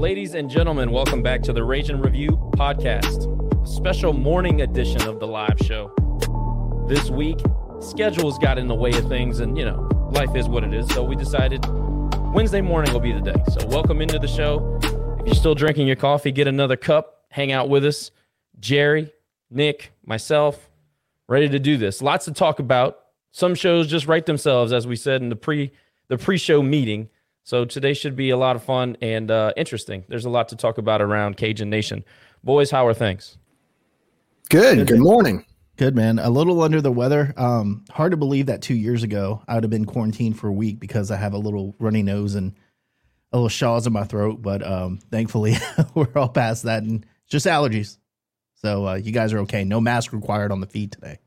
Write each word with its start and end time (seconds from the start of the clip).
Ladies 0.00 0.32
and 0.32 0.48
gentlemen, 0.48 0.92
welcome 0.92 1.22
back 1.22 1.42
to 1.42 1.52
the 1.52 1.62
Raging 1.62 2.00
Review 2.00 2.30
podcast, 2.54 3.68
special 3.68 4.14
morning 4.14 4.62
edition 4.62 5.02
of 5.02 5.20
the 5.20 5.26
live 5.26 5.58
show. 5.62 5.92
This 6.88 7.10
week, 7.10 7.38
schedules 7.80 8.38
got 8.38 8.56
in 8.56 8.66
the 8.66 8.74
way 8.74 8.92
of 8.92 9.06
things, 9.08 9.40
and 9.40 9.58
you 9.58 9.66
know, 9.66 9.86
life 10.14 10.34
is 10.34 10.48
what 10.48 10.64
it 10.64 10.72
is. 10.72 10.88
So 10.94 11.04
we 11.04 11.16
decided 11.16 11.62
Wednesday 12.32 12.62
morning 12.62 12.94
will 12.94 13.00
be 13.00 13.12
the 13.12 13.20
day. 13.20 13.44
So 13.50 13.66
welcome 13.66 14.00
into 14.00 14.18
the 14.18 14.26
show. 14.26 14.80
If 15.20 15.26
you're 15.26 15.34
still 15.34 15.54
drinking 15.54 15.86
your 15.86 15.96
coffee, 15.96 16.32
get 16.32 16.48
another 16.48 16.78
cup, 16.78 17.26
hang 17.28 17.52
out 17.52 17.68
with 17.68 17.84
us. 17.84 18.10
Jerry, 18.58 19.12
Nick, 19.50 19.92
myself, 20.06 20.70
ready 21.28 21.50
to 21.50 21.58
do 21.58 21.76
this. 21.76 22.00
Lots 22.00 22.24
to 22.24 22.32
talk 22.32 22.58
about. 22.58 23.00
Some 23.32 23.54
shows 23.54 23.86
just 23.86 24.06
write 24.06 24.24
themselves, 24.24 24.72
as 24.72 24.86
we 24.86 24.96
said 24.96 25.20
in 25.20 25.28
the 25.28 25.36
pre 25.36 25.72
the 26.08 26.16
pre-show 26.16 26.62
meeting. 26.62 27.10
So 27.44 27.64
today 27.64 27.94
should 27.94 28.16
be 28.16 28.30
a 28.30 28.36
lot 28.36 28.56
of 28.56 28.62
fun 28.62 28.96
and 29.00 29.30
uh, 29.30 29.52
interesting. 29.56 30.04
There's 30.08 30.24
a 30.24 30.30
lot 30.30 30.48
to 30.50 30.56
talk 30.56 30.78
about 30.78 31.02
around 31.02 31.36
Cajun 31.36 31.70
Nation. 31.70 32.04
Boys, 32.44 32.70
how 32.70 32.86
are 32.86 32.94
things? 32.94 33.38
Good. 34.50 34.86
Good 34.86 35.00
morning. 35.00 35.44
Good 35.76 35.96
man. 35.96 36.18
A 36.18 36.28
little 36.28 36.60
under 36.62 36.80
the 36.80 36.92
weather. 36.92 37.32
Um, 37.36 37.84
hard 37.90 38.10
to 38.10 38.16
believe 38.16 38.46
that 38.46 38.62
two 38.62 38.74
years 38.74 39.02
ago 39.02 39.42
I 39.48 39.54
would 39.54 39.64
have 39.64 39.70
been 39.70 39.86
quarantined 39.86 40.38
for 40.38 40.48
a 40.48 40.52
week 40.52 40.78
because 40.78 41.10
I 41.10 41.16
have 41.16 41.32
a 41.32 41.38
little 41.38 41.74
runny 41.78 42.02
nose 42.02 42.34
and 42.34 42.54
a 43.32 43.36
little 43.36 43.48
shaws 43.48 43.86
in 43.86 43.92
my 43.92 44.04
throat. 44.04 44.42
But 44.42 44.66
um, 44.66 44.98
thankfully 45.10 45.54
we're 45.94 46.12
all 46.16 46.28
past 46.28 46.64
that 46.64 46.82
and 46.82 47.06
just 47.28 47.46
allergies. 47.46 47.96
So 48.56 48.88
uh, 48.88 48.94
you 48.94 49.12
guys 49.12 49.32
are 49.32 49.38
okay. 49.40 49.64
No 49.64 49.80
mask 49.80 50.12
required 50.12 50.52
on 50.52 50.60
the 50.60 50.66
feed 50.66 50.92
today. 50.92 51.18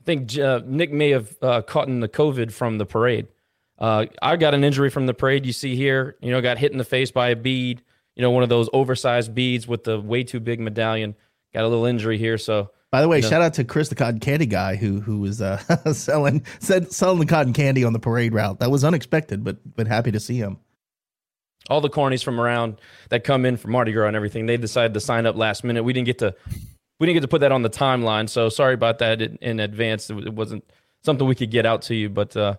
I 0.00 0.04
think 0.04 0.38
uh, 0.38 0.60
Nick 0.64 0.92
may 0.92 1.10
have 1.10 1.36
uh, 1.42 1.62
caught 1.62 1.88
in 1.88 2.00
the 2.00 2.08
COVID 2.08 2.52
from 2.52 2.78
the 2.78 2.86
parade. 2.86 3.26
Uh, 3.80 4.06
I 4.20 4.36
got 4.36 4.54
an 4.54 4.62
injury 4.62 4.90
from 4.90 5.06
the 5.06 5.14
parade 5.14 5.46
you 5.46 5.52
see 5.52 5.74
here. 5.74 6.16
You 6.20 6.30
know, 6.30 6.40
got 6.42 6.58
hit 6.58 6.72
in 6.72 6.78
the 6.78 6.84
face 6.84 7.10
by 7.10 7.30
a 7.30 7.36
bead. 7.36 7.82
You 8.14 8.22
know, 8.22 8.30
one 8.30 8.42
of 8.42 8.48
those 8.48 8.68
oversized 8.72 9.34
beads 9.34 9.66
with 9.66 9.84
the 9.84 9.98
way 9.98 10.22
too 10.22 10.40
big 10.40 10.60
medallion. 10.60 11.14
Got 11.54 11.64
a 11.64 11.68
little 11.68 11.86
injury 11.86 12.18
here. 12.18 12.36
So, 12.36 12.70
by 12.90 13.00
the 13.00 13.08
way, 13.08 13.18
you 13.18 13.22
know, 13.22 13.30
shout 13.30 13.42
out 13.42 13.54
to 13.54 13.64
Chris, 13.64 13.88
the 13.88 13.94
cotton 13.94 14.20
candy 14.20 14.46
guy, 14.46 14.76
who 14.76 15.00
who 15.00 15.20
was 15.20 15.40
uh, 15.40 15.58
selling 15.92 16.44
said, 16.58 16.92
selling 16.92 17.20
the 17.20 17.26
cotton 17.26 17.52
candy 17.52 17.84
on 17.84 17.92
the 17.92 17.98
parade 17.98 18.34
route. 18.34 18.60
That 18.60 18.70
was 18.70 18.84
unexpected, 18.84 19.42
but 19.42 19.56
but 19.76 19.86
happy 19.86 20.10
to 20.10 20.20
see 20.20 20.36
him. 20.36 20.58
all 21.70 21.80
the 21.80 21.88
cornies 21.88 22.22
from 22.22 22.40
around 22.40 22.80
that 23.08 23.24
come 23.24 23.46
in 23.46 23.56
from 23.56 23.72
Mardi 23.72 23.92
Gras 23.92 24.08
and 24.08 24.16
everything, 24.16 24.46
they 24.46 24.56
decided 24.56 24.92
to 24.94 25.00
sign 25.00 25.24
up 25.24 25.36
last 25.36 25.64
minute. 25.64 25.84
We 25.84 25.92
didn't 25.92 26.06
get 26.06 26.18
to 26.18 26.34
we 26.98 27.06
didn't 27.06 27.16
get 27.16 27.22
to 27.22 27.28
put 27.28 27.40
that 27.40 27.52
on 27.52 27.62
the 27.62 27.70
timeline, 27.70 28.28
so 28.28 28.48
sorry 28.50 28.74
about 28.74 28.98
that 28.98 29.22
in, 29.22 29.36
in 29.40 29.60
advance. 29.60 30.10
It, 30.10 30.18
it 30.18 30.34
wasn't 30.34 30.64
something 31.02 31.26
we 31.26 31.34
could 31.34 31.50
get 31.50 31.64
out 31.64 31.82
to 31.82 31.94
you, 31.94 32.10
but 32.10 32.36
uh, 32.36 32.56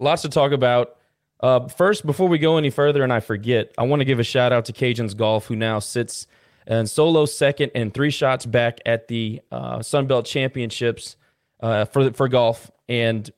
lots 0.00 0.22
to 0.22 0.28
talk 0.28 0.52
about. 0.52 0.96
Uh, 1.40 1.68
first, 1.68 2.04
before 2.04 2.28
we 2.28 2.38
go 2.38 2.56
any 2.56 2.70
further, 2.70 3.04
and 3.04 3.12
I 3.12 3.20
forget, 3.20 3.72
I 3.78 3.84
want 3.84 4.00
to 4.00 4.04
give 4.04 4.18
a 4.18 4.24
shout 4.24 4.52
out 4.52 4.64
to 4.66 4.72
Cajuns 4.72 5.16
Golf, 5.16 5.46
who 5.46 5.54
now 5.54 5.78
sits 5.78 6.26
in 6.66 6.86
solo 6.86 7.26
second 7.26 7.72
and 7.74 7.94
three 7.94 8.10
shots 8.10 8.44
back 8.44 8.78
at 8.84 9.08
the 9.08 9.40
uh, 9.50 9.78
Sunbelt 9.78 10.26
Championships 10.26 11.16
uh, 11.60 11.84
for 11.86 12.12
for 12.12 12.28
golf, 12.28 12.70
and 12.88 13.30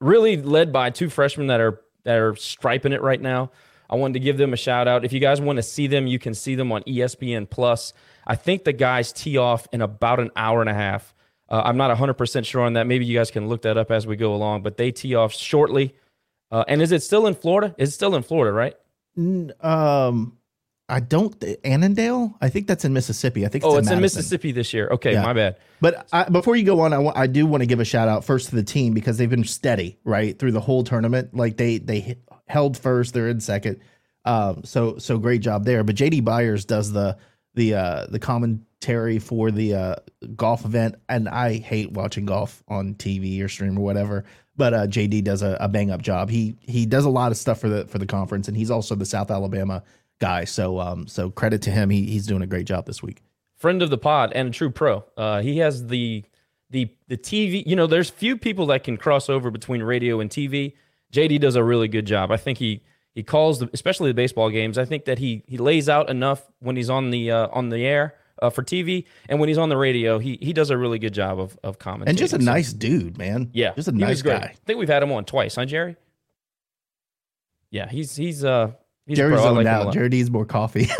really 0.00 0.36
led 0.36 0.72
by 0.72 0.90
two 0.90 1.08
freshmen 1.08 1.46
that 1.46 1.60
are 1.60 1.80
that 2.04 2.18
are 2.18 2.36
striping 2.36 2.92
it 2.92 3.02
right 3.02 3.20
now. 3.20 3.50
I 3.88 3.96
wanted 3.96 4.14
to 4.14 4.20
give 4.20 4.38
them 4.38 4.52
a 4.52 4.56
shout 4.56 4.88
out. 4.88 5.04
If 5.04 5.12
you 5.12 5.20
guys 5.20 5.40
want 5.40 5.56
to 5.56 5.62
see 5.62 5.86
them, 5.86 6.06
you 6.06 6.18
can 6.18 6.34
see 6.34 6.54
them 6.54 6.72
on 6.72 6.82
ESPN 6.82 7.48
Plus. 7.48 7.92
I 8.26 8.36
think 8.36 8.64
the 8.64 8.72
guys 8.72 9.12
tee 9.12 9.36
off 9.36 9.66
in 9.72 9.82
about 9.82 10.20
an 10.20 10.30
hour 10.34 10.60
and 10.60 10.70
a 10.70 10.74
half. 10.74 11.14
Uh, 11.52 11.60
I'm 11.66 11.76
not 11.76 11.94
100% 11.96 12.46
sure 12.46 12.62
on 12.62 12.72
that. 12.72 12.86
Maybe 12.86 13.04
you 13.04 13.16
guys 13.16 13.30
can 13.30 13.46
look 13.48 13.62
that 13.62 13.76
up 13.76 13.90
as 13.90 14.06
we 14.06 14.16
go 14.16 14.34
along, 14.34 14.62
but 14.62 14.78
they 14.78 14.90
tee 14.90 15.14
off 15.14 15.34
shortly. 15.34 15.94
Uh, 16.50 16.64
and 16.66 16.80
is 16.80 16.92
it 16.92 17.02
still 17.02 17.26
in 17.26 17.34
Florida? 17.34 17.74
It's 17.78 17.92
still 17.94 18.14
in 18.16 18.22
Florida, 18.22 18.52
right? 18.52 18.74
Um, 19.60 20.38
I 20.88 21.00
don't 21.00 21.38
Annandale. 21.64 22.34
I 22.40 22.48
think 22.48 22.66
that's 22.66 22.84
in 22.84 22.92
Mississippi. 22.92 23.44
I 23.46 23.48
think 23.48 23.64
It's 23.64 23.72
Oh, 23.72 23.76
it's 23.78 23.90
in 23.90 24.00
Mississippi 24.00 24.52
this 24.52 24.74
year. 24.74 24.88
Okay, 24.92 25.12
Yeah. 25.12 25.22
my 25.22 25.32
bad. 25.32 25.56
But 25.80 26.06
I, 26.12 26.28
before 26.28 26.56
you 26.56 26.64
go 26.64 26.80
on, 26.80 26.92
I 26.92 26.98
wa- 26.98 27.12
I 27.14 27.26
do 27.26 27.46
want 27.46 27.62
to 27.62 27.66
give 27.66 27.80
a 27.80 27.84
shout 27.84 28.08
out 28.08 28.24
first 28.24 28.48
to 28.50 28.56
the 28.56 28.62
team 28.62 28.92
because 28.92 29.16
they've 29.16 29.30
been 29.30 29.44
steady 29.44 29.98
right 30.04 30.38
through 30.38 30.52
the 30.52 30.60
whole 30.60 30.84
tournament. 30.84 31.34
Like 31.34 31.56
they 31.56 31.78
they 31.78 32.00
hit- 32.00 32.22
held 32.46 32.76
first, 32.76 33.14
they're 33.14 33.28
in 33.28 33.40
second. 33.40 33.80
Um, 34.24 34.62
so 34.64 34.98
so 34.98 35.18
great 35.18 35.40
job 35.40 35.64
there. 35.64 35.82
But 35.84 35.96
JD 35.96 36.24
Byers 36.24 36.64
does 36.64 36.92
the 36.92 37.16
the 37.54 37.74
uh, 37.74 38.06
the 38.10 38.18
commentary 38.82 39.18
for 39.18 39.50
the 39.50 39.74
uh, 39.74 39.96
golf 40.36 40.64
event, 40.64 40.96
and 41.08 41.28
I 41.28 41.58
hate 41.58 41.92
watching 41.92 42.26
golf 42.26 42.62
on 42.68 42.94
TV 42.94 43.42
or 43.42 43.48
stream 43.48 43.78
or 43.78 43.82
whatever. 43.82 44.24
But 44.56 44.74
uh, 44.74 44.86
JD 44.86 45.24
does 45.24 45.42
a, 45.42 45.56
a 45.60 45.68
bang 45.68 45.90
up 45.90 46.02
job. 46.02 46.28
He 46.28 46.56
he 46.60 46.84
does 46.84 47.04
a 47.04 47.10
lot 47.10 47.32
of 47.32 47.38
stuff 47.38 47.60
for 47.60 47.68
the 47.68 47.86
for 47.86 47.98
the 47.98 48.06
conference, 48.06 48.48
and 48.48 48.56
he's 48.56 48.70
also 48.70 48.94
the 48.94 49.06
South 49.06 49.30
Alabama 49.30 49.82
guy. 50.18 50.44
So 50.44 50.78
um 50.78 51.06
so 51.06 51.30
credit 51.30 51.62
to 51.62 51.70
him. 51.70 51.90
He 51.90 52.04
he's 52.04 52.26
doing 52.26 52.42
a 52.42 52.46
great 52.46 52.66
job 52.66 52.86
this 52.86 53.02
week. 53.02 53.22
friend 53.56 53.82
of 53.82 53.90
the 53.90 53.98
pod 53.98 54.32
and 54.34 54.48
a 54.48 54.50
true 54.50 54.70
pro. 54.70 55.04
Uh, 55.16 55.40
he 55.40 55.58
has 55.58 55.86
the 55.86 56.24
the 56.70 56.90
the 57.08 57.16
TV. 57.16 57.62
You 57.66 57.76
know, 57.76 57.86
there's 57.86 58.10
few 58.10 58.36
people 58.36 58.66
that 58.66 58.84
can 58.84 58.96
cross 58.96 59.30
over 59.30 59.50
between 59.50 59.82
radio 59.82 60.20
and 60.20 60.28
TV. 60.28 60.74
JD 61.12 61.40
does 61.40 61.56
a 61.56 61.64
really 61.64 61.88
good 61.88 62.06
job. 62.06 62.30
I 62.30 62.36
think 62.36 62.58
he 62.58 62.82
he 63.14 63.22
calls 63.22 63.58
the, 63.60 63.70
especially 63.72 64.10
the 64.10 64.14
baseball 64.14 64.50
games. 64.50 64.76
I 64.76 64.84
think 64.84 65.06
that 65.06 65.18
he 65.18 65.44
he 65.46 65.56
lays 65.56 65.88
out 65.88 66.10
enough 66.10 66.42
when 66.60 66.76
he's 66.76 66.90
on 66.90 67.10
the 67.10 67.30
uh, 67.30 67.48
on 67.52 67.70
the 67.70 67.86
air 67.86 68.14
uh, 68.42 68.50
for 68.50 68.62
TV 68.62 69.04
and 69.28 69.40
when 69.40 69.48
he's 69.48 69.56
on 69.58 69.70
the 69.70 69.76
radio, 69.78 70.18
he 70.18 70.38
he 70.42 70.52
does 70.52 70.68
a 70.70 70.76
really 70.76 70.98
good 70.98 71.14
job 71.14 71.40
of 71.40 71.58
of 71.62 71.78
commentating. 71.78 72.08
And 72.08 72.18
just 72.18 72.34
a 72.34 72.38
So, 72.38 72.44
nice 72.44 72.72
dude, 72.74 73.16
man. 73.16 73.48
yeah, 73.54 73.72
just 73.74 73.88
a 73.88 73.92
nice 73.92 74.20
guy. 74.20 74.36
I 74.36 74.54
think 74.66 74.78
we've 74.78 74.88
had 74.88 75.02
him 75.02 75.10
on 75.12 75.24
twice, 75.24 75.54
huh, 75.54 75.64
Jerry? 75.64 75.96
Yeah, 77.70 77.88
he's 77.88 78.14
he's 78.16 78.44
uh 78.44 78.72
he's 79.06 79.16
Jerry's 79.16 79.34
pro. 79.40 79.44
Zoned 79.54 79.56
like 79.58 79.66
out. 79.66 79.92
Jerry 79.92 80.08
needs 80.08 80.30
more 80.30 80.44
coffee. 80.44 80.88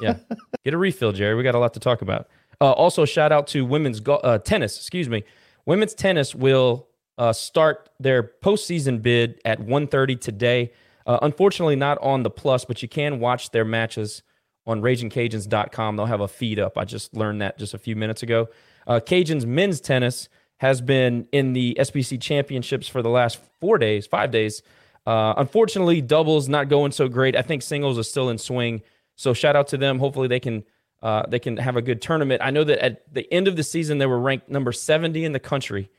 yeah. 0.00 0.16
Get 0.64 0.74
a 0.74 0.78
refill, 0.78 1.12
Jerry. 1.12 1.34
We 1.34 1.42
got 1.42 1.54
a 1.54 1.58
lot 1.58 1.74
to 1.74 1.80
talk 1.80 2.02
about. 2.02 2.28
Uh, 2.60 2.72
also, 2.72 3.04
shout 3.04 3.32
out 3.32 3.46
to 3.48 3.64
women's 3.64 4.00
go- 4.00 4.16
uh, 4.16 4.38
tennis. 4.38 4.76
Excuse 4.76 5.08
me. 5.08 5.24
Women's 5.66 5.94
tennis 5.94 6.34
will 6.34 6.88
uh, 7.18 7.32
start 7.32 7.88
their 7.98 8.22
postseason 8.42 9.00
bid 9.02 9.40
at 9.44 9.60
1.30 9.60 10.20
today. 10.20 10.72
Uh, 11.06 11.18
unfortunately, 11.22 11.76
not 11.76 11.96
on 12.02 12.22
the 12.22 12.30
plus, 12.30 12.64
but 12.66 12.82
you 12.82 12.88
can 12.88 13.18
watch 13.20 13.50
their 13.50 13.64
matches 13.64 14.22
on 14.70 14.82
RagingCajuns.com. 14.82 15.96
They'll 15.96 16.06
have 16.06 16.20
a 16.20 16.28
feed 16.28 16.58
up. 16.58 16.78
I 16.78 16.84
just 16.84 17.14
learned 17.14 17.42
that 17.42 17.58
just 17.58 17.74
a 17.74 17.78
few 17.78 17.96
minutes 17.96 18.22
ago. 18.22 18.48
Uh, 18.86 19.00
Cajuns 19.04 19.44
men's 19.44 19.80
tennis 19.80 20.28
has 20.58 20.80
been 20.80 21.26
in 21.32 21.52
the 21.52 21.76
SBC 21.78 22.20
championships 22.20 22.86
for 22.86 23.02
the 23.02 23.08
last 23.08 23.40
four 23.60 23.78
days, 23.78 24.06
five 24.06 24.30
days. 24.30 24.62
Uh, 25.06 25.34
unfortunately, 25.36 26.00
doubles 26.00 26.48
not 26.48 26.68
going 26.68 26.92
so 26.92 27.08
great. 27.08 27.34
I 27.34 27.42
think 27.42 27.62
singles 27.62 27.98
are 27.98 28.02
still 28.02 28.28
in 28.28 28.38
swing. 28.38 28.82
So 29.16 29.32
shout 29.32 29.56
out 29.56 29.68
to 29.68 29.76
them. 29.76 29.98
Hopefully 29.98 30.28
they 30.28 30.40
can 30.40 30.64
uh, 31.02 31.24
they 31.26 31.38
can 31.38 31.56
have 31.56 31.76
a 31.76 31.82
good 31.82 32.02
tournament. 32.02 32.42
I 32.44 32.50
know 32.50 32.62
that 32.64 32.84
at 32.84 33.12
the 33.12 33.30
end 33.32 33.48
of 33.48 33.56
the 33.56 33.62
season 33.62 33.98
they 33.98 34.06
were 34.06 34.20
ranked 34.20 34.50
number 34.50 34.70
70 34.70 35.24
in 35.24 35.32
the 35.32 35.40
country, 35.40 35.90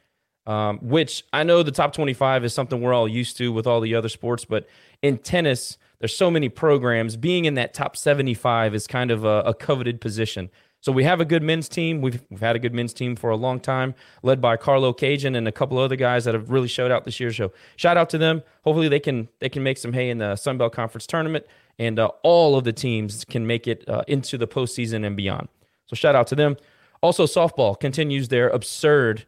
um, 0.46 0.78
which 0.78 1.24
I 1.34 1.44
know 1.44 1.64
the 1.64 1.72
top 1.72 1.94
25 1.94 2.46
is 2.46 2.54
something 2.54 2.82
we're 2.82 2.94
all 2.94 3.08
used 3.08 3.38
to 3.38 3.52
with 3.52 3.66
all 3.66 3.82
the 3.82 3.96
other 3.96 4.10
sports, 4.10 4.46
but 4.46 4.68
in 5.02 5.18
tennis 5.18 5.80
there's 6.02 6.16
so 6.16 6.30
many 6.30 6.50
programs. 6.50 7.16
Being 7.16 7.46
in 7.46 7.54
that 7.54 7.74
top 7.74 7.96
75 7.96 8.76
is 8.76 8.88
kind 8.88 9.12
of 9.12 9.24
a, 9.24 9.42
a 9.46 9.54
coveted 9.54 10.02
position. 10.02 10.50
So 10.82 10.92
we 10.92 11.04
have 11.04 11.22
a 11.22 11.26
good 11.26 11.44
men's 11.44 11.70
team. 11.70 12.02
We've, 12.02 12.22
we've 12.32 12.40
had 12.40 12.56
a 12.56 12.60
good 12.60 12.74
men's 12.74 12.92
team 12.92 13.16
for 13.16 13.30
a 13.30 13.36
long 13.38 13.60
time, 13.60 13.94
led 14.24 14.42
by 14.42 14.58
Carlo 14.58 14.94
Cajun 14.94 15.36
and 15.36 15.48
a 15.48 15.52
couple 15.52 15.78
other 15.78 15.96
guys 15.96 16.26
that 16.26 16.34
have 16.34 16.50
really 16.50 16.68
showed 16.68 16.90
out 16.92 17.06
this 17.06 17.20
year. 17.20 17.32
So 17.32 17.54
shout 17.76 17.98
out 17.98 18.10
to 18.10 18.18
them. 18.18 18.42
Hopefully 18.64 18.88
they 18.88 19.00
can 19.00 19.30
they 19.40 19.48
can 19.48 19.62
make 19.62 19.78
some 19.78 19.94
hay 19.94 20.10
in 20.10 20.18
the 20.18 20.36
Sun 20.36 20.58
Belt 20.58 20.74
Conference 20.74 21.06
tournament 21.06 21.46
and 21.78 22.00
uh, 22.00 22.08
all 22.24 22.58
of 22.58 22.64
the 22.64 22.74
teams 22.74 23.26
can 23.26 23.46
make 23.46 23.68
it 23.68 23.88
uh, 23.88 24.04
into 24.08 24.38
the 24.38 24.48
postseason 24.48 25.06
and 25.06 25.16
beyond. 25.16 25.48
So 25.86 25.96
shout 25.96 26.16
out 26.16 26.28
to 26.28 26.36
them. 26.36 26.58
Also, 27.02 27.26
softball 27.26 27.80
continues 27.80 28.28
their 28.28 28.50
absurd 28.50 29.26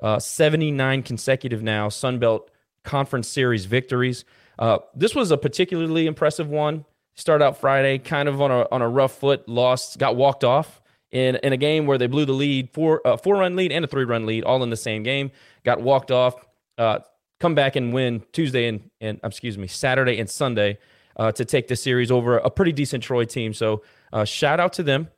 uh, 0.00 0.18
79 0.18 1.02
consecutive 1.02 1.62
now 1.62 1.88
Sun 1.88 2.18
Belt 2.18 2.50
Conference 2.84 3.28
Series 3.28 3.66
victories. 3.66 4.24
Uh, 4.60 4.78
this 4.94 5.14
was 5.14 5.30
a 5.30 5.38
particularly 5.38 6.06
impressive 6.06 6.48
one. 6.48 6.84
Start 7.14 7.42
out 7.42 7.58
Friday, 7.58 7.98
kind 7.98 8.28
of 8.28 8.40
on 8.40 8.50
a 8.50 8.68
on 8.70 8.82
a 8.82 8.88
rough 8.88 9.18
foot, 9.18 9.48
lost, 9.48 9.98
got 9.98 10.14
walked 10.14 10.44
off 10.44 10.80
in 11.10 11.36
in 11.36 11.52
a 11.52 11.56
game 11.56 11.86
where 11.86 11.98
they 11.98 12.06
blew 12.06 12.24
the 12.24 12.32
lead, 12.32 12.70
four 12.72 13.04
uh, 13.06 13.16
four 13.16 13.36
run 13.36 13.56
lead 13.56 13.72
and 13.72 13.84
a 13.84 13.88
three 13.88 14.04
run 14.04 14.26
lead, 14.26 14.44
all 14.44 14.62
in 14.62 14.70
the 14.70 14.76
same 14.76 15.02
game. 15.02 15.30
Got 15.64 15.80
walked 15.80 16.10
off. 16.10 16.34
Uh, 16.78 17.00
come 17.40 17.54
back 17.54 17.74
and 17.74 17.92
win 17.92 18.22
Tuesday 18.32 18.68
and 18.68 18.90
and 19.00 19.18
excuse 19.24 19.58
me 19.58 19.66
Saturday 19.66 20.20
and 20.20 20.28
Sunday 20.30 20.78
uh, 21.16 21.32
to 21.32 21.44
take 21.44 21.68
the 21.68 21.76
series 21.76 22.10
over 22.10 22.38
a 22.38 22.50
pretty 22.50 22.72
decent 22.72 23.02
Troy 23.02 23.24
team. 23.24 23.52
So 23.52 23.82
uh, 24.12 24.24
shout 24.24 24.60
out 24.60 24.74
to 24.74 24.82
them. 24.82 25.08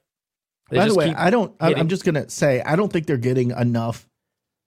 They 0.71 0.79
By 0.79 0.89
the 0.89 0.95
way, 0.95 1.15
I 1.15 1.31
don't. 1.31 1.55
I'm 1.61 1.89
just 1.89 2.05
gonna 2.05 2.31
say 2.31 2.63
I 2.63 2.77
don't 2.77 2.93
think 2.93 3.07
they're 3.07 3.17
getting 3.17 3.51
enough 3.51 4.09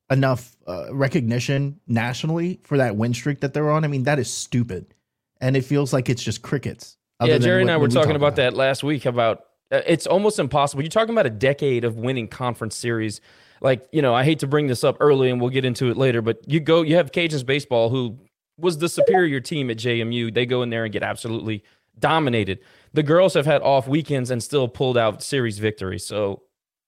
enough 0.09 0.55
uh, 0.67 0.93
recognition 0.93 1.79
nationally 1.87 2.59
for 2.63 2.77
that 2.77 2.95
win 2.95 3.13
streak 3.13 3.39
that 3.41 3.53
they're 3.53 3.71
on. 3.71 3.83
I 3.83 3.87
mean, 3.87 4.03
that 4.03 4.19
is 4.19 4.31
stupid, 4.31 4.93
and 5.41 5.57
it 5.57 5.61
feels 5.61 5.93
like 5.93 6.09
it's 6.09 6.23
just 6.23 6.41
crickets. 6.41 6.97
Yeah, 7.23 7.37
Jerry 7.37 7.61
and 7.61 7.71
I 7.71 7.77
were 7.77 7.87
talking 7.87 8.11
about, 8.11 8.33
about 8.33 8.35
that 8.37 8.53
last 8.55 8.83
week 8.83 9.05
about 9.05 9.45
uh, 9.71 9.81
it's 9.87 10.05
almost 10.05 10.39
impossible. 10.39 10.83
You're 10.83 10.89
talking 10.89 11.13
about 11.13 11.25
a 11.25 11.31
decade 11.31 11.85
of 11.85 11.97
winning 11.97 12.27
conference 12.27 12.75
series. 12.75 13.21
Like, 13.61 13.87
you 13.91 14.01
know, 14.01 14.13
I 14.13 14.23
hate 14.23 14.39
to 14.39 14.47
bring 14.47 14.67
this 14.67 14.83
up 14.83 14.97
early 14.99 15.29
and 15.29 15.39
we'll 15.39 15.49
get 15.49 15.65
into 15.65 15.89
it 15.89 15.97
later, 15.97 16.21
but 16.21 16.39
you 16.45 16.59
go, 16.59 16.81
you 16.81 16.95
have 16.97 17.11
Cajuns 17.11 17.45
baseball 17.45 17.89
who 17.89 18.19
was 18.57 18.77
the 18.77 18.89
superior 18.89 19.39
team 19.39 19.69
at 19.69 19.77
JMU. 19.77 20.33
They 20.33 20.45
go 20.45 20.61
in 20.61 20.69
there 20.69 20.83
and 20.83 20.93
get 20.93 21.03
absolutely 21.03 21.63
dominated. 21.97 22.59
The 22.93 23.03
girls 23.03 23.33
have 23.33 23.45
had 23.45 23.61
off 23.61 23.87
weekends 23.87 24.29
and 24.29 24.43
still 24.43 24.67
pulled 24.67 24.97
out 24.97 25.23
series 25.23 25.57
victories. 25.57 26.05
So, 26.05 26.43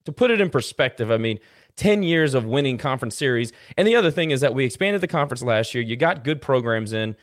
to 0.06 0.12
put 0.14 0.32
it 0.32 0.40
in 0.40 0.50
perspective, 0.50 1.12
I 1.12 1.18
mean, 1.18 1.40
10 1.78 2.04
years 2.04 2.34
of 2.34 2.46
winning 2.46 2.78
conference 2.78 3.16
series. 3.16 3.54
And 3.78 3.88
the 3.88 3.96
other 3.96 4.12
thing 4.12 4.32
is 4.32 4.42
that 4.42 4.54
we 4.54 4.66
expanded 4.66 5.02
the 5.02 5.08
conference 5.08 5.42
last 5.42 5.74
year. 5.74 5.84
You 5.84 5.96
got 5.96 6.24
good 6.24 6.42
programs 6.42 6.92
in. 6.92 7.16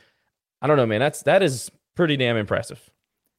I 0.61 0.67
don't 0.67 0.77
know, 0.77 0.85
man. 0.85 0.99
That's 0.99 1.21
that 1.23 1.43
is 1.43 1.69
pretty 1.95 2.17
damn 2.17 2.37
impressive. 2.37 2.89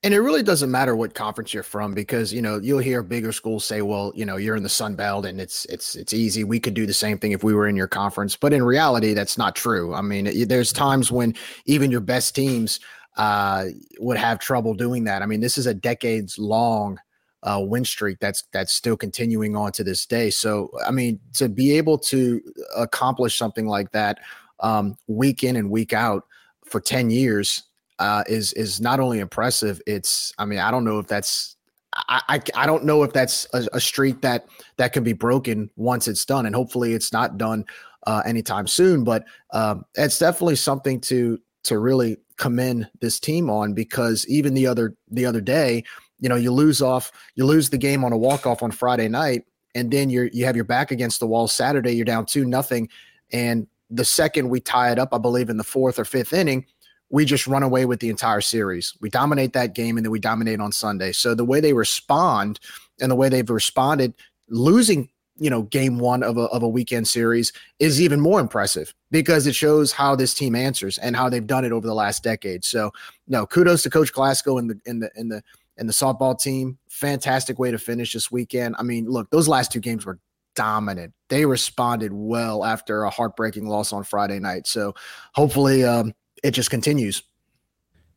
And 0.03 0.13
it 0.13 0.21
really 0.21 0.43
doesn't 0.43 0.71
matter 0.71 0.95
what 0.95 1.15
conference 1.15 1.55
you're 1.55 1.63
from 1.63 1.95
because 1.95 2.33
you 2.33 2.43
know 2.43 2.61
you'll 2.61 2.79
hear 2.79 3.03
bigger 3.03 3.33
schools 3.33 3.65
say, 3.65 3.83
"Well, 3.83 4.13
you 4.15 4.27
know, 4.27 4.37
you're 4.37 4.55
in 4.55 4.63
the 4.63 4.69
Sun 4.69 4.95
Belt 4.95 5.25
and 5.25 5.41
it's 5.41 5.65
it's 5.65 5.97
it's 5.97 6.13
easy. 6.13 6.45
We 6.45 6.61
could 6.61 6.75
do 6.75 6.87
the 6.87 6.95
same 6.95 7.19
thing 7.19 7.33
if 7.33 7.43
we 7.43 7.55
were 7.55 7.67
in 7.67 7.77
your 7.77 7.89
conference." 7.89 8.37
But 8.37 8.53
in 8.53 8.63
reality, 8.63 9.15
that's 9.15 9.39
not 9.39 9.57
true. 9.57 9.95
I 9.95 10.03
mean, 10.03 10.27
it, 10.27 10.49
there's 10.49 10.73
times 10.73 11.11
when 11.11 11.35
even 11.65 11.91
your 11.91 12.03
best 12.03 12.35
teams 12.35 12.79
uh, 13.17 13.67
would 13.99 14.19
have 14.19 14.39
trouble 14.39 14.75
doing 14.75 15.05
that. 15.05 15.23
I 15.23 15.27
mean, 15.27 15.41
this 15.41 15.57
is 15.57 15.67
a 15.67 15.75
decades 15.75 16.39
long 16.39 17.01
uh, 17.47 17.61
win 17.61 17.85
streak 17.85 18.19
that's 18.19 18.45
that's 18.53 18.73
still 18.73 18.97
continuing 18.97 19.57
on 19.57 19.73
to 19.73 19.85
this 19.85 20.05
day. 20.05 20.31
So, 20.31 20.71
I 20.87 20.91
mean, 20.91 21.21
to 21.35 21.49
be 21.49 21.77
able 21.79 21.97
to 21.99 22.43
accomplish 22.77 23.39
something 23.39 23.67
like 23.67 23.93
that 23.93 24.19
um, 24.61 24.97
week 25.07 25.45
in 25.45 25.57
and 25.57 25.71
week 25.71 25.93
out 25.93 26.25
for 26.65 26.81
ten 26.81 27.09
years 27.09 27.63
uh, 28.01 28.25
is 28.27 28.53
is 28.55 28.81
not 28.81 29.01
only 29.01 29.21
impressive. 29.21 29.81
It's 29.87 30.33
I 30.39 30.45
mean 30.45 30.59
I 30.59 30.71
don't 30.71 30.85
know 30.85 30.99
if 30.99 31.07
that's 31.07 31.57
I 31.95 32.21
I, 32.29 32.43
I 32.55 32.67
don't 32.67 32.85
know 32.85 33.05
if 33.05 33.13
that's 33.13 33.47
a, 33.55 33.67
a, 33.73 33.81
streak 33.81 34.21
that 34.23 34.47
that 34.77 34.93
can 34.93 35.05
be 35.05 35.13
broken 35.13 35.71
once 35.77 36.09
it's 36.09 36.25
done, 36.25 36.47
and 36.47 36.55
hopefully 36.55 36.95
it's 36.95 37.13
not 37.13 37.39
done 37.39 37.65
uh, 38.07 38.23
anytime 38.27 38.67
soon. 38.67 39.05
But 39.05 39.25
um, 39.53 39.85
it's 39.95 40.19
definitely 40.19 40.57
something 40.57 41.01
to 41.03 41.39
to 41.65 41.79
really 41.79 42.17
commend 42.37 42.89
this 43.01 43.19
team 43.19 43.49
on 43.49 43.73
because 43.73 44.27
even 44.29 44.55
the 44.55 44.67
other 44.67 44.97
the 45.11 45.25
other 45.25 45.41
day, 45.41 45.85
you 46.19 46.29
know, 46.29 46.37
you 46.37 46.53
lose 46.53 46.83
off 46.83 47.13
you 47.35 47.45
lose 47.45 47.71
the 47.71 47.79
game 47.79 48.05
on 48.05 48.13
a 48.13 48.17
walk 48.17 48.47
off 48.47 48.63
on 48.63 48.71
Friday 48.71 49.09
night, 49.09 49.45
and 49.75 49.91
then 49.91 50.11
you're 50.11 50.27
you 50.27 50.45
have 50.45 50.57
your 50.57 50.65
back 50.65 50.91
against 50.91 51.21
the 51.21 51.27
wall 51.27 51.49
Saturday. 51.49 51.93
You're 51.93 52.05
down 52.05 52.27
two 52.27 52.45
nothing, 52.45 52.89
and 53.33 53.67
the 53.91 54.05
second 54.05 54.49
we 54.49 54.61
tie 54.61 54.91
it 54.91 54.99
up, 54.99 55.11
I 55.13 55.19
believe 55.19 55.49
in 55.49 55.57
the 55.57 55.65
fourth 55.65 55.99
or 55.99 56.05
fifth 56.05 56.33
inning 56.33 56.67
we 57.11 57.25
just 57.25 57.47
run 57.47 57.63
away 57.63 57.85
with 57.85 58.01
the 58.01 58.11
entire 58.11 58.41
series. 58.41 58.95
We 59.01 59.11
dominate 59.11 59.53
that 59.53 59.75
game 59.75 59.97
and 59.97 60.05
then 60.05 60.11
we 60.11 60.19
dominate 60.19 60.61
on 60.61 60.73
Sunday. 60.73 61.13
So 61.13 61.35
the 61.35 61.45
way 61.45 61.61
they 61.61 61.73
respond 61.73 62.59
and 63.01 63.11
the 63.11 63.17
way 63.17 63.29
they've 63.29 63.49
responded, 63.49 64.15
losing, 64.49 65.09
you 65.37 65.51
know, 65.51 65.63
game 65.63 65.99
one 65.99 66.23
of 66.23 66.37
a, 66.37 66.43
of 66.45 66.63
a 66.63 66.69
weekend 66.69 67.07
series 67.07 67.53
is 67.79 68.01
even 68.01 68.21
more 68.21 68.41
impressive 68.41 68.93
because 69.11 69.47
it 69.47 69.55
shows 69.55 69.93
how 69.93 70.17
this 70.17 70.35
team 70.35 70.55
answers 70.55 70.99
and 70.99 71.15
how 71.15 71.29
they've 71.29 71.47
done 71.47 71.65
it 71.65 71.73
over 71.73 71.87
the 71.87 71.95
last 71.95 72.25
decade. 72.25 72.65
So 72.65 72.91
no, 73.29 73.47
kudos 73.47 73.83
to 73.85 73.91
Coach 73.91 74.13
Glasco 74.13 74.59
and 74.59 74.71
the 74.71 74.81
in 74.87 75.01
the 75.01 75.11
in 75.15 75.29
the 75.29 75.43
and 75.79 75.89
the 75.89 75.93
softball 75.93 76.39
team. 76.39 76.79
Fantastic 76.89 77.59
way 77.59 77.71
to 77.71 77.79
finish 77.79 78.13
this 78.13 78.31
weekend. 78.31 78.77
I 78.79 78.83
mean, 78.83 79.07
look, 79.07 79.31
those 79.31 79.49
last 79.49 79.73
two 79.73 79.81
games 79.81 80.07
were 80.07 80.19
dominant. 80.55 81.13
They 81.29 81.47
responded 81.47 82.13
well 82.13 82.65
after 82.65 83.05
a 83.05 83.11
heartbreaking 83.11 83.67
loss 83.67 83.93
on 83.93 84.05
Friday 84.05 84.39
night. 84.39 84.67
So 84.67 84.95
hopefully, 85.35 85.85
um, 85.85 86.15
it 86.43 86.53
just 86.53 86.71
continues. 86.71 87.23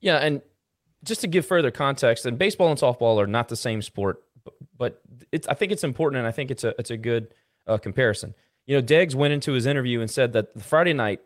Yeah, 0.01 0.17
and 0.17 0.41
just 1.03 1.21
to 1.21 1.27
give 1.27 1.45
further 1.45 1.71
context, 1.71 2.25
and 2.25 2.37
baseball 2.37 2.69
and 2.69 2.79
softball 2.79 3.21
are 3.21 3.27
not 3.27 3.49
the 3.49 3.55
same 3.55 3.81
sport, 3.81 4.23
but 4.77 5.01
it's 5.31 5.47
I 5.47 5.53
think 5.53 5.71
it's 5.71 5.83
important, 5.83 6.19
and 6.19 6.27
I 6.27 6.31
think 6.31 6.51
it's 6.51 6.63
a 6.63 6.73
it's 6.79 6.91
a 6.91 6.97
good 6.97 7.33
uh, 7.67 7.77
comparison. 7.77 8.33
You 8.65 8.77
know, 8.77 8.81
Deggs 8.81 9.15
went 9.15 9.33
into 9.33 9.53
his 9.53 9.65
interview 9.65 10.01
and 10.01 10.09
said 10.09 10.33
that 10.33 10.53
the 10.53 10.63
Friday 10.63 10.93
night 10.93 11.21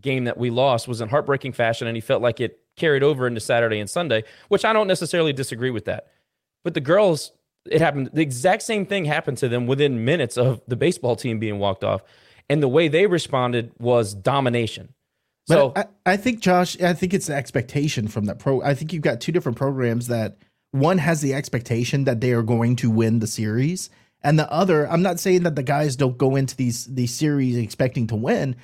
game 0.00 0.24
that 0.24 0.38
we 0.38 0.50
lost 0.50 0.88
was 0.88 1.00
in 1.00 1.08
heartbreaking 1.08 1.52
fashion, 1.52 1.86
and 1.86 1.96
he 1.96 2.00
felt 2.00 2.22
like 2.22 2.40
it 2.40 2.60
carried 2.76 3.02
over 3.02 3.26
into 3.26 3.40
Saturday 3.40 3.78
and 3.78 3.88
Sunday, 3.88 4.24
which 4.48 4.64
I 4.64 4.72
don't 4.72 4.86
necessarily 4.86 5.32
disagree 5.32 5.70
with 5.70 5.84
that. 5.84 6.08
But 6.64 6.74
the 6.74 6.80
girls, 6.80 7.32
it 7.66 7.80
happened. 7.80 8.10
The 8.12 8.22
exact 8.22 8.62
same 8.62 8.86
thing 8.86 9.04
happened 9.04 9.38
to 9.38 9.48
them 9.48 9.66
within 9.66 10.04
minutes 10.04 10.36
of 10.36 10.60
the 10.66 10.76
baseball 10.76 11.16
team 11.16 11.38
being 11.38 11.58
walked 11.58 11.84
off, 11.84 12.02
and 12.48 12.62
the 12.62 12.68
way 12.68 12.88
they 12.88 13.06
responded 13.06 13.72
was 13.78 14.14
domination. 14.14 14.94
So 15.48 15.72
I, 15.74 15.86
I, 16.06 16.16
think 16.16 16.40
Josh, 16.40 16.80
I 16.80 16.92
think 16.92 17.12
it's 17.12 17.26
the 17.26 17.34
expectation 17.34 18.06
from 18.06 18.26
that 18.26 18.38
pro. 18.38 18.62
I 18.62 18.74
think 18.74 18.92
you've 18.92 19.02
got 19.02 19.20
two 19.20 19.32
different 19.32 19.58
programs 19.58 20.06
that 20.06 20.36
one 20.70 20.98
has 20.98 21.22
the 21.22 21.34
expectation 21.34 22.04
that 22.04 22.20
they 22.20 22.32
are 22.32 22.42
going 22.42 22.76
to 22.76 22.90
win 22.90 23.18
the 23.18 23.26
series, 23.26 23.90
and 24.22 24.38
the 24.38 24.50
other, 24.52 24.88
I'm 24.88 25.02
not 25.02 25.18
saying 25.18 25.42
that 25.44 25.56
the 25.56 25.62
guys 25.62 25.96
don't 25.96 26.18
go 26.18 26.36
into 26.36 26.56
these 26.56 26.86
these 26.86 27.14
series 27.14 27.56
expecting 27.56 28.06
to 28.08 28.16
win. 28.16 28.56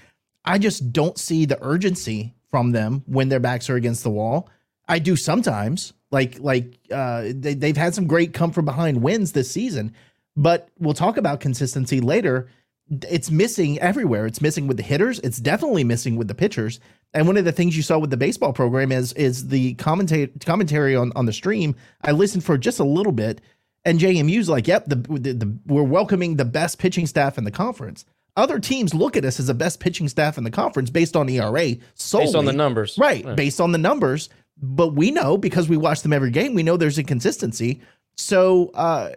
I 0.46 0.58
just 0.58 0.92
don't 0.92 1.18
see 1.18 1.44
the 1.44 1.58
urgency 1.62 2.34
from 2.48 2.72
them 2.72 3.02
when 3.06 3.28
their 3.28 3.40
backs 3.40 3.68
are 3.68 3.76
against 3.76 4.02
the 4.02 4.10
wall. 4.10 4.48
I 4.88 4.98
do 5.00 5.16
sometimes, 5.16 5.92
like 6.10 6.38
like 6.38 6.78
uh, 6.90 7.24
they 7.34 7.54
they've 7.54 7.76
had 7.76 7.94
some 7.94 8.06
great 8.06 8.32
come 8.32 8.52
from 8.52 8.64
behind 8.64 9.02
wins 9.02 9.32
this 9.32 9.50
season, 9.50 9.94
but 10.36 10.68
we'll 10.78 10.94
talk 10.94 11.16
about 11.16 11.40
consistency 11.40 12.00
later 12.00 12.48
it's 12.88 13.30
missing 13.30 13.78
everywhere. 13.80 14.26
It's 14.26 14.40
missing 14.40 14.66
with 14.66 14.76
the 14.76 14.82
hitters. 14.82 15.18
It's 15.20 15.38
definitely 15.38 15.84
missing 15.84 16.16
with 16.16 16.28
the 16.28 16.34
pitchers. 16.34 16.78
And 17.14 17.26
one 17.26 17.36
of 17.36 17.44
the 17.44 17.52
things 17.52 17.76
you 17.76 17.82
saw 17.82 17.98
with 17.98 18.10
the 18.10 18.16
baseball 18.16 18.52
program 18.52 18.92
is 18.92 19.12
is 19.14 19.48
the 19.48 19.74
commentary 19.74 20.28
commentary 20.44 20.94
on 20.94 21.12
on 21.16 21.26
the 21.26 21.32
stream. 21.32 21.74
I 22.02 22.12
listened 22.12 22.44
for 22.44 22.56
just 22.56 22.78
a 22.78 22.84
little 22.84 23.12
bit, 23.12 23.40
and 23.84 23.98
JMU's 23.98 24.48
like, 24.48 24.68
"Yep, 24.68 24.86
the, 24.86 24.96
the, 24.96 25.32
the 25.32 25.58
we're 25.66 25.82
welcoming 25.82 26.36
the 26.36 26.44
best 26.44 26.78
pitching 26.78 27.06
staff 27.06 27.38
in 27.38 27.44
the 27.44 27.50
conference." 27.50 28.04
Other 28.36 28.58
teams 28.58 28.92
look 28.92 29.16
at 29.16 29.24
us 29.24 29.40
as 29.40 29.46
the 29.46 29.54
best 29.54 29.80
pitching 29.80 30.08
staff 30.08 30.36
in 30.36 30.44
the 30.44 30.50
conference 30.50 30.90
based 30.90 31.16
on 31.16 31.28
ERA, 31.28 31.76
solely, 31.94 32.26
based 32.26 32.36
on 32.36 32.44
the 32.44 32.52
numbers, 32.52 32.98
right? 32.98 33.24
Yeah. 33.24 33.34
Based 33.34 33.60
on 33.60 33.72
the 33.72 33.78
numbers, 33.78 34.28
but 34.60 34.94
we 34.94 35.10
know 35.10 35.38
because 35.38 35.68
we 35.68 35.76
watch 35.76 36.02
them 36.02 36.12
every 36.12 36.30
game. 36.30 36.54
We 36.54 36.62
know 36.62 36.76
there's 36.76 36.98
inconsistency. 36.98 37.80
So 38.16 38.70
uh, 38.74 39.10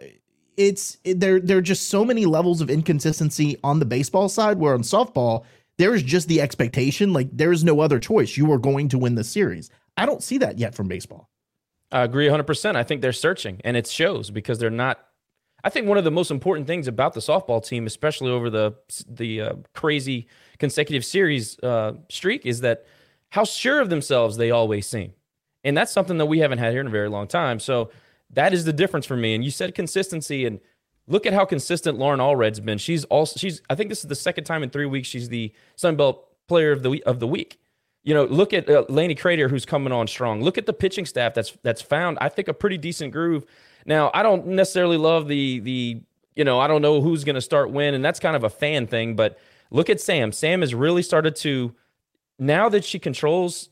it's 0.60 0.98
it, 1.04 1.20
there 1.20 1.40
there 1.40 1.56
are 1.56 1.62
just 1.62 1.88
so 1.88 2.04
many 2.04 2.26
levels 2.26 2.60
of 2.60 2.70
inconsistency 2.70 3.56
on 3.64 3.78
the 3.78 3.84
baseball 3.84 4.28
side 4.28 4.58
where 4.58 4.74
on 4.74 4.82
softball 4.82 5.44
there 5.78 5.94
is 5.94 6.02
just 6.02 6.28
the 6.28 6.40
expectation 6.40 7.12
like 7.12 7.28
there 7.32 7.52
is 7.52 7.64
no 7.64 7.80
other 7.80 7.98
choice 7.98 8.36
you 8.36 8.50
are 8.52 8.58
going 8.58 8.88
to 8.88 8.98
win 8.98 9.14
the 9.14 9.24
series 9.24 9.70
i 9.96 10.04
don't 10.04 10.22
see 10.22 10.36
that 10.36 10.58
yet 10.58 10.74
from 10.74 10.86
baseball 10.86 11.30
i 11.92 12.02
agree 12.02 12.28
100% 12.28 12.76
i 12.76 12.82
think 12.82 13.00
they're 13.00 13.12
searching 13.12 13.60
and 13.64 13.76
it 13.76 13.86
shows 13.86 14.30
because 14.30 14.58
they're 14.58 14.70
not 14.70 14.98
i 15.64 15.70
think 15.70 15.86
one 15.86 15.98
of 15.98 16.04
the 16.04 16.10
most 16.10 16.30
important 16.30 16.66
things 16.66 16.86
about 16.88 17.14
the 17.14 17.20
softball 17.20 17.64
team 17.64 17.86
especially 17.86 18.30
over 18.30 18.50
the 18.50 18.72
the 19.08 19.40
uh, 19.40 19.54
crazy 19.74 20.26
consecutive 20.58 21.04
series 21.04 21.58
uh, 21.60 21.92
streak 22.08 22.46
is 22.46 22.60
that 22.60 22.84
how 23.30 23.44
sure 23.44 23.80
of 23.80 23.90
themselves 23.90 24.36
they 24.36 24.50
always 24.50 24.86
seem 24.86 25.12
and 25.64 25.76
that's 25.76 25.92
something 25.92 26.18
that 26.18 26.26
we 26.26 26.38
haven't 26.38 26.58
had 26.58 26.72
here 26.72 26.80
in 26.80 26.86
a 26.86 26.90
very 26.90 27.08
long 27.08 27.26
time 27.26 27.58
so 27.58 27.90
that 28.32 28.52
is 28.52 28.64
the 28.64 28.72
difference 28.72 29.06
for 29.06 29.16
me. 29.16 29.34
And 29.34 29.44
you 29.44 29.50
said 29.50 29.74
consistency, 29.74 30.46
and 30.46 30.60
look 31.06 31.26
at 31.26 31.32
how 31.32 31.44
consistent 31.44 31.98
Lauren 31.98 32.20
Allred's 32.20 32.60
been. 32.60 32.78
She's 32.78 33.04
also 33.04 33.38
she's 33.38 33.62
I 33.68 33.74
think 33.74 33.88
this 33.88 34.00
is 34.00 34.08
the 34.08 34.14
second 34.14 34.44
time 34.44 34.62
in 34.62 34.70
three 34.70 34.86
weeks 34.86 35.08
she's 35.08 35.28
the 35.28 35.52
Sun 35.76 35.96
Belt 35.96 36.26
Player 36.48 36.72
of 36.72 36.82
the 36.82 37.02
of 37.04 37.20
the 37.20 37.26
week. 37.26 37.58
You 38.02 38.14
know, 38.14 38.24
look 38.24 38.54
at 38.54 38.68
uh, 38.68 38.84
Laney 38.88 39.14
Credeur 39.14 39.50
who's 39.50 39.66
coming 39.66 39.92
on 39.92 40.06
strong. 40.06 40.42
Look 40.42 40.56
at 40.56 40.66
the 40.66 40.72
pitching 40.72 41.06
staff 41.06 41.34
that's 41.34 41.56
that's 41.62 41.82
found 41.82 42.18
I 42.20 42.28
think 42.28 42.48
a 42.48 42.54
pretty 42.54 42.78
decent 42.78 43.12
groove. 43.12 43.44
Now 43.86 44.10
I 44.14 44.22
don't 44.22 44.46
necessarily 44.48 44.96
love 44.96 45.28
the 45.28 45.60
the 45.60 46.02
you 46.36 46.44
know 46.44 46.60
I 46.60 46.66
don't 46.66 46.82
know 46.82 47.00
who's 47.00 47.24
going 47.24 47.34
to 47.34 47.40
start 47.40 47.70
when, 47.70 47.94
and 47.94 48.04
that's 48.04 48.20
kind 48.20 48.36
of 48.36 48.44
a 48.44 48.50
fan 48.50 48.86
thing. 48.86 49.16
But 49.16 49.38
look 49.70 49.90
at 49.90 50.00
Sam. 50.00 50.32
Sam 50.32 50.60
has 50.60 50.74
really 50.74 51.02
started 51.02 51.36
to 51.36 51.74
now 52.38 52.68
that 52.68 52.84
she 52.84 52.98
controls 52.98 53.70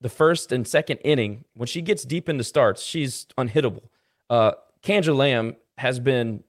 the 0.00 0.08
first 0.08 0.52
and 0.52 0.66
second 0.66 0.98
inning, 0.98 1.44
when 1.54 1.66
she 1.66 1.82
gets 1.82 2.04
deep 2.04 2.28
into 2.28 2.44
starts, 2.44 2.82
she's 2.82 3.26
unhittable. 3.38 3.88
Uh, 4.28 4.52
Kandra 4.82 5.16
Lamb 5.16 5.56
has 5.78 5.98
been. 5.98 6.42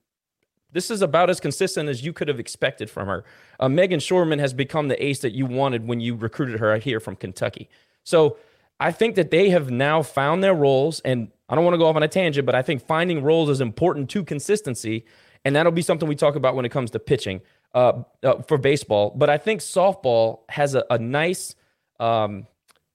This 0.74 0.92
is 0.92 1.02
about 1.02 1.30
as 1.30 1.40
consistent 1.40 1.88
as 1.88 2.04
you 2.04 2.12
could 2.12 2.28
have 2.28 2.40
expected 2.40 2.90
from 2.90 3.08
her. 3.08 3.24
Uh, 3.60 3.68
Meghan 3.68 3.98
Schorman 3.98 4.38
has 4.40 4.54
become 4.54 4.90
the 4.90 5.04
ace 5.04 5.20
that 5.20 5.32
you 5.32 5.46
wanted 5.46 5.88
when 5.88 6.02
you 6.02 6.14
recruited 6.14 6.60
her 6.60 6.78
here 6.78 7.00
from 7.00 7.16
Kentucky. 7.16 7.70
So 8.04 8.38
I 8.80 8.92
think 8.92 9.16
that 9.16 9.32
they 9.32 9.50
have 9.50 9.72
now 9.72 10.04
found 10.04 10.44
their 10.44 10.54
roles, 10.54 11.00
and 11.00 11.32
I 11.50 11.56
don't 11.56 11.64
want 11.64 11.76
to 11.76 11.78
go 11.78 11.88
off 11.88 11.96
on 11.96 12.04
a 12.04 12.08
tangent, 12.08 12.46
but 12.46 12.56
I 12.56 12.62
think 12.62 12.86
finding 12.86 13.24
roles 13.24 13.50
is 13.50 13.62
important 13.62 14.10
to 14.12 14.24
consistency, 14.24 15.06
and 15.46 15.56
that'll 15.56 15.72
be 15.72 15.82
something 15.82 16.08
we 16.08 16.16
talk 16.16 16.36
about 16.36 16.56
when 16.56 16.66
it 16.66 16.70
comes 16.70 16.92
to 16.92 17.00
pitching 17.00 17.42
uh, 17.74 18.04
uh, 18.24 18.42
for 18.48 18.58
baseball. 18.58 19.14
But 19.16 19.30
I 19.30 19.38
think 19.38 19.62
softball 19.62 20.40
has 20.50 20.76
a, 20.76 20.84
a 20.90 20.98
nice, 20.98 21.56
um, 22.00 22.48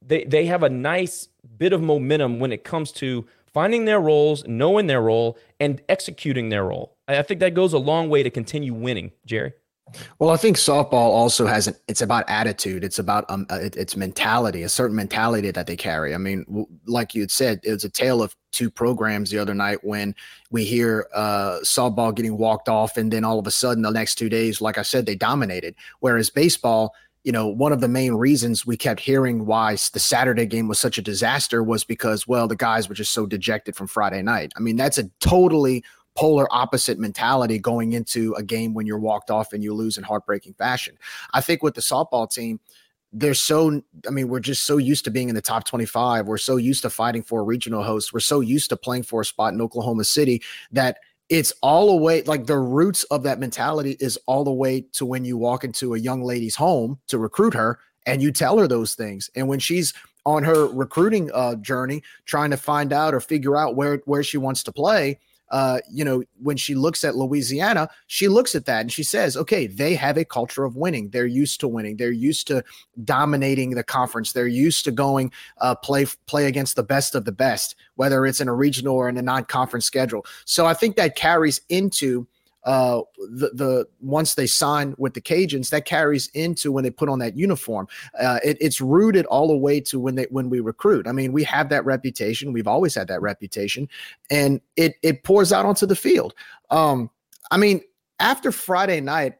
they 0.04 0.24
they 0.24 0.46
have 0.46 0.62
a 0.62 0.68
nice 0.68 1.28
bit 1.56 1.72
of 1.72 1.82
momentum 1.82 2.40
when 2.40 2.52
it 2.52 2.64
comes 2.64 2.92
to 2.92 3.26
finding 3.52 3.84
their 3.84 4.00
roles, 4.00 4.44
knowing 4.46 4.86
their 4.86 5.02
role, 5.02 5.38
and 5.60 5.80
executing 5.88 6.48
their 6.48 6.64
role. 6.64 6.96
I 7.08 7.22
think 7.22 7.40
that 7.40 7.54
goes 7.54 7.72
a 7.72 7.78
long 7.78 8.08
way 8.08 8.22
to 8.22 8.30
continue 8.30 8.74
winning, 8.74 9.12
Jerry. 9.26 9.52
Well, 10.18 10.30
I 10.30 10.36
think 10.36 10.56
softball 10.56 10.92
also 10.92 11.46
has 11.46 11.66
an, 11.66 11.74
it's 11.88 12.02
about 12.02 12.24
attitude. 12.28 12.84
It's 12.84 12.98
about 12.98 13.24
um, 13.28 13.46
uh, 13.50 13.56
it, 13.56 13.76
it's 13.76 13.96
mentality, 13.96 14.62
a 14.62 14.68
certain 14.68 14.96
mentality 14.96 15.50
that 15.50 15.66
they 15.66 15.76
carry. 15.76 16.14
I 16.14 16.18
mean, 16.18 16.44
w- 16.44 16.66
like 16.86 17.14
you 17.14 17.22
had 17.22 17.30
said, 17.30 17.60
it 17.64 17.72
was 17.72 17.84
a 17.84 17.90
tale 17.90 18.22
of 18.22 18.34
two 18.52 18.70
programs 18.70 19.30
the 19.30 19.38
other 19.38 19.54
night 19.54 19.82
when 19.82 20.14
we 20.50 20.64
hear 20.64 21.08
uh, 21.14 21.58
softball 21.62 22.14
getting 22.14 22.36
walked 22.36 22.68
off, 22.68 22.96
and 22.96 23.12
then 23.12 23.24
all 23.24 23.38
of 23.38 23.46
a 23.46 23.50
sudden 23.50 23.82
the 23.82 23.90
next 23.90 24.16
two 24.16 24.28
days, 24.28 24.60
like 24.60 24.78
I 24.78 24.82
said, 24.82 25.06
they 25.06 25.14
dominated. 25.14 25.74
Whereas 26.00 26.30
baseball, 26.30 26.94
you 27.24 27.32
know, 27.32 27.46
one 27.46 27.72
of 27.72 27.80
the 27.80 27.88
main 27.88 28.14
reasons 28.14 28.66
we 28.66 28.76
kept 28.76 29.00
hearing 29.00 29.46
why 29.46 29.72
the 29.92 30.00
Saturday 30.00 30.46
game 30.46 30.68
was 30.68 30.78
such 30.78 30.98
a 30.98 31.02
disaster 31.02 31.62
was 31.62 31.84
because, 31.84 32.26
well, 32.26 32.48
the 32.48 32.56
guys 32.56 32.88
were 32.88 32.94
just 32.94 33.12
so 33.12 33.26
dejected 33.26 33.76
from 33.76 33.86
Friday 33.86 34.22
night. 34.22 34.52
I 34.56 34.60
mean, 34.60 34.76
that's 34.76 34.98
a 34.98 35.04
totally 35.20 35.84
polar 36.14 36.46
opposite 36.50 36.98
mentality 36.98 37.58
going 37.58 37.92
into 37.92 38.34
a 38.34 38.42
game 38.42 38.74
when 38.74 38.86
you're 38.86 38.98
walked 38.98 39.30
off 39.30 39.52
and 39.52 39.62
you 39.62 39.74
lose 39.74 39.96
in 39.96 40.04
heartbreaking 40.04 40.54
fashion. 40.54 40.96
I 41.32 41.40
think 41.40 41.62
with 41.62 41.74
the 41.74 41.80
softball 41.80 42.30
team, 42.30 42.60
they're 43.14 43.34
so 43.34 43.82
i 44.06 44.10
mean 44.10 44.26
we're 44.26 44.40
just 44.40 44.64
so 44.64 44.78
used 44.78 45.04
to 45.04 45.10
being 45.10 45.28
in 45.28 45.34
the 45.34 45.42
top 45.42 45.64
25 45.66 46.26
we're 46.26 46.38
so 46.38 46.56
used 46.56 46.80
to 46.80 46.88
fighting 46.88 47.22
for 47.22 47.40
a 47.40 47.42
regional 47.42 47.82
host. 47.82 48.14
We're 48.14 48.20
so 48.20 48.40
used 48.40 48.70
to 48.70 48.76
playing 48.78 49.02
for 49.02 49.20
a 49.20 49.24
spot 49.24 49.52
in 49.52 49.60
oklahoma 49.60 50.04
city 50.04 50.42
that 50.70 50.96
it's 51.28 51.52
all 51.62 51.88
the 51.88 51.96
way 51.96 52.22
like 52.22 52.46
the 52.46 52.58
roots 52.58 53.04
of 53.04 53.22
that 53.22 53.38
mentality 53.38 53.96
is 54.00 54.18
all 54.26 54.44
the 54.44 54.52
way 54.52 54.82
to 54.92 55.06
when 55.06 55.24
you 55.24 55.36
walk 55.36 55.64
into 55.64 55.94
a 55.94 55.98
young 55.98 56.22
lady's 56.22 56.56
home 56.56 56.98
to 57.08 57.18
recruit 57.18 57.54
her 57.54 57.78
and 58.06 58.22
you 58.22 58.32
tell 58.32 58.58
her 58.58 58.68
those 58.68 58.94
things. 58.94 59.30
And 59.34 59.48
when 59.48 59.58
she's 59.58 59.94
on 60.26 60.44
her 60.44 60.66
recruiting 60.66 61.30
uh, 61.32 61.56
journey 61.56 62.02
trying 62.26 62.50
to 62.50 62.56
find 62.56 62.92
out 62.92 63.14
or 63.14 63.20
figure 63.20 63.56
out 63.56 63.76
where 63.76 64.02
where 64.04 64.22
she 64.22 64.38
wants 64.38 64.62
to 64.64 64.72
play 64.72 65.18
uh, 65.52 65.80
you 65.90 66.02
know, 66.02 66.22
when 66.42 66.56
she 66.56 66.74
looks 66.74 67.04
at 67.04 67.14
Louisiana, 67.14 67.88
she 68.06 68.26
looks 68.26 68.54
at 68.54 68.64
that 68.64 68.80
and 68.80 68.90
she 68.90 69.02
says, 69.02 69.36
okay, 69.36 69.66
they 69.66 69.94
have 69.94 70.16
a 70.16 70.24
culture 70.24 70.64
of 70.64 70.76
winning. 70.76 71.10
They're 71.10 71.26
used 71.26 71.60
to 71.60 71.68
winning. 71.68 71.98
They're 71.98 72.10
used 72.10 72.46
to 72.46 72.64
dominating 73.04 73.70
the 73.70 73.84
conference. 73.84 74.32
They're 74.32 74.46
used 74.46 74.84
to 74.86 74.90
going 74.90 75.30
uh, 75.58 75.74
play 75.74 76.06
play 76.26 76.46
against 76.46 76.74
the 76.74 76.82
best 76.82 77.14
of 77.14 77.26
the 77.26 77.32
best, 77.32 77.76
whether 77.96 78.24
it's 78.24 78.40
in 78.40 78.48
a 78.48 78.54
regional 78.54 78.96
or 78.96 79.10
in 79.10 79.18
a 79.18 79.22
non-conference 79.22 79.84
schedule. 79.84 80.24
So 80.46 80.64
I 80.64 80.72
think 80.72 80.96
that 80.96 81.16
carries 81.16 81.60
into 81.68 82.26
uh, 82.64 83.02
the, 83.16 83.50
the 83.54 83.88
once 84.00 84.34
they 84.34 84.46
sign 84.46 84.94
with 84.98 85.14
the 85.14 85.20
Cajuns, 85.20 85.70
that 85.70 85.84
carries 85.84 86.28
into 86.28 86.70
when 86.70 86.84
they 86.84 86.90
put 86.90 87.08
on 87.08 87.18
that 87.18 87.36
uniform. 87.36 87.88
Uh, 88.20 88.38
it, 88.44 88.56
it's 88.60 88.80
rooted 88.80 89.26
all 89.26 89.48
the 89.48 89.56
way 89.56 89.80
to 89.80 89.98
when 89.98 90.14
they 90.14 90.26
when 90.30 90.48
we 90.48 90.60
recruit. 90.60 91.06
I 91.06 91.12
mean, 91.12 91.32
we 91.32 91.42
have 91.44 91.68
that 91.70 91.84
reputation. 91.84 92.52
We've 92.52 92.68
always 92.68 92.94
had 92.94 93.08
that 93.08 93.22
reputation, 93.22 93.88
and 94.30 94.60
it 94.76 94.94
it 95.02 95.24
pours 95.24 95.52
out 95.52 95.66
onto 95.66 95.86
the 95.86 95.96
field. 95.96 96.34
Um, 96.70 97.10
I 97.50 97.56
mean, 97.56 97.82
after 98.20 98.52
Friday 98.52 99.00
night, 99.00 99.34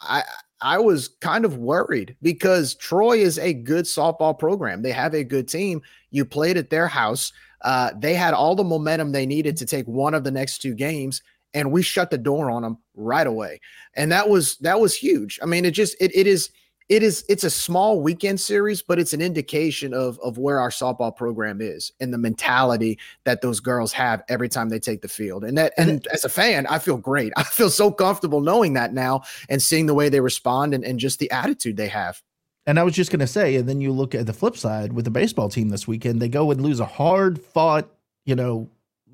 I 0.00 0.22
I 0.60 0.78
was 0.78 1.08
kind 1.20 1.44
of 1.44 1.58
worried 1.58 2.16
because 2.22 2.74
Troy 2.74 3.18
is 3.18 3.38
a 3.38 3.52
good 3.52 3.84
softball 3.84 4.38
program. 4.38 4.82
They 4.82 4.92
have 4.92 5.14
a 5.14 5.24
good 5.24 5.48
team. 5.48 5.82
You 6.10 6.24
played 6.24 6.56
at 6.56 6.70
their 6.70 6.88
house. 6.88 7.32
Uh, 7.62 7.90
they 7.96 8.14
had 8.14 8.34
all 8.34 8.54
the 8.54 8.64
momentum 8.64 9.12
they 9.12 9.26
needed 9.26 9.56
to 9.56 9.66
take 9.66 9.86
one 9.86 10.14
of 10.14 10.24
the 10.24 10.30
next 10.30 10.58
two 10.58 10.74
games 10.74 11.22
and 11.56 11.72
we 11.72 11.82
shut 11.82 12.10
the 12.10 12.18
door 12.18 12.50
on 12.50 12.62
them 12.62 12.76
right 12.94 13.26
away. 13.26 13.60
And 13.94 14.12
that 14.12 14.28
was 14.28 14.58
that 14.58 14.78
was 14.78 14.94
huge. 14.94 15.40
I 15.42 15.46
mean, 15.46 15.64
it 15.64 15.70
just 15.70 15.96
it 15.98 16.14
it 16.14 16.26
is 16.26 16.50
it 16.90 17.02
is 17.02 17.24
it's 17.30 17.44
a 17.44 17.50
small 17.50 18.00
weekend 18.00 18.38
series, 18.38 18.82
but 18.82 18.98
it's 18.98 19.14
an 19.14 19.22
indication 19.22 19.94
of 19.94 20.20
of 20.20 20.36
where 20.36 20.60
our 20.60 20.68
softball 20.68 21.16
program 21.16 21.62
is 21.62 21.92
and 21.98 22.12
the 22.12 22.18
mentality 22.18 22.98
that 23.24 23.40
those 23.40 23.58
girls 23.58 23.92
have 23.94 24.22
every 24.28 24.50
time 24.50 24.68
they 24.68 24.78
take 24.78 25.00
the 25.00 25.08
field. 25.08 25.44
And 25.44 25.56
that 25.56 25.72
and 25.78 26.06
as 26.08 26.26
a 26.26 26.28
fan, 26.28 26.66
I 26.66 26.78
feel 26.78 26.98
great. 26.98 27.32
I 27.36 27.42
feel 27.42 27.70
so 27.70 27.90
comfortable 27.90 28.42
knowing 28.42 28.74
that 28.74 28.92
now 28.92 29.22
and 29.48 29.62
seeing 29.62 29.86
the 29.86 29.94
way 29.94 30.10
they 30.10 30.20
respond 30.20 30.74
and, 30.74 30.84
and 30.84 31.00
just 31.00 31.18
the 31.18 31.30
attitude 31.30 31.78
they 31.78 31.88
have. 31.88 32.22
And 32.66 32.78
I 32.78 32.82
was 32.82 32.94
just 32.94 33.10
gonna 33.10 33.26
say, 33.26 33.56
and 33.56 33.66
then 33.66 33.80
you 33.80 33.92
look 33.92 34.14
at 34.14 34.26
the 34.26 34.34
flip 34.34 34.58
side 34.58 34.92
with 34.92 35.06
the 35.06 35.10
baseball 35.10 35.48
team 35.48 35.70
this 35.70 35.88
weekend, 35.88 36.20
they 36.20 36.28
go 36.28 36.50
and 36.50 36.60
lose 36.60 36.80
a 36.80 36.86
hard 36.86 37.40
fought, 37.40 37.88
you 38.26 38.34
know, 38.34 38.68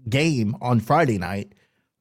game 0.09 0.57
on 0.61 0.81
Friday 0.81 1.17
night 1.17 1.53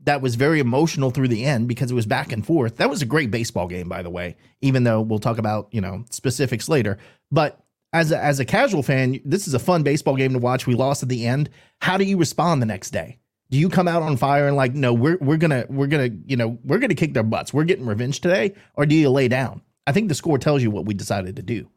that 0.03 0.21
was 0.21 0.35
very 0.35 0.59
emotional 0.59 1.11
through 1.11 1.27
the 1.27 1.45
end 1.45 1.67
because 1.67 1.91
it 1.91 1.95
was 1.95 2.05
back 2.05 2.31
and 2.31 2.45
forth. 2.45 2.77
That 2.77 2.89
was 2.89 3.01
a 3.01 3.05
great 3.05 3.31
baseball 3.31 3.67
game, 3.67 3.87
by 3.87 4.01
the 4.01 4.09
way, 4.09 4.35
even 4.61 4.83
though 4.83 5.01
we'll 5.01 5.19
talk 5.19 5.37
about, 5.37 5.67
you 5.71 5.81
know, 5.81 6.05
specifics 6.09 6.67
later. 6.67 6.97
But 7.31 7.63
as 7.93 8.11
a, 8.11 8.21
as 8.21 8.39
a 8.39 8.45
casual 8.45 8.83
fan, 8.83 9.19
this 9.25 9.47
is 9.47 9.53
a 9.53 9.59
fun 9.59 9.83
baseball 9.83 10.15
game 10.15 10.33
to 10.33 10.39
watch. 10.39 10.65
We 10.65 10.75
lost 10.75 11.03
at 11.03 11.09
the 11.09 11.25
end. 11.25 11.49
How 11.81 11.97
do 11.97 12.03
you 12.03 12.17
respond 12.17 12.61
the 12.61 12.65
next 12.65 12.91
day? 12.91 13.19
Do 13.49 13.57
you 13.57 13.69
come 13.69 13.87
out 13.87 14.01
on 14.01 14.17
fire 14.17 14.47
and 14.47 14.55
like, 14.55 14.73
no, 14.73 14.93
we're 14.93 15.17
we're 15.17 15.37
gonna 15.37 15.65
we're 15.67 15.87
gonna 15.87 16.09
you 16.25 16.37
know 16.37 16.57
we're 16.63 16.77
gonna 16.77 16.95
kick 16.95 17.13
their 17.13 17.21
butts. 17.21 17.53
We're 17.53 17.65
getting 17.65 17.85
revenge 17.85 18.21
today, 18.21 18.55
or 18.75 18.85
do 18.85 18.95
you 18.95 19.09
lay 19.09 19.27
down? 19.27 19.61
I 19.85 19.91
think 19.91 20.07
the 20.07 20.15
score 20.15 20.37
tells 20.37 20.63
you 20.63 20.71
what 20.71 20.85
we 20.85 20.93
decided 20.93 21.35
to 21.35 21.41
do. 21.41 21.69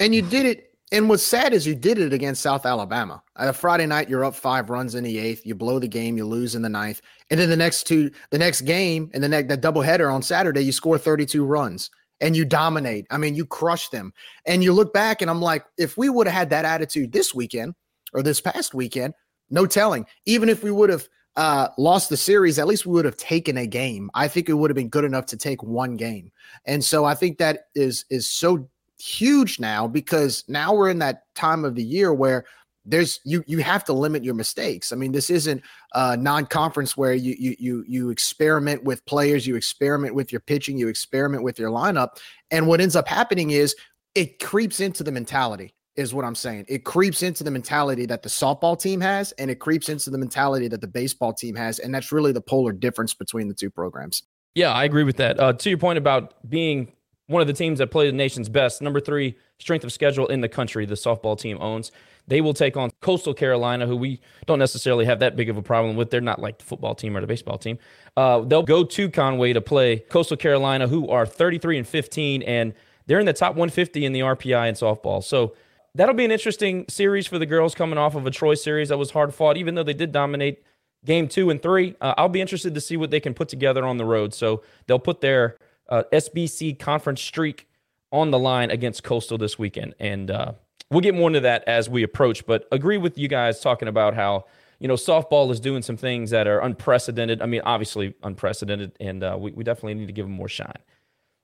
And 0.00 0.12
you 0.12 0.22
did 0.22 0.44
it 0.44 0.73
and 0.94 1.08
what's 1.08 1.24
sad 1.24 1.52
is 1.52 1.66
you 1.66 1.74
did 1.74 1.98
it 1.98 2.12
against 2.12 2.40
South 2.40 2.64
Alabama. 2.64 3.20
A 3.34 3.52
Friday 3.52 3.84
night, 3.84 4.08
you're 4.08 4.24
up 4.24 4.36
five 4.36 4.70
runs 4.70 4.94
in 4.94 5.02
the 5.02 5.18
eighth. 5.18 5.44
You 5.44 5.56
blow 5.56 5.80
the 5.80 5.88
game, 5.88 6.16
you 6.16 6.24
lose 6.24 6.54
in 6.54 6.62
the 6.62 6.68
ninth, 6.68 7.02
and 7.30 7.40
then 7.40 7.50
the 7.50 7.56
next 7.56 7.88
two, 7.88 8.12
the 8.30 8.38
next 8.38 8.60
game, 8.60 9.10
and 9.12 9.20
the 9.20 9.28
next 9.28 9.48
that 9.48 9.60
doubleheader 9.60 10.12
on 10.12 10.22
Saturday, 10.22 10.60
you 10.60 10.70
score 10.70 10.96
32 10.96 11.44
runs 11.44 11.90
and 12.20 12.36
you 12.36 12.44
dominate. 12.44 13.08
I 13.10 13.18
mean, 13.18 13.34
you 13.34 13.44
crush 13.44 13.88
them. 13.88 14.12
And 14.46 14.62
you 14.62 14.72
look 14.72 14.92
back, 14.92 15.20
and 15.20 15.28
I'm 15.28 15.42
like, 15.42 15.64
if 15.76 15.96
we 15.96 16.08
would 16.08 16.28
have 16.28 16.36
had 16.36 16.50
that 16.50 16.64
attitude 16.64 17.10
this 17.10 17.34
weekend 17.34 17.74
or 18.12 18.22
this 18.22 18.40
past 18.40 18.72
weekend, 18.72 19.14
no 19.50 19.66
telling. 19.66 20.06
Even 20.26 20.48
if 20.48 20.62
we 20.62 20.70
would 20.70 20.90
have 20.90 21.08
uh, 21.34 21.68
lost 21.76 22.08
the 22.08 22.16
series, 22.16 22.60
at 22.60 22.68
least 22.68 22.86
we 22.86 22.92
would 22.92 23.04
have 23.04 23.16
taken 23.16 23.56
a 23.56 23.66
game. 23.66 24.10
I 24.14 24.28
think 24.28 24.48
it 24.48 24.52
would 24.52 24.70
have 24.70 24.76
been 24.76 24.88
good 24.88 25.04
enough 25.04 25.26
to 25.26 25.36
take 25.36 25.60
one 25.62 25.96
game. 25.96 26.30
And 26.66 26.84
so 26.84 27.04
I 27.04 27.14
think 27.14 27.38
that 27.38 27.64
is 27.74 28.04
is 28.10 28.30
so 28.30 28.68
huge 29.04 29.60
now 29.60 29.86
because 29.86 30.44
now 30.48 30.74
we're 30.74 30.88
in 30.88 30.98
that 31.00 31.22
time 31.34 31.64
of 31.64 31.74
the 31.74 31.82
year 31.82 32.14
where 32.14 32.44
there's 32.86 33.20
you 33.24 33.42
you 33.46 33.58
have 33.58 33.84
to 33.84 33.92
limit 33.92 34.24
your 34.24 34.34
mistakes. 34.34 34.92
I 34.92 34.96
mean, 34.96 35.12
this 35.12 35.30
isn't 35.30 35.62
a 35.94 36.16
non-conference 36.16 36.96
where 36.96 37.14
you 37.14 37.34
you 37.38 37.56
you 37.58 37.84
you 37.86 38.10
experiment 38.10 38.84
with 38.84 39.04
players, 39.06 39.46
you 39.46 39.56
experiment 39.56 40.14
with 40.14 40.32
your 40.32 40.40
pitching, 40.40 40.78
you 40.78 40.88
experiment 40.88 41.42
with 41.42 41.58
your 41.58 41.70
lineup, 41.70 42.18
and 42.50 42.66
what 42.66 42.80
ends 42.80 42.96
up 42.96 43.08
happening 43.08 43.50
is 43.52 43.74
it 44.14 44.38
creeps 44.38 44.80
into 44.80 45.02
the 45.02 45.12
mentality. 45.12 45.74
Is 45.96 46.12
what 46.12 46.24
I'm 46.24 46.34
saying. 46.34 46.64
It 46.66 46.84
creeps 46.84 47.22
into 47.22 47.44
the 47.44 47.52
mentality 47.52 48.04
that 48.06 48.22
the 48.22 48.28
softball 48.28 48.78
team 48.78 49.00
has, 49.00 49.30
and 49.32 49.48
it 49.48 49.60
creeps 49.60 49.88
into 49.88 50.10
the 50.10 50.18
mentality 50.18 50.66
that 50.66 50.80
the 50.80 50.88
baseball 50.88 51.32
team 51.32 51.54
has, 51.54 51.78
and 51.78 51.94
that's 51.94 52.10
really 52.10 52.32
the 52.32 52.40
polar 52.40 52.72
difference 52.72 53.14
between 53.14 53.46
the 53.46 53.54
two 53.54 53.70
programs. 53.70 54.24
Yeah, 54.56 54.72
I 54.72 54.82
agree 54.84 55.04
with 55.04 55.18
that. 55.18 55.38
Uh, 55.38 55.52
to 55.52 55.68
your 55.68 55.78
point 55.78 55.98
about 55.98 56.34
being 56.50 56.92
one 57.26 57.40
of 57.40 57.46
the 57.46 57.54
teams 57.54 57.78
that 57.78 57.90
play 57.90 58.06
the 58.06 58.12
nation's 58.12 58.48
best, 58.48 58.82
number 58.82 59.00
three 59.00 59.36
strength 59.58 59.84
of 59.84 59.92
schedule 59.92 60.26
in 60.26 60.40
the 60.40 60.48
country, 60.48 60.84
the 60.84 60.94
softball 60.94 61.38
team 61.38 61.58
owns. 61.60 61.90
They 62.26 62.40
will 62.40 62.54
take 62.54 62.76
on 62.76 62.90
Coastal 63.00 63.34
Carolina, 63.34 63.86
who 63.86 63.96
we 63.96 64.20
don't 64.46 64.58
necessarily 64.58 65.04
have 65.04 65.18
that 65.20 65.36
big 65.36 65.50
of 65.50 65.56
a 65.56 65.62
problem 65.62 65.96
with. 65.96 66.10
They're 66.10 66.20
not 66.20 66.40
like 66.40 66.58
the 66.58 66.64
football 66.64 66.94
team 66.94 67.16
or 67.16 67.20
the 67.20 67.26
baseball 67.26 67.58
team. 67.58 67.78
Uh, 68.16 68.40
they'll 68.40 68.62
go 68.62 68.84
to 68.84 69.10
Conway 69.10 69.52
to 69.52 69.60
play 69.60 69.98
Coastal 69.98 70.36
Carolina, 70.36 70.88
who 70.88 71.08
are 71.08 71.26
33 71.26 71.78
and 71.78 71.86
15, 71.86 72.42
and 72.42 72.72
they're 73.06 73.20
in 73.20 73.26
the 73.26 73.34
top 73.34 73.52
150 73.52 74.04
in 74.04 74.12
the 74.12 74.20
RPI 74.20 74.68
in 74.68 74.74
softball. 74.74 75.22
So 75.22 75.54
that'll 75.94 76.14
be 76.14 76.24
an 76.24 76.30
interesting 76.30 76.86
series 76.88 77.26
for 77.26 77.38
the 77.38 77.46
girls 77.46 77.74
coming 77.74 77.98
off 77.98 78.14
of 78.14 78.26
a 78.26 78.30
Troy 78.30 78.54
series 78.54 78.88
that 78.88 78.98
was 78.98 79.10
hard 79.10 79.34
fought, 79.34 79.56
even 79.56 79.74
though 79.74 79.82
they 79.82 79.92
did 79.94 80.10
dominate 80.10 80.62
game 81.04 81.28
two 81.28 81.50
and 81.50 81.62
three. 81.62 81.94
Uh, 82.00 82.14
I'll 82.16 82.30
be 82.30 82.40
interested 82.40 82.74
to 82.74 82.80
see 82.80 82.96
what 82.96 83.10
they 83.10 83.20
can 83.20 83.34
put 83.34 83.48
together 83.48 83.84
on 83.84 83.98
the 83.98 84.04
road. 84.06 84.32
So 84.32 84.62
they'll 84.86 84.98
put 84.98 85.20
their 85.20 85.58
uh, 85.88 86.04
SBC 86.12 86.78
conference 86.78 87.20
streak 87.20 87.68
on 88.12 88.30
the 88.30 88.38
line 88.38 88.70
against 88.70 89.02
Coastal 89.02 89.38
this 89.38 89.58
weekend. 89.58 89.94
And 89.98 90.30
uh, 90.30 90.52
we'll 90.90 91.00
get 91.00 91.14
more 91.14 91.28
into 91.28 91.40
that 91.40 91.64
as 91.66 91.88
we 91.88 92.02
approach. 92.02 92.46
But 92.46 92.66
agree 92.70 92.98
with 92.98 93.18
you 93.18 93.28
guys 93.28 93.60
talking 93.60 93.88
about 93.88 94.14
how 94.14 94.44
you 94.78 94.88
know 94.88 94.94
softball 94.94 95.50
is 95.50 95.60
doing 95.60 95.82
some 95.82 95.96
things 95.96 96.30
that 96.30 96.46
are 96.46 96.60
unprecedented. 96.60 97.42
I 97.42 97.46
mean, 97.46 97.62
obviously 97.64 98.14
unprecedented, 98.22 98.92
and 99.00 99.22
uh, 99.22 99.36
we, 99.38 99.52
we 99.52 99.64
definitely 99.64 99.94
need 99.94 100.06
to 100.06 100.12
give 100.12 100.26
them 100.26 100.34
more 100.34 100.48
shine. 100.48 100.78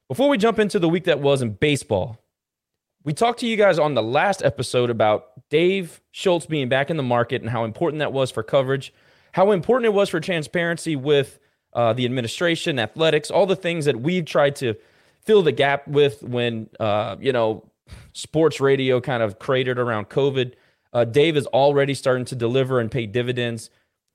Before 0.09 0.28
we 0.28 0.38
jump 0.38 0.59
into 0.59 0.78
the 0.78 0.88
week 0.88 1.04
that 1.04 1.20
was 1.20 1.42
in 1.42 1.52
baseball, 1.52 2.18
we 3.04 3.12
talked 3.12 3.40
to 3.40 3.47
you 3.47 3.56
guys 3.56 3.78
on 3.78 3.94
the 3.94 4.02
last 4.02 4.42
episode 4.42 4.90
about 4.90 5.49
Dave 5.49 6.00
Schultz 6.11 6.47
being 6.47 6.68
back 6.68 6.90
in 6.90 6.97
the 6.97 7.02
market 7.02 7.40
and 7.40 7.50
how 7.50 7.64
important 7.64 8.00
that 8.00 8.12
was 8.12 8.30
for 8.30 8.42
coverage, 8.42 8.92
how 9.32 9.52
important 9.52 9.87
it 9.87 9.94
was 9.94 10.09
for 10.09 10.20
transparency 10.20 10.97
with 10.97 11.38
uh, 11.72 11.92
the 11.92 12.04
administration, 12.04 12.78
athletics, 12.78 13.30
all 13.30 13.46
the 13.46 13.56
things 13.56 13.84
that 13.84 14.00
we've 14.00 14.24
tried 14.24 14.56
to 14.56 14.74
fill 15.22 15.42
the 15.42 15.52
gap 15.52 15.86
with 15.86 16.22
when 16.22 16.68
uh, 16.78 17.16
you 17.20 17.32
know 17.32 17.64
sports 18.12 18.60
radio 18.60 19.00
kind 19.00 19.22
of 19.22 19.38
cratered 19.38 19.78
around 19.78 20.08
COVID. 20.08 20.54
Uh, 20.92 21.04
Dave 21.04 21.36
is 21.36 21.46
already 21.46 21.94
starting 21.94 22.24
to 22.26 22.34
deliver 22.34 22.80
and 22.80 22.90
pay 22.90 23.06
dividends. 23.06 23.70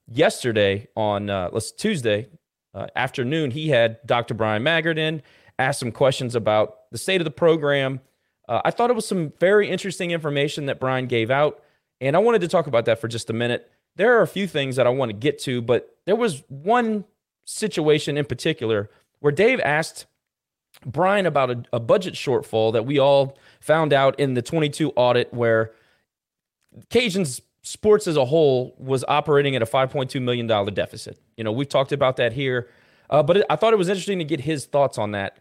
Yesterday 0.08 0.88
on 0.94 1.30
uh, 1.30 1.48
let's 1.52 1.72
Tuesday 1.72 2.28
uh, 2.74 2.86
afternoon, 2.94 3.50
he 3.50 3.70
had 3.70 3.98
Dr. 4.06 4.34
Bryan 4.34 4.62
Maggard 4.62 4.98
in, 4.98 5.22
asked 5.58 5.80
some 5.80 5.90
questions 5.90 6.34
about 6.34 6.90
the 6.92 6.98
state 6.98 7.20
of 7.20 7.24
the 7.24 7.30
program. 7.30 8.00
Uh, 8.48 8.60
I 8.64 8.70
thought 8.70 8.90
it 8.90 8.96
was 8.96 9.08
some 9.08 9.32
very 9.40 9.68
interesting 9.68 10.10
information 10.10 10.66
that 10.66 10.78
Bryan 10.78 11.06
gave 11.06 11.30
out, 11.30 11.62
and 12.00 12.14
I 12.14 12.18
wanted 12.18 12.42
to 12.42 12.48
talk 12.48 12.66
about 12.66 12.84
that 12.84 13.00
for 13.00 13.08
just 13.08 13.30
a 13.30 13.32
minute. 13.32 13.70
There 13.96 14.18
are 14.18 14.22
a 14.22 14.28
few 14.28 14.46
things 14.46 14.76
that 14.76 14.86
I 14.86 14.90
want 14.90 15.08
to 15.08 15.16
get 15.16 15.38
to, 15.40 15.62
but 15.62 15.96
there 16.04 16.14
was 16.14 16.44
one 16.48 17.04
situation 17.46 18.18
in 18.18 18.26
particular 18.26 18.90
where 19.20 19.32
Dave 19.32 19.60
asked 19.60 20.06
Bryan 20.84 21.24
about 21.24 21.50
a, 21.50 21.62
a 21.72 21.80
budget 21.80 22.14
shortfall 22.14 22.72
that 22.74 22.84
we 22.84 22.98
all 22.98 23.38
found 23.60 23.92
out 23.92 24.18
in 24.20 24.34
the 24.34 24.42
22 24.42 24.92
audit 24.94 25.32
where 25.32 25.72
Cajuns 26.90 27.40
sports 27.62 28.06
as 28.06 28.16
a 28.16 28.26
whole 28.26 28.74
was 28.78 29.04
operating 29.08 29.56
at 29.56 29.62
a 29.62 29.66
5.2 29.66 30.20
million 30.20 30.46
dollar 30.46 30.70
deficit. 30.70 31.18
You 31.36 31.44
know, 31.44 31.52
we've 31.52 31.68
talked 31.68 31.92
about 31.92 32.16
that 32.16 32.32
here, 32.32 32.68
uh, 33.08 33.22
but 33.22 33.38
it, 33.38 33.46
I 33.48 33.56
thought 33.56 33.72
it 33.72 33.76
was 33.76 33.88
interesting 33.88 34.18
to 34.18 34.24
get 34.24 34.40
his 34.40 34.66
thoughts 34.66 34.98
on 34.98 35.12
that. 35.12 35.38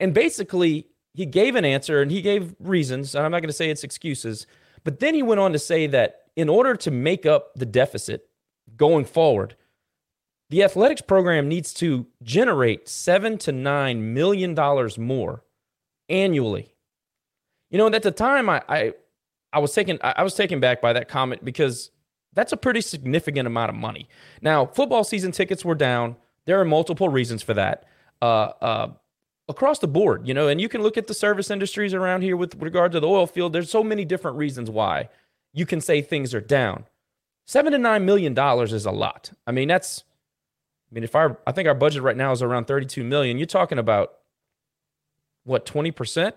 And 0.00 0.14
basically, 0.14 0.86
he 1.14 1.26
gave 1.26 1.56
an 1.56 1.64
answer 1.64 2.00
and 2.00 2.10
he 2.10 2.22
gave 2.22 2.54
reasons, 2.60 3.14
and 3.14 3.24
I'm 3.24 3.30
not 3.30 3.40
going 3.40 3.48
to 3.48 3.56
say 3.56 3.70
it's 3.70 3.84
excuses, 3.84 4.46
but 4.84 5.00
then 5.00 5.14
he 5.14 5.22
went 5.22 5.40
on 5.40 5.52
to 5.52 5.58
say 5.58 5.86
that 5.88 6.22
in 6.36 6.48
order 6.48 6.74
to 6.76 6.90
make 6.90 7.26
up 7.26 7.52
the 7.54 7.66
deficit 7.66 8.28
going 8.76 9.04
forward, 9.04 9.56
the 10.50 10.62
athletics 10.62 11.02
program 11.02 11.48
needs 11.48 11.74
to 11.74 12.06
generate 12.22 12.88
seven 12.88 13.38
to 13.38 13.52
nine 13.52 14.14
million 14.14 14.54
dollars 14.54 14.98
more 14.98 15.44
annually. 16.08 16.74
You 17.70 17.78
know, 17.78 17.86
at 17.88 18.02
the 18.02 18.10
time, 18.10 18.48
I, 18.48 18.62
I 18.68 18.92
I 19.52 19.58
was 19.58 19.72
taken 19.72 19.98
I 20.02 20.22
was 20.22 20.34
taken 20.34 20.60
back 20.60 20.80
by 20.80 20.92
that 20.92 21.08
comment 21.08 21.44
because 21.44 21.90
that's 22.34 22.52
a 22.52 22.56
pretty 22.56 22.80
significant 22.80 23.46
amount 23.46 23.70
of 23.70 23.76
money. 23.76 24.08
Now, 24.40 24.66
football 24.66 25.04
season 25.04 25.32
tickets 25.32 25.64
were 25.64 25.74
down. 25.74 26.16
There 26.46 26.60
are 26.60 26.64
multiple 26.64 27.08
reasons 27.08 27.42
for 27.42 27.54
that. 27.54 27.84
Uh, 28.22 28.52
uh, 28.60 28.92
across 29.48 29.78
the 29.78 29.88
board, 29.88 30.26
you 30.26 30.34
know, 30.34 30.48
and 30.48 30.60
you 30.60 30.68
can 30.68 30.82
look 30.82 30.96
at 30.96 31.06
the 31.06 31.14
service 31.14 31.50
industries 31.50 31.94
around 31.94 32.22
here 32.22 32.36
with 32.36 32.54
regard 32.56 32.92
to 32.92 33.00
the 33.00 33.08
oil 33.08 33.26
field. 33.26 33.52
There's 33.52 33.70
so 33.70 33.82
many 33.82 34.04
different 34.04 34.36
reasons 34.36 34.70
why 34.70 35.08
you 35.52 35.66
can 35.66 35.80
say 35.80 36.02
things 36.02 36.34
are 36.34 36.40
down. 36.40 36.84
Seven 37.46 37.72
to 37.72 37.78
nine 37.78 38.04
million 38.04 38.34
dollars 38.34 38.72
is 38.72 38.86
a 38.86 38.90
lot. 38.90 39.32
I 39.46 39.52
mean, 39.52 39.68
that's 39.68 40.04
I 40.90 40.94
mean, 40.94 41.04
if 41.04 41.14
our 41.14 41.38
I 41.46 41.52
think 41.52 41.68
our 41.68 41.74
budget 41.74 42.02
right 42.02 42.16
now 42.16 42.32
is 42.32 42.42
around 42.42 42.66
32 42.66 43.04
million, 43.04 43.38
you're 43.38 43.46
talking 43.46 43.78
about 43.78 44.14
what 45.44 45.66
20%? 45.66 46.32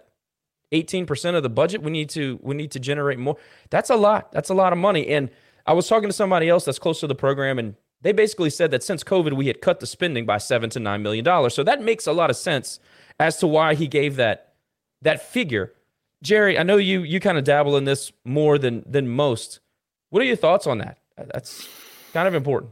18% 0.71 1.35
of 1.35 1.43
the 1.43 1.49
budget? 1.49 1.81
We 1.81 1.91
need 1.91 2.09
to 2.11 2.39
we 2.41 2.55
need 2.55 2.71
to 2.71 2.79
generate 2.79 3.19
more. 3.19 3.37
That's 3.69 3.89
a 3.89 3.95
lot. 3.95 4.31
That's 4.31 4.49
a 4.49 4.53
lot 4.53 4.73
of 4.73 4.79
money. 4.79 5.07
And 5.07 5.29
i 5.67 5.73
was 5.73 5.87
talking 5.87 6.09
to 6.09 6.13
somebody 6.13 6.49
else 6.49 6.65
that's 6.65 6.79
close 6.79 6.99
to 7.01 7.07
the 7.07 7.13
program 7.13 7.59
and 7.59 7.75
they 8.01 8.11
basically 8.11 8.49
said 8.49 8.71
that 8.71 8.81
since 8.81 9.03
covid 9.03 9.33
we 9.33 9.45
had 9.45 9.61
cut 9.61 9.79
the 9.79 9.85
spending 9.85 10.25
by 10.25 10.39
7 10.39 10.69
to 10.71 10.79
9 10.79 11.03
million 11.03 11.23
dollars. 11.23 11.53
So 11.53 11.63
that 11.63 11.81
makes 11.81 12.07
a 12.07 12.13
lot 12.13 12.29
of 12.29 12.35
sense 12.35 12.79
as 13.19 13.37
to 13.37 13.47
why 13.47 13.75
he 13.75 13.87
gave 13.87 14.15
that 14.15 14.53
that 15.01 15.21
figure. 15.21 15.73
Jerry 16.23 16.57
i 16.57 16.63
know 16.63 16.77
you 16.77 17.03
you 17.03 17.19
kind 17.19 17.37
of 17.37 17.43
dabble 17.43 17.77
in 17.77 17.85
this 17.85 18.11
more 18.25 18.57
than 18.57 18.83
than 18.85 19.07
most. 19.07 19.59
What 20.09 20.21
are 20.21 20.25
your 20.25 20.35
thoughts 20.35 20.67
on 20.67 20.79
that? 20.79 20.97
That's 21.15 21.67
kind 22.13 22.27
of 22.27 22.33
important 22.33 22.71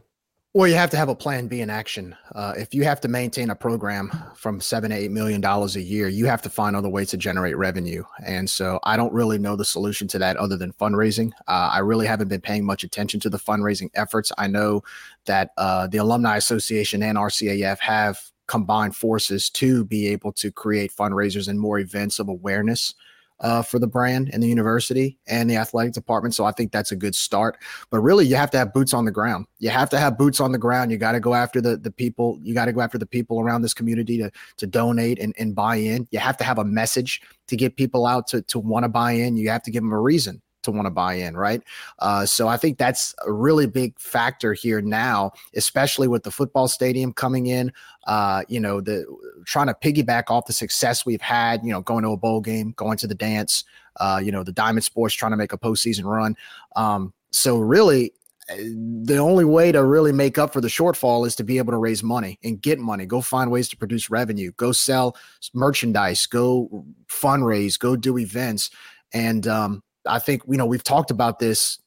well, 0.55 0.67
you 0.67 0.73
have 0.73 0.89
to 0.89 0.97
have 0.97 1.09
a 1.09 1.15
plan 1.15 1.47
B 1.47 1.62
in 1.62 1.69
action. 1.69 2.15
Uh, 2.33 2.55
if 2.57 2.73
you 2.73 2.83
have 2.83 2.99
to 3.01 3.07
maintain 3.07 3.51
a 3.51 3.55
program 3.55 4.12
from 4.35 4.59
seven 4.59 4.89
to 4.89 4.97
eight 4.97 5.12
million 5.12 5.41
dollars 5.41 5.75
a 5.75 5.81
year, 5.81 6.07
you 6.07 6.25
have 6.25 6.41
to 6.41 6.49
find 6.49 6.75
other 6.75 6.89
ways 6.89 7.09
to 7.09 7.17
generate 7.17 7.55
revenue. 7.55 8.03
And 8.25 8.49
so, 8.49 8.79
I 8.83 8.97
don't 8.97 9.13
really 9.13 9.38
know 9.38 9.55
the 9.55 9.65
solution 9.65 10.07
to 10.07 10.19
that 10.19 10.38
other 10.38 10.57
than 10.57 10.73
fundraising. 10.73 11.31
Uh, 11.47 11.69
I 11.71 11.79
really 11.79 12.07
haven't 12.07 12.29
been 12.29 12.41
paying 12.41 12.65
much 12.65 12.83
attention 12.83 13.19
to 13.21 13.29
the 13.29 13.38
fundraising 13.38 13.91
efforts. 13.93 14.31
I 14.39 14.47
know 14.47 14.81
that 15.25 15.51
uh, 15.57 15.85
the 15.85 15.97
Alumni 15.97 16.38
Association 16.38 17.03
and 17.03 17.17
RCAF 17.17 17.77
have 17.79 18.19
combined 18.47 18.95
forces 18.95 19.51
to 19.51 19.85
be 19.85 20.07
able 20.07 20.31
to 20.33 20.51
create 20.51 20.91
fundraisers 20.91 21.47
and 21.47 21.59
more 21.59 21.77
events 21.77 22.17
of 22.17 22.27
awareness 22.27 22.95
uh, 23.41 23.62
for 23.62 23.80
the 23.80 23.88
brand 23.88 24.30
and 24.34 24.43
the 24.43 24.47
university 24.47 25.17
and 25.28 25.49
the 25.49 25.56
athletic 25.56 25.93
department. 25.93 26.36
So 26.36 26.45
I 26.45 26.52
think 26.52 26.71
that's 26.71 26.91
a 26.91 26.95
good 26.95 27.15
start. 27.15 27.58
But 27.89 27.99
really, 28.02 28.25
you 28.25 28.36
have 28.36 28.52
to 28.52 28.58
have 28.58 28.73
boots 28.73 28.93
on 28.93 29.06
the 29.06 29.12
ground. 29.12 29.45
You 29.60 29.69
have 29.69 29.89
to 29.91 29.99
have 29.99 30.17
boots 30.17 30.39
on 30.39 30.52
the 30.52 30.58
ground. 30.58 30.91
You 30.91 30.97
got 30.97 31.13
to 31.13 31.19
go 31.19 31.34
after 31.34 31.62
the 31.62 31.78
the 31.78 31.91
people. 31.91 32.39
You 32.41 32.54
got 32.54 32.65
to 32.65 32.73
go 32.73 32.82
after 32.82 32.97
the 32.97 33.06
people 33.06 33.39
around 33.39 33.62
this 33.62 33.73
community 33.73 34.17
to 34.17 34.32
to 34.58 34.67
donate 34.67 35.19
and, 35.19 35.34
and 35.38 35.56
buy 35.56 35.75
in. 35.75 36.08
You 36.12 36.19
have 36.19 36.38
to 36.38 36.43
have 36.43 36.58
a 36.58 36.65
message 36.65 37.21
to 37.47 37.56
get 37.56 37.75
people 37.75 38.06
out 38.06 38.28
to 38.28 38.41
to 38.43 38.60
want 38.60 38.84
to 38.84 38.89
buy 38.89 39.13
in. 39.13 39.38
You 39.38 39.49
have 39.49 39.63
to 39.63 39.71
give 39.71 39.84
them 39.84 39.93
a 39.93 39.99
reason 39.99 40.41
to 40.63 40.72
want 40.72 40.86
to 40.86 40.91
buy 40.91 41.13
in, 41.13 41.36
right? 41.36 41.62
Uh, 42.00 42.26
so 42.26 42.48
I 42.48 42.58
think 42.58 42.78
that's 42.78 43.15
a 43.26 43.32
really 43.32 43.67
big 43.67 43.98
factor 44.00 44.54
here 44.54 44.82
now, 44.82 45.32
especially 45.56 46.08
with 46.08 46.24
the 46.24 46.32
football 46.32 46.67
stadium 46.67 47.13
coming 47.13 47.48
in. 47.48 47.72
Uh, 48.08 48.43
you 48.48 48.60
know, 48.60 48.82
the 48.82 49.06
trying 49.45 49.67
to 49.67 49.74
piggyback 49.74 50.26
off 50.30 50.45
the 50.45 50.54
success 50.54 51.06
we've 51.06 51.22
had. 51.22 51.63
You 51.63 51.72
know, 51.72 51.82
going 51.82 52.04
to 52.04 52.12
a 52.12 52.17
bowl 52.17 52.41
game, 52.41 52.74
going 52.76 52.98
to 52.98 53.08
the 53.08 53.15
dance. 53.15 53.63
Uh, 54.00 54.19
you 54.24 54.32
know, 54.32 54.43
the 54.43 54.52
Diamond 54.52 54.84
Sports 54.84 55.13
trying 55.13 55.32
to 55.32 55.38
make 55.38 55.54
a 55.54 55.58
postseason 55.58 56.06
run. 56.06 56.36
Um, 56.76 57.13
so 57.32 57.58
really, 57.58 58.13
the 58.58 59.17
only 59.17 59.45
way 59.45 59.72
to 59.72 59.84
really 59.84 60.12
make 60.12 60.38
up 60.38 60.54
for 60.54 60.62
the 60.62 60.67
shortfall 60.67 61.28
is 61.28 61.36
to 61.36 61.43
be 61.43 61.58
able 61.58 61.72
to 61.72 61.78
raise 61.78 62.02
money 62.02 62.39
and 62.43 62.62
get 62.62 62.80
money 62.80 63.06
go 63.06 63.22
find 63.22 63.52
ways 63.52 63.69
to 63.69 63.78
produce 63.78 64.10
revenue 64.10 64.52
go 64.58 64.72
sell 64.72 65.15
merchandise 65.54 66.26
go 66.26 66.84
fundraise 67.08 67.78
go 67.78 67.95
do 67.95 68.17
events 68.17 68.72
and 69.13 69.48
um, 69.48 69.84
I 70.05 70.19
think, 70.19 70.43
you 70.47 70.57
know, 70.57 70.65
we've 70.65 70.83
talked 70.83 71.12
about 71.12 71.39
this 71.39 71.79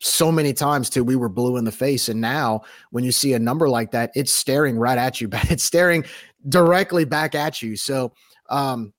so 0.00 0.30
many 0.30 0.52
times 0.52 0.88
too. 0.88 1.02
we 1.02 1.16
were 1.16 1.28
blue 1.28 1.56
in 1.56 1.64
the 1.64 1.72
face. 1.72 2.08
And 2.08 2.20
now 2.20 2.62
when 2.90 3.04
you 3.04 3.12
see 3.12 3.32
a 3.32 3.38
number 3.38 3.68
like 3.68 3.90
that, 3.92 4.12
it's 4.14 4.32
staring 4.32 4.78
right 4.78 4.98
at 4.98 5.20
you, 5.20 5.28
but 5.28 5.50
it's 5.50 5.64
staring 5.64 6.04
directly 6.48 7.04
back 7.04 7.34
at 7.34 7.62
you. 7.62 7.76
So 7.76 8.12
um 8.48 8.92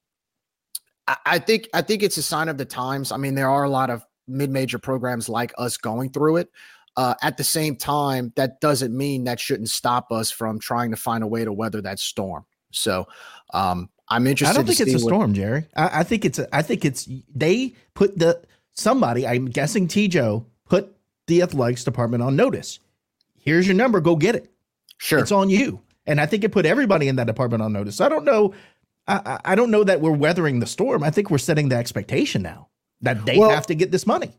I, 1.07 1.17
I 1.25 1.39
think 1.39 1.67
I 1.73 1.81
think 1.81 2.03
it's 2.03 2.17
a 2.17 2.23
sign 2.23 2.49
of 2.49 2.57
the 2.57 2.65
times. 2.65 3.11
I 3.11 3.17
mean, 3.17 3.35
there 3.35 3.49
are 3.49 3.63
a 3.63 3.69
lot 3.69 3.89
of 3.89 4.05
mid-major 4.27 4.77
programs 4.79 5.27
like 5.27 5.51
us 5.57 5.75
going 5.75 6.11
through 6.11 6.37
it. 6.37 6.49
Uh, 6.95 7.15
at 7.21 7.37
the 7.37 7.43
same 7.43 7.75
time, 7.75 8.33
that 8.35 8.59
doesn't 8.59 8.95
mean 8.95 9.23
that 9.23 9.39
shouldn't 9.39 9.69
stop 9.69 10.11
us 10.11 10.29
from 10.31 10.59
trying 10.59 10.91
to 10.91 10.97
find 10.97 11.23
a 11.23 11.27
way 11.27 11.45
to 11.45 11.53
weather 11.53 11.81
that 11.81 11.99
storm. 11.99 12.45
So 12.71 13.07
um, 13.53 13.89
I'm 14.09 14.25
interested. 14.27 14.53
I 14.53 14.55
don't 14.55 14.65
think 14.65 14.79
it's 14.79 15.01
a 15.01 15.05
what, 15.05 15.09
storm, 15.09 15.33
Jerry. 15.33 15.65
I, 15.75 15.99
I, 15.99 16.03
think 16.03 16.25
it's. 16.25 16.39
A, 16.39 16.55
I 16.55 16.61
think 16.61 16.83
it's. 16.83 17.07
They 17.33 17.73
put 17.93 18.17
the 18.17 18.41
somebody. 18.73 19.27
I'm 19.27 19.45
guessing 19.45 19.87
T. 19.87 20.07
Joe 20.07 20.45
put 20.67 20.95
the 21.27 21.41
athletics 21.41 21.83
department 21.83 22.23
on 22.23 22.35
notice. 22.35 22.79
Here's 23.39 23.67
your 23.67 23.75
number. 23.75 24.01
Go 24.01 24.15
get 24.15 24.35
it. 24.35 24.51
Sure, 24.97 25.19
it's 25.19 25.31
on 25.31 25.49
you. 25.49 25.81
And 26.05 26.19
I 26.19 26.25
think 26.25 26.43
it 26.43 26.51
put 26.51 26.65
everybody 26.65 27.07
in 27.07 27.17
that 27.17 27.27
department 27.27 27.61
on 27.61 27.71
notice. 27.71 28.01
I 28.01 28.09
don't 28.09 28.25
know. 28.25 28.53
I, 29.07 29.39
I 29.45 29.55
don't 29.55 29.71
know 29.71 29.83
that 29.83 30.01
we're 30.01 30.11
weathering 30.11 30.59
the 30.59 30.67
storm. 30.67 31.03
I 31.03 31.09
think 31.09 31.29
we're 31.29 31.37
setting 31.37 31.69
the 31.69 31.75
expectation 31.75 32.41
now 32.41 32.67
that 33.01 33.25
they 33.25 33.37
well, 33.37 33.49
have 33.49 33.67
to 33.67 33.75
get 33.75 33.91
this 33.91 34.05
money. 34.05 34.31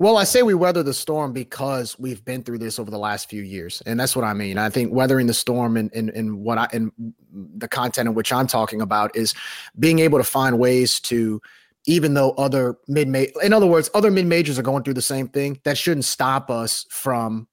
Well, 0.00 0.16
I 0.16 0.24
say 0.24 0.40
we 0.40 0.54
weather 0.54 0.82
the 0.82 0.94
storm 0.94 1.34
because 1.34 1.98
we've 1.98 2.24
been 2.24 2.42
through 2.42 2.56
this 2.56 2.78
over 2.78 2.90
the 2.90 2.98
last 2.98 3.28
few 3.28 3.42
years. 3.42 3.82
And 3.84 4.00
that's 4.00 4.16
what 4.16 4.24
I 4.24 4.32
mean. 4.32 4.56
I 4.56 4.70
think 4.70 4.94
weathering 4.94 5.26
the 5.26 5.34
storm 5.34 5.76
and 5.76 5.92
in, 5.92 6.08
in, 6.08 6.16
in, 6.16 6.38
what 6.38 6.56
I 6.56 6.68
in 6.72 6.90
the 7.30 7.68
content 7.68 8.08
in 8.08 8.14
which 8.14 8.32
I'm 8.32 8.46
talking 8.46 8.80
about 8.80 9.14
is 9.14 9.34
being 9.78 9.98
able 9.98 10.16
to 10.16 10.24
find 10.24 10.58
ways 10.58 11.00
to 11.00 11.42
even 11.84 12.14
though 12.14 12.30
other 12.32 12.78
mid 12.88 13.14
in 13.14 13.52
other 13.52 13.66
words, 13.66 13.90
other 13.92 14.10
mid 14.10 14.24
majors 14.24 14.58
are 14.58 14.62
going 14.62 14.84
through 14.84 14.94
the 14.94 15.02
same 15.02 15.28
thing, 15.28 15.60
that 15.64 15.76
shouldn't 15.76 16.06
stop 16.06 16.48
us 16.50 16.86
from 16.88 17.46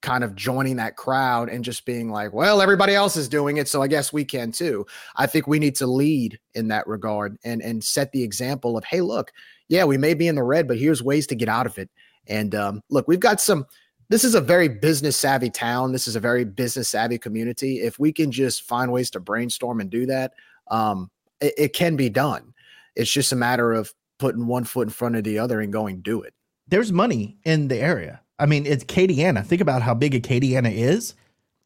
kind 0.00 0.24
of 0.24 0.34
joining 0.34 0.74
that 0.76 0.96
crowd 0.96 1.48
and 1.48 1.64
just 1.64 1.86
being 1.86 2.10
like, 2.10 2.32
well, 2.32 2.60
everybody 2.60 2.96
else 2.96 3.16
is 3.16 3.28
doing 3.28 3.58
it, 3.58 3.68
so 3.68 3.80
I 3.80 3.86
guess 3.86 4.12
we 4.12 4.24
can 4.24 4.50
too. 4.50 4.84
I 5.14 5.28
think 5.28 5.46
we 5.46 5.60
need 5.60 5.76
to 5.76 5.86
lead 5.86 6.40
in 6.54 6.66
that 6.68 6.88
regard 6.88 7.38
and 7.44 7.62
and 7.62 7.82
set 7.84 8.10
the 8.10 8.24
example 8.24 8.76
of, 8.76 8.82
hey, 8.82 9.02
look, 9.02 9.30
yeah, 9.68 9.84
we 9.84 9.98
may 9.98 10.14
be 10.14 10.28
in 10.28 10.34
the 10.34 10.42
red, 10.42 10.68
but 10.68 10.78
here's 10.78 11.02
ways 11.02 11.26
to 11.28 11.34
get 11.34 11.48
out 11.48 11.66
of 11.66 11.78
it. 11.78 11.90
And 12.26 12.54
um, 12.54 12.82
look, 12.90 13.08
we've 13.08 13.20
got 13.20 13.40
some. 13.40 13.66
This 14.08 14.24
is 14.24 14.34
a 14.34 14.40
very 14.40 14.68
business 14.68 15.16
savvy 15.16 15.48
town. 15.48 15.92
This 15.92 16.06
is 16.06 16.16
a 16.16 16.20
very 16.20 16.44
business 16.44 16.88
savvy 16.88 17.16
community. 17.16 17.80
If 17.80 17.98
we 17.98 18.12
can 18.12 18.30
just 18.30 18.62
find 18.62 18.92
ways 18.92 19.10
to 19.10 19.20
brainstorm 19.20 19.80
and 19.80 19.88
do 19.88 20.04
that, 20.06 20.34
um, 20.70 21.10
it, 21.40 21.54
it 21.56 21.72
can 21.72 21.96
be 21.96 22.10
done. 22.10 22.52
It's 22.94 23.10
just 23.10 23.32
a 23.32 23.36
matter 23.36 23.72
of 23.72 23.92
putting 24.18 24.46
one 24.46 24.64
foot 24.64 24.88
in 24.88 24.92
front 24.92 25.16
of 25.16 25.24
the 25.24 25.38
other 25.38 25.60
and 25.60 25.72
going 25.72 26.02
do 26.02 26.20
it. 26.22 26.34
There's 26.68 26.92
money 26.92 27.38
in 27.44 27.68
the 27.68 27.78
area. 27.78 28.20
I 28.38 28.46
mean, 28.46 28.66
it's 28.66 28.84
Acadiana. 28.84 29.44
Think 29.44 29.60
about 29.60 29.82
how 29.82 29.94
big 29.94 30.12
Acadiana 30.12 30.72
is. 30.72 31.14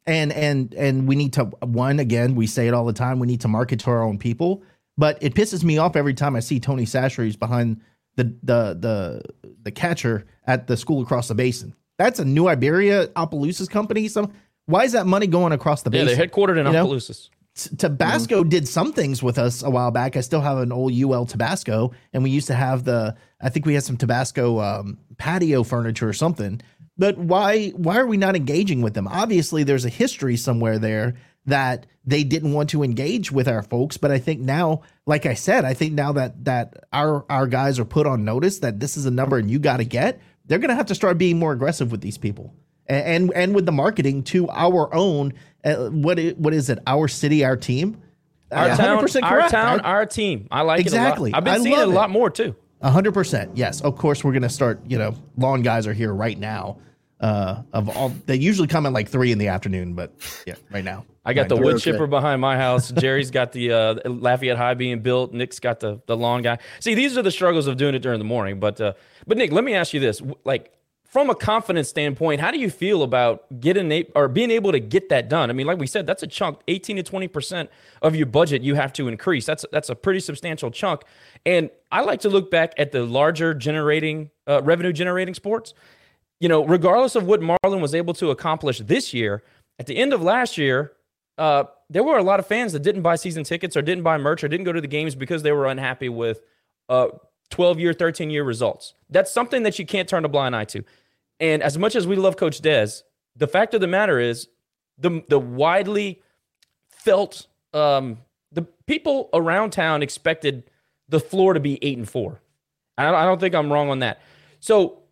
And 0.07 0.33
and 0.33 0.73
and 0.75 1.09
we 1.09 1.17
need 1.17 1.33
to 1.33 1.47
one 1.63 1.99
again, 1.99 2.37
we 2.37 2.47
say 2.47 2.69
it 2.69 2.75
all 2.75 2.85
the 2.85 2.93
time, 2.93 3.19
we 3.19 3.27
need 3.27 3.41
to 3.41 3.49
market 3.49 3.81
to 3.81 3.91
our 3.91 4.05
own 4.05 4.19
people 4.19 4.63
But 4.99 5.19
it 5.23 5.35
pisses 5.35 5.63
me 5.63 5.79
off 5.79 5.97
every 5.97 6.15
time 6.15 6.37
I 6.37 6.41
see 6.41 6.59
Tony 6.61 6.85
Chachere's 6.85 7.37
behind 7.37 7.81
the 8.17 8.25
the 8.43 8.77
the 8.81 9.23
the 9.63 9.71
catcher 9.71 10.27
at 10.47 10.67
the 10.67 10.77
school 10.77 11.03
across 11.03 11.29
the 11.29 11.35
basin. 11.35 11.75
That's 11.99 12.19
a 12.19 12.25
New 12.25 12.49
Iberia 12.49 13.09
Opelousas 13.17 13.69
company. 13.69 14.09
Some 14.09 14.33
why 14.67 14.85
is 14.85 14.93
that 14.93 15.07
money 15.07 15.27
going 15.27 15.53
across 15.53 15.83
the 15.83 15.91
Yeah, 15.91 16.05
basin? 16.05 16.19
they're 16.19 16.27
headquartered 16.29 16.59
in 16.59 16.67
You 16.67 16.73
know? 16.73 16.87
Opelousas. 16.87 17.31
T- 17.55 17.75
Tabasco 17.77 18.45
did 18.45 18.69
some 18.69 18.93
things 18.93 19.23
with 19.23 19.39
us 19.39 19.63
a 19.63 19.71
while 19.71 19.91
back. 19.91 20.17
I 20.17 20.21
still 20.21 20.43
have 20.43 20.59
an 20.59 20.73
old 20.73 20.93
UL 20.93 21.25
Tabasco, 21.25 21.93
and 22.13 22.23
we 22.23 22.29
used 22.31 22.49
to 22.49 22.55
have 22.55 22.85
the. 22.85 23.17
I 23.41 23.49
think 23.49 23.65
we 23.65 23.73
had 23.75 23.83
some 23.83 23.97
Tabasco 23.97 24.61
um, 24.61 24.99
patio 25.17 25.63
furniture 25.63 26.07
or 26.09 26.13
something. 26.13 26.61
But 26.99 27.17
why? 27.17 27.69
Why 27.71 27.97
are 27.99 28.07
we 28.07 28.19
not 28.19 28.37
engaging 28.37 28.83
with 28.83 28.93
them? 28.95 29.09
Obviously, 29.09 29.63
there's 29.63 29.87
a 29.87 29.91
history 29.91 30.37
somewhere 30.37 30.79
there 30.79 31.15
that 31.47 31.87
they 32.05 32.23
didn't 32.25 32.53
want 32.53 32.71
to 32.71 32.83
engage 32.83 33.33
with 33.33 33.49
our 33.49 33.63
folks. 33.63 33.97
But 33.97 34.11
I 34.11 34.19
think 34.19 34.41
now, 34.41 34.83
like 35.07 35.27
I 35.27 35.35
said, 35.35 35.65
I 35.65 35.75
think 35.75 35.95
now 35.95 36.13
that 36.13 36.45
that 36.45 36.85
our 36.93 37.25
our 37.31 37.47
guys 37.47 37.79
are 37.79 37.85
put 37.85 38.07
on 38.07 38.25
notice 38.25 38.61
that 38.61 38.81
this 38.81 38.97
is 38.97 39.07
a 39.07 39.11
number 39.11 39.39
and 39.39 39.51
you 39.51 39.59
got 39.59 39.79
to 39.79 39.85
get, 39.85 40.21
they're 40.47 40.59
going 40.59 40.71
to 40.71 40.77
have 40.77 40.87
to 40.87 40.95
start 40.95 41.19
being 41.19 41.39
more 41.39 41.53
aggressive 41.53 41.91
with 41.91 42.01
these 42.01 42.19
people 42.19 42.55
and 42.87 43.05
and, 43.07 43.33
and 43.35 43.55
with 43.55 43.67
the 43.67 43.73
marketing 43.73 44.23
to 44.25 44.49
our 44.51 44.93
own. 44.95 45.33
Uh, 45.65 45.89
what 45.89 46.19
i- 46.21 46.35
what 46.37 46.55
is 46.55 46.71
it? 46.71 46.79
Our 46.87 47.09
city, 47.09 47.45
our 47.45 47.57
team. 47.57 48.01
Our 48.53 48.69
Uh, 48.71 48.77
town, 48.77 48.99
100% 49.05 49.23
our 49.25 49.49
town, 49.49 49.81
I- 49.81 49.89
our 49.91 50.07
team. 50.07 50.47
I 50.53 50.63
like 50.63 50.79
Exactly. 50.81 51.31
it 51.31 51.33
lot. 51.33 51.39
I've 51.39 51.45
been 51.45 51.55
I 51.55 51.59
seeing 51.59 51.81
it 51.81 51.89
a 51.89 51.91
lot 51.91 52.11
more 52.11 52.31
too. 52.31 52.55
A 52.81 52.91
hundred 52.91 53.15
percent. 53.15 53.53
Yes. 53.57 53.81
Of 53.81 53.97
course, 53.97 54.23
we're 54.23 54.33
gonna 54.35 54.49
start. 54.49 54.81
You 54.87 54.99
know, 54.99 55.15
lawn 55.37 55.63
guys 55.63 55.87
are 55.89 55.93
here 55.93 56.13
right 56.13 56.39
now. 56.39 56.77
Uh, 57.19 57.63
of 57.73 57.89
all, 57.89 58.11
they 58.27 58.37
usually 58.37 58.69
come 58.69 58.87
at 58.87 58.93
like 58.93 59.09
three 59.09 59.33
in 59.33 59.39
the 59.39 59.49
afternoon, 59.49 59.95
but 59.95 60.13
yeah, 60.47 60.55
right 60.71 60.85
now. 60.85 61.05
I 61.27 61.33
got 61.33 61.49
the 61.49 61.57
wood 61.57 61.75
okay. 61.75 61.91
chipper 61.91 62.07
behind 62.07 62.41
my 62.41 62.57
house. 62.67 62.93
Jerry's 62.93 63.31
got 63.31 63.53
the 63.53 63.73
uh, 63.73 63.95
Lafayette 64.05 64.57
High 64.57 64.75
being 64.75 65.01
built. 65.01 65.33
Nick's 65.33 65.59
got 65.59 65.81
the 65.81 66.01
the 66.07 66.17
lawn 66.17 66.43
guy. 66.43 66.59
See, 66.81 66.95
these 66.95 67.19
are 67.19 67.23
the 67.23 67.31
struggles 67.31 67.67
of 67.67 67.77
doing 67.77 67.95
it 67.95 67.99
during 67.99 68.19
the 68.21 68.25
morning. 68.25 68.61
But 68.61 68.81
uh, 68.81 68.93
but 69.27 69.37
Nick, 69.37 69.53
let 69.53 69.65
me 69.65 69.75
ask 69.75 69.93
you 69.93 70.01
this: 70.01 70.23
like 70.45 70.73
from 71.05 71.29
a 71.29 71.35
confidence 71.35 71.89
standpoint, 71.89 72.41
how 72.41 72.53
do 72.53 72.59
you 72.59 72.71
feel 72.71 73.03
about 73.03 73.61
getting 73.61 73.91
a, 73.91 74.05
or 74.15 74.29
being 74.29 74.53
able 74.53 74.71
to 74.71 74.79
get 74.79 75.09
that 75.09 75.29
done? 75.29 75.51
I 75.51 75.53
mean, 75.53 75.67
like 75.67 75.79
we 75.79 75.89
said, 75.89 76.07
that's 76.07 76.23
a 76.23 76.29
chunk, 76.29 76.61
eighteen 76.69 76.97
to 76.97 77.03
twenty 77.03 77.27
percent 77.27 77.71
of 78.03 78.15
your 78.15 78.27
budget 78.27 78.63
you 78.63 78.77
have 78.77 78.93
to 78.95 79.09
increase. 79.09 79.45
That's 79.45 79.67
that's 79.73 79.89
a 79.89 79.97
pretty 79.97 80.21
substantial 80.21 80.71
chunk. 80.71 81.03
And 81.45 81.71
I 81.91 82.03
like 82.03 82.21
to 82.21 82.29
look 82.29 82.51
back 82.53 82.73
at 82.79 82.93
the 82.93 83.03
larger 83.05 83.53
generating 83.53 84.31
uh, 84.47 84.63
revenue 84.63 84.93
generating 84.93 85.35
sports 85.35 85.75
you 86.41 86.49
know, 86.49 86.65
regardless 86.65 87.15
of 87.15 87.25
what 87.25 87.41
Marlon 87.41 87.81
was 87.81 87.95
able 87.95 88.15
to 88.15 88.31
accomplish 88.31 88.79
this 88.81 89.15
year, 89.15 89.43
at 89.79 89.87
the 89.87 89.97
end 89.97 90.13
of 90.13 90.23
last 90.23 90.59
year, 90.59 90.93
uh, 91.39 91.65
there 91.91 92.03
were 92.03 92.19
a 92.19 92.23
lot 92.23 92.41
of 92.41 92.47
fans 92.47 92.73
that 92.73 92.81
didn't 92.81 93.03
buy 93.03 93.17
season 93.17 93.45
tickets 93.45 93.77
or 93.77 93.83
didn't 93.83 94.05
buy 94.05 94.19
merch 94.19 94.43
or 94.43 94.49
didn't 94.49 94.65
go 94.65 94.73
to 94.73 94.81
the 94.81 94.87
games 94.87 95.15
because 95.15 95.43
they 95.43 95.53
were 95.53 95.67
unhappy 95.67 96.09
with 96.09 96.41
uh, 96.89 97.09
12 97.51 97.79
year, 97.79 97.93
13 97.93 98.31
year 98.31 98.45
results. 98.45 98.95
That's 99.11 99.33
something 99.33 99.63
that 99.63 99.79
you 99.79 99.87
can't 99.87 100.09
turn 100.09 100.25
a 100.25 100.29
blind 100.29 100.57
eye 100.57 100.65
to. 100.67 100.85
And 101.39 101.63
as 101.63 101.77
much 101.79 101.95
as 101.95 102.07
we 102.07 102.17
love 102.17 102.37
Coach 102.37 102.63
Dez, 102.63 103.03
the 103.37 103.47
fact 103.47 103.75
of 103.75 103.81
the 103.81 103.87
matter 103.87 104.19
is 104.19 104.49
the, 104.99 105.23
the 105.29 105.39
widely 105.39 106.23
felt, 106.91 107.47
um, 107.75 108.19
the 108.51 108.63
people 108.87 109.29
around 109.35 109.71
town 109.71 110.03
expected 110.03 110.71
the 111.09 111.21
floor 111.21 111.53
to 111.53 111.61
be 111.61 111.79
eight 111.85 111.99
and 111.99 112.09
four. 112.09 112.41
I 112.97 113.05
don't, 113.05 113.15
I 113.15 113.25
don't 113.25 113.39
think 113.39 113.55
I'm 113.55 113.71
wrong 113.71 113.91
on 113.91 113.99
that. 113.99 114.21
So 114.61 115.03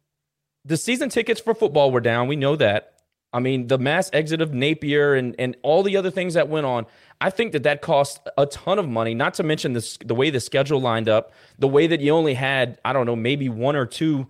the 0.65 0.79
season 0.79 1.11
tickets 1.11 1.41
for 1.41 1.55
football 1.55 1.91
were 1.91 2.01
down. 2.01 2.27
We 2.29 2.37
know 2.37 2.57
that. 2.57 2.94
I 3.35 3.41
mean, 3.41 3.67
the 3.67 3.79
mass 3.79 4.09
exit 4.13 4.41
of 4.41 4.55
Napier 4.55 5.15
and 5.15 5.35
and 5.39 5.57
all 5.63 5.83
the 5.83 5.97
other 5.97 6.11
things 6.11 6.35
that 6.35 6.49
went 6.49 6.67
on. 6.67 6.87
I 7.21 7.31
think 7.31 7.53
that 7.53 7.65
that 7.65 7.83
cost 7.83 8.21
a 8.39 8.47
ton 8.47 8.79
of 8.79 8.89
money. 8.89 9.13
Not 9.13 9.35
to 9.35 9.43
mention 9.43 9.73
this 9.73 9.99
the 9.99 10.15
way 10.15 10.31
the 10.31 10.41
schedule 10.41 10.81
lined 10.81 11.09
up, 11.09 11.33
the 11.59 11.69
way 11.69 11.89
that 11.89 12.01
you 12.01 12.13
only 12.13 12.35
had 12.35 12.79
I 12.85 12.93
don't 12.93 13.07
know 13.07 13.17
maybe 13.17 13.49
one 13.49 13.75
or 13.75 13.87
two 13.87 14.29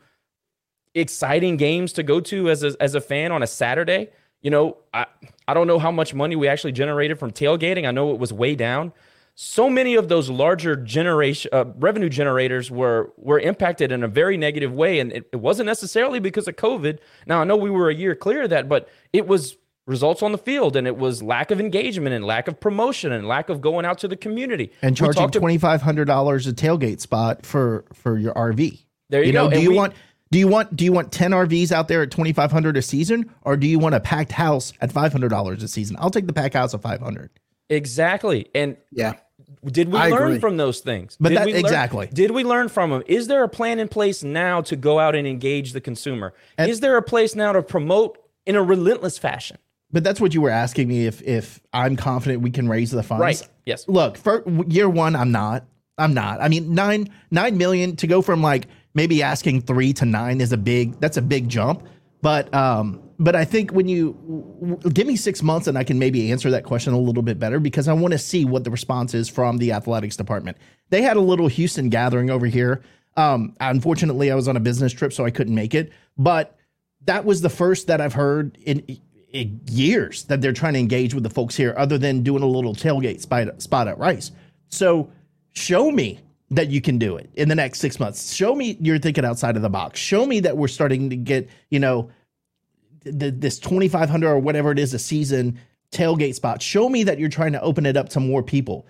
exciting 0.94 1.58
games 1.58 1.92
to 1.94 2.02
go 2.02 2.20
to 2.20 2.48
as 2.48 2.62
a, 2.62 2.74
as 2.80 2.94
a 2.94 3.00
fan 3.00 3.30
on 3.30 3.42
a 3.42 3.46
Saturday. 3.46 4.08
You 4.40 4.50
know, 4.50 4.78
I 4.94 5.06
I 5.46 5.52
don't 5.52 5.66
know 5.66 5.78
how 5.78 5.90
much 5.90 6.14
money 6.14 6.34
we 6.34 6.48
actually 6.48 6.72
generated 6.72 7.18
from 7.18 7.30
tailgating. 7.30 7.86
I 7.86 7.90
know 7.90 8.12
it 8.12 8.18
was 8.18 8.32
way 8.32 8.54
down. 8.54 8.92
So 9.36 9.68
many 9.68 9.96
of 9.96 10.08
those 10.08 10.30
larger 10.30 10.76
generation 10.76 11.50
uh, 11.52 11.64
revenue 11.76 12.08
generators 12.08 12.70
were 12.70 13.12
were 13.16 13.40
impacted 13.40 13.90
in 13.90 14.04
a 14.04 14.08
very 14.08 14.36
negative 14.36 14.72
way, 14.72 15.00
and 15.00 15.10
it, 15.12 15.28
it 15.32 15.36
wasn't 15.36 15.66
necessarily 15.66 16.20
because 16.20 16.46
of 16.46 16.54
COVID. 16.56 16.98
Now 17.26 17.40
I 17.40 17.44
know 17.44 17.56
we 17.56 17.70
were 17.70 17.88
a 17.90 17.94
year 17.94 18.14
clear 18.14 18.42
of 18.44 18.50
that, 18.50 18.68
but 18.68 18.88
it 19.12 19.26
was 19.26 19.56
results 19.86 20.22
on 20.22 20.30
the 20.32 20.38
field, 20.38 20.76
and 20.76 20.86
it 20.86 20.96
was 20.96 21.20
lack 21.22 21.50
of 21.50 21.58
engagement 21.60 22.14
and 22.14 22.24
lack 22.24 22.46
of 22.46 22.60
promotion 22.60 23.10
and 23.12 23.26
lack 23.26 23.48
of 23.48 23.60
going 23.60 23.84
out 23.84 23.98
to 23.98 24.08
the 24.08 24.16
community 24.16 24.70
and 24.82 24.96
charging 24.96 25.28
to- 25.28 25.38
twenty 25.40 25.58
five 25.58 25.82
hundred 25.82 26.04
dollars 26.04 26.46
a 26.46 26.52
tailgate 26.52 27.00
spot 27.00 27.44
for 27.44 27.84
for 27.92 28.16
your 28.16 28.34
RV. 28.34 28.78
There 29.10 29.24
you 29.24 29.32
know, 29.32 29.46
go. 29.46 29.50
do 29.50 29.54
And 29.56 29.62
you 29.64 29.70
we- 29.70 29.76
want 29.76 29.94
do 30.30 30.38
you 30.38 30.46
want 30.46 30.76
do 30.76 30.84
you 30.84 30.92
want 30.92 31.10
ten 31.10 31.32
RVs 31.32 31.72
out 31.72 31.88
there 31.88 32.02
at 32.02 32.12
twenty 32.12 32.32
five 32.32 32.52
hundred 32.52 32.76
a 32.76 32.82
season, 32.82 33.28
or 33.42 33.56
do 33.56 33.66
you 33.66 33.80
want 33.80 33.96
a 33.96 34.00
packed 34.00 34.30
house 34.32 34.72
at 34.80 34.92
five 34.92 35.10
hundred 35.10 35.30
dollars 35.30 35.60
a 35.64 35.68
season? 35.68 35.96
I'll 35.98 36.10
take 36.10 36.28
the 36.28 36.32
packed 36.32 36.54
house 36.54 36.72
at 36.72 36.82
five 36.82 37.00
hundred. 37.00 37.30
exactly, 37.68 38.46
and 38.54 38.76
Yeah. 38.92 39.14
Did 39.66 39.90
we 39.90 39.98
I 39.98 40.10
learn 40.10 40.22
agree. 40.28 40.38
from 40.40 40.56
those 40.56 40.80
things? 40.80 41.16
But 41.20 41.30
did 41.30 41.38
that- 41.38 41.46
we 41.46 41.52
learn- 41.54 41.60
exactly. 41.60 42.08
Did 42.12 42.30
we 42.30 42.44
learn 42.44 42.68
from 42.68 42.90
them? 42.90 43.02
Is 43.06 43.26
there 43.26 43.42
a 43.42 43.48
plan 43.48 43.78
in 43.78 43.88
place 43.88 44.22
now 44.22 44.60
to 44.62 44.76
go 44.76 44.98
out 44.98 45.14
and 45.14 45.26
engage 45.26 45.72
the 45.72 45.80
consumer? 45.80 46.34
Is 46.58 46.80
there 46.80 46.96
a 46.96 47.02
place 47.02 47.34
now 47.34 47.52
to 47.52 47.62
promote 47.62 48.18
in 48.46 48.56
a 48.56 48.62
relentless 48.62 49.18
fashion? 49.18 49.58
But 49.92 50.02
that's 50.02 50.20
what 50.20 50.34
you 50.34 50.40
were 50.40 50.50
asking 50.50 50.88
me 50.88 51.06
if 51.06 51.22
if 51.22 51.60
I'm 51.72 51.94
confident 51.96 52.42
we 52.42 52.50
can 52.50 52.68
raise 52.68 52.90
the 52.90 53.02
funds. 53.02 53.20
Right. 53.20 53.48
Yes. 53.64 53.84
Look, 53.88 54.16
for 54.16 54.42
year 54.66 54.88
one, 54.88 55.14
I'm 55.14 55.30
not. 55.30 55.64
I'm 55.98 56.12
not. 56.14 56.40
I 56.40 56.48
mean, 56.48 56.74
nine 56.74 57.08
nine 57.30 57.56
million 57.56 57.94
to 57.96 58.06
go 58.08 58.20
from 58.20 58.42
like 58.42 58.66
maybe 58.94 59.22
asking 59.22 59.62
three 59.62 59.92
to 59.94 60.04
nine 60.04 60.40
is 60.40 60.52
a 60.52 60.56
big. 60.56 60.98
That's 60.98 61.16
a 61.16 61.22
big 61.22 61.48
jump. 61.48 61.86
But 62.22 62.52
um, 62.52 63.00
but 63.18 63.36
I 63.36 63.44
think 63.44 63.72
when 63.72 63.88
you 63.88 64.78
give 64.92 65.06
me 65.06 65.16
six 65.16 65.42
months 65.42 65.66
and 65.66 65.78
I 65.78 65.84
can 65.84 65.98
maybe 65.98 66.30
answer 66.32 66.50
that 66.50 66.64
question 66.64 66.92
a 66.92 66.98
little 66.98 67.22
bit 67.22 67.38
better 67.38 67.60
because 67.60 67.88
I 67.88 67.92
want 67.92 68.12
to 68.12 68.18
see 68.18 68.44
what 68.44 68.64
the 68.64 68.70
response 68.70 69.14
is 69.14 69.28
from 69.28 69.58
the 69.58 69.72
athletics 69.72 70.16
department. 70.16 70.56
They 70.90 71.02
had 71.02 71.16
a 71.16 71.20
little 71.20 71.48
Houston 71.48 71.88
gathering 71.88 72.30
over 72.30 72.46
here. 72.46 72.82
Um, 73.16 73.54
unfortunately, 73.60 74.30
I 74.30 74.34
was 74.34 74.48
on 74.48 74.56
a 74.56 74.60
business 74.60 74.92
trip, 74.92 75.12
so 75.12 75.24
I 75.24 75.30
couldn't 75.30 75.54
make 75.54 75.74
it. 75.74 75.92
But 76.18 76.58
that 77.04 77.24
was 77.24 77.40
the 77.40 77.50
first 77.50 77.86
that 77.86 78.00
I've 78.00 78.14
heard 78.14 78.58
in, 78.62 78.80
in 79.32 79.60
years 79.70 80.24
that 80.24 80.40
they're 80.40 80.52
trying 80.52 80.74
to 80.74 80.80
engage 80.80 81.14
with 81.14 81.22
the 81.22 81.30
folks 81.30 81.54
here, 81.54 81.74
other 81.76 81.98
than 81.98 82.22
doing 82.22 82.42
a 82.42 82.46
little 82.46 82.74
tailgate 82.74 83.20
spot, 83.20 83.62
spot 83.62 83.88
at 83.88 83.98
Rice. 83.98 84.32
So 84.68 85.10
show 85.52 85.90
me 85.90 86.20
that 86.50 86.68
you 86.68 86.80
can 86.80 86.98
do 86.98 87.16
it 87.16 87.30
in 87.34 87.48
the 87.48 87.54
next 87.54 87.80
six 87.80 88.00
months. 88.00 88.32
Show 88.32 88.54
me 88.54 88.76
you're 88.80 88.98
thinking 88.98 89.24
outside 89.24 89.56
of 89.56 89.62
the 89.62 89.70
box. 89.70 90.00
Show 90.00 90.26
me 90.26 90.40
that 90.40 90.56
we're 90.56 90.68
starting 90.68 91.10
to 91.10 91.16
get, 91.16 91.48
you 91.70 91.78
know, 91.78 92.10
th- 93.04 93.34
this 93.38 93.58
2500 93.58 94.28
or 94.28 94.38
whatever 94.38 94.70
it 94.72 94.78
is 94.78 94.94
a 94.94 94.98
season 94.98 95.58
tailgate 95.92 96.34
spot. 96.34 96.60
Show 96.62 96.88
me 96.88 97.04
that 97.04 97.18
you're 97.18 97.28
trying 97.28 97.52
to 97.52 97.60
open 97.62 97.86
it 97.86 97.96
up 97.96 98.08
to 98.10 98.20
more 98.20 98.42
people. 98.42 98.86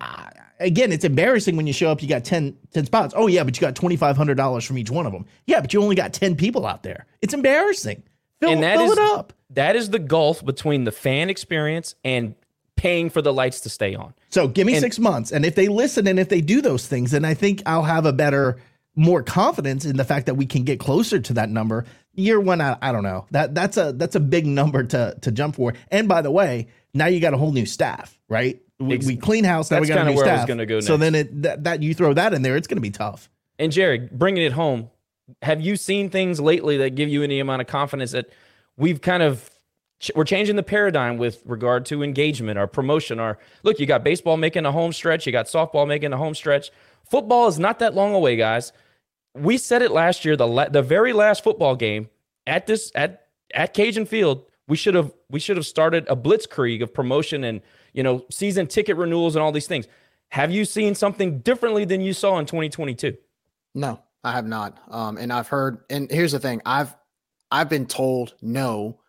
Uh, 0.00 0.28
again, 0.60 0.92
it's 0.92 1.04
embarrassing 1.04 1.56
when 1.56 1.66
you 1.66 1.72
show 1.72 1.90
up, 1.90 2.02
you 2.02 2.08
got 2.08 2.24
10, 2.24 2.56
10 2.74 2.86
spots. 2.86 3.14
Oh, 3.16 3.26
yeah, 3.26 3.42
but 3.44 3.56
you 3.56 3.60
got 3.60 3.74
$2,500 3.74 4.66
from 4.66 4.78
each 4.78 4.90
one 4.90 5.06
of 5.06 5.12
them. 5.12 5.24
Yeah, 5.46 5.60
but 5.60 5.72
you 5.72 5.82
only 5.82 5.96
got 5.96 6.12
10 6.12 6.36
people 6.36 6.66
out 6.66 6.82
there. 6.82 7.06
It's 7.22 7.32
embarrassing. 7.34 8.02
Fill, 8.40 8.50
and 8.50 8.62
that 8.62 8.76
fill 8.76 8.86
is 8.92 8.92
it 8.92 8.98
up. 8.98 9.32
that 9.50 9.76
is 9.76 9.90
the 9.90 9.98
gulf 10.00 10.44
between 10.44 10.84
the 10.84 10.92
fan 10.92 11.30
experience 11.30 11.94
and 12.04 12.34
paying 12.76 13.08
for 13.10 13.22
the 13.22 13.32
lights 13.32 13.60
to 13.60 13.68
stay 13.70 13.94
on. 13.94 14.12
So 14.30 14.48
give 14.48 14.66
me 14.66 14.72
And- 14.74 14.80
six 14.82 14.98
months. 14.98 15.30
And 15.30 15.46
if 15.46 15.54
they 15.54 15.68
listen 15.68 16.06
and 16.08 16.18
if 16.18 16.28
they 16.28 16.40
do 16.40 16.60
those 16.60 16.86
things, 16.86 17.12
then 17.12 17.24
I 17.24 17.34
think 17.34 17.62
I'll 17.64 17.84
have 17.84 18.04
a 18.04 18.12
better, 18.12 18.58
more 18.96 19.22
confidence 19.22 19.84
in 19.84 19.96
the 19.96 20.04
fact 20.04 20.26
that 20.26 20.34
we 20.34 20.44
can 20.46 20.64
get 20.64 20.80
closer 20.80 21.20
to 21.20 21.32
that 21.34 21.48
number. 21.48 21.84
Year 22.14 22.38
one, 22.38 22.60
I, 22.60 22.76
I 22.82 22.92
don't 22.92 23.02
know. 23.02 23.26
That 23.30 23.54
that's 23.54 23.76
a 23.76 23.92
that's 23.92 24.14
a 24.14 24.20
big 24.20 24.46
number 24.46 24.84
to 24.84 25.16
to 25.20 25.32
jump 25.32 25.56
for. 25.56 25.74
And 25.90 26.08
by 26.08 26.22
the 26.22 26.30
way, 26.30 26.68
now 26.92 27.06
you 27.06 27.20
got 27.20 27.32
a 27.32 27.38
whole 27.38 27.52
new 27.52 27.66
staff, 27.66 28.18
right? 28.28 28.60
We, 28.78 28.98
we 28.98 29.16
clean 29.16 29.44
house. 29.44 29.70
Now 29.70 29.76
That's 29.76 29.88
we 29.88 29.94
got 29.94 30.06
a 30.06 30.10
new 30.10 30.16
where 30.16 30.28
I 30.28 30.36
was 30.36 30.44
gonna 30.44 30.66
go 30.66 30.80
So 30.80 30.96
then 30.96 31.14
it 31.14 31.42
that, 31.42 31.64
that 31.64 31.82
you 31.82 31.94
throw 31.94 32.12
that 32.14 32.34
in 32.34 32.42
there, 32.42 32.56
it's 32.56 32.66
going 32.66 32.76
to 32.76 32.82
be 32.82 32.90
tough. 32.90 33.30
And 33.58 33.70
Jerry, 33.70 34.08
bringing 34.10 34.42
it 34.42 34.52
home, 34.52 34.90
have 35.42 35.60
you 35.60 35.76
seen 35.76 36.10
things 36.10 36.40
lately 36.40 36.76
that 36.78 36.94
give 36.94 37.08
you 37.08 37.22
any 37.22 37.38
amount 37.38 37.62
of 37.62 37.68
confidence 37.68 38.10
that 38.10 38.30
we've 38.76 39.00
kind 39.00 39.22
of 39.22 39.50
we're 40.16 40.24
changing 40.24 40.56
the 40.56 40.62
paradigm 40.64 41.16
with 41.16 41.42
regard 41.46 41.86
to 41.86 42.02
engagement 42.02 42.58
or 42.58 42.66
promotion 42.66 43.20
or 43.20 43.38
look, 43.62 43.78
you 43.78 43.86
got 43.86 44.02
baseball 44.02 44.36
making 44.36 44.66
a 44.66 44.72
home 44.72 44.92
stretch, 44.92 45.26
you 45.26 45.32
got 45.32 45.46
softball 45.46 45.86
making 45.86 46.12
a 46.12 46.16
home 46.16 46.34
stretch. 46.34 46.70
Football 47.08 47.46
is 47.46 47.58
not 47.58 47.78
that 47.78 47.94
long 47.94 48.14
away, 48.14 48.36
guys. 48.36 48.72
We 49.34 49.56
said 49.58 49.82
it 49.82 49.90
last 49.90 50.24
year, 50.24 50.36
the 50.36 50.46
la- 50.46 50.68
the 50.68 50.82
very 50.82 51.12
last 51.12 51.42
football 51.42 51.74
game 51.74 52.08
at 52.46 52.66
this 52.66 52.92
at 52.94 53.26
at 53.54 53.74
Cajun 53.74 54.06
Field, 54.06 54.44
we 54.68 54.76
should 54.76 54.94
have 54.94 55.12
we 55.30 55.40
should 55.40 55.56
have 55.56 55.66
started 55.66 56.06
a 56.08 56.16
blitzkrieg 56.16 56.82
of 56.82 56.92
promotion 56.92 57.44
and 57.44 57.60
you 57.92 58.02
know 58.02 58.24
season 58.30 58.66
ticket 58.66 58.96
renewals 58.96 59.34
and 59.34 59.42
all 59.42 59.52
these 59.52 59.66
things. 59.66 59.86
Have 60.30 60.50
you 60.50 60.64
seen 60.64 60.94
something 60.94 61.40
differently 61.40 61.84
than 61.84 62.00
you 62.00 62.14
saw 62.14 62.38
in 62.38 62.46
2022? 62.46 63.16
No, 63.74 64.02
I 64.24 64.32
have 64.32 64.46
not. 64.46 64.78
Um, 64.90 65.18
and 65.18 65.30
I've 65.32 65.48
heard, 65.48 65.84
and 65.90 66.10
here's 66.10 66.32
the 66.32 66.40
thing: 66.40 66.62
I've 66.64 66.94
I've 67.50 67.68
been 67.68 67.86
told 67.86 68.34
no 68.40 69.00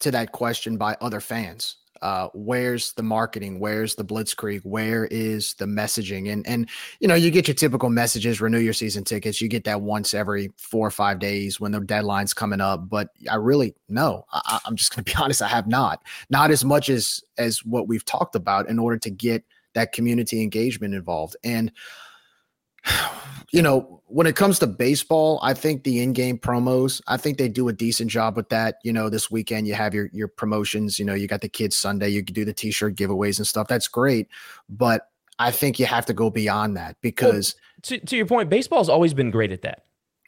to 0.00 0.10
that 0.12 0.32
question 0.32 0.76
by 0.76 0.96
other 1.00 1.20
fans. 1.20 1.76
Uh, 2.02 2.28
where's 2.34 2.92
the 2.94 3.02
marketing? 3.02 3.60
Where's 3.60 3.94
the 3.94 4.04
blitzkrieg? 4.04 4.62
Where 4.64 5.06
is 5.06 5.54
the 5.54 5.66
messaging? 5.66 6.32
And 6.32 6.46
and 6.46 6.68
you 6.98 7.06
know, 7.06 7.14
you 7.14 7.30
get 7.30 7.46
your 7.46 7.54
typical 7.54 7.90
messages, 7.90 8.40
renew 8.40 8.58
your 8.58 8.72
season 8.72 9.04
tickets. 9.04 9.40
You 9.40 9.48
get 9.48 9.64
that 9.64 9.80
once 9.80 10.12
every 10.12 10.50
four 10.56 10.86
or 10.86 10.90
five 10.90 11.20
days 11.20 11.60
when 11.60 11.70
the 11.70 11.80
deadline's 11.80 12.34
coming 12.34 12.60
up. 12.60 12.88
But 12.88 13.10
I 13.30 13.36
really 13.36 13.74
no, 13.88 14.24
I, 14.32 14.58
I'm 14.66 14.74
just 14.74 14.94
going 14.94 15.04
to 15.04 15.10
be 15.10 15.16
honest. 15.22 15.42
I 15.42 15.48
have 15.48 15.68
not, 15.68 16.02
not 16.28 16.50
as 16.50 16.64
much 16.64 16.88
as 16.88 17.22
as 17.38 17.64
what 17.64 17.86
we've 17.86 18.04
talked 18.04 18.34
about 18.34 18.68
in 18.68 18.78
order 18.78 18.98
to 18.98 19.10
get 19.10 19.44
that 19.74 19.92
community 19.92 20.42
engagement 20.42 20.94
involved. 20.94 21.36
And 21.44 21.72
you 23.52 23.62
know, 23.62 24.02
when 24.06 24.26
it 24.26 24.36
comes 24.36 24.58
to 24.58 24.66
baseball, 24.66 25.40
I 25.42 25.54
think 25.54 25.84
the 25.84 26.02
in-game 26.02 26.38
promos, 26.38 27.00
I 27.06 27.16
think 27.16 27.38
they 27.38 27.48
do 27.48 27.68
a 27.68 27.72
decent 27.72 28.10
job 28.10 28.36
with 28.36 28.50
that. 28.50 28.76
You 28.84 28.92
know, 28.92 29.08
this 29.08 29.30
weekend 29.30 29.66
you 29.66 29.74
have 29.74 29.94
your 29.94 30.10
your 30.12 30.28
promotions, 30.28 30.98
you 30.98 31.04
know, 31.04 31.14
you 31.14 31.26
got 31.26 31.40
the 31.40 31.48
kids 31.48 31.76
Sunday, 31.76 32.10
you 32.10 32.22
can 32.22 32.34
do 32.34 32.44
the 32.44 32.52
t-shirt 32.52 32.94
giveaways 32.94 33.38
and 33.38 33.46
stuff. 33.46 33.68
That's 33.68 33.88
great. 33.88 34.28
But 34.68 35.08
I 35.38 35.50
think 35.50 35.78
you 35.78 35.86
have 35.86 36.06
to 36.06 36.12
go 36.12 36.30
beyond 36.30 36.76
that 36.76 36.96
because 37.00 37.54
well, 37.54 37.98
to, 37.98 38.06
to 38.06 38.16
your 38.16 38.26
point, 38.26 38.50
baseball's 38.50 38.88
always 38.88 39.14
been 39.14 39.30
great 39.30 39.50
at 39.50 39.62
that. 39.62 39.84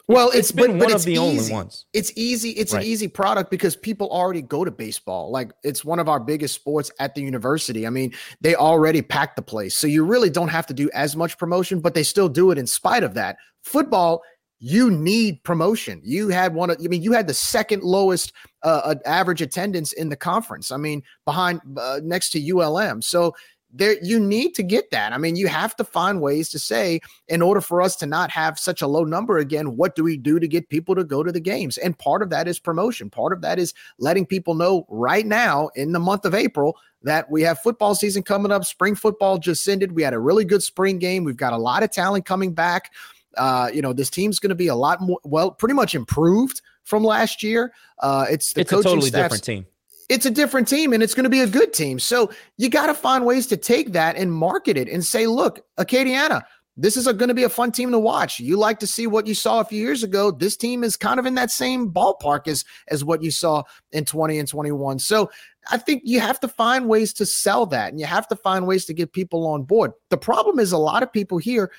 Well, 0.07 0.29
it's, 0.29 0.51
it's 0.51 0.53
been 0.53 0.73
but, 0.73 0.81
one 0.81 0.89
but 0.89 0.95
of 0.95 1.05
the 1.05 1.13
easy. 1.13 1.19
only 1.19 1.53
ones. 1.53 1.87
It's 1.95 2.13
easy. 2.15 2.51
It's 2.51 2.75
right. 2.75 2.83
an 2.83 2.89
easy 2.89 3.09
product 3.09 3.51
because 3.51 3.75
people 3.75 4.09
already 4.11 4.43
go 4.43 4.65
to 4.65 4.71
baseball. 4.71 5.31
Like 5.31 5.53
it's 5.63 5.85
one 5.85 5.99
of 5.99 6.09
our 6.09 6.21
biggest 6.21 6.55
sports 6.55 6.91
at 6.99 7.15
the 7.15 7.23
university. 7.23 7.87
I 7.87 7.91
mean, 7.91 8.13
they 8.41 8.55
already 8.55 9.01
pack 9.01 9.35
the 9.35 9.43
place, 9.43 9.75
so 9.77 9.87
you 9.87 10.05
really 10.05 10.31
don't 10.31 10.49
have 10.49 10.67
to 10.67 10.75
do 10.75 10.91
as 10.93 11.17
much 11.17 11.39
promotion, 11.39 11.81
but 11.81 11.95
they 11.95 12.03
still 12.03 12.29
do 12.29 12.51
it 12.51 12.59
in 12.59 12.67
spite 12.67 13.03
of 13.03 13.15
that. 13.15 13.37
Football, 13.63 14.23
you 14.59 14.91
need 14.91 15.43
promotion. 15.43 16.01
You 16.05 16.29
had 16.29 16.55
one 16.55 16.71
of, 16.71 16.79
I 16.83 16.89
mean, 16.89 17.03
you 17.03 17.13
had 17.13 17.27
the 17.27 17.35
second 17.35 17.83
lowest 17.83 18.33
uh, 18.63 18.95
average 19.05 19.43
attendance 19.43 19.93
in 19.93 20.09
the 20.09 20.17
conference. 20.17 20.71
I 20.71 20.77
mean, 20.77 21.03
behind 21.25 21.61
uh, 21.77 22.01
next 22.03 22.31
to 22.31 22.51
ULM. 22.51 23.03
So 23.03 23.35
there 23.77 23.97
you 24.03 24.21
need 24.21 24.55
to 24.55 24.63
get 24.63 24.91
that. 24.93 25.13
I 25.13 25.19
mean, 25.19 25.35
you 25.35 25.49
have 25.49 25.75
to 25.77 25.85
find 25.85 26.21
ways 26.21 26.49
to 26.51 26.59
say, 26.59 27.01
in 27.29 27.43
order 27.43 27.61
for 27.61 27.83
us 27.83 27.97
to 27.97 28.07
not 28.07 28.31
have 28.31 28.59
such 28.59 28.81
a 28.81 28.87
low 28.87 29.03
number 29.03 29.39
again, 29.39 29.77
what 29.77 29.97
do 29.97 30.05
we 30.05 30.17
do 30.17 30.39
to 30.39 30.47
get 30.47 30.69
people 30.69 30.95
to 30.95 31.03
go 31.03 31.25
to 31.25 31.33
the 31.33 31.41
games? 31.41 31.77
And 31.79 31.99
part 31.99 32.23
of 32.23 32.31
that 32.31 32.47
is 32.47 32.61
promotion. 32.61 33.11
Part 33.11 33.33
of 33.33 33.41
that 33.43 33.59
is 33.59 33.75
letting 33.99 34.27
people 34.27 34.55
know 34.55 34.87
right 34.89 35.27
now 35.27 35.71
in 35.75 35.93
the 35.93 35.99
month 35.99 36.25
of 36.25 36.35
April 36.35 36.77
that 37.03 37.29
we 37.31 37.43
have 37.43 37.59
football 37.59 37.95
season 37.97 38.23
coming 38.23 38.53
up. 38.53 38.65
Spring 38.65 38.95
football 38.95 39.39
just 39.39 39.69
ended. 39.69 39.93
We 39.93 40.03
had 40.03 40.15
a 40.15 40.21
really 40.21 40.45
good 40.45 40.63
spring 40.63 40.99
game. 40.99 41.25
We've 41.25 41.37
got 41.37 41.53
a 41.53 41.59
lot 41.59 41.83
of 41.83 41.91
talent 41.91 42.25
coming 42.27 42.55
back. 42.55 42.93
Uh, 43.37 43.69
you 43.75 43.83
know, 43.83 43.93
this 43.93 44.09
team's 44.09 44.39
going 44.39 44.51
to 44.51 44.55
be 44.55 44.69
a 44.69 44.77
lot 44.77 45.01
more, 45.01 45.19
well, 45.25 45.51
pretty 45.51 45.75
much 45.75 45.97
improved 45.97 46.63
from 46.85 47.03
last 47.03 47.43
year. 47.43 47.73
Uh, 47.99 48.27
it's 48.31 48.53
the 48.53 48.61
it's 48.61 48.73
a 48.73 48.77
totally 48.77 49.11
different 49.11 49.43
team 49.43 49.67
it's 50.09 50.27
a 50.27 50.31
different 50.31 50.69
team 50.69 50.93
and 50.93 51.03
it's 51.03 51.15
going 51.15 51.25
to 51.25 51.31
be 51.31 51.41
a 51.41 51.47
good 51.47 51.73
team. 51.73 51.99
So 51.99 52.31
you 52.57 52.69
got 52.69 52.87
to 52.87 52.95
find 52.95 53.25
ways 53.25 53.47
to 53.49 53.57
take 53.57 53.93
that 53.93 54.17
and 54.17 54.33
market 54.33 54.77
it 54.77 54.89
and 54.89 55.05
say, 55.05 55.27
look, 55.27 55.61
Acadiana, 55.79 56.43
this 56.77 56.97
is 56.97 57.07
going 57.07 57.29
to 57.29 57.35
be 57.35 57.45
a 57.45 57.49
fun 57.49 57.71
team 57.71 57.93
to 57.93 57.99
watch. 57.99 58.41
You 58.41 58.57
like 58.57 58.81
to 58.81 58.87
see 58.87 59.07
what 59.07 59.27
you 59.27 59.35
saw 59.35 59.61
a 59.61 59.65
few 59.65 59.81
years 59.81 60.03
ago. 60.03 60.31
This 60.31 60.57
team 60.57 60.83
is 60.83 60.97
kind 60.97 61.21
of 61.21 61.27
in 61.27 61.37
that 61.37 61.51
same 61.51 61.91
ballpark 61.91 62.49
as 62.49 62.65
as 62.89 63.05
what 63.05 63.23
you 63.23 63.31
saw 63.31 63.63
in 63.93 64.05
20 64.05 64.39
and 64.39 64.49
21. 64.49 64.99
So 64.99 65.31
I 65.71 65.79
think 65.79 66.03
you 66.05 66.21
have 66.21 66.41
to 66.41 66.49
find 66.49 66.89
ways 66.89 67.13
to 67.15 67.27
sell 67.27 67.67
that 67.67 67.91
and 67.91 68.01
you 68.01 68.07
have 68.07 68.27
to 68.29 68.37
find 68.37 68.67
ways 68.67 68.85
to 68.87 68.95
get 68.95 69.13
people 69.13 69.47
on 69.47 69.63
board. 69.63 69.93
The 70.11 70.19
problem 70.19 70.59
is 70.59 70.73
a 70.73 70.79
lot 70.79 71.03
of 71.03 71.13
people 71.13 71.39
here 71.39 71.71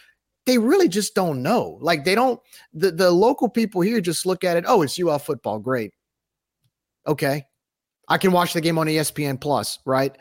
they 0.45 0.59
really 0.59 0.88
just 0.88 1.15
don't 1.15 1.41
know. 1.41 1.79
Like 1.81 2.05
they 2.05 2.15
don't 2.15 2.39
the, 2.73 2.91
the 2.91 3.11
local 3.11 3.49
people 3.49 3.81
here 3.81 3.99
just 3.99 4.25
look 4.25 4.43
at 4.43 4.57
it, 4.57 4.63
oh, 4.67 4.81
it's 4.81 4.99
UL 4.99 5.19
football, 5.19 5.59
great. 5.59 5.91
Okay. 7.07 7.45
I 8.07 8.17
can 8.17 8.31
watch 8.31 8.53
the 8.53 8.61
game 8.61 8.77
on 8.77 8.87
ESPN 8.87 9.39
Plus, 9.39 9.79
right? 9.85 10.15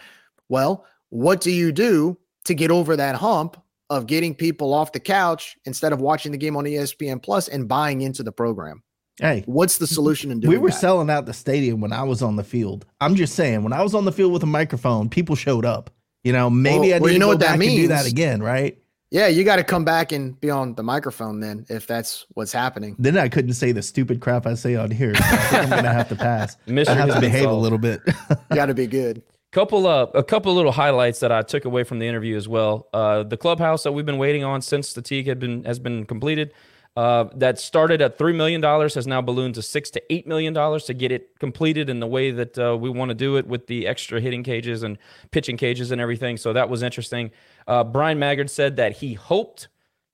Well, 0.49 0.85
what 1.11 1.41
do 1.41 1.51
you 1.51 1.73
do 1.73 2.19
to 2.45 2.55
get 2.55 2.71
over 2.71 2.97
that 2.97 3.15
hump 3.15 3.61
of 3.91 4.07
getting 4.07 4.35
people 4.35 4.73
off 4.73 4.93
the 4.93 5.01
couch 5.01 5.57
instead 5.65 5.93
of 5.93 6.01
watching 6.01 6.33
the 6.33 6.39
game 6.39 6.57
on 6.57 6.65
ESPN 6.65 7.23
Plus 7.23 7.49
and 7.49 7.69
buying 7.69 8.01
into 8.03 8.23
the 8.23 8.33
program? 8.33 8.83
Hey, 9.21 9.45
what's 9.47 9.79
the 9.79 9.87
solution 9.87 10.33
in 10.33 10.41
doing 10.41 10.51
We 10.51 10.59
were 10.59 10.71
that? 10.71 10.81
selling 10.81 11.09
out 11.09 11.27
the 11.27 11.33
stadium 11.33 11.81
when 11.81 11.93
I 11.93 12.03
was 12.03 12.21
on 12.21 12.35
the 12.35 12.43
field. 12.43 12.85
I'm 13.01 13.15
just 13.15 13.35
saying, 13.35 13.63
when 13.63 13.73
I 13.73 13.83
was 13.83 13.95
on 13.95 14.05
the 14.05 14.13
field 14.13 14.33
with 14.33 14.43
a 14.43 14.47
microphone, 14.47 15.09
people 15.09 15.37
showed 15.37 15.65
up. 15.65 15.91
You 16.25 16.33
know, 16.33 16.51
maybe 16.51 16.79
well, 16.79 16.83
I 16.83 16.93
need 16.95 17.01
well, 17.03 17.13
you 17.13 17.19
know 17.19 17.29
what 17.29 17.41
that 17.41 17.59
means. 17.59 17.83
do 17.83 17.89
that 17.89 18.07
again, 18.07 18.43
right? 18.43 18.77
Yeah, 19.15 19.29
you 19.29 19.45
got 19.45 19.57
to 19.57 19.65
come 19.65 19.85
back 19.85 20.11
and 20.11 20.39
be 20.41 20.51
on 20.51 20.75
the 20.75 20.83
microphone 20.83 21.39
then, 21.39 21.67
if 21.69 21.87
that's 21.87 22.27
what's 22.31 22.53
happening. 22.53 22.97
Then 22.99 23.17
I 23.17 23.29
couldn't 23.29 23.53
say 23.53 23.71
the 23.71 23.81
stupid 23.81 24.21
crap 24.21 24.45
I 24.45 24.55
say 24.55 24.75
on 24.75 24.91
here. 24.91 25.15
So 25.15 25.23
I 25.23 25.37
think 25.37 25.63
I'm 25.63 25.71
gonna 25.71 25.93
have 25.93 26.09
to 26.09 26.17
pass. 26.17 26.57
Mystery 26.67 26.97
I 26.97 26.99
have 26.99 27.09
to 27.11 27.21
been 27.21 27.31
behave 27.31 27.49
a 27.49 27.53
little 27.53 27.79
bit. 27.79 28.01
got 28.53 28.67
to 28.67 28.75
be 28.75 28.89
good. 28.89 29.23
couple 29.53 29.87
uh, 29.87 30.07
a 30.15 30.25
couple 30.25 30.53
little 30.53 30.73
highlights 30.73 31.21
that 31.21 31.31
I 31.31 31.43
took 31.43 31.65
away 31.65 31.85
from 31.85 32.01
the 32.01 32.09
interview 32.09 32.37
as 32.37 32.49
well. 32.49 32.89
Uh, 32.93 33.23
the 33.23 33.37
clubhouse 33.37 33.85
that 33.85 33.93
we've 33.93 34.05
been 34.05 34.19
waiting 34.19 34.43
on 34.43 34.61
since 34.63 34.93
the 34.93 35.01
teak 35.01 35.29
had 35.29 35.39
been 35.39 35.63
has 35.63 35.79
been 35.79 36.07
completed. 36.07 36.53
Uh, 36.97 37.25
that 37.35 37.59
started 37.59 38.01
at 38.01 38.17
three 38.17 38.33
million 38.33 38.61
dollars 38.61 38.95
has 38.95 39.05
now 39.05 39.21
ballooned 39.21 39.57
to 39.57 39.63
six 39.63 39.91
to 39.91 40.03
eight 40.13 40.29
million 40.29 40.53
dollars 40.53 40.85
to 40.85 40.95
get 40.95 41.11
it 41.11 41.37
completed 41.41 41.91
in 41.91 41.99
the 41.99 42.07
way 42.07 42.31
that 42.31 42.57
uh, 42.57 42.77
we 42.77 42.89
want 42.89 43.09
to 43.09 43.17
do 43.17 43.37
it 43.37 43.49
with 43.49 43.67
the 43.67 43.87
extra 43.87 44.21
hitting 44.21 44.45
cages 44.45 44.85
and 44.85 44.97
pitching 45.33 45.57
cages 45.57 45.91
and 45.91 46.01
everything. 46.01 46.37
So 46.37 46.53
that 46.53 46.69
was 46.69 46.85
interesting. 46.85 47.33
Uh, 47.67 47.83
Bryan 47.83 48.21
Maggard 48.21 48.49
said 48.49 48.77
that 48.77 48.99
he 48.99 49.15
hoped 49.15 49.67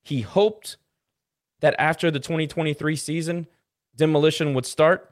he 0.02 0.22
hoped 0.22 0.78
that 1.60 1.74
after 1.78 2.10
the 2.10 2.18
2023 2.18 2.96
season, 2.96 3.46
demolition 3.94 4.54
would 4.54 4.64
start 4.64 5.10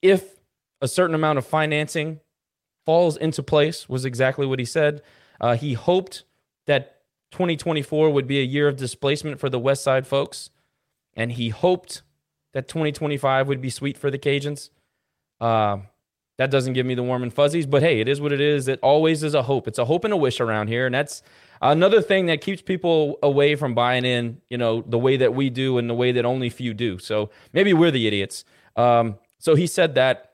if 0.00 0.36
a 0.80 0.86
certain 0.86 1.14
amount 1.14 1.38
of 1.38 1.46
financing 1.46 2.20
falls 2.86 3.16
into 3.16 3.42
place 3.42 3.88
was 3.88 4.04
exactly 4.04 4.46
what 4.46 4.58
he 4.58 4.64
said. 4.64 5.02
Uh, 5.40 5.56
he 5.56 5.72
hoped 5.72 6.22
that 6.66 7.00
2024 7.32 8.10
would 8.10 8.26
be 8.26 8.38
a 8.38 8.44
year 8.44 8.68
of 8.68 8.76
displacement 8.76 9.40
for 9.40 9.48
the 9.50 9.58
West 9.58 9.82
Side 9.82 10.06
folks, 10.06 10.50
and 11.16 11.32
he 11.32 11.48
hoped 11.50 12.02
that 12.52 12.68
2025 12.68 13.48
would 13.48 13.60
be 13.60 13.70
sweet 13.70 13.98
for 13.98 14.10
the 14.10 14.18
Cajuns. 14.18 14.70
Uh, 15.40 15.78
that 16.38 16.50
doesn't 16.50 16.72
give 16.72 16.86
me 16.86 16.94
the 16.94 17.02
warm 17.02 17.22
and 17.22 17.32
fuzzies, 17.32 17.66
but 17.66 17.82
hey, 17.82 18.00
it 18.00 18.08
is 18.08 18.20
what 18.20 18.32
it 18.32 18.40
is. 18.40 18.66
It 18.66 18.80
always 18.82 19.22
is 19.22 19.34
a 19.34 19.42
hope. 19.42 19.68
It's 19.68 19.78
a 19.78 19.84
hope 19.84 20.04
and 20.04 20.12
a 20.12 20.16
wish 20.16 20.40
around 20.40 20.68
here, 20.68 20.86
and 20.86 20.94
that's 20.94 21.22
another 21.62 22.02
thing 22.02 22.26
that 22.26 22.40
keeps 22.40 22.60
people 22.60 23.18
away 23.22 23.54
from 23.54 23.74
buying 23.74 24.04
in. 24.04 24.40
You 24.50 24.58
know, 24.58 24.82
the 24.82 24.98
way 24.98 25.16
that 25.16 25.34
we 25.34 25.50
do 25.50 25.78
and 25.78 25.88
the 25.88 25.94
way 25.94 26.12
that 26.12 26.24
only 26.24 26.50
few 26.50 26.74
do. 26.74 26.98
So 26.98 27.30
maybe 27.52 27.72
we're 27.72 27.92
the 27.92 28.06
idiots. 28.06 28.44
Um, 28.76 29.18
so 29.38 29.54
he 29.54 29.66
said 29.66 29.94
that. 29.94 30.30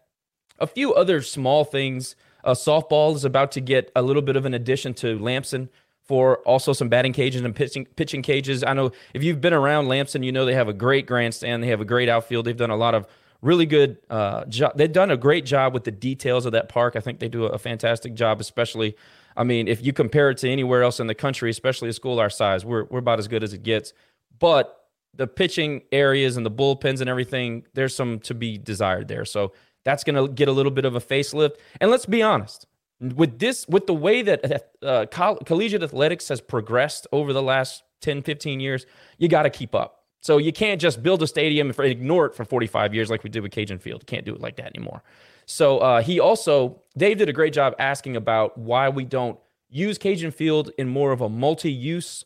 A 0.59 0.67
few 0.67 0.93
other 0.93 1.23
small 1.23 1.65
things. 1.65 2.17
Uh, 2.45 2.53
softball 2.53 3.15
is 3.15 3.25
about 3.25 3.51
to 3.53 3.63
get 3.63 3.91
a 3.97 4.03
little 4.03 4.21
bit 4.21 4.37
of 4.37 4.45
an 4.45 4.53
addition 4.53 4.93
to 4.93 5.19
Lamson 5.19 5.71
for 6.11 6.39
also 6.39 6.73
some 6.73 6.89
batting 6.89 7.13
cages 7.13 7.41
and 7.43 7.55
pitching 7.55 7.87
pitching 7.95 8.21
cages. 8.21 8.65
I 8.65 8.73
know 8.73 8.91
if 9.15 9.23
you've 9.23 9.41
been 9.41 9.53
around 9.53 9.87
Lamson, 9.87 10.25
you 10.25 10.33
know 10.33 10.45
they 10.45 10.55
have 10.55 10.67
a 10.67 10.73
great 10.73 11.07
grandstand. 11.07 11.63
They 11.63 11.69
have 11.69 11.81
a 11.81 11.85
great 11.85 12.09
outfield. 12.09 12.47
They've 12.47 12.57
done 12.57 12.71
a 12.71 12.77
lot 12.77 12.97
of 12.97 13.07
really 13.43 13.65
good 13.65 13.99
uh, 14.11 14.45
job. 14.47 14.73
They've 14.75 14.93
done 14.93 15.13
a 15.13 15.17
great 15.17 15.47
job 15.47 15.73
with 15.73 15.85
the 15.85 15.93
details 15.93 16.47
of 16.47 16.53
that 16.53 16.69
park. 16.69 16.97
I 16.97 17.01
think 17.01 17.21
they 17.21 17.29
do 17.29 17.45
a 17.45 17.59
fantastic 17.59 18.15
job, 18.15 18.41
especially. 18.41 18.97
I 19.37 19.45
mean, 19.45 19.69
if 19.69 19.87
you 19.87 19.93
compare 19.93 20.31
it 20.31 20.39
to 20.39 20.51
anywhere 20.51 20.83
else 20.83 20.99
in 20.99 21.07
the 21.07 21.15
country, 21.15 21.49
especially 21.49 21.91
a 21.91 21.93
school 21.93 22.19
our 22.19 22.29
size, 22.29 22.65
we're 22.65 22.87
we're 22.91 22.99
about 22.99 23.21
as 23.21 23.29
good 23.29 23.45
as 23.45 23.53
it 23.53 23.63
gets. 23.63 23.93
But 24.41 24.85
the 25.15 25.29
pitching 25.29 25.83
areas 25.93 26.37
and 26.37 26.45
the 26.45 26.51
bullpens 26.51 27.01
and 27.01 27.09
everything, 27.09 27.67
there's 27.75 27.95
some 27.95 28.19
to 28.21 28.35
be 28.35 28.59
desired 28.59 29.07
there. 29.07 29.25
So 29.25 29.53
that's 29.85 30.03
going 30.03 30.17
to 30.17 30.27
get 30.33 30.49
a 30.49 30.53
little 30.53 30.73
bit 30.73 30.85
of 30.85 30.97
a 30.97 31.01
facelift. 31.01 31.53
And 31.81 31.89
let's 31.89 32.07
be 32.07 32.21
honest, 32.21 32.67
with 33.01 33.39
this, 33.39 33.67
with 33.69 33.87
the 33.87 33.95
way 33.95 34.23
that 34.23 34.71
uh, 34.83 35.07
coll- 35.11 35.39
collegiate 35.39 35.83
athletics 35.83 36.29
has 36.29 36.41
progressed 36.41 37.07
over 37.13 37.33
the 37.33 37.43
last 37.43 37.83
10, 38.03 38.23
15 38.23 38.61
years, 38.61 38.87
you 39.19 39.29
got 39.29 39.45
to 39.45 39.51
keep 39.51 39.75
up. 39.75 40.05
So 40.23 40.37
you 40.37 40.53
can't 40.53 40.81
just 40.81 41.03
build 41.03 41.23
a 41.23 41.27
stadium 41.27 41.71
and 41.71 41.81
ignore 41.81 42.27
it 42.27 42.35
for 42.35 42.45
45 42.45 42.95
years 42.95 43.11
like 43.11 43.25
we 43.25 43.31
did 43.31 43.41
with 43.43 43.53
Cajun 43.53 43.79
Field. 43.79 44.03
You 44.03 44.07
can't 44.07 44.27
do 44.27 44.35
it 44.35 44.41
like 44.41 44.57
that 44.57 44.67
anymore. 44.77 45.03
So 45.47 45.79
uh, 45.79 46.03
he 46.03 46.21
also, 46.21 46.83
Dave 46.97 47.19
did 47.19 47.29
a 47.29 47.33
great 47.33 47.55
job 47.55 47.75
asking 47.79 48.17
about 48.17 48.59
why 48.59 48.91
we 48.91 49.05
don't 49.05 49.39
use 49.71 49.97
Cajun 49.97 50.31
Field 50.31 50.71
in 50.77 50.89
more 50.89 51.13
of 51.13 51.23
a 51.23 51.29
multi-use, 51.29 52.25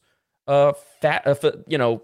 uh, 0.49 0.73
fat, 1.01 1.27
uh, 1.27 1.53
you 1.69 1.79
know, 1.79 2.03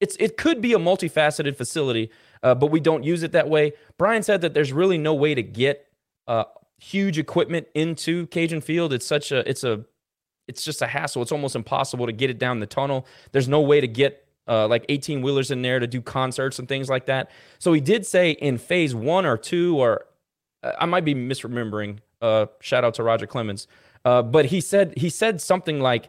it's 0.00 0.16
it 0.18 0.36
could 0.36 0.60
be 0.60 0.72
a 0.72 0.78
multifaceted 0.78 1.56
facility, 1.56 2.10
uh, 2.42 2.54
but 2.54 2.70
we 2.70 2.80
don't 2.80 3.04
use 3.04 3.22
it 3.22 3.32
that 3.32 3.48
way. 3.48 3.72
Bryan 3.96 4.22
said 4.22 4.40
that 4.42 4.52
there's 4.52 4.72
really 4.72 4.98
no 4.98 5.14
way 5.14 5.34
to 5.34 5.42
get 5.42 5.86
uh, 6.26 6.44
huge 6.78 7.18
equipment 7.18 7.66
into 7.74 8.26
Cajun 8.28 8.60
Field. 8.60 8.92
It's 8.92 9.06
such 9.06 9.32
a 9.32 9.48
it's 9.48 9.64
a 9.64 9.84
it's 10.46 10.64
just 10.64 10.82
a 10.82 10.86
hassle. 10.86 11.22
It's 11.22 11.32
almost 11.32 11.56
impossible 11.56 12.06
to 12.06 12.12
get 12.12 12.30
it 12.30 12.38
down 12.38 12.60
the 12.60 12.66
tunnel. 12.66 13.06
There's 13.32 13.48
no 13.48 13.60
way 13.60 13.80
to 13.80 13.88
get 13.88 14.26
uh, 14.46 14.68
like 14.68 14.84
18 14.88 15.22
wheelers 15.22 15.50
in 15.50 15.62
there 15.62 15.78
to 15.78 15.86
do 15.86 16.02
concerts 16.02 16.58
and 16.58 16.68
things 16.68 16.88
like 16.88 17.06
that. 17.06 17.30
So 17.58 17.72
he 17.72 17.80
did 17.80 18.06
say 18.06 18.32
in 18.32 18.58
phase 18.58 18.94
one 18.94 19.24
or 19.24 19.38
two, 19.38 19.78
or 19.78 20.06
uh, 20.62 20.72
I 20.78 20.86
might 20.86 21.04
be 21.04 21.14
misremembering. 21.14 21.98
Uh, 22.20 22.46
shout 22.60 22.84
out 22.84 22.94
to 22.94 23.02
Roger 23.02 23.26
Clemens, 23.26 23.66
uh, 24.04 24.22
but 24.22 24.46
he 24.46 24.60
said 24.60 24.94
he 24.96 25.10
said 25.10 25.40
something 25.40 25.80
like 25.80 26.08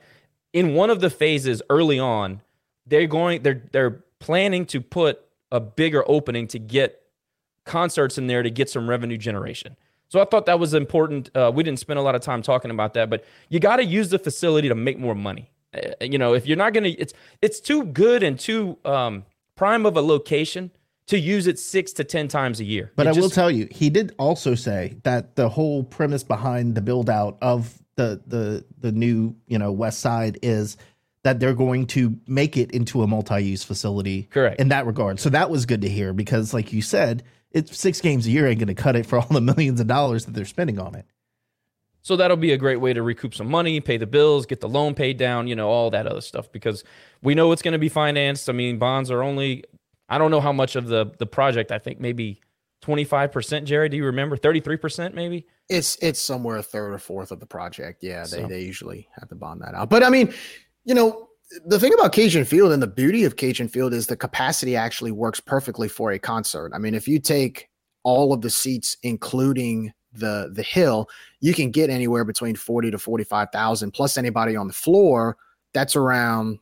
in 0.54 0.74
one 0.74 0.90
of 0.90 1.02
the 1.02 1.10
phases 1.10 1.62
early 1.70 2.00
on, 2.00 2.42
they're 2.86 3.08
going 3.08 3.44
they're 3.44 3.64
they're 3.72 4.04
planning 4.20 4.66
to 4.68 4.80
put 4.80 5.22
a 5.52 5.60
bigger 5.60 6.04
opening 6.08 6.48
to 6.48 6.60
get 6.60 7.02
concerts 7.66 8.18
in 8.18 8.28
there 8.28 8.44
to 8.44 8.50
get 8.50 8.70
some 8.70 8.90
revenue 8.90 9.18
generation. 9.18 9.76
So 10.08 10.22
I 10.22 10.26
thought 10.26 10.46
that 10.46 10.60
was 10.60 10.74
important. 10.74 11.30
Uh, 11.36 11.52
we 11.54 11.64
didn't 11.64 11.80
spend 11.80 12.00
a 12.00 12.02
lot 12.02 12.16
of 12.16 12.22
time 12.22 12.42
talking 12.42 12.72
about 12.72 12.94
that, 12.94 13.10
but 13.10 13.26
you 13.50 13.60
got 13.60 13.78
to 13.78 13.86
use 13.86 14.10
the 14.10 14.20
facility 14.20 14.70
to 14.70 14.76
make 14.76 15.00
more 15.00 15.16
money. 15.16 15.52
Uh, 15.74 15.92
you 16.02 16.18
know, 16.18 16.34
if 16.34 16.46
you're 16.46 16.58
not 16.58 16.74
going 16.74 16.84
to, 16.84 16.92
it's 16.92 17.14
it's 17.42 17.60
too 17.60 17.84
good 17.86 18.24
and 18.24 18.40
too 18.40 18.78
um, 18.86 19.26
prime 19.56 19.86
of 19.86 19.98
a 19.98 20.02
location 20.02 20.72
to 21.08 21.20
use 21.20 21.48
it 21.48 21.60
six 21.60 21.94
to 21.94 22.04
ten 22.04 22.28
times 22.28 22.60
a 22.60 22.64
year. 22.64 22.92
But 22.96 23.08
It 23.08 23.18
I 23.18 23.20
will 23.20 23.30
tell 23.30 23.52
you, 23.52 23.68
he 23.72 23.90
did 23.90 24.14
also 24.18 24.56
say 24.56 24.96
that 25.04 25.36
the 25.36 25.50
whole 25.50 25.84
premise 25.84 26.24
behind 26.24 26.76
the 26.76 26.82
build 26.82 27.10
out 27.10 27.38
of 27.42 27.78
the 27.96 28.22
the 28.28 28.66
the 28.80 28.92
new 28.92 29.36
you 29.48 29.58
know 29.58 29.72
West 29.72 30.00
Side 30.00 30.40
is 30.42 30.78
that 31.24 31.40
they're 31.40 31.56
going 31.56 31.88
to 31.88 32.16
make 32.28 32.56
it 32.56 32.70
into 32.72 33.02
a 33.02 33.08
multi-use 33.08 33.64
facility. 33.64 34.28
Correct. 34.30 34.60
In 34.62 34.70
that 34.70 34.86
regard, 34.86 35.20
so 35.20 35.30
that 35.30 35.50
was 35.50 35.66
good 35.66 35.82
to 35.82 35.90
hear 35.90 36.14
because, 36.14 36.54
like 36.54 36.72
you 36.72 36.82
said, 36.82 37.24
it's 37.56 37.76
six 37.78 38.02
games 38.02 38.28
a 38.28 38.30
year 38.32 38.46
ain't 38.48 38.60
going 38.60 38.68
to 38.68 38.76
cut 38.76 38.96
it 38.96 39.06
for 39.06 39.18
all 39.18 39.28
the 39.32 39.42
millions 39.42 39.80
of 39.80 39.88
dollars 39.88 40.26
that 40.26 40.36
they're 40.36 40.46
spending 40.46 40.78
on 40.78 40.94
it. 40.94 41.06
So 42.02 42.16
that'll 42.18 42.38
be 42.38 42.52
a 42.52 42.58
great 42.58 42.76
way 42.76 42.94
to 42.94 43.02
recoup 43.02 43.34
some 43.34 43.50
money, 43.50 43.80
pay 43.80 43.98
the 43.98 44.06
bills, 44.06 44.46
get 44.46 44.60
the 44.62 44.70
loan 44.70 44.94
paid 44.94 45.18
down, 45.18 45.48
you 45.48 45.56
know, 45.56 45.70
all 45.70 45.90
that 45.90 46.06
other 46.06 46.22
stuff 46.22 46.52
because 46.52 46.84
we 47.24 47.34
know 47.34 47.52
it's 47.52 47.64
going 47.64 47.72
to 47.72 47.80
be 47.80 47.90
financed. 47.90 48.48
I 48.50 48.54
mean, 48.54 48.78
bonds 48.78 49.10
are 49.10 49.24
only 49.24 49.64
I 50.08 50.20
don't 50.20 50.30
know 50.30 50.42
how 50.42 50.52
much 50.52 50.76
of 50.76 50.86
the 50.88 51.12
the 51.18 51.26
project, 51.26 51.72
I 51.72 51.80
think 51.80 52.00
maybe 52.00 52.42
25%, 52.84 53.64
Jerry, 53.64 53.90
do 53.90 53.98
you 53.98 54.06
remember? 54.06 54.38
33% 54.38 55.16
maybe? 55.16 55.48
It's 55.70 55.98
it's 56.02 56.20
somewhere 56.20 56.58
a 56.58 56.62
third 56.64 56.94
or 56.94 57.00
fourth 57.00 57.32
of 57.32 57.40
the 57.40 57.48
project. 57.48 58.04
Yeah, 58.04 58.22
they, 58.22 58.42
So- 58.42 58.48
they 58.48 58.62
usually 58.62 59.08
have 59.20 59.30
to 59.30 59.36
bond 59.36 59.62
that 59.62 59.74
out. 59.74 59.90
But 59.90 60.04
I 60.04 60.10
mean, 60.10 60.32
you 60.84 60.94
know, 60.94 61.25
the 61.66 61.80
thing 61.80 61.94
about 61.94 62.12
Cajun 62.12 62.46
Field 62.46 62.72
and 62.72 62.82
the 62.82 62.88
beauty 62.88 63.24
of 63.24 63.36
Cajun 63.36 63.68
Field 63.68 63.94
is 63.94 64.08
the 64.08 64.18
capacity 64.18 64.76
actually 64.76 65.12
works 65.12 65.40
perfectly 65.40 65.88
for 65.88 66.12
a 66.12 66.20
concert. 66.20 66.72
I 66.74 66.78
mean, 66.78 66.96
if 66.96 67.08
you 67.08 67.20
take 67.20 67.70
all 68.04 68.34
of 68.34 68.42
the 68.42 68.50
seats, 68.50 68.98
including 69.04 69.94
the 70.14 70.52
the 70.54 70.64
hill, 70.64 71.10
you 71.42 71.54
can 71.54 71.72
get 71.72 71.90
anywhere 71.90 72.24
between 72.24 72.56
40 72.56 72.92
to 72.92 72.98
45,000 72.98 73.92
plus 73.92 74.18
anybody 74.18 74.56
on 74.56 74.68
the 74.68 74.74
floor. 74.74 75.38
That's 75.74 75.96
around 75.96 76.60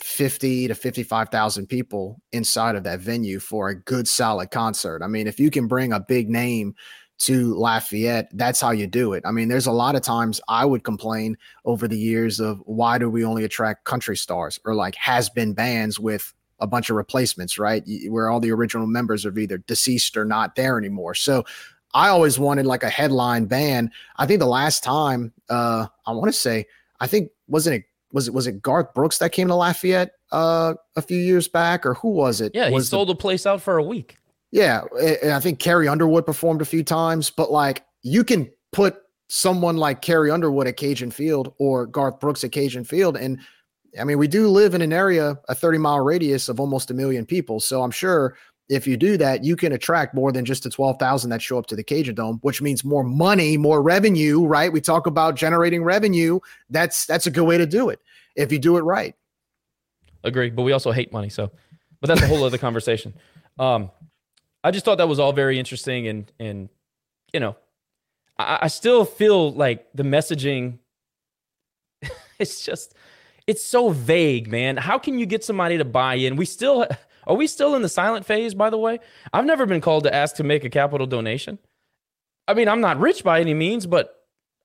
50 0.00 0.68
to 0.68 0.74
55,000 0.74 1.66
people 1.66 2.20
inside 2.32 2.76
of 2.76 2.84
that 2.84 3.00
venue 3.00 3.38
for 3.38 3.68
a 3.68 3.80
good 3.80 4.06
solid 4.06 4.50
concert. 4.50 5.02
I 5.02 5.06
mean, 5.06 5.26
if 5.26 5.40
you 5.40 5.50
can 5.50 5.66
bring 5.66 5.92
a 5.92 6.00
big 6.00 6.28
name 6.28 6.74
to 7.18 7.54
Lafayette, 7.54 8.28
that's 8.34 8.60
how 8.60 8.70
you 8.72 8.86
do 8.86 9.14
it. 9.14 9.22
I 9.24 9.30
mean, 9.30 9.48
there's 9.48 9.66
a 9.66 9.72
lot 9.72 9.94
of 9.96 10.02
times 10.02 10.40
I 10.48 10.64
would 10.64 10.84
complain 10.84 11.36
over 11.64 11.88
the 11.88 11.98
years 11.98 12.40
of 12.40 12.60
why 12.66 12.98
do 12.98 13.08
we 13.08 13.24
only 13.24 13.44
attract 13.44 13.84
country 13.84 14.16
stars 14.16 14.60
or 14.64 14.74
like 14.74 14.94
has 14.96 15.30
been 15.30 15.54
bands 15.54 15.98
with 15.98 16.34
a 16.60 16.66
bunch 16.66 16.90
of 16.90 16.96
replacements, 16.96 17.58
right? 17.58 17.82
Where 18.08 18.28
all 18.30 18.40
the 18.40 18.52
original 18.52 18.86
members 18.86 19.24
are 19.24 19.38
either 19.38 19.58
deceased 19.58 20.16
or 20.16 20.24
not 20.24 20.56
there 20.56 20.78
anymore. 20.78 21.14
So 21.14 21.44
I 21.94 22.08
always 22.08 22.38
wanted 22.38 22.66
like 22.66 22.82
a 22.82 22.90
headline 22.90 23.46
band. 23.46 23.90
I 24.16 24.26
think 24.26 24.40
the 24.40 24.46
last 24.46 24.84
time 24.84 25.32
uh 25.48 25.86
I 26.06 26.12
want 26.12 26.28
to 26.28 26.32
say, 26.38 26.66
I 27.00 27.06
think 27.06 27.30
wasn't 27.48 27.76
it 27.76 27.84
was 28.12 28.28
it 28.28 28.34
was 28.34 28.46
it 28.46 28.60
Garth 28.62 28.92
Brooks 28.94 29.18
that 29.18 29.32
came 29.32 29.48
to 29.48 29.54
Lafayette 29.54 30.12
uh 30.32 30.74
a 30.96 31.02
few 31.02 31.18
years 31.18 31.48
back 31.48 31.86
or 31.86 31.94
who 31.94 32.08
was 32.10 32.40
it? 32.42 32.52
Yeah, 32.54 32.68
he 32.68 32.74
was 32.74 32.90
the- 32.90 32.96
sold 32.96 33.08
the 33.08 33.14
place 33.14 33.46
out 33.46 33.62
for 33.62 33.78
a 33.78 33.82
week. 33.82 34.18
Yeah, 34.56 34.84
and 35.22 35.32
I 35.32 35.38
think 35.38 35.58
Carrie 35.58 35.86
Underwood 35.86 36.24
performed 36.24 36.62
a 36.62 36.64
few 36.64 36.82
times, 36.82 37.28
but 37.28 37.52
like 37.52 37.84
you 38.02 38.24
can 38.24 38.50
put 38.72 38.96
someone 39.28 39.76
like 39.76 40.00
Carrie 40.00 40.30
Underwood 40.30 40.66
at 40.66 40.78
Cajun 40.78 41.10
Field 41.10 41.52
or 41.58 41.84
Garth 41.84 42.20
Brooks 42.20 42.42
at 42.42 42.52
Cajun 42.52 42.82
Field, 42.82 43.18
and 43.18 43.38
I 44.00 44.04
mean 44.04 44.16
we 44.16 44.26
do 44.26 44.48
live 44.48 44.74
in 44.74 44.80
an 44.80 44.94
area, 44.94 45.38
a 45.50 45.54
thirty 45.54 45.76
mile 45.76 46.00
radius 46.00 46.48
of 46.48 46.58
almost 46.58 46.90
a 46.90 46.94
million 46.94 47.26
people, 47.26 47.60
so 47.60 47.82
I'm 47.82 47.90
sure 47.90 48.38
if 48.70 48.86
you 48.86 48.96
do 48.96 49.18
that, 49.18 49.44
you 49.44 49.56
can 49.56 49.72
attract 49.72 50.14
more 50.14 50.32
than 50.32 50.46
just 50.46 50.62
the 50.62 50.70
twelve 50.70 50.98
thousand 50.98 51.28
that 51.30 51.42
show 51.42 51.58
up 51.58 51.66
to 51.66 51.76
the 51.76 51.84
Cajun 51.84 52.14
Dome, 52.14 52.38
which 52.40 52.62
means 52.62 52.82
more 52.82 53.04
money, 53.04 53.58
more 53.58 53.82
revenue, 53.82 54.46
right? 54.46 54.72
We 54.72 54.80
talk 54.80 55.06
about 55.06 55.34
generating 55.34 55.84
revenue. 55.84 56.40
That's 56.70 57.04
that's 57.04 57.26
a 57.26 57.30
good 57.30 57.44
way 57.44 57.58
to 57.58 57.66
do 57.66 57.90
it 57.90 58.00
if 58.36 58.50
you 58.50 58.58
do 58.58 58.78
it 58.78 58.84
right. 58.84 59.14
Agree, 60.24 60.48
but 60.48 60.62
we 60.62 60.72
also 60.72 60.92
hate 60.92 61.12
money. 61.12 61.28
So, 61.28 61.50
but 62.00 62.08
that's 62.08 62.22
a 62.22 62.26
whole 62.26 62.42
other 62.42 62.56
conversation. 62.56 63.12
Um, 63.58 63.90
I 64.66 64.72
just 64.72 64.84
thought 64.84 64.98
that 64.98 65.06
was 65.06 65.20
all 65.20 65.32
very 65.32 65.60
interesting, 65.60 66.08
and 66.08 66.32
and 66.40 66.68
you 67.32 67.38
know, 67.38 67.56
I, 68.36 68.58
I 68.62 68.66
still 68.66 69.04
feel 69.04 69.52
like 69.52 69.86
the 69.94 70.02
messaging. 70.02 70.78
It's 72.38 72.66
just, 72.66 72.94
it's 73.46 73.64
so 73.64 73.88
vague, 73.88 74.46
man. 74.46 74.76
How 74.76 74.98
can 74.98 75.18
you 75.18 75.24
get 75.24 75.42
somebody 75.42 75.78
to 75.78 75.86
buy 75.86 76.16
in? 76.16 76.36
We 76.36 76.44
still 76.44 76.86
are 77.26 77.34
we 77.34 77.46
still 77.46 77.74
in 77.74 77.80
the 77.80 77.88
silent 77.88 78.26
phase? 78.26 78.52
By 78.54 78.68
the 78.68 78.76
way, 78.76 78.98
I've 79.32 79.46
never 79.46 79.64
been 79.64 79.80
called 79.80 80.04
to 80.04 80.14
ask 80.14 80.36
to 80.36 80.44
make 80.44 80.62
a 80.62 80.68
capital 80.68 81.06
donation. 81.06 81.58
I 82.46 82.52
mean, 82.52 82.68
I'm 82.68 82.82
not 82.82 83.00
rich 83.00 83.24
by 83.24 83.40
any 83.40 83.54
means, 83.54 83.86
but 83.86 84.15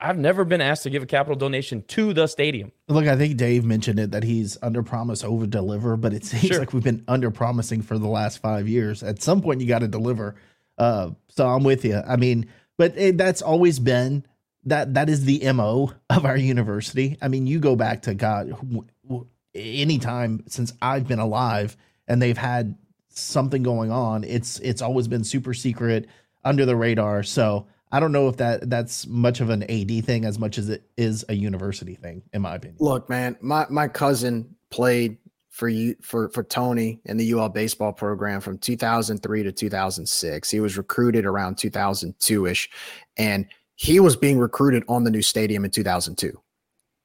I've 0.01 0.17
never 0.17 0.43
been 0.43 0.61
asked 0.61 0.83
to 0.83 0.89
give 0.89 1.03
a 1.03 1.05
capital 1.05 1.35
donation 1.35 1.83
to 1.89 2.11
the 2.13 2.25
stadium. 2.27 2.71
Look, 2.87 3.05
I 3.05 3.15
think 3.15 3.37
Dave 3.37 3.63
mentioned 3.63 3.99
it 3.99 4.11
that 4.11 4.23
he's 4.23 4.57
under 4.63 4.81
promise, 4.81 5.23
over 5.23 5.45
deliver, 5.45 5.95
but 5.95 6.11
it 6.13 6.25
seems 6.25 6.43
Sure. 6.47 6.59
like 6.59 6.73
we've 6.73 6.83
been 6.83 7.03
under 7.07 7.29
promising 7.29 7.81
for 7.83 7.97
the 7.99 8.07
last 8.07 8.39
five 8.39 8.67
years. 8.67 9.03
At 9.03 9.21
some 9.21 9.41
point, 9.41 9.61
you 9.61 9.67
got 9.67 9.79
to 9.79 9.87
deliver. 9.87 10.35
Uh, 10.77 11.11
so 11.29 11.47
I'm 11.47 11.63
with 11.63 11.85
you. 11.85 12.01
I 12.07 12.15
mean, 12.15 12.47
but 12.77 12.97
it, 12.97 13.17
that's 13.17 13.41
always 13.43 13.77
been 13.79 14.25
that 14.65 14.95
that 14.95 15.09
is 15.09 15.25
the 15.25 15.51
mo 15.53 15.93
of 16.09 16.25
our 16.25 16.37
university. 16.37 17.17
I 17.21 17.27
mean, 17.27 17.45
you 17.45 17.59
go 17.59 17.75
back 17.75 18.01
to 18.03 18.15
God, 18.15 18.49
w- 18.49 18.85
w- 19.07 19.27
any 19.53 19.99
time 19.99 20.43
since 20.47 20.73
I've 20.81 21.07
been 21.07 21.19
alive, 21.19 21.77
and 22.07 22.21
they've 22.21 22.37
had 22.37 22.75
something 23.09 23.61
going 23.61 23.91
on. 23.91 24.23
It's 24.23 24.59
it's 24.59 24.81
always 24.81 25.07
been 25.07 25.23
super 25.23 25.53
secret, 25.53 26.07
under 26.43 26.65
the 26.65 26.75
radar. 26.75 27.21
So 27.23 27.67
I 27.91 27.99
don't 27.99 28.11
know 28.11 28.29
if 28.29 28.37
that 28.37 28.69
that's 28.69 29.05
much 29.07 29.41
of 29.41 29.49
an 29.49 29.63
AD 29.63 30.05
thing 30.05 30.25
as 30.25 30.39
much 30.39 30.57
as 30.57 30.69
it 30.69 30.83
is 30.97 31.25
a 31.27 31.33
university 31.33 31.95
thing, 31.95 32.23
in 32.33 32.41
my 32.41 32.55
opinion. 32.55 32.77
Look, 32.79 33.09
man, 33.09 33.35
my 33.41 33.65
my 33.69 33.87
cousin 33.87 34.55
played 34.69 35.17
for 35.49 35.67
you 35.67 35.95
for 36.01 36.29
for 36.29 36.43
Tony 36.43 37.01
in 37.05 37.17
the 37.17 37.33
UL 37.33 37.49
baseball 37.49 37.91
program 37.91 38.39
from 38.39 38.57
2003 38.57 39.43
to 39.43 39.51
2006. 39.51 40.49
He 40.49 40.59
was 40.61 40.77
recruited 40.77 41.25
around 41.25 41.57
2002ish, 41.57 42.69
and 43.17 43.45
he 43.75 43.99
was 43.99 44.15
being 44.15 44.39
recruited 44.39 44.83
on 44.87 45.03
the 45.03 45.11
new 45.11 45.21
stadium 45.21 45.65
in 45.65 45.71
2002. 45.71 46.41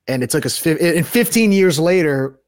And 0.08 0.22
it 0.22 0.30
took 0.30 0.46
us 0.46 0.64
and 0.64 1.06
15 1.06 1.50
years 1.50 1.80
later, 1.80 2.38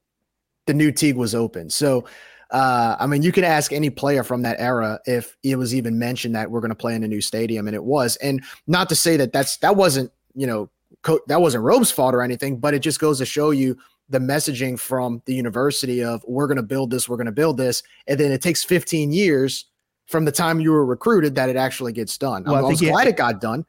the 0.67 0.75
new 0.75 0.93
Tigue 0.93 1.17
was 1.17 1.35
open. 1.35 1.71
So. 1.71 2.05
Uh, 2.51 2.97
I 2.99 3.07
mean, 3.07 3.23
you 3.23 3.33
can 3.33 3.45
ask 3.45 3.73
any 3.73 3.91
player 3.91 4.25
from 4.25 4.43
that 4.43 4.59
era 4.59 5.01
if 5.05 5.37
it 5.43 5.57
was 5.57 5.75
even 5.75 5.99
mentioned 5.99 6.35
that 6.35 6.51
we're 6.51 6.61
going 6.61 6.71
to 6.71 6.75
play 6.77 6.95
in 6.95 7.05
a 7.05 7.09
new 7.09 7.21
stadium, 7.21 7.67
and 7.67 7.75
it 7.75 7.85
was. 7.85 8.17
And 8.17 8.43
not 8.67 8.89
to 8.89 8.95
say 8.95 9.17
that 9.19 9.33
that's 9.33 9.59
that 9.59 9.77
wasn't 9.77 10.11
you 10.35 10.47
know 10.47 10.71
co- 11.03 11.21
that 11.27 11.41
wasn't 11.41 11.65
Robe's 11.65 11.91
fault 11.91 12.15
or 12.15 12.23
anything, 12.23 12.59
but 12.59 12.75
it 12.75 12.81
just 12.81 13.01
goes 13.01 13.19
to 13.19 13.27
show 13.27 13.51
you 13.51 13.77
the 14.09 14.19
messaging 14.19 14.79
from 14.79 15.23
the 15.27 15.35
university 15.35 16.03
of 16.03 16.25
we're 16.27 16.47
going 16.47 16.57
to 16.57 16.63
build 16.63 16.91
this, 16.91 17.09
we're 17.09 17.17
going 17.19 17.27
to 17.27 17.33
build 17.33 17.59
this, 17.59 17.83
and 18.07 18.19
then 18.19 18.33
it 18.33 18.41
takes 18.41 18.65
15 18.65 19.13
years 19.13 19.67
from 20.07 20.25
the 20.25 20.33
time 20.33 20.61
you 20.61 20.71
were 20.71 20.87
recruited 20.87 21.35
that 21.35 21.51
it 21.51 21.57
actually 21.57 21.93
gets 21.93 22.17
done. 22.17 22.43
Well, 22.45 22.55
I 22.55 22.59
I'm, 22.61 22.65
I 22.65 22.69
was 22.69 22.81
you- 22.81 22.91
glad 22.91 23.09
it 23.09 23.17
got 23.17 23.41
done. 23.41 23.67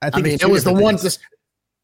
I 0.00 0.06
I, 0.06 0.10
think 0.10 0.24
mean, 0.26 0.34
it 0.40 0.48
was 0.48 0.64
the 0.64 0.70
different 0.70 0.84
one. 0.84 0.98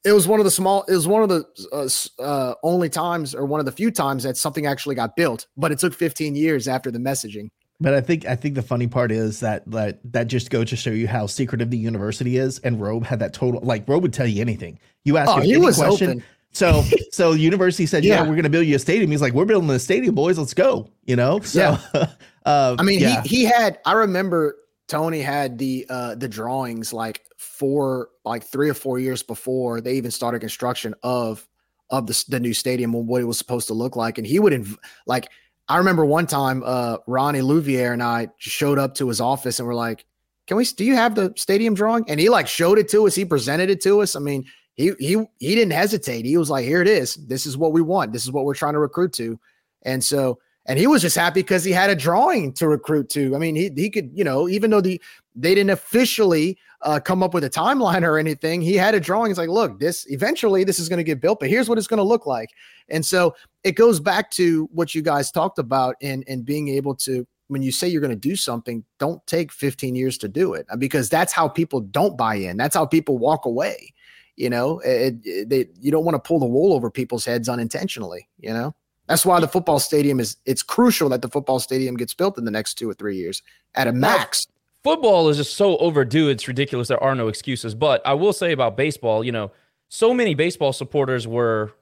It 0.04 0.12
was 0.12 0.28
one 0.28 0.40
of 0.40 0.44
the 0.44 0.50
small. 0.50 0.84
It 0.84 0.94
was 0.94 1.08
one 1.08 1.22
of 1.22 1.28
the 1.28 1.44
uh, 1.72 2.22
uh, 2.22 2.54
only 2.62 2.88
times, 2.88 3.34
or 3.34 3.44
one 3.44 3.60
of 3.60 3.66
the 3.66 3.72
few 3.72 3.90
times 3.90 4.22
that 4.22 4.36
something 4.36 4.66
actually 4.66 4.94
got 4.94 5.16
built. 5.16 5.46
But 5.56 5.72
it 5.72 5.78
took 5.78 5.94
15 5.94 6.34
years 6.36 6.68
after 6.68 6.90
the 6.90 6.98
messaging. 6.98 7.48
But 7.80 7.94
I 7.94 8.00
think 8.00 8.26
I 8.26 8.34
think 8.34 8.54
the 8.56 8.62
funny 8.62 8.86
part 8.88 9.12
is 9.12 9.40
that 9.40 9.68
that 9.70 10.00
that 10.12 10.26
just 10.26 10.50
goes 10.50 10.70
to 10.70 10.76
show 10.76 10.90
you 10.90 11.06
how 11.06 11.26
secretive 11.26 11.70
the 11.70 11.78
university 11.78 12.36
is. 12.36 12.58
And 12.60 12.80
Robe 12.80 13.04
had 13.04 13.20
that 13.20 13.32
total 13.32 13.60
like 13.62 13.88
Robe 13.88 14.02
would 14.02 14.12
tell 14.12 14.26
you 14.26 14.40
anything. 14.40 14.80
You 15.04 15.16
ask 15.16 15.30
Oh, 15.30 15.36
him 15.36 15.42
any 15.42 15.60
question. 15.60 16.08
open. 16.10 16.24
So 16.52 16.84
so 17.12 17.32
university 17.32 17.86
said, 17.86 18.04
yeah, 18.04 18.22
Yeah. 18.22 18.28
we're 18.28 18.34
gonna 18.36 18.48
build 18.48 18.66
you 18.66 18.74
a 18.74 18.80
stadium. 18.80 19.10
He's 19.12 19.22
like, 19.22 19.32
we're 19.32 19.44
building 19.44 19.70
a 19.70 19.78
stadium, 19.78 20.14
boys. 20.16 20.38
Let's 20.38 20.54
go. 20.54 20.90
You 21.04 21.14
know. 21.16 21.38
So, 21.40 21.78
uh, 22.46 22.76
I 22.78 22.82
mean, 22.82 22.98
yeah. 22.98 23.22
he 23.22 23.28
he 23.28 23.44
had. 23.44 23.78
I 23.84 23.92
remember 23.92 24.56
Tony 24.88 25.20
had 25.20 25.58
the 25.58 25.86
uh 25.88 26.14
the 26.16 26.28
drawings 26.28 26.92
like 26.92 27.22
four, 27.58 28.10
like 28.24 28.44
three 28.44 28.68
or 28.68 28.74
four 28.74 28.98
years 28.98 29.22
before 29.22 29.80
they 29.80 29.94
even 29.94 30.10
started 30.10 30.40
construction 30.40 30.94
of 31.02 31.46
of 31.90 32.06
the 32.06 32.24
the 32.28 32.40
new 32.40 32.54
stadium 32.54 32.94
and 32.94 33.08
what 33.08 33.20
it 33.20 33.24
was 33.24 33.38
supposed 33.38 33.66
to 33.68 33.74
look 33.74 33.96
like. 33.96 34.18
And 34.18 34.26
he 34.26 34.38
would 34.38 34.52
inv- 34.52 34.78
like. 35.06 35.28
I 35.70 35.76
remember 35.76 36.06
one 36.06 36.26
time, 36.26 36.62
uh, 36.64 36.96
Ronnie 37.06 37.40
Louvier 37.40 37.92
and 37.92 38.02
I 38.02 38.28
showed 38.38 38.78
up 38.78 38.94
to 38.94 39.08
his 39.08 39.20
office 39.20 39.58
and 39.58 39.68
we're 39.68 39.74
like, 39.74 40.06
"Can 40.46 40.56
we? 40.56 40.64
Do 40.64 40.82
you 40.82 40.94
have 40.94 41.14
the 41.14 41.34
stadium 41.36 41.74
drawing?" 41.74 42.06
And 42.08 42.18
he 42.18 42.30
like 42.30 42.48
showed 42.48 42.78
it 42.78 42.88
to 42.88 43.06
us. 43.06 43.14
He 43.14 43.26
presented 43.26 43.68
it 43.68 43.82
to 43.82 44.00
us. 44.00 44.16
I 44.16 44.20
mean, 44.20 44.46
he 44.76 44.92
he 44.98 45.22
he 45.38 45.54
didn't 45.54 45.72
hesitate. 45.72 46.24
He 46.24 46.38
was 46.38 46.48
like, 46.48 46.64
"Here 46.64 46.80
it 46.80 46.88
is. 46.88 47.16
This 47.16 47.44
is 47.44 47.58
what 47.58 47.72
we 47.72 47.82
want. 47.82 48.14
This 48.14 48.24
is 48.24 48.32
what 48.32 48.46
we're 48.46 48.54
trying 48.54 48.72
to 48.72 48.78
recruit 48.78 49.12
to." 49.14 49.38
And 49.82 50.02
so 50.02 50.38
and 50.68 50.78
he 50.78 50.86
was 50.86 51.00
just 51.00 51.16
happy 51.16 51.40
because 51.40 51.64
he 51.64 51.72
had 51.72 51.88
a 51.88 51.96
drawing 51.96 52.52
to 52.54 52.68
recruit 52.68 53.08
to. 53.10 53.34
I 53.34 53.38
mean, 53.38 53.56
he 53.56 53.70
he 53.74 53.88
could, 53.88 54.10
you 54.14 54.22
know, 54.22 54.48
even 54.48 54.70
though 54.70 54.82
the 54.82 55.00
they 55.34 55.54
didn't 55.54 55.70
officially 55.70 56.58
uh, 56.82 57.00
come 57.00 57.22
up 57.22 57.34
with 57.34 57.44
a 57.44 57.50
timeline 57.50 58.02
or 58.02 58.18
anything, 58.18 58.60
he 58.60 58.74
had 58.74 58.94
a 58.94 59.00
drawing. 59.00 59.30
He's 59.30 59.38
like, 59.38 59.48
look, 59.48 59.78
this 59.80 60.06
eventually 60.10 60.64
this 60.64 60.78
is 60.78 60.88
going 60.88 60.98
to 60.98 61.04
get 61.04 61.20
built, 61.20 61.40
but 61.40 61.48
here's 61.48 61.68
what 61.68 61.78
it's 61.78 61.86
going 61.86 61.98
to 61.98 62.04
look 62.04 62.26
like. 62.26 62.50
And 62.88 63.04
so 63.04 63.34
it 63.64 63.72
goes 63.72 64.00
back 64.00 64.30
to 64.32 64.68
what 64.72 64.94
you 64.94 65.02
guys 65.02 65.30
talked 65.30 65.58
about 65.58 65.96
and 66.00 66.24
and 66.28 66.44
being 66.44 66.68
able 66.68 66.94
to 66.96 67.26
when 67.48 67.62
you 67.62 67.72
say 67.72 67.88
you're 67.88 68.00
going 68.00 68.10
to 68.10 68.16
do 68.16 68.36
something, 68.36 68.84
don't 68.98 69.26
take 69.26 69.50
15 69.50 69.94
years 69.94 70.18
to 70.18 70.28
do 70.28 70.52
it 70.54 70.66
because 70.78 71.08
that's 71.08 71.32
how 71.32 71.48
people 71.48 71.80
don't 71.80 72.16
buy 72.16 72.34
in. 72.34 72.56
That's 72.56 72.76
how 72.76 72.86
people 72.86 73.18
walk 73.18 73.46
away. 73.46 73.94
You 74.36 74.50
know, 74.50 74.78
it, 74.80 75.16
it, 75.24 75.48
they, 75.48 75.66
you 75.80 75.90
don't 75.90 76.04
want 76.04 76.14
to 76.14 76.20
pull 76.20 76.38
the 76.38 76.46
wool 76.46 76.72
over 76.72 76.90
people's 76.90 77.24
heads 77.24 77.48
unintentionally. 77.48 78.28
You 78.38 78.52
know, 78.52 78.74
that's 79.08 79.26
why 79.26 79.40
the 79.40 79.48
football 79.48 79.80
stadium 79.80 80.20
is. 80.20 80.36
It's 80.44 80.62
crucial 80.62 81.08
that 81.08 81.22
the 81.22 81.28
football 81.28 81.58
stadium 81.58 81.96
gets 81.96 82.14
built 82.14 82.38
in 82.38 82.44
the 82.44 82.50
next 82.50 82.74
two 82.74 82.88
or 82.88 82.94
three 82.94 83.16
years 83.16 83.42
at 83.74 83.88
a 83.88 83.92
max. 83.92 84.46
Football 84.84 85.28
is 85.28 85.36
just 85.36 85.56
so 85.56 85.76
overdue. 85.78 86.28
It's 86.28 86.46
ridiculous. 86.46 86.88
There 86.88 87.02
are 87.02 87.14
no 87.14 87.28
excuses. 87.28 87.74
But 87.74 88.00
I 88.06 88.14
will 88.14 88.32
say 88.32 88.52
about 88.52 88.76
baseball, 88.76 89.24
you 89.24 89.32
know, 89.32 89.50
so 89.88 90.14
many 90.14 90.34
baseball 90.34 90.72
supporters 90.72 91.26
were 91.26 91.72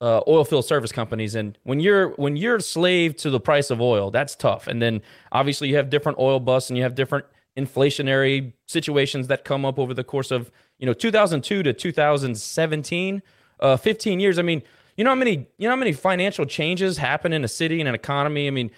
uh, 0.00 0.20
oil 0.28 0.44
field 0.44 0.64
service 0.64 0.92
companies, 0.92 1.34
and 1.34 1.58
when 1.64 1.80
you're 1.80 2.10
when 2.10 2.36
you're 2.36 2.60
slave 2.60 3.16
to 3.16 3.30
the 3.30 3.40
price 3.40 3.70
of 3.70 3.80
oil, 3.80 4.10
that's 4.10 4.36
tough. 4.36 4.68
And 4.68 4.80
then 4.80 5.02
obviously 5.32 5.68
you 5.68 5.76
have 5.76 5.90
different 5.90 6.18
oil 6.18 6.38
busts 6.38 6.70
and 6.70 6.76
you 6.76 6.84
have 6.84 6.94
different 6.94 7.26
inflationary 7.56 8.52
situations 8.66 9.26
that 9.26 9.44
come 9.44 9.64
up 9.64 9.78
over 9.78 9.92
the 9.92 10.04
course 10.04 10.30
of 10.30 10.52
you 10.78 10.86
know 10.86 10.92
2002 10.92 11.64
to 11.64 11.72
2017, 11.72 13.22
uh, 13.58 13.76
15 13.76 14.20
years. 14.20 14.38
I 14.38 14.42
mean, 14.42 14.62
you 14.96 15.02
know 15.02 15.10
how 15.10 15.16
many 15.16 15.48
you 15.58 15.64
know 15.64 15.70
how 15.70 15.76
many 15.76 15.92
financial 15.92 16.46
changes 16.46 16.98
happen 16.98 17.32
in 17.32 17.42
a 17.44 17.48
city 17.48 17.80
and 17.80 17.88
an 17.88 17.94
economy. 17.96 18.46
I 18.46 18.50
mean, 18.50 18.70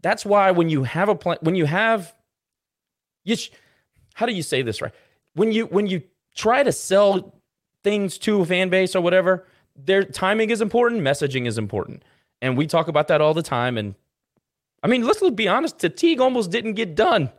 that's 0.00 0.24
why 0.24 0.52
when 0.52 0.68
you 0.68 0.84
have 0.84 1.08
a 1.08 1.16
plan, 1.16 1.38
when 1.40 1.56
you 1.56 1.64
have, 1.66 2.14
you, 3.28 3.36
sh- 3.36 3.50
how 4.14 4.26
do 4.26 4.32
you 4.32 4.42
say 4.42 4.62
this 4.62 4.80
right? 4.82 4.92
When 5.34 5.52
you 5.52 5.66
when 5.66 5.86
you 5.86 6.02
try 6.34 6.62
to 6.62 6.72
sell 6.72 7.34
things 7.84 8.18
to 8.18 8.40
a 8.40 8.46
fan 8.46 8.68
base 8.68 8.96
or 8.96 9.00
whatever 9.00 9.46
their 9.76 10.02
timing 10.02 10.50
is 10.50 10.60
important, 10.60 11.02
messaging 11.02 11.46
is 11.46 11.56
important. 11.56 12.02
And 12.42 12.56
we 12.56 12.66
talk 12.66 12.88
about 12.88 13.08
that 13.08 13.20
all 13.20 13.34
the 13.34 13.42
time. 13.42 13.78
And 13.78 13.94
I 14.82 14.88
mean, 14.88 15.04
let's 15.04 15.22
be 15.30 15.48
honest, 15.48 15.78
Tigue 15.78 16.20
almost 16.20 16.50
didn't 16.50 16.74
get 16.74 16.94
done. 16.94 17.30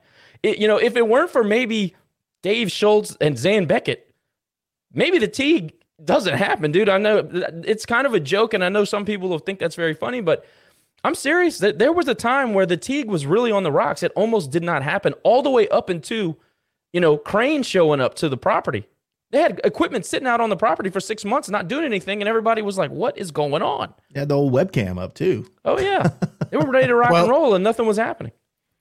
It, 0.41 0.57
you 0.57 0.67
know, 0.67 0.77
if 0.77 0.95
it 0.95 1.07
weren't 1.07 1.29
for 1.29 1.43
maybe 1.43 1.95
Dave 2.41 2.71
Schultz 2.71 3.15
and 3.19 3.37
Zan 3.37 3.65
Beckett, 3.65 4.13
maybe 4.93 5.17
the 5.17 5.27
Tigue 5.27 5.73
doesn't 6.03 6.35
happen, 6.35 6.71
dude. 6.71 6.87
I 6.87 6.97
know 6.97 7.27
it's 7.65 7.85
kind 7.85 8.07
of 8.07 8.13
a 8.13 8.19
joke, 8.19 8.53
and 8.53 8.63
I 8.63 8.69
know 8.69 8.85
some 8.85 9.05
people 9.05 9.27
will 9.27 9.39
think 9.39 9.59
that's 9.59 9.75
very 9.75 9.93
funny, 9.93 10.21
but 10.21 10.45
I'm 11.03 11.15
serious. 11.15 11.59
That 11.59 11.79
there 11.79 11.93
was 11.93 12.07
a 12.07 12.15
time 12.15 12.53
where 12.53 12.65
the 12.65 12.77
Tigue 12.77 13.07
was 13.07 13.25
really 13.25 13.51
on 13.51 13.63
the 13.63 13.71
rocks. 13.71 14.03
It 14.03 14.11
almost 14.15 14.51
did 14.51 14.63
not 14.63 14.83
happen, 14.83 15.13
all 15.23 15.41
the 15.41 15.49
way 15.49 15.67
up 15.69 15.89
into, 15.89 16.35
you 16.93 16.99
know, 17.01 17.17
Crane 17.17 17.63
showing 17.63 18.01
up 18.01 18.15
to 18.15 18.29
the 18.29 18.37
property. 18.37 18.87
They 19.31 19.41
had 19.41 19.61
equipment 19.63 20.05
sitting 20.05 20.27
out 20.27 20.41
on 20.41 20.49
the 20.49 20.57
property 20.57 20.89
for 20.89 20.99
six 20.99 21.23
months, 21.23 21.49
not 21.49 21.67
doing 21.67 21.85
anything, 21.85 22.21
and 22.21 22.27
everybody 22.27 22.63
was 22.63 22.77
like, 22.79 22.89
"What 22.89 23.17
is 23.17 23.29
going 23.29 23.61
on?" 23.61 23.93
They 24.11 24.21
had 24.21 24.29
the 24.29 24.35
old 24.35 24.51
webcam 24.51 24.99
up 24.99 25.13
too. 25.13 25.45
Oh 25.65 25.79
yeah, 25.79 26.09
they 26.49 26.57
were 26.57 26.69
ready 26.69 26.87
to 26.87 26.95
rock 26.95 27.11
well, 27.11 27.23
and 27.23 27.31
roll, 27.31 27.53
and 27.53 27.63
nothing 27.63 27.85
was 27.85 27.97
happening. 27.97 28.31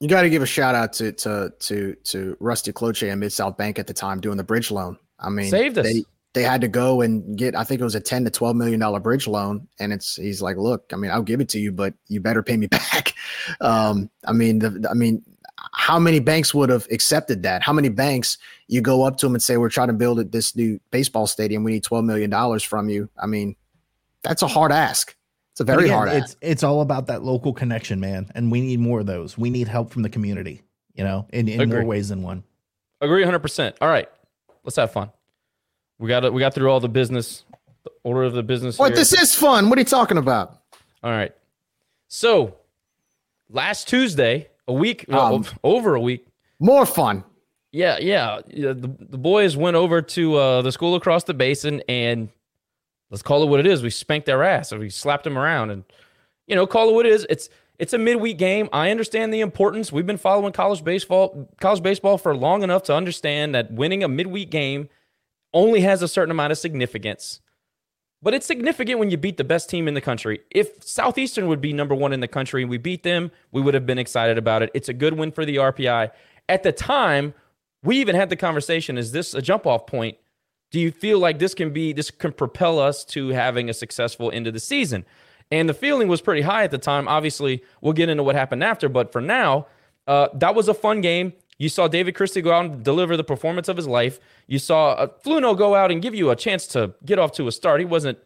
You 0.00 0.08
got 0.08 0.22
to 0.22 0.30
give 0.30 0.42
a 0.42 0.46
shout 0.46 0.74
out 0.74 0.94
to 0.94 1.12
to 1.12 1.52
to 1.58 1.94
to 2.04 2.36
Rusty 2.40 2.72
Cloutier 2.72 3.10
and 3.10 3.20
Mid 3.20 3.32
South 3.32 3.58
Bank 3.58 3.78
at 3.78 3.86
the 3.86 3.92
time 3.92 4.20
doing 4.20 4.38
the 4.38 4.44
bridge 4.44 4.70
loan. 4.70 4.96
I 5.18 5.28
mean, 5.28 5.50
saved 5.50 5.76
us. 5.76 5.84
They, 5.84 6.04
they 6.34 6.42
had 6.42 6.60
to 6.60 6.68
go 6.68 7.00
and 7.00 7.36
get 7.36 7.56
I 7.56 7.64
think 7.64 7.80
it 7.80 7.84
was 7.84 7.94
a 7.94 8.00
10 8.00 8.24
to 8.24 8.30
12 8.30 8.54
million 8.54 8.78
dollar 8.78 9.00
bridge 9.00 9.26
loan 9.26 9.66
and 9.80 9.92
it's 9.92 10.16
he's 10.16 10.42
like 10.42 10.56
look 10.56 10.90
I 10.92 10.96
mean 10.96 11.10
I'll 11.10 11.22
give 11.22 11.40
it 11.40 11.48
to 11.50 11.58
you 11.58 11.72
but 11.72 11.94
you 12.06 12.20
better 12.20 12.42
pay 12.42 12.56
me 12.56 12.66
back 12.68 13.14
um 13.60 14.10
I 14.24 14.32
mean 14.32 14.58
the 14.58 14.86
I 14.90 14.94
mean 14.94 15.24
how 15.72 15.98
many 15.98 16.20
banks 16.20 16.54
would 16.54 16.70
have 16.70 16.86
accepted 16.90 17.42
that? 17.42 17.62
How 17.62 17.72
many 17.72 17.88
banks 17.88 18.38
you 18.68 18.80
go 18.80 19.04
up 19.04 19.16
to 19.18 19.26
them 19.26 19.34
and 19.34 19.42
say, 19.42 19.56
"We're 19.56 19.68
trying 19.68 19.88
to 19.88 19.94
build 19.94 20.32
this 20.32 20.54
new 20.56 20.80
baseball 20.90 21.26
stadium. 21.26 21.64
We 21.64 21.72
need 21.72 21.84
twelve 21.84 22.04
million 22.04 22.30
dollars 22.30 22.62
from 22.62 22.88
you." 22.88 23.08
I 23.20 23.26
mean, 23.26 23.56
that's 24.22 24.42
a 24.42 24.46
hard 24.46 24.72
ask. 24.72 25.16
It's 25.52 25.60
a 25.60 25.64
very 25.64 25.84
again, 25.84 25.96
hard 25.96 26.08
it's, 26.10 26.32
ask. 26.32 26.38
It's 26.40 26.62
all 26.62 26.80
about 26.80 27.06
that 27.08 27.22
local 27.22 27.52
connection, 27.52 28.00
man, 28.00 28.30
and 28.34 28.50
we 28.52 28.60
need 28.60 28.80
more 28.80 29.00
of 29.00 29.06
those. 29.06 29.36
We 29.36 29.50
need 29.50 29.68
help 29.68 29.90
from 29.90 30.02
the 30.02 30.10
community. 30.10 30.62
You 30.94 31.04
know, 31.04 31.26
in, 31.32 31.48
in 31.48 31.68
more 31.68 31.84
ways 31.84 32.08
than 32.08 32.22
one. 32.22 32.42
Agree, 33.00 33.24
hundred 33.24 33.40
percent. 33.40 33.76
All 33.80 33.88
right, 33.88 34.08
let's 34.64 34.76
have 34.76 34.92
fun. 34.92 35.10
We 35.98 36.08
got. 36.08 36.32
We 36.32 36.40
got 36.40 36.54
through 36.54 36.70
all 36.70 36.80
the 36.80 36.88
business, 36.88 37.44
the 37.84 37.90
order 38.04 38.22
of 38.22 38.32
the 38.32 38.42
business. 38.42 38.78
What? 38.78 38.88
Here. 38.88 38.96
This 38.96 39.12
is 39.12 39.34
fun. 39.34 39.68
What 39.68 39.78
are 39.78 39.80
you 39.80 39.86
talking 39.86 40.18
about? 40.18 40.58
All 41.02 41.10
right. 41.10 41.32
So, 42.08 42.56
last 43.50 43.88
Tuesday, 43.88 44.48
a 44.66 44.72
week, 44.72 45.10
um, 45.12 45.44
over 45.64 45.94
a 45.94 46.00
week. 46.00 46.26
More 46.60 46.86
fun. 46.86 47.24
Yeah, 47.70 47.98
yeah. 48.00 48.40
The, 48.48 48.74
the 48.74 49.18
boys 49.18 49.56
went 49.56 49.76
over 49.76 50.02
to 50.02 50.34
uh, 50.36 50.62
the 50.62 50.72
school 50.72 50.94
across 50.94 51.24
the 51.24 51.34
basin 51.34 51.82
and 51.88 52.28
let's 53.10 53.22
call 53.22 53.42
it 53.42 53.46
what 53.46 53.60
it 53.60 53.66
is. 53.66 53.82
We 53.82 53.90
spanked 53.90 54.26
their 54.26 54.42
ass 54.42 54.72
and 54.72 54.80
we 54.80 54.90
slapped 54.90 55.24
them 55.24 55.38
around 55.38 55.70
and, 55.70 55.84
you 56.46 56.56
know, 56.56 56.66
call 56.66 56.88
it 56.88 56.94
what 56.94 57.06
it 57.06 57.12
is. 57.12 57.26
It's, 57.28 57.48
it's 57.78 57.92
a 57.92 57.98
midweek 57.98 58.38
game. 58.38 58.68
I 58.72 58.90
understand 58.90 59.32
the 59.32 59.40
importance. 59.40 59.92
We've 59.92 60.06
been 60.06 60.16
following 60.16 60.52
college 60.52 60.82
baseball, 60.82 61.48
college 61.60 61.82
baseball 61.82 62.18
for 62.18 62.34
long 62.34 62.62
enough 62.62 62.82
to 62.84 62.94
understand 62.94 63.54
that 63.54 63.70
winning 63.70 64.02
a 64.02 64.08
midweek 64.08 64.50
game 64.50 64.88
only 65.52 65.80
has 65.80 66.02
a 66.02 66.08
certain 66.08 66.30
amount 66.30 66.52
of 66.52 66.58
significance. 66.58 67.40
But 68.20 68.34
it's 68.34 68.46
significant 68.46 68.98
when 68.98 69.10
you 69.10 69.16
beat 69.16 69.36
the 69.36 69.44
best 69.44 69.70
team 69.70 69.86
in 69.86 69.94
the 69.94 70.00
country. 70.00 70.40
If 70.50 70.82
Southeastern 70.82 71.46
would 71.46 71.60
be 71.60 71.72
number 71.72 71.94
one 71.94 72.12
in 72.12 72.20
the 72.20 72.28
country 72.28 72.62
and 72.62 72.70
we 72.70 72.78
beat 72.78 73.04
them, 73.04 73.30
we 73.52 73.62
would 73.62 73.74
have 73.74 73.86
been 73.86 73.98
excited 73.98 74.38
about 74.38 74.62
it. 74.62 74.70
It's 74.74 74.88
a 74.88 74.92
good 74.92 75.14
win 75.14 75.30
for 75.30 75.44
the 75.44 75.56
RPI. 75.56 76.10
At 76.48 76.62
the 76.64 76.72
time, 76.72 77.34
we 77.84 77.98
even 77.98 78.16
had 78.16 78.28
the 78.28 78.36
conversation 78.36 78.98
is 78.98 79.12
this 79.12 79.34
a 79.34 79.42
jump 79.42 79.66
off 79.66 79.86
point? 79.86 80.18
Do 80.70 80.80
you 80.80 80.90
feel 80.90 81.18
like 81.18 81.38
this 81.38 81.54
can 81.54 81.72
be, 81.72 81.92
this 81.92 82.10
can 82.10 82.32
propel 82.32 82.78
us 82.78 83.04
to 83.06 83.28
having 83.28 83.70
a 83.70 83.74
successful 83.74 84.30
end 84.32 84.46
of 84.46 84.52
the 84.52 84.60
season? 84.60 85.06
And 85.50 85.68
the 85.68 85.74
feeling 85.74 86.08
was 86.08 86.20
pretty 86.20 86.42
high 86.42 86.64
at 86.64 86.70
the 86.70 86.78
time. 86.78 87.08
Obviously, 87.08 87.62
we'll 87.80 87.94
get 87.94 88.08
into 88.08 88.22
what 88.22 88.34
happened 88.34 88.62
after, 88.62 88.88
but 88.88 89.12
for 89.12 89.20
now, 89.20 89.66
uh, 90.06 90.28
that 90.34 90.54
was 90.54 90.68
a 90.68 90.74
fun 90.74 91.00
game. 91.00 91.32
You 91.58 91.68
saw 91.68 91.88
David 91.88 92.14
Christie 92.14 92.40
go 92.40 92.52
out 92.52 92.64
and 92.64 92.84
deliver 92.84 93.16
the 93.16 93.24
performance 93.24 93.68
of 93.68 93.76
his 93.76 93.86
life. 93.86 94.20
You 94.46 94.58
saw 94.58 94.92
uh, 94.92 95.08
Fluno 95.24 95.58
go 95.58 95.74
out 95.74 95.90
and 95.90 96.00
give 96.00 96.14
you 96.14 96.30
a 96.30 96.36
chance 96.36 96.66
to 96.68 96.94
get 97.04 97.18
off 97.18 97.32
to 97.32 97.48
a 97.48 97.52
start. 97.52 97.80
He 97.80 97.86
wasn't 97.86 98.18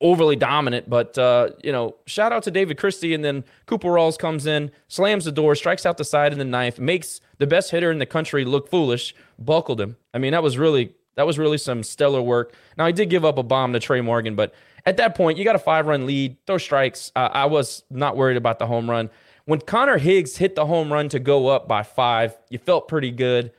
overly 0.00 0.36
dominant, 0.36 0.88
but 0.88 1.18
uh, 1.18 1.50
you 1.62 1.72
know, 1.72 1.96
shout 2.06 2.32
out 2.32 2.42
to 2.44 2.50
David 2.50 2.78
Christie, 2.78 3.14
and 3.14 3.24
then 3.24 3.44
Cooper 3.66 3.88
Rawls 3.88 4.18
comes 4.18 4.46
in, 4.46 4.70
slams 4.86 5.24
the 5.24 5.32
door, 5.32 5.54
strikes 5.54 5.84
out 5.84 5.98
the 5.98 6.04
side 6.04 6.32
of 6.32 6.38
the 6.38 6.44
knife, 6.44 6.78
makes 6.78 7.20
the 7.38 7.46
best 7.46 7.70
hitter 7.70 7.90
in 7.90 7.98
the 7.98 8.06
country 8.06 8.44
look 8.44 8.70
foolish, 8.70 9.14
buckled 9.38 9.80
him. 9.80 9.96
I 10.14 10.18
mean, 10.18 10.32
that 10.32 10.42
was 10.42 10.56
really 10.56 10.94
that 11.16 11.26
was 11.26 11.38
really 11.38 11.58
some 11.58 11.82
stellar 11.82 12.22
work. 12.22 12.54
Now 12.78 12.86
he 12.86 12.92
did 12.92 13.10
give 13.10 13.24
up 13.24 13.38
a 13.38 13.42
bomb 13.42 13.72
to 13.72 13.80
Trey 13.80 14.00
Morgan, 14.00 14.34
but 14.34 14.54
at 14.86 14.96
that 14.96 15.14
point, 15.14 15.36
you 15.36 15.44
got 15.44 15.56
a 15.56 15.58
five 15.58 15.86
run 15.86 16.06
lead, 16.06 16.36
throw 16.46 16.58
strikes. 16.58 17.12
Uh, 17.14 17.28
I 17.32 17.46
was 17.46 17.82
not 17.90 18.16
worried 18.16 18.36
about 18.36 18.58
the 18.58 18.66
home 18.66 18.88
run. 18.88 19.10
When 19.48 19.62
Connor 19.62 19.96
Higgs 19.96 20.36
hit 20.36 20.56
the 20.56 20.66
home 20.66 20.92
run 20.92 21.08
to 21.08 21.18
go 21.18 21.46
up 21.46 21.66
by 21.66 21.82
five, 21.82 22.36
you 22.50 22.58
felt 22.58 22.86
pretty 22.86 23.10
good. 23.10 23.50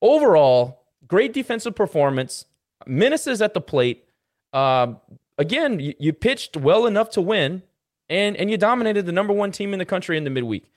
Overall, 0.00 0.84
great 1.08 1.32
defensive 1.32 1.74
performance. 1.74 2.44
Menaces 2.86 3.42
at 3.42 3.52
the 3.52 3.60
plate. 3.60 4.04
Um, 4.52 5.00
again, 5.36 5.80
you, 5.80 5.94
you 5.98 6.12
pitched 6.12 6.56
well 6.56 6.86
enough 6.86 7.10
to 7.10 7.20
win, 7.20 7.64
and 8.08 8.36
and 8.36 8.48
you 8.48 8.56
dominated 8.56 9.06
the 9.06 9.12
number 9.12 9.32
one 9.32 9.50
team 9.50 9.72
in 9.72 9.80
the 9.80 9.84
country 9.84 10.16
in 10.16 10.22
the 10.22 10.30
midweek. 10.30 10.70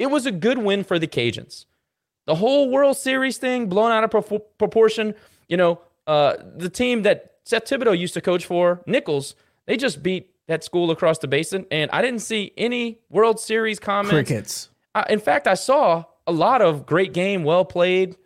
It 0.00 0.06
was 0.06 0.26
a 0.26 0.32
good 0.32 0.58
win 0.58 0.82
for 0.82 0.98
the 0.98 1.06
Cajuns. 1.06 1.66
The 2.26 2.34
whole 2.34 2.70
World 2.70 2.96
Series 2.96 3.38
thing 3.38 3.68
blown 3.68 3.92
out 3.92 4.02
of 4.02 4.10
pro- 4.10 4.40
proportion. 4.40 5.14
You 5.46 5.58
know, 5.58 5.80
uh, 6.08 6.38
the 6.56 6.68
team 6.68 7.02
that 7.02 7.36
Seth 7.44 7.66
Thibodeau 7.66 7.96
used 7.96 8.14
to 8.14 8.20
coach 8.20 8.46
for, 8.46 8.82
Nicholls, 8.84 9.36
they 9.66 9.76
just 9.76 10.02
beat 10.02 10.31
that 10.48 10.64
school 10.64 10.90
across 10.90 11.18
the 11.18 11.28
basin, 11.28 11.66
and 11.70 11.90
I 11.92 12.02
didn't 12.02 12.20
see 12.20 12.52
any 12.56 13.00
World 13.10 13.40
Series 13.40 13.78
comments. 13.78 14.12
Crickets. 14.12 14.68
I, 14.94 15.06
in 15.08 15.20
fact, 15.20 15.46
I 15.46 15.54
saw 15.54 16.04
a 16.26 16.32
lot 16.32 16.62
of 16.62 16.86
great 16.86 17.12
game, 17.12 17.44
well 17.44 17.64
played. 17.64 18.16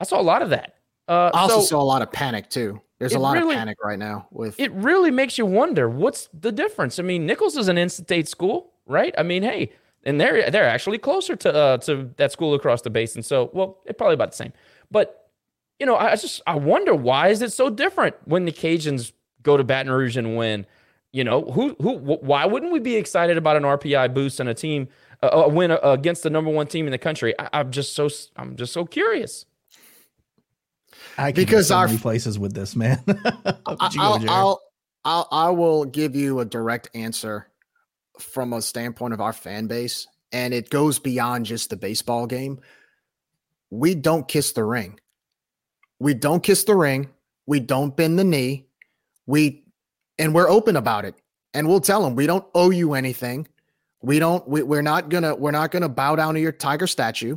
I 0.00 0.04
saw 0.04 0.20
a 0.20 0.22
lot 0.22 0.42
of 0.42 0.50
that. 0.50 0.76
Uh, 1.08 1.30
I 1.34 1.40
also 1.40 1.60
so 1.60 1.66
saw 1.66 1.82
a 1.82 1.84
lot 1.84 2.02
of 2.02 2.12
panic 2.12 2.50
too. 2.50 2.80
There's 2.98 3.14
a 3.14 3.18
lot 3.18 3.34
really, 3.34 3.54
of 3.54 3.58
panic 3.58 3.78
right 3.82 3.98
now. 3.98 4.26
With 4.30 4.58
it, 4.58 4.72
really 4.72 5.10
makes 5.10 5.38
you 5.38 5.46
wonder 5.46 5.88
what's 5.88 6.28
the 6.38 6.50
difference. 6.50 6.98
I 6.98 7.02
mean, 7.02 7.26
Nicholls 7.26 7.56
is 7.56 7.68
an 7.68 7.78
in-state 7.78 8.28
school, 8.28 8.72
right? 8.86 9.14
I 9.16 9.22
mean, 9.22 9.44
hey, 9.44 9.72
and 10.04 10.20
they're 10.20 10.50
they're 10.50 10.68
actually 10.68 10.98
closer 10.98 11.36
to 11.36 11.54
uh, 11.54 11.78
to 11.78 12.10
that 12.16 12.32
school 12.32 12.54
across 12.54 12.82
the 12.82 12.90
basin. 12.90 13.22
So, 13.22 13.50
well, 13.52 13.78
it's 13.86 13.96
probably 13.96 14.14
about 14.14 14.32
the 14.32 14.36
same. 14.36 14.52
But 14.90 15.30
you 15.78 15.86
know, 15.86 15.96
I 15.96 16.16
just 16.16 16.42
I 16.46 16.56
wonder 16.56 16.94
why 16.94 17.28
is 17.28 17.40
it 17.40 17.52
so 17.52 17.70
different 17.70 18.16
when 18.24 18.44
the 18.44 18.52
Cajuns 18.52 19.12
go 19.42 19.56
to 19.56 19.64
Baton 19.64 19.92
Rouge 19.92 20.16
and 20.16 20.36
win 20.36 20.66
you 21.12 21.24
know, 21.24 21.42
who 21.42 21.74
who 21.80 21.92
why 21.96 22.44
wouldn't 22.46 22.72
we 22.72 22.80
be 22.80 22.96
excited 22.96 23.36
about 23.36 23.56
an 23.56 23.62
RPI 23.62 24.12
boost 24.12 24.40
and 24.40 24.48
a 24.48 24.54
team 24.54 24.88
a 25.22 25.48
win 25.48 25.70
against 25.70 26.22
the 26.22 26.30
number 26.30 26.50
one 26.50 26.66
team 26.66 26.86
in 26.86 26.92
the 26.92 26.98
country? 26.98 27.34
I, 27.38 27.60
am 27.60 27.70
just 27.70 27.94
so 27.94 28.08
I'm 28.36 28.56
just 28.56 28.72
so 28.72 28.84
curious. 28.84 29.46
I 31.16 31.32
can 31.32 31.44
because 31.44 31.68
so 31.68 31.76
our 31.76 31.88
places 31.88 32.38
with 32.38 32.54
this 32.54 32.76
man. 32.76 33.02
I'll, 33.66 34.28
I'll, 34.28 34.62
I'll 35.04 35.28
I 35.32 35.50
will 35.50 35.84
give 35.84 36.14
you 36.14 36.40
a 36.40 36.44
direct 36.44 36.90
answer 36.94 37.48
from 38.18 38.52
a 38.52 38.60
standpoint 38.60 39.14
of 39.14 39.20
our 39.20 39.32
fan 39.32 39.66
base, 39.66 40.06
and 40.32 40.52
it 40.52 40.70
goes 40.70 40.98
beyond 40.98 41.46
just 41.46 41.70
the 41.70 41.76
baseball 41.76 42.26
game. 42.26 42.60
We 43.70 43.94
don't 43.94 44.28
kiss 44.28 44.52
the 44.52 44.64
ring. 44.64 45.00
We 45.98 46.14
don't 46.14 46.42
kiss 46.42 46.64
the 46.64 46.76
ring. 46.76 47.08
We 47.46 47.60
don't 47.60 47.96
bend 47.96 48.18
the 48.18 48.24
knee. 48.24 48.66
We 49.26 49.64
and 50.18 50.34
we're 50.34 50.48
open 50.48 50.76
about 50.76 51.04
it. 51.04 51.14
And 51.54 51.66
we'll 51.66 51.80
tell 51.80 52.02
them 52.02 52.14
we 52.14 52.26
don't 52.26 52.46
owe 52.54 52.70
you 52.70 52.94
anything. 52.94 53.48
We 54.02 54.18
don't. 54.18 54.46
We, 54.46 54.62
we're 54.62 54.82
not 54.82 55.08
gonna. 55.08 55.34
We're 55.34 55.50
not 55.50 55.70
gonna 55.70 55.88
bow 55.88 56.16
down 56.16 56.34
to 56.34 56.40
your 56.40 56.52
tiger 56.52 56.86
statue. 56.86 57.36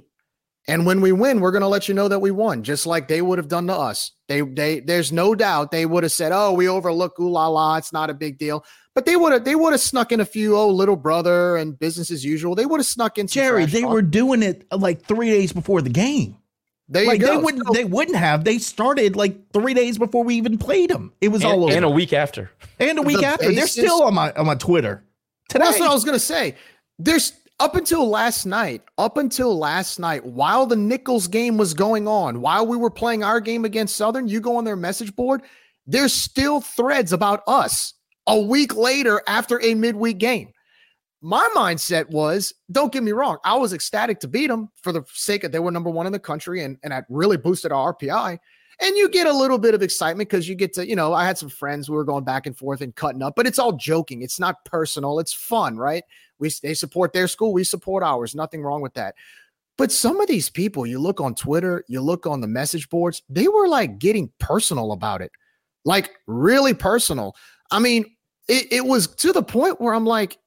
And 0.68 0.86
when 0.86 1.02
we 1.02 1.12
win, 1.12 1.40
we're 1.40 1.52
gonna 1.52 1.68
let 1.68 1.88
you 1.88 1.96
know 1.96 2.08
that 2.08 2.20
we 2.20 2.30
won, 2.30 2.62
just 2.62 2.86
like 2.86 3.08
they 3.08 3.22
would 3.22 3.40
have 3.40 3.48
done 3.48 3.68
to 3.68 3.74
us. 3.74 4.12
They, 4.28 4.42
they. 4.42 4.80
There's 4.80 5.12
no 5.12 5.34
doubt 5.34 5.72
they 5.72 5.86
would 5.86 6.04
have 6.04 6.12
said, 6.12 6.32
"Oh, 6.34 6.54
we 6.54 6.68
overlook 6.68 7.20
ooh 7.20 7.32
la 7.32 7.48
la. 7.48 7.78
It's 7.78 7.94
not 7.94 8.10
a 8.10 8.14
big 8.14 8.38
deal." 8.38 8.64
But 8.94 9.06
they 9.06 9.16
would 9.16 9.32
have. 9.34 9.44
They 9.46 9.56
would 9.56 9.74
have 9.74 9.82
snuck 9.82 10.12
in 10.12 10.20
a 10.20 10.26
few. 10.26 10.56
Oh, 10.56 10.70
little 10.70 10.98
brother 10.98 11.56
and 11.56 11.80
business 11.80 12.12
as 12.12 12.24
usual. 12.24 12.54
They 12.54 12.66
would 12.66 12.80
have 12.80 12.86
snuck 12.86 13.18
in. 13.18 13.28
some 13.28 13.42
Jerry, 13.42 13.66
they 13.66 13.82
talk. 13.82 13.92
were 13.92 14.02
doing 14.02 14.44
it 14.44 14.68
uh, 14.70 14.78
like 14.78 15.04
three 15.04 15.32
days 15.32 15.52
before 15.52 15.82
the 15.82 15.90
game. 15.90 16.38
There 16.92 17.04
you 17.04 17.08
like 17.10 17.22
go. 17.22 17.28
they 17.28 17.38
wouldn't. 17.38 17.66
So- 17.68 17.74
they 17.74 17.86
wouldn't 17.86 18.18
have. 18.18 18.44
They 18.44 18.58
started 18.58 19.16
like 19.16 19.52
three 19.54 19.74
days 19.74 19.98
before 19.98 20.24
we 20.26 20.36
even 20.36 20.58
played 20.58 20.90
them. 20.90 21.14
It 21.22 21.30
was 21.30 21.44
all 21.44 21.54
And, 21.54 21.64
over. 21.64 21.74
and 21.74 21.86
a 21.86 21.90
week 21.90 22.12
after. 22.14 22.52
And 22.80 23.00
a 23.00 23.02
week 23.02 23.20
The 23.20 23.26
after, 23.26 23.52
they're 23.54 23.66
still 23.68 24.04
on 24.04 24.14
my 24.14 24.32
on 24.34 24.46
my 24.46 24.56
Twitter 24.56 25.04
today. 25.50 25.64
That's 25.66 25.80
what 25.80 25.90
I 25.90 25.94
was 25.94 26.04
gonna 26.04 26.20
say. 26.20 26.56
There's 27.00 27.34
up 27.62 27.76
until 27.76 28.10
last 28.10 28.46
night, 28.46 28.82
up 28.98 29.18
until 29.18 29.58
last 29.58 30.00
night, 30.00 30.26
while 30.26 30.66
the 30.66 30.76
Nicholls 30.76 31.28
game 31.28 31.58
was 31.58 31.74
going 31.74 32.08
on, 32.08 32.42
while 32.42 32.68
we 32.68 32.76
were 32.76 32.90
playing 32.90 33.24
our 33.24 33.40
game 33.40 33.66
against 33.66 33.96
Southern, 33.96 34.28
you 34.28 34.42
go 34.42 34.58
on 34.58 34.66
their 34.66 34.76
message 34.76 35.16
board, 35.16 35.44
there's 35.88 36.14
still 36.14 36.60
threads 36.60 37.14
about 37.14 37.42
us 37.48 37.94
a 38.28 38.40
week 38.40 38.76
later 38.76 39.22
after 39.28 39.62
a 39.62 39.76
midweek 39.76 40.18
game. 40.18 40.50
My 41.22 41.48
mindset 41.56 42.10
was, 42.10 42.54
don't 42.72 42.92
get 42.92 43.04
me 43.04 43.12
wrong, 43.12 43.38
I 43.44 43.56
was 43.56 43.74
ecstatic 43.74 44.20
to 44.22 44.28
beat 44.28 44.48
them 44.48 44.70
for 44.76 44.92
the 44.92 45.04
sake 45.14 45.44
of 45.44 45.52
they 45.52 45.60
were 45.60 45.72
number 45.72 45.90
one 45.90 46.08
in 46.08 46.12
the 46.12 46.20
country 46.20 46.64
and, 46.64 46.78
and 46.84 46.94
I 46.94 47.04
really 47.10 47.38
boosted 47.38 47.72
our 47.72 47.94
RPI. 47.94 48.40
And 48.82 48.98
you 48.98 49.10
get 49.10 49.28
a 49.28 49.34
little 49.34 49.60
bit 49.60 49.76
of 49.76 49.84
excitement 49.84 50.30
because 50.30 50.50
you 50.50 50.56
get 50.56 50.74
to, 50.74 50.88
you 50.88 50.96
know, 50.96 51.14
I 51.14 51.24
had 51.24 51.38
some 51.38 51.50
friends 51.50 51.88
who 51.88 51.94
were 51.94 52.04
going 52.04 52.24
back 52.24 52.48
and 52.48 52.58
forth 52.58 52.82
and 52.82 52.96
cutting 52.96 53.22
up, 53.22 53.36
but 53.36 53.46
it's 53.46 53.60
all 53.60 53.74
joking. 53.74 54.24
It's 54.24 54.40
not 54.40 54.66
personal. 54.66 55.20
It's 55.20 55.34
fun, 55.34 55.78
right? 55.78 56.04
We 56.40 56.50
they 56.64 56.74
support 56.74 57.14
their 57.14 57.28
school, 57.28 57.54
we 57.54 57.64
support 57.64 58.04
ours. 58.04 58.34
Nothing 58.34 58.64
wrong 58.64 58.82
with 58.82 58.96
that. 58.96 59.14
But 59.78 59.92
some 59.92 60.20
of 60.20 60.28
these 60.28 60.50
people, 60.50 60.88
you 60.88 61.00
look 61.00 61.22
on 61.22 61.36
Twitter, 61.36 61.86
you 61.88 62.02
look 62.02 62.26
on 62.26 62.42
the 62.42 62.48
message 62.48 62.90
boards, 62.90 63.22
they 63.30 63.48
were 63.48 63.68
like 63.68 64.00
getting 64.00 64.32
personal 64.40 64.92
about 64.92 65.22
it, 65.22 65.32
like 65.86 66.12
really 66.26 66.74
personal. 66.74 67.36
I 67.70 67.80
mean, 67.80 68.06
it, 68.48 68.68
it 68.72 68.86
was 68.86 69.08
to 69.08 69.32
the 69.32 69.44
point 69.44 69.80
where 69.80 69.94
I'm 69.94 70.06
like, 70.06 70.38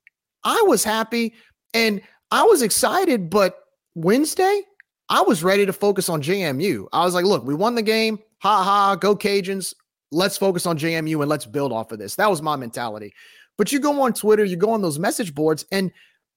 I 0.44 0.62
was 0.66 0.84
happy 0.84 1.34
and 1.72 2.00
I 2.30 2.42
was 2.44 2.62
excited, 2.62 3.30
but 3.30 3.58
Wednesday, 3.94 4.62
I 5.08 5.22
was 5.22 5.44
ready 5.44 5.66
to 5.66 5.72
focus 5.72 6.08
on 6.08 6.22
JMU. 6.22 6.86
I 6.92 7.04
was 7.04 7.14
like, 7.14 7.24
look, 7.24 7.44
we 7.44 7.54
won 7.54 7.74
the 7.74 7.82
game. 7.82 8.18
Ha 8.40 8.62
ha, 8.62 8.96
go 8.96 9.14
Cajuns. 9.14 9.74
Let's 10.10 10.36
focus 10.36 10.66
on 10.66 10.78
JMU 10.78 11.20
and 11.20 11.28
let's 11.28 11.46
build 11.46 11.72
off 11.72 11.92
of 11.92 11.98
this. 11.98 12.14
That 12.16 12.30
was 12.30 12.42
my 12.42 12.56
mentality. 12.56 13.12
But 13.56 13.72
you 13.72 13.80
go 13.80 14.02
on 14.02 14.12
Twitter, 14.12 14.44
you 14.44 14.56
go 14.56 14.70
on 14.70 14.82
those 14.82 14.98
message 14.98 15.34
boards, 15.34 15.64
and 15.70 15.92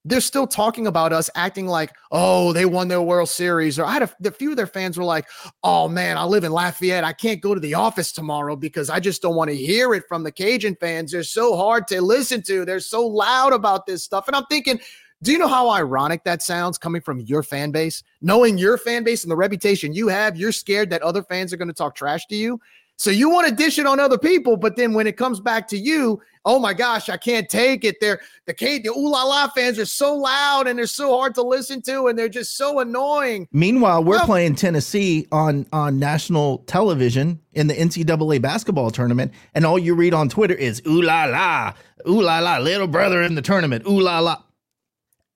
they're 0.08 0.22
still 0.22 0.48
talking 0.48 0.88
about 0.88 1.12
us 1.12 1.30
acting 1.36 1.68
like, 1.68 1.94
oh, 2.12 2.54
they 2.54 2.66
won 2.66 2.88
their 2.88 3.02
World 3.02 3.28
Series. 3.28 3.78
Or 3.78 3.86
I 3.86 3.92
had 3.92 4.04
a, 4.04 4.12
a 4.26 4.32
few 4.32 4.52
of 4.52 4.58
their 4.58 4.68
fans 4.68 4.98
were 4.98 5.04
like, 5.04 5.28
oh 5.64 5.90
man, 5.90 6.18
I 6.18 6.24
live 6.24 6.46
in 6.46 6.52
Lafayette. 6.52 7.04
I 7.04 7.14
can't 7.14 7.42
go 7.42 7.54
to 7.54 7.60
the 7.60 7.74
office 7.74 8.12
tomorrow 8.12 8.56
because 8.56 8.90
I 8.90 9.00
just 9.00 9.22
don't 9.22 9.36
want 9.36 9.50
to 9.50 9.56
hear 9.56 9.94
it 9.94 10.04
from 10.08 10.24
the 10.24 10.32
Cajun 10.32 10.78
fans. 10.80 11.12
They're 11.12 11.24
so 11.24 11.58
hard 11.58 11.88
to 11.88 12.02
listen 12.02 12.42
to. 12.44 12.64
They're 12.64 12.80
so 12.80 13.06
loud 13.06 13.52
about 13.52 13.86
this 13.86 14.04
stuff. 14.04 14.28
And 14.28 14.36
I'm 14.36 14.46
thinking, 14.46 14.80
do 15.24 15.32
you 15.32 15.40
know 15.40 15.48
how 15.48 15.70
ironic 15.72 16.24
that 16.24 16.42
sounds 16.42 16.78
coming 16.78 17.02
from 17.02 17.20
your 17.20 17.44
fan 17.44 17.72
base? 17.72 18.04
Knowing 18.22 18.58
your 18.58 18.78
fan 18.78 19.04
base 19.04 19.24
and 19.24 19.32
the 19.32 19.36
reputation 19.36 19.94
you 19.94 20.08
have, 20.08 20.38
you're 20.38 20.52
scared 20.52 20.90
that 20.92 21.02
other 21.02 21.24
fans 21.24 21.52
are 21.52 21.58
going 21.58 21.68
to 21.68 21.74
talk 21.74 21.96
trash 21.96 22.26
to 22.28 22.36
you. 22.36 22.62
So 23.00 23.12
you 23.12 23.30
want 23.30 23.48
to 23.48 23.54
dish 23.54 23.78
it 23.78 23.86
on 23.86 24.00
other 24.00 24.18
people, 24.18 24.58
but 24.58 24.76
then 24.76 24.94
when 24.94 25.06
it 25.06 25.18
comes 25.18 25.40
back 25.40 25.68
to 25.68 25.78
you, 25.78 26.20
oh 26.46 26.58
my 26.58 26.74
gosh, 26.74 27.10
I 27.10 27.18
can't 27.18 27.48
take 27.48 27.84
it. 27.84 27.98
They're 28.02 28.20
the 28.48 28.56
K 28.56 28.80
the 28.80 28.90
ooh 28.90 29.12
la 29.12 29.24
la 29.24 29.48
fans 29.50 29.78
are 29.78 29.86
so 29.86 30.16
loud 30.16 30.66
and 30.68 30.80
they're 30.80 30.88
so 30.88 31.16
hard 31.16 31.36
to 31.36 31.44
listen 31.44 31.84
to, 31.84 32.08
and 32.08 32.18
they're 32.18 32.28
just 32.28 32.58
so 32.58 32.80
annoying. 32.80 33.48
Meanwhile, 33.52 34.04
we're 34.04 34.18
Well- 34.18 34.26
playing 34.26 34.56
Tennessee 34.56 35.28
on 35.32 35.68
on 35.72 36.00
national 36.00 36.60
television 36.66 37.40
in 37.54 37.68
the 37.68 37.76
NCAA 37.76 38.40
basketball 38.40 38.90
tournament, 38.90 39.32
and 39.54 39.64
all 39.64 39.78
you 39.78 39.94
read 39.94 40.16
on 40.16 40.28
Twitter 40.28 40.56
is 40.56 40.82
"ooh 40.88 41.04
la 41.04 41.26
la, 41.26 41.74
ooh 42.10 42.22
la 42.22 42.40
la, 42.40 42.58
little 42.58 42.88
brother 42.88 43.22
in 43.22 43.36
the 43.36 43.44
tournament, 43.44 43.86
ooh 43.88 44.00
la 44.02 44.20
la," 44.20 44.42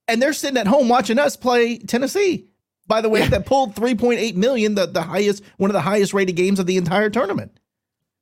and 0.07 0.19
they're 0.19 0.33
sitting 0.33 0.57
at 0.57 0.65
home 0.65 0.89
watching 0.89 1.19
us 1.19 1.35
play 1.35 1.77
Tennessee. 1.77 2.47
By 2.91 2.99
the 2.99 3.07
way, 3.07 3.25
that 3.25 3.45
pulled 3.45 3.73
3.8 3.73 4.35
million, 4.35 4.75
the 4.75 4.85
the 4.85 5.01
highest, 5.01 5.43
one 5.55 5.69
of 5.69 5.73
the 5.73 5.79
highest 5.81 6.13
rated 6.13 6.35
games 6.35 6.59
of 6.59 6.65
the 6.65 6.75
entire 6.75 7.09
tournament. 7.09 7.57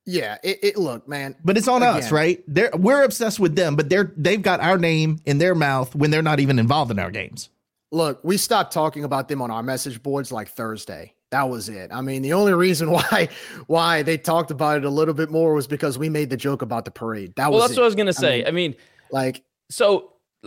Yeah, 0.06 0.38
it, 0.44 0.60
it 0.62 0.78
look, 0.78 1.08
man. 1.08 1.36
But 1.44 1.58
it's 1.58 1.68
on 1.68 1.82
us, 1.82 2.12
right? 2.12 2.44
They're 2.48 2.70
we're 2.76 3.04
obsessed 3.04 3.40
with 3.40 3.56
them, 3.56 3.76
but 3.76 3.90
they're 3.90 4.14
they've 4.16 4.44
got 4.44 4.60
our 4.60 4.78
name 4.78 5.18
in 5.26 5.40
their 5.40 5.56
mouth 5.56 5.96
when 5.96 6.12
they're 6.12 6.22
not 6.22 6.40
even 6.40 6.60
involved 6.60 6.92
in 6.92 7.00
our 7.00 7.10
games. 7.10 7.50
Look, 7.92 8.20
we 8.24 8.38
stopped 8.38 8.72
talking 8.72 9.04
about 9.04 9.28
them 9.28 9.42
on 9.42 9.50
our 9.50 9.64
message 9.64 10.04
boards 10.04 10.32
like 10.32 10.50
Thursday. 10.50 11.16
That 11.32 11.50
was 11.50 11.68
it. 11.68 11.90
I 11.92 12.02
mean, 12.02 12.22
the 12.22 12.34
only 12.34 12.54
reason 12.54 12.92
why 12.98 13.30
why 13.66 14.04
they 14.04 14.20
talked 14.20 14.52
about 14.52 14.78
it 14.78 14.86
a 14.86 14.90
little 14.92 15.16
bit 15.16 15.32
more 15.32 15.56
was 15.56 15.66
because 15.66 15.98
we 15.98 16.10
made 16.10 16.30
the 16.30 16.38
joke 16.38 16.62
about 16.62 16.86
the 16.86 16.92
parade. 16.92 17.34
That 17.38 17.50
Well, 17.50 17.62
was 17.62 17.70
that's 17.70 17.78
it. 17.78 17.82
what 17.82 17.86
I 17.86 17.88
was 17.88 17.96
gonna 17.96 18.14
say. 18.14 18.38
mean, 18.38 18.48
I 18.48 18.52
mean, 18.52 18.76
like 19.12 19.44
so 19.72 19.98
I- 20.00 20.04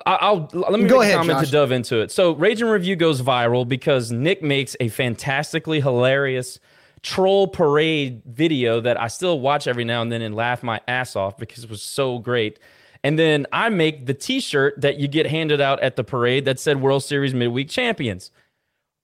I'll 0.07 0.49
let 0.53 0.81
me 0.81 0.89
Go 0.89 1.03
ahead, 1.03 1.17
comment 1.17 1.39
Josh. 1.41 1.47
to 1.47 1.53
dove 1.53 1.73
into 1.73 2.01
it. 2.01 2.11
So 2.11 2.33
Raging 2.33 2.69
Review 2.69 2.97
goes 2.97 3.21
viral 3.21 3.69
because 3.69 4.11
Nick 4.11 4.43
makes 4.43 4.75
a 4.81 4.89
fantastically 4.89 5.81
hilarious 5.81 6.59
troll 7.03 7.47
parade 7.49 8.23
video 8.25 8.81
that 8.81 8.99
I 9.01 9.09
still 9.09 9.41
watch 9.41 9.67
every 9.67 9.85
now 9.85 10.03
and 10.03 10.11
then 10.11 10.23
and 10.23 10.35
laugh 10.35 10.63
my 10.63 10.81
ass 10.89 11.17
off 11.17 11.37
because 11.37 11.65
it 11.65 11.71
was 11.71 11.83
so 11.83 12.19
great. 12.19 12.59
And 13.05 13.19
then 13.19 13.47
I 13.53 13.69
make 13.69 14.07
the 14.07 14.15
t-shirt 14.15 14.81
that 14.81 14.99
you 14.99 15.09
get 15.09 15.27
handed 15.27 15.61
out 15.61 15.81
at 15.81 15.97
the 15.97 16.05
parade 16.05 16.45
that 16.45 16.61
said 16.61 16.81
World 16.81 17.03
Series 17.03 17.35
Midweek 17.35 17.69
Champions. 17.69 18.31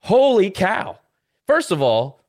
Holy 0.03 0.51
cow. 0.51 0.99
First 1.47 1.72
of 1.72 1.82
all, 1.82 2.20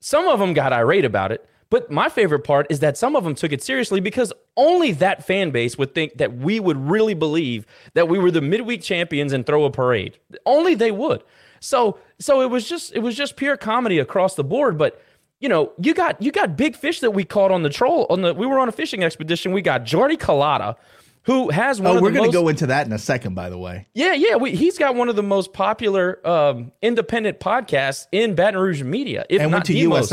some 0.00 0.28
of 0.28 0.38
them 0.38 0.52
got 0.52 0.72
irate 0.72 1.04
about 1.04 1.32
it, 1.32 1.48
but 1.70 1.90
my 1.90 2.08
favorite 2.08 2.40
part 2.40 2.66
is 2.70 2.80
that 2.80 2.96
some 2.96 3.14
of 3.16 3.24
them 3.24 3.34
took 3.34 3.52
it 3.52 3.62
seriously 3.62 4.00
because 4.00 4.32
only 4.56 4.92
that 4.92 5.24
fan 5.26 5.50
base 5.50 5.76
would 5.78 5.94
think 5.94 6.16
that 6.18 6.36
we 6.36 6.60
would 6.60 6.76
really 6.88 7.14
believe 7.14 7.66
that 7.94 8.08
we 8.08 8.18
were 8.18 8.30
the 8.30 8.40
midweek 8.40 8.82
champions 8.82 9.32
and 9.32 9.44
throw 9.46 9.64
a 9.64 9.70
parade. 9.70 10.18
Only 10.46 10.74
they 10.74 10.90
would. 10.90 11.22
So 11.60 11.98
so 12.18 12.40
it 12.40 12.50
was 12.50 12.68
just 12.68 12.92
it 12.94 13.00
was 13.00 13.16
just 13.16 13.36
pure 13.36 13.56
comedy 13.56 13.98
across 13.98 14.34
the 14.34 14.44
board, 14.44 14.78
but 14.78 15.02
you 15.40 15.48
know, 15.48 15.72
you 15.80 15.94
got 15.94 16.20
you 16.22 16.32
got 16.32 16.56
big 16.56 16.74
fish 16.76 17.00
that 17.00 17.12
we 17.12 17.24
caught 17.24 17.50
on 17.50 17.62
the 17.62 17.70
troll 17.70 18.06
on 18.10 18.22
the 18.22 18.34
we 18.34 18.46
were 18.46 18.58
on 18.58 18.68
a 18.68 18.72
fishing 18.72 19.04
expedition. 19.04 19.52
We 19.52 19.62
got 19.62 19.84
Jordy 19.84 20.16
Culotta, 20.16 20.76
who 21.24 21.50
has 21.50 21.80
one 21.80 21.92
Oh, 21.92 21.96
of 21.96 22.02
we're 22.02 22.10
going 22.10 22.30
to 22.30 22.36
go 22.36 22.48
into 22.48 22.66
that 22.68 22.86
in 22.86 22.92
a 22.92 22.98
second, 22.98 23.34
by 23.34 23.50
the 23.50 23.58
way. 23.58 23.86
yeah, 23.94 24.14
yeah. 24.14 24.36
We, 24.36 24.56
he's 24.56 24.78
got 24.78 24.94
one 24.94 25.08
of 25.08 25.16
the 25.16 25.22
most 25.22 25.52
popular 25.52 26.26
um, 26.26 26.72
independent 26.82 27.38
podcasts 27.38 28.06
in 28.10 28.34
Baton 28.34 28.58
Rouge 28.60 28.82
media. 28.82 29.26
If 29.28 29.40
And 29.42 29.50
not 29.50 29.58
went 29.58 29.66
to 29.66 29.72
the 29.74 29.86
most. 29.86 30.10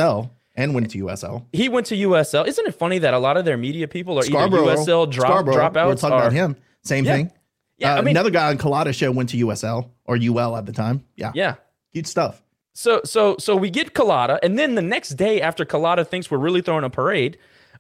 And 0.56 0.74
went 0.74 0.90
to 0.92 1.04
USL. 1.06 1.46
He 1.52 1.68
went 1.68 1.86
to 1.88 1.96
USL. 1.96 2.48
Isn't 2.48 2.66
it 2.66 2.76
funny 2.76 3.00
that 3.00 3.14
a 3.14 3.20
lot 3.20 3.36
of 3.36 3.44
their 3.44 3.58
media 3.58 3.88
people 3.90 4.18
are 4.18 4.24
Scarborough. 4.24 4.70
either 4.70 4.82
USL 4.82 5.10
drop 5.12 5.46
dropouts? 5.46 5.88
We're 5.88 5.96
talking 5.96 6.14
or, 6.14 6.22
about 6.22 6.32
him. 6.34 6.56
Same 6.84 7.04
Yeah. 7.04 7.14
thing. 7.14 7.32
Yeah, 7.78 7.96
Uh, 7.96 7.98
I 7.98 8.02
mean, 8.02 8.12
another 8.16 8.30
guy 8.30 8.50
on 8.50 8.58
Culotta 8.58 8.94
show 8.94 9.12
went 9.12 9.30
to 9.30 9.38
USL 9.38 9.90
or 10.06 10.16
UL 10.16 10.56
at 10.56 10.66
the 10.66 10.72
time. 10.72 11.04
Yeah. 11.18 11.32
yeah. 11.36 11.56
Good 11.94 12.08
stuff. 12.08 12.42
So 12.74 13.02
so 13.06 13.36
so 13.40 13.56
we 13.56 13.70
get 13.70 13.94
Culotta, 13.94 14.38
and 14.44 14.58
then 14.60 14.76
the 14.76 14.82
next 14.82 15.12
day 15.12 15.42
after 15.42 15.64
Culotta 15.66 16.06
thinks 16.06 16.30
we're 16.30 16.38
really 16.38 16.62
throwing 16.62 16.84
a 16.84 16.90
parade, 16.90 17.38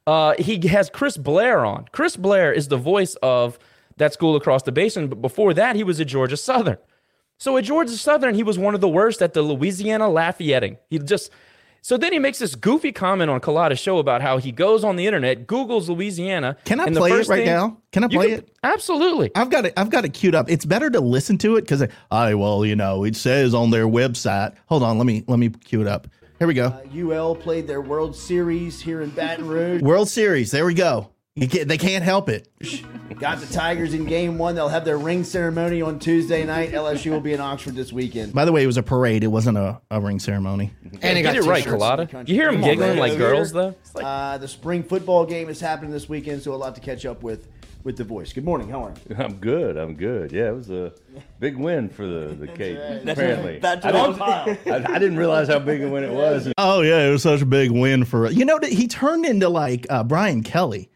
uh, 0.07 0.35
he 0.39 0.65
has 0.67 0.89
Chris 0.89 1.17
Blair 1.17 1.65
on. 1.65 1.85
Chris 1.91 2.15
Blair 2.15 2.51
is 2.53 2.69
the 2.69 2.77
voice 2.77 3.15
of 3.21 3.59
that 3.97 4.13
school 4.13 4.35
across 4.37 4.63
the 4.63 4.71
basin, 4.71 5.07
but 5.07 5.21
before 5.21 5.53
that 5.53 5.75
he 5.75 5.83
was 5.83 5.99
at 5.99 6.07
Georgia 6.07 6.37
Southern. 6.37 6.77
So 7.37 7.57
at 7.57 7.65
Georgia 7.65 7.97
Southern, 7.97 8.35
he 8.35 8.43
was 8.43 8.57
one 8.57 8.73
of 8.75 8.79
the 8.81 8.87
worst 8.87 9.21
at 9.21 9.33
the 9.33 9.41
Louisiana 9.41 10.05
Lafayetting. 10.05 10.77
He 10.89 10.99
just 10.99 11.29
so 11.85 11.97
then 11.97 12.13
he 12.13 12.17
makes 12.17 12.39
this 12.39 12.55
goofy 12.55 12.91
comment 12.91 13.29
on 13.29 13.39
Culotta's 13.39 13.77
show 13.77 13.99
about 13.99 14.23
how 14.23 14.39
he 14.39 14.51
goes 14.51 14.83
on 14.83 14.95
the 14.95 15.05
internet, 15.05 15.45
Google's 15.45 15.87
Louisiana. 15.87 16.57
Can 16.65 16.79
I 16.79 16.85
and 16.85 16.95
the 16.95 16.99
play 16.99 17.11
it 17.11 17.27
right 17.27 17.37
thing- 17.37 17.45
now? 17.45 17.77
Can 17.91 18.03
I 18.03 18.07
You 18.09 18.17
play 18.17 18.31
it? 18.31 18.49
Absolutely. 18.63 19.29
I've 19.35 19.51
got 19.51 19.67
it. 19.67 19.73
I've 19.77 19.91
got 19.91 20.03
it 20.03 20.09
queued 20.15 20.33
up. 20.33 20.49
It's 20.49 20.65
better 20.65 20.89
to 20.89 20.99
listen 20.99 21.37
to 21.37 21.57
it 21.57 21.61
because 21.61 21.85
I 22.09 22.33
well, 22.33 22.65
you 22.65 22.75
know, 22.75 23.03
it 23.03 23.15
says 23.15 23.53
on 23.53 23.69
their 23.69 23.85
website. 23.85 24.55
Hold 24.65 24.81
on, 24.81 24.97
let 24.97 25.05
me 25.05 25.25
let 25.27 25.37
me 25.37 25.49
cue 25.49 25.81
it 25.81 25.87
up. 25.87 26.07
Here 26.39 26.47
we 26.47 26.55
go. 26.55 26.69
Uh, 26.69 26.81
UL 26.91 27.35
played 27.35 27.67
their 27.67 27.81
World 27.81 28.15
Series 28.15 28.81
here 28.81 29.03
in 29.03 29.11
Baton 29.11 29.47
Rouge. 29.47 29.83
World 29.83 30.09
Series. 30.09 30.49
There 30.49 30.65
we 30.65 30.73
go. 30.73 31.11
You 31.37 31.49
can't, 31.49 31.67
they 31.67 31.77
can't 31.77 32.01
help 32.01 32.29
it. 32.29 32.47
Got 33.19 33.41
the 33.41 33.53
Tigers 33.53 33.93
in 33.93 34.05
game 34.05 34.37
one. 34.37 34.55
They'll 34.55 34.69
have 34.69 34.85
their 34.85 34.97
ring 34.97 35.25
ceremony 35.25 35.81
on 35.81 35.99
Tuesday 35.99 36.45
night. 36.45 36.71
LSU 36.71 37.11
will 37.11 37.19
be 37.19 37.33
in 37.33 37.41
Oxford 37.41 37.75
this 37.75 37.91
weekend. 37.91 38.31
By 38.33 38.45
the 38.45 38.53
way, 38.53 38.63
it 38.63 38.67
was 38.67 38.77
a 38.77 38.83
parade. 38.83 39.21
It 39.21 39.27
wasn't 39.27 39.57
a, 39.57 39.81
a 39.91 39.99
ring 39.99 40.19
ceremony. 40.19 40.71
and 41.01 41.17
he 41.17 41.23
Get 41.23 41.33
got 41.33 41.35
it 41.35 41.43
right, 41.43 41.61
t-shirts. 41.61 41.83
Culotta. 41.83 42.27
You 42.29 42.35
hear 42.35 42.45
them 42.45 42.61
Come 42.61 42.63
on, 42.63 42.69
giggling 42.69 42.99
like 42.99 43.11
Over 43.13 43.19
girls, 43.19 43.51
here. 43.51 43.61
though? 43.63 43.75
Like, 43.95 44.05
Uh, 44.05 44.37
the 44.37 44.47
spring 44.47 44.81
football 44.81 45.25
game 45.25 45.49
is 45.49 45.59
happening 45.59 45.91
this 45.91 46.07
weekend, 46.07 46.41
so 46.41 46.53
a 46.53 46.55
lot 46.55 46.73
to 46.75 46.81
catch 46.81 47.05
up 47.05 47.21
with 47.21 47.49
with 47.83 47.97
the 47.97 48.03
voice. 48.05 48.31
Good 48.31 48.45
morning. 48.45 48.69
How 48.69 48.85
are 48.85 48.93
you? 49.09 49.15
I'm 49.19 49.35
good. 49.35 49.75
I'm 49.75 49.93
good. 49.95 50.31
Yeah, 50.31 50.47
it 50.49 50.55
was 50.55 50.69
a 50.69 50.93
big 51.41 51.57
win 51.57 51.89
for 51.89 52.07
the 52.07 52.33
the 52.33 52.47
Cajuns. 52.47 52.99
right. 53.05 53.09
Apparently, 53.09 53.59
That's 53.59 53.85
I 53.85 53.91
right. 53.91 54.45
didn't, 54.63 54.85
I, 54.87 54.93
I 54.95 54.99
didn't 54.99 55.17
realize 55.17 55.49
how 55.49 55.59
big 55.59 55.83
a 55.83 55.89
win 55.89 56.05
it 56.05 56.11
was. 56.13 56.47
Oh 56.57 56.79
yeah, 56.79 57.05
it 57.05 57.11
was 57.11 57.23
such 57.23 57.41
a 57.41 57.45
big 57.45 57.71
win 57.71 58.05
for 58.05 58.31
you 58.31 58.45
know 58.45 58.57
he 58.63 58.87
turned 58.87 59.25
into 59.25 59.49
like 59.49 59.85
uh, 59.89 60.01
Brian 60.05 60.41
Kelly. 60.41 60.89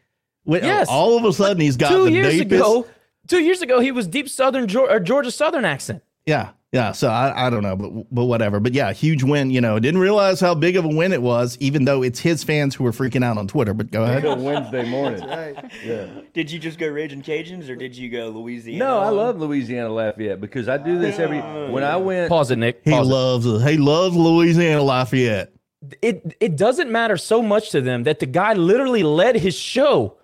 When, 0.50 0.64
uh, 0.64 0.68
Yes. 0.68 0.88
all 0.90 1.16
of 1.18 1.24
a 1.26 1.32
sudden 1.32 1.62
he's 1.62 1.78
got 1.78 1.90
two 1.90 2.06
the 2.06 2.12
years 2.12 2.34
deepest. 2.34 2.54
ago, 2.62 2.88
Two 3.28 3.40
years 3.42 3.62
ago, 3.62 3.80
he 3.80 3.92
was 3.92 4.08
deep 4.08 4.28
Southern 4.28 4.66
Geor- 4.66 4.90
or 4.90 5.00
Georgia 5.00 5.30
Southern 5.30 5.64
accent. 5.64 6.02
Yeah, 6.26 6.50
yeah. 6.72 6.92
So 6.94 7.10
I, 7.10 7.46
I 7.46 7.50
don't 7.52 7.62
know, 7.62 7.76
but 7.76 7.92
but 8.12 8.26
whatever. 8.26 8.60
But 8.60 8.74
yeah, 8.74 8.92
huge 8.92 9.24
win. 9.24 9.52
You 9.52 9.62
know, 9.62 9.78
didn't 9.78 10.00
realize 10.00 10.40
how 10.40 10.56
big 10.56 10.76
of 10.78 10.84
a 10.86 10.88
win 10.88 11.14
it 11.14 11.22
was, 11.22 11.56
even 11.60 11.86
though 11.86 12.02
it's 12.02 12.20
his 12.20 12.44
fans 12.44 12.74
who 12.74 12.84
were 12.84 12.92
freaking 12.92 13.24
out 13.24 13.38
on 13.38 13.48
Twitter. 13.48 13.76
But 13.76 13.92
go 13.92 14.02
ahead. 14.04 14.26
Until 14.26 14.44
Wednesday 14.44 14.90
morning. 14.90 15.22
right. 15.28 15.56
Yeah. 15.86 16.08
Did 16.34 16.50
you 16.50 16.58
just 16.58 16.80
go 16.80 16.88
Raging 16.88 17.22
Cajuns 17.22 17.70
or 17.70 17.76
did 17.76 17.96
you 17.96 18.10
go 18.10 18.30
Louisiana? 18.30 18.80
No, 18.84 18.98
I 18.98 19.10
love 19.10 19.38
Louisiana 19.40 19.90
Lafayette 19.94 20.42
because 20.42 20.68
I 20.68 20.78
do 20.78 20.98
this 20.98 21.20
every. 21.20 21.40
Oh, 21.40 21.70
when 21.72 21.84
I 21.84 21.98
went, 21.98 22.30
Pause 22.30 22.52
it, 22.52 22.56
Nick. 22.58 22.82
He 22.84 22.90
Pause 22.90 23.08
it. 23.08 23.12
loves 23.12 23.64
he 23.66 23.78
loves 23.78 24.16
Louisiana 24.16 24.82
Lafayette. 24.82 25.54
it 26.02 26.36
it 26.40 26.56
doesn't 26.58 26.90
matter 26.92 27.16
so 27.18 27.44
much 27.44 27.70
to 27.72 27.82
them 27.82 28.04
that 28.04 28.20
the 28.20 28.26
guy 28.26 28.54
literally 28.54 29.04
led 29.04 29.36
his 29.36 29.54
show 29.56 30.16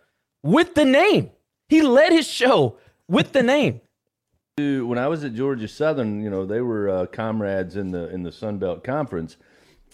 with 0.46 0.76
the 0.76 0.86
name. 0.86 1.32
He 1.68 1.82
led 1.82 2.14
his 2.14 2.28
show 2.28 2.78
with 3.08 3.34
the 3.34 3.42
name. 3.42 3.82
when 4.58 5.00
I 5.00 5.08
was 5.08 5.24
at 5.24 5.34
Georgia 5.34 5.68
Southern, 5.68 6.22
you 6.22 6.30
know, 6.30 6.46
they 6.46 6.62
were 6.62 6.88
uh, 6.88 7.06
comrades 7.08 7.76
in 7.76 7.92
the 7.92 8.10
in 8.10 8.24
the 8.24 8.32
Sun 8.32 8.60
Belt 8.60 8.84
Conference, 8.84 9.38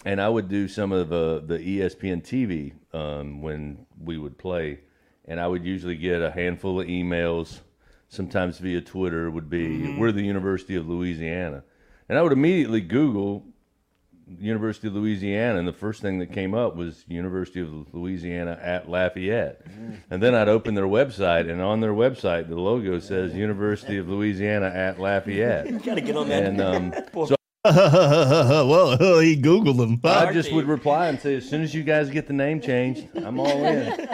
and 0.04 0.20
I 0.20 0.28
would 0.28 0.48
do 0.48 0.68
some 0.68 0.92
of 0.92 1.10
uh, 1.10 1.40
the 1.40 1.58
ESPN 1.58 2.22
TV 2.22 2.74
um, 2.94 3.40
when 3.40 3.86
we 3.98 4.18
would 4.18 4.38
play, 4.38 4.80
and 5.24 5.40
I 5.40 5.48
would 5.48 5.64
usually 5.64 5.96
get 5.96 6.20
a 6.20 6.30
handful 6.30 6.80
of 6.80 6.86
emails, 6.86 7.60
sometimes 8.08 8.58
via 8.58 8.82
Twitter. 8.82 9.30
Would 9.30 9.48
be 9.48 9.96
we're 9.96 10.12
the 10.12 10.22
University 10.22 10.76
of 10.76 10.86
Louisiana, 10.86 11.64
and 12.10 12.18
I 12.18 12.22
would 12.22 12.32
immediately 12.32 12.82
Google 12.82 13.46
University 14.40 14.88
of 14.88 14.94
Louisiana, 14.94 15.58
and 15.58 15.66
the 15.68 15.72
first 15.72 16.02
thing 16.02 16.18
that 16.18 16.32
came 16.32 16.54
up 16.54 16.76
was 16.76 17.04
University 17.08 17.60
of 17.60 17.92
Louisiana 17.94 18.58
at 18.62 18.88
Lafayette. 18.88 19.62
And 20.10 20.22
then 20.22 20.34
I'd 20.34 20.48
open 20.48 20.74
their 20.74 20.86
website, 20.86 21.50
and 21.50 21.60
on 21.60 21.80
their 21.80 21.92
website, 21.92 22.48
the 22.48 22.56
logo 22.56 22.98
says 22.98 23.34
University 23.34 23.98
of 23.98 24.08
Louisiana 24.08 24.66
at 24.66 24.98
Lafayette. 25.00 25.66
You 25.72 25.78
gotta 25.78 26.00
get 26.00 26.16
on 26.16 26.28
that. 26.28 26.44
And 26.44 26.60
um, 26.60 26.92
so 27.14 27.34
well, 27.64 28.96
he 29.20 29.36
googled 29.36 29.76
them. 29.76 30.00
I 30.04 30.32
just 30.32 30.52
would 30.52 30.66
reply 30.66 31.06
and 31.08 31.20
say, 31.20 31.36
as 31.36 31.48
soon 31.48 31.62
as 31.62 31.74
you 31.74 31.82
guys 31.82 32.10
get 32.10 32.26
the 32.26 32.32
name 32.32 32.60
changed, 32.60 33.06
I'm 33.16 33.38
all 33.38 33.64
in. 33.64 34.08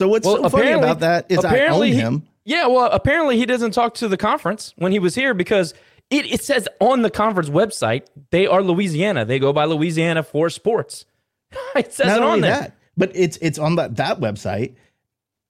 So 0.00 0.08
what's 0.08 0.26
so 0.26 0.48
funny 0.48 0.72
about 0.72 1.00
that 1.00 1.26
is 1.28 1.38
I 1.38 1.48
own 1.48 1.54
apparently 1.54 1.92
he- 1.92 2.00
him. 2.00 2.26
Yeah, 2.46 2.66
well, 2.66 2.90
apparently 2.92 3.38
he 3.38 3.46
doesn't 3.46 3.70
talk 3.70 3.94
to 3.94 4.08
the 4.08 4.18
conference 4.18 4.74
when 4.76 4.92
he 4.92 4.98
was 4.98 5.14
here 5.14 5.32
because 5.32 5.72
it, 6.14 6.32
it 6.32 6.44
says 6.44 6.68
on 6.80 7.02
the 7.02 7.10
conference 7.10 7.48
website 7.48 8.06
they 8.30 8.46
are 8.46 8.62
Louisiana. 8.62 9.24
They 9.24 9.38
go 9.38 9.52
by 9.52 9.64
Louisiana 9.64 10.22
for 10.22 10.50
sports. 10.50 11.04
it 11.76 11.92
says 11.92 12.06
Not 12.06 12.18
it 12.18 12.22
on 12.22 12.40
there. 12.40 12.50
that, 12.50 12.76
but 12.96 13.12
it's 13.14 13.36
it's 13.40 13.58
on 13.58 13.76
that 13.76 13.96
that 13.96 14.20
website. 14.20 14.74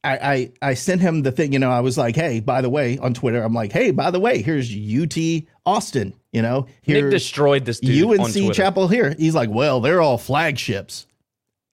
I, 0.02 0.52
I 0.62 0.70
I 0.70 0.74
sent 0.74 1.00
him 1.00 1.22
the 1.22 1.32
thing, 1.32 1.54
you 1.54 1.58
know. 1.58 1.70
I 1.70 1.80
was 1.80 1.96
like, 1.96 2.14
"Hey, 2.14 2.40
by 2.40 2.60
the 2.60 2.68
way," 2.68 2.98
on 2.98 3.14
Twitter, 3.14 3.42
I'm 3.42 3.54
like, 3.54 3.72
"Hey, 3.72 3.90
by 3.90 4.10
the 4.10 4.20
way, 4.20 4.42
here's 4.42 4.70
UT 4.70 5.16
Austin." 5.64 6.14
You 6.30 6.42
know, 6.42 6.66
Nick 6.86 7.10
destroyed 7.10 7.64
this 7.64 7.80
UNC. 7.82 8.52
Chapel 8.52 8.88
here. 8.88 9.14
He's 9.18 9.34
like, 9.34 9.48
"Well, 9.50 9.80
they're 9.80 10.02
all 10.02 10.18
flagships." 10.18 11.06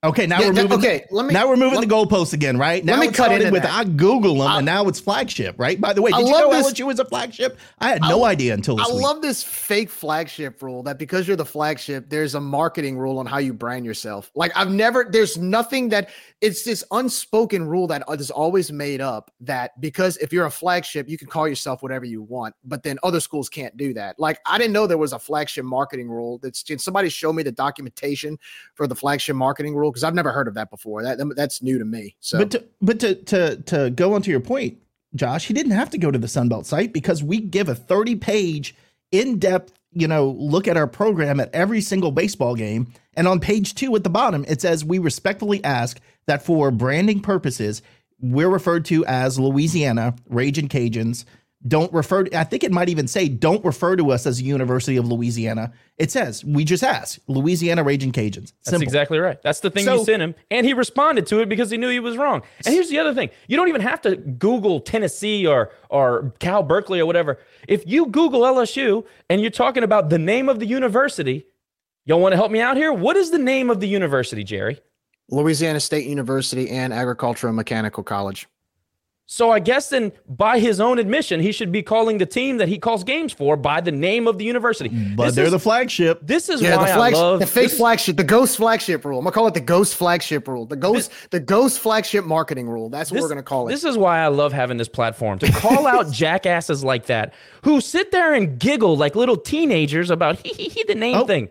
Okay, 0.04 0.26
now 0.26 0.39
Yeah, 0.39 0.47
we're 0.47 0.54
moving. 0.54 0.72
okay, 0.80 1.06
let 1.12 1.28
me- 1.28 1.34
now 1.36 1.47
we're 1.47 1.56
moving 1.58 1.78
let- 1.80 1.88
the 1.88 1.93
goalposts 1.93 2.34
again, 2.34 2.58
right? 2.58 2.84
Now 2.84 2.99
me 2.99 3.06
it 3.06 3.14
cut 3.14 3.26
started 3.28 3.52
with 3.52 3.62
that. 3.62 3.72
I 3.72 3.84
Google 3.84 4.39
them, 4.39 4.47
and 4.49 4.66
now 4.66 4.88
it's 4.88 4.99
flagship, 4.99 5.54
right? 5.60 5.80
By 5.80 5.93
the 5.93 6.02
way, 6.02 6.10
I 6.12 6.18
did 6.18 6.28
you 6.28 6.34
love 6.34 6.49
know 6.49 6.58
this- 6.58 6.74
LSU 6.74 6.88
was 6.88 6.99
a 6.99 7.06
flagship? 7.06 7.60
I 7.78 7.89
had 7.89 8.02
no 8.02 8.26
idea 8.26 8.56
until 8.56 8.78
this 8.78 8.89
I 8.89 8.93
week. 8.93 9.04
love 9.04 9.22
this 9.22 9.43
fake 9.43 9.91
flagship 9.91 10.64
rule 10.64 10.82
that 10.84 10.97
because 10.97 11.28
you're 11.28 11.38
the 11.38 11.45
flagship, 11.45 12.10
there's 12.10 12.34
a 12.34 12.41
marketing 12.41 12.97
rule 12.97 13.20
on 13.20 13.28
how 13.28 13.38
you 13.38 13.54
brand 13.54 13.86
yourself. 13.86 14.32
Like 14.34 14.52
I've 14.56 14.72
never, 14.72 15.06
there's 15.08 15.38
nothing 15.38 15.89
that 15.89 16.10
it's 16.41 16.64
this 16.64 16.84
unspoken 16.89 17.68
rule 17.68 17.86
that 17.86 18.02
uh, 18.10 18.14
is 18.14 18.32
always 18.32 18.72
made 18.72 19.02
up 19.02 19.30
that 19.41 19.80
because 19.80 20.18
if 20.18 20.34
you're 20.34 20.47
a 20.47 20.52
flagship, 20.52 21.08
you 21.10 21.18
can 21.20 21.28
call 21.28 21.47
yourself 21.47 21.84
whatever 21.84 22.06
you 22.06 22.24
want, 22.24 22.56
but 22.66 22.82
then 22.82 22.97
other 23.04 23.20
schools 23.20 23.49
can't 23.49 23.78
do 23.78 23.93
that. 23.93 24.20
Like 24.20 24.39
I 24.47 24.58
didn't 24.58 24.74
know 24.74 24.88
there 24.88 24.97
was 24.97 25.14
a 25.14 25.20
flagship 25.20 25.64
marketing 25.64 26.10
rule. 26.10 26.39
That's 26.41 26.64
can 26.64 26.80
somebody 26.80 27.10
show 27.10 27.32
me 27.32 27.43
the 27.43 27.52
documentation 27.52 28.39
for 28.74 28.88
the 28.88 28.95
flagship 28.95 29.36
marketing 29.36 29.76
rule? 29.76 29.90
Because 29.91 30.03
I've 30.03 30.15
never 30.15 30.31
heard 30.31 30.47
of 30.47 30.53
that 30.55 30.69
before. 30.69 31.03
That 31.03 31.19
that's 31.35 31.61
new 31.61 31.77
to 31.77 31.85
me. 31.85 32.15
So 32.19 32.39
But 32.39 32.51
to, 32.51 32.63
but 32.81 32.99
to 32.99 33.15
to 33.15 33.55
to 33.57 33.89
go 33.89 34.13
onto 34.13 34.31
your 34.31 34.39
point, 34.39 34.77
Josh, 35.15 35.47
he 35.47 35.53
didn't 35.53 35.73
have 35.73 35.89
to 35.91 35.97
go 35.97 36.11
to 36.11 36.19
the 36.19 36.27
Sunbelt 36.27 36.65
site 36.65 36.93
because 36.93 37.23
we 37.23 37.39
give 37.39 37.69
a 37.69 37.75
30 37.75 38.15
page 38.15 38.75
in 39.11 39.39
depth, 39.39 39.73
you 39.91 40.07
know, 40.07 40.29
look 40.29 40.67
at 40.67 40.77
our 40.77 40.87
program 40.87 41.39
at 41.39 41.53
every 41.53 41.81
single 41.81 42.11
baseball 42.11 42.55
game. 42.55 42.93
And 43.15 43.27
on 43.27 43.39
page 43.39 43.75
two 43.75 43.95
at 43.95 44.03
the 44.03 44.09
bottom, 44.09 44.45
it 44.47 44.61
says 44.61 44.85
we 44.85 44.99
respectfully 44.99 45.63
ask 45.63 45.99
that 46.27 46.45
for 46.45 46.71
branding 46.71 47.19
purposes, 47.19 47.81
we're 48.19 48.49
referred 48.49 48.85
to 48.85 49.05
as 49.05 49.39
Louisiana 49.39 50.15
Raging 50.29 50.69
Cajuns. 50.69 51.25
Don't 51.68 51.93
refer 51.93 52.24
to, 52.24 52.39
I 52.39 52.43
think 52.43 52.64
it 52.64 52.72
might 52.72 52.89
even 52.89 53.07
say, 53.07 53.28
don't 53.30 53.64
refer 53.64 53.95
to 53.95 54.09
us 54.12 54.26
as 54.26 54.39
the 54.39 54.45
University 54.45 54.97
of 54.97 55.07
Louisiana. 55.07 55.72
It 55.99 56.09
says, 56.09 56.43
we 56.43 56.64
just 56.66 56.84
ask 56.84 57.20
Louisiana 57.28 57.84
Raging 57.84 58.12
Cajuns. 58.12 58.53
That's 58.66 58.82
exactly 58.82 59.20
right. 59.20 59.39
That's 59.43 59.59
the 59.59 59.70
thing 59.70 59.86
So- 59.86 59.97
you 59.99 60.05
sent 60.05 60.24
him, 60.24 60.34
and 60.49 60.66
he 60.66 60.74
responded 60.74 61.28
to 61.28 61.39
it 61.39 61.49
because 61.49 61.70
he 61.70 61.78
knew 61.78 61.89
he 61.89 61.99
was 61.99 62.18
wrong. 62.18 62.41
And 62.66 62.74
here's 62.74 62.89
the 62.89 62.97
other 62.97 63.14
thing: 63.14 63.30
you 63.47 63.57
don't 63.57 63.68
even 63.70 63.82
have 63.82 64.01
to 64.01 64.16
Google 64.16 64.80
Tennessee 64.80 65.45
or 65.45 65.72
or 65.89 66.34
Cal 66.39 66.64
Berkeley 66.64 66.99
or 66.99 67.05
whatever. 67.05 67.38
If 67.68 67.86
you 67.86 68.07
Google 68.07 68.41
LSU 68.41 69.05
and 69.30 69.39
you're 69.39 69.51
talking 69.51 69.84
about 69.84 70.09
the 70.09 70.18
name 70.18 70.49
of 70.49 70.59
the 70.59 70.66
university, 70.66 71.45
y'all 72.05 72.20
want 72.20 72.34
to 72.34 72.38
help 72.38 72.51
me 72.51 72.59
out 72.59 72.76
here? 72.76 72.91
What 72.91 73.18
is 73.18 73.30
the 73.30 73.38
name 73.38 73.70
of 73.70 73.80
the 73.80 73.88
university, 73.88 74.43
Jerry? 74.43 74.80
Louisiana 75.30 75.80
State 75.80 76.07
University 76.07 76.70
and 76.70 76.91
Agricultural 76.91 77.49
and 77.51 77.55
Mechanical 77.57 78.01
College. 78.03 78.47
So 79.34 79.49
I 79.49 79.59
guess 79.59 79.88
then, 79.88 80.11
by 80.27 80.59
his 80.59 80.82
own 80.82 80.99
admission, 80.99 81.39
he 81.39 81.53
should 81.53 81.71
be 81.71 81.82
calling 81.82 82.17
the 82.17 82.25
team 82.25 82.57
that 82.57 82.67
he 82.67 82.77
calls 82.77 83.05
games 83.05 83.32
for 83.32 83.55
by 83.55 83.79
the 83.79 83.89
name 83.93 84.27
of 84.27 84.38
the 84.38 84.43
university. 84.43 84.89
But 84.89 85.27
This 85.27 85.36
they're 85.36 85.45
is- 85.45 85.51
the 85.51 85.59
flagship. 85.59 86.19
This 86.21 86.49
is 86.49 86.61
Yeah, 86.61 86.75
why 86.75 86.88
the 86.89 86.93
flag, 86.93 87.13
I 87.13 87.17
love 87.17 87.39
the 87.39 87.45
fake 87.47 87.69
this- 87.69 87.77
flagship, 87.77 88.17
the 88.17 88.25
ghost 88.25 88.57
flagship 88.57 89.05
rule. 89.05 89.19
I'm 89.19 89.23
gonna 89.23 89.34
call 89.34 89.47
it 89.47 89.53
the 89.53 89.61
ghost 89.61 89.95
flagship 89.95 90.49
rule. 90.49 90.65
The 90.65 90.75
ghost, 90.75 91.13
the 91.29 91.39
ghost 91.39 91.79
flagship 91.79 92.25
marketing 92.25 92.67
rule. 92.67 92.89
That's 92.89 93.09
what 93.09 93.15
This- 93.15 93.21
we're 93.23 93.29
gonna 93.29 93.41
call 93.41 93.69
it. 93.69 93.71
This 93.71 93.86
is 93.86 93.97
why 93.97 94.19
I 94.19 94.27
love 94.27 94.51
having 94.51 94.75
this 94.75 94.89
platform 94.89 95.39
to 95.39 95.49
call 95.53 95.88
out 95.88 96.11
jackasses 96.11 96.84
like 96.84 97.05
that 97.05 97.34
who 97.63 97.79
sit 97.79 98.11
there 98.11 98.34
and 98.34 98.59
giggle 98.59 98.97
like 98.97 99.15
little 99.15 99.38
teenagers 99.38 100.09
about 100.11 100.39
he 100.45 100.49
he 100.61 100.67
he 100.67 100.84
the 100.84 100.95
name 100.95 101.15
Oh. 101.15 101.25
thing. 101.25 101.47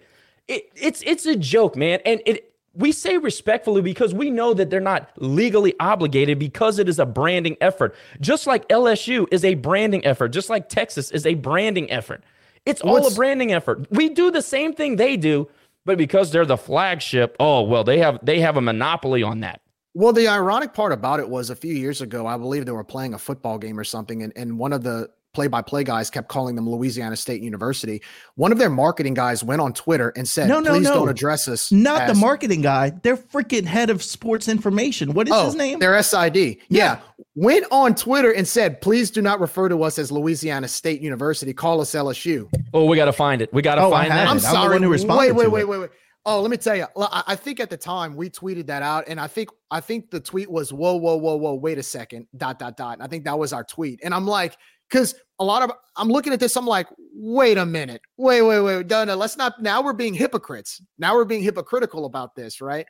It, 0.48 0.64
it's 0.76 1.02
it's 1.06 1.24
a 1.24 1.34
joke, 1.34 1.76
man, 1.76 2.00
and 2.04 2.20
it 2.26 2.49
we 2.74 2.92
say 2.92 3.16
respectfully 3.18 3.82
because 3.82 4.14
we 4.14 4.30
know 4.30 4.54
that 4.54 4.70
they're 4.70 4.80
not 4.80 5.10
legally 5.16 5.74
obligated 5.80 6.38
because 6.38 6.78
it 6.78 6.88
is 6.88 6.98
a 6.98 7.06
branding 7.06 7.56
effort. 7.60 7.94
Just 8.20 8.46
like 8.46 8.68
LSU 8.68 9.26
is 9.32 9.44
a 9.44 9.54
branding 9.54 10.04
effort, 10.04 10.28
just 10.28 10.48
like 10.50 10.68
Texas 10.68 11.10
is 11.10 11.26
a 11.26 11.34
branding 11.34 11.90
effort. 11.90 12.22
It's 12.66 12.80
all 12.82 13.06
a 13.06 13.14
branding 13.14 13.52
effort. 13.52 13.86
We 13.90 14.10
do 14.10 14.30
the 14.30 14.42
same 14.42 14.74
thing 14.74 14.96
they 14.96 15.16
do, 15.16 15.48
but 15.84 15.98
because 15.98 16.30
they're 16.30 16.44
the 16.44 16.58
flagship, 16.58 17.36
oh 17.40 17.62
well, 17.62 17.84
they 17.84 17.98
have 17.98 18.18
they 18.22 18.40
have 18.40 18.56
a 18.56 18.60
monopoly 18.60 19.22
on 19.22 19.40
that. 19.40 19.60
Well, 19.94 20.12
the 20.12 20.28
ironic 20.28 20.72
part 20.72 20.92
about 20.92 21.18
it 21.18 21.28
was 21.28 21.50
a 21.50 21.56
few 21.56 21.74
years 21.74 22.00
ago, 22.00 22.26
I 22.26 22.36
believe 22.36 22.64
they 22.64 22.72
were 22.72 22.84
playing 22.84 23.14
a 23.14 23.18
football 23.18 23.58
game 23.58 23.78
or 23.78 23.82
something, 23.82 24.22
and, 24.22 24.32
and 24.36 24.56
one 24.56 24.72
of 24.72 24.84
the 24.84 25.10
play 25.32 25.46
by 25.46 25.62
play 25.62 25.84
guys 25.84 26.10
kept 26.10 26.28
calling 26.28 26.56
them 26.56 26.68
Louisiana 26.68 27.16
State 27.16 27.42
University. 27.42 28.02
One 28.34 28.52
of 28.52 28.58
their 28.58 28.70
marketing 28.70 29.14
guys 29.14 29.44
went 29.44 29.60
on 29.60 29.72
Twitter 29.72 30.12
and 30.16 30.28
said, 30.28 30.48
No, 30.48 30.60
no, 30.60 30.72
please 30.72 30.84
no. 30.84 30.94
don't 30.94 31.08
address 31.08 31.46
us. 31.48 31.70
Not 31.70 32.08
the 32.08 32.14
marketing 32.14 32.62
guy. 32.62 32.90
They're 33.02 33.16
freaking 33.16 33.64
head 33.64 33.90
of 33.90 34.02
sports 34.02 34.48
information. 34.48 35.12
What 35.12 35.28
is 35.28 35.34
Oh, 35.34 35.46
his 35.46 35.54
name? 35.54 35.78
Their 35.78 36.00
SID. 36.02 36.56
Yeah. 36.68 37.00
Went 37.36 37.64
on 37.70 37.94
Twitter 37.94 38.32
and 38.32 38.46
said, 38.46 38.80
please 38.80 39.10
do 39.10 39.22
not 39.22 39.40
refer 39.40 39.68
to 39.68 39.82
us 39.84 39.98
as 39.98 40.10
Louisiana 40.10 40.66
State 40.68 41.00
University. 41.00 41.52
Call 41.52 41.80
us 41.80 41.92
LSU. 41.92 42.48
Oh, 42.74 42.84
we 42.86 42.96
got 42.96 43.04
to 43.06 43.12
find 43.12 43.40
it. 43.40 43.52
We 43.52 43.62
got 43.62 43.76
to 43.76 43.82
Oh, 43.82 43.92
I 43.92 44.02
find 44.08 44.12
have 44.12 44.18
that. 44.18 44.26
it. 44.26 44.30
I'm 44.30 44.36
the 44.36 44.42
sorry. 44.42 44.74
one 44.74 44.82
who 44.82 44.90
responded 44.90 45.36
wait, 45.36 45.46
wait, 45.46 45.50
wait, 45.52 45.64
wait, 45.64 45.78
wait. 45.78 45.90
Oh, 46.26 46.42
let 46.42 46.50
me 46.50 46.58
tell 46.58 46.76
you. 46.76 46.86
L- 46.96 47.08
I 47.10 47.22
I 47.28 47.34
think 47.36 47.60
at 47.60 47.70
the 47.70 47.78
time 47.78 48.14
we 48.14 48.28
tweeted 48.28 48.66
that 48.66 48.82
out, 48.82 49.04
and 49.08 49.18
I 49.18 49.26
think 49.26 49.48
I 49.70 49.80
think 49.80 50.10
the 50.10 50.20
tweet 50.20 50.50
was 50.50 50.70
"Whoa, 50.70 50.96
whoa, 50.96 51.16
whoa, 51.16 51.36
whoa, 51.36 51.54
wait 51.54 51.78
a 51.78 51.82
second, 51.82 52.26
dot 52.36 52.58
dot 52.58 52.76
dot." 52.76 52.94
And 52.94 53.02
I 53.02 53.06
think 53.06 53.24
that 53.24 53.38
was 53.38 53.54
our 53.54 53.64
tweet, 53.64 54.00
and 54.04 54.12
I'm 54.12 54.26
like, 54.26 54.58
because 54.90 55.14
a 55.38 55.44
lot 55.44 55.62
of 55.62 55.72
I'm 55.96 56.08
looking 56.08 56.32
at 56.32 56.40
this, 56.40 56.56
I'm 56.56 56.66
like, 56.66 56.86
wait 57.14 57.58
a 57.58 57.66
minute, 57.66 58.02
wait, 58.16 58.42
wait, 58.42 58.60
wait, 58.60 58.86
no, 58.88 59.04
no, 59.04 59.14
let's 59.16 59.36
not. 59.36 59.60
Now 59.62 59.82
we're 59.82 59.92
being 59.92 60.14
hypocrites. 60.14 60.82
Now 60.98 61.14
we're 61.14 61.24
being 61.24 61.42
hypocritical 61.42 62.04
about 62.04 62.34
this, 62.34 62.60
right? 62.60 62.86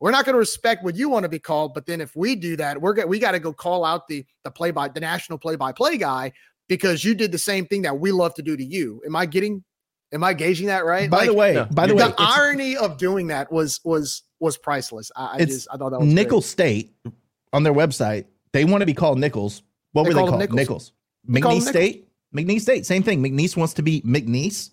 We're 0.00 0.12
not 0.12 0.24
going 0.24 0.34
to 0.34 0.38
respect 0.38 0.82
what 0.82 0.96
you 0.96 1.10
want 1.10 1.24
to 1.24 1.28
be 1.28 1.38
called, 1.38 1.74
but 1.74 1.84
then 1.84 2.00
if 2.00 2.16
we 2.16 2.34
do 2.34 2.56
that, 2.56 2.80
we're 2.80 2.94
go- 2.94 3.06
we 3.06 3.18
got 3.18 3.32
to 3.32 3.38
go 3.38 3.52
call 3.52 3.84
out 3.84 4.08
the 4.08 4.24
the 4.44 4.50
play 4.50 4.70
by 4.70 4.88
the 4.88 5.00
national 5.00 5.38
play 5.38 5.56
by 5.56 5.72
play 5.72 5.98
guy 5.98 6.32
because 6.68 7.04
you 7.04 7.14
did 7.14 7.32
the 7.32 7.38
same 7.38 7.66
thing 7.66 7.82
that 7.82 7.98
we 7.98 8.12
love 8.12 8.34
to 8.34 8.42
do 8.42 8.56
to 8.56 8.64
you. 8.64 9.02
Am 9.04 9.14
I 9.16 9.26
getting? 9.26 9.64
Am 10.12 10.24
I 10.24 10.32
gauging 10.32 10.66
that 10.66 10.84
right? 10.84 11.08
By 11.08 11.26
the 11.26 11.34
way, 11.34 11.52
no, 11.52 11.66
by 11.66 11.86
the 11.86 11.94
way, 11.94 12.02
the 12.02 12.14
irony 12.18 12.76
of 12.76 12.96
doing 12.96 13.28
that 13.28 13.52
was 13.52 13.80
was 13.84 14.22
was 14.40 14.56
priceless. 14.56 15.12
I, 15.14 15.24
I 15.24 15.36
It's 15.38 15.54
just 15.54 15.68
I 15.70 15.76
thought 15.76 15.90
that 15.90 16.00
was 16.00 16.06
great. 16.06 16.14
Nicholls 16.14 16.46
State 16.46 16.92
on 17.52 17.62
their 17.62 17.74
website. 17.74 18.24
They 18.52 18.64
want 18.64 18.82
to 18.82 18.86
be 18.86 18.94
called 18.94 19.18
Nicholls. 19.18 19.62
What 19.92 20.04
They 20.04 20.08
were 20.08 20.14
they 20.14 20.20
called? 20.20 20.38
Nicholls. 20.40 20.56
Nicholls. 20.56 20.92
Call 21.26 21.52
McNeese 21.52 21.64
them 21.64 21.72
State. 21.72 22.08
McNeese 22.34 22.60
State. 22.62 22.86
Same 22.86 23.02
thing. 23.02 23.22
McNeese 23.22 23.56
wants 23.56 23.74
to 23.74 23.82
be 23.82 24.00
McNeese. 24.02 24.70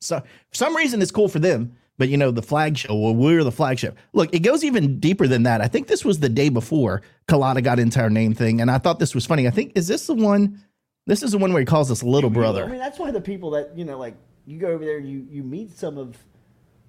So 0.00 0.20
for 0.20 0.54
some 0.54 0.76
reason 0.76 1.00
it's 1.02 1.10
cool 1.10 1.28
for 1.28 1.38
them, 1.38 1.74
but 1.98 2.08
you 2.08 2.16
know 2.16 2.30
the 2.30 2.42
flagship. 2.42 2.90
Well, 2.90 3.14
we're 3.14 3.42
the 3.44 3.52
flagship. 3.52 3.96
Look, 4.12 4.34
it 4.34 4.40
goes 4.40 4.62
even 4.64 5.00
deeper 5.00 5.26
than 5.26 5.42
that. 5.44 5.60
I 5.60 5.68
think 5.68 5.86
this 5.86 6.04
was 6.04 6.18
the 6.20 6.28
day 6.28 6.48
before 6.48 7.02
Culotta 7.28 7.62
got 7.62 7.78
into 7.78 8.00
our 8.00 8.10
name 8.10 8.34
thing, 8.34 8.60
and 8.60 8.70
I 8.70 8.78
thought 8.78 8.98
this 8.98 9.14
was 9.14 9.24
funny. 9.26 9.46
I 9.46 9.50
think 9.50 9.72
is 9.74 9.88
this 9.88 10.06
the 10.06 10.14
one 10.14 10.60
This 11.06 11.22
is 11.22 11.32
the 11.32 11.38
one 11.38 11.52
where 11.52 11.60
he 11.60 11.66
calls 11.66 11.90
us 11.90 12.02
little 12.02 12.30
brother. 12.30 12.64
I 12.64 12.68
mean, 12.68 12.78
that's 12.78 12.98
why 12.98 13.10
the 13.10 13.20
people 13.20 13.50
that 13.52 13.76
you 13.76 13.84
know, 13.84 13.98
like 13.98 14.14
you 14.46 14.58
go 14.58 14.68
over 14.68 14.84
there, 14.84 14.98
you 14.98 15.26
you 15.30 15.42
meet 15.42 15.76
some 15.76 15.98
of 15.98 16.16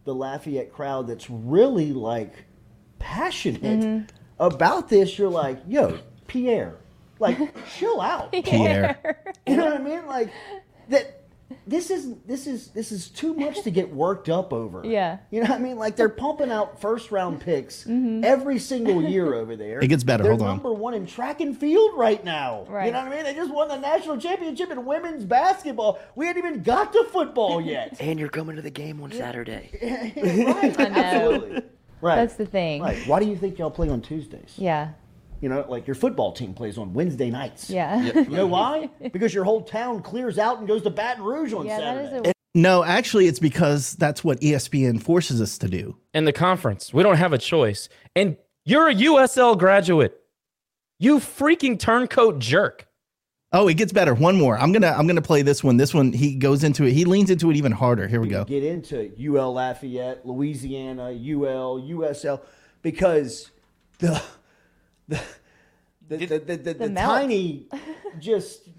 the 0.04 0.14
Lafayette 0.14 0.72
crowd 0.72 1.08
that's 1.08 1.30
really 1.30 1.92
like 1.94 2.34
passionate 3.00 3.62
Mm-hmm. 3.62 4.06
about 4.40 4.90
this. 4.90 5.18
You're 5.18 5.30
like, 5.30 5.60
yo, 5.68 6.00
Pierre, 6.28 6.76
like 7.20 7.38
chill 7.76 8.02
out, 8.02 8.32
dog. 8.32 8.44
Pierre. 8.46 9.24
You 9.46 9.58
know 9.58 9.66
what 9.66 9.82
I 9.82 9.84
mean? 9.84 10.06
Like 10.06 10.32
that. 10.90 11.14
This 11.66 11.92
is 11.92 12.14
this 12.26 12.46
is 12.46 12.70
this 12.70 12.92
is 12.92 13.08
too 13.08 13.34
much 13.34 13.62
to 13.64 13.72
get 13.72 13.94
worked 13.94 14.28
up 14.28 14.52
over. 14.52 14.82
Yeah. 14.86 15.20
You 15.32 15.42
know 15.42 15.50
what 15.50 15.60
I 15.60 15.64
mean? 15.64 15.78
Like 15.78 15.96
they're 15.96 16.10
pumping 16.10 16.52
out 16.52 16.82
first 16.82 17.10
round 17.10 17.40
picks 17.40 17.86
mm-hmm. 17.86 18.22
every 18.26 18.60
single 18.60 19.02
year 19.02 19.34
over 19.34 19.56
there. 19.56 19.80
It 19.88 19.88
gets 19.88 20.04
better. 20.04 20.24
They're 20.24 20.34
Hold 20.34 20.42
on. 20.42 20.48
number 20.58 20.74
one 20.74 20.94
in 20.94 21.06
track 21.06 21.40
and 21.40 21.58
field 21.58 21.98
right 21.98 22.22
now. 22.24 22.66
Right. 22.68 22.88
You 22.88 22.92
know 22.92 23.00
what 23.00 23.14
I 23.14 23.16
mean? 23.16 23.24
They 23.24 23.34
just 23.34 23.54
won 23.54 23.70
the 23.70 23.78
national 23.78 24.18
championship 24.18 24.72
in 24.72 24.86
women's 24.86 25.24
basketball. 25.24 26.00
We 26.16 26.28
ain't 26.28 26.38
even 26.38 26.64
got 26.64 26.92
to 26.94 27.06
football 27.06 27.62
yet. 27.62 27.98
And 28.08 28.20
you're 28.20 28.30
coming 28.30 28.58
to 28.58 28.62
the 28.62 28.70
game 28.70 29.02
on 29.02 29.12
Saturday. 29.12 29.70
right. 29.82 30.80
I 30.80 30.90
know. 30.90 31.34
Absolutely. 31.34 31.64
Right. 32.02 32.16
That's 32.16 32.36
the 32.36 32.46
thing. 32.46 32.82
right. 32.82 33.08
Why 33.08 33.20
do 33.20 33.28
you 33.28 33.36
think 33.36 33.58
y'all 33.58 33.72
play 33.72 33.90
on 33.90 34.02
Tuesdays? 34.02 34.54
Yeah. 34.58 34.92
You 35.42 35.50
know, 35.50 35.66
like 35.70 35.86
your 35.88 35.96
football 35.96 36.32
team 36.34 36.54
plays 36.54 36.78
on 36.78 36.94
Wednesday 36.94 37.30
nights. 37.30 37.70
Yeah. 37.70 38.12
You 38.16 38.30
know 38.30 38.48
why? 38.48 38.90
because 39.12 39.34
your 39.34 39.44
whole 39.44 39.62
town 39.62 40.02
clears 40.02 40.38
out 40.40 40.60
and 40.60 40.68
goes 40.68 40.82
to 40.84 40.90
Baton 40.90 41.24
Rouge 41.24 41.54
on 41.54 41.66
Yeah, 41.66 41.80
that 41.80 41.96
Saturday. 42.10 42.30
is 42.30 42.32
a 42.32 42.34
No, 42.56 42.84
actually, 42.84 43.28
it's 43.28 43.40
because 43.40 43.94
that's 43.94 44.24
what 44.24 44.40
ESPN 44.42 45.02
forces 45.02 45.42
us 45.42 45.58
to 45.60 45.68
do. 45.68 45.98
in 46.14 46.26
the 46.26 46.34
conference. 46.34 46.94
We 46.94 47.04
don't 47.04 47.18
have 47.18 47.34
a 47.34 47.38
choice. 47.38 47.88
And 48.16 48.38
you're 48.66 48.88
a 48.90 48.96
USL 48.96 49.58
graduate. 49.58 50.20
You 51.00 51.20
freaking 51.20 51.80
turncoat 51.80 52.40
jerk. 52.40 52.88
Oh, 53.54 53.68
it 53.70 53.76
gets 53.76 53.94
better. 53.94 54.14
One 54.14 54.36
more. 54.38 54.58
I'm 54.58 54.72
gonna 54.74 54.88
I'm 54.98 55.08
gonna 55.08 55.22
play 55.22 55.42
this 55.44 55.64
one. 55.64 55.78
This 55.78 55.94
one 55.94 56.12
he 56.12 56.36
goes 56.36 56.64
into 56.66 56.84
it. 56.84 56.92
He 56.92 57.06
leans 57.06 57.30
into 57.30 57.50
it 57.50 57.56
even 57.56 57.72
harder. 57.72 58.08
Here 58.08 58.20
we 58.20 58.28
go. 58.28 58.44
Get 58.44 58.64
into 58.64 59.12
UL 59.18 59.54
Lafayette, 59.54 60.26
Louisiana, 60.26 61.12
UL, 61.12 61.80
USL, 61.82 62.42
because 62.82 63.52
the 64.00 64.22
the 65.08 65.20
the 66.10 66.18
the, 66.18 66.40
the, 66.40 66.58
the, 66.58 66.74
the 66.74 66.90
melt. 66.90 67.12
tiny 67.12 67.68
just 68.20 68.70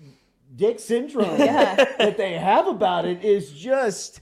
dick 0.56 0.80
syndrome 0.80 1.38
that 1.38 2.16
they 2.16 2.34
have 2.34 2.66
about 2.66 3.04
it 3.04 3.24
is 3.24 3.52
just 3.52 4.20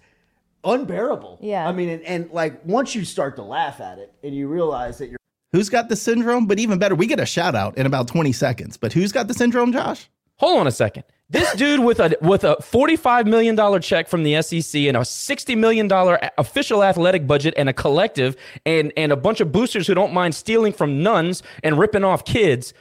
unbearable. 0.65 1.39
Yeah. 1.41 1.69
I 1.69 1.73
mean, 1.73 1.89
and, 1.89 2.03
and 2.03 2.31
like 2.31 2.65
once 2.65 2.95
you 2.95 3.05
start 3.05 3.37
to 3.37 3.43
laugh 3.43 3.81
at 3.81 3.99
it 3.99 4.13
and 4.23 4.35
you 4.35 4.49
realize 4.49 4.99
that 4.99 5.09
you're 5.09 5.17
Who's 5.53 5.71
got 5.71 5.89
the 5.89 5.97
syndrome? 5.97 6.47
But 6.47 6.59
even 6.59 6.79
better, 6.79 6.95
we 6.95 7.07
get 7.07 7.21
a 7.21 7.25
shout 7.25 7.55
out 7.55 7.79
in 7.79 7.87
about 7.87 8.09
20 8.09 8.33
seconds. 8.33 8.77
But 8.77 8.93
who's 8.93 9.13
got 9.13 9.29
the 9.29 9.33
syndrome, 9.33 9.73
Josh? 9.73 10.11
Hold 10.37 10.59
on 10.61 10.67
a 10.67 10.71
second. 10.73 11.05
This 11.29 11.53
dude 11.55 11.81
with 11.81 11.99
a 11.99 12.17
with 12.21 12.45
a 12.45 12.57
$45 12.61 13.27
million 13.27 13.81
check 13.81 14.07
from 14.07 14.23
the 14.23 14.41
SEC 14.43 14.83
and 14.83 14.97
a 14.97 15.01
$60 15.01 15.59
million 15.59 15.91
official 16.39 16.85
athletic 16.85 17.27
budget 17.27 17.53
and 17.57 17.69
a 17.69 17.73
collective 17.73 18.37
and, 18.65 18.93
and 18.97 19.11
a 19.11 19.17
bunch 19.17 19.41
of 19.41 19.51
boosters 19.51 19.89
who 19.89 19.95
don't 19.95 20.13
mind 20.13 20.37
stealing 20.37 20.73
from 20.73 21.03
nuns 21.03 21.43
and 21.65 21.79
ripping 21.81 22.05
off 22.05 22.25
kids. 22.25 22.75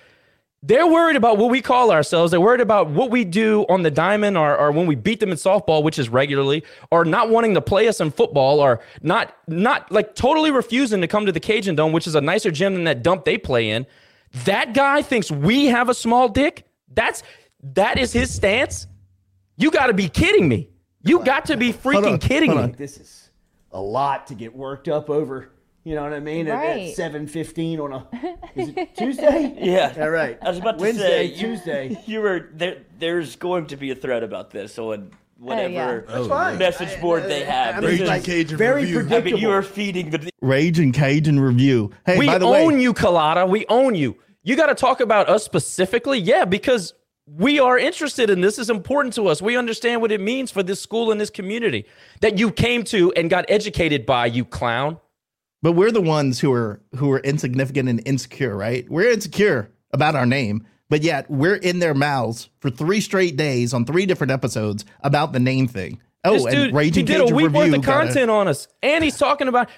They're 0.61 0.85
worried 0.85 1.15
about 1.15 1.37
what 1.37 1.49
we 1.49 1.61
call 1.61 1.91
ourselves. 1.91 2.31
They're 2.31 2.41
worried 2.41 2.61
about 2.61 2.89
what 2.89 3.09
we 3.09 3.23
do 3.23 3.65
on 3.67 3.81
the 3.81 3.91
diamond 3.91 4.37
or, 4.37 4.55
or 4.57 4.71
when 4.71 4.85
we 4.85 4.95
beat 4.95 5.19
them 5.19 5.29
in 5.31 5.37
softball, 5.37 5.83
which 5.83 5.97
is 5.97 6.09
regularly, 6.09 6.63
or 6.91 7.03
not 7.03 7.29
wanting 7.29 7.55
to 7.55 7.61
play 7.61 7.87
us 7.87 7.99
in 7.99 8.11
football, 8.11 8.59
or 8.59 8.79
not 9.01 9.35
not 9.47 9.91
like 9.91 10.13
totally 10.13 10.51
refusing 10.51 11.01
to 11.01 11.07
come 11.07 11.25
to 11.25 11.31
the 11.31 11.39
Cajun 11.39 11.75
Dome, 11.75 11.91
which 11.91 12.05
is 12.05 12.13
a 12.13 12.21
nicer 12.21 12.51
gym 12.51 12.75
than 12.75 12.83
that 12.83 13.01
dump 13.01 13.25
they 13.25 13.39
play 13.39 13.71
in. 13.71 13.87
That 14.45 14.75
guy 14.75 15.01
thinks 15.01 15.31
we 15.31 15.65
have 15.65 15.89
a 15.89 15.95
small 15.95 16.29
dick. 16.29 16.67
That's 16.93 17.23
that 17.73 17.97
is 17.97 18.13
his 18.13 18.33
stance. 18.33 18.87
You 19.57 19.71
got 19.71 19.87
to 19.87 19.93
be 19.93 20.07
kidding 20.09 20.47
me. 20.47 20.69
You 21.01 21.23
got 21.23 21.45
to 21.45 21.57
be 21.57 21.71
freaking 21.71 22.13
on, 22.13 22.17
kidding 22.19 22.51
hold 22.51 22.71
me. 22.71 22.75
this 22.77 22.97
is 22.97 23.29
a 23.71 23.79
lot 23.81 24.27
to 24.27 24.35
get 24.35 24.55
worked 24.55 24.87
up 24.87 25.09
over. 25.09 25.49
You 25.83 25.93
know 25.93 26.01
what 26.03 26.13
I 26.13 26.19
mean? 26.19 26.47
At- 26.47 26.55
At, 26.55 26.67
Right. 26.75 26.95
seven 26.95 27.27
fifteen 27.27 27.79
on 27.79 27.93
a 27.93 28.07
is 28.55 28.69
it 28.75 28.95
Tuesday? 28.95 29.53
Yeah. 29.61 29.93
All 29.99 30.09
right. 30.09 30.37
I 30.41 30.49
was 30.49 30.57
about 30.57 30.77
to 30.79 30.81
Wednesday, 30.81 31.07
say 31.07 31.23
you- 31.25 31.37
Tuesday. 31.55 32.01
You 32.07 32.21
were 32.21 32.49
there. 32.53 32.77
There's 32.97 33.35
going 33.35 33.67
to 33.67 33.77
be 33.77 33.91
a 33.91 33.95
thread 33.95 34.23
about 34.23 34.49
this 34.49 34.79
on 34.79 35.11
oh, 35.13 35.17
whatever 35.37 35.71
yeah. 36.07 36.13
That's 36.15 36.27
fine. 36.27 36.57
message 36.57 36.99
board 36.99 37.23
they 37.25 37.43
uh, 37.45 37.51
have. 37.51 37.75
I 37.75 37.79
mean, 37.81 37.91
Because- 37.91 38.07
like, 38.09 38.23
Cajun 38.23 38.57
very 38.57 38.81
review. 38.81 38.99
I 38.99 39.01
predictable. 39.03 39.31
mean, 39.33 39.41
you 39.41 39.51
are 39.51 39.61
feeding 39.61 40.09
the. 40.09 40.29
Rage 40.41 40.79
and 40.79 40.91
Cajun 40.93 41.39
review. 41.39 41.91
Hey, 42.05 42.17
we 42.17 42.25
by 42.25 42.39
the 42.39 42.47
own 42.47 42.73
way, 42.75 42.81
you, 42.81 42.93
Culotta. 42.93 43.47
We 43.47 43.65
own 43.69 43.93
you. 43.95 44.17
You 44.41 44.55
got 44.55 44.67
to 44.67 44.75
talk 44.75 45.01
about 45.01 45.29
us 45.29 45.43
specifically, 45.43 46.17
yeah, 46.19 46.45
because 46.45 46.93
we 47.27 47.59
are 47.59 47.77
interested 47.77 48.29
in 48.29 48.41
this. 48.41 48.59
Is 48.59 48.69
important 48.69 49.13
to 49.15 49.27
us. 49.27 49.41
We 49.41 49.57
understand 49.57 50.01
what 50.01 50.11
it 50.11 50.21
means 50.21 50.51
for 50.51 50.63
this 50.63 50.81
school 50.81 51.11
and 51.11 51.19
this 51.19 51.29
community 51.29 51.85
that 52.21 52.37
you 52.37 52.51
came 52.51 52.83
to 52.85 53.11
and 53.13 53.29
got 53.29 53.45
educated 53.49 54.05
by. 54.05 54.27
You 54.27 54.45
clown. 54.45 54.99
but 55.61 55.71
we're 55.73 55.91
the 55.91 56.01
ones 56.01 56.39
who 56.39 56.51
are 56.53 56.81
who 56.97 57.11
are 57.11 57.19
insignificant 57.19 57.89
and 57.89 58.01
insecure, 58.05 58.55
right? 58.55 58.87
We're 58.89 59.09
insecure 59.11 59.71
about 59.91 60.15
our 60.15 60.25
name, 60.25 60.65
but 60.89 61.01
yet 61.01 61.29
we're 61.29 61.55
in 61.55 61.79
their 61.79 61.93
mouths 61.95 62.49
for 62.59 62.69
three 62.69 63.01
straight 63.01 63.35
days 63.37 63.73
on 63.73 63.85
three 63.85 64.05
different 64.05 64.31
episodes 64.31 64.85
about 65.01 65.33
the 65.33 65.39
name 65.39 65.67
thing. 65.67 65.99
Oh, 66.23 66.33
this 66.33 66.45
and 66.45 66.55
dude, 66.55 66.73
Rage 66.75 66.95
he 66.95 67.03
did 67.03 67.21
a 67.21 67.25
week 67.25 67.33
worth 67.33 67.53
review 67.53 67.75
of 67.75 67.81
got 67.81 68.03
a- 68.03 68.05
content 68.05 68.29
on 68.31 68.47
us, 68.47 68.67
and 68.83 69.03
he's 69.03 69.17
talking 69.17 69.47
about, 69.47 69.69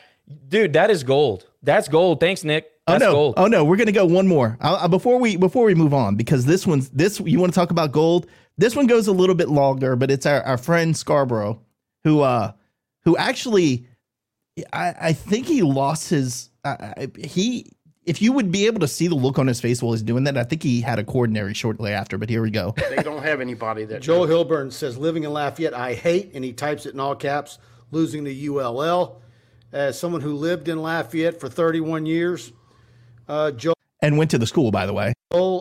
dude. 0.50 0.74
That 0.74 0.92
is 0.92 1.04
gold. 1.04 1.46
That's 1.64 1.88
gold. 1.88 2.20
Thanks, 2.20 2.44
Nick. 2.44 2.70
Oh 2.88 2.94
That's 2.94 3.04
no! 3.04 3.12
gold. 3.12 3.34
Oh 3.38 3.48
no! 3.48 3.66
We're 3.66 3.76
gonna 3.76 3.92
go 3.92 4.06
one 4.06 4.28
more 4.28 4.58
uh, 4.62 4.88
before 4.88 5.20
we 5.20 5.36
before 5.36 5.66
we 5.66 5.76
move 5.76 5.94
on 5.94 6.16
because 6.16 6.46
this 6.46 6.66
one's 6.66 6.90
this 6.90 7.20
you 7.20 7.40
want 7.40 7.54
to 7.54 7.60
talk 7.60 7.72
about 7.72 7.92
gold. 7.92 8.28
This 8.58 8.76
one 8.76 8.88
goes 8.88 9.08
a 9.08 9.12
little 9.12 9.36
bit 9.36 9.50
longer, 9.50 9.96
but 9.96 10.10
it's 10.10 10.26
our, 10.26 10.42
our 10.44 10.58
friend 10.58 10.96
Scarborough 10.96 11.62
who 12.06 12.22
uh 12.22 12.54
who 13.04 13.18
actually 13.18 13.88
I 14.72 14.96
I 15.02 15.14
think 15.14 15.48
he 15.48 15.64
lost 15.64 16.10
his 16.10 16.50
uh, 16.64 17.08
he 17.18 17.72
if 18.06 18.22
you 18.22 18.32
would 18.32 18.54
be 18.54 18.68
able 18.68 18.80
to 18.80 18.88
see 18.88 19.08
the 19.08 19.16
look 19.16 19.38
on 19.38 19.48
his 19.48 19.60
face 19.60 19.84
while 19.84 19.92
he's 19.92 20.02
doing 20.02 20.24
that, 20.24 20.38
I 20.38 20.46
think 20.46 20.64
he 20.64 20.80
had 20.80 20.98
a 20.98 21.04
coronary 21.04 21.54
shortly 21.54 21.92
after. 21.92 22.18
But 22.18 22.30
here 22.30 22.42
we 22.42 22.50
go. 22.50 22.74
They 22.90 23.04
don't 23.04 23.22
have 23.22 23.42
anybody 23.42 23.84
that. 23.86 24.02
Joel 24.02 24.26
Hilburn 24.28 24.72
says, 24.72 24.98
living 24.98 25.26
in 25.26 25.34
Lafayette, 25.34 25.74
I 25.74 25.94
hate, 25.94 26.32
and 26.34 26.44
he 26.44 26.54
types 26.54 26.86
it 26.86 26.94
in 26.94 27.02
all 27.02 27.16
caps, 27.16 27.60
losing 27.92 28.24
to 28.24 28.48
ULL. 28.48 29.22
As 29.74 30.00
someone 30.00 30.22
who 30.22 30.34
lived 30.36 30.70
in 30.70 30.82
Lafayette 30.82 31.40
for 31.40 31.50
31 31.50 32.06
years, 32.06 32.54
uh, 33.28 33.52
Joel, 33.52 33.76
and 34.02 34.18
went 34.18 34.32
to 34.32 34.38
the 34.38 34.48
school, 34.48 34.72
by 34.72 34.86
the 34.86 34.94
way. 34.94 35.14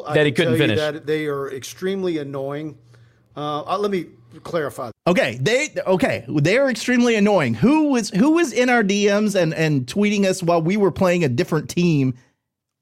I 0.07 0.14
That 0.14 0.27
he 0.27 0.33
couldn't 0.33 0.59
finish. 0.59 0.79
That 0.79 1.07
they 1.07 1.27
are 1.27 1.51
extremely 1.53 2.19
annoying. 2.19 2.79
Uh, 3.37 3.62
uh, 3.62 3.79
let 3.79 3.91
me 3.91 4.07
clarify. 4.43 4.91
Okay, 5.07 5.39
they 5.41 5.69
okay. 5.87 6.25
They 6.29 6.59
are 6.59 6.71
extremely 6.71 7.14
annoying. 7.17 7.55
Who 7.55 7.91
was 7.91 8.11
who 8.11 8.33
was 8.33 8.53
in 8.53 8.69
our 8.71 8.83
DMs 8.83 9.41
and 9.41 9.55
and 9.55 9.87
tweeting 9.87 10.25
us 10.25 10.43
while 10.43 10.62
we 10.62 10.77
were 10.77 10.93
playing 10.93 11.25
a 11.25 11.29
different 11.29 11.69
team 11.69 12.14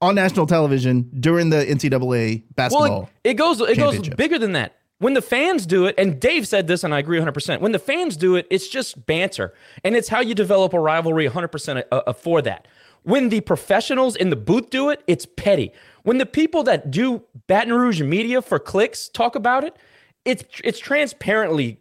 on 0.01 0.15
national 0.15 0.47
television 0.47 1.11
during 1.19 1.51
the 1.51 1.65
NCAA 1.65 2.45
basketball? 2.55 2.89
Well, 2.89 3.11
it, 3.25 3.31
it 3.31 3.35
goes 3.35 3.61
it 3.61 3.77
goes 3.77 4.09
bigger 4.11 4.39
than 4.39 4.53
that. 4.53 4.77
When 4.99 5.15
the 5.15 5.23
fans 5.23 5.67
do 5.67 5.87
it, 5.87 5.97
and 5.99 6.21
Dave 6.21 6.47
said 6.47 6.67
this, 6.67 6.85
and 6.85 6.95
I 6.95 7.01
agree 7.01 7.19
100%. 7.19 7.61
When 7.61 7.73
the 7.73 7.81
fans 7.81 8.17
do 8.17 8.37
it, 8.37 8.47
it's 8.49 8.69
just 8.69 9.07
banter, 9.07 9.53
and 9.83 9.97
it's 9.97 10.09
how 10.09 10.21
you 10.21 10.35
develop 10.35 10.73
a 10.73 10.79
rivalry 10.79 11.29
100% 11.29 11.83
uh, 11.91 11.95
uh, 12.07 12.13
for 12.13 12.41
that. 12.43 12.69
When 13.05 13.29
the 13.29 13.41
professionals 13.43 14.17
in 14.17 14.31
the 14.31 14.37
booth 14.37 14.71
do 14.71 14.89
it, 14.91 15.03
it's 15.07 15.27
petty. 15.27 15.73
When 16.03 16.19
the 16.19 16.27
people 16.27 16.63
that 16.65 16.91
do 16.91 17.23
Baton 17.47 17.73
Rouge 17.73 18.03
media 18.03 18.43
for 18.43 18.59
clicks 18.59 19.09
talk 19.09 19.35
about 19.37 19.63
it, 19.65 19.77
it's 20.25 20.45
it's 20.65 20.79
transparently. 20.79 21.81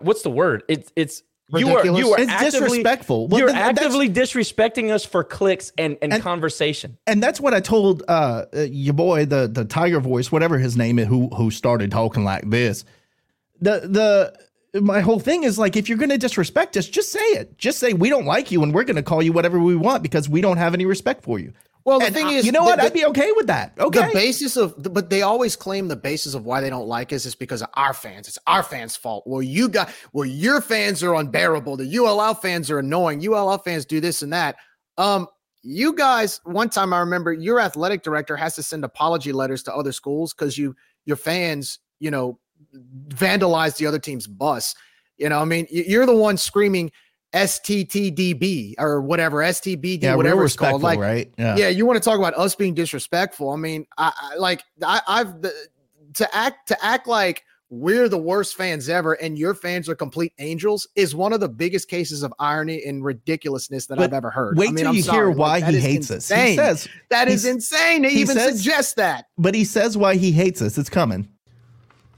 What's 0.00 0.22
the 0.22 0.30
word? 0.30 0.62
It's 0.68 0.92
it's 0.96 1.22
you 1.58 1.76
are 1.76 1.84
you 1.84 2.12
are 2.12 2.20
It's 2.20 2.30
actively, 2.30 2.60
disrespectful. 2.60 3.28
Well, 3.28 3.40
you're 3.40 3.50
actively 3.50 4.08
disrespecting 4.08 4.90
us 4.90 5.04
for 5.04 5.24
clicks 5.24 5.72
and, 5.76 5.96
and, 6.00 6.22
conversation. 6.22 6.96
and 7.06 7.22
that's 7.22 7.40
what 7.40 7.54
I 7.54 7.60
told 7.60 8.02
uh, 8.06 8.44
uh, 8.54 8.60
your 8.60 8.94
boy, 8.94 9.24
the 9.24 9.48
the 9.48 9.64
Tiger 9.64 10.00
Voice, 10.00 10.30
whatever 10.30 10.58
his 10.58 10.76
name 10.76 10.98
is, 10.98 11.08
who 11.08 11.28
who 11.28 11.50
started 11.50 11.90
talking 11.90 12.22
like 12.22 12.48
this. 12.48 12.84
The 13.60 13.80
the 13.80 14.49
my 14.74 15.00
whole 15.00 15.18
thing 15.20 15.42
is 15.44 15.58
like, 15.58 15.76
if 15.76 15.88
you're 15.88 15.98
going 15.98 16.10
to 16.10 16.18
disrespect 16.18 16.76
us, 16.76 16.86
just 16.86 17.10
say 17.10 17.18
it. 17.20 17.58
Just 17.58 17.78
say 17.78 17.92
we 17.92 18.08
don't 18.08 18.26
like 18.26 18.50
you, 18.50 18.62
and 18.62 18.72
we're 18.74 18.84
going 18.84 18.96
to 18.96 19.02
call 19.02 19.22
you 19.22 19.32
whatever 19.32 19.58
we 19.58 19.74
want 19.76 20.02
because 20.02 20.28
we 20.28 20.40
don't 20.40 20.58
have 20.58 20.74
any 20.74 20.86
respect 20.86 21.24
for 21.24 21.38
you. 21.38 21.52
Well, 21.84 21.98
the 21.98 22.06
And 22.06 22.14
thing 22.14 22.26
I- 22.26 22.32
is, 22.34 22.44
you 22.46 22.52
know 22.52 22.60
the- 22.60 22.64
what? 22.66 22.76
the- 22.78 22.84
I'd 22.84 22.92
be 22.92 23.06
okay 23.06 23.32
with 23.36 23.46
that. 23.46 23.72
Okay. 23.78 24.06
The 24.08 24.12
basis 24.12 24.56
of, 24.56 24.74
but 24.92 25.08
they 25.10 25.22
always 25.22 25.56
claim 25.56 25.88
the 25.88 25.96
basis 25.96 26.34
of 26.34 26.44
why 26.44 26.60
they 26.60 26.68
don't 26.70 26.86
like 26.86 27.12
us 27.12 27.24
is 27.24 27.34
because 27.34 27.62
of 27.62 27.68
our 27.74 27.94
fans. 27.94 28.28
It's 28.28 28.38
our 28.46 28.62
fans' 28.62 28.96
fault. 28.96 29.24
Well, 29.26 29.42
you 29.42 29.68
got, 29.68 29.90
well, 30.12 30.26
your 30.26 30.60
fans 30.60 31.02
are 31.02 31.14
unbearable. 31.14 31.76
The 31.78 31.86
ULL 31.98 32.34
fans 32.34 32.70
are 32.70 32.78
annoying. 32.78 33.26
ULL 33.26 33.58
fans 33.58 33.86
do 33.86 33.98
this 34.00 34.20
and 34.22 34.32
that. 34.34 34.56
Um, 34.98 35.26
you 35.62 35.94
guys, 35.94 36.40
one 36.44 36.68
time 36.70 36.92
I 36.92 37.00
remember 37.00 37.32
your 37.32 37.60
athletic 37.60 38.02
director 38.02 38.36
has 38.36 38.54
to 38.56 38.62
send 38.62 38.84
apology 38.84 39.32
letters 39.32 39.62
to 39.64 39.74
other 39.74 39.92
schools 39.92 40.32
because 40.34 40.56
you, 40.58 40.74
your 41.06 41.16
fans, 41.16 41.78
you 41.98 42.10
know, 42.10 42.38
vandalized 43.08 43.76
the 43.78 43.86
other 43.86 43.98
team's 43.98 44.26
bus. 44.26 44.74
You 45.18 45.28
know, 45.28 45.38
I 45.40 45.44
mean, 45.44 45.66
you're 45.70 46.06
the 46.06 46.14
one 46.16 46.36
screaming 46.36 46.90
STTDB 47.34 48.74
or 48.78 49.00
whatever, 49.00 49.38
STBD, 49.38 50.02
Yeah, 50.02 50.14
whatever 50.14 50.44
it's 50.44 50.56
called. 50.56 50.82
Like, 50.82 50.98
right? 50.98 51.32
Yeah. 51.38 51.56
Yeah. 51.56 51.68
you 51.68 51.86
want 51.86 51.96
to 51.96 52.04
talk 52.04 52.18
about 52.18 52.34
us 52.34 52.54
being 52.54 52.74
disrespectful? 52.74 53.50
I 53.50 53.56
mean, 53.56 53.86
I, 53.98 54.12
I 54.20 54.36
like 54.36 54.62
I, 54.82 55.00
I've 55.06 55.42
the, 55.42 55.52
to 56.14 56.34
act 56.36 56.68
to 56.68 56.84
act 56.84 57.06
like 57.06 57.44
we're 57.72 58.08
the 58.08 58.18
worst 58.18 58.56
fans 58.56 58.88
ever 58.88 59.12
and 59.12 59.38
your 59.38 59.54
fans 59.54 59.88
are 59.88 59.94
complete 59.94 60.32
angels 60.40 60.88
is 60.96 61.14
one 61.14 61.32
of 61.32 61.38
the 61.38 61.48
biggest 61.48 61.88
cases 61.88 62.24
of 62.24 62.34
irony 62.40 62.82
and 62.84 63.04
ridiculousness 63.04 63.86
that 63.86 63.96
But 63.96 64.04
I've 64.04 64.12
ever 64.12 64.30
heard. 64.30 64.58
wait 64.58 64.70
I 64.70 64.72
mean, 64.72 64.76
till 64.78 64.88
I'm 64.88 64.96
you 64.96 65.02
sorry. 65.02 65.16
hear 65.18 65.30
why 65.30 65.60
that 65.60 65.72
he 65.74 65.78
hates 65.78 66.10
us. 66.10 66.28
He 66.28 66.56
says- 66.56 66.88
that 67.10 67.28
is 67.28 67.44
insane 67.44 68.02
to 68.02 68.08
he 68.08 68.22
even 68.22 68.36
says- 68.36 68.56
suggest 68.56 68.96
that. 68.96 69.26
But 69.38 69.54
he 69.54 69.64
says 69.64 69.96
why 69.96 70.16
he 70.16 70.32
hates 70.32 70.60
us. 70.60 70.78
It's 70.78 70.90
coming. 70.90 71.28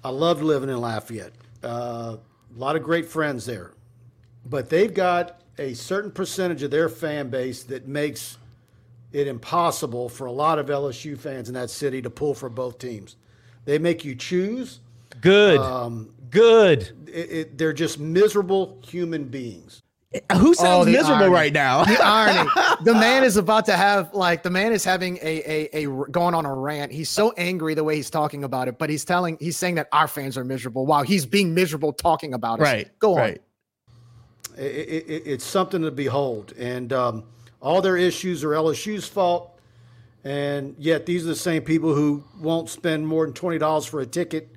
I 0.05 0.11
loved 0.11 0.43
living 0.43 0.69
in 0.69 0.81
Lafayette. 0.81 1.33
Uh, 1.63 2.17
a 2.55 2.59
lot 2.59 2.77
of 2.77 2.83
great 2.83 3.07
friends 3.07 3.47
there, 3.47 3.73
but 4.45 4.69
they've 4.69 4.93
got 4.93 5.41
a 5.59 5.75
certain 5.75 6.11
percentage 6.11 6.63
of 6.63 6.71
their 6.71 6.89
fan 6.89 7.31
base 7.31 7.63
that 7.65 7.87
makes 7.87 8.39
it 9.13 9.27
impossible 9.27 10.09
for 10.09 10.27
a 10.27 10.33
lot 10.33 10.59
of 10.59 10.67
LSU 10.67 11.19
fans 11.19 11.49
in 11.49 11.55
that 11.55 11.71
city 11.71 12.03
to 12.03 12.11
pull 12.11 12.35
for 12.35 12.49
both 12.49 12.79
teams. 12.79 13.17
They 13.65 13.79
make 13.79 14.05
you 14.05 14.15
choose. 14.15 14.81
Good. 15.21 15.59
Um, 15.59 16.13
Good. 16.31 16.93
It, 17.07 17.31
it, 17.31 17.59
they're 17.59 17.75
just 17.75 17.99
miserable 17.99 18.79
human 18.83 19.25
beings. 19.25 19.82
Who 20.37 20.53
sounds 20.55 20.87
Oh, 20.89 20.91
miserable 20.91 21.15
irony. 21.25 21.35
right 21.35 21.53
now? 21.53 21.85
The 21.85 22.03
irony. 22.03 22.51
The 22.85 22.95
man 22.95 23.23
is 23.23 23.37
about 23.37 23.67
to 23.67 23.77
have 23.77 24.13
like 24.13 24.43
the 24.43 24.51
man 24.51 24.73
is 24.73 24.85
having 24.85 25.17
a, 25.23 25.69
a 25.73 25.85
a 25.85 25.87
going 26.11 26.35
on 26.35 26.45
a 26.45 26.53
rant. 26.55 26.91
He's 26.93 27.09
so 27.09 27.33
angry 27.37 27.75
the 27.75 27.85
way 27.85 27.95
he's 27.97 28.11
talking 28.11 28.43
about 28.45 28.67
it, 28.69 28.77
but 28.79 28.91
he's 28.91 29.05
telling 29.05 29.37
he's 29.41 29.57
saying 29.57 29.77
that 29.77 29.89
our 29.93 30.09
fans 30.09 30.37
are 30.37 30.45
miserable 30.45 30.85
while 30.85 31.03
he's 31.05 31.25
being 31.25 31.55
miserable 31.55 31.93
talking 31.93 32.35
about 32.35 32.59
it. 32.59 32.63
right. 32.65 32.99
Go 32.99 33.13
on. 33.13 33.19
Right. 33.19 33.43
It, 34.59 34.63
it, 34.63 35.05
it- 35.09 35.23
it's 35.27 35.45
something 35.45 35.83
to 35.83 35.91
behold. 35.91 36.53
And 36.59 36.93
um, 36.93 37.25
all 37.61 37.81
their 37.81 37.97
issues 37.97 38.43
are 38.45 38.51
LSU's 38.51 39.07
fault. 39.07 39.49
And 40.25 40.75
yet, 40.79 41.07
these 41.07 41.25
are 41.25 41.29
the 41.29 41.35
same 41.37 41.63
people 41.63 41.95
who 41.95 42.23
won't 42.41 42.69
spend 42.69 43.07
more 43.09 43.25
than 43.25 43.35
$20 43.35 43.89
for 43.89 44.01
a 44.01 44.07
ticket. 44.07 44.49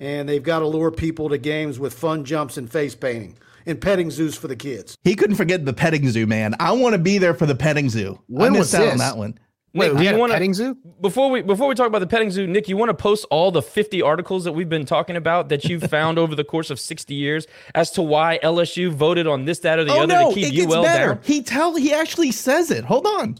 And 0.00 0.28
they've 0.28 0.42
got 0.42 0.60
to 0.60 0.66
lure 0.66 0.90
people 0.90 1.28
to 1.30 1.38
games 1.38 1.78
with 1.78 1.94
fun 1.94 2.24
jumps 2.24 2.56
and 2.56 2.70
face 2.70 2.94
painting 2.94 3.36
and 3.66 3.80
petting 3.80 4.10
zoos 4.10 4.36
for 4.36 4.48
the 4.48 4.56
kids. 4.56 4.96
He 5.04 5.14
couldn't 5.14 5.36
forget 5.36 5.64
the 5.64 5.72
petting 5.72 6.08
zoo, 6.08 6.26
man. 6.26 6.54
I 6.60 6.72
want 6.72 6.94
to 6.94 6.98
be 6.98 7.18
there 7.18 7.34
for 7.34 7.46
the 7.46 7.54
petting 7.54 7.90
zoo. 7.90 8.20
When 8.28 8.54
I 8.54 8.58
was 8.58 8.72
missed 8.72 8.74
out 8.74 8.82
on 8.82 8.88
this? 8.88 8.98
that 9.00 9.16
one. 9.18 9.38
Wait, 9.74 9.88
Nick, 9.88 9.94
we 9.98 10.00
you 10.02 10.06
had 10.06 10.14
a 10.14 10.18
wanna- 10.18 10.32
petting 10.32 10.54
zoo? 10.54 10.76
Before 11.02 11.30
we 11.30 11.42
before 11.42 11.68
we 11.68 11.74
talk 11.74 11.86
about 11.86 11.98
the 11.98 12.06
petting 12.06 12.30
zoo, 12.30 12.46
Nick, 12.46 12.66
you 12.68 12.78
want 12.78 12.88
to 12.88 12.94
post 12.94 13.26
all 13.30 13.50
the 13.50 13.60
50 13.60 14.00
articles 14.00 14.44
that 14.44 14.52
we've 14.52 14.70
been 14.70 14.86
talking 14.86 15.16
about 15.16 15.50
that 15.50 15.64
you've 15.66 15.82
found 15.90 16.18
over 16.18 16.34
the 16.34 16.44
course 16.44 16.70
of 16.70 16.80
60 16.80 17.14
years 17.14 17.46
as 17.74 17.90
to 17.90 18.02
why 18.02 18.38
LSU 18.42 18.90
voted 18.90 19.26
on 19.26 19.44
this, 19.44 19.58
that, 19.60 19.78
or 19.78 19.84
the 19.84 19.92
oh 19.92 20.04
other 20.04 20.14
no, 20.14 20.28
to 20.30 20.34
keep 20.34 20.46
it 20.48 20.56
gets 20.56 20.72
UL 20.74 20.82
better. 20.82 21.14
down? 21.14 21.20
He 21.24 21.42
tell 21.42 21.76
he 21.76 21.92
actually 21.92 22.32
says 22.32 22.70
it. 22.70 22.84
Hold 22.84 23.06
on. 23.06 23.36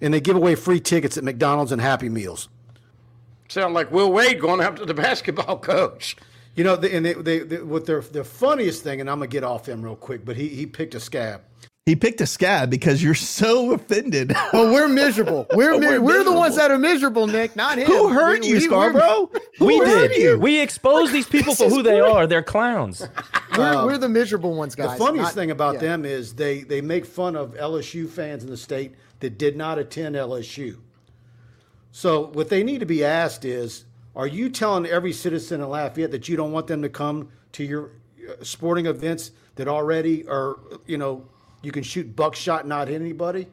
And 0.00 0.12
they 0.12 0.20
give 0.20 0.34
away 0.34 0.56
free 0.56 0.80
tickets 0.80 1.16
at 1.16 1.22
McDonald's 1.22 1.70
and 1.70 1.80
Happy 1.80 2.08
Meals. 2.08 2.48
Sound 3.48 3.74
like 3.74 3.92
Will 3.92 4.10
Wade 4.10 4.40
going 4.40 4.60
after 4.60 4.84
the 4.84 4.94
basketball 4.94 5.58
coach. 5.58 6.16
You 6.56 6.62
know, 6.64 6.74
and 6.74 7.04
they, 7.04 7.14
they, 7.14 7.38
they, 7.40 7.62
what 7.62 7.84
their, 7.86 8.00
their 8.00 8.24
funniest 8.24 8.84
thing, 8.84 9.00
and 9.00 9.10
I'm 9.10 9.18
going 9.18 9.28
to 9.28 9.32
get 9.32 9.42
off 9.44 9.68
him 9.68 9.82
real 9.82 9.96
quick, 9.96 10.24
but 10.24 10.36
he, 10.36 10.48
he 10.48 10.66
picked 10.66 10.94
a 10.94 11.00
scab. 11.00 11.40
He 11.86 11.96
picked 11.96 12.20
a 12.22 12.26
scab 12.26 12.70
because 12.70 13.02
you're 13.02 13.14
so 13.14 13.72
offended. 13.72 14.32
Well, 14.54 14.72
we're 14.72 14.88
miserable. 14.88 15.46
We're 15.52 15.78
We're 15.78 16.00
we're, 16.00 16.22
the 16.24 16.32
ones 16.32 16.56
that 16.56 16.70
are 16.70 16.78
miserable, 16.78 17.26
Nick, 17.26 17.56
not 17.56 17.76
him. 17.76 17.86
Who 17.88 18.08
hurt 18.08 18.40
We- 18.40 18.46
you, 18.48 18.54
we- 18.54 18.60
Scarborough? 18.60 19.30
Who 19.58 19.66
we 19.66 19.78
hurt 19.78 20.12
did. 20.12 20.22
you? 20.22 20.38
We 20.38 20.60
exposed 20.60 21.12
these 21.12 21.26
people 21.26 21.54
for 21.54 21.68
who 21.68 21.82
they 21.82 21.98
are. 22.00 22.26
They're 22.26 22.42
clowns. 22.42 23.06
We're, 23.56 23.74
we're, 23.76 23.86
we're 23.86 23.98
the 23.98 24.08
miserable 24.08 24.54
ones, 24.54 24.74
guys. 24.76 24.92
The 24.92 25.04
funniest 25.04 25.28
not- 25.30 25.34
thing 25.34 25.50
about 25.50 25.74
yeah. 25.74 25.80
them 25.80 26.04
is 26.04 26.34
they 26.34 26.62
they 26.62 26.80
make 26.80 27.04
fun 27.04 27.36
of 27.36 27.54
LSU 27.54 28.08
fans 28.08 28.44
in 28.44 28.50
the 28.50 28.56
state 28.56 28.94
that 29.20 29.36
did 29.38 29.56
not 29.56 29.78
attend 29.78 30.14
LSU. 30.14 30.78
So 31.92 32.26
what 32.28 32.48
they 32.48 32.62
need 32.62 32.80
to 32.80 32.86
be 32.86 33.04
asked 33.04 33.44
is, 33.44 33.84
are 34.16 34.26
you 34.26 34.48
telling 34.48 34.86
every 34.86 35.12
citizen 35.12 35.60
in 35.60 35.68
Lafayette 35.68 36.10
that 36.12 36.28
you 36.28 36.36
don't 36.36 36.52
want 36.52 36.66
them 36.66 36.82
to 36.82 36.88
come 36.88 37.28
to 37.52 37.64
your 37.64 37.90
uh, 38.28 38.42
sporting 38.42 38.86
events 38.86 39.32
that 39.56 39.68
already 39.68 40.26
are, 40.28 40.58
you 40.86 40.98
know, 40.98 41.26
you 41.62 41.72
can 41.72 41.82
shoot 41.82 42.14
buckshot 42.14 42.60
and 42.60 42.68
not 42.68 42.88
hit 42.88 43.00
anybody? 43.00 43.48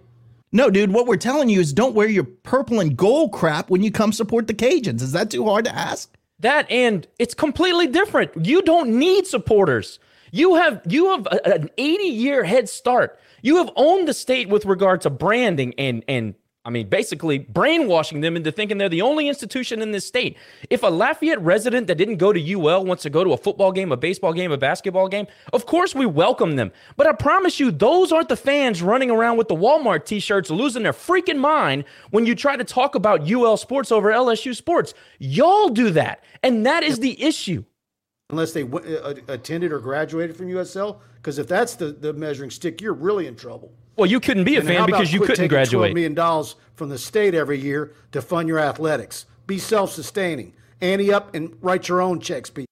No, 0.52 0.70
dude, 0.70 0.92
what 0.92 1.08
we're 1.08 1.16
telling 1.18 1.50
you 1.50 1.60
is 1.62 1.72
don't 1.72 1.96
wear 1.96 2.10
your 2.10 2.26
purple 2.26 2.80
and 2.80 2.98
gold 2.98 3.32
crap 3.32 3.70
when 3.70 3.84
you 3.84 3.92
come 3.92 4.12
support 4.12 4.48
the 4.48 4.54
Cajuns. 4.54 5.02
Is 5.02 5.14
that 5.14 5.30
too 5.32 5.46
hard 5.46 5.66
to 5.66 5.74
ask? 5.76 6.14
That 6.40 6.70
and 6.70 7.08
it's 7.20 7.34
completely 7.34 7.88
different. 7.88 8.46
You 8.46 8.62
don't 8.64 8.98
need 8.98 9.28
supporters. 9.28 10.00
You 10.32 10.56
have 10.56 10.82
you 10.88 11.12
have 11.12 11.28
a- 11.28 11.54
an 11.56 11.70
80 11.78 12.04
year 12.04 12.44
head 12.44 12.68
start. 12.68 13.18
You 13.44 13.58
have 13.58 13.70
owned 13.76 14.08
the 14.08 14.14
state 14.14 14.50
with 14.50 14.66
regard 14.66 15.02
to 15.02 15.10
branding 15.10 15.74
and 15.78 16.04
and 16.08 16.36
I 16.64 16.70
mean 16.70 16.90
basically 16.90 17.40
brainwashing 17.40 18.22
them 18.22 18.36
into 18.36 18.52
thinking 18.52 18.78
they're 18.78 18.90
the 18.90 19.02
only 19.02 19.28
institution 19.28 19.82
in 19.82 19.92
this 19.92 20.06
state. 20.06 20.38
If 20.70 20.84
a 20.84 20.88
Lafayette 20.88 21.42
resident 21.42 21.88
that 21.88 21.96
didn't 21.96 22.18
go 22.18 22.32
to 22.32 22.54
UL 22.54 22.86
wants 22.86 23.02
to 23.04 23.10
go 23.10 23.24
to 23.24 23.34
a 23.34 23.38
football 23.38 23.72
game, 23.72 23.92
a 23.92 23.98
baseball 23.98 24.32
game, 24.32 24.52
a 24.52 24.58
basketball 24.58 25.08
game, 25.08 25.26
of 25.54 25.66
course 25.66 25.96
we 25.96 26.06
welcome 26.06 26.58
them. 26.58 26.72
But 26.98 27.08
I 27.08 27.14
promise 27.14 27.60
you 27.60 27.72
those 27.72 28.12
aren't 28.12 28.30
the 28.30 28.38
fans 28.38 28.84
running 28.84 29.10
around 29.10 29.38
with 29.38 29.48
the 29.48 29.56
Walmart 29.56 30.06
t-shirts 30.06 30.52
losing 30.52 30.84
their 30.84 30.94
freaking 30.94 31.40
mind 31.40 31.84
when 32.12 32.28
you 32.28 32.36
try 32.36 32.56
to 32.56 32.64
talk 32.64 32.94
about 32.94 33.30
UL 33.30 33.58
sports 33.58 33.92
over 33.92 34.12
LSU 34.12 34.56
sports. 34.56 34.94
Y'all 35.18 35.70
do 35.70 35.90
that. 35.92 36.24
And 36.44 36.66
that 36.68 36.84
is 36.84 37.00
the 37.00 37.22
issue. 37.24 37.64
Unless 38.30 38.54
they 38.54 38.64
w- 38.64 38.98
uh, 38.98 39.16
attended 39.28 39.72
or 39.72 39.80
graduated 39.80 40.38
from 40.38 40.48
USL, 40.48 41.00
because 41.16 41.40
if 41.40 41.48
that's 41.48 41.76
the, 41.76 41.88
the 41.88 42.14
measuring 42.14 42.50
stick, 42.50 42.82
you're 42.82 42.94
really 42.94 43.28
in 43.28 43.36
trouble. 43.36 43.74
Well, 43.98 44.10
you 44.10 44.20
couldn't 44.20 44.46
be 44.46 44.56
a 44.56 44.60
And 44.60 44.68
fan 44.68 44.86
because 44.86 45.12
you 45.14 45.20
couldn't 45.20 45.36
taking 45.36 45.50
12 45.50 45.70
graduate. 45.70 45.94
million 45.94 46.14
dollars 46.14 46.56
from 46.76 46.90
the 46.90 46.98
state 46.98 47.34
every 47.36 47.60
year 47.60 47.94
to 48.14 48.22
fund 48.22 48.48
your 48.48 48.60
athletics. 48.60 49.26
Be 49.48 49.58
self-sustaining. 49.60 50.54
Ante 50.82 51.14
up 51.14 51.36
and 51.36 51.56
write 51.62 51.88
your 51.88 52.02
own 52.02 52.20
checks. 52.20 52.50
Be 52.50 52.66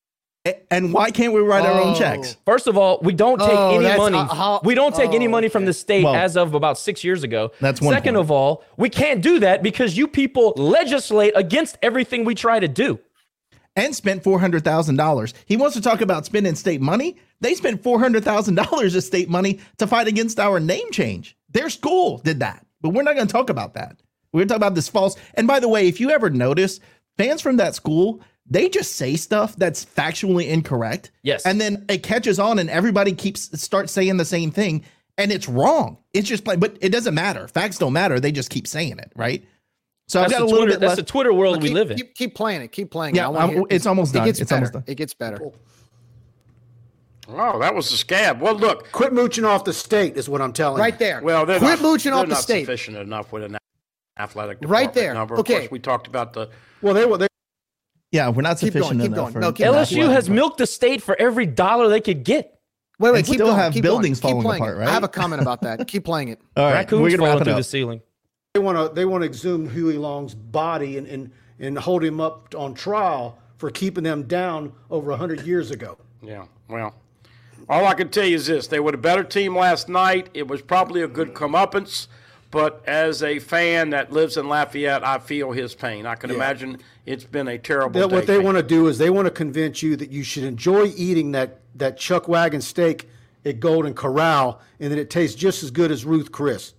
And 0.72 0.94
why 0.94 1.12
can't 1.12 1.34
we 1.34 1.42
write 1.42 1.66
our 1.66 1.80
own 1.80 1.94
Oh. 1.94 2.00
checks? 2.00 2.38
First 2.46 2.66
of 2.68 2.78
all, 2.78 3.00
we 3.04 3.14
don't 3.14 3.38
take 3.40 3.50
Oh, 3.52 3.78
any 3.78 3.98
money. 3.98 4.18
uh, 4.18 4.34
how- 4.34 4.62
we 4.64 4.74
don't 4.74 4.96
take 4.96 5.12
any 5.14 5.28
oh, 5.28 5.32
money 5.32 5.50
from 5.50 5.66
the 5.66 5.74
state 5.74 6.04
Well, 6.06 6.16
as 6.16 6.38
of 6.38 6.54
about 6.56 6.78
six 6.80 7.04
years 7.04 7.24
ago. 7.24 7.52
that's 7.60 7.82
one 7.82 7.94
Second 7.94 8.16
point. 8.16 8.26
of 8.26 8.32
all, 8.32 8.64
we 8.78 8.90
can't 8.90 9.22
do 9.22 9.40
that 9.40 9.62
because 9.62 9.98
you 9.98 10.08
people 10.08 10.54
legislate 10.56 11.34
against 11.36 11.78
everything 11.84 12.24
we 12.26 12.34
try 12.34 12.60
to 12.60 12.68
do. 12.68 13.00
And 13.80 13.96
spent 13.96 14.24
four 14.24 14.40
hundred 14.40 14.64
thousand 14.64 14.98
dollars. 14.98 15.34
He 15.46 15.58
wants 15.58 15.76
to 15.76 15.82
talk 15.82 16.02
about 16.02 16.26
spending 16.26 16.56
state 16.56 16.82
money. 16.82 17.18
They 17.40 17.56
spent 17.56 17.82
four 17.82 18.00
hundred 18.00 18.24
thousand 18.24 18.56
dollars 18.56 18.96
of 18.96 19.04
state 19.04 19.30
money 19.30 19.60
to 19.78 19.88
fight 19.88 20.08
against 20.08 20.40
our 20.40 20.60
name 20.60 20.92
change. 20.92 21.38
Their 21.52 21.70
school 21.70 22.18
did 22.20 22.40
that, 22.42 22.66
but 22.82 22.90
we're 22.90 23.04
not 23.04 23.16
going 23.16 23.28
to 23.28 23.32
talk 23.32 23.50
about 23.50 23.74
that. 23.76 23.98
We're 24.32 24.42
going 24.42 24.50
to 24.50 24.54
talk 24.54 24.58
about 24.58 24.76
this 24.76 24.90
false. 24.90 25.16
And 25.36 25.48
by 25.48 25.60
the 25.60 25.70
way, 25.70 25.88
if 25.88 26.00
you 26.00 26.12
ever 26.12 26.30
notice, 26.30 26.80
fans 27.18 27.42
from 27.42 27.58
that 27.58 27.74
school 27.74 28.22
they 28.50 28.68
just 28.68 28.96
say 28.96 29.16
stuff 29.16 29.56
that's 29.56 29.86
factually 29.86 30.50
incorrect. 30.50 31.12
Yes. 31.22 31.46
and 31.46 31.62
then 31.62 31.86
it 31.88 32.04
catches 32.04 32.40
on, 32.40 32.60
and 32.60 32.70
everybody 32.70 33.14
keeps 33.14 33.62
starts 33.62 33.92
saying 33.92 34.18
the 34.18 34.26
same 34.26 34.52
thing, 34.52 34.84
and 35.18 35.32
it's 35.32 35.48
wrong. 35.48 35.98
It's 36.14 36.28
just 36.28 36.48
like, 36.48 36.60
but 36.60 36.78
it 36.82 36.90
doesn't 36.90 37.14
matter. 37.14 37.48
Facts 37.48 37.78
don't 37.78 37.94
matter. 37.94 38.20
They 38.20 38.32
just 38.32 38.50
keep 38.50 38.66
saying 38.68 38.98
it, 38.98 39.12
right? 39.16 39.46
So 40.10 40.20
That's 40.22 40.34
I've 40.34 40.40
got 40.40 40.40
the 40.40 40.44
a 40.44 40.46
little 40.48 40.58
Twitter. 40.66 40.72
bit 40.74 40.80
That's 40.82 40.90
left. 40.98 41.08
the 41.08 41.12
Twitter 41.12 41.34
world 41.34 41.56
But 41.58 41.64
we 41.64 41.70
live 41.70 41.92
in. 41.92 41.98
Keep, 41.98 42.16
keep 42.16 42.36
playing 42.36 42.62
it. 42.64 42.72
Keep 42.72 42.90
playing 42.90 43.14
Yeah, 43.16 43.30
it. 43.30 43.34
I 43.34 43.40
I'm- 43.42 43.50
hear- 43.50 43.64
it's 43.70 43.86
almost 43.86 44.12
done. 44.14 44.24
It 44.24 44.26
gets 44.26 44.40
It's 44.40 44.50
better. 44.50 44.56
almost 44.66 44.74
done. 44.74 44.84
It 44.88 44.96
gets 44.96 45.14
better. 45.14 45.40
Oh, 47.32 47.60
that 47.60 47.76
was 47.76 47.92
the 47.92 47.98
scab. 47.98 48.42
Well, 48.42 48.56
look, 48.56 48.92
quit 48.92 49.14
mooching 49.14 49.46
off 49.46 49.64
the 49.64 49.74
state 49.74 50.18
is 50.18 50.28
what 50.28 50.42
I'm 50.42 50.52
telling 50.52 50.80
Right 50.80 50.94
you. 50.94 51.00
there. 51.00 51.22
well, 51.22 51.46
they're 51.46 51.60
quit 51.60 51.80
not, 51.80 51.82
mooching 51.82 52.12
they're 52.12 52.22
off 52.22 52.26
the 52.28 52.34
not 52.34 52.42
state. 52.42 52.62
sufficient 52.66 52.98
enough 52.98 53.32
with 53.32 53.44
an 53.44 53.58
athletic 54.18 54.58
Right 54.64 54.92
there. 54.94 55.14
Number. 55.14 55.38
Okay. 55.38 55.54
Of 55.54 55.60
course, 55.62 55.72
we 55.72 55.80
talked 55.80 56.08
about 56.08 56.34
the 56.34 56.50
Well, 56.82 56.96
they 56.96 57.06
were 57.06 57.20
they 57.20 57.28
Yeah, 58.12 58.30
we're 58.30 58.42
not 58.42 58.58
Keep 58.60 58.74
sufficient 58.74 58.98
going, 58.98 59.00
keep 59.00 59.06
enough 59.08 59.18
going. 59.18 59.34
for 59.34 59.40
No, 59.42 59.52
keep 59.52 59.68
LSU 59.68 59.98
going. 59.98 60.10
has 60.12 60.28
milked 60.28 60.58
the 60.58 60.66
state 60.66 61.04
for 61.04 61.16
every 61.22 61.46
dollar 61.46 61.88
they 61.88 62.02
could 62.02 62.24
get. 62.24 62.56
Wait, 62.98 63.12
wait, 63.12 63.20
And 63.20 63.28
keep 63.28 63.36
still 63.36 63.46
going. 63.48 63.60
have 63.60 63.74
keep 63.74 63.84
buildings 63.84 64.20
going. 64.20 64.42
falling 64.42 64.58
apart, 64.58 64.76
it. 64.78 64.80
right? 64.80 64.90
I 64.90 64.92
have 64.92 65.04
a 65.04 65.08
comment 65.08 65.42
about 65.44 65.62
that. 65.62 65.88
keep 65.88 66.04
playing 66.06 66.30
it. 66.30 66.40
All 66.58 66.66
right, 66.66 66.74
Raccoons 66.74 67.02
we're 67.04 67.10
gonna 67.12 67.18
falling 67.20 67.32
wrap 67.34 67.42
it 67.42 67.44
through 67.46 67.54
up. 67.54 67.60
the 67.60 67.64
ceiling. 67.64 68.02
They 68.60 68.66
want 68.66 68.78
to 68.78 68.94
they 68.94 69.06
want 69.06 69.22
to 69.22 69.26
exhume 69.26 69.70
Huey 69.70 69.98
Long's 69.98 70.36
body 70.36 70.98
and, 70.98 71.08
and 71.08 71.32
and 71.60 71.78
hold 71.78 72.04
him 72.04 72.20
up 72.20 72.54
on 72.56 72.74
trial 72.74 73.38
for 73.58 73.70
keeping 73.70 74.04
them 74.04 74.24
down 74.24 74.74
over 74.90 75.16
hundred 75.16 75.42
years 75.42 75.72
ago. 75.72 75.98
Yeah, 76.22 76.46
well, 76.68 76.94
all 77.70 77.86
I 77.86 77.94
can 77.94 78.10
tell 78.10 78.26
you 78.26 78.36
is 78.36 78.48
this: 78.48 78.68
they 78.68 78.80
were 78.80 78.94
a 78.94 78.98
better 78.98 79.24
team 79.24 79.56
last 79.56 79.88
night. 79.88 80.30
It 80.34 80.48
was 80.48 80.62
probably 80.62 81.02
a 81.02 81.08
good 81.08 81.34
comeuppance, 81.34 82.08
but 82.52 82.84
as 82.86 83.24
a 83.24 83.40
fan 83.40 83.92
that 83.92 84.12
lives 84.12 84.36
in 84.36 84.50
Lafayette, 84.50 85.06
I 85.06 85.20
feel 85.20 85.52
his 85.52 85.74
pain. 85.74 86.06
I 86.06 86.16
can 86.16 86.30
imagine 86.30 86.80
it's 87.06 87.24
been 87.24 87.48
a 87.48 87.58
terrible. 87.58 88.02
That, 88.02 88.12
what 88.12 88.28
they 88.28 88.40
want 88.40 88.58
to 88.58 88.64
do 88.64 88.88
is 88.88 88.98
they 88.98 89.10
want 89.10 89.26
to 89.26 89.32
convince 89.32 89.82
you 89.82 89.96
that 89.96 90.12
you 90.12 90.24
should 90.24 90.44
enjoy 90.44 90.92
eating 90.98 91.32
that 91.32 91.60
that 91.76 91.98
chuck 91.98 92.28
wagon 92.28 92.60
steak 92.60 93.10
at 93.46 93.62
Golden 93.62 93.94
Corral, 93.94 94.60
and 94.82 94.92
that 94.92 95.00
it 95.00 95.10
tastes 95.10 95.38
just 95.38 95.64
as 95.64 95.72
good 95.72 95.92
as 95.92 96.04
Ruth 96.04 96.34
Chris. 96.34 96.74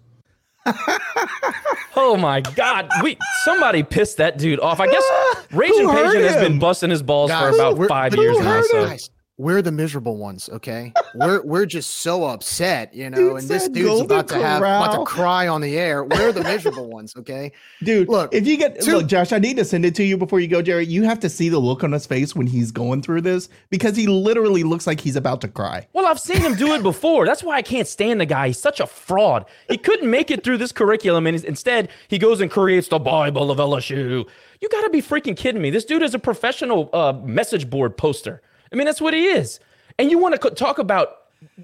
Oh 1.96 2.16
my 2.16 2.40
God! 2.40 2.88
We 3.02 3.18
somebody 3.44 3.82
pissed 3.82 4.16
that 4.18 4.38
dude 4.38 4.60
off. 4.60 4.80
I 4.80 4.86
guess 4.86 5.04
Raging 5.52 5.80
Who 5.80 5.90
hurt 5.90 6.12
Cajun 6.12 6.22
has 6.22 6.36
been 6.36 6.58
busting 6.58 6.90
his 6.90 7.02
balls 7.02 7.30
Guys, 7.30 7.56
for 7.56 7.74
about 7.74 7.88
five 7.88 8.14
years 8.14 8.38
now. 8.38 8.62
So 8.62 8.82
him? 8.82 8.88
Guys, 8.88 9.10
we're 9.41 9.62
the 9.62 9.72
miserable 9.72 10.18
ones, 10.18 10.51
okay? 10.51 10.93
we're 11.14 11.41
we're 11.43 11.64
just 11.64 11.88
so 11.99 12.24
upset, 12.24 12.93
you 12.93 13.09
know, 13.09 13.16
Dude 13.16 13.36
and 13.38 13.49
this 13.49 13.68
dude's 13.68 13.88
Golden 13.88 14.05
about 14.05 14.28
to 14.28 14.34
have 14.34 14.59
about 14.59 14.93
to 14.99 15.05
cry 15.05 15.49
on 15.49 15.62
the 15.62 15.78
air. 15.78 16.05
We're 16.05 16.30
the 16.32 16.43
miserable 16.45 16.91
ones, 16.91 17.16
okay? 17.16 17.53
Dude, 17.82 18.09
Look, 18.09 18.34
if 18.34 18.47
you 18.47 18.59
get 18.59 18.82
two- 18.82 18.99
look, 18.99 19.07
Josh, 19.07 19.32
I 19.32 19.38
need 19.38 19.57
to 19.57 19.64
send 19.64 19.86
it 19.86 19.95
to 19.95 20.05
you 20.05 20.18
before 20.18 20.41
you 20.41 20.47
go, 20.47 20.61
Jerry. 20.61 20.84
You 20.84 21.05
have 21.05 21.18
to 21.20 21.30
see 21.30 21.49
the 21.49 21.59
look 21.59 21.82
on 21.82 21.93
his 21.93 22.07
face 22.07 22.36
when 22.36 22.47
he's 22.47 22.70
going 22.70 23.01
through 23.01 23.22
this 23.22 23.49
because 23.70 23.97
he 23.97 24.07
literally 24.07 24.62
looks 24.62 24.86
like 24.86 25.01
he's 25.01 25.16
about 25.16 25.41
to 25.41 25.49
cry. 25.49 25.88
Well, 25.95 26.05
I've 26.07 26.20
seen 26.20 26.43
him 26.43 26.55
do 26.55 26.74
it 26.74 26.82
before. 26.82 27.24
That's 27.24 27.43
why 27.43 27.57
I 27.57 27.62
can't 27.62 27.88
stand 27.88 28.20
the 28.20 28.26
guy. 28.26 28.49
He's 28.49 28.61
such 28.61 28.78
a 28.78 28.86
fraud. 28.86 29.47
He 29.70 29.78
couldn't 29.78 30.11
make 30.11 30.30
it 30.30 30.45
through 30.45 30.59
this 30.59 30.70
curriculum, 30.72 31.26
and 31.26 31.43
instead 31.45 31.88
he 32.09 32.18
goes 32.18 32.43
and 32.43 32.51
creates 32.51 32.88
the 32.88 32.99
Bible 32.99 33.51
of 33.51 33.57
LSU. 33.57 34.28
You 34.61 34.68
got 34.68 34.82
to 34.82 34.91
be 34.91 35.01
freaking 35.01 35.34
kidding 35.34 35.62
me. 35.62 35.70
This 35.70 35.86
dude 35.86 36.03
is 36.03 36.12
a 36.14 36.18
professional 36.18 36.91
uh, 36.93 37.14
message 37.24 37.70
board 37.70 37.97
poster. 37.97 38.43
I 38.72 38.76
mean, 38.76 38.86
that's 38.86 39.00
what 39.00 39.14
he 39.14 39.26
is. 39.26 39.60
And 39.98 40.10
you 40.10 40.18
want 40.18 40.40
to 40.40 40.50
talk 40.50 40.78
about? 40.78 41.19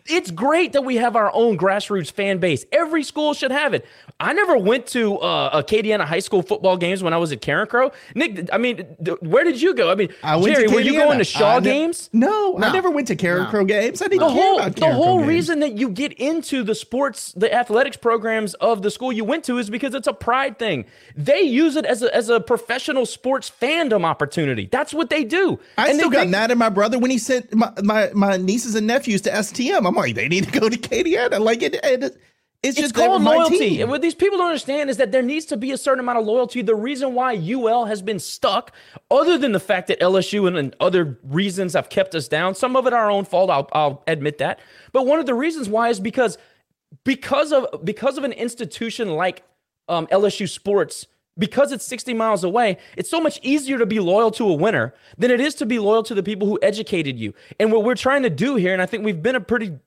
It's 0.07 0.31
great 0.31 0.73
that 0.73 0.85
we 0.85 0.97
have 0.97 1.17
our 1.17 1.31
own 1.35 1.59
grassroots 1.59 2.11
fan 2.11 2.39
base. 2.39 2.65
Every 2.73 3.03
school 3.03 3.35
should 3.35 3.51
have 3.51 3.75
it. 3.75 3.85
I 4.19 4.33
never 4.33 4.57
went 4.57 4.87
to 4.89 5.19
uh, 5.19 5.63
Acadiana 5.63 6.05
high 6.05 6.21
school 6.21 6.41
football 6.43 6.77
games 6.79 7.03
when 7.03 7.13
I 7.13 7.19
was 7.19 7.33
at 7.33 7.43
Carencro. 7.43 7.93
Nick, 8.15 8.49
I 8.53 8.59
mean, 8.59 8.97
th- 9.05 9.19
where 9.21 9.45
did 9.45 9.61
you 9.61 9.75
go? 9.75 9.91
I 9.91 9.95
mean, 9.95 10.09
I 10.23 10.37
went 10.37 10.55
Jerry, 10.55 10.69
were 10.69 10.81
you 10.81 10.93
going 10.95 11.19
to 11.19 11.25
Shaw 11.25 11.57
I 11.57 11.59
ne- 11.59 11.65
games? 11.65 12.09
No, 12.13 12.57
I 12.59 12.73
never 12.73 12.91
went 12.91 13.09
to 13.09 13.17
Karen 13.17 13.45
No. 13.45 13.51
Crow 13.51 13.65
games. 13.65 14.01
I 14.01 14.07
didn't 14.09 14.21
the 14.21 14.29
care 14.29 14.35
whole 14.43 14.59
about 14.61 14.77
the 14.77 14.81
Carencro 14.83 14.93
whole 14.95 15.19
games. 15.19 15.29
reason 15.29 15.61
that 15.61 15.77
you 15.77 15.89
get 15.91 16.13
into 16.15 16.63
the 16.63 16.75
sports 16.75 17.33
the 17.33 17.53
athletics 17.53 17.97
programs 17.99 18.55
of 18.55 18.83
the 18.83 18.91
school 18.91 19.13
you 19.13 19.25
went 19.25 19.45
to 19.45 19.59
is 19.59 19.69
because 19.69 19.95
it's 19.95 20.07
a 20.07 20.13
pride 20.15 20.59
thing 20.59 20.85
they 21.17 21.41
use 21.41 21.77
it 21.77 21.85
as 21.85 22.03
a, 22.03 22.15
as 22.15 22.29
a 22.29 22.41
professional 22.41 23.05
sports 23.05 23.51
fandom 23.61 24.05
opportunity 24.05 24.69
that's 24.71 24.95
what 24.95 25.11
they 25.11 25.25
do 25.25 25.59
I 25.77 25.89
and 25.89 25.97
still 25.99 26.11
they, 26.11 26.17
got 26.17 26.25
they- 26.25 26.31
mad 26.31 26.51
at 26.51 26.57
my 26.59 26.69
brother 26.69 26.99
when 26.99 27.11
he 27.11 27.19
sent 27.19 27.55
my, 27.55 27.73
my, 27.83 28.11
my 28.15 28.37
nieces 28.37 28.75
and 28.75 28.87
nephews 28.87 29.21
to 29.23 29.35
I'm 29.75 29.95
like, 29.95 30.15
they 30.15 30.29
need 30.29 30.45
to 30.45 30.61
go 30.61 30.69
to 30.69 30.77
Acadiana. 30.77 31.41
Like 31.41 31.63
it, 31.63 31.75
it 31.83 32.17
it's 32.63 32.79
it's 32.79 32.81
just 32.81 32.95
called 32.95 33.23
loyalty. 33.23 33.59
team. 33.59 33.81
And 33.83 33.91
what 33.91 34.03
these 34.03 34.15
people 34.15 34.39
don't 34.39 34.49
understand 34.49 34.91
is 34.91 34.97
that 34.97 35.13
there 35.13 35.23
needs 35.23 35.47
to 35.47 35.57
be 35.57 35.73
a 35.73 35.79
certain 35.79 36.01
amount 36.01 36.19
of 36.19 36.27
loyalty. 36.27 36.63
The 36.63 36.75
reason 36.75 37.15
why 37.15 37.35
UL 37.35 37.85
has 37.85 38.03
been 38.03 38.19
stuck, 38.19 38.73
other 39.11 39.39
than 39.39 39.53
the 39.53 39.61
fact 39.61 39.89
that 39.89 40.01
LSU 40.01 40.49
and, 40.49 40.57
and 40.57 40.77
other 40.81 41.19
reasons 41.23 41.75
have 41.75 41.89
kept 41.89 42.15
us 42.15 42.29
down, 42.29 42.55
some 42.55 42.75
of 42.75 42.87
it 42.87 42.93
our 42.93 43.11
own 43.11 43.25
fault. 43.25 43.51
I'll, 43.51 43.69
I'll 43.73 44.03
admit 44.07 44.39
that. 44.39 44.59
But 44.93 45.07
one 45.07 45.21
of 45.21 45.27
the 45.27 45.35
reasons 45.35 45.69
why 45.69 45.91
is 45.91 46.01
because 46.01 46.39
because 47.05 47.53
of 47.53 47.85
because 47.85 48.19
of 48.19 48.25
an 48.25 48.33
institution 48.33 49.11
like 49.11 49.43
um, 49.89 50.07
LSU 50.09 50.49
sports. 50.49 51.07
Because 51.39 51.71
it's 51.71 51.85
60 51.85 52.15
miles 52.15 52.45
away, 52.45 52.79
it's 52.97 53.11
so 53.11 53.21
much 53.21 53.39
easier 53.43 53.79
to 53.79 53.87
be 53.87 54.01
loyal 54.01 54.31
to 54.33 54.49
a 54.49 54.55
winner 54.55 54.95
than 55.19 55.31
it 55.31 55.41
is 55.41 55.55
to 55.57 55.67
be 55.67 55.79
loyal 55.79 56.03
to 56.05 56.15
the 56.15 56.23
people 56.23 56.47
who 56.49 56.59
educated 56.63 57.19
you. 57.19 57.35
And 57.61 57.71
what 57.71 57.85
we're 57.85 57.95
trying 57.95 58.23
to 58.23 58.31
do 58.31 58.57
here, 58.57 58.73
and 58.73 58.81
I 58.81 58.87
think 58.87 59.05
we've 59.05 59.23
been 59.23 59.37
a 59.37 59.41
pretty 59.41 59.79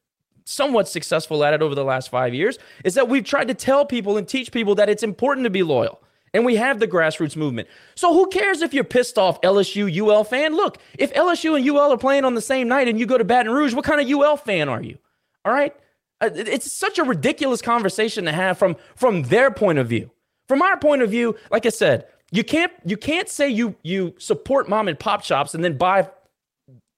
somewhat 0.45 0.87
successful 0.87 1.43
at 1.43 1.53
it 1.53 1.61
over 1.61 1.75
the 1.75 1.83
last 1.83 2.09
five 2.09 2.33
years 2.33 2.57
is 2.83 2.95
that 2.95 3.07
we've 3.07 3.23
tried 3.23 3.47
to 3.47 3.53
tell 3.53 3.85
people 3.85 4.17
and 4.17 4.27
teach 4.27 4.51
people 4.51 4.75
that 4.75 4.89
it's 4.89 5.03
important 5.03 5.43
to 5.45 5.49
be 5.49 5.63
loyal. 5.63 6.01
And 6.33 6.45
we 6.45 6.57
have 6.57 6.79
the 6.79 6.87
grassroots 6.87 7.35
movement. 7.35 7.67
So 7.95 8.13
who 8.13 8.27
cares 8.27 8.61
if 8.61 8.73
you're 8.73 8.83
pissed 8.83 9.17
off 9.17 9.41
LSU 9.41 9.91
UL 10.07 10.23
fan? 10.23 10.55
Look, 10.55 10.77
if 10.97 11.11
LSU 11.13 11.55
and 11.55 11.67
UL 11.67 11.91
are 11.91 11.97
playing 11.97 12.25
on 12.25 12.35
the 12.35 12.41
same 12.41 12.67
night 12.67 12.87
and 12.87 12.99
you 12.99 13.05
go 13.07 13.17
to 13.17 13.23
Baton 13.23 13.51
Rouge, 13.51 13.73
what 13.73 13.85
kind 13.85 13.99
of 13.99 14.07
UL 14.07 14.37
fan 14.37 14.69
are 14.69 14.81
you? 14.81 14.97
All 15.43 15.53
right? 15.53 15.75
Uh, 16.21 16.29
It's 16.33 16.71
such 16.71 16.99
a 16.99 17.03
ridiculous 17.03 17.61
conversation 17.61 18.25
to 18.25 18.31
have 18.31 18.57
from 18.57 18.75
from 18.95 19.23
their 19.23 19.49
point 19.49 19.79
of 19.79 19.87
view. 19.87 20.11
From 20.49 20.63
our 20.63 20.77
point 20.77 21.03
of 21.03 21.11
view, 21.11 21.35
like 21.51 21.67
I 21.67 21.69
said, 21.69 22.07
you 22.31 22.43
can't 22.43 22.73
you 22.83 22.97
can't 22.97 23.29
say 23.29 23.47
you 23.47 23.75
you 23.83 24.15
support 24.17 24.67
mom 24.67 24.87
and 24.87 24.99
pop 24.99 25.23
shops 25.23 25.53
and 25.53 25.63
then 25.63 25.77
buy 25.77 26.09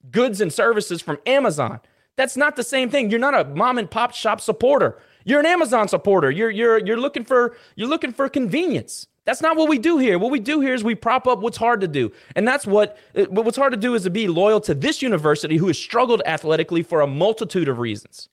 goods 0.10 0.40
and 0.40 0.52
services 0.52 1.02
from 1.02 1.20
Amazon. 1.26 1.82
That's 2.16 2.38
not 2.38 2.56
the 2.56 2.64
same 2.64 2.90
thing. 2.90 3.12
You're 3.12 3.20
not 3.20 3.40
a 3.40 3.44
mom 3.44 3.78
and 3.78 3.92
pop 3.92 4.14
shop 4.14 4.40
supporter. 4.40 4.98
You're 5.26 5.42
an 5.42 5.46
Amazon 5.46 5.90
supporter. 5.90 6.32
You're 6.32 6.50
you're 6.50 6.78
you're 6.80 7.00
looking 7.00 7.26
for 7.26 7.58
you're 7.76 7.90
looking 7.90 8.14
for 8.14 8.30
convenience. 8.30 9.08
That's 9.26 9.42
not 9.42 9.58
what 9.58 9.70
we 9.70 9.78
do 9.78 9.98
here. 9.98 10.18
What 10.18 10.32
we 10.32 10.40
do 10.40 10.62
here 10.62 10.74
is 10.74 10.84
we 10.84 10.96
prop 10.96 11.28
up 11.28 11.40
what's 11.40 11.58
hard 11.58 11.82
to 11.82 11.88
do. 11.90 12.12
And 12.38 12.48
that's 12.48 12.66
what 12.66 12.98
uh, 13.16 13.26
what's 13.26 13.58
hard 13.58 13.74
to 13.74 13.78
do 13.78 13.96
is 13.96 14.04
to 14.04 14.10
be 14.10 14.30
loyal 14.30 14.62
to 14.62 14.74
this 14.74 15.02
university 15.02 15.58
who 15.58 15.68
has 15.68 15.78
struggled 15.78 16.22
athletically 16.26 16.84
for 16.84 17.02
a 17.02 17.08
multitude 17.08 17.68
of 17.68 17.80
reasons. 17.80 18.30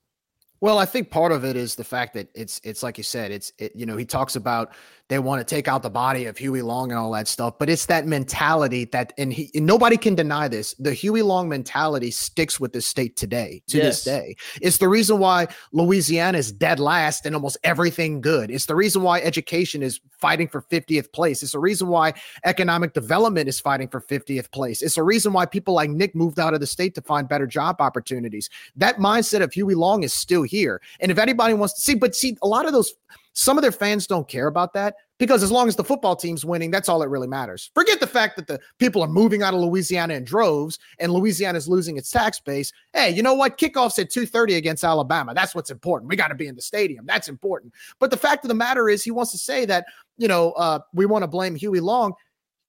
Well, 0.61 0.79
I 0.79 0.87
think 0.87 1.11
part 1.11 1.31
of 1.31 1.45
it 1.45 1.57
is 1.57 1.77
the 1.77 1.85
fact 1.85 2.15
that 2.15 2.29
it's 2.35 2.61
it's 2.65 2.83
like 2.83 2.99
you 2.99 3.05
said, 3.05 3.31
it's 3.31 3.53
it, 3.59 3.77
you 3.77 3.87
know 3.87 3.97
he 3.97 4.05
talks 4.05 4.35
about 4.35 4.73
they 5.09 5.19
want 5.19 5.41
to 5.41 5.55
take 5.55 5.69
out 5.69 5.83
the 5.83 5.91
body 5.91 6.27
of 6.27 6.37
Huey 6.37 6.63
Long 6.63 6.91
and 6.91 6.99
all 6.99 7.11
that 7.13 7.29
stuff, 7.29 7.59
but 7.59 7.71
it's 7.71 7.87
that 7.87 8.07
mentality 8.07 8.85
that 8.87 9.13
and 9.19 9.33
he 9.33 9.51
and 9.55 9.67
nobody 9.67 9.97
can 9.97 10.15
deny 10.15 10.49
this. 10.49 10.75
The 10.79 10.93
Huey 10.93 11.23
Long 11.23 11.49
mentality 11.49 12.11
sticks 12.11 12.61
with 12.61 12.73
the 12.73 12.83
state 12.83 13.17
today 13.17 13.63
to 13.69 13.79
this 13.79 14.05
day. 14.05 14.37
It's 14.61 14.79
the 14.79 14.89
reason 14.89 15.19
why 15.19 15.49
Louisiana 15.73 16.39
is 16.39 16.53
dead 16.53 16.79
last 16.79 17.27
in 17.27 17.35
almost 17.35 17.57
everything 17.65 18.21
good. 18.21 18.51
It's 18.51 18.67
the 18.67 18.77
reason 18.77 19.03
why 19.03 19.21
education 19.21 19.83
is 19.83 20.01
fighting 20.19 20.49
for 20.49 20.63
50th 20.63 21.13
place. 21.13 21.43
It's 21.43 21.53
the 21.53 21.59
reason 21.59 21.89
why 21.89 22.13
economic 22.45 22.93
development 22.93 23.49
is 23.49 23.61
fighting 23.61 23.89
for 23.89 24.01
50th 24.01 24.51
place. 24.51 24.83
It's 24.83 24.97
the 24.97 25.03
reason 25.03 25.33
why 25.33 25.47
people 25.47 25.75
like 25.75 25.91
Nick 25.91 26.15
moved 26.15 26.39
out 26.39 26.55
of 26.55 26.61
the 26.61 26.67
state 26.67 26.95
to 26.97 27.03
find 27.03 27.29
better 27.29 27.47
job 27.47 27.77
opportunities. 27.81 28.51
That 28.77 28.97
mindset 28.97 29.43
of 29.43 29.53
Huey 29.53 29.75
Long 29.75 30.03
is 30.03 30.13
still 30.13 30.43
here. 30.43 30.81
And 31.01 31.11
if 31.11 31.19
anybody 31.19 31.55
wants 31.55 31.75
to 31.75 31.81
see, 31.81 31.95
but 31.95 32.15
see, 32.15 32.37
a 32.43 32.49
lot 32.49 32.67
of 32.67 32.73
those, 32.73 32.93
some 33.39 33.57
of 33.57 33.63
their 33.63 33.71
fans 33.71 34.09
don't 34.09 34.27
care 34.27 34.49
about 34.49 34.73
that 34.73 34.97
because 35.17 35.45
as 35.45 35.53
long 35.53 35.69
as 35.69 35.77
the 35.77 35.85
football 35.85 36.17
team's 36.17 36.45
winning, 36.45 36.73
that's 36.73 36.89
all 36.89 36.99
that 36.99 37.09
really 37.09 37.29
matters. 37.29 37.71
Forget 37.73 38.01
the 38.01 38.07
fact 38.09 38.35
that 38.35 38.49
the 38.49 38.59
people 38.81 39.01
are 39.01 39.07
moving 39.09 39.45
out 39.45 39.55
of 39.55 39.61
Louisiana 39.61 40.15
in 40.15 40.25
droves 40.25 40.81
and 40.99 41.13
Louisiana 41.13 41.57
is 41.57 41.69
losing 41.69 41.97
its 41.97 42.11
tax 42.11 42.41
base. 42.41 42.73
Hey, 42.95 43.11
you 43.11 43.23
know 43.23 43.35
what? 43.35 43.57
Kickoffs 43.57 44.01
at 44.01 44.11
2:30 44.11 44.57
against 44.57 44.83
Alabama. 44.83 45.35
That's 45.35 45.55
what's 45.55 45.71
important. 45.71 46.09
We 46.09 46.17
got 46.17 46.29
to 46.29 46.35
be 46.35 46.49
in 46.49 46.57
the 46.57 46.63
stadium. 46.63 47.07
That's 47.07 47.29
important. 47.29 47.75
But 48.01 48.11
the 48.11 48.17
fact 48.17 48.45
of 48.45 48.49
the 48.49 48.55
matter 48.57 48.89
is, 48.89 49.05
he 49.05 49.13
wants 49.13 49.31
to 49.31 49.39
say 49.39 49.65
that 49.67 49.87
you 50.17 50.27
know 50.27 50.51
uh, 50.53 50.81
we 50.93 51.07
want 51.07 51.23
to 51.23 51.29
blame 51.29 51.55
Huey 51.55 51.79
Long. 51.79 52.15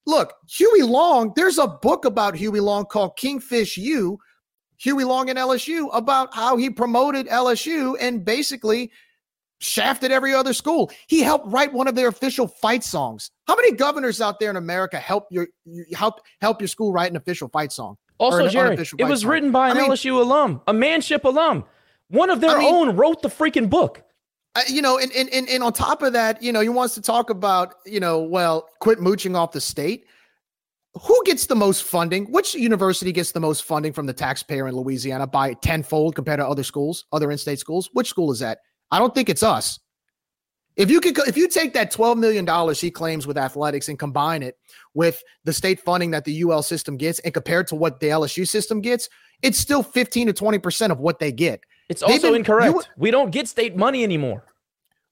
Look, 0.06 0.36
Huey 0.48 0.84
Long. 0.84 1.34
There's 1.36 1.58
a 1.58 1.68
book 1.68 2.06
about 2.06 2.36
Huey 2.36 2.60
Long 2.60 2.86
called 2.86 3.18
Kingfish 3.18 3.76
U. 3.78 4.20
Huey 4.78 5.04
Long 5.04 5.32
and 5.32 5.40
LSU 5.40 5.90
about 5.94 6.32
how 6.34 6.58
he 6.58 6.70
promoted 6.70 7.28
LSU 7.28 7.98
and 8.00 8.24
basically 8.24 8.92
shafted 9.60 10.12
every 10.12 10.34
other 10.34 10.54
school. 10.54 10.92
He 11.08 11.22
helped 11.22 11.48
write 11.52 11.72
one 11.74 11.88
of 11.88 11.96
their 11.96 12.08
official 12.08 12.48
fight 12.48 12.84
songs. 12.84 13.32
How 13.48 13.56
many 13.56 13.74
governors 13.74 14.22
out 14.22 14.40
there 14.40 14.50
in 14.50 14.56
America 14.56 14.98
help 14.98 15.28
your 15.30 15.48
you 15.66 15.86
help 15.94 16.22
help 16.42 16.62
your 16.62 16.68
school 16.68 16.92
write 16.92 17.12
an 17.12 17.18
official 17.18 17.50
fight 17.50 17.72
song? 17.72 17.98
Also, 18.18 18.46
an 18.46 18.52
Jerry, 18.52 18.76
it 18.76 19.06
was 19.06 19.22
song? 19.22 19.30
written 19.30 19.52
by 19.52 19.70
an 19.70 19.78
I 19.78 19.82
mean, 19.82 19.92
LSU 19.92 20.20
alum, 20.20 20.62
a 20.68 20.74
manship 20.74 21.24
alum. 21.26 21.64
One 22.10 22.30
of 22.30 22.42
their 22.42 22.52
I 22.58 22.60
mean- 22.60 22.74
own 22.74 22.96
wrote 22.96 23.22
the 23.22 23.30
freaking 23.30 23.70
book. 23.70 24.04
Uh, 24.56 24.62
you 24.68 24.82
know, 24.82 24.98
and, 24.98 25.12
and 25.12 25.30
and 25.30 25.48
and 25.48 25.64
on 25.64 25.72
top 25.72 26.02
of 26.02 26.14
that, 26.14 26.42
you 26.42 26.52
know, 26.52 26.60
he 26.60 26.70
wants 26.70 26.96
to 26.96 27.02
talk 27.02 27.30
about, 27.30 27.76
you 27.86 28.00
know, 28.00 28.20
well, 28.20 28.68
quit 28.80 29.00
mooching 29.00 29.36
off 29.36 29.52
the 29.52 29.62
state. 29.62 30.06
Who 31.04 31.22
gets 31.24 31.46
the 31.46 31.56
most 31.56 31.84
funding? 31.84 32.26
Which 32.32 32.56
university 32.56 33.12
gets 33.12 33.32
the 33.32 33.40
most 33.40 33.64
funding 33.64 33.94
from 33.94 34.08
the 34.08 34.14
taxpayer 34.14 34.68
in 34.68 34.76
Louisiana 34.76 35.28
by 35.28 35.54
tenfold 35.54 36.16
compared 36.16 36.40
to 36.40 36.48
other 36.48 36.64
schools, 36.64 37.06
other 37.14 37.30
in-state 37.30 37.60
schools? 37.60 37.92
Which 37.94 38.08
school 38.10 38.32
is 38.32 38.40
that? 38.40 38.58
I 38.92 39.00
don't 39.00 39.14
think 39.14 39.30
it's 39.30 39.44
us. 39.44 39.80
If 40.76 40.90
you 40.90 41.02
could, 41.02 41.18
if 41.28 41.36
you 41.36 41.48
take 41.50 41.74
that 41.74 41.92
twelve 41.92 42.18
million 42.18 42.46
dollars 42.46 42.80
he 42.80 42.90
claims 42.90 43.28
with 43.28 43.38
athletics 43.38 43.90
and 43.90 44.00
combine 44.00 44.42
it 44.44 44.58
with 44.94 45.22
the 45.44 45.52
state 45.52 45.82
funding 45.82 46.12
that 46.12 46.24
the 46.24 46.42
UL 46.44 46.64
system 46.64 46.96
gets, 46.96 47.20
and 47.20 47.34
compare 47.34 47.60
it 47.62 47.68
to 47.68 47.76
what 47.76 48.00
the 48.00 48.08
LSU 48.08 48.48
system 48.48 48.80
gets, 48.80 49.10
it's 49.42 49.60
still 49.60 49.84
fifteen 49.84 50.28
to 50.28 50.34
twenty 50.34 50.58
percent 50.58 50.92
of 50.94 51.00
what 51.00 51.20
they 51.20 51.32
get. 51.34 51.60
It's 51.90 52.02
They've 52.02 52.12
also 52.12 52.28
been- 52.30 52.38
incorrect. 52.38 52.74
you- 52.74 52.82
we 52.98 53.12
don't 53.12 53.32
get 53.32 53.48
state 53.50 53.76
money 53.76 54.04
anymore. 54.04 54.44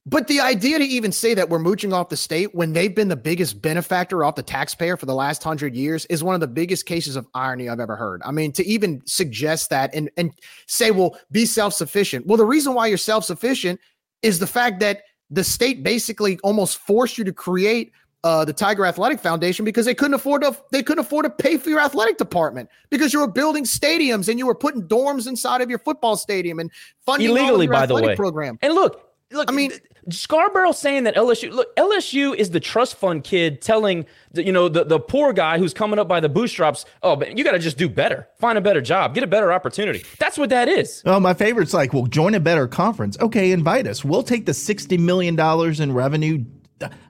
But 0.09 0.27
the 0.27 0.39
idea 0.39 0.79
to 0.79 0.85
even 0.85 1.11
say 1.11 1.33
that 1.33 1.49
we're 1.49 1.59
mooching 1.59 1.91
off 1.91 2.07
the 2.07 2.15
state 2.15 2.55
when 2.55 2.71
they've 2.71 2.95
been 2.95 3.09
the 3.09 3.17
biggest 3.17 3.61
benefactor 3.61 4.23
off 4.23 4.35
the 4.35 4.43
taxpayer 4.43 4.95
for 4.95 5.05
the 5.05 5.13
last 5.13 5.43
hundred 5.43 5.75
years 5.75 6.05
is 6.05 6.23
one 6.23 6.33
of 6.33 6.39
the 6.39 6.47
biggest 6.47 6.85
cases 6.85 7.17
of 7.17 7.27
irony 7.33 7.67
I've 7.67 7.81
ever 7.81 7.97
heard. 7.97 8.21
I 8.23 8.31
mean, 8.31 8.53
to 8.53 8.65
even 8.65 9.01
suggest 9.05 9.69
that 9.71 9.93
and 9.93 10.09
and 10.15 10.31
say, 10.65 10.91
well, 10.91 11.19
be 11.33 11.45
self-sufficient. 11.45 12.25
Well, 12.25 12.37
the 12.37 12.45
reason 12.45 12.73
why 12.73 12.87
you're 12.87 12.97
self-sufficient 12.97 13.81
is 14.21 14.39
the 14.39 14.47
fact 14.47 14.79
that 14.79 15.01
the 15.29 15.43
state 15.43 15.83
basically 15.83 16.39
almost 16.39 16.77
forced 16.77 17.17
you 17.17 17.25
to 17.25 17.33
create 17.33 17.91
uh, 18.23 18.45
the 18.45 18.53
Tiger 18.53 18.85
Athletic 18.85 19.19
Foundation 19.19 19.65
because 19.65 19.85
they 19.85 19.93
couldn't 19.93 20.13
afford 20.13 20.41
to 20.43 20.55
they 20.71 20.83
couldn't 20.83 21.03
afford 21.03 21.25
to 21.25 21.29
pay 21.29 21.57
for 21.57 21.69
your 21.69 21.81
athletic 21.81 22.17
department 22.17 22.69
because 22.89 23.13
you 23.13 23.19
were 23.19 23.27
building 23.27 23.65
stadiums 23.65 24.29
and 24.29 24.39
you 24.39 24.47
were 24.47 24.55
putting 24.55 24.83
dorms 24.83 25.27
inside 25.27 25.59
of 25.59 25.69
your 25.69 25.79
football 25.79 26.15
stadium 26.15 26.59
and 26.59 26.71
funding 27.05 27.29
illegally, 27.29 27.65
your 27.65 27.73
by 27.73 27.85
the 27.85 27.93
athletic 27.93 28.07
way. 28.11 28.15
program. 28.15 28.57
And 28.61 28.73
look, 28.73 29.06
look. 29.31 29.49
I 29.49 29.53
mean, 29.53 29.71
Scarborough 30.09 30.71
saying 30.71 31.03
that 31.03 31.15
LSU. 31.15 31.51
Look, 31.51 31.75
LSU 31.75 32.35
is 32.35 32.51
the 32.51 32.59
trust 32.59 32.95
fund 32.95 33.23
kid 33.23 33.61
telling 33.61 34.05
the, 34.31 34.45
you 34.45 34.51
know 34.51 34.69
the 34.69 34.83
the 34.83 34.99
poor 34.99 35.33
guy 35.33 35.57
who's 35.57 35.73
coming 35.73 35.99
up 35.99 36.07
by 36.07 36.19
the 36.19 36.29
bootstraps. 36.29 36.85
Oh, 37.03 37.15
but 37.15 37.37
you 37.37 37.43
got 37.43 37.51
to 37.51 37.59
just 37.59 37.77
do 37.77 37.89
better, 37.89 38.27
find 38.39 38.57
a 38.57 38.61
better 38.61 38.81
job, 38.81 39.13
get 39.13 39.23
a 39.23 39.27
better 39.27 39.51
opportunity. 39.51 40.03
That's 40.19 40.37
what 40.37 40.49
that 40.49 40.67
is. 40.69 41.01
Oh, 41.05 41.19
my 41.19 41.33
favorite's 41.33 41.73
like, 41.73 41.93
well, 41.93 42.05
join 42.05 42.35
a 42.35 42.39
better 42.39 42.67
conference. 42.67 43.17
Okay, 43.19 43.51
invite 43.51 43.87
us. 43.87 44.05
We'll 44.05 44.23
take 44.23 44.45
the 44.45 44.51
$60 44.51 44.97
million 44.99 45.37
in 45.81 45.93
revenue 45.93 46.45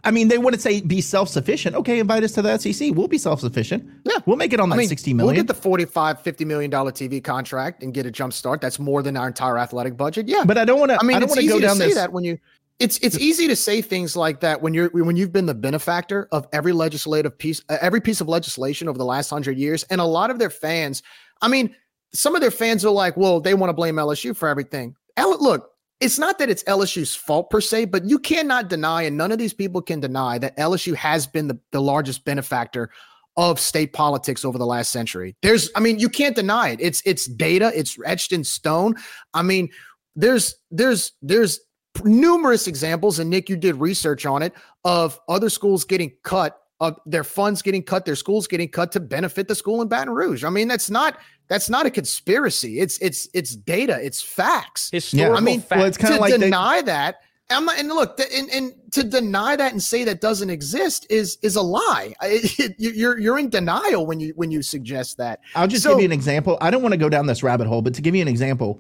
I 0.04 0.12
mean, 0.12 0.28
they 0.30 0.38
wouldn't 0.38 0.62
say 0.62 0.82
be 0.82 1.02
self 1.02 1.30
sufficient. 1.30 1.76
Okay, 1.76 2.00
invite 2.00 2.24
us 2.24 2.32
to 2.34 2.42
the 2.42 2.58
SEC. 2.58 2.92
We'll 2.94 3.08
be 3.08 3.18
self 3.18 3.42
sufficient. 3.42 3.88
Yeah, 4.06 4.18
we'll 4.26 4.38
make 4.38 4.54
it 4.54 4.60
on 4.60 4.72
I 4.72 4.76
that 4.76 4.80
mean, 4.80 4.88
sixty 4.88 5.14
million. 5.14 5.36
We'll 5.36 5.44
get 5.44 5.48
the 5.48 5.60
45, 5.60 6.22
50 6.22 6.46
million 6.46 6.72
dollar 6.72 6.92
TV 6.92 7.24
contract 7.24 7.84
and 7.84 7.94
get 7.94 8.06
a 8.06 8.12
jump 8.12 8.34
start. 8.34 8.62
That's 8.62 8.80
more 8.80 9.02
than 9.02 9.18
our 9.18 9.28
entire 9.28 9.58
athletic 9.58 9.98
budget. 9.98 10.28
Yeah, 10.28 10.44
But 10.46 10.58
I 10.58 10.66
don't 10.66 10.80
want 10.80 10.92
to. 10.92 11.00
I 11.00 11.04
mean, 11.04 11.18
I 11.18 11.20
don't 11.20 11.30
want 11.30 11.42
to 11.42 11.48
go 11.48 11.60
down 11.60 11.76
to 11.76 11.82
say 11.82 11.88
this. 11.88 11.96
that 11.96 12.12
when 12.14 12.24
you. 12.24 12.40
It's 12.80 13.00
it's 13.00 13.18
easy 13.18 13.48
to 13.48 13.56
say 13.56 13.82
things 13.82 14.16
like 14.16 14.40
that 14.42 14.62
when 14.62 14.74
you're 14.76 14.90
when 14.90 15.16
you've 15.16 15.34
been 15.34 15.48
the 15.48 15.56
benefactor 15.56 16.28
of 16.32 16.48
every 16.54 16.74
legislative 16.74 17.36
piece, 17.36 17.62
uh, 17.70 17.78
every 17.82 18.00
piece 18.00 18.22
of 18.22 18.28
legislation 18.28 18.88
over 18.88 19.00
the 19.00 19.06
last 19.06 19.32
hundred 19.32 19.58
years, 19.58 19.82
and 19.90 20.00
a 20.00 20.06
lot 20.06 20.30
of 20.30 20.38
their 20.38 20.52
fans. 20.52 21.02
I 21.42 21.48
mean, 21.48 21.76
some 22.14 22.36
of 22.36 22.42
their 22.42 22.52
fans 22.52 22.86
are 22.86 22.92
like, 22.92 23.18
well, 23.18 23.40
they 23.40 23.56
want 23.56 23.70
to 23.70 23.74
blame 23.74 23.96
LSU 23.96 24.36
for 24.36 24.48
everything. 24.48 24.96
Look, 25.18 25.72
it's 26.00 26.20
not 26.20 26.38
that 26.40 26.50
it's 26.50 26.64
LSU's 26.66 27.16
fault 27.16 27.50
per 27.50 27.62
se, 27.62 27.86
but 27.86 28.06
you 28.06 28.20
cannot 28.20 28.70
deny, 28.70 29.04
and 29.04 29.18
none 29.18 29.32
of 29.32 29.40
these 29.40 29.54
people 29.54 29.82
can 29.82 30.00
deny 30.00 30.38
that 30.38 30.56
LSU 30.58 30.96
has 30.96 31.26
been 31.26 31.48
the, 31.48 31.60
the 31.72 31.82
largest 31.82 32.24
benefactor 32.24 32.90
of 33.36 33.60
state 33.60 33.94
politics 33.94 34.44
over 34.44 34.58
the 34.58 34.66
last 34.66 34.92
century. 34.92 35.36
There's, 35.42 35.70
I 35.76 35.80
mean, 35.80 36.00
you 36.00 36.10
can't 36.10 36.36
deny 36.36 36.70
it. 36.70 36.80
It's 36.82 37.02
it's 37.06 37.26
data. 37.26 37.72
It's 37.74 37.98
etched 38.06 38.32
in 38.32 38.44
stone. 38.44 38.96
I 39.34 39.44
mean, 39.44 39.70
there's 40.16 40.56
there's 40.72 41.14
there's 41.22 41.60
numerous 42.04 42.68
examples, 42.68 43.20
and 43.20 43.30
Nick, 43.30 43.50
you 43.50 43.56
did 43.56 43.76
research 43.76 44.26
on 44.26 44.42
it 44.44 44.54
of 44.84 45.20
other 45.28 45.50
schools 45.50 45.84
getting 45.84 46.12
cut, 46.24 46.60
of 46.80 47.00
their 47.06 47.24
funds 47.24 47.62
getting 47.62 47.82
cut, 47.84 48.06
their 48.06 48.16
schools 48.16 48.48
getting 48.48 48.70
cut 48.70 48.92
to 48.92 49.00
benefit 49.00 49.48
the 49.48 49.56
school 49.56 49.82
in 49.82 49.88
Baton 49.88 50.14
Rouge. 50.14 50.44
I 50.44 50.50
mean, 50.50 50.68
that's 50.68 50.90
not 50.90 51.18
that's 51.48 51.70
not 51.70 51.86
a 51.86 51.90
conspiracy. 51.92 52.80
It's 52.80 52.98
it's 53.00 53.28
it's 53.34 53.56
data. 53.56 54.00
It's 54.04 54.22
facts. 54.22 54.90
Historical 54.92 55.38
I 55.38 55.42
mean, 55.42 55.62
facts. 55.62 55.78
Well, 55.80 55.86
it's 55.88 55.98
kinda 55.98 56.16
to 56.16 56.22
like 56.22 56.32
they- 56.34 56.38
deny 56.38 56.82
that. 56.84 57.22
I'm 57.50 57.64
not, 57.64 57.80
and 57.80 57.88
look, 57.88 58.20
and, 58.20 58.50
and 58.50 58.74
to 58.92 59.06
deny 59.06 59.56
that 59.56 59.72
and 59.72 59.82
say 59.82 60.04
that 60.04 60.20
doesn't 60.20 60.50
exist 60.50 61.08
is 61.10 61.38
is 61.42 61.56
a 61.56 61.62
lie. 61.62 62.14
I- 62.22 62.42
you- 62.78 62.92
you're 62.92 63.18
you're 63.18 63.40
in 63.40 63.50
denial 63.50 64.06
when 64.06 64.20
you 64.20 64.34
when 64.36 64.52
you 64.52 64.62
suggest 64.62 65.18
that. 65.18 65.40
I'll 65.56 65.68
just 65.68 65.84
So- 65.84 65.92
give 65.92 66.00
you 66.00 66.06
an 66.06 66.12
example. 66.12 66.58
I 66.62 66.70
don't 66.70 66.82
want 66.82 66.92
to 66.94 66.98
go 66.98 67.08
down 67.10 67.26
this 67.26 67.44
rabbit 67.44 67.66
hole, 67.68 67.82
but 67.82 67.94
to 67.96 68.02
give 68.02 68.14
you 68.16 68.22
an 68.22 68.28
example, 68.28 68.80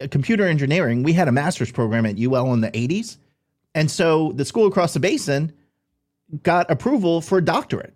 uh, 0.00 0.06
computer 0.10 0.46
engineering, 0.46 1.02
we 1.02 1.12
had 1.12 1.26
a 1.26 1.32
master's 1.32 1.72
program 1.72 2.06
at 2.06 2.16
UL 2.16 2.52
in 2.54 2.60
the 2.60 2.70
80s. 2.70 3.16
And 3.74 3.90
so 3.90 4.32
the 4.36 4.44
school 4.44 4.66
across 4.68 4.94
the 4.94 5.00
basin 5.00 5.52
got 6.42 6.70
approval 6.70 7.20
for 7.20 7.38
a 7.38 7.44
doctorate. 7.44 7.94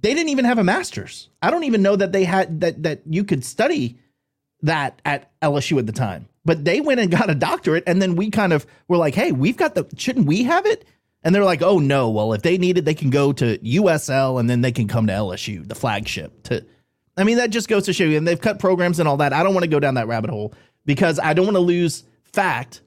They 0.00 0.14
didn't 0.14 0.30
even 0.30 0.44
have 0.44 0.58
a 0.58 0.64
master's. 0.64 1.28
I 1.42 1.50
don't 1.50 1.64
even 1.64 1.82
know 1.82 1.96
that 1.96 2.12
they 2.12 2.24
had 2.24 2.60
that 2.60 2.82
that 2.82 3.02
you 3.06 3.24
could 3.24 3.44
study 3.44 3.98
that 4.62 5.00
at 5.04 5.30
LSU 5.40 5.78
at 5.78 5.86
the 5.86 5.92
time. 5.92 6.28
But 6.44 6.64
they 6.64 6.80
went 6.80 7.00
and 7.00 7.10
got 7.10 7.30
a 7.30 7.34
doctorate 7.34 7.84
and 7.86 8.00
then 8.00 8.14
we 8.14 8.30
kind 8.30 8.52
of 8.52 8.66
were 8.88 8.96
like, 8.96 9.14
"Hey, 9.14 9.32
we've 9.32 9.56
got 9.56 9.74
the 9.74 9.86
shouldn't 9.96 10.26
we 10.26 10.44
have 10.44 10.66
it?" 10.66 10.86
And 11.22 11.34
they're 11.34 11.44
like, 11.44 11.62
"Oh 11.62 11.78
no, 11.78 12.10
well 12.10 12.32
if 12.34 12.42
they 12.42 12.58
need 12.58 12.78
it, 12.78 12.84
they 12.84 12.94
can 12.94 13.10
go 13.10 13.32
to 13.32 13.58
USL 13.58 14.38
and 14.38 14.48
then 14.48 14.60
they 14.60 14.72
can 14.72 14.86
come 14.86 15.06
to 15.06 15.12
LSU, 15.12 15.66
the 15.66 15.74
flagship 15.74 16.42
to 16.44 16.64
I 17.16 17.24
mean, 17.24 17.38
that 17.38 17.50
just 17.50 17.68
goes 17.68 17.86
to 17.86 17.92
show 17.92 18.04
you, 18.04 18.18
and 18.18 18.28
they've 18.28 18.40
cut 18.40 18.58
programs 18.58 18.98
and 18.98 19.08
all 19.08 19.16
that. 19.18 19.32
I 19.32 19.42
don't 19.42 19.54
want 19.54 19.64
to 19.64 19.70
go 19.70 19.80
down 19.80 19.94
that 19.94 20.06
rabbit 20.06 20.30
hole 20.30 20.52
because 20.84 21.18
I 21.18 21.32
don't 21.32 21.46
want 21.46 21.56
to 21.56 21.60
lose 21.60 22.04
fact 22.24 22.82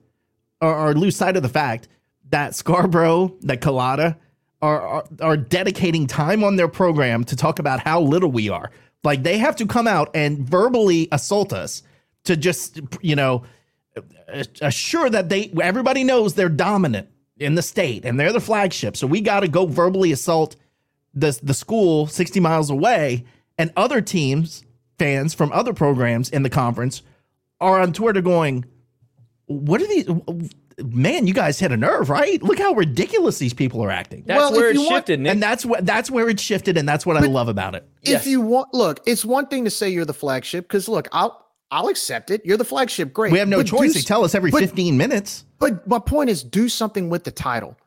or, 0.62 0.74
or 0.74 0.94
lose 0.94 1.16
sight 1.16 1.36
of 1.36 1.44
the 1.44 1.50
fact 1.50 1.88
that 2.30 2.56
Scarborough, 2.56 3.36
that 3.42 3.62
Culotta 3.62 4.18
are, 4.62 4.82
are 4.82 5.06
are 5.22 5.38
dedicating 5.38 6.08
time 6.08 6.44
on 6.44 6.56
their 6.56 6.68
program 6.68 7.24
to 7.26 7.36
talk 7.36 7.60
about 7.60 7.80
how 7.80 8.02
little 8.02 8.32
we 8.32 8.50
are. 8.50 8.72
Like 9.04 9.24
they 9.24 9.38
have 9.38 9.56
to 9.58 9.66
come 9.66 9.88
out 9.88 10.10
and 10.14 10.40
verbally 10.40 11.08
assault 11.12 11.54
us 11.54 11.84
to 12.26 12.36
just 12.36 12.80
you 13.02 13.16
know 13.16 13.44
assure 14.62 15.10
that 15.10 15.30
they 15.30 15.52
everybody 15.62 16.04
knows 16.04 16.34
they're 16.34 16.50
dominant 16.50 17.10
in 17.38 17.56
the 17.56 17.62
state 17.62 18.06
and 18.06 18.20
they're 18.20 18.34
the 18.34 18.42
flagship. 18.42 18.98
So 18.98 19.08
we 19.08 19.22
got 19.22 19.42
to 19.42 19.48
go 19.48 19.66
verbally 19.66 20.12
assault 20.12 20.56
the 21.14 21.38
the 21.42 21.54
school 21.54 22.08
60 22.08 22.40
miles 22.40 22.70
away 22.70 23.26
and 23.58 23.72
other 23.76 24.02
teams 24.02 24.64
fans 24.98 25.34
from 25.34 25.52
other 25.54 25.74
programs 25.74 26.30
in 26.30 26.44
the 26.44 26.50
conference 26.50 27.02
are 27.60 27.80
on 27.80 27.94
Twitter 27.94 28.22
going 28.22 28.66
what 29.46 29.82
are 29.82 29.88
these 29.88 30.08
man 30.86 31.28
you 31.28 31.34
guys 31.34 31.60
hit 31.60 31.72
a 31.72 31.78
nerve 31.78 32.10
right? 32.10 32.42
Look 32.44 32.60
how 32.60 32.74
ridiculous 32.74 33.38
these 33.38 33.54
people 33.54 33.84
are 33.84 33.92
acting. 33.92 34.24
That's 34.26 34.38
Well, 34.40 34.52
where 34.54 34.70
it 34.70 34.76
you 34.76 34.82
want- 34.82 34.92
shifted, 34.96 35.20
Nick. 35.20 35.32
and 35.34 35.42
that's 35.44 35.66
what 35.66 35.86
that's 35.86 36.10
where 36.12 36.30
it 36.30 36.40
shifted 36.40 36.78
and 36.78 36.88
that's 36.88 37.06
what 37.06 37.18
I 37.18 37.22
love 37.28 37.48
about 37.50 37.76
it. 37.76 37.88
if 38.04 38.26
you 38.28 38.42
want 38.42 38.74
look 38.74 39.00
it's 39.06 39.24
one 39.26 39.48
thing 39.48 39.66
to 39.66 39.70
say 39.70 39.90
you're 39.90 40.06
the 40.06 40.14
flagship 40.14 40.66
because 40.68 40.88
look 40.88 41.08
i'll 41.12 41.46
i'll 41.72 41.88
accept 41.88 42.32
it. 42.32 42.46
You're 42.46 42.58
the 42.58 42.66
flagship. 42.66 43.14
Great. 43.14 43.32
We 43.32 43.40
have 43.40 43.48
no 43.48 43.58
But 43.58 43.68
choice. 43.68 43.90
S- 43.92 43.96
they 43.96 44.02
tell 44.02 44.24
us 44.24 44.34
every 44.36 44.52
but- 44.52 44.60
15 44.62 44.98
minutes. 44.98 45.46
but 45.60 45.88
my 45.88 46.00
point 46.00 46.30
is 46.30 46.44
do 46.44 46.68
something 46.70 47.10
with 47.10 47.24
the 47.26 47.32
title 47.32 47.78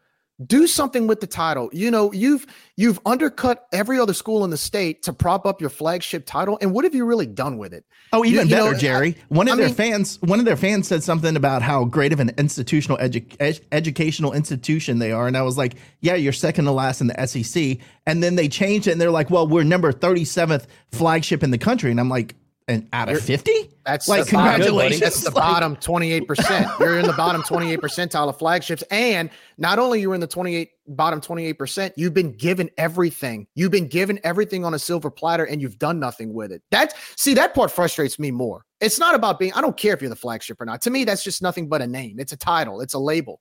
do 0.46 0.66
something 0.66 1.06
with 1.06 1.20
the 1.20 1.26
title 1.26 1.68
you 1.72 1.90
know 1.90 2.12
you've 2.12 2.46
you've 2.76 2.98
undercut 3.06 3.66
every 3.72 3.98
other 3.98 4.14
school 4.14 4.44
in 4.44 4.50
the 4.50 4.56
state 4.56 5.02
to 5.02 5.12
prop 5.12 5.44
up 5.46 5.60
your 5.60 5.70
flagship 5.70 6.24
title 6.26 6.56
and 6.60 6.72
what 6.72 6.84
have 6.84 6.94
you 6.94 7.04
really 7.04 7.26
done 7.26 7.58
with 7.58 7.72
it 7.74 7.84
Oh, 8.14 8.26
even 8.26 8.46
you 8.46 8.54
better, 8.56 8.72
know, 8.72 8.78
Jerry. 8.78 9.16
One 9.28 9.48
of 9.48 9.54
I 9.54 9.56
their 9.56 9.66
mean- 9.68 9.74
fans, 9.74 10.20
one 10.20 10.38
of 10.38 10.44
their 10.44 10.56
fans 10.56 10.86
said 10.86 11.02
something 11.02 11.34
about 11.34 11.62
how 11.62 11.86
great 11.86 12.12
of 12.12 12.20
an 12.20 12.30
institutional 12.36 12.98
edu- 12.98 13.24
ed- 13.40 13.60
educational 13.72 14.34
institution 14.34 14.98
they 14.98 15.12
are, 15.12 15.26
and 15.26 15.34
I 15.34 15.40
was 15.40 15.56
like, 15.56 15.76
"Yeah, 16.02 16.16
you're 16.16 16.34
second 16.34 16.66
to 16.66 16.72
last 16.72 17.00
in 17.00 17.06
the 17.06 17.18
SEC." 17.26 17.78
And 18.06 18.22
then 18.22 18.34
they 18.34 18.48
changed 18.48 18.86
it, 18.86 18.92
and 18.92 19.00
they're 19.00 19.10
like, 19.10 19.30
"Well, 19.30 19.48
we're 19.48 19.62
number 19.64 19.90
37th 19.92 20.66
flagship 20.90 21.42
in 21.42 21.52
the 21.52 21.56
country," 21.58 21.90
and 21.90 21.98
I'm 21.98 22.10
like, 22.10 22.34
"And 22.72 22.88
out 22.92 23.08
of 23.08 23.20
50? 23.20 23.52
That's 23.84 24.08
like 24.08 24.26
congratulations." 24.26 25.00
That's 25.00 25.22
the 25.22 25.30
Like, 25.30 25.34
bottom 25.34 25.76
28%. 25.76 26.78
You're 26.80 26.98
in 26.98 27.06
the 27.06 27.12
bottom 27.12 27.42
28 27.42 27.80
percentile 27.80 28.28
of 28.28 28.38
flagships. 28.38 28.82
And 28.90 29.30
not 29.58 29.78
only 29.78 30.00
you're 30.00 30.14
in 30.14 30.20
the 30.20 30.26
28 30.26 30.70
bottom 30.88 31.20
28%, 31.20 31.92
you've 31.96 32.14
been 32.14 32.32
given 32.32 32.70
everything. 32.78 33.46
You've 33.54 33.70
been 33.70 33.88
given 33.88 34.18
everything 34.24 34.64
on 34.64 34.74
a 34.74 34.78
silver 34.78 35.10
platter 35.10 35.44
and 35.44 35.60
you've 35.60 35.78
done 35.78 36.00
nothing 36.00 36.32
with 36.32 36.52
it. 36.52 36.62
That 36.70 36.94
see, 37.16 37.34
that 37.34 37.54
part 37.54 37.70
frustrates 37.70 38.18
me 38.18 38.30
more. 38.30 38.64
It's 38.80 38.98
not 38.98 39.14
about 39.14 39.38
being, 39.38 39.52
I 39.52 39.60
don't 39.60 39.76
care 39.76 39.94
if 39.94 40.00
you're 40.00 40.10
the 40.10 40.16
flagship 40.16 40.60
or 40.60 40.64
not. 40.64 40.82
To 40.82 40.90
me, 40.90 41.04
that's 41.04 41.22
just 41.22 41.40
nothing 41.42 41.68
but 41.68 41.82
a 41.82 41.86
name. 41.86 42.18
It's 42.18 42.32
a 42.32 42.36
title, 42.36 42.80
it's 42.80 42.94
a 42.94 42.98
label. 42.98 43.40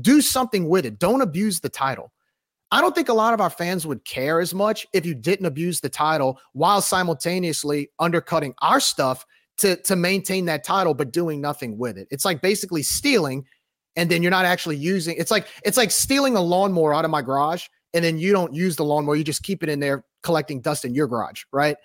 Do 0.00 0.20
something 0.20 0.68
with 0.68 0.86
it. 0.86 0.98
Don't 0.98 1.20
abuse 1.20 1.60
the 1.60 1.68
title. 1.68 2.12
I 2.72 2.80
don't 2.80 2.94
think 2.94 3.10
a 3.10 3.14
lot 3.14 3.34
of 3.34 3.40
our 3.40 3.50
fans 3.50 3.86
would 3.86 4.04
care 4.06 4.40
as 4.40 4.54
much 4.54 4.86
if 4.94 5.04
you 5.04 5.14
didn't 5.14 5.44
abuse 5.44 5.80
the 5.80 5.90
title 5.90 6.40
while 6.54 6.80
simultaneously 6.80 7.90
undercutting 7.98 8.54
our 8.62 8.80
stuff 8.80 9.26
to 9.58 9.76
to 9.82 9.94
maintain 9.94 10.46
that 10.46 10.64
title 10.64 10.94
but 10.94 11.12
doing 11.12 11.40
nothing 11.40 11.76
with 11.76 11.98
it. 11.98 12.08
It's 12.10 12.24
like 12.24 12.40
basically 12.40 12.82
stealing 12.82 13.44
and 13.94 14.10
then 14.10 14.22
you're 14.22 14.30
not 14.30 14.46
actually 14.46 14.78
using 14.78 15.14
it's 15.18 15.30
like 15.30 15.46
it's 15.64 15.76
like 15.76 15.90
stealing 15.90 16.34
a 16.34 16.40
lawnmower 16.40 16.94
out 16.94 17.04
of 17.04 17.10
my 17.10 17.20
garage 17.20 17.66
and 17.92 18.02
then 18.02 18.18
you 18.18 18.32
don't 18.32 18.54
use 18.54 18.76
the 18.76 18.84
lawnmower, 18.84 19.16
you 19.16 19.24
just 19.24 19.42
keep 19.42 19.62
it 19.62 19.68
in 19.68 19.78
there 19.78 20.04
collecting 20.22 20.62
dust 20.62 20.86
in 20.86 20.94
your 20.94 21.06
garage, 21.06 21.42
right? 21.52 21.76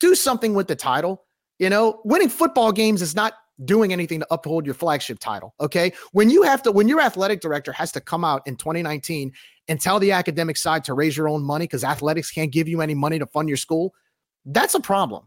Do 0.00 0.14
something 0.14 0.54
with 0.54 0.66
the 0.66 0.76
title. 0.76 1.24
You 1.58 1.68
know, 1.68 2.00
winning 2.04 2.30
football 2.30 2.72
games 2.72 3.02
is 3.02 3.14
not 3.14 3.34
doing 3.64 3.92
anything 3.92 4.20
to 4.20 4.26
uphold 4.30 4.64
your 4.64 4.74
flagship 4.74 5.18
title. 5.18 5.54
Okay. 5.60 5.92
When 6.12 6.30
you 6.30 6.42
have 6.42 6.62
to, 6.62 6.72
when 6.72 6.88
your 6.88 7.00
athletic 7.00 7.40
director 7.40 7.72
has 7.72 7.92
to 7.92 8.00
come 8.00 8.24
out 8.24 8.42
in 8.46 8.56
2019 8.56 9.32
and 9.68 9.80
tell 9.80 9.98
the 9.98 10.12
academic 10.12 10.56
side 10.56 10.84
to 10.84 10.94
raise 10.94 11.16
your 11.16 11.28
own 11.28 11.42
money 11.42 11.64
because 11.64 11.84
athletics 11.84 12.30
can't 12.30 12.52
give 12.52 12.68
you 12.68 12.80
any 12.80 12.94
money 12.94 13.18
to 13.18 13.26
fund 13.26 13.48
your 13.48 13.56
school, 13.56 13.94
that's 14.44 14.74
a 14.74 14.80
problem. 14.80 15.26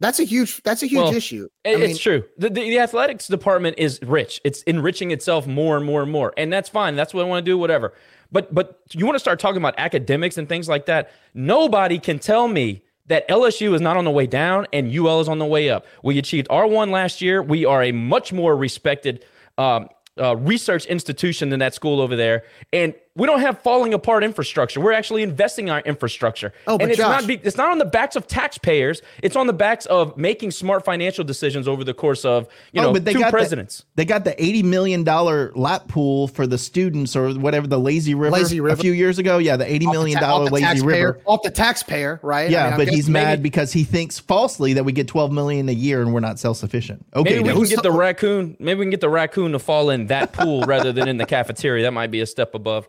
That's 0.00 0.18
a 0.20 0.24
huge, 0.24 0.60
that's 0.64 0.82
a 0.82 0.86
huge 0.86 1.02
Well, 1.04 1.14
issue. 1.14 1.48
it- 1.64 1.78
mean, 1.80 1.90
it's 1.90 1.98
true. 1.98 2.24
The, 2.36 2.50
the, 2.50 2.60
the 2.62 2.78
athletics 2.78 3.28
department 3.28 3.78
is 3.78 4.00
rich. 4.02 4.40
It's 4.44 4.62
enriching 4.62 5.10
itself 5.12 5.46
more 5.46 5.76
and 5.76 5.86
more 5.86 6.02
and 6.02 6.10
more, 6.10 6.32
and 6.36 6.52
that's 6.52 6.68
fine. 6.68 6.96
That's 6.96 7.14
what 7.14 7.24
I 7.24 7.28
want 7.28 7.44
to 7.44 7.50
do. 7.50 7.56
Whatever. 7.56 7.94
But 8.32 8.52
but 8.52 8.80
you 8.92 9.06
want 9.06 9.14
to 9.14 9.20
start 9.20 9.38
talking 9.38 9.58
about 9.58 9.74
academics 9.78 10.36
and 10.36 10.48
things 10.48 10.68
like 10.68 10.86
that. 10.86 11.12
Nobody 11.32 11.98
can 11.98 12.18
tell 12.18 12.48
me 12.48 12.82
that 13.06 13.26
LSU 13.28 13.72
is 13.74 13.80
not 13.80 13.96
on 13.96 14.04
the 14.04 14.10
way 14.10 14.26
down 14.26 14.66
and 14.72 14.92
UL 14.92 15.20
is 15.20 15.28
on 15.28 15.38
the 15.38 15.44
way 15.46 15.70
up. 15.70 15.86
We 16.02 16.18
achieved 16.18 16.48
R1 16.48 16.90
last 16.90 17.20
year. 17.20 17.42
We 17.42 17.64
are 17.64 17.82
a 17.82 17.92
much 17.92 18.32
more 18.32 18.56
respected 18.56 19.24
um, 19.58 19.88
uh, 20.18 20.36
research 20.36 20.86
institution 20.86 21.50
than 21.50 21.60
that 21.60 21.74
school 21.74 22.00
over 22.00 22.16
there, 22.16 22.44
and 22.72 22.94
we 23.16 23.28
don't 23.28 23.40
have 23.40 23.62
falling 23.62 23.94
apart 23.94 24.24
infrastructure. 24.24 24.80
We're 24.80 24.92
actually 24.92 25.22
investing 25.22 25.68
in 25.68 25.74
our 25.74 25.80
infrastructure. 25.82 26.52
Oh, 26.66 26.76
but 26.76 26.82
and 26.82 26.90
it's 26.90 26.98
Josh- 26.98 27.20
not 27.20 27.28
be, 27.28 27.34
it's 27.44 27.56
not 27.56 27.70
on 27.70 27.78
the 27.78 27.84
backs 27.84 28.16
of 28.16 28.26
taxpayers. 28.26 29.02
It's 29.22 29.36
on 29.36 29.46
the 29.46 29.52
backs 29.52 29.86
of 29.86 30.16
making 30.16 30.50
smart 30.50 30.84
financial 30.84 31.22
decisions 31.22 31.68
over 31.68 31.84
the 31.84 31.94
course 31.94 32.24
of 32.24 32.48
you 32.72 32.80
oh, 32.80 32.86
know 32.86 32.92
but 32.92 33.06
two 33.06 33.20
got 33.20 33.30
presidents. 33.30 33.78
The, 33.78 33.84
they 33.96 34.04
got 34.04 34.24
the 34.24 34.42
eighty 34.42 34.64
million 34.64 35.04
dollar 35.04 35.52
lap 35.54 35.86
pool 35.86 36.26
for 36.26 36.44
the 36.48 36.58
students 36.58 37.14
or 37.14 37.32
whatever 37.34 37.68
the 37.68 37.78
lazy 37.78 38.16
river, 38.16 38.34
Lazy 38.34 38.60
river. 38.60 38.74
a 38.74 38.76
few 38.76 38.92
years 38.92 39.20
ago. 39.20 39.38
Yeah, 39.38 39.56
the 39.56 39.72
eighty 39.72 39.86
off 39.86 39.92
the 39.92 39.98
million 39.98 40.18
ta- 40.18 40.26
dollar 40.26 40.42
off 40.44 40.48
the 40.48 40.54
lazy 40.54 40.66
taxpayer- 40.66 41.06
river. 41.12 41.20
off 41.26 41.42
the 41.42 41.50
taxpayer, 41.50 42.18
right? 42.20 42.50
Yeah, 42.50 42.70
I'm 42.70 42.76
but 42.76 42.88
he's 42.88 43.02
guessing 43.02 43.12
mad 43.12 43.28
maybe- 43.38 43.42
because 43.42 43.72
he 43.72 43.84
thinks 43.84 44.18
falsely 44.18 44.72
that 44.72 44.84
we 44.84 44.90
get 44.90 45.06
twelve 45.06 45.30
million 45.30 45.68
a 45.68 45.72
year 45.72 46.02
and 46.02 46.12
we're 46.12 46.18
not 46.18 46.40
self 46.40 46.56
sufficient. 46.56 47.06
Okay, 47.14 47.36
maybe 47.36 47.52
we 47.56 47.68
can 47.68 47.76
get 47.76 47.82
the 47.84 47.92
raccoon. 47.92 48.56
Maybe 48.58 48.80
we 48.80 48.86
can 48.86 48.90
get 48.90 49.00
the 49.00 49.08
raccoon 49.08 49.52
to 49.52 49.60
fall 49.60 49.90
in 49.90 50.08
that 50.08 50.32
pool 50.32 50.62
rather 50.62 50.90
than 50.92 51.06
in 51.06 51.16
the 51.16 51.26
cafeteria. 51.26 51.84
That 51.84 51.92
might 51.92 52.10
be 52.10 52.20
a 52.20 52.26
step 52.26 52.56
above. 52.56 52.88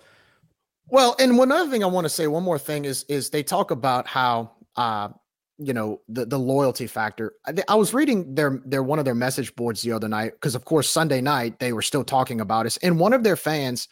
Well, 0.87 1.15
and 1.19 1.37
one 1.37 1.51
other 1.51 1.69
thing 1.69 1.83
I 1.83 1.87
want 1.87 2.05
to 2.05 2.09
say, 2.09 2.27
one 2.27 2.43
more 2.43 2.59
thing 2.59 2.85
is 2.85 3.03
is 3.09 3.29
they 3.29 3.43
talk 3.43 3.71
about 3.71 4.07
how 4.07 4.51
uh 4.75 5.09
you 5.57 5.73
know 5.73 6.01
the 6.09 6.25
the 6.25 6.37
loyalty 6.39 6.87
factor. 6.87 7.33
I, 7.45 7.53
I 7.69 7.75
was 7.75 7.93
reading 7.93 8.35
their 8.35 8.61
their 8.65 8.83
one 8.83 8.99
of 8.99 9.05
their 9.05 9.15
message 9.15 9.55
boards 9.55 9.81
the 9.81 9.91
other 9.91 10.07
night 10.07 10.33
because 10.33 10.55
of 10.55 10.65
course 10.65 10.89
Sunday 10.89 11.21
night 11.21 11.59
they 11.59 11.73
were 11.73 11.81
still 11.81 12.03
talking 12.03 12.41
about 12.41 12.65
us, 12.65 12.77
and 12.77 12.99
one 12.99 13.13
of 13.13 13.23
their 13.23 13.35
fans 13.35 13.87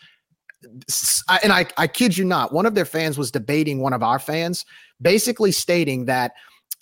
and 1.43 1.51
I, 1.51 1.65
I 1.77 1.87
kid 1.87 2.17
you 2.17 2.25
not, 2.25 2.53
one 2.53 2.65
of 2.65 2.75
their 2.75 2.85
fans 2.85 3.17
was 3.17 3.31
debating 3.31 3.79
one 3.79 3.93
of 3.93 4.03
our 4.03 4.19
fans, 4.19 4.65
basically 5.01 5.51
stating 5.51 6.05
that 6.05 6.33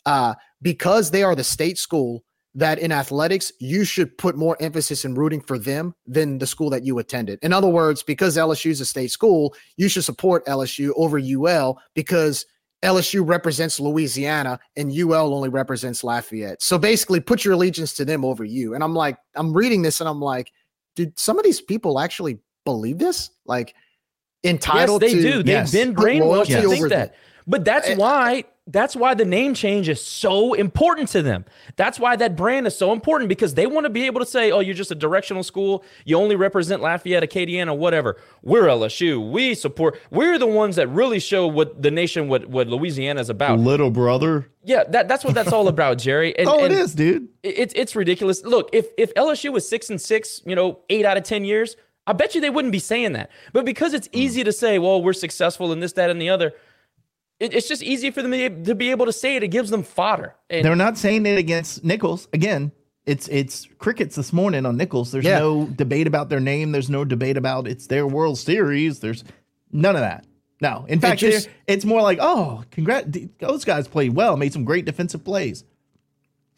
uh, 0.05 0.35
because 0.61 1.11
they 1.11 1.23
are 1.23 1.35
the 1.35 1.43
state 1.43 1.77
school, 1.77 2.23
that 2.55 2.79
in 2.79 2.91
athletics, 2.91 3.51
you 3.59 3.83
should 3.85 4.17
put 4.17 4.35
more 4.35 4.57
emphasis 4.59 5.05
in 5.05 5.15
rooting 5.15 5.41
for 5.41 5.57
them 5.57 5.95
than 6.05 6.37
the 6.37 6.47
school 6.47 6.69
that 6.69 6.83
you 6.83 6.99
attended. 6.99 7.39
In 7.41 7.53
other 7.53 7.67
words, 7.69 8.03
because 8.03 8.35
LSU 8.37 8.71
is 8.71 8.81
a 8.81 8.85
state 8.85 9.11
school, 9.11 9.55
you 9.77 9.87
should 9.87 10.03
support 10.03 10.45
LSU 10.45 10.91
over 10.97 11.17
UL 11.17 11.79
because 11.95 12.45
LSU 12.83 13.25
represents 13.25 13.79
Louisiana 13.79 14.59
and 14.75 14.91
UL 14.91 15.33
only 15.33 15.49
represents 15.49 16.03
Lafayette. 16.03 16.61
So 16.61 16.77
basically, 16.77 17.19
put 17.19 17.45
your 17.45 17.53
allegiance 17.53 17.93
to 17.93 18.05
them 18.05 18.25
over 18.25 18.43
you. 18.43 18.73
And 18.73 18.83
I'm 18.83 18.95
like, 18.95 19.17
I'm 19.35 19.53
reading 19.53 19.81
this 19.81 20.01
and 20.01 20.09
I'm 20.09 20.19
like, 20.19 20.51
did 20.95 21.17
some 21.17 21.37
of 21.37 21.45
these 21.45 21.61
people 21.61 21.99
actually 21.99 22.39
believe 22.65 22.97
this? 22.97 23.29
Like, 23.45 23.75
entitled 24.43 25.03
yes, 25.03 25.11
they 25.11 25.17
to 25.17 25.31
do. 25.31 25.43
They've 25.43 25.71
been 25.71 25.95
brainwashed 25.95 26.47
to 26.47 26.69
think 26.69 26.89
that. 26.89 27.15
But 27.47 27.65
that's 27.65 27.89
Eh, 27.89 27.95
why 27.95 28.45
that's 28.67 28.95
why 28.95 29.15
the 29.15 29.25
name 29.25 29.53
change 29.53 29.89
is 29.89 30.03
so 30.03 30.53
important 30.53 31.09
to 31.09 31.21
them. 31.21 31.45
That's 31.77 31.99
why 31.99 32.15
that 32.17 32.35
brand 32.35 32.67
is 32.67 32.77
so 32.77 32.93
important 32.93 33.27
because 33.27 33.55
they 33.55 33.65
want 33.65 33.85
to 33.85 33.89
be 33.89 34.05
able 34.05 34.19
to 34.19 34.25
say, 34.25 34.51
"Oh, 34.51 34.59
you're 34.59 34.75
just 34.75 34.91
a 34.91 34.95
directional 34.95 35.43
school. 35.43 35.83
You 36.05 36.17
only 36.17 36.35
represent 36.35 36.81
Lafayette, 36.81 37.23
Acadiana, 37.23 37.75
whatever. 37.75 38.17
We're 38.43 38.67
LSU. 38.67 39.31
We 39.31 39.55
support. 39.55 39.99
We're 40.11 40.37
the 40.37 40.47
ones 40.47 40.75
that 40.75 40.87
really 40.87 41.19
show 41.19 41.47
what 41.47 41.81
the 41.81 41.89
nation, 41.89 42.27
what 42.27 42.47
what 42.47 42.67
Louisiana 42.67 43.19
is 43.19 43.29
about." 43.29 43.59
Little 43.59 43.89
brother. 43.89 44.49
Yeah, 44.63 44.83
that, 44.89 45.07
that's 45.07 45.25
what 45.25 45.33
that's 45.33 45.51
all 45.51 45.67
about, 45.67 45.97
Jerry. 45.97 46.37
And, 46.37 46.47
oh, 46.47 46.63
it 46.63 46.71
is, 46.71 46.93
dude. 46.93 47.29
It's 47.41 47.73
it's 47.75 47.95
ridiculous. 47.95 48.43
Look, 48.43 48.69
if 48.73 48.87
if 48.97 49.11
LSU 49.15 49.51
was 49.51 49.67
six 49.67 49.89
and 49.89 49.99
six, 49.99 50.41
you 50.45 50.55
know, 50.55 50.79
eight 50.89 51.05
out 51.05 51.17
of 51.17 51.23
ten 51.23 51.45
years, 51.45 51.75
I 52.05 52.13
bet 52.13 52.35
you 52.35 52.41
they 52.41 52.49
wouldn't 52.49 52.71
be 52.71 52.79
saying 52.79 53.13
that. 53.13 53.31
But 53.53 53.65
because 53.65 53.93
it's 53.93 54.07
hmm. 54.07 54.17
easy 54.17 54.43
to 54.43 54.51
say, 54.51 54.79
well, 54.79 55.01
we're 55.01 55.13
successful 55.13 55.71
in 55.71 55.79
this, 55.79 55.93
that, 55.93 56.09
and 56.09 56.21
the 56.21 56.29
other, 56.29 56.53
it, 57.41 57.53
it's 57.55 57.67
just 57.67 57.81
easy 57.81 58.11
for 58.11 58.21
them 58.21 58.31
to 58.65 58.75
be, 58.75 58.91
able 58.91 59.07
to 59.07 59.13
say 59.13 59.35
it. 59.35 59.43
It 59.43 59.47
gives 59.47 59.71
them 59.71 59.81
fodder. 59.83 60.35
And 60.49 60.63
They're 60.63 60.75
not 60.75 60.97
saying 60.97 61.25
it 61.25 61.39
against 61.39 61.83
Nicholls. 61.83 62.27
Again, 62.33 62.71
it's 63.05 63.27
it's 63.29 63.67
crickets 63.79 64.15
this 64.15 64.31
morning 64.31 64.65
on 64.65 64.77
Nicholls. 64.77 65.11
There's 65.11 65.25
Yeah. 65.25 65.39
no 65.39 65.65
debate 65.65 66.05
about 66.05 66.29
their 66.29 66.39
name. 66.39 66.71
There's 66.71 66.89
no 66.89 67.03
debate 67.03 67.37
about 67.37 67.67
it's 67.67 67.87
their 67.87 68.05
World 68.05 68.37
Series. 68.37 68.99
There's 68.99 69.23
none 69.71 69.95
of 69.95 70.01
that. 70.01 70.25
No. 70.61 70.85
In 70.87 70.99
fact, 70.99 71.19
just- 71.19 71.49
it's 71.65 71.83
more 71.83 72.03
like, 72.03 72.19
oh, 72.21 72.63
congrats. 72.69 73.09
Those 73.39 73.65
guys 73.65 73.87
played 73.87 74.13
well, 74.15 74.37
made 74.37 74.53
some 74.53 74.63
great 74.63 74.85
defensive 74.85 75.23
plays. 75.23 75.63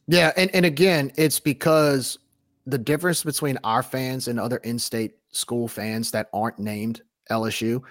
Yeah, 0.07 0.33
and, 0.35 0.53
and 0.53 0.65
again, 0.65 1.13
it's 1.15 1.39
because 1.39 2.19
the 2.65 2.77
difference 2.77 3.23
between 3.23 3.57
our 3.63 3.81
fans 3.81 4.27
and 4.27 4.37
other 4.37 4.57
in-state 4.57 5.13
school 5.31 5.69
fans 5.69 6.11
that 6.11 6.29
aren't 6.33 6.59
named 6.59 7.01
LSU, 7.31 7.81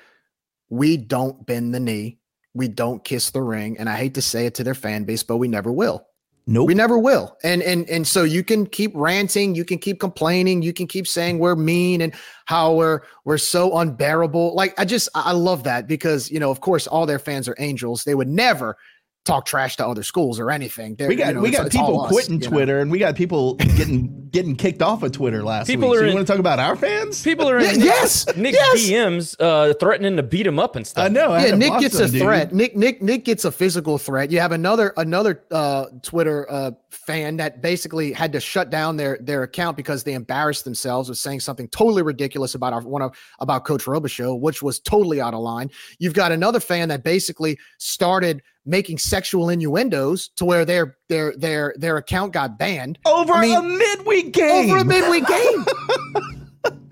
we 0.68 0.98
don't 0.98 1.46
bend 1.46 1.74
the 1.74 1.80
knee, 1.80 2.18
we 2.54 2.68
don't 2.68 3.02
kiss 3.04 3.30
the 3.30 3.42
ring, 3.42 3.78
and 3.78 3.88
I 3.88 3.96
hate 3.96 4.14
to 4.14 4.22
say 4.22 4.46
it 4.46 4.54
to 4.56 4.64
their 4.64 4.74
fan 4.74 5.04
base, 5.04 5.22
but 5.22 5.38
we 5.38 5.48
never 5.48 5.72
will. 5.72 6.06
Nope. 6.46 6.66
We 6.66 6.74
never 6.74 6.98
will. 6.98 7.36
And 7.44 7.62
and 7.62 7.88
and 7.88 8.04
so 8.06 8.24
you 8.24 8.42
can 8.42 8.66
keep 8.66 8.90
ranting, 8.94 9.54
you 9.54 9.64
can 9.64 9.78
keep 9.78 10.00
complaining, 10.00 10.62
you 10.62 10.72
can 10.72 10.88
keep 10.88 11.06
saying 11.06 11.38
we're 11.38 11.54
mean 11.54 12.00
and 12.00 12.12
how 12.46 12.74
we're 12.74 13.02
we're 13.24 13.38
so 13.38 13.78
unbearable. 13.78 14.54
Like 14.54 14.78
I 14.78 14.84
just 14.84 15.08
I 15.14 15.22
I 15.26 15.32
love 15.32 15.62
that 15.64 15.86
because 15.86 16.32
you 16.32 16.40
know, 16.40 16.50
of 16.50 16.60
course, 16.60 16.88
all 16.88 17.06
their 17.06 17.20
fans 17.20 17.46
are 17.46 17.54
angels. 17.60 18.02
They 18.02 18.16
would 18.16 18.28
never 18.28 18.76
talk 19.24 19.46
trash 19.46 19.76
to 19.76 19.86
other 19.86 20.02
schools 20.02 20.40
or 20.40 20.50
anything. 20.50 20.96
They're- 20.96 21.08
we 21.08 21.14
got 21.14 21.28
you 21.28 21.34
know, 21.34 21.40
we 21.42 21.50
got 21.50 21.66
it's 21.66 21.76
all 21.76 21.86
people 21.86 22.04
us, 22.06 22.10
quitting 22.12 22.34
you 22.34 22.40
know? 22.40 22.48
Twitter, 22.48 22.80
and 22.80 22.90
we 22.90 22.98
got 22.98 23.14
people 23.14 23.54
getting 23.54 24.18
getting 24.32 24.56
kicked 24.56 24.80
off 24.80 25.02
of 25.02 25.12
Twitter 25.12 25.42
last 25.44 25.66
People 25.66 25.90
week. 25.90 25.98
are 25.98 26.00
So 26.00 26.04
you 26.04 26.08
in- 26.10 26.14
want 26.16 26.26
to 26.26 26.32
talk 26.32 26.40
about 26.40 26.58
our 26.58 26.74
fans? 26.74 27.22
people 27.22 27.48
are 27.48 27.58
in 27.60 27.78
Yeah, 27.80 27.84
yes, 27.84 28.26
Nick 28.36 28.54
yes. 28.54 28.80
DMs 28.80 29.36
uh, 29.38 29.74
threatening 29.74 30.16
to 30.16 30.22
beat 30.22 30.46
him 30.46 30.58
up 30.58 30.74
and 30.74 30.86
stuff. 30.86 31.04
I 31.04 31.08
know. 31.08 31.32
I 31.32 31.46
yeah, 31.46 31.54
Nick 31.54 31.78
gets 31.80 31.98
them, 31.98 32.08
a 32.08 32.10
dude. 32.10 32.22
threat. 32.22 32.52
Nick 32.52 32.74
Nick 32.76 33.00
Nick 33.02 33.24
gets 33.24 33.44
a 33.44 33.52
physical 33.52 33.96
threat. 33.98 34.30
You 34.32 34.40
have 34.40 34.52
another 34.52 34.92
another 34.96 35.44
uh, 35.52 35.86
Twitter 36.02 36.50
uh, 36.50 36.70
fan 36.90 37.36
that 37.36 37.62
basically 37.62 38.12
had 38.12 38.32
to 38.32 38.40
shut 38.40 38.70
down 38.70 38.96
their 38.96 39.18
their 39.20 39.42
account 39.44 39.76
because 39.76 40.02
they 40.02 40.14
embarrassed 40.14 40.64
themselves 40.64 41.08
with 41.10 41.18
saying 41.18 41.40
something 41.40 41.68
totally 41.68 42.02
ridiculous 42.02 42.54
about 42.56 42.72
our 42.72 42.80
one 42.80 43.02
of 43.02 43.16
about 43.38 43.64
Coach 43.64 43.84
Robichaux, 43.84 44.40
which 44.40 44.62
was 44.62 44.80
totally 44.80 45.20
out 45.20 45.34
of 45.34 45.40
line. 45.40 45.70
You've 45.98 46.14
got 46.14 46.32
another 46.32 46.58
fan 46.58 46.88
that 46.88 47.04
basically 47.04 47.58
started 47.78 48.42
making 48.64 48.98
sexual 48.98 49.48
innuendos 49.48 50.28
to 50.36 50.44
where 50.44 50.64
their 50.64 50.96
their 51.08 51.34
their 51.36 51.74
their 51.76 51.96
account 51.96 52.32
got 52.32 52.58
banned 52.58 52.98
over 53.04 53.32
I 53.32 53.42
mean, 53.42 53.56
a 53.56 53.62
midweek 53.62 54.32
game. 54.32 54.70
over 54.70 54.78
a 54.78 54.84
midweek 54.84 55.26
game. 55.26 55.64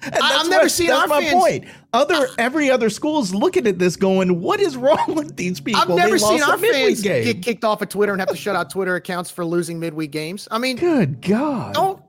And 0.03 0.15
I- 0.15 0.19
that's 0.31 0.45
I've 0.45 0.49
never 0.51 0.63
what- 0.65 0.71
seen 0.73 0.87
that's 0.89 1.01
our 1.03 1.07
my 1.09 1.21
fans- 1.21 1.35
point. 1.35 1.65
Other 1.93 2.27
ah. 2.31 2.35
every 2.39 2.71
other 2.71 2.89
school's 2.89 3.35
looking 3.35 3.67
at 3.67 3.79
this, 3.79 3.97
going, 3.97 4.41
"What 4.41 4.59
is 4.59 4.75
wrong 4.75 5.15
with 5.15 5.37
these 5.37 5.61
people?" 5.61 5.83
I've 5.83 5.89
never 5.91 6.19
seen 6.19 6.43
our 6.43 6.57
fans 6.57 7.03
game. 7.03 7.23
get 7.25 7.43
kicked 7.43 7.65
off 7.65 7.83
of 7.83 7.91
Twitter 7.91 8.13
and 8.13 8.21
have 8.21 8.31
to 8.31 8.37
shut 8.37 8.57
out 8.57 8.71
Twitter 8.71 8.95
accounts 8.97 9.31
for 9.31 9.45
losing 9.45 9.79
midweek 9.79 10.11
games. 10.11 10.49
I 10.51 10.57
mean, 10.57 10.77
Good 10.77 11.21
God! 11.21 11.75
don't 11.75 12.03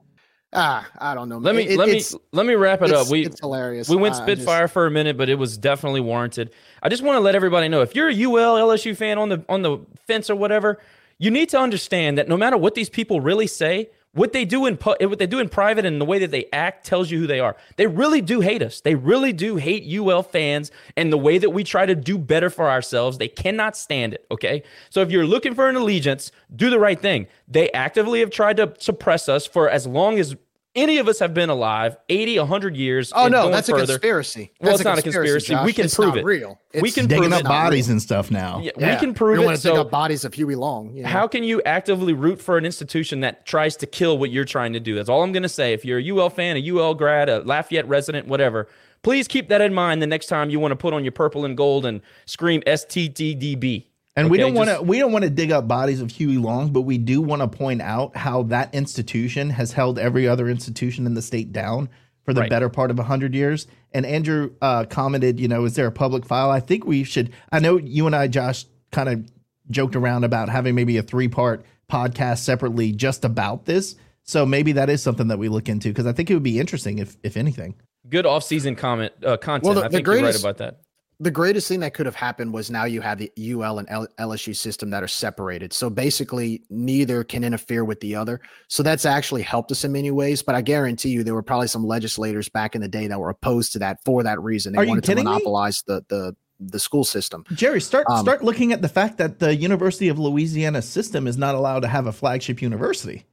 ah, 0.52 0.88
I 0.98 1.14
don't 1.14 1.28
know. 1.28 1.38
Let 1.38 1.54
me 1.54 1.62
It- 1.64 1.78
let 1.78 1.88
me 1.88 2.02
let 2.32 2.46
me 2.46 2.54
wrap 2.54 2.82
it 2.82 2.92
up. 2.92 3.08
We 3.08 3.26
it's 3.26 3.40
hilarious. 3.40 3.88
We 3.88 3.96
went 3.96 4.14
Spitfire 4.16 4.68
for 4.68 4.86
a 4.86 4.90
minute, 4.90 5.16
but 5.16 5.28
it 5.28 5.36
was 5.36 5.56
definitely 5.58 6.00
warranted. 6.00 6.50
I 6.82 6.88
just 6.88 7.02
want 7.02 7.16
to 7.16 7.20
let 7.20 7.34
everybody 7.34 7.68
know 7.68 7.82
if 7.82 7.94
you're 7.94 8.08
a 8.08 8.14
UL 8.14 8.56
LSU 8.56 8.96
fan 8.96 9.18
on 9.18 9.28
the 9.28 9.44
on 9.48 9.62
the 9.62 9.78
fence 10.06 10.28
or 10.30 10.36
whatever, 10.36 10.78
you 11.18 11.30
need 11.30 11.48
to 11.50 11.58
understand 11.58 12.18
that 12.18 12.28
no 12.28 12.36
matter 12.36 12.56
what 12.56 12.74
these 12.74 12.88
people 12.90 13.20
really 13.20 13.46
say, 13.46 13.90
what 14.14 14.32
they 14.32 14.44
do 14.44 14.66
in 14.66 14.74
what 14.76 15.18
they 15.18 15.26
do 15.26 15.38
in 15.38 15.48
private 15.48 15.86
and 15.86 16.00
the 16.00 16.04
way 16.04 16.18
that 16.18 16.30
they 16.30 16.46
act 16.52 16.84
tells 16.84 17.10
you 17.10 17.18
who 17.20 17.26
they 17.26 17.40
are. 17.40 17.56
They 17.76 17.86
really 17.86 18.20
do 18.20 18.40
hate 18.40 18.62
us. 18.62 18.80
They 18.80 18.94
really 18.94 19.32
do 19.32 19.56
hate 19.56 19.84
UL 19.90 20.22
fans 20.22 20.70
and 20.96 21.12
the 21.12 21.18
way 21.18 21.38
that 21.38 21.50
we 21.50 21.64
try 21.64 21.86
to 21.86 21.94
do 21.94 22.18
better 22.18 22.50
for 22.50 22.68
ourselves. 22.68 23.18
They 23.18 23.28
cannot 23.28 23.76
stand 23.76 24.14
it, 24.14 24.26
okay? 24.30 24.62
So 24.90 25.00
if 25.00 25.10
you're 25.10 25.26
looking 25.26 25.54
for 25.54 25.68
an 25.68 25.76
allegiance, 25.76 26.30
do 26.54 26.68
the 26.68 26.78
right 26.78 27.00
thing. 27.00 27.26
They 27.48 27.70
actively 27.72 28.20
have 28.20 28.30
tried 28.30 28.58
to 28.58 28.74
suppress 28.78 29.28
us 29.28 29.46
for 29.46 29.70
as 29.70 29.86
long 29.86 30.18
as 30.18 30.36
any 30.74 30.96
of 30.98 31.06
us 31.08 31.18
have 31.18 31.34
been 31.34 31.50
alive 31.50 31.96
80 32.08 32.38
100 32.38 32.76
years 32.76 33.12
Oh 33.14 33.28
no, 33.28 33.42
going 33.42 33.52
that's 33.52 33.68
a 33.68 33.72
further. 33.72 33.86
conspiracy. 33.94 34.52
well 34.60 34.70
That's 34.70 34.80
it's 34.80 34.84
not 34.86 34.98
a 34.98 35.02
conspiracy 35.02 35.48
Josh. 35.52 35.66
we 35.66 35.72
can 35.72 35.84
It's 35.84 35.94
prove 35.94 36.08
not 36.10 36.18
it 36.18 36.24
Real. 36.24 36.58
we 36.74 36.78
It's- 36.78 36.94
can 36.94 37.06
digging 37.06 37.24
prove 37.24 37.32
up 37.34 37.40
it 37.40 37.44
bodies 37.44 37.88
and 37.90 38.00
stuff 38.00 38.30
now. 38.30 38.60
Yeah, 38.62 38.70
Yeah. 38.78 38.94
we 38.94 39.00
can 39.00 39.12
prove 39.14 39.36
You 39.36 39.42
it 39.42 39.46
want 39.46 39.56
dig 39.58 39.74
so 39.74 39.80
up 39.82 39.90
bodies 39.90 40.24
of 40.24 40.32
Huey 40.34 40.54
Long? 40.54 40.94
you 40.94 41.02
know? 41.02 41.08
how 41.08 41.26
can 41.28 41.44
you 41.44 41.60
actively 41.66 42.12
root 42.14 42.40
for 42.40 42.56
an 42.56 42.64
institution 42.64 43.20
that 43.20 43.44
tries 43.44 43.76
to 43.76 43.86
kill 43.86 44.16
what 44.18 44.30
you're 44.30 44.44
trying 44.46 44.72
to 44.72 44.80
do 44.80 44.94
that's 44.94 45.08
all 45.10 45.22
i'm 45.22 45.32
going 45.32 45.42
to 45.42 45.48
say 45.48 45.72
if 45.74 45.84
you're 45.84 45.98
a 45.98 46.10
ul 46.10 46.30
fan 46.30 46.56
a 46.56 46.70
ul 46.70 46.94
grad 46.94 47.28
a 47.28 47.40
lafayette 47.42 47.86
resident 47.88 48.26
whatever 48.26 48.66
please 49.02 49.28
keep 49.28 49.48
that 49.48 49.60
in 49.60 49.74
mind 49.74 50.00
the 50.00 50.06
next 50.06 50.26
time 50.26 50.48
you 50.48 50.58
want 50.60 50.72
to 50.72 50.76
put 50.76 50.94
on 50.94 51.04
your 51.04 51.12
purple 51.12 51.44
and 51.44 51.56
gold 51.56 51.84
and 51.84 52.00
scream 52.24 52.62
sttdb 52.62 53.86
And 54.14 54.30
we 54.30 54.36
don't 54.38 54.54
want 54.54 54.68
to 54.68 54.82
we 54.82 54.98
don't 54.98 55.12
want 55.12 55.24
to 55.24 55.30
dig 55.30 55.50
up 55.52 55.66
bodies 55.66 56.00
of 56.00 56.10
Huey 56.10 56.36
Long, 56.36 56.70
but 56.72 56.82
we 56.82 56.98
do 56.98 57.22
want 57.22 57.40
to 57.42 57.48
point 57.48 57.80
out 57.80 58.16
how 58.16 58.42
that 58.44 58.74
institution 58.74 59.50
has 59.50 59.72
held 59.72 59.98
every 59.98 60.28
other 60.28 60.48
institution 60.48 61.06
in 61.06 61.14
the 61.14 61.22
state 61.22 61.52
down 61.52 61.88
for 62.24 62.34
the 62.34 62.42
Right. 62.42 62.50
better 62.50 62.68
part 62.68 62.90
of 62.90 62.98
100 62.98 63.34
years. 63.34 63.66
And 63.92 64.04
Andrew 64.06 64.50
uh, 64.60 64.84
commented, 64.84 65.40
you 65.40 65.48
know, 65.48 65.64
is 65.64 65.74
there 65.74 65.86
a 65.86 65.92
public 65.92 66.26
file? 66.26 66.50
I 66.50 66.60
think 66.60 66.84
we 66.86 67.04
should 67.04 67.32
I 67.50 67.58
know 67.58 67.78
you 67.78 68.06
and 68.06 68.14
I 68.14 68.28
Josh 68.28 68.66
kind 68.90 69.08
of 69.08 69.32
joked 69.70 69.96
around 69.96 70.24
about 70.24 70.48
having 70.50 70.74
maybe 70.74 70.98
a 70.98 71.02
three-part 71.02 71.64
podcast 71.90 72.38
separately 72.40 72.92
just 72.92 73.24
about 73.24 73.64
this. 73.64 73.96
So 74.24 74.44
maybe 74.44 74.72
that 74.72 74.90
is 74.90 75.02
something 75.02 75.28
that 75.28 75.38
we 75.38 75.48
look 75.48 75.68
into 75.70 75.88
because 75.88 76.06
I 76.06 76.12
think 76.12 76.30
it 76.30 76.34
would 76.34 76.42
be 76.42 76.60
interesting 76.60 76.98
if 76.98 77.16
if 77.22 77.36
anything. 77.38 77.74
good 78.10 78.26
off-season 78.26 78.76
comment 78.76 79.12
uh, 79.24 79.36
content 79.38 79.64
Well, 79.64 79.74
the- 79.74 79.84
i 79.84 79.88
the 79.88 79.96
think 79.96 80.06
you're 80.06 80.16
right 80.16 80.22
greatest- 80.22 80.44
about 80.44 80.58
that 80.58 80.80
the 81.22 81.30
greatest 81.30 81.68
thing 81.68 81.78
that 81.80 81.94
could 81.94 82.04
have 82.06 82.16
happened 82.16 82.52
was 82.52 82.68
now 82.70 82.84
you 82.84 83.00
have 83.00 83.18
the 83.18 83.30
UL 83.38 83.78
and 83.78 83.88
LSU 84.18 84.56
system 84.56 84.90
that 84.90 85.04
are 85.04 85.08
separated. 85.08 85.72
So 85.72 85.88
basically, 85.88 86.64
neither 86.68 87.22
can 87.22 87.44
interfere 87.44 87.84
with 87.84 88.00
the 88.00 88.16
other. 88.16 88.40
So 88.68 88.82
that's 88.82 89.04
actually 89.06 89.42
helped 89.42 89.70
us 89.70 89.84
in 89.84 89.92
many 89.92 90.10
ways. 90.10 90.42
But 90.42 90.56
I 90.56 90.62
guarantee 90.62 91.10
you, 91.10 91.22
there 91.22 91.34
were 91.34 91.42
probably 91.42 91.68
some 91.68 91.84
legislators 91.86 92.48
back 92.48 92.74
in 92.74 92.80
the 92.80 92.88
day 92.88 93.06
that 93.06 93.20
were 93.20 93.30
opposed 93.30 93.72
to 93.74 93.78
that 93.78 94.02
for 94.04 94.24
that 94.24 94.40
reason. 94.42 94.72
They 94.72 94.78
Are 94.80 94.84
you 94.84 94.88
wanted 94.90 95.04
to 95.04 95.06
kidding 95.12 95.24
me? 95.24 95.30
monopolize 95.30 95.82
the 95.86 96.04
the 96.08 96.34
the 96.58 96.78
school 96.80 97.04
system. 97.04 97.44
Jerry, 97.54 97.80
start 97.80 98.06
Um, 98.10 98.24
start 98.24 98.42
looking 98.42 98.72
at 98.72 98.82
the 98.82 98.88
fact 98.88 99.18
that 99.18 99.38
the 99.38 99.54
University 99.54 100.08
of 100.08 100.18
Louisiana 100.18 100.82
system 100.82 101.26
is 101.28 101.38
not 101.38 101.54
allowed 101.54 101.80
to 101.80 101.88
have 101.88 102.06
a 102.06 102.12
flagship 102.12 102.60
university. 102.60 103.24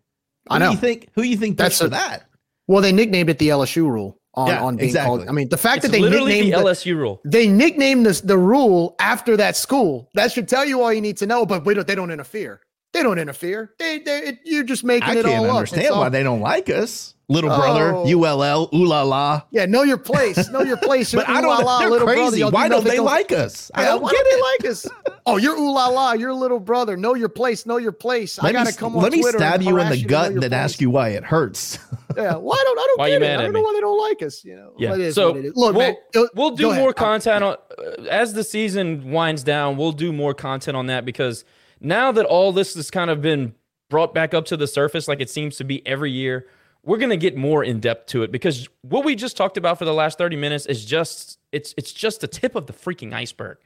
Who 0.48 0.56
I 0.56 0.60
Do 0.60 0.66
know. 0.66 0.72
you 0.72 0.78
think 0.78 1.10
who 1.16 1.24
you 1.24 1.38
think 1.38 1.58
That's 1.58 1.80
that's 1.80 1.82
for 1.82 1.90
that? 1.90 2.26
Well, 2.68 2.82
they 2.84 2.92
nicknamed 2.92 3.32
it 3.32 3.40
the 3.40 3.50
LSU 3.50 3.90
rule 3.90 4.19
on, 4.40 4.48
Yeah, 4.48 4.64
on 4.64 4.78
being 4.78 4.90
exactly. 4.90 5.18
called. 5.18 5.30
I 5.30 5.32
mean, 5.32 5.50
the 5.50 5.58
fact 5.58 5.78
it's 5.78 5.88
that 5.88 5.92
they 5.92 6.02
literally 6.02 6.34
the 6.34 6.42
nicknamed 6.50 6.66
the, 6.66 6.70
lsu 6.70 6.96
rule 6.96 7.22
they 7.26 7.48
nicknamed 7.48 8.06
this 8.06 8.22
the 8.22 8.38
rule 8.38 8.96
after 9.00 9.38
that 9.38 9.56
school. 9.56 10.10
That 10.16 10.32
should 10.32 10.48
tell 10.48 10.66
you 10.66 10.82
all 10.82 10.94
you 10.94 11.02
need 11.02 11.18
to 11.18 11.28
know. 11.28 11.46
But 11.46 11.66
we 11.66 11.74
don't. 11.74 11.88
They 11.88 11.96
don't 11.96 12.12
interfere. 12.12 12.62
They 12.94 13.04
don't 13.04 13.20
interfere. 13.20 13.74
They, 13.78 14.00
they 14.00 14.20
it, 14.20 14.40
you're 14.46 14.64
just 14.64 14.84
making 14.84 15.10
I 15.10 15.18
it 15.18 15.26
can't 15.26 15.50
understand 15.50 15.96
why 15.96 16.10
they 16.10 16.24
don't 16.24 16.42
like 16.42 16.70
us. 16.70 17.14
Little 17.32 17.52
brother, 17.52 17.94
Oh. 17.94 18.04
ULL, 18.10 18.70
ooh 18.74 18.86
la 18.86 19.04
la. 19.04 19.44
Yeah, 19.52 19.66
know 19.66 19.84
your 19.84 19.98
place. 20.00 20.50
Know 20.50 20.62
your 20.64 20.78
place. 20.78 21.14
But 21.20 21.30
I 21.30 21.40
Ooh 21.40 21.48
la 21.48 21.58
don't. 21.58 21.66
la, 21.66 21.80
They're 21.80 21.90
little 21.92 22.08
crazy. 22.08 22.22
brother. 22.22 22.38
Y'all 22.38 22.50
do 22.50 22.54
why 22.56 22.68
don't 22.70 22.84
nothing, 22.84 22.92
they 22.92 23.00
like 23.00 23.32
us? 23.32 23.70
I 23.76 23.86
don't 23.86 24.02
why 24.02 24.12
get 24.12 24.18
don't 24.18 24.28
it. 24.28 24.36
they 24.36 24.68
like 24.68 24.72
us? 24.72 24.88
Oh, 25.28 25.38
you're 25.38 25.56
ooh 25.56 25.72
la 25.72 25.88
la. 25.90 26.14
You're 26.14 26.34
little 26.34 26.60
brother. 26.60 26.98
Know 26.98 27.14
your 27.14 27.30
place. 27.30 27.66
Know 27.68 27.78
your 27.78 27.92
place. 27.92 28.40
I 28.40 28.52
gotta 28.52 28.72
me, 28.72 28.76
come 28.76 28.96
on 28.96 29.04
let 29.04 29.12
me 29.12 29.22
Twitter 29.22 29.38
stab 29.38 29.62
you 29.62 29.78
in 29.78 29.90
the 29.90 30.04
gut 30.04 30.32
your 30.32 30.34
and 30.34 30.42
then 30.44 30.50
place. 30.50 30.60
ask 30.60 30.82
you 30.82 30.90
why 30.90 31.10
it 31.10 31.24
hurts. 31.24 31.78
Yeah, 32.18 32.36
why 32.38 32.60
don't 32.66 32.78
I 32.80 32.84
don't 32.88 33.00
Why 33.00 33.10
get 33.10 33.12
you 33.12 33.18
it. 33.18 33.20
mad 33.30 33.40
I 33.40 33.44
don't 33.44 33.54
know 33.54 33.62
why 33.62 33.74
they 33.76 33.80
don't 33.82 34.00
like 34.10 34.24
us. 34.24 34.44
You 34.44 34.56
know, 34.56 34.74
Yeah. 34.80 34.90
What 34.90 35.00
it 35.00 35.06
is, 35.06 35.16
so 35.16 35.28
what 35.30 35.38
it 35.38 35.46
is. 35.46 35.56
Look, 35.56 35.76
we'll, 35.76 35.96
man. 36.16 36.28
we'll 36.34 36.50
do 36.56 36.74
more 36.74 36.92
content 36.92 37.44
on 37.44 37.56
uh, 37.78 38.02
as 38.10 38.34
the 38.34 38.44
season 38.44 39.12
winds 39.12 39.44
down. 39.44 39.78
We'll 39.78 39.92
do 39.92 40.12
more 40.12 40.34
content 40.34 40.76
on 40.76 40.88
that 40.88 41.06
because 41.06 41.46
now 41.80 42.12
that 42.14 42.26
all 42.26 42.52
this 42.52 42.74
has 42.74 42.90
kind 42.90 43.12
of 43.12 43.22
been 43.22 43.54
brought 43.90 44.16
back 44.16 44.34
up 44.34 44.46
to 44.46 44.58
the 44.58 44.66
surface, 44.68 45.08
like 45.08 45.22
it 45.22 45.30
seems 45.30 45.56
to 45.58 45.64
be 45.64 45.86
every 45.86 46.12
year, 46.12 46.48
we're 46.90 46.98
gonna 46.98 47.16
get 47.18 47.38
more 47.38 47.64
in 47.64 47.80
depth 47.80 48.08
to 48.08 48.24
it 48.24 48.32
because 48.32 48.68
what 48.82 49.06
we 49.06 49.14
just 49.14 49.38
talked 49.38 49.58
about 49.58 49.78
for 49.78 49.86
the 49.86 49.94
last 49.94 50.18
thirty 50.18 50.36
minutes 50.36 50.66
is 50.66 50.84
just 50.84 51.38
it's 51.52 51.76
it's 51.78 51.94
just 51.94 52.22
the 52.22 52.28
tip 52.28 52.56
of 52.56 52.66
the 52.66 52.74
freaking 52.74 53.14
iceberg. 53.14 53.60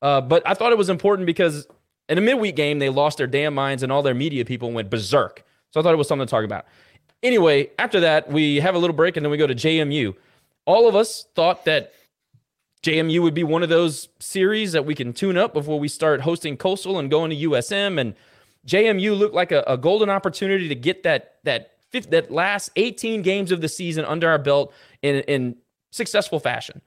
Uh, 0.00 0.20
but 0.20 0.44
I 0.46 0.54
thought 0.54 0.70
it 0.70 0.78
was 0.78 0.88
important 0.88 1.26
because 1.26 1.66
in 2.08 2.18
a 2.18 2.20
midweek 2.20 2.54
game 2.54 2.78
they 2.78 2.88
lost 2.88 3.18
their 3.18 3.26
damn 3.26 3.52
minds 3.52 3.82
and 3.82 3.90
all 3.90 4.02
their 4.02 4.14
media 4.14 4.44
people 4.44 4.70
went 4.70 4.90
berserk. 4.90 5.44
So 5.72 5.80
I 5.80 5.82
thought 5.82 5.92
it 5.92 5.96
was 5.96 6.06
something 6.06 6.28
to 6.28 6.30
talk 6.30 6.44
about. 6.44 6.66
Anyway, 7.20 7.70
after 7.80 7.98
that, 7.98 8.30
we 8.30 8.60
have 8.60 8.76
a 8.76 8.78
little 8.78 8.94
break 8.94 9.16
and 9.16 9.26
then 9.26 9.32
we 9.32 9.38
go 9.38 9.48
to 9.48 9.56
JMU. 9.56 10.14
All 10.64 10.88
of 10.88 10.94
us 10.94 11.26
thought 11.34 11.64
that 11.64 11.92
JMU 12.84 13.22
would 13.22 13.34
be 13.34 13.42
one 13.42 13.64
of 13.64 13.70
those 13.70 14.08
series 14.20 14.70
that 14.70 14.84
we 14.84 14.94
can 14.94 15.12
tune 15.12 15.36
up 15.36 15.52
before 15.52 15.80
we 15.80 15.88
start 15.88 16.20
hosting 16.20 16.56
Coastal 16.56 17.00
and 17.00 17.10
going 17.10 17.30
to 17.30 17.36
USM. 17.36 18.00
And 18.00 18.14
JMU 18.68 19.18
looked 19.18 19.34
like 19.34 19.50
a, 19.50 19.64
a 19.66 19.76
golden 19.76 20.10
opportunity 20.10 20.68
to 20.68 20.76
get 20.76 21.02
that 21.02 21.38
that 21.42 21.77
that 21.92 22.30
last 22.30 22.70
18 22.76 23.22
games 23.22 23.52
of 23.52 23.60
the 23.60 23.68
season 23.68 24.04
under 24.04 24.28
our 24.28 24.38
belt 24.38 24.72
in 25.02 25.16
in 25.22 25.56
successful 25.90 26.38
fashion. 26.40 26.80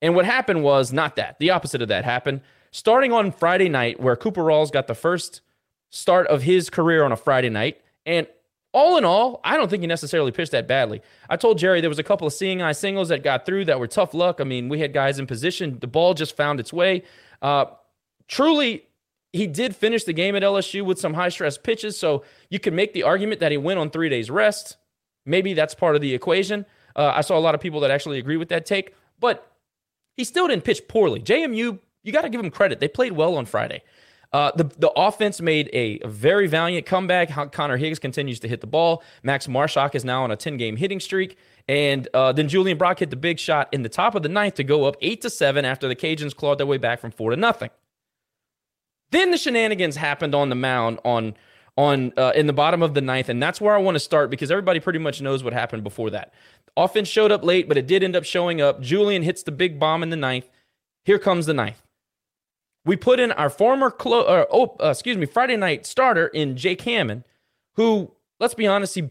And 0.00 0.14
what 0.14 0.24
happened 0.24 0.62
was 0.62 0.92
not 0.92 1.16
that. 1.16 1.38
The 1.38 1.50
opposite 1.50 1.82
of 1.82 1.88
that 1.88 2.04
happened. 2.04 2.40
Starting 2.70 3.12
on 3.12 3.32
Friday 3.32 3.68
night, 3.68 4.00
where 4.00 4.16
Cooper 4.16 4.42
Rawls 4.42 4.70
got 4.70 4.86
the 4.86 4.94
first 4.94 5.40
start 5.90 6.26
of 6.28 6.42
his 6.42 6.70
career 6.70 7.04
on 7.04 7.12
a 7.12 7.16
Friday 7.16 7.48
night. 7.48 7.80
And 8.04 8.26
all 8.72 8.98
in 8.98 9.04
all, 9.04 9.40
I 9.42 9.56
don't 9.56 9.70
think 9.70 9.80
he 9.80 9.86
necessarily 9.86 10.30
pitched 10.30 10.52
that 10.52 10.68
badly. 10.68 11.00
I 11.28 11.36
told 11.36 11.58
Jerry 11.58 11.80
there 11.80 11.90
was 11.90 11.98
a 11.98 12.04
couple 12.04 12.26
of 12.26 12.32
seeing 12.32 12.60
eye 12.60 12.72
singles 12.72 13.08
that 13.08 13.22
got 13.22 13.46
through 13.46 13.64
that 13.66 13.80
were 13.80 13.86
tough 13.86 14.12
luck. 14.12 14.40
I 14.40 14.44
mean, 14.44 14.68
we 14.68 14.80
had 14.80 14.92
guys 14.92 15.18
in 15.18 15.26
position. 15.26 15.78
The 15.80 15.86
ball 15.86 16.14
just 16.14 16.36
found 16.36 16.60
its 16.60 16.72
way. 16.72 17.02
Uh, 17.40 17.66
truly, 18.28 18.84
he 19.32 19.46
did 19.46 19.76
finish 19.76 20.04
the 20.04 20.12
game 20.12 20.36
at 20.36 20.42
LSU 20.42 20.84
with 20.84 20.98
some 20.98 21.14
high 21.14 21.28
stress 21.28 21.58
pitches. 21.58 21.98
So 21.98 22.24
you 22.50 22.58
could 22.58 22.72
make 22.72 22.92
the 22.92 23.02
argument 23.02 23.40
that 23.40 23.52
he 23.52 23.58
went 23.58 23.78
on 23.78 23.90
three 23.90 24.08
days 24.08 24.30
rest. 24.30 24.76
Maybe 25.26 25.54
that's 25.54 25.74
part 25.74 25.94
of 25.94 26.00
the 26.00 26.14
equation. 26.14 26.64
Uh, 26.96 27.12
I 27.14 27.20
saw 27.20 27.36
a 27.36 27.40
lot 27.40 27.54
of 27.54 27.60
people 27.60 27.80
that 27.80 27.90
actually 27.90 28.18
agree 28.18 28.36
with 28.36 28.48
that 28.48 28.64
take, 28.64 28.94
but 29.20 29.52
he 30.16 30.24
still 30.24 30.48
didn't 30.48 30.64
pitch 30.64 30.88
poorly. 30.88 31.20
JMU, 31.20 31.78
you 32.02 32.12
got 32.12 32.22
to 32.22 32.28
give 32.28 32.40
him 32.40 32.50
credit. 32.50 32.80
They 32.80 32.88
played 32.88 33.12
well 33.12 33.36
on 33.36 33.44
Friday. 33.44 33.82
Uh, 34.30 34.52
the 34.56 34.64
the 34.78 34.90
offense 34.90 35.40
made 35.40 35.70
a 35.72 35.98
very 36.06 36.46
valiant 36.46 36.84
comeback. 36.84 37.30
Connor 37.52 37.78
Higgs 37.78 37.98
continues 37.98 38.40
to 38.40 38.48
hit 38.48 38.60
the 38.60 38.66
ball. 38.66 39.02
Max 39.22 39.46
Marshak 39.46 39.94
is 39.94 40.04
now 40.04 40.22
on 40.22 40.30
a 40.30 40.36
10 40.36 40.58
game 40.58 40.76
hitting 40.76 41.00
streak. 41.00 41.38
And 41.66 42.08
uh, 42.12 42.32
then 42.32 42.48
Julian 42.48 42.76
Brock 42.76 42.98
hit 42.98 43.10
the 43.10 43.16
big 43.16 43.38
shot 43.38 43.68
in 43.72 43.82
the 43.82 43.88
top 43.88 44.14
of 44.14 44.22
the 44.22 44.28
ninth 44.28 44.54
to 44.54 44.64
go 44.64 44.84
up 44.84 44.96
eight 45.00 45.22
to 45.22 45.30
seven 45.30 45.64
after 45.64 45.88
the 45.88 45.96
Cajuns 45.96 46.34
clawed 46.34 46.58
their 46.58 46.66
way 46.66 46.78
back 46.78 47.00
from 47.00 47.10
four 47.10 47.30
to 47.30 47.36
nothing. 47.36 47.70
Then 49.10 49.30
the 49.30 49.38
shenanigans 49.38 49.96
happened 49.96 50.34
on 50.34 50.48
the 50.48 50.54
mound 50.54 51.00
on 51.04 51.34
on 51.76 52.12
uh, 52.16 52.32
in 52.34 52.46
the 52.46 52.52
bottom 52.52 52.82
of 52.82 52.94
the 52.94 53.00
ninth, 53.00 53.28
and 53.28 53.42
that's 53.42 53.60
where 53.60 53.74
I 53.74 53.78
want 53.78 53.94
to 53.94 54.00
start 54.00 54.30
because 54.30 54.50
everybody 54.50 54.80
pretty 54.80 54.98
much 54.98 55.22
knows 55.22 55.44
what 55.44 55.52
happened 55.52 55.84
before 55.84 56.10
that. 56.10 56.34
Offense 56.76 57.08
showed 57.08 57.32
up 57.32 57.44
late, 57.44 57.68
but 57.68 57.78
it 57.78 57.86
did 57.86 58.02
end 58.02 58.16
up 58.16 58.24
showing 58.24 58.60
up. 58.60 58.80
Julian 58.80 59.22
hits 59.22 59.42
the 59.42 59.52
big 59.52 59.78
bomb 59.78 60.02
in 60.02 60.10
the 60.10 60.16
ninth. 60.16 60.48
Here 61.04 61.18
comes 61.18 61.46
the 61.46 61.54
ninth. 61.54 61.82
We 62.84 62.96
put 62.96 63.20
in 63.20 63.32
our 63.32 63.50
former 63.50 63.90
clo- 63.90 64.24
uh, 64.24 64.44
oh, 64.50 64.76
uh, 64.82 64.90
excuse 64.90 65.16
me, 65.16 65.26
Friday 65.26 65.56
night 65.56 65.86
starter 65.86 66.26
in 66.28 66.56
Jake 66.56 66.80
Hammond, 66.82 67.24
who, 67.74 68.12
let's 68.40 68.54
be 68.54 68.66
honest, 68.66 68.94
he 68.94 69.10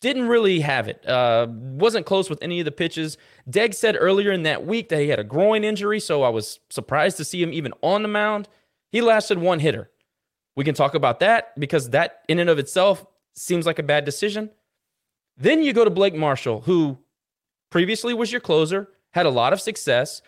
didn't 0.00 0.28
really 0.28 0.60
have 0.60 0.88
it. 0.88 1.06
Uh, 1.06 1.46
wasn't 1.48 2.06
close 2.06 2.30
with 2.30 2.42
any 2.42 2.60
of 2.60 2.64
the 2.64 2.72
pitches. 2.72 3.16
Deggs 3.48 3.74
said 3.74 3.96
earlier 3.98 4.30
in 4.30 4.44
that 4.44 4.64
week 4.64 4.88
that 4.88 5.00
he 5.00 5.08
had 5.08 5.18
a 5.18 5.24
groin 5.24 5.64
injury, 5.64 6.00
so 6.00 6.22
I 6.22 6.28
was 6.28 6.60
surprised 6.70 7.16
to 7.18 7.24
see 7.24 7.42
him 7.42 7.52
even 7.52 7.72
on 7.82 8.02
the 8.02 8.08
mound. 8.08 8.48
He 8.90 9.00
lasted 9.00 9.38
one 9.38 9.60
hitter. 9.60 9.90
We 10.56 10.64
can 10.64 10.74
talk 10.74 10.94
about 10.94 11.20
that 11.20 11.58
because 11.58 11.90
that, 11.90 12.22
in 12.28 12.38
and 12.38 12.50
of 12.50 12.58
itself, 12.58 13.04
seems 13.34 13.66
like 13.66 13.78
a 13.78 13.82
bad 13.82 14.04
decision. 14.04 14.50
Then 15.36 15.62
you 15.62 15.72
go 15.72 15.84
to 15.84 15.90
Blake 15.90 16.14
Marshall, 16.14 16.62
who 16.62 16.98
previously 17.70 18.12
was 18.12 18.32
your 18.32 18.40
closer, 18.40 18.88
had 19.12 19.26
a 19.26 19.30
lot 19.30 19.52
of 19.52 19.60
success, 19.60 20.20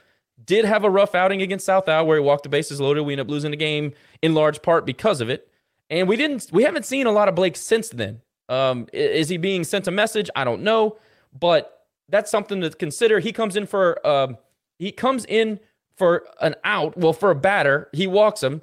did 0.45 0.65
have 0.65 0.85
a 0.85 0.91
rough 0.91 1.15
outing 1.15 1.43
against 1.43 1.66
South 1.66 1.89
Al 1.89 2.07
where 2.07 2.16
he 2.16 2.23
walked 2.23 2.45
the 2.45 2.49
bases 2.49 2.81
loaded. 2.81 3.03
We 3.03 3.15
ended 3.15 3.27
up 3.27 3.31
losing 3.31 3.51
the 3.51 3.57
game 3.57 3.93
in 4.23 4.35
large 4.35 4.62
part 4.62 4.87
because 4.87 5.20
of 5.20 5.28
it. 5.28 5.49
And 5.91 6.09
we 6.09 6.16
didn't 6.16 6.49
we 6.53 6.62
haven't 6.62 6.87
seen 6.87 7.07
a 7.07 7.11
lot 7.11 7.28
of 7.28 7.35
Blake 7.35 7.57
since 7.57 7.89
then. 7.89 8.20
Um, 8.49 8.87
is 8.93 9.28
he 9.28 9.37
being 9.37 9.65
sent 9.65 9.89
a 9.89 9.91
message? 9.91 10.31
I 10.35 10.45
don't 10.45 10.62
know, 10.62 10.99
but 11.39 11.87
that's 12.09 12.31
something 12.31 12.61
to 12.61 12.70
consider. 12.70 13.19
He 13.19 13.32
comes 13.32 13.57
in 13.57 13.66
for 13.66 14.05
um, 14.07 14.39
he 14.78 14.93
comes 14.93 15.24
in 15.24 15.61
for 16.01 16.24
an 16.40 16.55
out. 16.64 16.97
Well, 16.97 17.12
for 17.12 17.31
a 17.31 17.35
batter, 17.35 17.90
he 17.93 18.06
walks 18.06 18.43
him. 18.43 18.62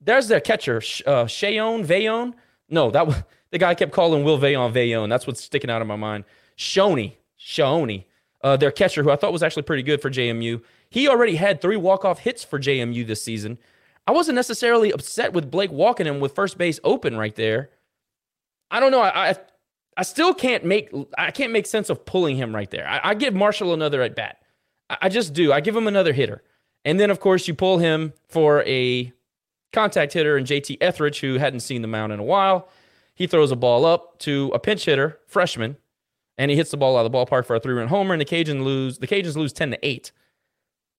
There's 0.00 0.28
their 0.28 0.40
catcher, 0.40 0.78
uh, 0.78 1.26
Shayon 1.26 1.84
Vayon. 1.84 2.32
No, 2.70 2.90
that 2.90 3.06
was 3.06 3.16
the 3.50 3.58
guy 3.58 3.74
kept 3.74 3.92
calling 3.92 4.24
Will 4.24 4.38
Vayon 4.38 4.72
Vayon. 4.72 5.10
That's 5.10 5.26
what's 5.26 5.44
sticking 5.44 5.68
out 5.68 5.82
of 5.82 5.88
my 5.88 5.96
mind. 5.96 6.24
Shoney, 6.56 7.16
Shoney, 7.38 8.06
uh, 8.42 8.56
their 8.56 8.70
catcher, 8.70 9.02
who 9.02 9.10
I 9.10 9.16
thought 9.16 9.30
was 9.30 9.42
actually 9.42 9.64
pretty 9.64 9.82
good 9.82 10.00
for 10.00 10.08
JMU. 10.08 10.62
He 10.88 11.06
already 11.06 11.36
had 11.36 11.60
three 11.60 11.76
walk-off 11.76 12.20
hits 12.20 12.42
for 12.42 12.58
JMU 12.58 13.06
this 13.06 13.22
season. 13.22 13.58
I 14.06 14.12
wasn't 14.12 14.36
necessarily 14.36 14.90
upset 14.90 15.34
with 15.34 15.50
Blake 15.50 15.70
walking 15.70 16.06
him 16.06 16.18
with 16.18 16.34
first 16.34 16.56
base 16.56 16.80
open 16.82 17.18
right 17.18 17.36
there. 17.36 17.68
I 18.70 18.80
don't 18.80 18.90
know. 18.90 19.02
I, 19.02 19.30
I 19.30 19.36
I 19.98 20.02
still 20.02 20.32
can't 20.32 20.64
make 20.64 20.90
I 21.18 21.30
can't 21.30 21.52
make 21.52 21.66
sense 21.66 21.90
of 21.90 22.06
pulling 22.06 22.38
him 22.38 22.54
right 22.54 22.70
there. 22.70 22.88
I, 22.88 23.10
I 23.10 23.14
give 23.14 23.34
Marshall 23.34 23.74
another 23.74 24.00
at 24.00 24.16
bat. 24.16 24.41
I, 24.88 25.08
just 25.08 25.32
do. 25.32 25.52
I 25.52 25.60
give 25.60 25.76
him 25.76 25.86
another 25.86 26.12
hitter, 26.12 26.42
and 26.84 27.00
then 27.00 27.10
of 27.10 27.20
course 27.20 27.48
you 27.48 27.54
pull 27.54 27.78
him 27.78 28.12
for 28.28 28.62
a 28.64 29.12
contact 29.72 30.12
hitter 30.12 30.36
and 30.36 30.46
JT 30.46 30.78
Etheridge, 30.80 31.20
who 31.20 31.38
hadn't 31.38 31.60
seen 31.60 31.82
the 31.82 31.88
mound 31.88 32.12
in 32.12 32.18
a 32.18 32.24
while. 32.24 32.68
He 33.14 33.26
throws 33.26 33.50
a 33.50 33.56
ball 33.56 33.84
up 33.84 34.18
to 34.20 34.50
a 34.54 34.58
pinch 34.58 34.84
hitter, 34.84 35.18
freshman, 35.26 35.76
and 36.38 36.50
he 36.50 36.56
hits 36.56 36.70
the 36.70 36.76
ball 36.76 36.96
out 36.96 37.06
of 37.06 37.12
the 37.12 37.16
ballpark 37.16 37.46
for 37.46 37.56
a 37.56 37.60
three-run 37.60 37.88
homer. 37.88 38.14
And 38.14 38.20
the 38.20 38.26
Cajuns 38.26 38.64
lose. 38.64 38.98
The 38.98 39.06
Cajuns 39.06 39.36
lose 39.36 39.52
ten 39.52 39.70
to 39.70 39.78
eight. 39.86 40.12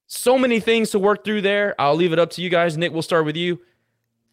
So 0.07 0.37
many 0.37 0.59
things 0.59 0.91
to 0.91 0.99
work 0.99 1.23
through 1.23 1.41
there. 1.41 1.75
I'll 1.79 1.95
leave 1.95 2.13
it 2.13 2.19
up 2.19 2.29
to 2.31 2.41
you 2.41 2.49
guys. 2.49 2.77
Nick, 2.77 2.93
we'll 2.93 3.01
start 3.01 3.25
with 3.25 3.35
you. 3.35 3.61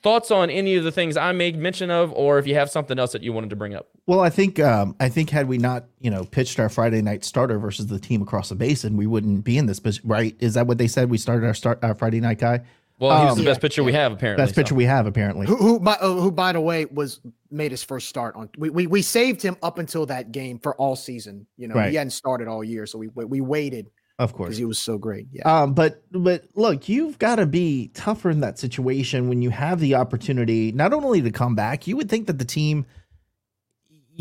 Thoughts 0.02 0.30
on 0.30 0.48
any 0.48 0.76
of 0.76 0.84
the 0.84 0.90
things 0.92 1.16
I 1.18 1.32
made 1.32 1.56
mention 1.58 1.90
of, 1.90 2.10
or 2.14 2.38
if 2.38 2.46
you 2.46 2.54
have 2.54 2.70
something 2.70 2.98
else 2.98 3.12
that 3.12 3.22
you 3.22 3.32
wanted 3.34 3.50
to 3.50 3.56
bring 3.56 3.74
up? 3.74 3.88
Well, 4.06 4.20
I 4.20 4.30
think 4.30 4.58
um, 4.58 4.96
I 4.98 5.10
think 5.10 5.28
had 5.30 5.46
we 5.46 5.58
not 5.58 5.84
you 6.00 6.10
know 6.10 6.24
pitched 6.24 6.58
our 6.58 6.68
Friday 6.70 7.02
night 7.02 7.22
starter 7.24 7.58
versus 7.58 7.88
the 7.88 7.98
team 7.98 8.22
across 8.22 8.48
the 8.48 8.54
basin, 8.54 8.96
we 8.96 9.06
wouldn't 9.06 9.44
be 9.44 9.58
in 9.58 9.66
this. 9.66 9.78
But 9.78 10.00
right, 10.02 10.34
is 10.40 10.54
that 10.54 10.66
what 10.66 10.78
they 10.78 10.88
said? 10.88 11.10
We 11.10 11.18
started 11.18 11.46
our 11.46 11.52
start 11.54 11.80
our 11.84 11.94
Friday 11.94 12.20
night 12.20 12.38
guy. 12.38 12.62
Well, 12.98 13.18
he 13.18 13.24
was 13.24 13.32
Um, 13.32 13.38
the 13.38 13.50
best 13.50 13.60
pitcher 13.62 13.82
we 13.82 13.92
have, 13.94 14.12
apparently. 14.12 14.44
Best 14.44 14.54
pitcher 14.54 14.74
we 14.74 14.84
have 14.84 15.06
apparently. 15.06 15.46
Who, 15.46 15.56
who, 15.56 15.80
by, 15.80 15.94
uh, 15.94 16.12
who, 16.12 16.30
by 16.30 16.52
the 16.52 16.60
way, 16.60 16.84
was 16.84 17.18
made 17.50 17.70
his 17.70 17.82
first 17.82 18.08
start 18.10 18.36
on. 18.36 18.50
We, 18.58 18.68
we 18.68 18.86
we 18.86 19.00
saved 19.02 19.40
him 19.42 19.56
up 19.62 19.78
until 19.78 20.04
that 20.06 20.32
game 20.32 20.58
for 20.58 20.74
all 20.76 20.96
season. 20.96 21.46
You 21.56 21.68
know, 21.68 21.74
Right. 21.76 21.90
he 21.90 21.96
hadn't 21.96 22.10
started 22.10 22.46
all 22.48 22.62
year, 22.64 22.86
so 22.86 22.98
we 22.98 23.08
we, 23.08 23.24
we 23.24 23.40
waited 23.40 23.90
Of 24.20 24.34
course. 24.34 24.48
because 24.48 24.58
he 24.58 24.66
was 24.66 24.78
so 24.78 24.98
great. 24.98 25.28
Yeah. 25.32 25.62
Um, 25.62 25.72
but 25.72 26.04
but 26.12 26.44
look, 26.54 26.90
you've 26.90 27.18
got 27.18 27.36
to 27.36 27.46
be 27.46 27.90
tougher 27.94 28.28
in 28.28 28.40
that 28.40 28.58
situation 28.58 29.30
when 29.30 29.40
you 29.40 29.48
have 29.48 29.80
the 29.80 29.94
opportunity 29.94 30.72
not 30.72 30.92
only 30.92 31.22
to 31.22 31.30
come 31.30 31.54
back. 31.54 31.86
You 31.86 31.96
would 31.96 32.10
think 32.10 32.26
that 32.26 32.38
the 32.38 32.44
team 32.44 32.84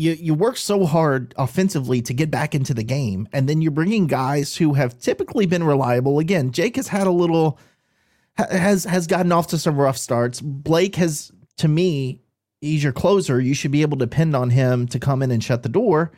you 0.00 0.12
you 0.12 0.32
work 0.32 0.56
so 0.56 0.86
hard 0.86 1.34
offensively 1.36 2.00
to 2.00 2.14
get 2.14 2.30
back 2.30 2.54
into 2.54 2.72
the 2.72 2.82
game, 2.82 3.28
and 3.34 3.46
then 3.46 3.60
you're 3.60 3.70
bringing 3.70 4.06
guys 4.06 4.56
who 4.56 4.72
have 4.72 4.98
typically 4.98 5.44
been 5.44 5.62
reliable. 5.62 6.18
Again, 6.18 6.50
Jake 6.50 6.76
has 6.76 6.88
had 6.88 7.06
a 7.06 7.12
little 7.12 7.58
has 8.38 8.84
has 8.84 9.06
gotten 9.06 9.32
off 9.32 9.48
to 9.48 9.58
some 9.58 9.76
rough 9.76 9.98
starts. 9.98 10.40
Blake 10.40 10.96
has, 10.96 11.30
to 11.58 11.68
me, 11.68 12.22
he's 12.62 12.82
your 12.82 12.94
closer. 12.94 13.38
You 13.38 13.52
should 13.52 13.70
be 13.70 13.82
able 13.82 13.98
to 13.98 14.06
depend 14.06 14.34
on 14.34 14.48
him 14.48 14.86
to 14.88 14.98
come 14.98 15.22
in 15.22 15.30
and 15.30 15.44
shut 15.44 15.62
the 15.62 15.68
door. 15.68 16.12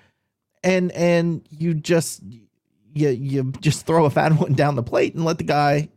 And 0.63 0.93
and 0.93 1.45
you 1.51 1.75
just 1.75 2.23
you 2.94 3.09
you 3.09 3.52
just 3.60 3.86
throw 3.86 4.05
a 4.05 4.10
fat 4.10 4.32
one 4.40 4.55
down 4.55 4.77
the 4.77 4.82
plate 4.82 5.14
and 5.14 5.24
let 5.24 5.39
the 5.39 5.44
guy 5.44 5.89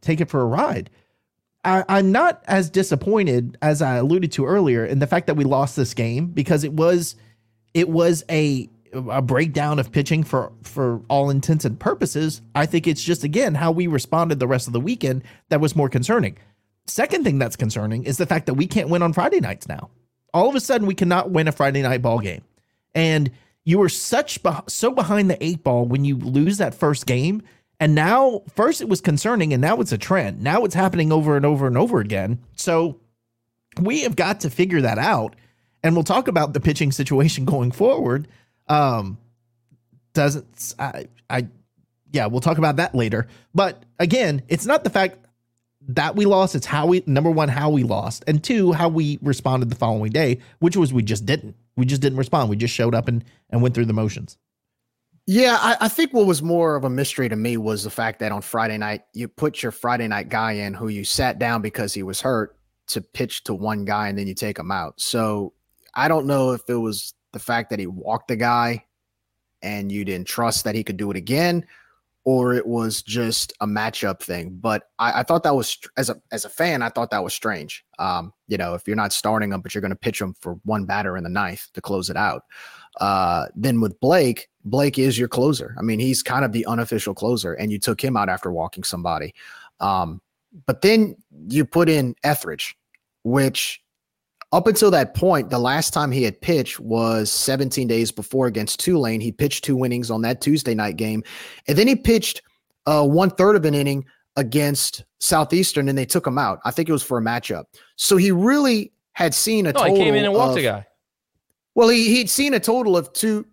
take 0.00 0.20
it 0.20 0.30
for 0.30 0.40
a 0.40 0.46
ride. 0.46 0.90
I, 1.64 1.84
I'm 1.88 2.10
not 2.10 2.42
as 2.46 2.70
disappointed 2.70 3.56
as 3.62 3.82
I 3.82 3.96
alluded 3.96 4.32
to 4.32 4.46
earlier 4.46 4.84
in 4.84 4.98
the 4.98 5.06
fact 5.06 5.28
that 5.28 5.34
we 5.34 5.44
lost 5.44 5.76
this 5.76 5.94
game 5.94 6.26
because 6.26 6.64
it 6.64 6.72
was 6.72 7.16
it 7.74 7.88
was 7.88 8.24
a 8.30 8.68
a 8.92 9.22
breakdown 9.22 9.78
of 9.78 9.90
pitching 9.90 10.22
for 10.22 10.52
for 10.62 11.00
all 11.08 11.30
intents 11.30 11.64
and 11.64 11.78
purposes. 11.78 12.42
I 12.54 12.66
think 12.66 12.86
it's 12.86 13.02
just 13.02 13.24
again 13.24 13.54
how 13.54 13.70
we 13.70 13.86
responded 13.86 14.38
the 14.38 14.48
rest 14.48 14.66
of 14.66 14.72
the 14.72 14.80
weekend 14.80 15.22
that 15.48 15.60
was 15.60 15.76
more 15.76 15.88
concerning. 15.88 16.36
Second 16.86 17.24
thing 17.24 17.38
that's 17.38 17.56
concerning 17.56 18.04
is 18.04 18.16
the 18.16 18.26
fact 18.26 18.46
that 18.46 18.54
we 18.54 18.66
can't 18.66 18.88
win 18.88 19.02
on 19.02 19.12
Friday 19.12 19.40
nights 19.40 19.68
now. 19.68 19.88
All 20.34 20.48
of 20.48 20.54
a 20.54 20.60
sudden, 20.60 20.86
we 20.86 20.94
cannot 20.94 21.30
win 21.30 21.46
a 21.46 21.52
Friday 21.52 21.82
night 21.82 22.02
ball 22.02 22.18
game, 22.18 22.42
and 22.94 23.30
you 23.64 23.78
were 23.78 23.88
such 23.88 24.42
beh- 24.42 24.68
so 24.70 24.90
behind 24.90 25.30
the 25.30 25.42
eight 25.44 25.62
ball 25.62 25.84
when 25.86 26.04
you 26.04 26.16
lose 26.16 26.58
that 26.58 26.74
first 26.74 27.06
game, 27.06 27.42
And 27.80 27.94
now, 27.96 28.42
first 28.54 28.80
it 28.80 28.88
was 28.88 29.00
concerning, 29.00 29.52
and 29.52 29.60
now 29.60 29.80
it's 29.80 29.90
a 29.90 29.98
trend. 29.98 30.40
Now 30.40 30.64
it's 30.64 30.74
happening 30.74 31.10
over 31.10 31.36
and 31.36 31.44
over 31.44 31.66
and 31.66 31.76
over 31.76 31.98
again. 31.98 32.38
So 32.56 33.00
we 33.80 34.02
have 34.02 34.14
got 34.14 34.40
to 34.40 34.50
figure 34.50 34.80
that 34.82 34.98
out. 34.98 35.34
And 35.82 35.96
we'll 35.96 36.04
talk 36.04 36.28
about 36.28 36.52
the 36.52 36.60
pitching 36.60 36.92
situation 36.92 37.44
going 37.54 37.72
forward. 37.72 38.28
Um, 38.68 39.18
doesn't 40.14 40.74
I, 40.78 41.06
I 41.28 41.48
yeah, 42.12 42.26
we'll 42.26 42.40
talk 42.40 42.58
about 42.58 42.76
that 42.76 42.94
later. 42.94 43.26
But 43.54 43.82
again, 43.98 44.42
it's 44.48 44.66
not 44.66 44.84
the 44.84 44.90
fact 44.90 45.18
that 45.88 46.14
we 46.14 46.24
lost, 46.26 46.54
it's 46.54 46.66
how 46.66 46.86
we 46.86 47.02
number 47.06 47.30
one, 47.30 47.48
how 47.48 47.70
we 47.70 47.82
lost, 47.82 48.22
and 48.28 48.44
two, 48.44 48.72
how 48.72 48.88
we 48.88 49.18
responded 49.22 49.70
the 49.70 49.76
following 49.76 50.12
day, 50.12 50.38
which 50.60 50.76
was 50.76 50.92
we 50.92 51.02
just 51.02 51.26
didn't. 51.26 51.56
We 51.76 51.86
just 51.86 52.02
didn't 52.02 52.18
respond. 52.18 52.50
We 52.50 52.56
just 52.56 52.74
showed 52.74 52.94
up 52.94 53.08
and 53.08 53.24
and 53.50 53.62
went 53.62 53.74
through 53.74 53.86
the 53.86 53.92
motions. 53.92 54.36
Yeah, 55.26 55.56
I, 55.60 55.76
I, 55.82 55.88
think 55.88 56.12
what 56.12 56.26
was 56.26 56.42
more 56.42 56.74
of 56.74 56.82
a 56.82 56.90
mystery 56.90 57.28
to 57.28 57.36
me 57.36 57.56
was 57.56 57.84
the 57.84 57.90
fact 57.90 58.18
that 58.18 58.32
on 58.32 58.42
Friday 58.42 58.76
night 58.76 59.02
you 59.14 59.28
put 59.28 59.62
your 59.62 59.70
Friday 59.70 60.08
night 60.08 60.28
guy 60.28 60.52
in 60.52 60.74
who 60.74 60.88
you 60.88 61.04
sat 61.04 61.38
down 61.38 61.62
because 61.62 61.94
he 61.94 62.02
was 62.02 62.20
hurt 62.20 62.56
to 62.88 63.00
pitch 63.00 63.44
to 63.44 63.54
one 63.54 63.84
guy 63.84 64.08
and 64.08 64.18
then 64.18 64.26
you 64.26 64.34
take 64.34 64.58
him 64.58 64.72
out. 64.72 65.00
So 65.00 65.52
I 65.94 66.08
don't 66.08 66.26
know 66.26 66.52
if 66.52 66.62
it 66.68 66.74
was 66.74 67.14
the 67.32 67.38
fact 67.38 67.70
that 67.70 67.78
he 67.78 67.86
walked 67.86 68.28
the 68.28 68.36
guy 68.36 68.84
and 69.62 69.92
you 69.92 70.04
didn't 70.04 70.26
trust 70.26 70.64
that 70.64 70.74
he 70.74 70.82
could 70.82 70.96
do 70.96 71.10
it 71.12 71.16
again, 71.16 71.64
or 72.24 72.54
it 72.54 72.66
was 72.66 73.02
just 73.02 73.52
a 73.60 73.66
matchup 73.66 74.20
thing. 74.20 74.56
But 74.60 74.84
I, 74.98 75.20
I 75.20 75.22
thought 75.22 75.42
that 75.42 75.56
was 75.56 75.76
as 75.96 76.08
a 76.08 76.16
as 76.30 76.44
a 76.44 76.48
fan, 76.48 76.82
I 76.82 76.88
thought 76.88 77.10
that 77.10 77.24
was 77.24 77.34
strange. 77.34 77.84
Um, 77.98 78.32
you 78.48 78.56
know, 78.56 78.74
if 78.74 78.86
you're 78.86 78.96
not 78.96 79.12
starting 79.12 79.50
them, 79.50 79.60
but 79.60 79.74
you're 79.74 79.82
going 79.82 79.90
to 79.90 79.96
pitch 79.96 80.18
them 80.18 80.34
for 80.40 80.54
one 80.64 80.84
batter 80.84 81.16
in 81.16 81.24
the 81.24 81.30
ninth 81.30 81.68
to 81.74 81.80
close 81.80 82.10
it 82.10 82.16
out. 82.16 82.44
Uh, 83.00 83.46
then 83.54 83.80
with 83.80 83.98
Blake, 84.00 84.48
Blake 84.64 84.98
is 84.98 85.18
your 85.18 85.28
closer. 85.28 85.74
I 85.78 85.82
mean, 85.82 85.98
he's 85.98 86.22
kind 86.22 86.44
of 86.44 86.52
the 86.52 86.66
unofficial 86.66 87.14
closer, 87.14 87.54
and 87.54 87.72
you 87.72 87.78
took 87.78 88.02
him 88.02 88.16
out 88.16 88.28
after 88.28 88.52
walking 88.52 88.84
somebody. 88.84 89.34
Um, 89.80 90.20
but 90.66 90.82
then 90.82 91.16
you 91.48 91.64
put 91.64 91.88
in 91.88 92.14
Etheridge, 92.22 92.76
which 93.24 93.82
up 94.52 94.66
until 94.66 94.90
that 94.90 95.14
point, 95.14 95.48
the 95.48 95.58
last 95.58 95.94
time 95.94 96.12
he 96.12 96.22
had 96.22 96.40
pitched 96.40 96.78
was 96.78 97.32
17 97.32 97.88
days 97.88 98.12
before 98.12 98.46
against 98.46 98.80
Tulane. 98.80 99.20
He 99.20 99.32
pitched 99.32 99.64
two 99.64 99.82
innings 99.84 100.10
on 100.10 100.20
that 100.22 100.42
Tuesday 100.42 100.74
night 100.74 100.96
game, 100.96 101.24
and 101.66 101.78
then 101.78 101.88
he 101.88 101.96
pitched 101.96 102.42
uh, 102.86 103.06
one 103.06 103.30
third 103.30 103.56
of 103.56 103.64
an 103.64 103.74
inning 103.74 104.04
against 104.36 105.04
Southeastern, 105.20 105.88
and 105.88 105.96
they 105.96 106.04
took 106.04 106.26
him 106.26 106.36
out. 106.36 106.60
I 106.64 106.70
think 106.70 106.88
it 106.88 106.92
was 106.92 107.02
for 107.02 107.18
a 107.18 107.22
matchup. 107.22 107.64
So 107.96 108.16
he 108.16 108.30
really 108.30 108.92
had 109.12 109.34
seen 109.34 109.66
a 109.66 109.72
no, 109.72 109.80
total. 109.80 109.96
he 109.96 110.02
came 110.02 110.14
in 110.14 110.24
and 110.24 110.34
walked 110.34 110.52
of, 110.52 110.58
a 110.58 110.62
guy. 110.62 110.86
Well, 111.74 111.88
he 111.88 112.14
he'd 112.14 112.28
seen 112.28 112.52
a 112.52 112.60
total 112.60 112.96
of 112.96 113.12
two, 113.14 113.46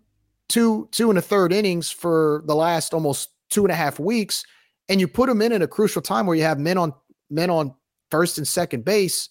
two, 0.48 0.86
two 0.90 1.08
and 1.08 1.18
a 1.18 1.22
third 1.22 1.52
innings 1.52 1.90
for 1.90 2.42
the 2.46 2.54
last 2.54 2.92
almost 2.92 3.30
two 3.48 3.64
and 3.64 3.72
a 3.72 3.76
half 3.76 3.98
weeks, 3.98 4.44
and 4.90 5.00
you 5.00 5.08
put 5.08 5.30
him 5.30 5.40
in 5.40 5.52
at 5.52 5.62
a 5.62 5.68
crucial 5.68 6.02
time 6.02 6.26
where 6.26 6.36
you 6.36 6.42
have 6.42 6.58
men 6.58 6.76
on 6.76 6.92
men 7.30 7.48
on 7.48 7.74
first 8.10 8.36
and 8.36 8.46
second 8.46 8.84
base 8.84 9.30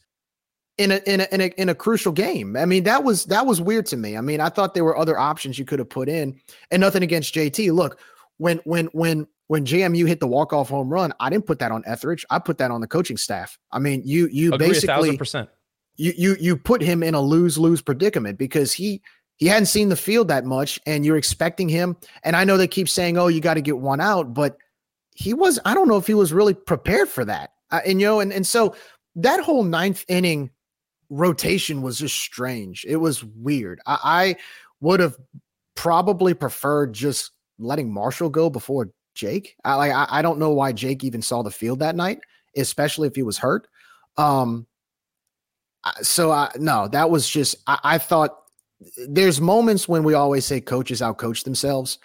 in 0.79 0.91
a 0.91 1.01
in 1.05 1.19
a 1.19 1.27
in 1.31 1.41
a 1.41 1.45
in 1.57 1.69
a 1.69 1.75
crucial 1.75 2.13
game. 2.13 2.55
I 2.55 2.65
mean, 2.65 2.83
that 2.83 3.03
was 3.03 3.25
that 3.25 3.45
was 3.45 3.61
weird 3.61 3.85
to 3.87 3.97
me. 3.97 4.17
I 4.17 4.21
mean, 4.21 4.39
I 4.39 4.47
thought 4.47 4.73
there 4.73 4.85
were 4.85 4.97
other 4.97 5.19
options 5.19 5.59
you 5.59 5.65
could 5.65 5.77
have 5.77 5.89
put 5.89 6.07
in, 6.07 6.39
and 6.71 6.79
nothing 6.79 7.03
against 7.03 7.35
JT. 7.35 7.73
Look, 7.73 7.99
when 8.37 8.59
when 8.63 8.85
when 8.87 9.27
when 9.47 9.65
JMU 9.65 10.07
hit 10.07 10.21
the 10.21 10.27
walk 10.27 10.53
off 10.53 10.69
home 10.69 10.89
run, 10.89 11.13
I 11.19 11.29
didn't 11.29 11.45
put 11.45 11.59
that 11.59 11.71
on 11.71 11.83
Etheridge. 11.85 12.25
I 12.29 12.39
put 12.39 12.57
that 12.59 12.71
on 12.71 12.79
the 12.79 12.87
coaching 12.87 13.17
staff. 13.17 13.59
I 13.73 13.79
mean, 13.79 14.01
you 14.05 14.29
you 14.31 14.53
Agree 14.53 14.69
basically 14.69 15.17
percent. 15.17 15.49
you 15.97 16.13
you 16.17 16.37
you 16.39 16.55
put 16.55 16.81
him 16.81 17.03
in 17.03 17.13
a 17.13 17.21
lose 17.21 17.57
lose 17.57 17.81
predicament 17.81 18.37
because 18.37 18.71
he 18.71 19.01
he 19.35 19.47
hadn't 19.47 19.65
seen 19.65 19.89
the 19.89 19.97
field 19.97 20.29
that 20.29 20.45
much, 20.45 20.79
and 20.85 21.05
you're 21.05 21.17
expecting 21.17 21.67
him. 21.67 21.97
And 22.23 22.37
I 22.37 22.45
know 22.45 22.55
they 22.55 22.67
keep 22.67 22.87
saying, 22.87 23.17
"Oh, 23.17 23.27
you 23.27 23.41
got 23.41 23.55
to 23.55 23.61
get 23.61 23.79
one 23.79 23.99
out," 23.99 24.33
but 24.33 24.57
he 25.13 25.33
was. 25.33 25.59
I 25.65 25.73
don't 25.73 25.89
know 25.89 25.97
if 25.97 26.07
he 26.07 26.13
was 26.13 26.31
really 26.31 26.53
prepared 26.53 27.09
for 27.09 27.25
that. 27.25 27.51
Uh, 27.69 27.81
and 27.85 27.99
you 27.99 28.07
know, 28.07 28.21
and 28.21 28.31
and 28.31 28.47
so 28.47 28.75
that 29.15 29.43
whole 29.43 29.63
ninth 29.63 30.05
inning 30.07 30.51
rotation 31.09 31.81
was 31.81 31.99
just 31.99 32.15
strange. 32.15 32.85
It 32.87 32.97
was 32.97 33.23
weird. 33.23 33.79
I, 33.85 33.97
I 34.03 34.35
would 34.81 34.99
have 34.99 35.17
probably 35.75 36.33
preferred 36.33 36.93
just 36.93 37.31
letting 37.57 37.91
Marshall 37.91 38.29
go 38.29 38.49
before 38.49 38.89
Jake. 39.15 39.55
I 39.63 39.75
like. 39.75 39.91
I, 39.91 40.07
I 40.09 40.21
don't 40.21 40.39
know 40.39 40.51
why 40.51 40.71
Jake 40.71 41.03
even 41.03 41.21
saw 41.21 41.41
the 41.41 41.51
field 41.51 41.79
that 41.79 41.95
night, 41.95 42.19
especially 42.55 43.07
if 43.07 43.15
he 43.15 43.23
was 43.23 43.37
hurt. 43.37 43.67
Um, 44.17 44.67
so 46.01 46.31
I 46.31 46.51
no, 46.55 46.87
that 46.89 47.09
was 47.09 47.27
just 47.27 47.57
I, 47.67 47.79
I 47.83 47.97
thought 47.97 48.35
there's 49.07 49.41
moments 49.41 49.87
when 49.87 50.03
we 50.03 50.13
always 50.13 50.45
say 50.45 50.61
coaches 50.61 51.01
outcoach 51.01 51.43
themselves. 51.43 51.99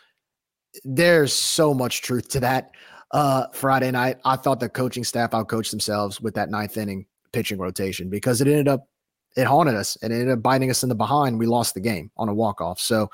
There's 0.85 1.33
so 1.33 1.73
much 1.73 2.03
truth 2.03 2.29
to 2.31 2.41
that. 2.41 2.73
Uh, 3.11 3.47
Friday 3.53 3.93
night, 3.93 4.19
I 4.25 4.35
thought 4.35 4.59
the 4.59 4.69
coaching 4.69 5.05
staff 5.05 5.31
outcoached 5.31 5.71
themselves 5.71 6.21
with 6.21 6.35
that 6.35 6.51
ninth 6.51 6.77
inning 6.77 7.07
pitching 7.33 7.59
rotation 7.59 8.11
because 8.11 8.41
it 8.41 8.49
ended 8.49 8.67
up 8.67 8.89
it 9.36 9.44
haunted 9.44 9.74
us 9.74 9.97
and 10.02 10.12
it 10.12 10.16
ended 10.16 10.31
up 10.31 10.43
biting 10.43 10.70
us 10.70 10.82
in 10.82 10.89
the 10.89 10.94
behind. 10.94 11.39
We 11.39 11.47
lost 11.47 11.74
the 11.74 11.81
game 11.81 12.11
on 12.16 12.28
a 12.28 12.35
walk 12.35 12.61
off. 12.61 12.81
So 12.81 13.11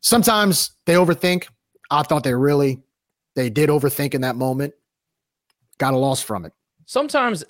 sometimes 0.00 0.72
they 0.84 0.94
overthink. 0.94 1.48
I 1.90 2.02
thought 2.02 2.24
they 2.24 2.34
really 2.34 2.80
they 3.34 3.50
did 3.50 3.68
overthink 3.68 4.14
in 4.14 4.22
that 4.22 4.36
moment. 4.36 4.74
Got 5.78 5.94
a 5.94 5.98
loss 5.98 6.22
from 6.22 6.44
it. 6.44 6.52
Sometimes 6.86 7.44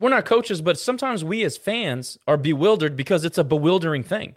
we're 0.00 0.10
not 0.10 0.24
coaches, 0.24 0.60
but 0.60 0.78
sometimes 0.78 1.24
we 1.24 1.44
as 1.44 1.56
fans 1.56 2.18
are 2.26 2.36
bewildered 2.36 2.96
because 2.96 3.24
it's 3.24 3.38
a 3.38 3.44
bewildering 3.44 4.02
thing. 4.02 4.34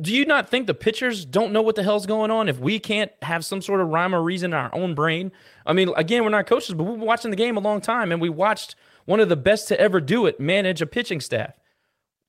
Do 0.00 0.14
you 0.14 0.26
not 0.26 0.48
think 0.48 0.66
the 0.66 0.74
pitchers 0.74 1.24
don't 1.24 1.52
know 1.52 1.62
what 1.62 1.76
the 1.76 1.82
hell's 1.82 2.04
going 2.04 2.30
on 2.30 2.48
if 2.48 2.58
we 2.58 2.78
can't 2.78 3.12
have 3.22 3.44
some 3.44 3.62
sort 3.62 3.80
of 3.80 3.88
rhyme 3.88 4.14
or 4.14 4.22
reason 4.22 4.50
in 4.50 4.58
our 4.58 4.74
own 4.74 4.94
brain? 4.94 5.30
I 5.64 5.72
mean, 5.72 5.92
again, 5.96 6.24
we're 6.24 6.30
not 6.30 6.46
coaches, 6.46 6.74
but 6.74 6.84
we've 6.84 6.98
been 6.98 7.06
watching 7.06 7.30
the 7.30 7.36
game 7.36 7.56
a 7.56 7.60
long 7.60 7.80
time 7.80 8.10
and 8.10 8.20
we 8.20 8.28
watched 8.28 8.74
one 9.04 9.20
of 9.20 9.28
the 9.28 9.36
best 9.36 9.68
to 9.68 9.80
ever 9.80 10.00
do 10.00 10.26
it 10.26 10.40
manage 10.40 10.82
a 10.82 10.86
pitching 10.86 11.20
staff. 11.20 11.52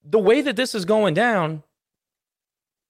The 0.03 0.19
way 0.19 0.41
that 0.41 0.55
this 0.55 0.73
is 0.73 0.85
going 0.85 1.13
down 1.13 1.63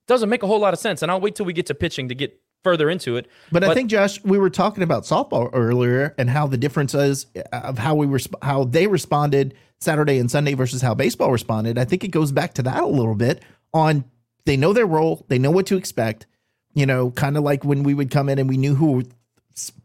doesn't 0.08 0.30
make 0.30 0.44
a 0.44 0.48
whole 0.48 0.60
lot 0.60 0.74
of 0.74 0.80
sense. 0.80 1.02
And 1.02 1.12
I'll 1.12 1.22
wait 1.22 1.36
till 1.36 1.46
we 1.46 1.54
get 1.54 1.66
to 1.68 1.76
pitching 1.76 2.10
to 2.10 2.16
get 2.16 2.40
further 2.64 2.90
into 2.90 3.18
it. 3.18 3.28
But, 3.52 3.64
I 3.64 3.74
think 3.74 3.90
Josh, 3.90 4.24
we 4.24 4.38
were 4.38 4.50
talking 4.50 4.84
about 4.84 5.04
softball 5.04 5.50
earlier 5.54 6.14
and 6.18 6.30
how 6.30 6.48
the 6.48 6.58
difference 6.58 6.94
is 6.94 7.26
of 7.52 7.78
how 7.78 7.96
we 7.96 8.06
were 8.06 8.20
how 8.42 8.66
they 8.66 8.88
responded 8.88 9.56
Saturday 9.80 10.20
and 10.20 10.30
Sunday 10.30 10.54
versus 10.54 10.82
how 10.82 10.94
baseball 10.94 11.32
responded. 11.32 11.78
I 11.78 11.86
think 11.86 12.04
it 12.04 12.10
goes 12.10 12.32
back 12.32 12.54
to 12.56 12.64
that 12.64 12.84
a 12.84 12.88
little 12.88 13.16
bit 13.16 13.42
on 13.74 14.06
they 14.46 14.58
know 14.58 14.74
their 14.74 14.86
role, 14.86 15.26
they 15.28 15.40
know 15.40 15.52
what 15.52 15.66
to 15.68 15.78
expect. 15.78 16.28
You 16.74 16.86
know, 16.86 17.12
kind 17.12 17.36
of 17.36 17.44
like 17.44 17.66
when 17.66 17.84
we 17.84 17.94
would 17.94 18.12
come 18.12 18.30
in 18.30 18.40
and 18.40 18.48
we 18.48 18.58
knew 18.58 18.76
who 18.76 19.04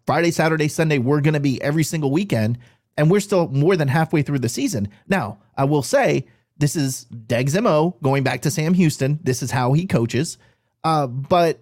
Friday, 0.07 0.31
Saturday, 0.31 0.69
Sunday 0.69 0.99
we're 0.99 1.21
going 1.21 1.35
to 1.35 1.41
be 1.41 1.61
every 1.63 1.83
single 1.83 2.11
weekend, 2.11 2.59
and 2.97 3.11
we're 3.11 3.21
still 3.21 3.49
more 3.49 3.77
than 3.77 3.89
halfway 3.89 4.23
through 4.23 4.39
the 4.39 4.49
season. 4.49 4.89
Now, 5.09 5.39
I 5.57 5.65
will 5.65 5.83
say 5.83 6.27
this 6.59 6.77
is 6.77 7.07
Deggs' 7.07 7.61
mo 7.61 7.97
going 8.03 8.23
back 8.23 8.43
to 8.43 8.51
Sam 8.51 8.75
Houston. 8.75 9.19
This 9.23 9.43
is 9.43 9.51
how 9.51 9.73
he 9.73 9.87
coaches, 9.87 10.39
uh, 10.85 11.07
but 11.07 11.61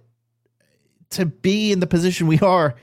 to 1.11 1.27
be 1.27 1.73
in 1.73 1.81
the 1.81 1.87
position 1.87 2.27
we 2.27 2.39
are 2.41 2.75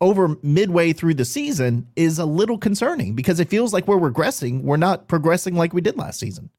over 0.00 0.36
midway 0.42 0.92
through 0.92 1.14
the 1.14 1.24
season 1.24 1.88
is 1.96 2.18
a 2.18 2.24
little 2.24 2.58
concerning 2.58 3.14
because 3.14 3.40
it 3.40 3.48
feels 3.48 3.72
like 3.72 3.88
we're 3.88 3.96
regressing. 3.98 4.62
We're 4.62 4.76
not 4.76 5.08
progressing 5.08 5.54
like 5.54 5.72
we 5.72 5.80
did 5.80 5.96
last 5.96 6.20
season. 6.20 6.50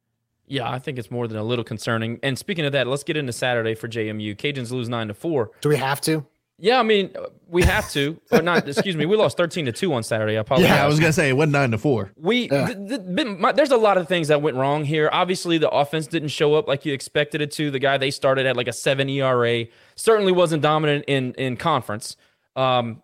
Yeah, 0.48 0.70
I 0.70 0.80
think 0.80 0.98
it's 0.98 1.12
more 1.12 1.28
than 1.28 1.38
a 1.38 1.44
little 1.44 1.64
concerning. 1.64 2.20
And 2.24 2.38
speaking 2.38 2.66
of 2.66 2.72
that, 2.72 2.88
let's 2.88 3.04
get 3.04 3.16
into 3.16 3.32
Saturday 3.32 3.76
for 3.76 3.88
JMU. 3.88 4.36
Cajuns 4.36 4.72
lose 4.72 4.90
nine 4.90 5.08
to 5.08 5.14
four. 5.14 5.52
Do 5.62 5.70
we 5.70 5.78
have 5.78 6.02
to? 6.02 6.26
Yeah, 6.62 6.80
I 6.80 6.84
mean, 6.84 7.14
we 7.48 7.64
have 7.64 7.90
to, 7.92 8.20
or 8.32 8.42
not. 8.42 8.68
excuse 8.68 8.96
me, 8.96 9.06
we 9.06 9.16
lost 9.16 9.38
thirteen 9.38 9.66
to 9.66 9.72
two 9.72 9.94
on 9.94 10.04
Saturday. 10.04 10.38
I 10.38 10.42
apologize. 10.42 10.70
Yeah, 10.70 10.84
I 10.84 10.88
was 10.88 11.00
gonna 11.00 11.14
say 11.14 11.30
it 11.30 11.34
went 11.38 11.52
nine 11.52 11.72
to 11.72 11.78
four. 11.78 12.12
We 12.18 12.48
th- 12.50 12.78
th- 12.88 13.28
my- 13.40 13.54
there's 13.54 13.72
a 13.72 13.78
lot 13.78 13.98
of 13.98 14.08
things 14.08 14.28
that 14.28 14.42
went 14.42 14.58
wrong 14.58 14.84
here. 14.84 15.10
Obviously, 15.12 15.58
the 15.58 15.70
offense 15.70 16.06
didn't 16.08 16.30
show 16.30 16.56
up 16.56 16.68
like 16.68 16.86
you 16.86 16.94
expected 16.94 17.42
it 17.42 17.52
to. 17.54 17.72
The 17.72 17.80
guy 17.80 17.98
they 17.98 18.12
started 18.12 18.46
at 18.46 18.58
like 18.58 18.68
a 18.68 18.74
seven 18.74 19.08
ERA 19.10 19.66
certainly 19.96 20.32
wasn't 20.32 20.62
dominant 20.62 21.06
in 21.08 21.34
in 21.36 21.56
conference. 21.58 22.18
Um, 22.56 23.02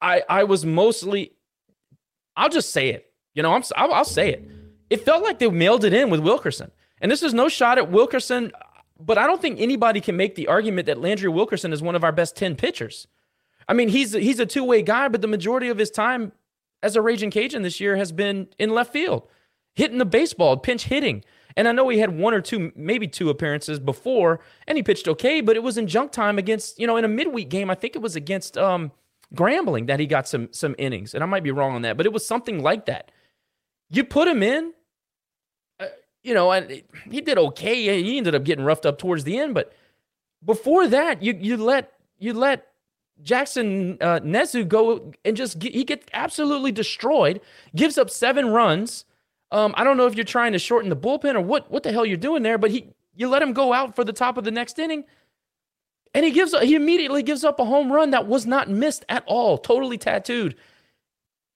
I 0.00 0.22
I 0.28 0.44
was 0.44 0.64
mostly, 0.64 1.32
I'll 2.36 2.48
just 2.48 2.70
say 2.72 2.90
it. 2.90 3.12
You 3.34 3.42
know, 3.42 3.52
I'm 3.54 3.62
I'll, 3.76 3.92
I'll 3.92 4.04
say 4.04 4.30
it. 4.32 4.48
It 4.90 5.04
felt 5.04 5.22
like 5.22 5.38
they 5.38 5.50
mailed 5.50 5.84
it 5.84 5.92
in 5.92 6.08
with 6.08 6.20
Wilkerson, 6.20 6.70
and 7.00 7.10
this 7.12 7.22
is 7.22 7.34
no 7.34 7.48
shot 7.48 7.76
at 7.78 7.90
Wilkerson. 7.90 8.52
But 8.98 9.18
I 9.18 9.26
don't 9.26 9.40
think 9.40 9.60
anybody 9.60 10.00
can 10.00 10.16
make 10.16 10.34
the 10.34 10.48
argument 10.48 10.86
that 10.86 11.00
Landry 11.00 11.28
Wilkerson 11.28 11.72
is 11.72 11.82
one 11.82 11.94
of 11.94 12.04
our 12.04 12.12
best 12.12 12.36
ten 12.36 12.56
pitchers. 12.56 13.06
I 13.68 13.74
mean, 13.74 13.88
he's 13.88 14.12
he's 14.12 14.40
a 14.40 14.46
two 14.46 14.64
way 14.64 14.82
guy, 14.82 15.08
but 15.08 15.20
the 15.20 15.28
majority 15.28 15.68
of 15.68 15.78
his 15.78 15.90
time 15.90 16.32
as 16.82 16.96
a 16.96 17.02
Raging 17.02 17.30
Cajun 17.30 17.62
this 17.62 17.80
year 17.80 17.96
has 17.96 18.12
been 18.12 18.48
in 18.58 18.70
left 18.70 18.92
field, 18.92 19.28
hitting 19.74 19.98
the 19.98 20.04
baseball, 20.04 20.56
pinch 20.56 20.84
hitting. 20.84 21.24
And 21.56 21.66
I 21.66 21.72
know 21.72 21.88
he 21.88 21.98
had 21.98 22.16
one 22.16 22.34
or 22.34 22.40
two, 22.40 22.70
maybe 22.76 23.08
two 23.08 23.30
appearances 23.30 23.80
before, 23.80 24.38
and 24.68 24.78
he 24.78 24.82
pitched 24.82 25.08
okay, 25.08 25.40
but 25.40 25.56
it 25.56 25.62
was 25.62 25.76
in 25.76 25.88
junk 25.88 26.12
time 26.12 26.38
against, 26.38 26.78
you 26.78 26.86
know, 26.86 26.96
in 26.96 27.04
a 27.04 27.08
midweek 27.08 27.48
game. 27.48 27.68
I 27.68 27.74
think 27.74 27.96
it 27.96 28.02
was 28.02 28.14
against 28.14 28.56
um, 28.56 28.92
Grambling 29.34 29.88
that 29.88 29.98
he 29.98 30.06
got 30.06 30.28
some 30.28 30.48
some 30.52 30.74
innings, 30.78 31.14
and 31.14 31.22
I 31.22 31.26
might 31.26 31.42
be 31.42 31.50
wrong 31.50 31.74
on 31.74 31.82
that, 31.82 31.96
but 31.96 32.06
it 32.06 32.12
was 32.12 32.26
something 32.26 32.62
like 32.62 32.86
that. 32.86 33.10
You 33.90 34.04
put 34.04 34.28
him 34.28 34.42
in, 34.42 34.72
you 36.28 36.34
know, 36.34 36.52
and 36.52 36.82
he 37.10 37.22
did 37.22 37.38
okay. 37.38 38.02
He 38.02 38.18
ended 38.18 38.34
up 38.34 38.44
getting 38.44 38.62
roughed 38.62 38.84
up 38.84 38.98
towards 38.98 39.24
the 39.24 39.38
end, 39.38 39.54
but 39.54 39.72
before 40.44 40.86
that, 40.86 41.22
you 41.22 41.34
you 41.40 41.56
let 41.56 41.94
you 42.18 42.34
let 42.34 42.66
Jackson 43.22 43.96
uh, 44.02 44.20
Nezu 44.20 44.68
go 44.68 45.10
and 45.24 45.34
just 45.34 45.58
get, 45.58 45.74
he 45.74 45.84
gets 45.84 46.06
absolutely 46.12 46.70
destroyed, 46.70 47.40
gives 47.74 47.96
up 47.96 48.10
seven 48.10 48.48
runs. 48.50 49.06
Um, 49.50 49.74
I 49.78 49.84
don't 49.84 49.96
know 49.96 50.06
if 50.06 50.16
you're 50.16 50.24
trying 50.26 50.52
to 50.52 50.58
shorten 50.58 50.90
the 50.90 50.96
bullpen 50.96 51.34
or 51.34 51.40
what 51.40 51.70
what 51.70 51.82
the 51.82 51.92
hell 51.92 52.04
you're 52.04 52.18
doing 52.18 52.42
there, 52.42 52.58
but 52.58 52.70
he 52.70 52.92
you 53.16 53.26
let 53.26 53.40
him 53.40 53.54
go 53.54 53.72
out 53.72 53.96
for 53.96 54.04
the 54.04 54.12
top 54.12 54.36
of 54.36 54.44
the 54.44 54.50
next 54.50 54.78
inning, 54.78 55.04
and 56.12 56.26
he 56.26 56.30
gives 56.30 56.54
he 56.60 56.74
immediately 56.74 57.22
gives 57.22 57.42
up 57.42 57.58
a 57.58 57.64
home 57.64 57.90
run 57.90 58.10
that 58.10 58.26
was 58.26 58.44
not 58.44 58.68
missed 58.68 59.06
at 59.08 59.24
all, 59.26 59.56
totally 59.56 59.96
tattooed. 59.96 60.56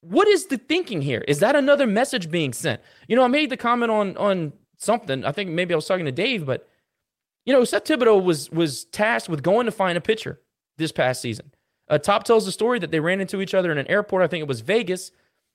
What 0.00 0.26
is 0.26 0.46
the 0.46 0.56
thinking 0.56 1.02
here? 1.02 1.22
Is 1.28 1.38
that 1.38 1.54
another 1.54 1.86
message 1.86 2.28
being 2.30 2.52
sent? 2.52 2.80
You 3.06 3.14
know, 3.14 3.22
I 3.22 3.28
made 3.28 3.50
the 3.50 3.56
comment 3.58 3.92
on 3.92 4.16
on 4.16 4.54
something. 4.82 5.24
I 5.24 5.32
think 5.32 5.50
maybe 5.50 5.74
I 5.74 5.76
was 5.76 5.86
talking 5.86 6.06
to 6.06 6.12
Dave, 6.12 6.44
but 6.44 6.68
you 7.44 7.52
know, 7.52 7.64
Seth 7.64 7.84
Thibodeau 7.84 8.22
was 8.22 8.50
was 8.50 8.84
tasked 8.86 9.28
with 9.28 9.42
going 9.42 9.66
to 9.66 9.72
find 9.72 9.96
a 9.96 10.00
pitcher 10.00 10.40
this 10.78 10.92
past 10.92 11.20
season. 11.20 11.52
Uh, 11.88 11.98
Top 11.98 12.24
tells 12.24 12.44
the 12.44 12.52
story 12.52 12.78
that 12.78 12.90
they 12.90 13.00
ran 13.00 13.20
into 13.20 13.40
each 13.40 13.54
other 13.54 13.72
in 13.72 13.78
an 13.78 13.86
airport. 13.88 14.22
I 14.22 14.26
think 14.26 14.40
it 14.40 14.48
was 14.48 14.60
Vegas. 14.60 15.10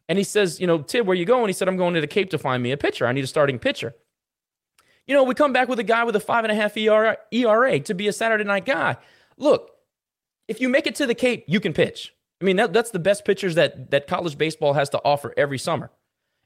And 0.09 0.17
he 0.17 0.23
says, 0.23 0.59
you 0.59 0.67
know, 0.67 0.79
Tib, 0.79 1.05
where 1.05 1.15
you 1.17 1.25
going? 1.25 1.47
He 1.47 1.53
said, 1.53 1.67
I'm 1.67 1.77
going 1.77 1.93
to 1.93 2.01
the 2.01 2.07
Cape 2.07 2.29
to 2.29 2.37
find 2.37 2.63
me 2.63 2.71
a 2.71 2.77
pitcher. 2.77 3.07
I 3.07 3.11
need 3.11 3.23
a 3.23 3.27
starting 3.27 3.59
pitcher. 3.59 3.93
You 5.05 5.13
know, 5.13 5.23
we 5.23 5.33
come 5.33 5.53
back 5.53 5.67
with 5.67 5.79
a 5.79 5.83
guy 5.83 6.03
with 6.03 6.15
a 6.15 6.19
five 6.19 6.43
and 6.43 6.51
a 6.51 6.55
half 6.55 6.77
ERA, 6.77 7.17
ERA 7.31 7.79
to 7.79 7.93
be 7.93 8.07
a 8.07 8.13
Saturday 8.13 8.43
night 8.43 8.65
guy. 8.65 8.97
Look, 9.37 9.71
if 10.47 10.61
you 10.61 10.69
make 10.69 10.87
it 10.87 10.95
to 10.95 11.05
the 11.05 11.15
Cape, 11.15 11.45
you 11.47 11.59
can 11.59 11.73
pitch. 11.73 12.13
I 12.41 12.45
mean, 12.45 12.57
that, 12.57 12.73
that's 12.73 12.91
the 12.91 12.99
best 12.99 13.25
pitchers 13.25 13.55
that 13.55 13.91
that 13.91 14.07
college 14.07 14.37
baseball 14.37 14.73
has 14.73 14.89
to 14.89 15.01
offer 15.03 15.33
every 15.37 15.57
summer. 15.57 15.91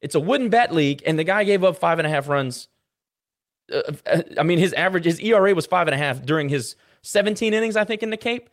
It's 0.01 0.15
a 0.15 0.19
wooden 0.19 0.49
bat 0.49 0.73
league, 0.73 1.03
and 1.05 1.17
the 1.17 1.23
guy 1.23 1.43
gave 1.43 1.63
up 1.63 1.77
five 1.77 1.99
and 1.99 2.07
a 2.07 2.09
half 2.09 2.27
runs. 2.27 2.67
Uh, 3.71 3.81
uh 4.05 4.21
I 4.37 4.43
mean, 4.43 4.59
his 4.59 4.73
average, 4.73 5.05
his 5.05 5.19
ERA 5.19 5.53
was 5.53 5.65
five 5.65 5.87
and 5.87 5.95
a 5.95 5.97
half 5.97 6.23
during 6.23 6.49
his 6.49 6.75
17 7.03 7.53
innings, 7.53 7.75
I 7.75 7.83
think, 7.83 8.03
in 8.03 8.09
the 8.09 8.17
Cape. 8.17 8.49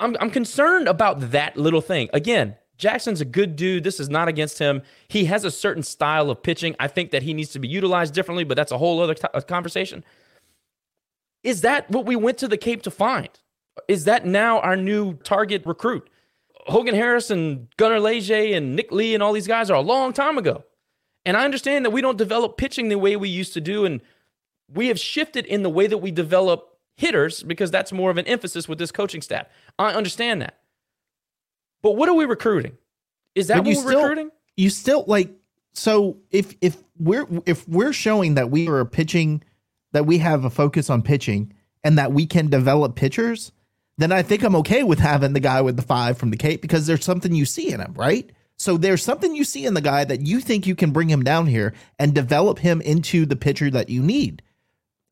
I'm, 0.00 0.16
I'm 0.20 0.30
concerned 0.30 0.88
about 0.88 1.32
that 1.32 1.56
little 1.56 1.80
thing. 1.80 2.08
Again, 2.12 2.56
Jackson's 2.76 3.20
a 3.20 3.24
good 3.24 3.56
dude. 3.56 3.84
This 3.84 4.00
is 4.00 4.08
not 4.08 4.28
against 4.28 4.58
him. 4.58 4.82
He 5.08 5.26
has 5.26 5.44
a 5.44 5.50
certain 5.50 5.82
style 5.82 6.30
of 6.30 6.42
pitching. 6.42 6.74
I 6.80 6.88
think 6.88 7.10
that 7.12 7.22
he 7.22 7.32
needs 7.32 7.50
to 7.50 7.58
be 7.58 7.68
utilized 7.68 8.14
differently, 8.14 8.44
but 8.44 8.56
that's 8.56 8.72
a 8.72 8.78
whole 8.78 9.00
other 9.00 9.14
t- 9.14 9.28
conversation. 9.46 10.04
Is 11.42 11.60
that 11.60 11.88
what 11.90 12.06
we 12.06 12.16
went 12.16 12.38
to 12.38 12.48
the 12.48 12.56
Cape 12.56 12.82
to 12.82 12.90
find? 12.90 13.28
Is 13.86 14.04
that 14.04 14.26
now 14.26 14.60
our 14.60 14.76
new 14.76 15.14
target 15.14 15.62
recruit? 15.66 16.08
Hogan 16.66 16.94
Harris 16.94 17.30
and 17.30 17.68
Gunner 17.76 18.00
Leger 18.00 18.34
and 18.34 18.74
Nick 18.76 18.90
Lee 18.92 19.14
and 19.14 19.22
all 19.22 19.32
these 19.32 19.46
guys 19.46 19.70
are 19.70 19.74
a 19.76 19.80
long 19.80 20.12
time 20.12 20.38
ago. 20.38 20.64
And 21.24 21.36
I 21.36 21.44
understand 21.44 21.84
that 21.84 21.90
we 21.90 22.00
don't 22.00 22.18
develop 22.18 22.56
pitching 22.56 22.88
the 22.88 22.98
way 22.98 23.16
we 23.16 23.28
used 23.28 23.54
to 23.54 23.60
do. 23.60 23.84
And 23.84 24.00
we 24.72 24.88
have 24.88 24.98
shifted 24.98 25.46
in 25.46 25.62
the 25.62 25.70
way 25.70 25.86
that 25.86 25.98
we 25.98 26.10
develop 26.10 26.78
hitters 26.96 27.42
because 27.42 27.70
that's 27.70 27.92
more 27.92 28.10
of 28.10 28.18
an 28.18 28.26
emphasis 28.26 28.68
with 28.68 28.78
this 28.78 28.92
coaching 28.92 29.22
staff. 29.22 29.46
I 29.78 29.92
understand 29.92 30.42
that. 30.42 30.58
But 31.82 31.92
what 31.92 32.08
are 32.08 32.14
we 32.14 32.24
recruiting? 32.24 32.76
Is 33.34 33.48
that 33.48 33.56
But 33.56 33.64
what 33.66 33.70
you 33.72 33.76
we're 33.84 33.90
still- 33.90 34.00
recruiting? 34.02 34.30
You 34.56 34.70
still 34.70 35.04
like 35.08 35.30
so 35.72 36.18
if 36.30 36.54
if 36.60 36.76
we're 36.98 37.26
if 37.46 37.68
we're 37.68 37.92
showing 37.92 38.34
that 38.34 38.50
we 38.50 38.68
are 38.68 38.84
pitching 38.84 39.42
that 39.92 40.06
we 40.06 40.18
have 40.18 40.44
a 40.44 40.50
focus 40.50 40.88
on 40.88 41.02
pitching 41.02 41.52
and 41.82 41.98
that 41.98 42.12
we 42.12 42.24
can 42.26 42.48
develop 42.48 42.94
pitchers, 42.94 43.50
then 43.98 44.12
I 44.12 44.22
think 44.22 44.42
I'm 44.42 44.56
okay 44.56 44.82
with 44.82 44.98
having 44.98 45.32
the 45.32 45.40
guy 45.40 45.60
with 45.60 45.76
the 45.76 45.82
five 45.82 46.18
from 46.18 46.30
the 46.30 46.36
Cape 46.36 46.60
because 46.60 46.86
there's 46.86 47.04
something 47.04 47.34
you 47.34 47.44
see 47.44 47.72
in 47.72 47.80
him, 47.80 47.94
right? 47.94 48.30
So 48.56 48.76
there's 48.76 49.02
something 49.02 49.34
you 49.34 49.44
see 49.44 49.66
in 49.66 49.74
the 49.74 49.80
guy 49.80 50.04
that 50.04 50.20
you 50.20 50.40
think 50.40 50.66
you 50.66 50.74
can 50.74 50.90
bring 50.90 51.08
him 51.08 51.22
down 51.22 51.46
here 51.46 51.74
and 51.98 52.14
develop 52.14 52.58
him 52.58 52.80
into 52.80 53.26
the 53.26 53.36
pitcher 53.36 53.70
that 53.70 53.90
you 53.90 54.02
need. 54.02 54.42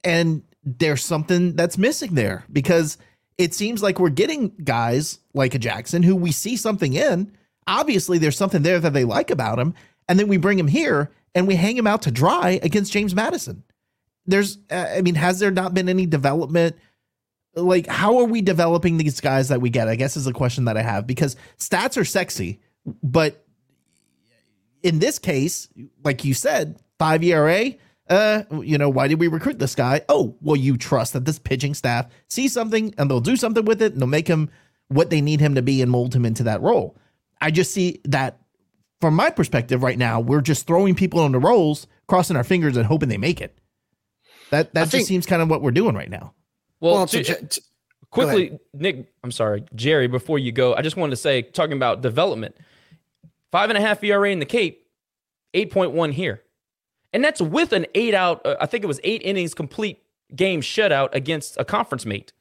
And 0.04 0.42
there's 0.64 1.04
something 1.04 1.56
that's 1.56 1.78
missing 1.78 2.14
there 2.14 2.44
because 2.52 2.98
it 3.38 3.54
seems 3.54 3.82
like 3.82 3.98
we're 3.98 4.10
getting 4.10 4.48
guys 4.62 5.18
like 5.34 5.54
a 5.54 5.58
Jackson 5.58 6.02
who 6.02 6.14
we 6.14 6.32
see 6.32 6.56
something 6.56 6.94
in. 6.94 7.32
Obviously, 7.66 8.18
there's 8.18 8.36
something 8.36 8.62
there 8.62 8.80
that 8.80 8.92
they 8.92 9.04
like 9.04 9.30
about 9.30 9.58
him. 9.58 9.74
And 10.08 10.18
then 10.18 10.28
we 10.28 10.36
bring 10.36 10.58
him 10.58 10.68
here 10.68 11.10
and 11.34 11.46
we 11.46 11.54
hang 11.56 11.76
him 11.76 11.86
out 11.86 12.02
to 12.02 12.10
dry 12.10 12.60
against 12.62 12.92
James 12.92 13.14
Madison. 13.14 13.64
There's, 14.26 14.58
I 14.70 15.00
mean, 15.02 15.16
has 15.16 15.40
there 15.40 15.50
not 15.50 15.74
been 15.74 15.88
any 15.88 16.06
development? 16.06 16.76
Like, 17.54 17.86
how 17.86 18.18
are 18.18 18.24
we 18.24 18.40
developing 18.40 18.96
these 18.96 19.20
guys 19.20 19.48
that 19.48 19.60
we 19.60 19.70
get? 19.70 19.88
I 19.88 19.96
guess 19.96 20.16
is 20.16 20.26
a 20.26 20.32
question 20.32 20.64
that 20.64 20.76
I 20.76 20.82
have 20.82 21.06
because 21.06 21.36
stats 21.58 21.96
are 21.98 22.04
sexy, 22.04 22.60
but 23.02 23.44
in 24.82 24.98
this 24.98 25.18
case, 25.18 25.68
like 26.02 26.24
you 26.24 26.34
said, 26.34 26.78
five 26.98 27.22
ERA. 27.22 27.74
Uh, 28.08 28.42
you 28.62 28.76
know, 28.76 28.90
why 28.90 29.06
did 29.08 29.20
we 29.20 29.28
recruit 29.28 29.58
this 29.58 29.74
guy? 29.74 30.02
Oh, 30.08 30.36
well, 30.40 30.56
you 30.56 30.76
trust 30.76 31.12
that 31.12 31.24
this 31.24 31.38
pitching 31.38 31.72
staff 31.72 32.08
sees 32.28 32.52
something 32.52 32.92
and 32.98 33.08
they'll 33.10 33.20
do 33.20 33.36
something 33.36 33.64
with 33.64 33.80
it 33.80 33.92
and 33.92 34.00
they'll 34.00 34.08
make 34.08 34.28
him 34.28 34.50
what 34.88 35.08
they 35.08 35.20
need 35.20 35.40
him 35.40 35.54
to 35.54 35.62
be 35.62 35.80
and 35.80 35.90
mold 35.90 36.14
him 36.14 36.26
into 36.26 36.42
that 36.42 36.60
role. 36.60 36.96
I 37.40 37.50
just 37.50 37.72
see 37.72 38.00
that 38.04 38.38
from 39.00 39.14
my 39.14 39.30
perspective 39.30 39.82
right 39.82 39.96
now, 39.96 40.20
we're 40.20 40.42
just 40.42 40.66
throwing 40.66 40.94
people 40.94 41.20
on 41.20 41.32
the 41.32 41.38
roles, 41.38 41.86
crossing 42.06 42.36
our 42.36 42.44
fingers 42.44 42.76
and 42.76 42.86
hoping 42.86 43.08
they 43.08 43.18
make 43.18 43.40
it. 43.40 43.56
That 44.50 44.74
that 44.74 44.82
just 44.82 44.92
think- 44.92 45.06
seems 45.06 45.26
kind 45.26 45.40
of 45.40 45.48
what 45.48 45.62
we're 45.62 45.70
doing 45.70 45.94
right 45.94 46.10
now. 46.10 46.34
Well, 46.82 46.94
Well, 46.96 47.06
to- 47.06 47.22
to 47.24 47.34
J- 47.40 47.46
t- 47.48 47.62
quickly, 48.10 48.58
Nick, 48.74 49.06
I'm 49.24 49.30
sorry, 49.32 49.64
Jerry, 49.74 50.08
before 50.08 50.38
you 50.38 50.52
go, 50.52 50.74
I 50.74 50.82
just 50.82 50.96
wanted 50.98 51.10
to 51.12 51.16
say, 51.16 51.40
talking 51.42 51.72
about 51.76 52.02
development, 52.02 52.56
five 53.50 53.70
and 53.70 53.78
a 53.78 53.80
half 53.80 54.02
ERA 54.04 54.30
in 54.30 54.40
the 54.40 54.44
Cape, 54.46 54.84
8.1 55.54 56.12
here. 56.12 56.42
And 57.14 57.22
that's 57.24 57.40
with 57.40 57.72
an 57.72 57.86
eight 57.94 58.14
out, 58.14 58.44
uh, 58.44 58.56
I 58.60 58.66
think 58.66 58.84
it 58.84 58.86
was 58.86 58.98
eight 59.04 59.22
innings 59.22 59.54
complete 59.54 60.02
game 60.34 60.60
shutout 60.60 61.10
against 61.14 61.56
a 61.58 61.64
conference 61.64 62.04
mate. 62.04 62.32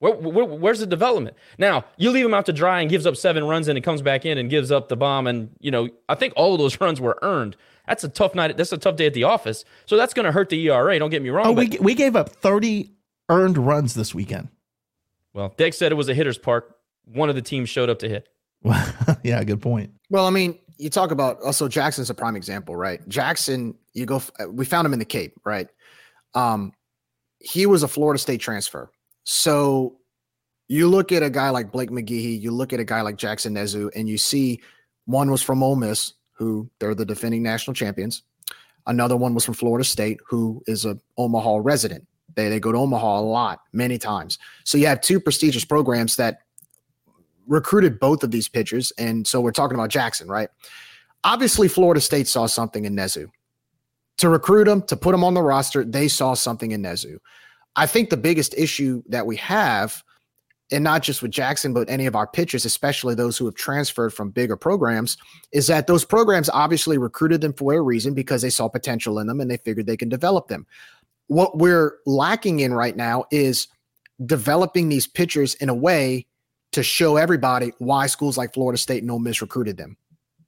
Where, 0.00 0.12
where, 0.14 0.44
where's 0.44 0.80
the 0.80 0.86
development? 0.86 1.36
Now, 1.58 1.84
you 1.96 2.10
leave 2.10 2.24
him 2.24 2.32
out 2.34 2.46
to 2.46 2.52
dry 2.52 2.80
and 2.80 2.88
gives 2.90 3.06
up 3.06 3.16
seven 3.16 3.44
runs 3.44 3.68
and 3.68 3.76
it 3.78 3.82
comes 3.82 4.00
back 4.02 4.24
in 4.24 4.38
and 4.38 4.48
gives 4.50 4.72
up 4.72 4.88
the 4.88 4.96
bomb. 4.96 5.26
And, 5.26 5.50
you 5.60 5.70
know, 5.70 5.88
I 6.08 6.14
think 6.14 6.32
all 6.36 6.52
of 6.54 6.58
those 6.58 6.80
runs 6.80 7.00
were 7.00 7.18
earned. 7.22 7.56
That's 7.86 8.02
a 8.02 8.08
tough 8.08 8.34
night. 8.34 8.56
That's 8.56 8.72
a 8.72 8.78
tough 8.78 8.96
day 8.96 9.06
at 9.06 9.14
the 9.14 9.24
office. 9.24 9.64
So 9.86 9.96
that's 9.96 10.14
going 10.14 10.24
to 10.26 10.32
hurt 10.32 10.48
the 10.48 10.68
ERA. 10.68 10.98
Don't 10.98 11.10
get 11.10 11.22
me 11.22 11.28
wrong. 11.30 11.46
Oh, 11.48 11.52
we 11.52 11.68
we 11.80 11.94
gave 11.94 12.16
up 12.16 12.30
30 12.30 12.90
earned 13.30 13.56
runs 13.56 13.94
this 13.94 14.14
weekend. 14.14 14.48
Well, 15.32 15.54
Dick 15.56 15.72
said 15.72 15.92
it 15.92 15.94
was 15.94 16.08
a 16.08 16.14
hitter's 16.14 16.36
park. 16.36 16.76
One 17.04 17.28
of 17.28 17.36
the 17.36 17.42
teams 17.42 17.70
showed 17.70 17.88
up 17.88 18.00
to 18.00 18.08
hit. 18.08 18.28
yeah, 19.24 19.42
good 19.44 19.62
point. 19.62 19.90
Well, 20.10 20.26
I 20.26 20.30
mean, 20.30 20.58
you 20.76 20.90
talk 20.90 21.12
about 21.12 21.40
also 21.42 21.68
Jackson's 21.68 22.10
a 22.10 22.14
prime 22.14 22.36
example, 22.36 22.76
right? 22.76 23.06
Jackson, 23.08 23.74
you 23.94 24.04
go, 24.06 24.20
we 24.50 24.64
found 24.64 24.86
him 24.86 24.92
in 24.92 24.98
the 24.98 25.04
Cape, 25.04 25.34
right? 25.44 25.68
Um, 26.34 26.72
he 27.38 27.66
was 27.66 27.82
a 27.82 27.88
Florida 27.88 28.18
State 28.18 28.40
transfer. 28.40 28.90
So 29.24 29.98
you 30.68 30.88
look 30.88 31.12
at 31.12 31.22
a 31.22 31.30
guy 31.30 31.50
like 31.50 31.72
Blake 31.72 31.90
McGehee, 31.90 32.40
you 32.40 32.50
look 32.50 32.72
at 32.72 32.80
a 32.80 32.84
guy 32.84 33.00
like 33.00 33.16
Jackson 33.16 33.54
Nezu, 33.54 33.90
and 33.94 34.08
you 34.08 34.18
see 34.18 34.60
one 35.06 35.30
was 35.30 35.42
from 35.42 35.62
Ole 35.62 35.76
Miss, 35.76 36.14
who 36.32 36.68
they're 36.78 36.94
the 36.94 37.04
defending 37.04 37.42
national 37.42 37.74
champions. 37.74 38.22
Another 38.86 39.16
one 39.16 39.34
was 39.34 39.44
from 39.44 39.54
Florida 39.54 39.84
State, 39.84 40.20
who 40.26 40.62
is 40.66 40.84
a 40.84 40.98
Omaha 41.18 41.60
resident. 41.62 42.06
They 42.34 42.48
they 42.48 42.60
go 42.60 42.72
to 42.72 42.78
Omaha 42.78 43.18
a 43.18 43.22
lot, 43.22 43.62
many 43.72 43.98
times. 43.98 44.38
So 44.64 44.78
you 44.78 44.86
have 44.86 45.00
two 45.00 45.20
prestigious 45.20 45.64
programs 45.64 46.16
that 46.16 46.40
recruited 47.46 47.98
both 47.98 48.22
of 48.22 48.30
these 48.30 48.48
pitchers. 48.48 48.92
And 48.96 49.26
so 49.26 49.40
we're 49.40 49.52
talking 49.52 49.74
about 49.74 49.90
Jackson, 49.90 50.28
right? 50.28 50.48
Obviously, 51.24 51.68
Florida 51.68 52.00
State 52.00 52.28
saw 52.28 52.46
something 52.46 52.84
in 52.84 52.94
Nezu. 52.94 53.26
To 54.18 54.28
recruit 54.28 54.68
him, 54.68 54.82
to 54.82 54.96
put 54.96 55.14
him 55.14 55.24
on 55.24 55.34
the 55.34 55.42
roster, 55.42 55.84
they 55.84 56.08
saw 56.08 56.34
something 56.34 56.70
in 56.70 56.82
Nezu. 56.82 57.18
I 57.76 57.86
think 57.86 58.10
the 58.10 58.16
biggest 58.16 58.54
issue 58.56 59.02
that 59.08 59.26
we 59.26 59.36
have, 59.36 60.02
and 60.70 60.84
not 60.84 61.02
just 61.02 61.22
with 61.22 61.30
Jackson, 61.30 61.72
but 61.72 61.88
any 61.90 62.06
of 62.06 62.14
our 62.14 62.26
pitchers, 62.26 62.64
especially 62.64 63.14
those 63.14 63.36
who 63.36 63.46
have 63.46 63.54
transferred 63.54 64.12
from 64.12 64.30
bigger 64.30 64.56
programs, 64.56 65.16
is 65.52 65.66
that 65.66 65.86
those 65.86 66.04
programs 66.04 66.48
obviously 66.50 66.98
recruited 66.98 67.40
them 67.40 67.52
for 67.52 67.72
a 67.74 67.80
reason 67.80 68.14
because 68.14 68.42
they 68.42 68.50
saw 68.50 68.68
potential 68.68 69.18
in 69.18 69.26
them 69.26 69.40
and 69.40 69.50
they 69.50 69.56
figured 69.58 69.86
they 69.86 69.96
can 69.96 70.08
develop 70.08 70.48
them. 70.48 70.66
What 71.30 71.58
we're 71.58 71.98
lacking 72.06 72.58
in 72.58 72.74
right 72.74 72.96
now 72.96 73.24
is 73.30 73.68
developing 74.26 74.88
these 74.88 75.06
pitchers 75.06 75.54
in 75.54 75.68
a 75.68 75.74
way 75.74 76.26
to 76.72 76.82
show 76.82 77.18
everybody 77.18 77.72
why 77.78 78.08
schools 78.08 78.36
like 78.36 78.52
Florida 78.52 78.76
State 78.76 79.02
and 79.02 79.10
Ole 79.12 79.20
Miss 79.20 79.40
recruited 79.40 79.76
them. 79.76 79.96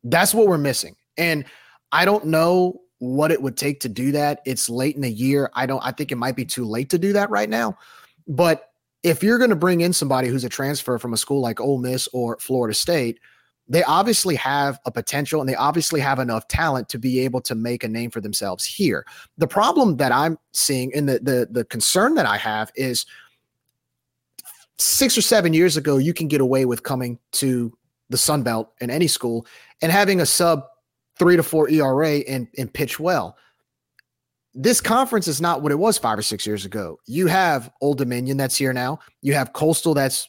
That's 0.02 0.34
what 0.34 0.48
we're 0.48 0.58
missing. 0.58 0.96
And 1.16 1.44
I 1.92 2.04
don't 2.04 2.26
know 2.26 2.80
what 2.98 3.30
it 3.30 3.40
would 3.40 3.56
take 3.56 3.78
to 3.82 3.88
do 3.88 4.10
that. 4.10 4.40
It's 4.44 4.68
late 4.68 4.96
in 4.96 5.02
the 5.02 5.08
year. 5.08 5.52
I 5.54 5.66
don't 5.66 5.84
I 5.86 5.92
think 5.92 6.10
it 6.10 6.16
might 6.16 6.34
be 6.34 6.44
too 6.44 6.64
late 6.64 6.90
to 6.90 6.98
do 6.98 7.12
that 7.12 7.30
right 7.30 7.48
now. 7.48 7.78
But 8.26 8.70
if 9.04 9.22
you're 9.22 9.38
going 9.38 9.50
to 9.50 9.56
bring 9.56 9.82
in 9.82 9.92
somebody 9.92 10.26
who's 10.26 10.42
a 10.42 10.48
transfer 10.48 10.98
from 10.98 11.12
a 11.12 11.16
school 11.16 11.40
like 11.40 11.60
Ole 11.60 11.78
Miss 11.78 12.08
or 12.12 12.38
Florida 12.40 12.74
State, 12.74 13.20
they 13.68 13.82
obviously 13.84 14.34
have 14.36 14.78
a 14.84 14.90
potential 14.90 15.40
and 15.40 15.48
they 15.48 15.54
obviously 15.54 16.00
have 16.00 16.18
enough 16.18 16.48
talent 16.48 16.88
to 16.90 16.98
be 16.98 17.20
able 17.20 17.40
to 17.40 17.54
make 17.54 17.84
a 17.84 17.88
name 17.88 18.10
for 18.10 18.20
themselves 18.20 18.64
here. 18.64 19.06
The 19.38 19.46
problem 19.46 19.96
that 19.96 20.12
I'm 20.12 20.38
seeing 20.52 20.92
and 20.94 21.08
the 21.08 21.18
the 21.20 21.48
the 21.50 21.64
concern 21.64 22.14
that 22.16 22.26
I 22.26 22.36
have 22.36 22.70
is 22.74 23.06
six 24.78 25.16
or 25.16 25.22
seven 25.22 25.54
years 25.54 25.76
ago, 25.76 25.98
you 25.98 26.12
can 26.12 26.28
get 26.28 26.40
away 26.40 26.64
with 26.64 26.82
coming 26.82 27.18
to 27.32 27.72
the 28.10 28.18
Sun 28.18 28.42
Belt 28.42 28.72
in 28.80 28.90
any 28.90 29.06
school 29.06 29.46
and 29.80 29.92
having 29.92 30.20
a 30.20 30.26
sub 30.26 30.64
three 31.18 31.36
to 31.36 31.42
four 31.42 31.68
ERA 31.68 32.18
and, 32.28 32.48
and 32.58 32.72
pitch 32.72 32.98
well. 32.98 33.36
This 34.54 34.80
conference 34.80 35.28
is 35.28 35.40
not 35.40 35.62
what 35.62 35.72
it 35.72 35.78
was 35.78 35.96
five 35.96 36.18
or 36.18 36.22
six 36.22 36.46
years 36.46 36.64
ago. 36.64 36.98
You 37.06 37.26
have 37.26 37.70
Old 37.80 37.98
Dominion 37.98 38.36
that's 38.36 38.56
here 38.56 38.72
now. 38.72 38.98
You 39.22 39.34
have 39.34 39.52
Coastal 39.54 39.94
that's 39.94 40.28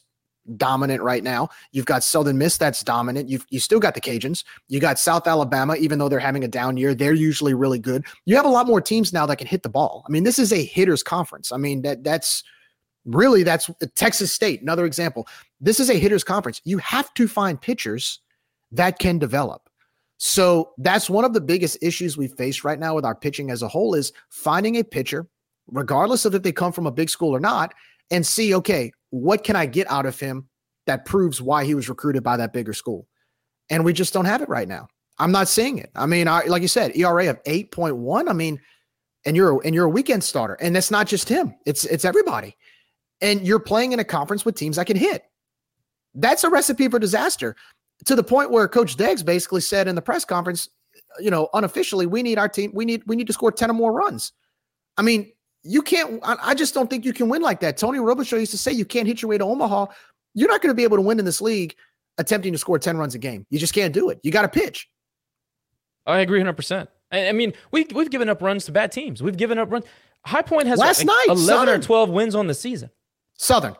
dominant 0.56 1.02
right 1.02 1.22
now. 1.22 1.48
You've 1.72 1.86
got 1.86 2.04
Southern 2.04 2.38
Miss 2.38 2.56
that's 2.56 2.82
dominant. 2.82 3.28
You've 3.28 3.46
you 3.50 3.60
still 3.60 3.80
got 3.80 3.94
the 3.94 4.00
Cajuns. 4.00 4.44
You 4.68 4.80
got 4.80 4.98
South 4.98 5.26
Alabama, 5.26 5.74
even 5.76 5.98
though 5.98 6.08
they're 6.08 6.18
having 6.18 6.44
a 6.44 6.48
down 6.48 6.76
year, 6.76 6.94
they're 6.94 7.14
usually 7.14 7.54
really 7.54 7.78
good. 7.78 8.04
You 8.26 8.36
have 8.36 8.44
a 8.44 8.50
lot 8.50 8.66
more 8.66 8.80
teams 8.80 9.12
now 9.12 9.26
that 9.26 9.36
can 9.36 9.46
hit 9.46 9.62
the 9.62 9.68
ball. 9.68 10.04
I 10.06 10.12
mean, 10.12 10.24
this 10.24 10.38
is 10.38 10.52
a 10.52 10.64
hitters 10.64 11.02
conference. 11.02 11.52
I 11.52 11.56
mean, 11.56 11.82
that 11.82 12.04
that's 12.04 12.44
really 13.04 13.42
that's 13.42 13.70
Texas 13.94 14.32
State, 14.32 14.62
another 14.62 14.84
example. 14.84 15.26
This 15.60 15.80
is 15.80 15.90
a 15.90 15.94
hitters 15.94 16.24
conference. 16.24 16.60
You 16.64 16.78
have 16.78 17.12
to 17.14 17.28
find 17.28 17.60
pitchers 17.60 18.20
that 18.72 18.98
can 18.98 19.18
develop. 19.18 19.68
So 20.18 20.72
that's 20.78 21.10
one 21.10 21.24
of 21.24 21.32
the 21.32 21.40
biggest 21.40 21.78
issues 21.82 22.16
we 22.16 22.28
face 22.28 22.64
right 22.64 22.78
now 22.78 22.94
with 22.94 23.04
our 23.04 23.14
pitching 23.14 23.50
as 23.50 23.62
a 23.62 23.68
whole 23.68 23.94
is 23.94 24.12
finding 24.30 24.76
a 24.76 24.84
pitcher, 24.84 25.26
regardless 25.66 26.24
of 26.24 26.34
if 26.34 26.42
they 26.42 26.52
come 26.52 26.72
from 26.72 26.86
a 26.86 26.92
big 26.92 27.10
school 27.10 27.34
or 27.34 27.40
not, 27.40 27.74
and 28.10 28.24
see, 28.26 28.54
okay, 28.54 28.92
what 29.14 29.44
can 29.44 29.54
I 29.54 29.66
get 29.66 29.88
out 29.90 30.06
of 30.06 30.18
him 30.18 30.48
that 30.86 31.04
proves 31.04 31.40
why 31.40 31.64
he 31.64 31.74
was 31.74 31.88
recruited 31.88 32.24
by 32.24 32.36
that 32.36 32.52
bigger 32.52 32.72
school? 32.72 33.06
And 33.70 33.84
we 33.84 33.92
just 33.92 34.12
don't 34.12 34.24
have 34.24 34.42
it 34.42 34.48
right 34.48 34.66
now. 34.66 34.88
I'm 35.18 35.30
not 35.30 35.46
seeing 35.46 35.78
it. 35.78 35.90
I 35.94 36.06
mean, 36.06 36.26
I, 36.26 36.42
like 36.46 36.62
you 36.62 36.68
said, 36.68 36.96
ERA 36.96 37.30
of 37.30 37.42
8.1. 37.44 38.28
I 38.28 38.32
mean, 38.32 38.60
and 39.24 39.36
you're 39.36 39.62
and 39.64 39.74
you're 39.74 39.84
a 39.84 39.90
weekend 39.90 40.24
starter, 40.24 40.54
and 40.54 40.74
that's 40.74 40.90
not 40.90 41.06
just 41.06 41.28
him. 41.28 41.54
It's 41.64 41.84
it's 41.84 42.04
everybody. 42.04 42.56
And 43.20 43.46
you're 43.46 43.60
playing 43.60 43.92
in 43.92 44.00
a 44.00 44.04
conference 44.04 44.44
with 44.44 44.56
teams 44.56 44.76
that 44.76 44.86
can 44.86 44.96
hit. 44.96 45.22
That's 46.14 46.44
a 46.44 46.50
recipe 46.50 46.88
for 46.88 46.98
disaster. 46.98 47.54
To 48.06 48.16
the 48.16 48.24
point 48.24 48.50
where 48.50 48.66
Coach 48.68 48.96
Deggs 48.96 49.24
basically 49.24 49.60
said 49.60 49.86
in 49.86 49.94
the 49.94 50.02
press 50.02 50.24
conference, 50.24 50.68
you 51.20 51.30
know, 51.30 51.48
unofficially, 51.54 52.06
we 52.06 52.22
need 52.22 52.38
our 52.38 52.48
team. 52.48 52.72
We 52.74 52.84
need 52.84 53.04
we 53.06 53.14
need 53.16 53.28
to 53.28 53.32
score 53.32 53.52
ten 53.52 53.70
or 53.70 53.74
more 53.74 53.92
runs. 53.92 54.32
I 54.98 55.02
mean, 55.02 55.32
you 55.64 55.82
can't. 55.82 56.20
I 56.22 56.54
just 56.54 56.74
don't 56.74 56.88
think 56.88 57.04
you 57.04 57.12
can 57.12 57.28
win 57.28 57.42
like 57.42 57.60
that. 57.60 57.76
Tony 57.76 57.98
Robichaux 57.98 58.38
used 58.38 58.52
to 58.52 58.58
say 58.58 58.70
you 58.70 58.84
can't 58.84 59.06
hit 59.06 59.22
your 59.22 59.30
way 59.30 59.38
to 59.38 59.44
Omaha. 59.44 59.86
You're 60.34 60.48
not 60.48 60.60
going 60.60 60.70
to 60.70 60.74
be 60.74 60.84
able 60.84 60.98
to 60.98 61.02
win 61.02 61.18
in 61.18 61.24
this 61.24 61.40
league 61.40 61.74
attempting 62.18 62.52
to 62.52 62.58
score 62.58 62.78
10 62.78 62.96
runs 62.96 63.14
a 63.14 63.18
game. 63.18 63.46
You 63.50 63.58
just 63.58 63.74
can't 63.74 63.92
do 63.94 64.10
it. 64.10 64.20
You 64.22 64.30
got 64.30 64.42
to 64.42 64.48
pitch. 64.48 64.88
I 66.06 66.20
agree 66.20 66.40
100%. 66.40 66.86
I 67.10 67.32
mean, 67.32 67.54
we, 67.70 67.86
we've 67.94 68.10
given 68.10 68.28
up 68.28 68.42
runs 68.42 68.66
to 68.66 68.72
bad 68.72 68.92
teams. 68.92 69.22
We've 69.22 69.36
given 69.36 69.58
up 69.58 69.70
runs. 69.70 69.84
High 70.26 70.42
Point 70.42 70.66
has 70.66 70.78
Last 70.78 70.98
like 70.98 71.06
night, 71.06 71.26
11 71.28 71.44
Southern. 71.46 71.80
or 71.80 71.82
12 71.82 72.10
wins 72.10 72.34
on 72.34 72.46
the 72.46 72.54
season. 72.54 72.90
Southern. 73.34 73.74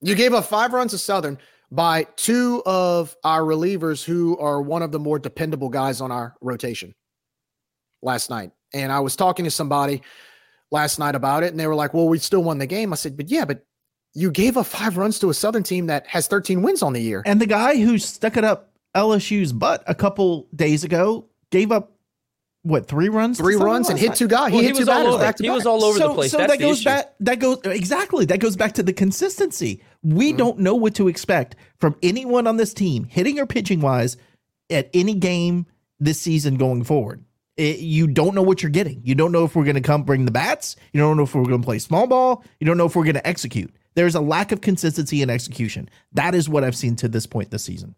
You 0.00 0.14
gave 0.14 0.34
up 0.34 0.44
five 0.44 0.72
runs 0.72 0.90
to 0.92 0.98
Southern 0.98 1.38
by 1.70 2.06
two 2.16 2.62
of 2.66 3.16
our 3.24 3.42
relievers 3.42 4.04
who 4.04 4.36
are 4.38 4.60
one 4.60 4.82
of 4.82 4.92
the 4.92 4.98
more 4.98 5.18
dependable 5.18 5.68
guys 5.68 6.00
on 6.00 6.12
our 6.12 6.34
rotation 6.40 6.94
last 8.02 8.30
night. 8.30 8.50
And 8.72 8.92
I 8.92 9.00
was 9.00 9.16
talking 9.16 9.44
to 9.44 9.50
somebody 9.50 10.02
last 10.70 10.98
night 10.98 11.14
about 11.14 11.42
it, 11.42 11.50
and 11.50 11.58
they 11.60 11.66
were 11.66 11.74
like, 11.74 11.94
Well, 11.94 12.08
we 12.08 12.18
still 12.18 12.42
won 12.42 12.58
the 12.58 12.66
game. 12.66 12.92
I 12.92 12.96
said, 12.96 13.16
But 13.16 13.30
yeah, 13.30 13.44
but 13.44 13.64
you 14.14 14.30
gave 14.30 14.56
up 14.56 14.66
five 14.66 14.96
runs 14.96 15.18
to 15.20 15.30
a 15.30 15.34
Southern 15.34 15.62
team 15.64 15.86
that 15.86 16.06
has 16.06 16.26
13 16.28 16.62
wins 16.62 16.82
on 16.82 16.92
the 16.92 17.00
year. 17.02 17.22
And 17.26 17.40
the 17.40 17.46
guy 17.46 17.76
who 17.76 17.98
stuck 17.98 18.36
it 18.36 18.44
up 18.44 18.70
LSU's 18.94 19.52
butt 19.52 19.82
a 19.88 19.94
couple 19.94 20.46
days 20.54 20.84
ago 20.84 21.28
gave 21.50 21.72
up 21.72 21.90
what 22.62 22.86
three 22.86 23.08
runs? 23.10 23.36
Three 23.38 23.56
runs 23.56 23.90
and 23.90 23.98
hit 23.98 24.10
night? 24.10 24.16
two 24.16 24.28
guys. 24.28 24.50
He 24.52 24.62
hit 24.62 24.74
two 24.76 24.86
batters 24.86 25.16
back 25.18 25.36
to 25.36 25.42
back. 25.42 26.14
place. 26.14 26.30
So 26.30 26.38
That's 26.38 26.52
that 26.52 26.58
goes 26.60 26.78
issue. 26.78 26.84
back. 26.88 27.14
That 27.20 27.38
goes 27.38 27.58
exactly. 27.64 28.24
That 28.24 28.38
goes 28.40 28.56
back 28.56 28.72
to 28.74 28.82
the 28.82 28.92
consistency. 28.92 29.82
We 30.02 30.28
Mm-hmm. 30.28 30.36
don't 30.38 30.58
know 30.60 30.74
what 30.74 30.94
to 30.94 31.08
expect 31.08 31.56
from 31.78 31.94
anyone 32.02 32.46
on 32.46 32.56
this 32.56 32.72
team, 32.72 33.04
hitting 33.04 33.38
or 33.38 33.44
pitching 33.46 33.80
wise, 33.80 34.16
at 34.70 34.88
any 34.94 35.12
game 35.14 35.66
this 36.00 36.18
season 36.20 36.56
going 36.56 36.84
forward. 36.84 37.22
It- 37.56 37.78
you 37.80 38.06
don't 38.06 38.34
know 38.34 38.42
what 38.42 38.62
you're 38.62 38.70
getting. 38.70 39.00
You 39.04 39.14
don't 39.14 39.32
know 39.32 39.44
if 39.44 39.54
we're 39.54 39.64
going 39.64 39.76
to 39.76 39.80
come 39.80 40.02
bring 40.02 40.24
the 40.24 40.30
bats. 40.32 40.76
You 40.92 41.00
don't 41.00 41.16
know 41.16 41.22
if 41.22 41.34
we're 41.34 41.44
going 41.44 41.60
to 41.60 41.64
play 41.64 41.78
small 41.78 42.06
ball. 42.06 42.44
You 42.60 42.66
don't 42.66 42.76
know 42.76 42.86
if 42.86 42.96
we're 42.96 43.04
going 43.04 43.14
to 43.14 43.26
execute. 43.26 43.72
There's 43.94 44.14
a 44.16 44.20
lack 44.20 44.50
of 44.50 44.60
consistency 44.60 45.22
in 45.22 45.30
execution. 45.30 45.88
That 46.12 46.34
is 46.34 46.48
what 46.48 46.64
I've 46.64 46.74
seen 46.76 46.96
to 46.96 47.08
this 47.08 47.26
point 47.26 47.50
this 47.50 47.62
season. 47.64 47.94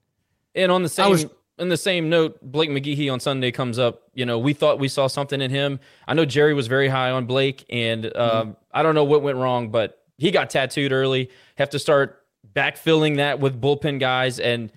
And 0.55 0.71
on 0.71 0.83
the 0.83 0.89
same 0.89 1.11
was- 1.11 1.27
on 1.59 1.71
the 1.71 1.77
same 1.79 2.11
note, 2.11 2.39
Blake 2.43 2.69
McGehee 2.69 3.11
on 3.11 3.19
Sunday 3.19 3.51
comes 3.51 3.79
up. 3.79 4.03
You 4.13 4.27
know, 4.27 4.39
we 4.39 4.53
thought 4.53 4.79
we 4.79 4.89
saw 4.89 5.07
something 5.07 5.41
in 5.41 5.51
him. 5.51 5.81
I 6.07 6.13
know 6.13 6.27
Jerry 6.27 6.53
was 6.53 6.67
very 6.67 6.89
high 6.89 7.11
on 7.11 7.25
Blake, 7.25 7.65
and 7.71 8.05
um, 8.05 8.13
Mm-hmm. 8.13 8.51
I 8.75 8.83
don't 8.83 8.95
know 8.95 9.05
what 9.05 9.23
went 9.23 9.39
wrong, 9.39 9.71
but 9.71 10.03
he 10.19 10.31
got 10.31 10.51
tattooed 10.51 10.93
early. 10.93 11.31
Have 11.57 11.71
to 11.71 11.79
start 11.79 12.23
backfilling 12.55 13.17
that 13.17 13.41
with 13.41 13.59
bullpen 13.59 14.01
guys, 14.01 14.39
and 14.39 14.71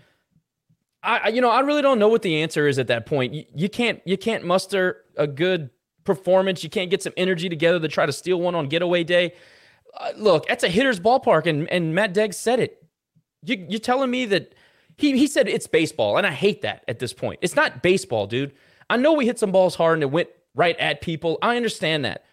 I, 1.01 1.29
you 1.29 1.39
know, 1.39 1.49
I 1.49 1.61
really 1.61 1.81
don't 1.81 1.97
know 1.97 2.09
what 2.09 2.23
the 2.23 2.41
answer 2.41 2.67
is 2.67 2.77
at 2.77 2.87
that 2.87 3.05
point. 3.05 3.33
You, 3.33 3.45
you 3.55 3.69
can't 3.69 4.01
you 4.05 4.17
can't 4.17 4.43
muster 4.43 5.05
a 5.15 5.27
good 5.27 5.69
performance. 6.03 6.63
You 6.63 6.69
can't 6.69 6.89
get 6.89 7.01
some 7.01 7.13
energy 7.15 7.47
together 7.47 7.79
to 7.79 7.87
try 7.87 8.05
to 8.05 8.11
steal 8.11 8.41
one 8.41 8.55
on 8.55 8.67
getaway 8.67 9.03
day. 9.03 9.33
Uh, 9.97 10.11
look, 10.17 10.47
that's 10.47 10.63
a 10.63 10.69
hitter's 10.69 10.99
ballpark, 10.99 11.45
and 11.45 11.69
and 11.69 11.95
Matt 11.95 12.13
Deggs 12.13 12.35
said 12.35 12.59
it. 12.59 12.83
You, 13.43 13.65
you're 13.69 13.79
telling 13.79 14.11
me 14.11 14.25
that 14.25 14.53
he 14.97 15.17
he 15.17 15.27
said 15.27 15.47
it's 15.47 15.67
baseball, 15.67 16.17
and 16.17 16.27
I 16.27 16.31
hate 16.31 16.61
that 16.63 16.83
at 16.87 16.99
this 16.99 17.13
point. 17.13 17.39
It's 17.41 17.55
not 17.55 17.81
baseball, 17.81 18.27
dude. 18.27 18.53
I 18.89 18.97
know 18.97 19.13
we 19.13 19.25
hit 19.25 19.39
some 19.39 19.51
balls 19.51 19.75
hard 19.75 19.95
and 19.95 20.03
it 20.03 20.11
went 20.11 20.29
right 20.55 20.77
at 20.79 21.01
people. 21.01 21.37
I 21.41 21.55
understand 21.55 22.03
that. 22.05 22.25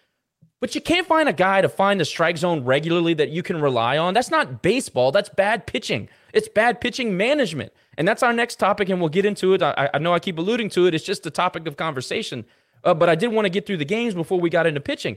But 0.58 0.74
you 0.74 0.80
can't 0.80 1.06
find 1.06 1.28
a 1.28 1.34
guy 1.34 1.60
to 1.60 1.68
find 1.68 2.00
the 2.00 2.04
strike 2.04 2.38
zone 2.38 2.64
regularly 2.64 3.12
that 3.14 3.28
you 3.28 3.42
can 3.42 3.60
rely 3.60 3.98
on. 3.98 4.14
That's 4.14 4.30
not 4.30 4.62
baseball. 4.62 5.12
That's 5.12 5.28
bad 5.28 5.66
pitching. 5.66 6.08
It's 6.32 6.48
bad 6.48 6.80
pitching 6.80 7.16
management. 7.16 7.72
And 7.98 8.06
that's 8.06 8.22
our 8.22 8.32
next 8.32 8.56
topic, 8.56 8.88
and 8.88 9.00
we'll 9.00 9.08
get 9.08 9.24
into 9.24 9.54
it. 9.54 9.62
I, 9.62 9.88
I 9.94 9.98
know 9.98 10.12
I 10.12 10.18
keep 10.18 10.38
alluding 10.38 10.68
to 10.70 10.86
it. 10.86 10.94
It's 10.94 11.04
just 11.04 11.24
a 11.26 11.30
topic 11.30 11.66
of 11.66 11.76
conversation. 11.76 12.44
Uh, 12.84 12.94
but 12.94 13.08
I 13.08 13.14
did 13.14 13.28
want 13.28 13.46
to 13.46 13.50
get 13.50 13.66
through 13.66 13.78
the 13.78 13.84
games 13.86 14.14
before 14.14 14.38
we 14.38 14.50
got 14.50 14.66
into 14.66 14.80
pitching. 14.80 15.16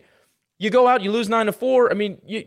You 0.57 0.69
go 0.69 0.87
out, 0.87 1.01
you 1.01 1.11
lose 1.11 1.29
nine 1.29 1.45
to 1.47 1.51
four. 1.51 1.91
I 1.91 1.93
mean, 1.93 2.19
you, 2.25 2.45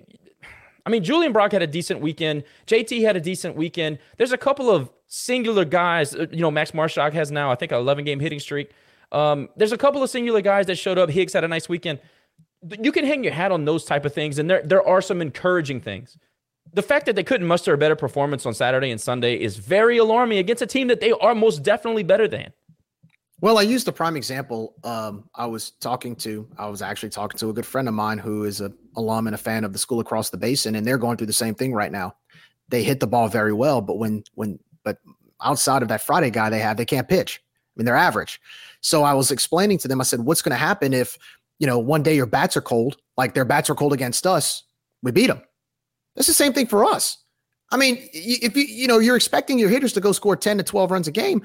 I 0.87 0.91
mean, 0.91 1.05
Julian 1.05 1.33
Brock 1.33 1.53
had 1.53 1.63
a 1.63 1.67
decent 1.67 2.01
weekend. 2.01 2.45
JT 2.67 3.03
had 3.03 3.17
a 3.17 3.21
decent 3.21 3.57
weekend. 3.57 3.99
There's 4.17 4.33
a 4.33 4.39
couple 4.39 4.71
of 4.71 4.91
singular 5.07 5.65
guys. 5.65 6.15
uh, 6.15 6.27
You 6.31 6.41
know, 6.41 6.51
Max 6.51 6.73
Marshak 6.73 7.13
has 7.13 7.31
now, 7.31 7.51
I 7.51 7.55
think, 7.55 7.73
an 7.73 7.79
11 7.79 8.05
game 8.05 8.21
hitting 8.21 8.41
streak. 8.41 8.71
Um, 9.13 9.49
there's 9.57 9.73
a 9.73 9.79
couple 9.79 10.03
of 10.03 10.09
singular 10.11 10.41
guys 10.41 10.67
that 10.67 10.77
showed 10.77 10.99
up. 10.99 11.11
Higgs 11.11 11.35
had 11.35 11.45
a 11.45 11.49
nice 11.49 11.69
weekend. 11.69 12.01
You 12.81 12.93
can 12.93 13.05
hang 13.05 13.23
your 13.23 13.33
hat 13.33 13.53
on 13.53 13.65
those 13.65 13.85
type 13.85 14.05
of 14.05 14.15
things, 14.15 14.39
and 14.39 14.49
there 14.49 14.63
there 14.63 14.87
are 14.87 15.03
some 15.03 15.21
encouraging 15.21 15.81
things. 15.81 16.17
The 16.75 16.83
fact 16.83 17.07
that 17.07 17.17
they 17.17 17.25
couldn't 17.25 17.47
muster 17.47 17.75
a 17.75 17.79
better 17.79 17.97
performance 17.97 18.47
on 18.47 18.55
Saturday 18.55 18.91
and 18.91 19.01
Sunday 19.01 19.35
is 19.35 19.57
very 19.57 19.99
alarming 19.99 20.39
against 20.39 20.63
a 20.63 20.67
team 20.67 20.89
that 20.89 21.01
they 21.01 21.13
are 21.13 21.35
most 21.35 21.63
definitely 21.63 22.03
better 22.03 22.27
than. 22.27 22.53
Well, 23.43 23.59
I 23.59 23.63
used 23.63 23.89
the 23.89 23.93
prime 23.93 24.17
example. 24.17 24.77
Um, 24.85 25.25
I 25.35 25.47
was 25.47 25.73
talking 25.73 26.15
to, 26.17 26.49
I 26.57 26.69
was 26.69 26.81
actually 26.81 27.11
talking 27.11 27.37
to 27.39 27.51
a 27.51 27.53
good 27.53 27.67
friend 27.67 27.89
of 27.89 27.95
mine 27.95 28.19
who 28.19 28.45
is 28.45 28.61
a 28.61 28.73
alum 28.97 29.27
and 29.27 29.35
a 29.35 29.39
fan 29.39 29.65
of 29.65 29.73
the 29.73 29.81
school 29.81 29.99
across 29.99 30.31
the 30.31 30.37
basin, 30.37 30.77
and 30.77 30.87
they're 30.87 30.97
going 30.97 31.17
through 31.17 31.27
the 31.27 31.33
same 31.33 31.55
thing 31.55 31.75
right 31.75 31.91
now. 31.91 32.15
They 32.69 32.85
hit 32.85 33.01
the 33.01 33.09
ball 33.09 33.29
very 33.29 33.53
well, 33.53 33.81
but 33.81 33.99
when 33.99 34.23
when 34.35 34.61
but 34.85 34.99
outside 35.43 35.83
of 35.83 35.89
that 35.89 36.03
Friday 36.03 36.31
guy 36.31 36.51
they 36.51 36.61
have, 36.61 36.77
they 36.77 36.85
can't 36.85 37.09
pitch. 37.09 37.43
I 37.43 37.73
mean, 37.77 37.85
they're 37.85 37.97
average. 37.97 38.41
So 38.81 39.03
I 39.03 39.13
was 39.13 39.33
explaining 39.33 39.79
to 39.79 39.89
them. 39.89 40.01
I 40.01 40.05
said, 40.05 40.21
"What's 40.21 40.41
going 40.41 40.53
to 40.53 40.57
happen 40.57 40.95
if 40.95 41.19
you 41.59 41.67
know 41.67 41.81
one 41.81 42.05
day 42.05 42.15
your 42.15 42.27
bats 42.27 42.57
are 42.57 42.63
cold, 42.63 42.99
like 43.17 43.35
their 43.35 43.45
bats 43.45 43.69
are 43.69 43.75
cold 43.75 43.93
against 43.93 44.25
us? 44.25 44.63
We 45.03 45.11
beat 45.11 45.27
them. 45.27 45.43
It's 46.17 46.27
the 46.27 46.35
same 46.35 46.53
thing 46.53 46.67
for 46.67 46.85
us. 46.85 47.19
I 47.71 47.77
mean, 47.77 48.09
if 48.13 48.57
you 48.57 48.65
you 48.65 48.87
know 48.87 48.99
you're 48.99 49.17
expecting 49.17 49.59
your 49.59 49.71
hitters 49.71 49.93
to 49.95 50.01
go 50.01 50.13
score 50.13 50.37
ten 50.37 50.59
to 50.59 50.65
twelve 50.65 50.91
runs 50.91 51.09
a 51.09 51.13
game, 51.13 51.43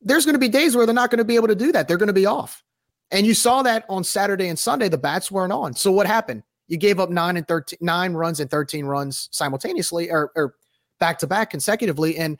there's 0.00 0.24
going 0.24 0.34
to 0.34 0.38
be 0.38 0.48
days 0.48 0.76
where 0.76 0.86
they're 0.86 0.94
not 0.94 1.10
going 1.10 1.18
to 1.18 1.24
be 1.24 1.36
able 1.36 1.48
to 1.48 1.54
do 1.54 1.72
that. 1.72 1.88
They're 1.88 1.96
going 1.96 2.06
to 2.06 2.12
be 2.12 2.26
off. 2.26 2.62
And 3.10 3.26
you 3.26 3.34
saw 3.34 3.62
that 3.62 3.84
on 3.88 4.04
Saturday 4.04 4.48
and 4.48 4.58
Sunday, 4.58 4.88
the 4.88 4.98
bats 4.98 5.30
weren't 5.30 5.52
on. 5.52 5.74
So 5.74 5.92
what 5.92 6.06
happened? 6.06 6.42
You 6.68 6.76
gave 6.76 6.98
up 6.98 7.10
nine 7.10 7.36
and 7.36 7.46
13, 7.46 7.78
nine 7.80 8.14
runs 8.14 8.40
and 8.40 8.50
13 8.50 8.84
runs 8.84 9.28
simultaneously 9.30 10.10
or, 10.10 10.32
or 10.34 10.54
back 10.98 11.18
to 11.18 11.26
back 11.26 11.50
consecutively. 11.50 12.16
And 12.16 12.38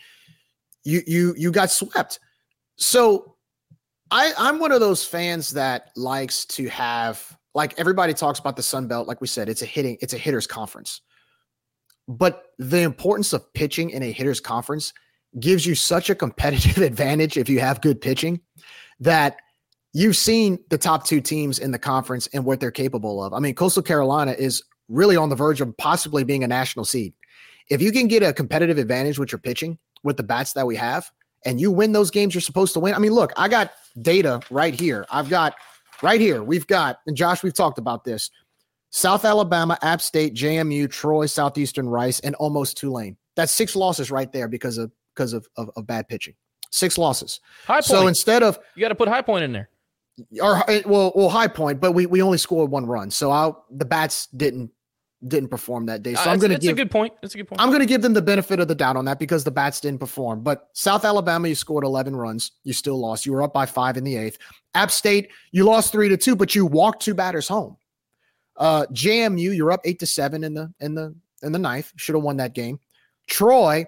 you, 0.85 1.03
you, 1.07 1.35
you 1.37 1.53
got 1.53 1.71
swept. 1.71 2.19
So 2.77 3.37
I, 4.11 4.33
I'm 4.37 4.59
one 4.59 4.73
of 4.73 4.81
those 4.81 5.05
fans 5.05 5.51
that 5.53 5.91
likes 5.95 6.45
to 6.47 6.69
have, 6.69 7.37
like 7.55 7.79
everybody 7.79 8.13
talks 8.13 8.41
about 8.41 8.57
the 8.57 8.63
Sun 8.63 8.89
Belt. 8.89 9.07
Like 9.07 9.21
we 9.21 9.29
said, 9.29 9.49
it's 9.49 9.63
a 9.63 9.67
hitting, 9.67 9.97
it's 10.01 10.15
a 10.15 10.19
hitter's 10.19 10.47
conference. 10.47 11.01
But 12.09 12.45
the 12.59 12.83
importance 12.83 13.33
of 13.33 13.53
pitching 13.53 13.91
in 13.91 14.03
a 14.03 14.13
hitter's 14.13 14.41
conference 14.41 14.93
gives 15.41 15.67
you 15.67 15.75
such 15.75 16.09
a 16.11 16.15
competitive 16.15 16.79
advantage 16.83 17.37
if 17.37 17.49
you 17.49 17.61
have 17.61 17.81
good 17.81 18.01
pitching 18.01 18.41
that 19.01 19.37
you've 19.93 20.17
seen 20.17 20.59
the 20.71 20.79
top 20.79 21.05
two 21.07 21.21
teams 21.21 21.59
in 21.59 21.71
the 21.71 21.79
conference 21.79 22.27
and 22.29 22.45
what 22.45 22.61
they're 22.61 22.71
capable 22.71 23.23
of. 23.23 23.33
I 23.33 23.39
mean, 23.39 23.55
Coastal 23.55 23.83
Carolina 23.83 24.33
is 24.33 24.63
really 24.89 25.17
on 25.17 25.29
the 25.29 25.37
verge 25.37 25.61
of 25.61 25.77
possibly 25.77 26.23
being 26.25 26.45
a 26.45 26.49
national 26.49 26.85
seed. 26.85 27.13
If 27.69 27.83
you 27.83 27.91
can 27.91 28.07
get 28.07 28.23
a 28.23 28.33
competitive 28.33 28.79
advantage 28.79 29.19
with 29.19 29.33
your 29.33 29.39
pitching, 29.39 29.79
with 30.03 30.17
the 30.17 30.23
bats 30.23 30.53
that 30.53 30.67
we 30.67 30.77
have, 30.77 31.11
and 31.45 31.61
you 31.61 31.71
win 31.71 31.93
those 31.93 32.11
games 32.11 32.35
you're 32.35 32.41
supposed 32.41 32.73
to 32.75 32.81
win. 32.81 32.95
I 32.95 32.99
mean, 32.99 33.13
look, 33.13 33.33
I 33.37 33.49
got 33.49 33.73
data 34.03 34.41
right 34.51 34.79
here. 34.79 35.07
I've 35.11 35.29
got 35.29 35.55
right 36.03 36.21
here, 36.21 36.43
we've 36.43 36.67
got, 36.67 37.01
and 37.07 37.17
Josh, 37.17 37.43
we've 37.43 37.55
talked 37.55 37.79
about 37.79 38.05
this 38.05 38.31
South 38.91 39.25
Alabama, 39.25 39.79
App 39.83 40.01
State, 40.01 40.35
JMU, 40.35 40.91
Troy, 40.91 41.27
Southeastern 41.27 41.89
Rice, 41.89 42.21
and 42.21 42.35
almost 42.37 42.77
Tulane. 42.77 43.17
That's 43.35 43.53
six 43.53 43.77
losses 43.77 44.11
right 44.11 44.33
there 44.33 44.49
because 44.49 44.79
of 44.79 44.91
because 45.15 45.33
of, 45.33 45.47
of, 45.57 45.71
of 45.77 45.87
bad 45.87 46.09
pitching. 46.09 46.35
Six 46.71 46.99
losses. 46.99 47.41
High 47.67 47.77
point. 47.77 47.85
So 47.85 48.07
instead 48.07 48.43
of 48.43 48.59
You 48.75 48.81
got 48.81 48.89
to 48.89 48.95
put 48.95 49.09
High 49.09 49.23
Point 49.23 49.45
in 49.45 49.53
there. 49.53 49.69
or 50.43 50.63
well, 50.87 51.13
well, 51.15 51.29
high 51.29 51.49
point, 51.49 51.81
but 51.81 51.93
we 51.93 52.07
we 52.07 52.23
only 52.23 52.39
scored 52.39 52.71
one 52.71 52.87
run, 52.87 53.11
so 53.11 53.31
I 53.31 53.53
the 53.71 53.85
bats 53.85 54.27
didn't 54.29 54.71
didn't 55.27 55.49
perform 55.49 55.87
that 55.87 56.03
day. 56.03 56.15
So 56.15 56.23
Uh, 56.23 56.33
I'm 56.33 56.39
going 56.39 56.51
to 56.51 56.57
it's 56.57 56.67
a 56.67 56.73
good 56.73 56.91
point. 56.91 57.13
It's 57.23 57.35
a 57.35 57.39
good 57.39 57.49
point. 57.49 57.61
I'm 57.61 57.69
going 57.69 57.81
to 57.81 57.87
give 57.87 58.03
them 58.03 58.13
the 58.13 58.23
benefit 58.23 58.61
of 58.61 58.69
the 58.69 58.75
doubt 58.75 58.97
on 58.97 59.07
that 59.07 59.19
because 59.19 59.45
the 59.45 59.51
bats 59.51 59.81
didn't 59.81 59.99
perform. 59.99 60.43
But 60.43 60.69
South 60.75 61.05
Alabama, 61.05 61.49
you 61.49 61.55
scored 61.55 61.85
11 61.85 62.15
runs, 62.15 62.53
you 62.65 62.73
still 62.75 62.99
lost. 63.01 63.25
You 63.25 63.33
were 63.33 63.43
up 63.43 63.53
by 63.55 63.65
five 63.67 63.97
in 63.97 64.05
the 64.05 64.15
eighth. 64.17 64.37
App 64.75 64.91
State, 64.91 65.31
you 65.53 65.65
lost 65.65 65.91
three 65.91 66.09
to 66.11 66.17
two, 66.19 66.37
but 66.37 66.55
you 66.55 66.67
walked 66.67 67.03
two 67.03 67.15
batters 67.15 67.49
home. 67.49 67.77
Uh, 68.57 68.87
JMU, 68.93 69.55
you're 69.55 69.73
up 69.73 69.81
eight 69.85 69.99
to 70.01 70.07
seven 70.07 70.45
in 70.45 70.55
the 70.55 70.73
in 70.81 70.95
the 70.95 71.15
in 71.43 71.53
the 71.53 71.59
ninth. 71.59 71.93
Should 71.97 72.15
have 72.15 72.25
won 72.25 72.39
that 72.39 72.55
game. 72.55 72.81
Troy, 73.29 73.87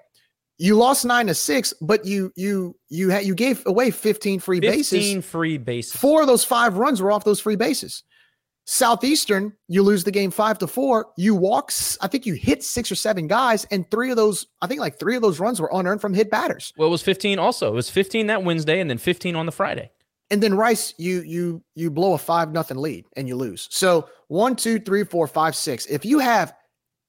you 0.59 0.75
lost 0.75 1.05
nine 1.05 1.29
to 1.29 1.35
six, 1.35 1.73
but 1.81 2.05
you 2.05 2.33
you 2.37 2.77
you 2.89 3.11
had 3.11 3.25
you 3.25 3.35
gave 3.35 3.65
away 3.67 3.91
15 3.91 4.41
free 4.41 4.61
15 4.61 4.71
bases. 4.79 5.25
free 5.25 5.59
bases. 5.59 5.95
Four 5.99 6.23
of 6.23 6.27
those 6.27 6.45
five 6.45 6.77
runs 6.77 7.01
were 7.01 7.13
off 7.13 7.25
those 7.25 7.41
free 7.41 7.57
bases. 7.57 8.03
Southeastern, 8.71 9.55
you 9.69 9.83
lose 9.83 10.05
the 10.05 10.11
game 10.11 10.31
five 10.31 10.59
to 10.59 10.67
four. 10.67 11.07
You 11.17 11.35
walk, 11.35 11.73
I 12.03 12.07
think 12.07 12.27
you 12.27 12.35
hit 12.35 12.63
six 12.63 12.93
or 12.93 12.97
seven 12.97 13.27
guys, 13.27 13.65
and 13.71 13.91
three 13.91 14.11
of 14.11 14.17
those, 14.17 14.47
I 14.61 14.67
think 14.67 14.81
like 14.81 14.99
three 14.99 15.17
of 15.17 15.23
those 15.23 15.41
runs 15.41 15.59
were 15.59 15.71
unearned 15.73 16.03
from 16.03 16.13
hit 16.13 16.31
batters. 16.31 16.75
Well, 16.77 16.89
it 16.89 16.91
was 16.91 17.01
15 17.01 17.39
also. 17.39 17.69
It 17.69 17.75
was 17.75 17.89
15 17.89 18.27
that 18.27 18.45
Wednesday 18.45 18.79
and 18.79 18.91
then 18.91 18.99
15 18.99 19.37
on 19.37 19.47
the 19.47 19.53
Friday. 19.53 19.91
And 20.31 20.43
then 20.43 20.55
Rice, 20.55 20.95
you 20.99 21.23
you 21.23 21.63
you 21.75 21.91
blow 21.91 22.13
a 22.15 22.19
five 22.19 22.53
nothing 22.53 22.77
lead 22.77 23.07
and 23.17 23.27
you 23.27 23.37
lose. 23.37 23.69
So 23.71 24.09
one, 24.29 24.57
two, 24.57 24.79
three, 24.79 25.05
four, 25.05 25.27
five, 25.27 25.57
six. 25.57 25.87
If 25.87 26.05
you 26.05 26.19
have 26.19 26.55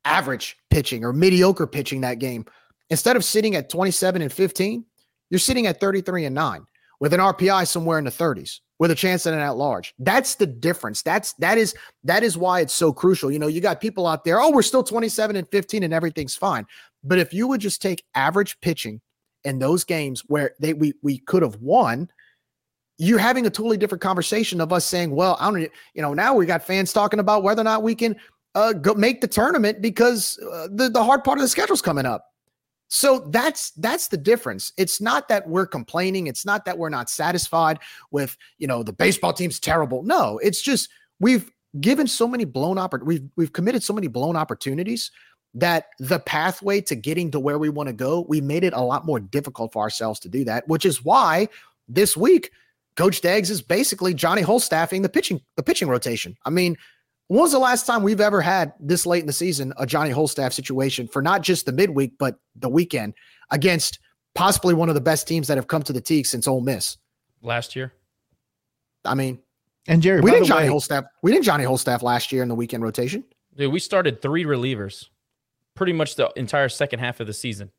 average 0.06 0.58
pitching 0.70 1.04
or 1.04 1.12
mediocre 1.12 1.68
pitching 1.68 2.02
that 2.02 2.20
game, 2.20 2.46
instead 2.90 3.16
of 3.16 3.26
sitting 3.26 3.56
at 3.56 3.70
27 3.70 4.22
and 4.22 4.32
15, 4.32 4.86
you're 5.30 5.40
sitting 5.40 5.68
at 5.68 5.80
33 5.80 6.26
and 6.26 6.36
9 6.36 6.66
with 7.00 7.14
an 7.14 7.20
RPI 7.20 7.68
somewhere 7.68 8.00
in 8.00 8.06
the 8.06 8.12
30s 8.12 8.60
with 8.80 8.92
a 8.92 8.96
chance 8.96 9.28
at 9.28 9.34
an 9.34 9.40
at 9.40 9.58
large. 9.58 9.94
That's 10.00 10.36
the 10.36 10.48
difference. 10.48 11.02
That's 11.02 11.34
that 11.34 11.58
is 11.58 11.76
that 12.06 12.24
is 12.24 12.38
why 12.38 12.62
it's 12.62 12.74
so 12.74 12.94
crucial. 12.94 13.32
You 13.32 13.40
know, 13.40 13.48
you 13.48 13.62
got 13.62 13.82
people 13.82 14.08
out 14.08 14.24
there, 14.24 14.40
oh, 14.40 14.52
we're 14.52 14.62
still 14.62 14.84
27 14.84 15.36
and 15.36 15.48
15 15.50 15.84
and 15.84 15.94
everything's 15.94 16.36
fine. 16.36 16.66
But 17.04 17.20
if 17.20 17.34
you 17.34 17.48
would 17.48 17.62
just 17.62 17.82
take 17.82 18.04
average 18.16 18.60
pitching 18.62 19.02
in 19.44 19.60
those 19.60 19.84
games 19.84 20.24
where 20.28 20.56
they 20.60 20.74
we 20.74 20.94
we 21.04 21.20
could 21.20 21.44
have 21.44 21.58
won, 21.58 22.10
you're 23.00 23.18
having 23.18 23.48
a 23.48 23.50
totally 23.50 23.78
different 23.78 24.02
conversation 24.02 24.60
of 24.60 24.72
us 24.74 24.86
saying, 24.86 25.16
well, 25.16 25.38
I 25.40 25.50
don't, 25.50 25.62
you 25.94 26.02
know, 26.02 26.14
now 26.14 26.34
we 26.36 26.46
got 26.46 26.62
fans 26.62 26.92
talking 26.92 27.20
about 27.20 27.44
whether 27.44 27.62
or 27.62 27.64
not 27.64 27.82
we 27.82 27.96
can 27.96 28.16
uh, 28.56 28.74
go 28.74 28.94
make 28.94 29.22
the 29.22 29.28
tournament 29.28 29.82
because 29.82 30.38
uh, 30.52 30.68
the 30.72 30.90
the 30.90 31.04
hard 31.04 31.24
part 31.24 31.38
of 31.38 31.42
the 31.42 31.48
schedule's 31.48 31.82
coming 31.82 32.06
up. 32.06 32.26
So 32.90 33.20
that's 33.30 33.72
that's 33.72 34.08
the 34.08 34.18
difference. 34.18 34.74
It's 34.76 35.00
not 35.00 35.30
that 35.30 35.48
we're 35.48 35.68
complaining. 35.68 36.28
It's 36.28 36.46
not 36.46 36.66
that 36.66 36.78
we're 36.78 36.90
not 36.90 37.10
satisfied 37.10 37.80
with 38.12 38.36
you 38.58 38.68
know 38.68 38.84
the 38.84 38.94
baseball 38.94 39.32
team's 39.32 39.60
terrible. 39.60 40.04
No, 40.04 40.40
it's 40.40 40.62
just 40.62 40.90
we've 41.20 41.50
given 41.80 42.08
so 42.08 42.28
many 42.28 42.44
blown 42.44 42.78
oppor- 42.78 43.06
we've 43.06 43.24
we've 43.38 43.54
committed 43.54 43.82
so 43.82 43.94
many 43.94 44.08
blown 44.08 44.36
opportunities 44.36 45.12
that 45.54 45.86
the 46.00 46.20
pathway 46.20 46.82
to 46.82 46.96
getting 46.96 47.32
to 47.32 47.40
where 47.40 47.58
we 47.58 47.70
want 47.70 47.88
to 47.88 47.94
go, 47.94 48.26
we 48.28 48.42
made 48.42 48.64
it 48.64 48.74
a 48.74 48.82
lot 48.82 49.06
more 49.06 49.20
difficult 49.20 49.72
for 49.72 49.82
ourselves 49.82 50.20
to 50.20 50.30
do 50.30 50.44
that. 50.44 50.68
Which 50.68 50.86
is 50.86 51.04
why 51.04 51.48
this 51.88 52.18
week, 52.18 52.52
Coach 52.96 53.22
Deggs 53.22 53.50
is 53.50 53.62
basically 53.62 54.14
Johnny 54.14 54.42
Wholestaffing 54.42 55.02
the 55.02 55.10
pitching 55.10 55.42
the 55.56 55.64
pitching 55.64 55.88
rotation. 55.88 56.36
I 56.46 56.50
mean, 56.50 56.76
when 57.28 57.40
was 57.42 57.52
the 57.52 57.60
last 57.60 57.86
time 57.86 58.04
we've 58.04 58.20
ever 58.22 58.42
had 58.42 58.74
this 58.80 59.06
late 59.06 59.22
in 59.22 59.28
the 59.28 59.34
season 59.34 59.74
a 59.78 59.86
Johnny 59.86 60.12
Wholestaff 60.12 60.52
situation 60.54 61.08
for 61.08 61.22
not 61.22 61.42
just 61.42 61.66
the 61.66 61.72
midweek 61.72 62.14
but 62.20 62.40
the 62.56 62.70
weekend 62.70 63.14
against 63.52 64.00
possibly 64.36 64.74
one 64.74 64.90
of 64.90 64.96
the 64.96 65.02
best 65.02 65.28
teams 65.28 65.48
that 65.48 65.58
have 65.58 65.68
come 65.68 65.84
to 65.84 65.94
the 65.94 66.02
Tigue 66.02 66.26
since 66.26 66.48
Ole 66.48 66.62
Miss? 66.62 66.98
Last 67.42 67.76
year. 67.76 67.94
I 69.06 69.16
mean, 69.16 69.40
and 69.88 70.02
Jerry, 70.02 70.22
we 70.22 70.32
didn't 70.32 70.48
Johnny 70.48 70.68
way- 70.70 70.76
Wholestaff. 70.76 71.06
We 71.24 71.32
didn't 71.32 71.46
Johnny 71.46 71.64
Wholestaff 71.64 72.02
last 72.02 72.32
year 72.32 72.44
in 72.44 72.50
the 72.50 72.56
weekend 72.56 72.84
rotation. 72.84 73.24
Dude, 73.56 73.72
we 73.72 73.80
started 73.80 74.22
three 74.22 74.44
relievers 74.44 75.08
pretty 75.76 75.94
much 75.94 76.16
the 76.16 76.32
entire 76.36 76.68
second 76.70 77.00
half 77.00 77.20
of 77.22 77.28
the 77.28 77.34
season. 77.34 77.72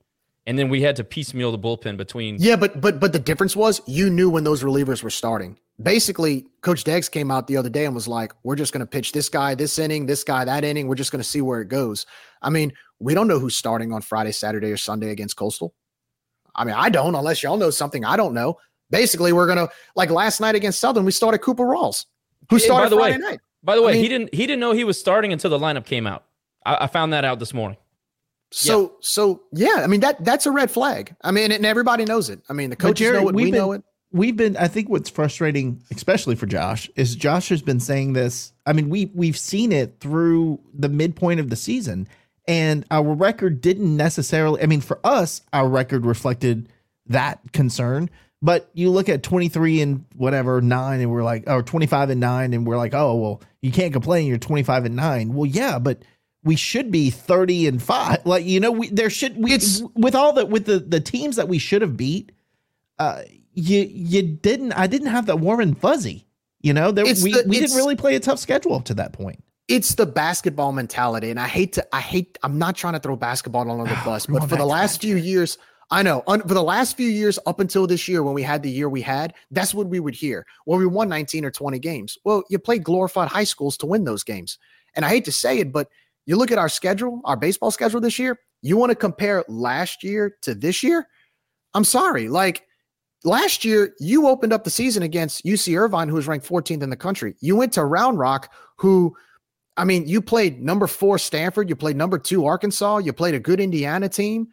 And 0.50 0.58
then 0.58 0.68
we 0.68 0.82
had 0.82 0.96
to 0.96 1.04
piecemeal 1.04 1.52
the 1.52 1.60
bullpen 1.60 1.96
between. 1.96 2.36
Yeah, 2.40 2.56
but 2.56 2.80
but 2.80 2.98
but 2.98 3.12
the 3.12 3.20
difference 3.20 3.54
was 3.54 3.80
you 3.86 4.10
knew 4.10 4.28
when 4.28 4.42
those 4.42 4.64
relievers 4.64 5.00
were 5.00 5.08
starting. 5.08 5.56
Basically, 5.80 6.44
Coach 6.60 6.82
Deggs 6.82 7.08
came 7.08 7.30
out 7.30 7.46
the 7.46 7.56
other 7.56 7.68
day 7.68 7.84
and 7.84 7.94
was 7.94 8.08
like, 8.08 8.32
"We're 8.42 8.56
just 8.56 8.72
going 8.72 8.80
to 8.80 8.86
pitch 8.86 9.12
this 9.12 9.28
guy 9.28 9.54
this 9.54 9.78
inning, 9.78 10.06
this 10.06 10.24
guy 10.24 10.44
that 10.44 10.64
inning. 10.64 10.88
We're 10.88 10.96
just 10.96 11.12
going 11.12 11.22
to 11.22 11.28
see 11.28 11.40
where 11.40 11.60
it 11.60 11.68
goes." 11.68 12.04
I 12.42 12.50
mean, 12.50 12.72
we 12.98 13.14
don't 13.14 13.28
know 13.28 13.38
who's 13.38 13.54
starting 13.54 13.92
on 13.92 14.02
Friday, 14.02 14.32
Saturday, 14.32 14.72
or 14.72 14.76
Sunday 14.76 15.10
against 15.10 15.36
Coastal. 15.36 15.72
I 16.56 16.64
mean, 16.64 16.74
I 16.76 16.88
don't 16.88 17.14
unless 17.14 17.44
y'all 17.44 17.56
know 17.56 17.70
something 17.70 18.04
I 18.04 18.16
don't 18.16 18.34
know. 18.34 18.58
Basically, 18.90 19.32
we're 19.32 19.46
gonna 19.46 19.68
like 19.94 20.10
last 20.10 20.40
night 20.40 20.56
against 20.56 20.80
Southern, 20.80 21.04
we 21.04 21.12
started 21.12 21.38
Cooper 21.38 21.62
Rawls, 21.62 22.06
who 22.50 22.58
started 22.58 22.86
by 22.86 22.88
the 22.88 22.96
Friday 22.96 23.18
way, 23.18 23.30
night. 23.30 23.40
By 23.62 23.76
the 23.76 23.82
way, 23.82 23.92
I 23.92 23.94
mean- 23.94 24.02
he 24.02 24.08
didn't 24.08 24.34
he 24.34 24.46
didn't 24.48 24.58
know 24.58 24.72
he 24.72 24.82
was 24.82 24.98
starting 24.98 25.32
until 25.32 25.50
the 25.50 25.60
lineup 25.60 25.86
came 25.86 26.08
out. 26.08 26.24
I, 26.66 26.78
I 26.80 26.86
found 26.88 27.12
that 27.12 27.24
out 27.24 27.38
this 27.38 27.54
morning. 27.54 27.78
So 28.52 28.96
so 29.00 29.42
yeah, 29.52 29.76
I 29.82 29.86
mean 29.86 30.00
that 30.00 30.24
that's 30.24 30.46
a 30.46 30.50
red 30.50 30.70
flag. 30.70 31.14
I 31.22 31.30
mean, 31.30 31.52
and 31.52 31.64
everybody 31.64 32.04
knows 32.04 32.28
it. 32.30 32.40
I 32.48 32.52
mean, 32.52 32.70
the 32.70 32.76
coaches 32.76 32.98
Jerry, 32.98 33.20
know 33.22 33.28
it. 33.28 33.34
we've 33.34 33.44
We 33.46 33.50
been- 33.52 33.58
know 33.58 33.72
it. 33.72 33.82
We've 34.12 34.36
been. 34.36 34.56
I 34.56 34.66
think 34.66 34.88
what's 34.88 35.08
frustrating, 35.08 35.80
especially 35.92 36.34
for 36.34 36.46
Josh, 36.46 36.90
is 36.96 37.14
Josh 37.14 37.48
has 37.50 37.62
been 37.62 37.78
saying 37.78 38.14
this. 38.14 38.52
I 38.66 38.72
mean, 38.72 38.88
we 38.88 39.08
we've 39.14 39.38
seen 39.38 39.70
it 39.70 40.00
through 40.00 40.58
the 40.74 40.88
midpoint 40.88 41.38
of 41.38 41.48
the 41.48 41.54
season, 41.54 42.08
and 42.48 42.84
our 42.90 43.14
record 43.14 43.60
didn't 43.60 43.96
necessarily. 43.96 44.60
I 44.64 44.66
mean, 44.66 44.80
for 44.80 44.98
us, 45.04 45.42
our 45.52 45.68
record 45.68 46.04
reflected 46.04 46.68
that 47.06 47.38
concern. 47.52 48.10
But 48.42 48.68
you 48.74 48.90
look 48.90 49.08
at 49.08 49.22
twenty 49.22 49.48
three 49.48 49.80
and 49.80 50.04
whatever 50.16 50.60
nine, 50.60 51.00
and 51.00 51.12
we're 51.12 51.22
like, 51.22 51.44
or 51.46 51.62
twenty 51.62 51.86
five 51.86 52.10
and 52.10 52.20
nine, 52.20 52.52
and 52.52 52.66
we're 52.66 52.78
like, 52.78 52.94
oh 52.94 53.14
well, 53.14 53.42
you 53.62 53.70
can't 53.70 53.92
complain. 53.92 54.26
You're 54.26 54.38
twenty 54.38 54.64
five 54.64 54.84
and 54.86 54.96
nine. 54.96 55.34
Well, 55.34 55.46
yeah, 55.46 55.78
but 55.78 56.02
we 56.42 56.56
should 56.56 56.90
be 56.90 57.10
30 57.10 57.66
and 57.66 57.82
5 57.82 58.24
like 58.26 58.44
you 58.44 58.60
know 58.60 58.70
we 58.70 58.88
there 58.88 59.10
should 59.10 59.36
we 59.36 59.52
it's, 59.52 59.82
with 59.94 60.14
all 60.14 60.32
the 60.32 60.46
with 60.46 60.64
the 60.66 60.78
the 60.78 61.00
teams 61.00 61.36
that 61.36 61.48
we 61.48 61.58
should 61.58 61.82
have 61.82 61.96
beat 61.96 62.32
uh 62.98 63.22
you 63.54 63.86
you 63.90 64.22
didn't 64.22 64.72
i 64.72 64.86
didn't 64.86 65.08
have 65.08 65.26
that 65.26 65.38
warm 65.40 65.60
and 65.60 65.78
fuzzy 65.78 66.26
you 66.62 66.74
know? 66.74 66.92
There, 66.92 67.04
we, 67.04 67.12
the- 67.14 67.44
we 67.46 67.58
didn't 67.58 67.76
really 67.76 67.96
play 67.96 68.14
a 68.16 68.20
tough 68.20 68.38
schedule 68.38 68.74
up 68.74 68.84
to 68.84 68.94
that 68.94 69.12
point. 69.12 69.42
It's 69.68 69.94
the 69.94 70.04
basketball 70.04 70.72
mentality 70.72 71.30
and 71.30 71.38
i 71.38 71.46
hate 71.46 71.72
to 71.74 71.94
i 71.94 72.00
hate 72.00 72.36
i'm 72.42 72.58
not 72.58 72.74
trying 72.74 72.94
to 72.94 72.98
throw 72.98 73.14
basketball 73.14 73.70
on 73.70 73.78
the 73.86 73.98
bus 74.04 74.26
Come 74.26 74.34
but 74.34 74.48
for 74.48 74.56
the 74.56 74.66
last 74.66 75.00
few 75.00 75.14
years 75.14 75.58
i 75.92 76.02
know 76.02 76.24
un, 76.26 76.40
for 76.40 76.54
the 76.54 76.62
last 76.62 76.96
few 76.96 77.08
years 77.08 77.38
up 77.46 77.60
until 77.60 77.86
this 77.86 78.08
year 78.08 78.24
when 78.24 78.34
we 78.34 78.42
had 78.42 78.64
the 78.64 78.70
year 78.70 78.88
we 78.88 79.00
had 79.00 79.32
that's 79.52 79.72
what 79.72 79.86
we 79.86 80.00
would 80.00 80.16
hear 80.16 80.44
well 80.66 80.76
we 80.76 80.86
won 80.86 81.08
19 81.08 81.44
or 81.44 81.52
20 81.52 81.78
games. 81.78 82.18
Well 82.24 82.42
you 82.50 82.58
played 82.58 82.82
glorified 82.82 83.28
high 83.28 83.44
schools 83.44 83.76
to 83.76 83.86
win 83.86 84.02
those 84.02 84.24
games. 84.24 84.58
And 84.96 85.04
i 85.04 85.08
hate 85.08 85.24
to 85.26 85.32
say 85.32 85.58
it 85.60 85.72
but 85.72 85.88
you 86.26 86.36
look 86.36 86.50
at 86.52 86.58
our 86.58 86.68
schedule 86.68 87.20
our 87.24 87.36
baseball 87.36 87.70
schedule 87.70 88.00
this 88.00 88.18
year 88.18 88.38
you 88.62 88.76
want 88.76 88.90
to 88.90 88.96
compare 88.96 89.44
last 89.48 90.02
year 90.02 90.36
to 90.42 90.54
this 90.54 90.82
year 90.82 91.06
i'm 91.74 91.84
sorry 91.84 92.28
like 92.28 92.66
last 93.24 93.64
year 93.64 93.94
you 93.98 94.26
opened 94.26 94.52
up 94.52 94.64
the 94.64 94.70
season 94.70 95.02
against 95.02 95.44
uc 95.44 95.78
irvine 95.78 96.08
who 96.08 96.14
was 96.14 96.26
ranked 96.26 96.48
14th 96.48 96.82
in 96.82 96.90
the 96.90 96.96
country 96.96 97.34
you 97.40 97.56
went 97.56 97.72
to 97.72 97.84
round 97.84 98.18
rock 98.18 98.52
who 98.76 99.14
I 99.76 99.84
mean, 99.84 100.06
you 100.06 100.20
played 100.20 100.60
number 100.60 100.86
four 100.86 101.18
Stanford, 101.18 101.70
you 101.70 101.74
played 101.74 101.96
number 101.96 102.18
two 102.18 102.44
Arkansas, 102.44 102.98
you 102.98 103.14
played 103.14 103.34
a 103.34 103.40
good 103.40 103.60
Indiana 103.60 104.10
team. 104.10 104.48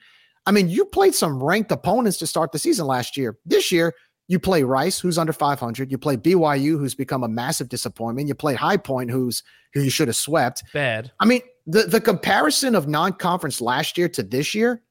I 0.45 0.51
mean, 0.51 0.69
you 0.69 0.85
played 0.85 1.13
some 1.13 1.43
ranked 1.43 1.71
opponents 1.71 2.17
to 2.19 2.27
start 2.27 2.53
the 2.53 2.59
season 2.59 2.87
last 2.87 3.17
year. 3.17 3.37
This 3.45 3.69
year, 3.69 3.93
you 4.29 4.39
play 4.39 4.63
Rice, 4.63 4.99
who's 4.99 5.17
under 5.17 5.33
500. 5.33 5.91
You 5.91 5.97
play 5.97 6.15
BYU, 6.15 6.79
who's 6.79 6.95
become 6.95 7.23
a 7.23 7.27
massive 7.27 7.67
disappointment. 7.67 8.29
You 8.29 8.35
play 8.35 8.53
High 8.53 8.77
Point, 8.77 9.11
who's 9.11 9.43
who 9.73 9.81
you 9.81 9.89
should 9.89 10.07
have 10.07 10.15
swept. 10.15 10.63
Bad. 10.73 11.11
I 11.19 11.25
mean, 11.25 11.41
the 11.67 11.83
the 11.83 12.01
comparison 12.01 12.73
of 12.75 12.87
non-conference 12.87 13.61
last 13.61 13.97
year 13.97 14.09
to 14.09 14.23
this 14.23 14.55
year, 14.55 14.81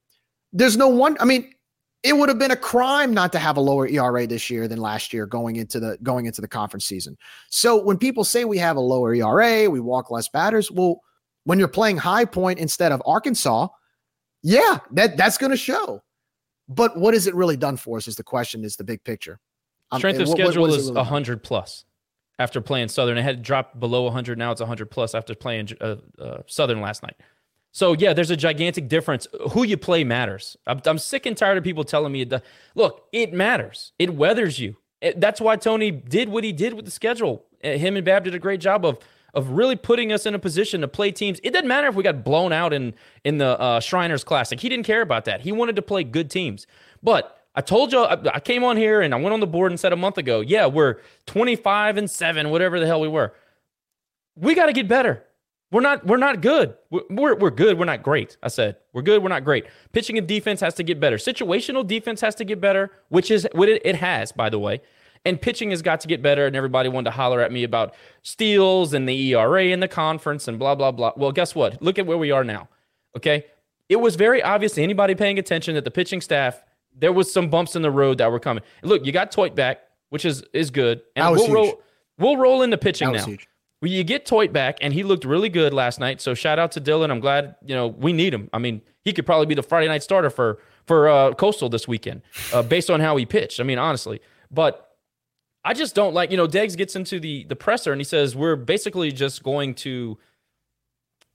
there's 0.53 0.77
no 0.77 0.87
one. 0.87 1.17
I 1.19 1.25
mean, 1.25 1.51
it 2.03 2.15
would 2.15 2.29
have 2.29 2.37
been 2.39 2.51
a 2.51 2.55
crime 2.55 3.13
not 3.13 3.31
to 3.33 3.39
have 3.39 3.57
a 3.57 3.59
lower 3.61 3.87
ERA 3.87 4.27
this 4.27 4.49
year 4.49 4.67
than 4.67 4.79
last 4.79 5.11
year 5.11 5.25
going 5.25 5.55
into 5.57 5.79
the 5.79 5.97
going 6.03 6.27
into 6.27 6.39
the 6.39 6.47
conference 6.47 6.85
season. 6.85 7.17
So 7.49 7.81
when 7.83 7.97
people 7.97 8.23
say 8.23 8.45
we 8.45 8.59
have 8.59 8.77
a 8.77 8.79
lower 8.81 9.13
ERA, 9.13 9.69
we 9.69 9.79
walk 9.79 10.11
less 10.11 10.29
batters, 10.29 10.71
well, 10.71 11.01
when 11.45 11.57
you're 11.59 11.67
playing 11.67 11.97
High 11.97 12.25
Point 12.25 12.59
instead 12.59 12.91
of 12.91 13.01
Arkansas, 13.05 13.67
yeah, 14.43 14.77
that 14.91 15.17
that's 15.17 15.37
going 15.37 15.51
to 15.51 15.57
show. 15.57 16.03
But 16.69 16.97
what 16.97 17.13
has 17.13 17.27
it 17.27 17.33
really 17.35 17.57
done 17.57 17.77
for 17.77 17.97
us? 17.97 18.07
Is 18.07 18.15
the 18.17 18.23
question? 18.23 18.63
Is 18.63 18.75
the 18.75 18.83
big 18.83 19.03
picture? 19.03 19.39
Um, 19.91 19.99
Strength 19.99 20.19
of 20.19 20.27
what- 20.27 20.37
what- 20.37 20.45
schedule 20.47 20.61
what 20.63 20.69
it 20.69 20.73
is 20.73 20.77
really 20.83 20.95
done? 20.95 21.05
100 21.05 21.43
plus 21.43 21.85
after 22.39 22.61
playing 22.61 22.89
Southern. 22.89 23.17
It 23.17 23.23
had 23.23 23.41
dropped 23.41 23.79
below 23.79 24.03
100. 24.03 24.37
Now 24.37 24.51
it's 24.51 24.61
100 24.61 24.89
plus 24.91 25.15
after 25.15 25.33
playing 25.35 25.69
uh, 25.81 25.95
uh, 26.19 26.37
Southern 26.47 26.81
last 26.81 27.03
night. 27.03 27.15
So, 27.71 27.93
yeah, 27.93 28.13
there's 28.13 28.31
a 28.31 28.37
gigantic 28.37 28.87
difference. 28.87 29.27
Who 29.51 29.63
you 29.63 29.77
play 29.77 30.03
matters. 30.03 30.57
I'm, 30.65 30.81
I'm 30.85 30.97
sick 30.97 31.25
and 31.25 31.37
tired 31.37 31.57
of 31.57 31.63
people 31.63 31.83
telling 31.83 32.11
me, 32.11 32.21
it 32.21 32.29
does. 32.29 32.41
look, 32.75 33.07
it 33.11 33.33
matters. 33.33 33.91
It 33.99 34.13
weathers 34.15 34.59
you. 34.59 34.77
It- 35.01 35.19
that's 35.21 35.39
why 35.39 35.57
Tony 35.57 35.91
did 35.91 36.29
what 36.29 36.43
he 36.43 36.51
did 36.51 36.73
with 36.73 36.85
the 36.85 36.91
schedule. 36.91 37.45
Uh, 37.63 37.71
Him 37.71 37.95
and 37.95 38.05
Bab 38.05 38.23
did 38.23 38.33
a 38.35 38.39
great 38.39 38.59
job 38.61 38.85
of 38.85 38.99
of 39.33 39.49
really 39.51 39.75
putting 39.75 40.11
us 40.11 40.25
in 40.25 40.33
a 40.33 40.39
position 40.39 40.81
to 40.81 40.87
play 40.87 41.11
teams. 41.11 41.39
It 41.43 41.51
didn't 41.51 41.67
matter 41.67 41.85
if 41.87 41.93
we 41.93 42.01
got 42.01 42.23
blown 42.23 42.51
out 42.51 42.73
in 42.73 42.95
in 43.23 43.37
the 43.37 43.59
uh, 43.59 43.79
Shriners 43.79 44.23
Classic. 44.23 44.59
He 44.59 44.69
didn't 44.69 44.85
care 44.85 45.01
about 45.01 45.25
that. 45.25 45.41
He 45.41 45.51
wanted 45.51 45.75
to 45.75 45.81
play 45.83 46.03
good 46.03 46.31
teams. 46.31 46.65
But 47.03 47.36
I 47.57 47.61
told 47.61 47.91
you, 47.91 48.01
I, 48.01 48.35
I 48.35 48.39
came 48.39 48.63
on 48.63 48.77
here 48.77 49.01
and 49.01 49.15
I 49.15 49.17
went 49.17 49.33
on 49.33 49.39
the 49.39 49.47
board 49.47 49.71
and 49.71 49.79
said 49.79 49.91
a 49.91 49.95
month 49.95 50.19
ago, 50.19 50.41
yeah, 50.41 50.67
we're 50.67 50.97
25 51.25 51.97
and 51.97 52.09
seven, 52.09 52.51
whatever 52.51 52.79
the 52.79 52.85
hell 52.85 53.01
we 53.01 53.07
were. 53.07 53.33
We 54.35 54.53
got 54.53 54.67
to 54.67 54.73
get 54.73 54.87
better. 54.87 55.23
We're 55.71 55.81
not 55.81 56.05
we're 56.05 56.17
not 56.17 56.41
good. 56.41 56.75
We're, 56.91 57.01
we're 57.09 57.35
we're 57.35 57.49
good. 57.49 57.79
We're 57.79 57.85
not 57.85 58.03
great. 58.03 58.37
I 58.43 58.47
said 58.47 58.77
we're 58.93 59.01
good. 59.01 59.23
We're 59.23 59.29
not 59.29 59.43
great. 59.43 59.65
Pitching 59.91 60.19
and 60.19 60.27
defense 60.27 60.61
has 60.61 60.75
to 60.75 60.83
get 60.83 60.99
better. 60.99 61.17
Situational 61.17 61.85
defense 61.85 62.21
has 62.21 62.35
to 62.35 62.45
get 62.45 62.61
better, 62.61 62.91
which 63.09 63.31
is 63.31 63.47
what 63.53 63.67
it, 63.67 63.81
it 63.83 63.95
has, 63.95 64.31
by 64.31 64.49
the 64.49 64.59
way. 64.59 64.81
And 65.25 65.41
pitching 65.41 65.71
has 65.71 65.81
got 65.81 65.99
to 66.01 66.07
get 66.07 66.21
better. 66.21 66.45
And 66.45 66.55
everybody 66.55 66.87
wanted 66.87 67.05
to 67.05 67.17
holler 67.17 67.41
at 67.41 67.51
me 67.51 67.63
about 67.63 67.95
steals 68.21 68.93
and 68.93 69.09
the 69.09 69.33
ERA 69.33 69.65
and 69.65 69.83
the 69.83 69.89
conference 69.89 70.47
and 70.47 70.59
blah 70.59 70.75
blah 70.75 70.91
blah. 70.91 71.13
Well, 71.17 71.31
guess 71.31 71.55
what? 71.55 71.81
Look 71.81 71.97
at 71.97 72.05
where 72.05 72.19
we 72.19 72.29
are 72.29 72.43
now. 72.43 72.69
Okay, 73.17 73.45
it 73.89 73.97
was 73.97 74.15
very 74.15 74.43
obvious 74.43 74.73
to 74.73 74.83
anybody 74.83 75.15
paying 75.15 75.39
attention 75.39 75.73
that 75.73 75.83
the 75.83 75.91
pitching 75.91 76.21
staff 76.21 76.63
there 76.97 77.13
was 77.13 77.31
some 77.31 77.49
bumps 77.49 77.75
in 77.75 77.81
the 77.81 77.91
road 77.91 78.17
that 78.17 78.31
were 78.31 78.39
coming. 78.39 78.63
Look, 78.83 79.05
you 79.05 79.11
got 79.11 79.31
Theut 79.31 79.55
back, 79.55 79.79
which 80.09 80.25
is 80.25 80.43
is 80.53 80.69
good, 80.69 81.01
and 81.15 81.31
we'll 81.31 81.45
huge. 81.45 81.53
roll 81.53 81.81
we'll 82.17 82.37
roll 82.37 82.61
into 82.61 82.77
pitching 82.77 83.11
now. 83.11 83.25
huge. 83.25 83.47
Well, 83.81 83.91
you 83.91 84.03
get 84.03 84.25
Theut 84.25 84.51
back, 84.51 84.79
and 84.81 84.93
he 84.93 85.03
looked 85.03 85.23
really 85.23 85.49
good 85.49 85.73
last 85.73 85.99
night. 85.99 86.19
So 86.19 86.33
shout 86.33 86.57
out 86.57 86.71
to 86.73 86.81
Dylan. 86.81 87.11
I'm 87.11 87.19
glad 87.19 87.55
you 87.65 87.75
know 87.75 87.87
we 87.87 88.13
need 88.13 88.33
him. 88.33 88.49
I 88.51 88.57
mean, 88.59 88.81
he 89.03 89.13
could 89.13 89.25
probably 89.25 89.45
be 89.45 89.55
the 89.55 89.63
Friday 89.63 89.87
night 89.87 90.03
starter 90.03 90.29
for 90.29 90.59
for 90.85 91.07
uh, 91.07 91.33
Coastal 91.33 91.69
this 91.69 91.87
weekend, 91.87 92.21
uh, 92.53 92.61
based 92.63 92.89
on 92.89 92.99
how 92.99 93.15
he 93.17 93.25
pitched. 93.25 93.59
I 93.59 93.63
mean, 93.63 93.77
honestly, 93.77 94.21
but 94.49 94.95
I 95.63 95.73
just 95.73 95.93
don't 95.95 96.13
like 96.13 96.31
you 96.31 96.37
know. 96.37 96.47
Deggs 96.47 96.75
gets 96.75 96.95
into 96.95 97.19
the 97.19 97.43
the 97.43 97.55
presser 97.55 97.91
and 97.91 97.99
he 97.99 98.05
says 98.05 98.35
we're 98.35 98.55
basically 98.55 99.11
just 99.11 99.43
going 99.43 99.75
to 99.75 100.17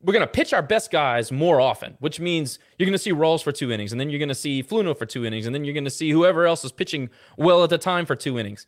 we're 0.02 0.12
going 0.12 0.26
to 0.26 0.32
pitch 0.32 0.52
our 0.52 0.62
best 0.62 0.90
guys 0.90 1.30
more 1.30 1.60
often, 1.60 1.96
which 2.00 2.18
means 2.18 2.58
you're 2.78 2.86
going 2.86 2.92
to 2.92 2.98
see 2.98 3.12
Rawls 3.12 3.42
for 3.42 3.52
two 3.52 3.70
innings, 3.70 3.92
and 3.92 4.00
then 4.00 4.10
you're 4.10 4.18
going 4.18 4.28
to 4.28 4.34
see 4.34 4.62
Fluno 4.62 4.96
for 4.96 5.06
two 5.06 5.24
innings, 5.24 5.46
and 5.46 5.54
then 5.54 5.64
you're 5.64 5.74
going 5.74 5.84
to 5.84 5.90
see 5.90 6.10
whoever 6.10 6.46
else 6.46 6.64
is 6.64 6.72
pitching 6.72 7.08
well 7.36 7.62
at 7.62 7.70
the 7.70 7.78
time 7.78 8.04
for 8.04 8.16
two 8.16 8.38
innings. 8.38 8.66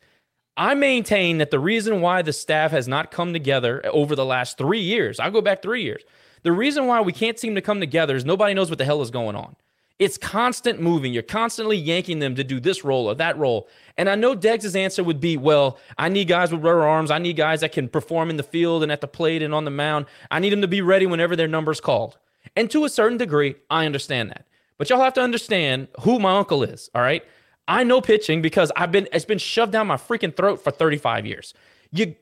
I 0.57 0.73
maintain 0.73 1.37
that 1.39 1.51
the 1.51 1.59
reason 1.59 1.99
why 1.99 2.21
the 2.21 2.31
staff 2.31 2.71
has 2.71 2.87
not 2.87 3.11
come 3.11 3.33
together 3.33 3.85
over 3.87 4.15
the 4.15 4.25
last 4.25 4.57
three 4.57 4.79
years, 4.79 5.19
I'll 5.19 5.31
go 5.31 5.41
back 5.41 5.61
three 5.61 5.83
years. 5.83 6.03
The 6.43 6.53
reason 6.53 6.87
why 6.87 7.01
we 7.01 7.11
can't 7.11 7.37
seem 7.37 7.55
to 7.55 7.61
come 7.61 7.79
together 7.79 8.15
is 8.15 8.23
nobody 8.23 8.53
knows 8.53 8.69
what 8.69 8.77
the 8.77 8.85
hell 8.85 9.01
is 9.01 9.11
going 9.11 9.35
on. 9.35 9.55
It's 9.97 10.17
constant 10.17 10.81
moving. 10.81 11.13
You're 11.13 11.23
constantly 11.23 11.77
yanking 11.77 12.19
them 12.19 12.35
to 12.35 12.43
do 12.43 12.59
this 12.59 12.83
role 12.83 13.07
or 13.07 13.15
that 13.15 13.37
role. 13.37 13.69
And 13.97 14.09
I 14.09 14.15
know 14.15 14.35
Deggs' 14.35 14.75
answer 14.75 15.03
would 15.03 15.21
be, 15.21 15.37
well, 15.37 15.77
I 15.97 16.09
need 16.09 16.27
guys 16.27 16.51
with 16.51 16.63
rubber 16.63 16.85
arms. 16.85 17.11
I 17.11 17.17
need 17.17 17.37
guys 17.37 17.61
that 17.61 17.71
can 17.71 17.87
perform 17.87 18.29
in 18.29 18.35
the 18.35 18.43
field 18.43 18.83
and 18.83 18.91
at 18.91 18.99
the 18.99 19.07
plate 19.07 19.41
and 19.41 19.53
on 19.53 19.63
the 19.63 19.71
mound. 19.71 20.07
I 20.29 20.39
need 20.39 20.51
them 20.51 20.61
to 20.61 20.67
be 20.67 20.81
ready 20.81 21.05
whenever 21.05 21.37
their 21.37 21.47
number's 21.47 21.79
called. 21.79 22.17
And 22.57 22.69
to 22.71 22.83
a 22.83 22.89
certain 22.89 23.17
degree, 23.17 23.55
I 23.69 23.85
understand 23.85 24.31
that. 24.31 24.45
But 24.77 24.89
y'all 24.89 24.99
have 24.99 25.13
to 25.13 25.21
understand 25.21 25.87
who 26.01 26.19
my 26.19 26.37
uncle 26.37 26.63
is, 26.63 26.89
all 26.93 27.01
right? 27.01 27.23
I 27.67 27.83
know 27.83 28.01
pitching 28.01 28.41
because 28.41 28.71
I've 28.75 28.91
been 28.91 29.07
it's 29.11 29.25
been 29.25 29.39
shoved 29.39 29.71
down 29.71 29.87
my 29.87 29.95
freaking 29.95 30.35
throat 30.35 30.63
for 30.63 30.71
35 30.71 31.25
years. 31.25 31.53
You 31.91 32.15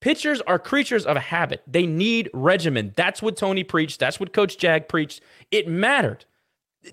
pitchers 0.00 0.40
are 0.42 0.58
creatures 0.58 1.06
of 1.06 1.16
a 1.16 1.20
habit. 1.20 1.62
They 1.66 1.86
need 1.86 2.30
regimen. 2.32 2.92
That's 2.96 3.22
what 3.22 3.36
Tony 3.36 3.62
preached. 3.62 4.00
That's 4.00 4.18
what 4.18 4.32
Coach 4.32 4.58
Jag 4.58 4.88
preached. 4.88 5.20
It 5.50 5.68
mattered. 5.68 6.24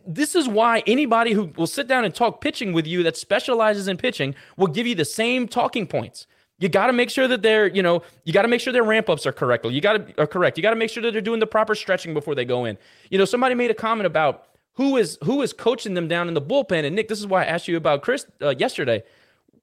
This 0.06 0.36
is 0.36 0.48
why 0.48 0.84
anybody 0.86 1.34
who 1.34 1.52
will 1.58 1.68
sit 1.68 1.88
down 1.88 2.06
and 2.06 2.14
talk 2.14 2.42
pitching 2.42 2.74
with 2.74 2.86
you 2.86 3.04
that 3.04 3.18
specializes 3.18 3.88
in 3.88 3.98
pitching 3.98 4.36
will 4.56 4.68
give 4.68 4.86
you 4.86 4.96
the 4.96 5.06
same 5.06 5.48
talking 5.48 5.88
points. 5.88 6.28
You 6.60 6.70
got 6.70 6.88
to 6.88 6.94
make 6.94 7.10
sure 7.10 7.28
that 7.28 7.42
they're, 7.42 7.68
you 7.68 7.82
know, 7.82 8.04
you 8.26 8.34
got 8.34 8.42
to 8.42 8.48
make 8.48 8.62
sure 8.62 8.74
their 8.74 8.84
ramp 8.84 9.10
ups 9.10 9.26
are 9.26 9.32
correct. 9.32 9.66
You 9.66 9.82
got 9.82 9.94
to 9.94 10.22
are 10.22 10.28
correct. 10.28 10.58
You 10.58 10.62
got 10.62 10.72
to 10.72 10.76
make 10.76 10.90
sure 10.90 11.02
that 11.04 11.12
they're 11.12 11.22
doing 11.22 11.40
the 11.40 11.48
proper 11.48 11.74
stretching 11.74 12.14
before 12.14 12.36
they 12.36 12.46
go 12.46 12.66
in. 12.66 12.78
You 13.10 13.18
know, 13.18 13.26
somebody 13.26 13.56
made 13.56 13.72
a 13.72 13.76
comment 13.76 14.06
about 14.06 14.46
who 14.74 14.98
is 14.98 15.18
who 15.24 15.42
is 15.42 15.54
coaching 15.54 15.94
them 15.94 16.08
down 16.08 16.28
in 16.28 16.34
the 16.34 16.42
bullpen. 16.42 16.84
And 16.84 16.96
Nick, 16.96 17.08
this 17.08 17.20
is 17.20 17.28
why 17.28 17.44
I 17.44 17.46
asked 17.46 17.68
you 17.68 17.78
about 17.78 18.02
Chris 18.02 18.26
uh, 18.42 18.54
yesterday. 18.58 19.04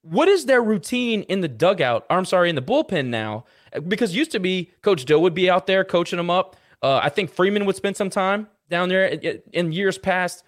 What 0.01 0.27
is 0.27 0.45
their 0.45 0.61
routine 0.61 1.21
in 1.23 1.41
the 1.41 1.47
dugout? 1.47 2.05
Or, 2.09 2.17
I'm 2.17 2.25
sorry, 2.25 2.49
in 2.49 2.55
the 2.55 2.61
bullpen 2.61 3.07
now? 3.07 3.45
Because 3.87 4.15
used 4.15 4.31
to 4.31 4.39
be 4.39 4.71
Coach 4.81 5.05
Dill 5.05 5.21
would 5.21 5.33
be 5.35 5.49
out 5.49 5.67
there 5.67 5.83
coaching 5.83 6.17
them 6.17 6.29
up. 6.29 6.55
Uh, 6.81 6.99
I 7.03 7.09
think 7.09 7.29
Freeman 7.31 7.65
would 7.65 7.75
spend 7.75 7.95
some 7.95 8.09
time 8.09 8.47
down 8.69 8.89
there 8.89 9.05
in- 9.05 9.71
years 9.71 9.97
past. 9.97 10.43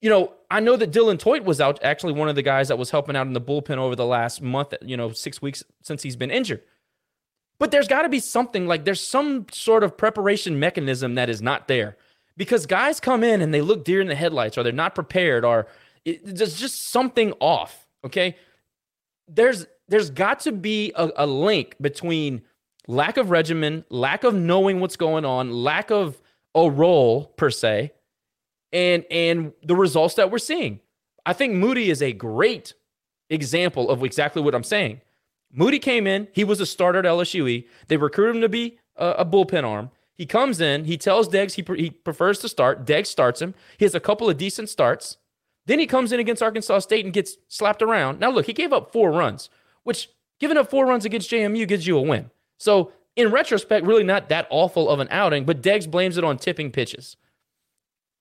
You 0.00 0.10
know, 0.10 0.34
I 0.50 0.60
know 0.60 0.76
that 0.76 0.92
Dylan 0.92 1.18
Theut 1.18 1.44
was 1.44 1.60
out, 1.60 1.82
actually 1.82 2.12
one 2.12 2.28
of 2.28 2.36
the 2.36 2.42
guys 2.42 2.68
that 2.68 2.78
was 2.78 2.90
helping 2.90 3.16
out 3.16 3.26
in 3.26 3.32
the 3.32 3.40
bullpen 3.40 3.78
over 3.78 3.96
the 3.96 4.06
last 4.06 4.40
month, 4.40 4.74
you 4.82 4.96
know, 4.96 5.10
six 5.10 5.42
weeks 5.42 5.64
since 5.82 6.02
he's 6.02 6.16
been 6.16 6.30
injured. 6.30 6.62
But 7.58 7.72
there's 7.72 7.88
got 7.88 8.02
to 8.02 8.08
be 8.08 8.20
something 8.20 8.66
like 8.66 8.84
there's 8.84 9.04
some 9.04 9.46
sort 9.50 9.82
of 9.82 9.96
preparation 9.96 10.60
mechanism 10.60 11.16
that 11.16 11.28
is 11.28 11.42
not 11.42 11.66
there 11.66 11.96
because 12.36 12.66
guys 12.66 13.00
come 13.00 13.24
in 13.24 13.42
and 13.42 13.52
they 13.52 13.60
look 13.60 13.84
deer 13.84 14.00
in 14.00 14.06
the 14.06 14.14
headlights 14.14 14.56
or 14.56 14.62
they're 14.62 14.72
not 14.72 14.94
prepared 14.94 15.44
or 15.44 15.66
it, 16.04 16.20
there's 16.24 16.58
just 16.58 16.90
something 16.90 17.32
off. 17.40 17.86
Okay. 18.04 18.36
There's 19.26 19.66
there's 19.88 20.10
got 20.10 20.40
to 20.40 20.52
be 20.52 20.92
a, 20.94 21.10
a 21.16 21.26
link 21.26 21.74
between 21.80 22.42
lack 22.86 23.16
of 23.16 23.30
regimen, 23.30 23.84
lack 23.90 24.22
of 24.22 24.34
knowing 24.34 24.80
what's 24.80 24.96
going 24.96 25.24
on, 25.24 25.50
lack 25.50 25.90
of 25.90 26.20
a 26.54 26.70
role 26.70 27.26
per 27.36 27.50
se, 27.50 27.92
and 28.72 29.04
and 29.10 29.52
the 29.62 29.76
results 29.76 30.14
that 30.14 30.30
we're 30.30 30.38
seeing. 30.38 30.80
I 31.26 31.32
think 31.32 31.54
Moody 31.54 31.90
is 31.90 32.02
a 32.02 32.12
great 32.12 32.74
example 33.30 33.90
of 33.90 34.02
exactly 34.02 34.42
what 34.42 34.54
I'm 34.54 34.64
saying. 34.64 35.00
Moody 35.52 35.78
came 35.78 36.06
in, 36.06 36.28
he 36.32 36.44
was 36.44 36.60
a 36.60 36.66
starter 36.66 36.98
at 36.98 37.04
LSUE. 37.04 37.66
They 37.88 37.96
recruited 37.96 38.36
him 38.36 38.42
to 38.42 38.48
be 38.48 38.78
a, 38.96 39.08
a 39.10 39.24
bullpen 39.24 39.64
arm. 39.64 39.90
He 40.14 40.26
comes 40.26 40.60
in, 40.60 40.84
he 40.84 40.98
tells 40.98 41.28
Deggs 41.28 41.54
he, 41.54 41.62
pre- 41.62 41.80
he 41.80 41.90
prefers 41.90 42.40
to 42.40 42.48
start. 42.48 42.84
Deggs 42.84 43.06
starts 43.06 43.40
him. 43.40 43.54
He 43.78 43.84
has 43.84 43.94
a 43.94 44.00
couple 44.00 44.28
of 44.28 44.36
decent 44.36 44.68
starts. 44.68 45.16
Then 45.66 45.78
he 45.78 45.86
comes 45.86 46.12
in 46.12 46.20
against 46.20 46.42
Arkansas 46.42 46.80
State 46.80 47.04
and 47.04 47.14
gets 47.14 47.36
slapped 47.46 47.82
around. 47.82 48.18
Now, 48.18 48.30
look, 48.30 48.46
he 48.46 48.52
gave 48.52 48.72
up 48.72 48.92
four 48.92 49.12
runs, 49.12 49.48
which 49.84 50.08
giving 50.40 50.56
up 50.56 50.70
four 50.70 50.86
runs 50.86 51.04
against 51.04 51.30
JMU 51.30 51.68
gives 51.68 51.86
you 51.86 51.96
a 51.96 52.02
win. 52.02 52.30
So, 52.58 52.92
in 53.18 53.32
retrospect, 53.32 53.84
really 53.84 54.04
not 54.04 54.28
that 54.28 54.46
awful 54.48 54.88
of 54.88 55.00
an 55.00 55.08
outing, 55.10 55.44
but 55.44 55.60
Deggs 55.60 55.90
blames 55.90 56.16
it 56.16 56.24
on 56.24 56.38
tipping 56.38 56.70
pitches. 56.70 57.16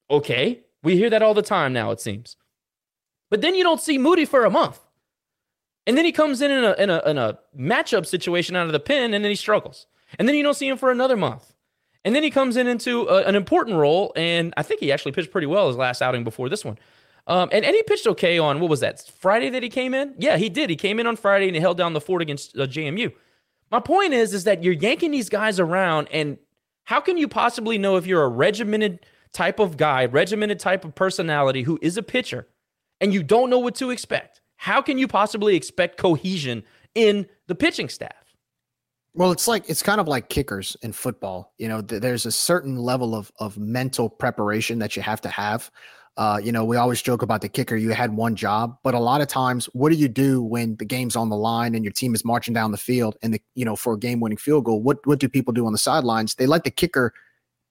Okay, 0.09 0.61
we 0.81 0.97
hear 0.97 1.09
that 1.11 1.21
all 1.21 1.35
the 1.35 1.43
time 1.43 1.71
now, 1.71 1.91
it 1.91 2.01
seems. 2.01 2.35
But 3.29 3.41
then 3.41 3.53
you 3.53 3.63
don't 3.63 3.79
see 3.79 3.99
Moody 3.99 4.25
for 4.25 4.43
a 4.43 4.49
month. 4.49 4.79
And 5.85 5.95
then 5.95 6.03
he 6.03 6.11
comes 6.11 6.41
in 6.41 6.49
in 6.49 6.63
a, 6.63 6.73
in 6.73 6.89
a, 6.89 7.01
in 7.05 7.17
a 7.19 7.37
matchup 7.57 8.07
situation 8.07 8.55
out 8.55 8.65
of 8.65 8.71
the 8.71 8.79
pen, 8.79 9.13
and 9.13 9.23
then 9.23 9.29
he 9.29 9.35
struggles. 9.35 9.85
And 10.17 10.27
then 10.27 10.35
you 10.35 10.41
don't 10.41 10.55
see 10.55 10.67
him 10.67 10.77
for 10.77 10.89
another 10.89 11.15
month. 11.15 11.53
And 12.03 12.15
then 12.15 12.23
he 12.23 12.31
comes 12.31 12.57
in 12.57 12.65
into 12.65 13.07
a, 13.07 13.23
an 13.23 13.35
important 13.35 13.77
role, 13.77 14.13
and 14.15 14.51
I 14.57 14.63
think 14.63 14.79
he 14.79 14.91
actually 14.91 15.11
pitched 15.11 15.31
pretty 15.31 15.47
well 15.47 15.67
his 15.67 15.77
last 15.77 16.01
outing 16.01 16.23
before 16.23 16.49
this 16.49 16.65
one. 16.65 16.79
Um, 17.27 17.49
and, 17.51 17.63
and 17.63 17.75
he 17.75 17.83
pitched 17.83 18.07
okay 18.07 18.39
on 18.39 18.59
what 18.59 18.69
was 18.69 18.79
that 18.79 19.11
Friday 19.19 19.49
that 19.51 19.61
he 19.61 19.69
came 19.69 19.93
in? 19.93 20.15
Yeah, 20.17 20.37
he 20.37 20.49
did. 20.49 20.71
He 20.71 20.75
came 20.75 20.99
in 20.99 21.05
on 21.05 21.17
Friday 21.17 21.45
and 21.45 21.55
he 21.55 21.61
held 21.61 21.77
down 21.77 21.93
the 21.93 22.01
fort 22.01 22.23
against 22.23 22.57
uh, 22.57 22.61
JMU. 22.65 23.11
My 23.71 23.79
point 23.79 24.13
is, 24.13 24.33
is 24.33 24.45
that 24.45 24.63
you're 24.63 24.73
yanking 24.73 25.11
these 25.11 25.29
guys 25.29 25.59
around, 25.59 26.07
and 26.11 26.37
how 26.85 27.01
can 27.01 27.17
you 27.17 27.27
possibly 27.27 27.77
know 27.77 27.97
if 27.97 28.05
you're 28.05 28.23
a 28.23 28.29
regimented 28.29 29.05
type 29.33 29.59
of 29.59 29.77
guy, 29.77 30.05
regimented 30.05 30.59
type 30.59 30.85
of 30.85 30.95
personality 30.95 31.63
who 31.63 31.77
is 31.81 31.97
a 31.97 32.03
pitcher, 32.03 32.47
and 33.01 33.13
you 33.13 33.23
don't 33.23 33.49
know 33.49 33.59
what 33.59 33.75
to 33.75 33.91
expect? 33.91 34.41
How 34.55 34.81
can 34.81 34.97
you 34.97 35.07
possibly 35.07 35.55
expect 35.55 35.97
cohesion 35.97 36.63
in 36.95 37.27
the 37.47 37.55
pitching 37.55 37.89
staff? 37.89 38.27
Well, 39.13 39.31
it's 39.31 39.47
like 39.47 39.67
it's 39.67 39.81
kind 39.81 39.99
of 39.99 40.07
like 40.07 40.29
kickers 40.29 40.77
in 40.81 40.93
football. 40.93 41.53
You 41.57 41.67
know, 41.67 41.81
th- 41.81 42.01
there's 42.01 42.25
a 42.25 42.31
certain 42.31 42.77
level 42.77 43.15
of 43.15 43.31
of 43.39 43.57
mental 43.57 44.09
preparation 44.09 44.79
that 44.79 44.95
you 44.95 45.01
have 45.01 45.21
to 45.21 45.29
have. 45.29 45.71
Uh, 46.17 46.39
you 46.43 46.51
know, 46.51 46.65
we 46.65 46.75
always 46.77 47.01
joke 47.01 47.21
about 47.21 47.41
the 47.41 47.49
kicker. 47.49 47.75
You 47.75 47.91
had 47.91 48.15
one 48.15 48.35
job, 48.35 48.77
but 48.83 48.95
a 48.95 48.99
lot 48.99 49.21
of 49.21 49.27
times, 49.27 49.65
what 49.73 49.89
do 49.89 49.95
you 49.95 50.07
do 50.07 50.41
when 50.41 50.75
the 50.77 50.85
game's 50.85 51.15
on 51.15 51.29
the 51.29 51.35
line 51.35 51.75
and 51.75 51.85
your 51.85 51.93
team 51.93 52.15
is 52.15 52.25
marching 52.25 52.55
down 52.55 52.71
the 52.71 52.77
field 52.77 53.15
and 53.21 53.35
the 53.35 53.41
you 53.53 53.63
know 53.63 53.75
for 53.75 53.93
a 53.93 53.99
game 53.99 54.19
winning 54.19 54.37
field 54.37 54.65
goal? 54.65 54.81
What 54.81 55.05
what 55.05 55.19
do 55.19 55.29
people 55.29 55.53
do 55.53 55.67
on 55.67 55.73
the 55.73 55.77
sidelines? 55.77 56.35
They 56.35 56.47
let 56.47 56.63
the 56.63 56.71
kicker 56.71 57.13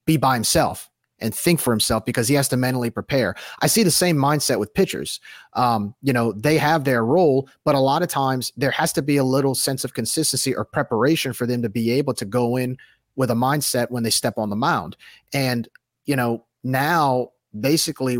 be 0.05 0.15
by 0.15 0.35
himself 0.35 0.89
and 1.19 1.33
think 1.33 1.59
for 1.59 1.71
himself 1.71 2.05
because 2.05 2.27
he 2.27 2.35
has 2.35 2.47
to 2.49 2.57
mentally 2.57 2.89
prepare. 2.89 3.35
I 3.61 3.67
see 3.67 3.83
the 3.83 3.91
same 3.91 4.17
mindset 4.17 4.59
with 4.59 4.73
pitchers. 4.73 5.19
Um, 5.53 5.95
you 6.01 6.13
know, 6.13 6.31
they 6.31 6.57
have 6.57 6.83
their 6.83 7.03
role, 7.03 7.49
but 7.65 7.75
a 7.75 7.79
lot 7.79 8.03
of 8.03 8.07
times 8.07 8.53
there 8.55 8.71
has 8.71 8.93
to 8.93 9.01
be 9.01 9.17
a 9.17 9.23
little 9.23 9.55
sense 9.55 9.83
of 9.83 9.93
consistency 9.93 10.55
or 10.55 10.63
preparation 10.63 11.33
for 11.33 11.47
them 11.47 11.61
to 11.63 11.69
be 11.69 11.91
able 11.91 12.13
to 12.13 12.25
go 12.25 12.55
in 12.55 12.77
with 13.15 13.31
a 13.31 13.35
mindset 13.35 13.89
when 13.89 14.03
they 14.03 14.09
step 14.11 14.37
on 14.37 14.49
the 14.49 14.55
mound. 14.55 14.95
And, 15.33 15.67
you 16.05 16.15
know, 16.15 16.45
now 16.63 17.31
basically 17.59 18.17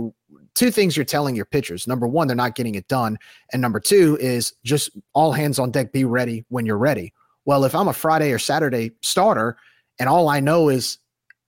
two 0.57 0.71
things 0.71 0.97
you're 0.97 1.05
telling 1.05 1.35
your 1.35 1.45
pitchers. 1.45 1.87
Number 1.87 2.07
one, 2.07 2.27
they're 2.27 2.35
not 2.35 2.55
getting 2.55 2.75
it 2.75 2.87
done. 2.87 3.17
And 3.53 3.61
number 3.61 3.79
two 3.79 4.17
is 4.19 4.53
just 4.63 4.89
all 5.13 5.31
hands 5.31 5.59
on 5.59 5.69
deck, 5.69 5.91
be 5.91 6.03
ready 6.03 6.45
when 6.49 6.65
you're 6.65 6.77
ready. 6.79 7.13
Well, 7.45 7.63
if 7.63 7.75
I'm 7.75 7.87
a 7.87 7.93
Friday 7.93 8.31
or 8.31 8.39
Saturday 8.39 8.91
starter 9.01 9.57
and 9.99 10.09
all 10.09 10.29
I 10.29 10.39
know 10.39 10.69
is 10.69 10.97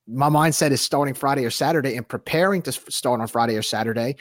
my 0.08 0.30
mindset 0.30 0.72
is 0.72 0.82
starting 0.82 1.16
Friday 1.16 1.44
or 1.44 1.50
Saturday 1.50 1.96
and 1.96 2.08
preparing 2.08 2.62
to 2.64 2.72
start 2.72 3.20
on 3.20 3.28
Friday 3.28 3.56
or 3.56 3.64
Saturday. 3.64 4.16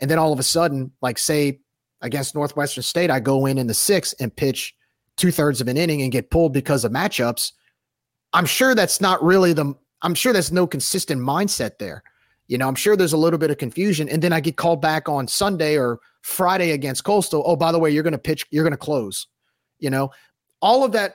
And 0.00 0.10
then 0.10 0.18
all 0.18 0.32
of 0.32 0.40
a 0.40 0.44
sudden, 0.44 0.90
like 1.02 1.18
say 1.18 1.60
against 2.00 2.34
Northwestern 2.34 2.82
State, 2.82 3.10
I 3.10 3.20
go 3.20 3.46
in 3.46 3.58
in 3.58 3.68
the 3.68 3.74
sixth 3.74 4.14
and 4.20 4.34
pitch 4.34 4.74
two 5.16 5.30
thirds 5.30 5.60
of 5.60 5.68
an 5.68 5.76
inning 5.76 6.02
and 6.02 6.10
get 6.10 6.30
pulled 6.30 6.52
because 6.52 6.84
of 6.84 6.90
matchups. 6.90 7.52
I'm 8.32 8.46
sure 8.46 8.74
that's 8.74 9.00
not 9.00 9.22
really 9.22 9.52
the, 9.52 9.72
I'm 10.02 10.14
sure 10.14 10.32
there's 10.32 10.50
no 10.50 10.66
consistent 10.66 11.20
mindset 11.20 11.78
there. 11.78 12.02
You 12.52 12.58
know, 12.58 12.68
I'm 12.68 12.74
sure 12.74 12.96
there's 12.96 13.14
a 13.14 13.16
little 13.16 13.38
bit 13.38 13.50
of 13.50 13.56
confusion. 13.56 14.10
And 14.10 14.20
then 14.20 14.34
I 14.34 14.38
get 14.40 14.58
called 14.58 14.82
back 14.82 15.08
on 15.08 15.26
Sunday 15.26 15.78
or 15.78 16.00
Friday 16.20 16.72
against 16.72 17.02
Coastal. 17.02 17.42
Oh, 17.46 17.56
by 17.56 17.72
the 17.72 17.78
way, 17.78 17.90
you're 17.90 18.02
going 18.02 18.12
to 18.12 18.18
pitch, 18.18 18.44
you're 18.50 18.62
going 18.62 18.72
to 18.72 18.76
close. 18.76 19.26
You 19.78 19.88
know, 19.88 20.10
all 20.60 20.84
of 20.84 20.92
that 20.92 21.14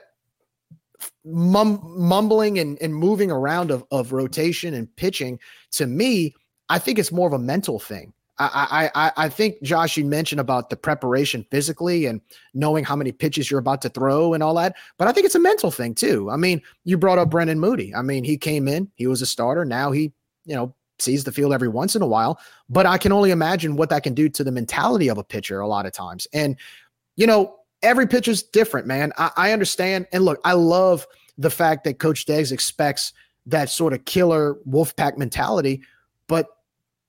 mum, 1.24 1.80
mumbling 1.96 2.58
and, 2.58 2.76
and 2.82 2.92
moving 2.92 3.30
around 3.30 3.70
of, 3.70 3.84
of 3.92 4.10
rotation 4.10 4.74
and 4.74 4.94
pitching, 4.96 5.38
to 5.70 5.86
me, 5.86 6.34
I 6.70 6.80
think 6.80 6.98
it's 6.98 7.12
more 7.12 7.28
of 7.28 7.32
a 7.32 7.38
mental 7.38 7.78
thing. 7.78 8.12
I, 8.40 8.90
I, 8.96 9.12
I 9.16 9.28
think 9.28 9.62
Josh, 9.62 9.96
you 9.96 10.04
mentioned 10.04 10.40
about 10.40 10.70
the 10.70 10.76
preparation 10.76 11.46
physically 11.52 12.06
and 12.06 12.20
knowing 12.52 12.84
how 12.84 12.96
many 12.96 13.12
pitches 13.12 13.48
you're 13.48 13.60
about 13.60 13.80
to 13.82 13.90
throw 13.90 14.34
and 14.34 14.42
all 14.42 14.54
that, 14.54 14.74
but 14.96 15.06
I 15.06 15.12
think 15.12 15.24
it's 15.24 15.36
a 15.36 15.40
mental 15.40 15.70
thing 15.70 15.94
too. 15.94 16.30
I 16.30 16.36
mean, 16.36 16.62
you 16.84 16.98
brought 16.98 17.18
up 17.18 17.30
Brendan 17.30 17.60
Moody. 17.60 17.94
I 17.94 18.02
mean, 18.02 18.24
he 18.24 18.36
came 18.36 18.66
in, 18.66 18.90
he 18.96 19.06
was 19.06 19.22
a 19.22 19.26
starter. 19.26 19.64
Now 19.64 19.92
he, 19.92 20.12
you 20.44 20.54
know, 20.56 20.74
sees 21.00 21.24
the 21.24 21.32
field 21.32 21.52
every 21.52 21.68
once 21.68 21.94
in 21.96 22.02
a 22.02 22.06
while, 22.06 22.40
but 22.68 22.86
I 22.86 22.98
can 22.98 23.12
only 23.12 23.30
imagine 23.30 23.76
what 23.76 23.90
that 23.90 24.02
can 24.02 24.14
do 24.14 24.28
to 24.30 24.44
the 24.44 24.52
mentality 24.52 25.08
of 25.08 25.18
a 25.18 25.24
pitcher 25.24 25.60
a 25.60 25.68
lot 25.68 25.86
of 25.86 25.92
times. 25.92 26.26
And, 26.32 26.56
you 27.16 27.26
know, 27.26 27.56
every 27.82 28.06
pitcher's 28.06 28.42
different, 28.42 28.86
man. 28.86 29.12
I, 29.18 29.30
I 29.36 29.52
understand. 29.52 30.06
And 30.12 30.24
look, 30.24 30.40
I 30.44 30.52
love 30.52 31.06
the 31.36 31.50
fact 31.50 31.84
that 31.84 31.98
Coach 31.98 32.26
Deggs 32.26 32.52
expects 32.52 33.12
that 33.46 33.70
sort 33.70 33.92
of 33.92 34.04
killer 34.04 34.56
Wolfpack 34.68 35.16
mentality, 35.16 35.82
but 36.26 36.48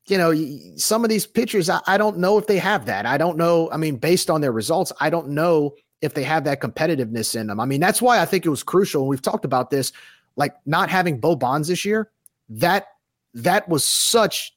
you 0.08 0.18
know, 0.18 0.34
some 0.76 1.04
of 1.04 1.10
these 1.10 1.28
pitchers, 1.28 1.70
I, 1.70 1.82
I, 1.86 1.98
don't 1.98 2.18
know 2.18 2.40
if 2.40 2.48
they 2.48 2.58
have 2.58 2.88
that. 2.88 3.06
I 3.06 3.18
don't 3.18 3.38
know. 3.38 3.70
I 3.72 3.78
mean, 3.78 3.98
based 3.98 4.32
on 4.32 4.42
their 4.42 4.52
results, 4.52 4.92
I 5.00 5.12
don't 5.12 5.30
know 5.30 5.76
if 6.02 6.16
they 6.16 6.24
have 6.24 6.46
that 6.46 6.62
competitiveness 6.62 7.40
in 7.40 7.48
them. 7.48 7.60
I 7.60 7.66
mean, 7.66 7.80
that's 7.80 8.02
why 8.02 8.20
I 8.20 8.26
think 8.26 8.46
it 8.46 8.50
was 8.50 8.64
crucial. 8.64 9.02
And 9.04 9.10
we've 9.10 9.22
talked 9.22 9.46
about 9.46 9.70
this, 9.70 9.92
like 10.36 10.56
not 10.66 10.90
having 10.90 11.20
Bo 11.20 11.36
Bonds 11.36 11.68
this 11.68 11.86
year. 11.86 12.10
That 12.50 12.88
that 13.34 13.68
was 13.70 13.86
such 13.86 14.54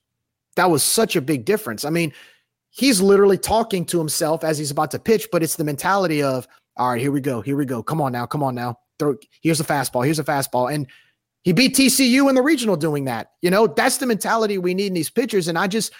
that 0.55 0.69
was 0.69 0.83
such 0.83 1.15
a 1.15 1.21
big 1.21 1.45
difference. 1.45 1.83
I 1.83 1.89
mean, 1.89 2.13
he's 2.69 3.01
literally 3.01 3.37
talking 3.37 3.85
to 3.85 3.97
himself 3.97 4.43
as 4.43 4.57
he's 4.57 4.71
about 4.71 4.91
to 4.91 4.99
pitch, 4.99 5.27
but 5.31 5.41
it's 5.41 5.55
the 5.55 5.63
mentality 5.63 6.21
of, 6.21 6.47
all 6.77 6.91
right, 6.91 7.01
here 7.01 7.11
we 7.11 7.21
go, 7.21 7.41
here 7.41 7.55
we 7.55 7.65
go. 7.65 7.81
Come 7.81 8.01
on 8.01 8.11
now, 8.11 8.25
come 8.25 8.43
on 8.43 8.55
now. 8.55 8.77
Throw 8.99 9.15
here's 9.41 9.59
a 9.59 9.63
fastball, 9.63 10.05
here's 10.05 10.19
a 10.19 10.23
fastball. 10.23 10.71
And 10.71 10.87
he 11.43 11.53
beat 11.53 11.75
TCU 11.75 12.29
in 12.29 12.35
the 12.35 12.41
regional 12.41 12.75
doing 12.75 13.05
that. 13.05 13.31
You 13.41 13.49
know, 13.49 13.67
that's 13.67 13.97
the 13.97 14.05
mentality 14.05 14.57
we 14.57 14.73
need 14.73 14.87
in 14.87 14.93
these 14.93 15.09
pitchers. 15.09 15.47
And 15.47 15.57
I 15.57 15.67
just, 15.67 15.91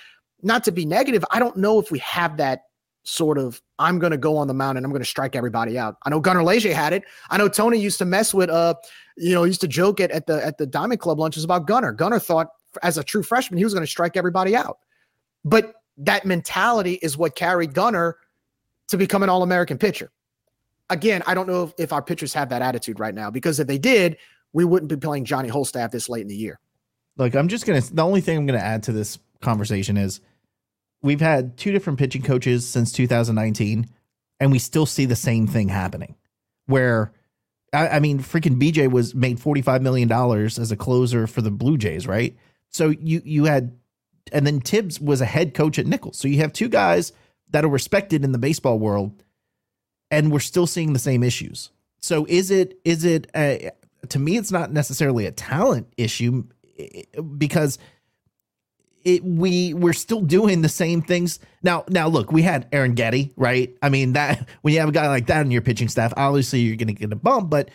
not 0.42 0.64
to 0.66 0.72
be 0.72 0.86
negative, 0.86 1.26
I 1.32 1.40
don't 1.40 1.58
know 1.58 1.80
if 1.80 1.92
we 1.92 2.00
have 2.00 2.38
that 2.38 2.62
sort 3.06 3.38
of 3.38 3.62
I'm 3.80 4.00
going 4.00 4.12
to 4.12 4.18
go 4.18 4.38
on 4.38 4.48
the 4.48 4.54
mound 4.54 4.78
and 4.78 4.86
I'm 4.86 4.92
going 4.92 5.02
to 5.02 5.08
strike 5.10 5.36
everybody 5.36 5.78
out. 5.78 5.98
I 6.06 6.10
know 6.10 6.22
Gunner 6.22 6.44
Leger 6.44 6.74
had 6.74 6.94
it. 6.94 7.04
I 7.30 7.38
know 7.38 7.50
Tony 7.50 7.78
used 7.78 7.98
to 8.00 8.06
mess 8.06 8.34
with 8.34 8.50
uh 8.50 8.76
you 9.18 9.34
know, 9.34 9.44
used 9.44 9.62
to 9.62 9.68
joke 9.68 10.00
at, 10.00 10.10
at 10.12 10.26
the 10.26 10.44
at 10.44 10.58
the 10.58 10.66
Diamond 10.66 11.02
Club 11.02 11.20
lunches 11.20 11.44
about 11.44 11.68
Gunner. 11.68 11.92
Gunner 11.92 12.20
thought 12.20 12.48
as 12.82 12.98
a 12.98 13.04
true 13.04 13.24
freshman 13.24 13.58
he 13.58 13.64
was 13.64 13.74
going 13.74 13.86
to 13.86 13.92
strike 13.92 14.18
everybody 14.18 14.56
out. 14.56 14.80
But 15.46 15.76
that 15.98 16.26
mentality 16.26 16.94
is 17.02 17.18
what 17.18 17.36
carried 17.36 17.74
Gunner 17.74 18.18
to 18.88 18.98
become 18.98 19.24
an 19.24 19.30
all-American 19.30 19.78
pitcher. 19.78 20.12
Again, 20.90 21.24
I 21.26 21.34
don't 21.34 21.48
know 21.48 21.64
if, 21.64 21.74
if 21.78 21.94
our 21.94 22.02
pitchers 22.02 22.34
have 22.34 22.50
that 22.50 22.62
attitude 22.62 23.00
right 23.00 23.14
now 23.14 23.30
because 23.30 23.60
if 23.60 23.68
they 23.68 23.78
did, 23.78 24.18
we 24.54 24.66
wouldn't 24.66 24.90
be 24.90 24.98
playing 24.98 25.26
Johnny 25.26 25.50
Wholestaff 25.50 25.92
this 25.92 26.10
late 26.10 26.22
in 26.22 26.28
the 26.28 26.36
year. 26.36 26.60
Look, 27.18 27.36
I'm 27.36 27.48
just 27.48 27.66
gonna. 27.66 27.82
The 27.82 28.04
only 28.04 28.22
thing 28.22 28.38
I'm 28.38 28.46
gonna 28.46 28.60
add 28.60 28.84
to 28.84 28.92
this 28.92 29.20
conversation 29.42 29.98
is 29.98 30.22
we've 31.02 31.22
had 31.22 31.58
two 31.58 31.72
different 31.72 32.00
pitching 32.00 32.24
coaches 32.24 32.68
since 32.68 32.92
2019, 32.92 33.88
and 34.40 34.52
we 34.52 34.60
still 34.60 34.86
see 34.86 35.06
the 35.06 35.16
same 35.16 35.46
thing 35.48 35.70
happening. 35.70 36.16
Where, 36.66 37.12
I, 37.72 37.90
I 37.90 38.00
mean, 38.00 38.20
freaking 38.20 38.60
BJ 38.60 38.90
was 38.90 39.14
made 39.14 39.40
45 39.40 39.82
million 39.82 40.08
dollars 40.08 40.58
as 40.58 40.72
a 40.72 40.78
closer 40.78 41.28
for 41.28 41.42
the 41.42 41.52
Blue 41.52 41.78
Jays, 41.78 42.08
right? 42.08 42.36
So 42.74 42.90
you 42.90 43.22
you 43.24 43.46
had, 43.46 43.78
and 44.32 44.46
then 44.46 44.60
Tibbs 44.60 45.00
was 45.00 45.22
a 45.22 45.26
head 45.26 45.54
coach 45.54 45.78
at 45.80 45.86
Nicholls. 45.86 46.18
So 46.18 46.28
you 46.28 46.38
have 46.38 46.54
two 46.54 46.70
guys 46.70 47.14
that 47.52 47.64
are 47.64 47.70
respected 47.70 48.26
in 48.26 48.32
the 48.32 48.40
baseball 48.40 48.80
world, 48.80 49.24
and 50.12 50.32
we're 50.32 50.40
still 50.40 50.68
seeing 50.68 50.94
the 50.94 51.00
same 51.00 51.24
issues. 51.24 51.70
So 52.00 52.26
is 52.28 52.52
it 52.52 52.80
is 52.84 53.06
it 53.06 53.30
a, 53.36 53.72
to 54.10 54.20
me, 54.20 54.38
it's 54.38 54.52
not 54.52 54.72
necessarily 54.72 55.26
a 55.26 55.32
talent 55.32 55.88
issue 55.98 56.46
because 57.38 57.78
it, 59.04 59.24
we 59.24 59.74
we're 59.74 59.94
still 59.94 60.22
doing 60.22 60.62
the 60.62 60.70
same 60.70 61.02
things 61.02 61.40
now. 61.62 61.84
Now, 61.90 62.08
look, 62.08 62.32
we 62.32 62.42
had 62.42 62.68
Aaron 62.72 62.94
Getty, 62.94 63.34
right? 63.36 63.76
I 63.82 63.90
mean, 63.90 64.14
that 64.14 64.48
when 64.62 64.74
you 64.74 64.80
have 64.80 64.90
a 64.90 64.94
guy 64.94 65.08
like 65.08 65.28
that 65.28 65.46
in 65.46 65.52
your 65.52 65.62
pitching 65.62 65.90
staff, 65.90 66.14
obviously 66.18 66.60
you're 66.60 66.76
going 66.76 66.88
to 66.88 66.94
get 66.94 67.12
a 67.12 67.18
bump. 67.18 67.50
But 67.50 67.70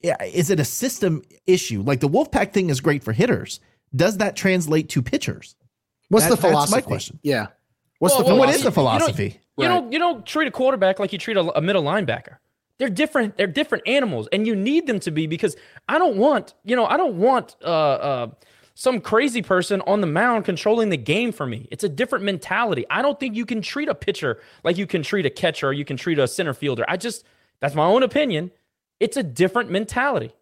yeah, 0.00 0.22
is 0.22 0.50
it 0.50 0.60
a 0.60 0.64
system 0.64 1.22
issue? 1.46 1.82
Like 1.82 2.00
the 2.00 2.08
Wolfpack 2.08 2.52
thing 2.52 2.70
is 2.70 2.80
great 2.80 3.04
for 3.04 3.12
hitters. 3.12 3.60
Does 3.94 4.18
that 4.18 4.36
translate 4.36 4.88
to 4.90 5.02
pitchers? 5.02 5.56
What's 6.08 6.26
that, 6.26 6.30
the 6.30 6.36
philosophy? 6.36 6.76
my 6.76 6.80
question. 6.80 7.18
Yeah. 7.22 7.48
What's 7.98 8.14
well, 8.14 8.24
the 8.24 8.30
well, 8.30 8.38
what 8.38 8.50
is 8.50 8.62
the 8.62 8.72
philosophy? 8.72 9.40
You 9.56 9.64
don't, 9.64 9.64
you 9.64 9.68
don't 9.68 9.92
you 9.92 9.98
don't 9.98 10.26
treat 10.26 10.46
a 10.46 10.50
quarterback 10.50 10.98
like 10.98 11.12
you 11.12 11.18
treat 11.18 11.36
a, 11.36 11.56
a 11.56 11.60
middle 11.60 11.82
linebacker. 11.82 12.36
They're 12.78 12.88
different. 12.88 13.36
They're 13.36 13.48
different 13.48 13.88
animals, 13.88 14.28
and 14.32 14.46
you 14.46 14.54
need 14.54 14.86
them 14.86 15.00
to 15.00 15.10
be 15.10 15.26
because 15.26 15.56
I 15.88 15.98
don't 15.98 16.16
want, 16.16 16.54
you 16.64 16.76
know, 16.76 16.86
I 16.86 16.96
don't 16.96 17.18
want 17.18 17.56
uh, 17.62 17.66
uh, 17.66 18.30
some 18.74 19.00
crazy 19.00 19.42
person 19.42 19.80
on 19.88 20.00
the 20.00 20.06
mound 20.06 20.44
controlling 20.44 20.88
the 20.88 20.96
game 20.96 21.32
for 21.32 21.44
me. 21.44 21.66
It's 21.72 21.82
a 21.82 21.88
different 21.88 22.24
mentality. 22.24 22.86
I 22.88 23.02
don't 23.02 23.18
think 23.18 23.34
you 23.34 23.44
can 23.44 23.60
treat 23.60 23.88
a 23.88 23.94
pitcher 23.94 24.40
like 24.62 24.78
you 24.78 24.86
can 24.86 25.02
treat 25.02 25.26
a 25.26 25.30
catcher 25.30 25.66
or 25.66 25.72
you 25.72 25.84
can 25.84 25.96
treat 25.96 26.20
a 26.20 26.28
center 26.28 26.54
fielder. 26.54 26.84
I 26.86 26.96
just, 26.96 27.24
that's 27.58 27.74
my 27.74 27.84
own 27.84 28.04
opinion. 28.04 28.52
It's 29.00 29.16
a 29.16 29.24
different 29.24 29.68
mentality. 29.68 30.32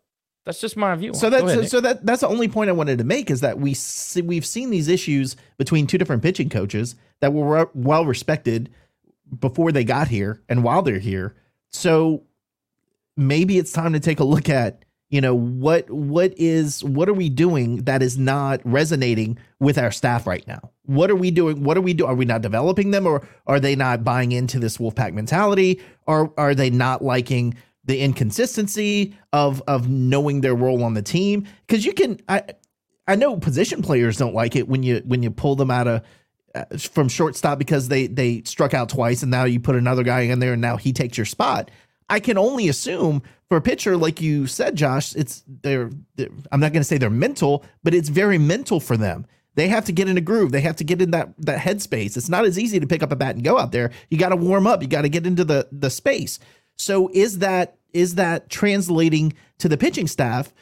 That's 0.47 0.61
just 0.61 0.77
my 0.77 0.95
view. 0.95 1.13
So 1.13 1.29
that's 1.29 1.43
ahead, 1.43 1.69
so 1.69 1.81
that 1.81 2.07
that's 2.07 2.21
the 2.21 2.29
only 2.29 2.47
point 2.47 2.71
I 2.71 2.73
wanted 2.73 2.99
to 2.99 3.05
make 3.05 3.33
is 3.33 3.41
that 3.41 3.59
we 3.59 3.75
see, 3.75 4.23
we've 4.23 4.47
seen 4.47 4.71
these 4.71 4.87
issues 4.87 5.35
between 5.59 5.89
two 5.89 5.99
different 5.99 6.23
pitching 6.23 6.49
coaches 6.49 6.95
that 7.21 7.33
were 7.33 7.69
well 7.75 8.07
respected 8.07 8.71
before 9.41 9.73
they 9.73 9.83
got 9.83 10.07
here 10.07 10.41
and 10.49 10.63
while 10.63 10.83
they're 10.83 11.01
here. 11.01 11.35
So 11.71 12.23
maybe 13.17 13.59
it's 13.59 13.73
time 13.73 13.93
to 13.95 14.01
take 14.01 14.21
a 14.21 14.25
look 14.25 14.49
at 14.49 14.85
you 15.09 15.21
know 15.21 15.35
what 15.35 15.91
what 15.91 16.33
is 16.37 16.83
what 16.85 17.09
are 17.09 17.15
we 17.15 17.29
doing 17.29 17.79
that 17.85 18.01
is 18.01 18.17
not 18.17 18.61
resonating 18.65 19.39
with 19.59 19.79
our 19.79 19.91
staff 19.91 20.29
right 20.29 20.47
now? 20.47 20.71
What 20.85 21.11
are 21.11 21.17
we 21.17 21.33
doing 21.33 21.65
what 21.65 21.77
are 21.77 21.81
we 21.81 21.93
doing 21.93 22.09
are 22.09 22.15
we 22.15 22.25
not 22.25 22.43
developing 22.43 22.93
them 22.93 23.05
or 23.05 23.27
are 23.49 23.59
they 23.59 23.75
not 23.75 24.05
buying 24.05 24.31
into 24.31 24.61
this 24.61 24.79
wolfpack 24.79 25.13
mentality? 25.13 25.81
Or 26.07 26.33
are 26.39 26.55
they 26.55 26.71
not 26.71 27.03
liking 27.03 27.57
the 27.87 28.01
inconsistency 28.01 29.17
of 29.33 29.63
of 29.67 29.89
knowing 29.89 30.43
their 30.43 30.55
role 30.55 30.85
on 30.85 30.95
the 30.95 31.03
team 31.03 31.47
because 31.67 31.85
you 31.85 31.93
can 31.93 32.21
i 32.29 32.43
i 33.09 33.17
know 33.17 33.37
position 33.37 33.81
players 33.83 34.17
don't 34.17 34.35
like 34.35 34.55
it 34.55 34.69
when 34.69 34.83
you 34.83 35.03
when 35.07 35.23
you 35.23 35.31
pull 35.31 35.57
them 35.57 35.71
out 35.71 35.89
of 35.89 36.03
uh, 36.57 36.65
from 36.79 37.07
shortstop 37.09 37.59
because 37.59 37.89
they 37.89 38.07
they 38.07 38.43
struck 38.45 38.73
out 38.73 38.89
twice 38.89 39.23
and 39.23 39.31
now 39.31 39.45
you 39.45 39.61
put 39.61 39.77
another 39.77 40.03
guy 40.03 40.21
in 40.21 40.39
there 40.39 40.55
and 40.55 40.63
now 40.63 40.77
he 40.77 40.93
takes 40.93 41.19
your 41.19 41.27
spot. 41.27 41.71
I 42.09 42.19
can 42.19 42.39
only 42.39 42.69
assume 42.69 43.23
for 43.49 43.59
a 43.59 43.61
pitcher 43.61 43.97
like 43.97 44.23
you 44.23 44.47
said, 44.47 44.75
Josh, 44.75 45.15
it's 45.17 45.43
they're, 45.47 45.91
they're 46.15 46.31
I'm 46.51 46.61
not 46.61 46.73
going 46.73 46.81
to 46.81 46.85
say 46.85 46.97
they're 46.97 47.11
mental, 47.11 47.63
but 47.83 47.93
it's 47.93 48.09
very 48.09 48.39
mental 48.39 48.81
for 48.81 48.97
them. 48.97 49.27
They 49.55 49.69
have 49.69 49.85
to 49.87 49.93
get 49.93 50.09
in 50.09 50.17
a 50.17 50.23
groove. 50.23 50.53
They 50.53 50.63
have 50.63 50.77
to 50.77 50.85
get 50.85 51.03
in 51.03 51.11
that 51.11 51.35
that 51.41 51.59
headspace. 51.59 52.17
It's 52.17 52.31
not 52.31 52.47
as 52.47 52.59
easy 52.59 52.81
to 52.81 52.87
pick 52.87 53.03
up 53.03 53.13
a 53.13 53.17
bat 53.17 53.35
and 53.35 53.45
go 53.45 53.59
out 53.59 53.73
there. 53.73 53.91
You 54.09 54.17
got 54.17 54.31
to 54.31 54.37
warm 54.37 54.67
up. 54.67 54.81
You 54.81 54.89
got 54.89 55.03
to 55.03 55.11
get 55.11 55.27
into 55.27 55.45
the 55.45 55.69
the 55.71 55.91
space. 55.91 56.39
So 56.77 57.11
is 57.13 57.39
that 57.39 57.77
is 57.93 58.17
that 58.17 58.51
translating 58.51 59.33
to 59.59 59.69
the 59.69 59.79
pitching 59.79 60.07
staff? 60.07 60.53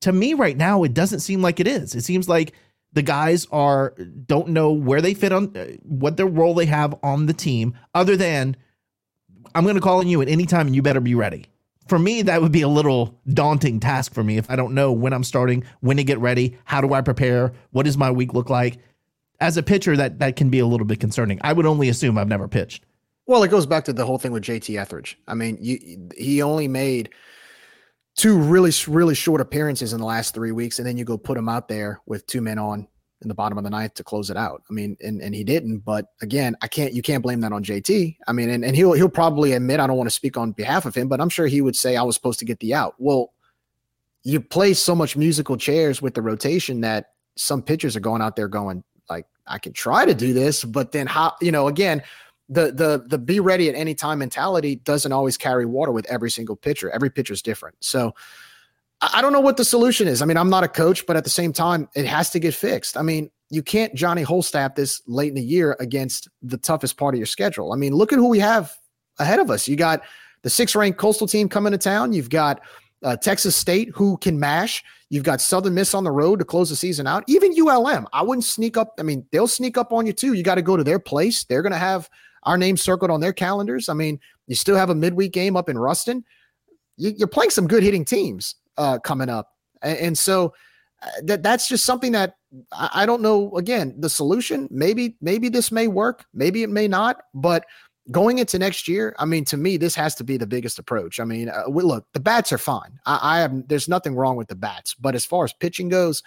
To 0.00 0.12
me, 0.12 0.34
right 0.34 0.56
now, 0.56 0.82
it 0.82 0.94
doesn't 0.94 1.20
seem 1.20 1.42
like 1.42 1.60
it 1.60 1.68
is. 1.68 1.94
It 1.94 2.02
seems 2.02 2.28
like 2.28 2.52
the 2.92 3.02
guys 3.02 3.46
are 3.52 3.94
don't 4.26 4.48
know 4.48 4.72
where 4.72 5.00
they 5.00 5.14
fit 5.14 5.32
on 5.32 5.56
uh, 5.56 5.66
what 5.82 6.16
their 6.16 6.26
role 6.26 6.54
they 6.54 6.66
have 6.66 6.94
on 7.02 7.26
the 7.26 7.32
team 7.32 7.74
other 7.94 8.16
than 8.16 8.56
I'm 9.54 9.64
going 9.64 9.76
to 9.76 9.80
call 9.80 9.98
on 9.98 10.08
you 10.08 10.20
at 10.22 10.28
any 10.28 10.46
time 10.46 10.66
and 10.66 10.76
you 10.76 10.82
better 10.82 11.00
be 11.00 11.14
ready. 11.14 11.46
For 11.88 11.98
me, 11.98 12.22
that 12.22 12.40
would 12.40 12.52
be 12.52 12.62
a 12.62 12.68
little 12.68 13.18
daunting 13.28 13.80
task 13.80 14.14
for 14.14 14.22
me 14.22 14.36
if 14.36 14.48
I 14.48 14.54
don't 14.54 14.74
know 14.74 14.92
when 14.92 15.12
I'm 15.12 15.24
starting, 15.24 15.64
when 15.80 15.96
to 15.96 16.04
get 16.04 16.20
ready, 16.20 16.56
how 16.64 16.80
do 16.80 16.94
I 16.94 17.00
prepare, 17.00 17.52
what 17.70 17.84
does 17.84 17.96
my 17.96 18.10
week 18.10 18.32
look 18.32 18.48
like. 18.48 18.78
As 19.40 19.56
a 19.56 19.62
pitcher, 19.62 19.96
that 19.96 20.18
that 20.18 20.36
can 20.36 20.50
be 20.50 20.58
a 20.58 20.66
little 20.66 20.86
bit 20.86 21.00
concerning. 21.00 21.40
I 21.42 21.52
would 21.52 21.66
only 21.66 21.88
assume 21.88 22.18
I've 22.18 22.28
never 22.28 22.46
pitched. 22.46 22.84
Well, 23.26 23.42
it 23.42 23.48
goes 23.48 23.66
back 23.66 23.84
to 23.84 23.92
the 23.92 24.04
whole 24.04 24.18
thing 24.18 24.32
with 24.32 24.42
JT 24.42 24.78
Etheridge. 24.78 25.18
I 25.28 25.34
mean, 25.34 25.58
you, 25.60 26.08
he 26.16 26.42
only 26.42 26.68
made 26.68 27.10
two 28.16 28.36
really 28.38 28.72
really 28.88 29.14
short 29.14 29.40
appearances 29.40 29.92
in 29.92 30.00
the 30.00 30.06
last 30.06 30.34
three 30.34 30.52
weeks, 30.52 30.78
and 30.78 30.86
then 30.86 30.96
you 30.96 31.04
go 31.04 31.16
put 31.16 31.38
him 31.38 31.48
out 31.48 31.68
there 31.68 32.00
with 32.06 32.26
two 32.26 32.40
men 32.40 32.58
on 32.58 32.88
in 33.22 33.28
the 33.28 33.34
bottom 33.34 33.58
of 33.58 33.64
the 33.64 33.70
ninth 33.70 33.94
to 33.94 34.04
close 34.04 34.30
it 34.30 34.36
out. 34.36 34.62
I 34.68 34.72
mean, 34.72 34.96
and 35.00 35.20
and 35.20 35.34
he 35.34 35.44
didn't. 35.44 35.80
But 35.80 36.06
again, 36.22 36.56
I 36.62 36.68
can't 36.68 36.92
you 36.92 37.02
can't 37.02 37.22
blame 37.22 37.40
that 37.40 37.52
on 37.52 37.62
JT. 37.62 38.16
I 38.26 38.32
mean, 38.32 38.50
and, 38.50 38.64
and 38.64 38.74
he'll 38.74 38.92
he'll 38.92 39.08
probably 39.08 39.52
admit 39.52 39.80
I 39.80 39.86
don't 39.86 39.96
want 39.96 40.08
to 40.08 40.14
speak 40.14 40.36
on 40.36 40.52
behalf 40.52 40.86
of 40.86 40.94
him, 40.94 41.08
but 41.08 41.20
I'm 41.20 41.28
sure 41.28 41.46
he 41.46 41.60
would 41.60 41.76
say 41.76 41.96
I 41.96 42.02
was 42.02 42.14
supposed 42.14 42.38
to 42.40 42.44
get 42.44 42.60
the 42.60 42.74
out. 42.74 42.94
Well, 42.98 43.32
you 44.22 44.40
play 44.40 44.74
so 44.74 44.94
much 44.94 45.16
musical 45.16 45.56
chairs 45.56 46.02
with 46.02 46.14
the 46.14 46.22
rotation 46.22 46.80
that 46.82 47.12
some 47.36 47.62
pitchers 47.62 47.96
are 47.96 48.00
going 48.00 48.22
out 48.22 48.36
there 48.36 48.48
going 48.48 48.84
like 49.08 49.26
I 49.46 49.58
can 49.58 49.72
try 49.72 50.04
to 50.04 50.14
do 50.14 50.32
this, 50.32 50.64
but 50.64 50.92
then 50.92 51.06
how 51.06 51.34
you 51.40 51.52
know 51.52 51.68
again 51.68 52.02
the 52.50 52.72
the 52.72 53.04
the 53.06 53.16
be 53.16 53.40
ready 53.40 53.68
at 53.68 53.74
any 53.74 53.94
time 53.94 54.18
mentality 54.18 54.76
doesn't 54.76 55.12
always 55.12 55.38
carry 55.38 55.64
water 55.64 55.92
with 55.92 56.04
every 56.06 56.30
single 56.30 56.56
pitcher. 56.56 56.90
Every 56.90 57.08
pitcher 57.08 57.32
is 57.32 57.42
different. 57.42 57.76
So 57.80 58.14
I 59.00 59.22
don't 59.22 59.32
know 59.32 59.40
what 59.40 59.56
the 59.56 59.64
solution 59.64 60.08
is. 60.08 60.20
I 60.20 60.26
mean, 60.26 60.36
I'm 60.36 60.50
not 60.50 60.64
a 60.64 60.68
coach, 60.68 61.06
but 61.06 61.16
at 61.16 61.24
the 61.24 61.30
same 61.30 61.52
time, 61.52 61.88
it 61.94 62.04
has 62.04 62.28
to 62.30 62.38
get 62.38 62.52
fixed. 62.52 62.98
I 62.98 63.02
mean, 63.02 63.30
you 63.48 63.62
can't 63.62 63.94
Johnny 63.94 64.24
Wholestaff 64.24 64.74
this 64.74 65.00
late 65.06 65.28
in 65.28 65.36
the 65.36 65.42
year 65.42 65.76
against 65.80 66.28
the 66.42 66.58
toughest 66.58 66.98
part 66.98 67.14
of 67.14 67.18
your 67.18 67.26
schedule. 67.26 67.72
I 67.72 67.76
mean, 67.76 67.94
look 67.94 68.12
at 68.12 68.18
who 68.18 68.28
we 68.28 68.40
have 68.40 68.76
ahead 69.18 69.38
of 69.38 69.50
us. 69.50 69.66
You 69.68 69.76
got 69.76 70.02
the 70.42 70.50
six 70.50 70.74
ranked 70.74 70.98
coastal 70.98 71.26
team 71.26 71.48
coming 71.48 71.70
to 71.70 71.78
town. 71.78 72.12
You've 72.12 72.30
got 72.30 72.60
uh, 73.02 73.16
Texas 73.16 73.56
State, 73.56 73.90
who 73.94 74.18
can 74.18 74.38
mash. 74.38 74.84
You've 75.08 75.24
got 75.24 75.40
Southern 75.40 75.74
Miss 75.74 75.94
on 75.94 76.04
the 76.04 76.10
road 76.10 76.38
to 76.38 76.44
close 76.44 76.68
the 76.68 76.76
season 76.76 77.06
out. 77.06 77.24
Even 77.26 77.54
ULM, 77.58 78.06
I 78.12 78.22
wouldn't 78.22 78.44
sneak 78.44 78.76
up. 78.76 78.94
I 78.98 79.02
mean, 79.02 79.26
they'll 79.32 79.48
sneak 79.48 79.78
up 79.78 79.92
on 79.92 80.06
you 80.06 80.12
too. 80.12 80.34
You 80.34 80.42
got 80.42 80.56
to 80.56 80.62
go 80.62 80.76
to 80.76 80.84
their 80.84 80.98
place. 80.98 81.44
They're 81.44 81.62
going 81.62 81.72
to 81.72 81.78
have 81.78 82.08
our 82.44 82.56
name 82.56 82.76
circled 82.76 83.10
on 83.10 83.20
their 83.20 83.32
calendars. 83.32 83.88
I 83.88 83.94
mean, 83.94 84.18
you 84.46 84.54
still 84.54 84.76
have 84.76 84.90
a 84.90 84.94
midweek 84.94 85.32
game 85.32 85.56
up 85.56 85.68
in 85.68 85.78
Ruston. 85.78 86.24
You, 86.96 87.14
are 87.24 87.28
playing 87.28 87.50
some 87.50 87.66
good 87.66 87.82
hitting 87.82 88.04
teams 88.04 88.56
uh, 88.76 88.98
coming 88.98 89.28
up, 89.28 89.50
and, 89.82 89.98
and 89.98 90.18
so 90.18 90.54
uh, 91.02 91.08
that 91.24 91.42
that's 91.42 91.68
just 91.68 91.84
something 91.84 92.12
that 92.12 92.36
I, 92.72 92.90
I 92.94 93.06
don't 93.06 93.22
know. 93.22 93.56
Again, 93.56 93.94
the 93.98 94.10
solution 94.10 94.68
maybe 94.70 95.16
maybe 95.20 95.48
this 95.48 95.72
may 95.72 95.88
work, 95.88 96.24
maybe 96.34 96.62
it 96.62 96.70
may 96.70 96.88
not, 96.88 97.22
but 97.34 97.64
going 98.10 98.38
into 98.38 98.58
next 98.58 98.88
year, 98.88 99.14
I 99.18 99.24
mean, 99.24 99.44
to 99.46 99.56
me, 99.56 99.76
this 99.76 99.94
has 99.94 100.14
to 100.16 100.24
be 100.24 100.36
the 100.36 100.46
biggest 100.46 100.78
approach. 100.78 101.20
I 101.20 101.24
mean, 101.24 101.48
uh, 101.48 101.64
we, 101.68 101.82
look, 101.82 102.06
the 102.12 102.20
bats 102.20 102.52
are 102.52 102.58
fine. 102.58 102.98
I, 103.06 103.18
I 103.22 103.38
have, 103.40 103.68
there's 103.68 103.88
nothing 103.88 104.14
wrong 104.14 104.36
with 104.36 104.48
the 104.48 104.56
bats, 104.56 104.94
but 104.94 105.14
as 105.14 105.24
far 105.24 105.44
as 105.44 105.52
pitching 105.52 105.88
goes, 105.88 106.22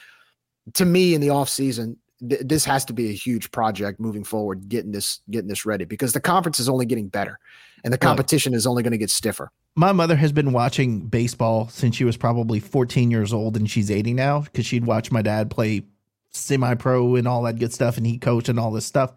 to 0.76 0.86
me 0.86 1.14
in 1.14 1.22
the 1.22 1.28
offseason, 1.28 1.98
th- 2.28 2.42
this 2.46 2.66
has 2.66 2.86
to 2.86 2.94
be 2.94 3.10
a 3.10 3.14
huge 3.14 3.52
project 3.52 4.00
moving 4.00 4.24
forward, 4.24 4.70
getting 4.70 4.92
this, 4.92 5.22
getting 5.30 5.48
this 5.48 5.66
ready 5.66 5.86
because 5.86 6.14
the 6.14 6.22
conference 6.22 6.60
is 6.60 6.70
only 6.70 6.86
getting 6.86 7.08
better 7.08 7.40
and 7.84 7.94
the 7.94 7.98
competition 7.98 8.54
is 8.54 8.66
only 8.66 8.84
going 8.84 8.92
to 8.92 8.98
get 8.98 9.10
stiffer. 9.10 9.52
My 9.76 9.92
mother 9.92 10.16
has 10.16 10.32
been 10.32 10.54
watching 10.54 11.08
baseball 11.08 11.68
since 11.70 11.96
she 11.96 12.04
was 12.04 12.18
probably 12.18 12.60
14 12.60 13.10
years 13.12 13.34
old 13.34 13.58
and 13.58 13.70
she's 13.70 13.90
80 13.90 14.14
now 14.14 14.42
because 14.42 14.66
she'd 14.66 14.86
watch 14.86 15.12
my 15.12 15.22
dad 15.22 15.50
play 15.50 15.84
semi 16.30 16.74
pro 16.76 17.16
and 17.16 17.28
all 17.28 17.44
that 17.44 17.60
good 17.60 17.74
stuff 17.74 17.98
and 17.98 18.06
he 18.06 18.18
coached 18.18 18.50
and 18.50 18.60
all 18.60 18.72
this 18.72 18.86
stuff 18.86 19.14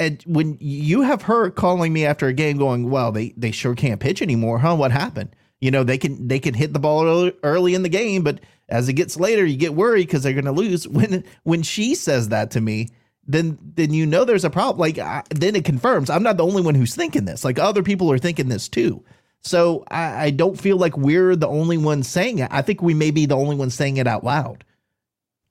and 0.00 0.22
when 0.22 0.56
you 0.60 1.02
have 1.02 1.22
her 1.22 1.50
calling 1.50 1.92
me 1.92 2.06
after 2.06 2.26
a 2.26 2.32
game 2.32 2.56
going, 2.56 2.88
well, 2.88 3.12
they 3.12 3.34
they 3.36 3.50
sure 3.50 3.74
can't 3.74 4.00
pitch 4.00 4.22
anymore, 4.22 4.58
huh? 4.58 4.74
What 4.74 4.92
happened? 4.92 5.36
You 5.60 5.70
know, 5.70 5.84
they 5.84 5.98
can 5.98 6.26
they 6.26 6.38
can 6.38 6.54
hit 6.54 6.72
the 6.72 6.78
ball 6.78 7.04
early, 7.04 7.36
early 7.42 7.74
in 7.74 7.82
the 7.82 7.90
game, 7.90 8.22
but 8.22 8.40
as 8.70 8.88
it 8.88 8.94
gets 8.94 9.16
later, 9.18 9.44
you 9.44 9.56
get 9.56 9.74
worried 9.74 10.06
because 10.06 10.22
they're 10.22 10.32
going 10.32 10.44
to 10.44 10.52
lose. 10.52 10.86
When 11.00 11.24
when 11.44 11.62
she 11.62 11.94
says 11.94 12.28
that 12.28 12.50
to 12.52 12.60
me, 12.60 12.88
then 13.26 13.58
then 13.74 13.92
you 13.92 14.06
know 14.06 14.24
there's 14.24 14.44
a 14.44 14.50
problem. 14.50 14.78
Like 14.78 14.98
I, 14.98 15.22
then 15.30 15.56
it 15.56 15.64
confirms 15.64 16.10
I'm 16.10 16.22
not 16.22 16.36
the 16.36 16.46
only 16.46 16.62
one 16.62 16.74
who's 16.74 16.94
thinking 16.94 17.24
this. 17.24 17.44
Like 17.44 17.58
other 17.58 17.82
people 17.82 18.10
are 18.12 18.18
thinking 18.18 18.48
this 18.48 18.68
too. 18.68 19.04
So 19.42 19.84
I, 19.90 20.24
I 20.26 20.30
don't 20.30 20.60
feel 20.60 20.76
like 20.76 20.96
we're 20.96 21.34
the 21.36 21.48
only 21.48 21.78
ones 21.78 22.08
saying 22.08 22.40
it. 22.40 22.48
I 22.50 22.62
think 22.62 22.82
we 22.82 22.94
may 22.94 23.10
be 23.10 23.26
the 23.26 23.36
only 23.36 23.56
ones 23.56 23.74
saying 23.74 23.96
it 23.96 24.06
out 24.06 24.24
loud. 24.24 24.64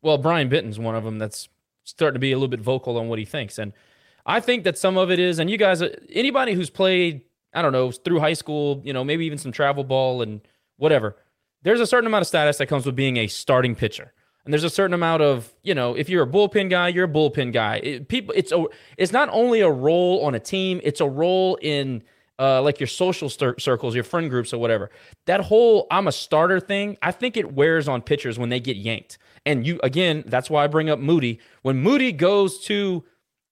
Well, 0.02 0.18
Brian 0.18 0.50
Benton's 0.50 0.80
one 0.80 0.96
of 0.96 1.04
them 1.04 1.18
that's 1.18 1.50
starting 1.84 2.14
to 2.14 2.20
be 2.20 2.32
a 2.32 2.36
little 2.36 2.50
bit 2.50 2.62
vocal 2.62 2.98
on 2.98 3.10
what 3.10 3.20
he 3.20 3.26
thinks, 3.26 3.58
and 3.58 3.74
I 4.26 4.40
think 4.40 4.64
that 4.66 4.78
some 4.78 4.98
of 4.98 5.10
it 5.10 5.18
is, 5.18 5.40
and 5.40 5.50
you 5.50 5.58
guys, 5.58 5.82
anybody 6.12 6.54
who's 6.54 6.70
played, 6.70 7.22
I 7.52 7.64
don't 7.64 7.72
know, 7.72 7.92
through 7.92 8.20
high 8.20 8.34
school, 8.34 8.80
you 8.84 8.94
know, 8.94 9.04
maybe 9.04 9.26
even 9.26 9.40
some 9.40 9.52
travel 9.52 9.84
ball 9.84 10.22
and 10.22 10.42
whatever, 10.78 11.16
there's 11.64 11.80
a 11.80 11.88
certain 11.88 12.08
amount 12.08 12.22
of 12.22 12.28
status 12.28 12.58
that 12.58 12.68
comes 12.68 12.86
with 12.86 12.96
being 12.96 13.18
a 13.18 13.28
starting 13.28 13.76
pitcher. 13.76 14.14
And 14.46 14.54
there's 14.54 14.64
a 14.64 14.70
certain 14.70 14.94
amount 14.94 15.22
of, 15.22 15.54
you 15.64 15.76
know, 15.76 15.96
if 15.96 16.10
you're 16.10 16.24
a 16.24 16.28
bullpen 16.28 16.70
guy, 16.70 16.88
you're 16.88 17.06
a 17.06 17.10
bullpen 17.10 17.54
guy. 17.54 17.76
It, 17.84 18.08
people, 18.08 18.34
it's 18.36 18.52
a, 18.52 18.66
it's 18.98 19.12
not 19.12 19.30
only 19.32 19.60
a 19.60 19.70
role 19.70 20.26
on 20.26 20.34
a 20.34 20.40
team, 20.40 20.80
it's 20.84 21.02
a 21.02 21.08
role 21.08 21.58
in 21.62 22.04
uh, 22.40 22.62
like 22.62 22.80
your 22.80 22.88
social 22.88 23.30
st- 23.30 23.62
circles, 23.62 23.94
your 23.94 24.04
friend 24.04 24.30
groups, 24.30 24.54
or 24.54 24.58
whatever. 24.58 24.90
That 25.26 25.42
whole 25.42 25.88
I'm 25.92 26.08
a 26.08 26.12
starter 26.12 26.60
thing, 26.60 26.98
I 27.02 27.12
think 27.12 27.36
it 27.36 27.54
wears 27.54 27.88
on 27.88 28.02
pitchers 28.02 28.40
when 28.40 28.50
they 28.50 28.62
get 28.62 28.78
yanked. 28.78 29.18
And 29.46 29.68
you, 29.68 29.80
again, 29.84 30.24
that's 30.26 30.50
why 30.50 30.64
I 30.64 30.68
bring 30.68 30.90
up 30.90 31.00
Moody. 31.00 31.40
When 31.62 31.78
Moody 31.78 32.14
goes 32.14 32.60
to 32.62 33.04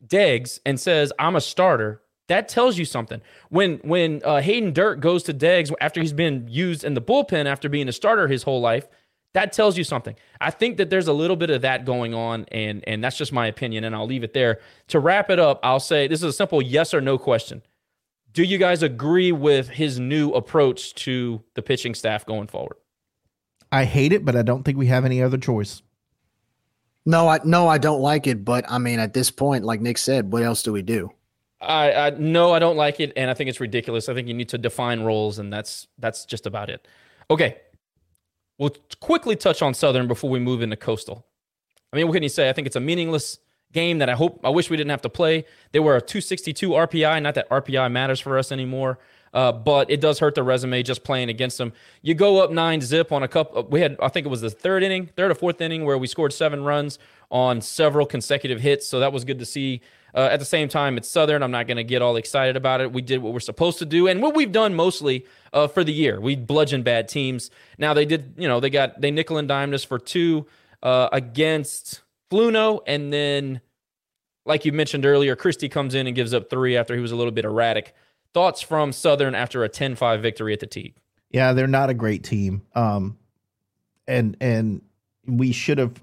Deggs 0.06 0.60
and 0.66 0.80
says, 0.80 1.12
I'm 1.20 1.36
a 1.36 1.42
starter, 1.42 2.02
that 2.28 2.50
tells 2.50 2.78
you 2.78 2.86
something. 2.86 3.22
When 3.50 3.78
when 3.78 4.22
uh, 4.24 4.42
Hayden 4.42 4.74
Dirt 4.74 5.00
goes 5.00 5.24
to 5.24 5.34
Deggs 5.34 5.72
after 5.82 6.02
he's 6.02 6.14
been 6.14 6.48
used 6.48 6.84
in 6.84 6.94
the 6.94 7.02
bullpen 7.02 7.46
after 7.46 7.70
being 7.70 7.88
a 7.88 7.94
starter 7.94 8.28
his 8.28 8.44
whole 8.44 8.62
life, 8.62 8.88
that 9.34 9.54
tells 9.54 9.78
you 9.78 9.84
something. 9.84 10.16
I 10.42 10.52
think 10.52 10.78
that 10.78 10.90
there's 10.90 11.08
a 11.08 11.14
little 11.14 11.36
bit 11.36 11.50
of 11.50 11.62
that 11.62 11.86
going 11.86 12.14
on, 12.14 12.46
and 12.52 12.84
and 12.88 13.04
that's 13.04 13.18
just 13.18 13.32
my 13.32 13.48
opinion, 13.48 13.84
and 13.84 13.96
I'll 13.96 14.08
leave 14.08 14.24
it 14.24 14.34
there. 14.34 14.60
To 14.88 15.00
wrap 15.00 15.30
it 15.30 15.40
up, 15.40 15.60
I'll 15.64 15.80
say 15.80 16.08
this 16.08 16.20
is 16.20 16.26
a 16.26 16.34
simple 16.34 16.62
yes 16.62 16.94
or 16.94 17.02
no 17.02 17.18
question. 17.18 17.62
Do 18.34 18.44
you 18.44 18.58
guys 18.58 18.84
agree 18.84 19.32
with 19.32 19.70
his 19.70 20.00
new 20.00 20.32
approach 20.32 20.94
to 20.96 21.44
the 21.56 21.62
pitching 21.62 21.96
staff 21.96 22.26
going 22.26 22.48
forward? 22.48 22.78
I 23.72 23.86
hate 23.86 24.14
it, 24.14 24.24
but 24.26 24.36
I 24.36 24.42
don't 24.42 24.64
think 24.64 24.78
we 24.78 24.88
have 24.88 25.06
any 25.06 25.22
other 25.22 25.38
choice. 25.38 25.82
No, 27.06 27.28
I 27.28 27.40
no, 27.44 27.68
I 27.68 27.78
don't 27.78 28.02
like 28.02 28.28
it. 28.28 28.44
But 28.44 28.66
I 28.70 28.80
mean, 28.80 29.00
at 29.00 29.14
this 29.14 29.32
point, 29.32 29.64
like 29.64 29.82
Nick 29.82 29.98
said, 29.98 30.32
what 30.32 30.44
else 30.44 30.62
do 30.62 30.74
we 30.74 30.82
do? 30.82 31.12
I, 31.60 31.92
I 31.92 32.10
no, 32.12 32.54
I 32.54 32.60
don't 32.60 32.78
like 32.78 33.00
it, 33.00 33.14
and 33.16 33.30
I 33.30 33.34
think 33.34 33.50
it's 33.50 33.60
ridiculous. 33.60 34.10
I 34.10 34.14
think 34.14 34.28
you 34.28 34.34
need 34.34 34.50
to 34.50 34.58
define 34.58 35.02
roles, 35.02 35.40
and 35.40 35.52
that's 35.52 35.88
that's 35.98 36.26
just 36.26 36.46
about 36.46 36.70
it. 36.70 36.88
Okay, 37.32 37.58
we'll 38.58 38.76
quickly 39.00 39.36
touch 39.36 39.62
on 39.62 39.74
Southern 39.74 40.08
before 40.08 40.30
we 40.30 40.40
move 40.40 40.62
into 40.62 40.76
Coastal. 40.76 41.26
I 41.92 41.96
mean, 41.96 42.08
what 42.08 42.14
can 42.14 42.24
you 42.24 42.30
say? 42.30 42.50
I 42.50 42.54
think 42.54 42.68
it's 42.68 42.76
a 42.76 42.82
meaningless 42.82 43.40
game 43.74 43.98
that 43.98 44.10
I 44.10 44.14
hope 44.14 44.40
I 44.44 44.50
wish 44.50 44.70
we 44.70 44.78
didn't 44.78 44.92
have 44.92 45.02
to 45.02 45.10
play. 45.10 45.46
They 45.72 45.80
were 45.80 45.96
a 45.96 46.02
262 46.02 46.70
RPI. 46.70 47.22
Not 47.22 47.36
that 47.36 47.50
RPI 47.50 47.92
matters 47.92 48.20
for 48.20 48.38
us 48.38 48.52
anymore. 48.52 49.00
Uh, 49.34 49.52
but 49.52 49.92
it 49.92 50.02
does 50.02 50.20
hurt 50.20 50.36
the 50.36 50.44
resume 50.44 50.82
just 50.82 51.04
playing 51.04 51.30
against 51.30 51.58
them. 51.58 51.74
You 52.02 52.16
go 52.16 52.42
up 52.42 52.50
nine 52.50 52.82
zip 52.82 53.12
on 53.12 53.24
a 53.24 53.28
couple. 53.28 53.64
We 53.64 53.82
had, 53.82 53.98
I 54.02 54.08
think 54.08 54.26
it 54.26 54.30
was 54.30 54.42
the 54.42 54.50
third 54.50 54.84
inning, 54.84 55.10
third 55.16 55.32
or 55.32 55.36
fourth 55.36 55.60
inning, 55.62 55.86
where 55.86 55.98
we 55.98 56.08
scored 56.08 56.34
seven 56.34 56.64
runs 56.64 56.98
on 57.30 57.62
several 57.62 58.06
consecutive 58.06 58.62
hits. 58.62 58.88
So 58.88 59.00
that 59.00 59.12
was 59.12 59.26
good 59.26 59.40
to 59.40 59.46
see. 59.46 59.82
Uh, 60.18 60.30
at 60.32 60.40
the 60.40 60.46
same 60.46 60.68
time, 60.68 60.98
it's 60.98 61.08
Southern. 61.08 61.44
I'm 61.44 61.52
not 61.52 61.68
going 61.68 61.78
to 61.78 61.84
get 61.84 62.02
all 62.02 62.16
excited 62.16 62.58
about 62.58 62.82
it. 62.82 62.92
We 62.92 63.04
did 63.04 63.22
what 63.22 63.34
we're 63.34 63.40
supposed 63.40 63.78
to 63.80 63.86
do 63.86 64.08
and 64.08 64.20
what 64.20 64.36
we've 64.36 64.52
done 64.52 64.74
mostly 64.74 65.28
uh, 65.54 65.68
for 65.68 65.84
the 65.84 65.94
year. 65.94 66.20
We 66.20 66.36
bludgeoned 66.36 66.84
bad 66.84 67.08
teams. 67.08 67.52
Now 67.78 67.94
they 67.94 68.06
did, 68.06 68.34
you 68.36 68.48
know, 68.48 68.60
they 68.60 68.72
got 68.72 69.00
they 69.00 69.12
nickel 69.12 69.38
and 69.38 69.48
dimed 69.48 69.76
us 69.76 69.84
for 69.84 70.00
two 70.00 70.48
uh, 70.82 71.10
against 71.12 72.02
Fluno, 72.32 72.80
and 72.88 73.14
then, 73.14 73.62
like 74.44 74.66
you 74.66 74.72
mentioned 74.72 75.06
earlier, 75.06 75.36
Christie 75.36 75.70
comes 75.70 75.94
in 75.94 76.08
and 76.08 76.16
gives 76.16 76.34
up 76.34 76.50
three 76.50 76.76
after 76.76 76.96
he 76.96 77.00
was 77.00 77.12
a 77.12 77.16
little 77.16 77.32
bit 77.32 77.46
erratic. 77.46 77.94
Thoughts 78.34 78.60
from 78.60 78.94
Southern 78.94 79.36
after 79.36 79.64
a 79.64 79.70
10-5 79.70 80.20
victory 80.20 80.52
at 80.52 80.60
the 80.60 80.68
T. 80.68 80.96
Yeah, 81.30 81.54
they're 81.54 81.68
not 81.68 81.92
a 81.92 81.94
great 81.94 82.24
team. 82.24 82.64
Um, 82.74 83.20
and 84.08 84.36
and 84.42 84.82
we 85.28 85.52
should 85.52 85.78
have. 85.78 86.02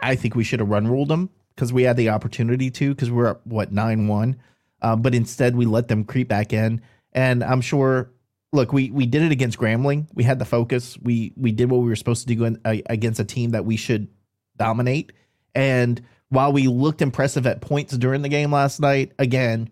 I 0.00 0.16
think 0.16 0.34
we 0.34 0.42
should 0.42 0.58
have 0.58 0.68
run 0.68 0.88
ruled 0.88 1.06
them 1.06 1.30
because 1.62 1.72
we 1.72 1.84
had 1.84 1.96
the 1.96 2.08
opportunity 2.08 2.72
to 2.72 2.92
because 2.92 3.08
we're 3.08 3.28
up 3.28 3.46
what 3.46 3.70
nine 3.70 4.08
one, 4.08 4.34
uh, 4.82 4.96
but 4.96 5.14
instead 5.14 5.54
we 5.54 5.64
let 5.64 5.86
them 5.86 6.02
creep 6.02 6.26
back 6.26 6.52
in. 6.52 6.82
And 7.12 7.44
I'm 7.44 7.60
sure. 7.60 8.10
Look, 8.52 8.72
we 8.72 8.90
we 8.90 9.06
did 9.06 9.22
it 9.22 9.30
against 9.30 9.58
Grambling. 9.58 10.08
We 10.12 10.24
had 10.24 10.40
the 10.40 10.44
focus. 10.44 10.98
We 11.00 11.32
we 11.36 11.52
did 11.52 11.70
what 11.70 11.78
we 11.78 11.88
were 11.88 11.94
supposed 11.94 12.26
to 12.26 12.34
do 12.34 12.44
in, 12.44 12.60
uh, 12.64 12.78
against 12.86 13.20
a 13.20 13.24
team 13.24 13.50
that 13.50 13.64
we 13.64 13.76
should 13.76 14.08
dominate. 14.56 15.12
And 15.54 16.02
while 16.30 16.52
we 16.52 16.66
looked 16.66 17.00
impressive 17.00 17.46
at 17.46 17.60
points 17.60 17.96
during 17.96 18.22
the 18.22 18.28
game 18.28 18.50
last 18.50 18.80
night, 18.80 19.12
again, 19.20 19.70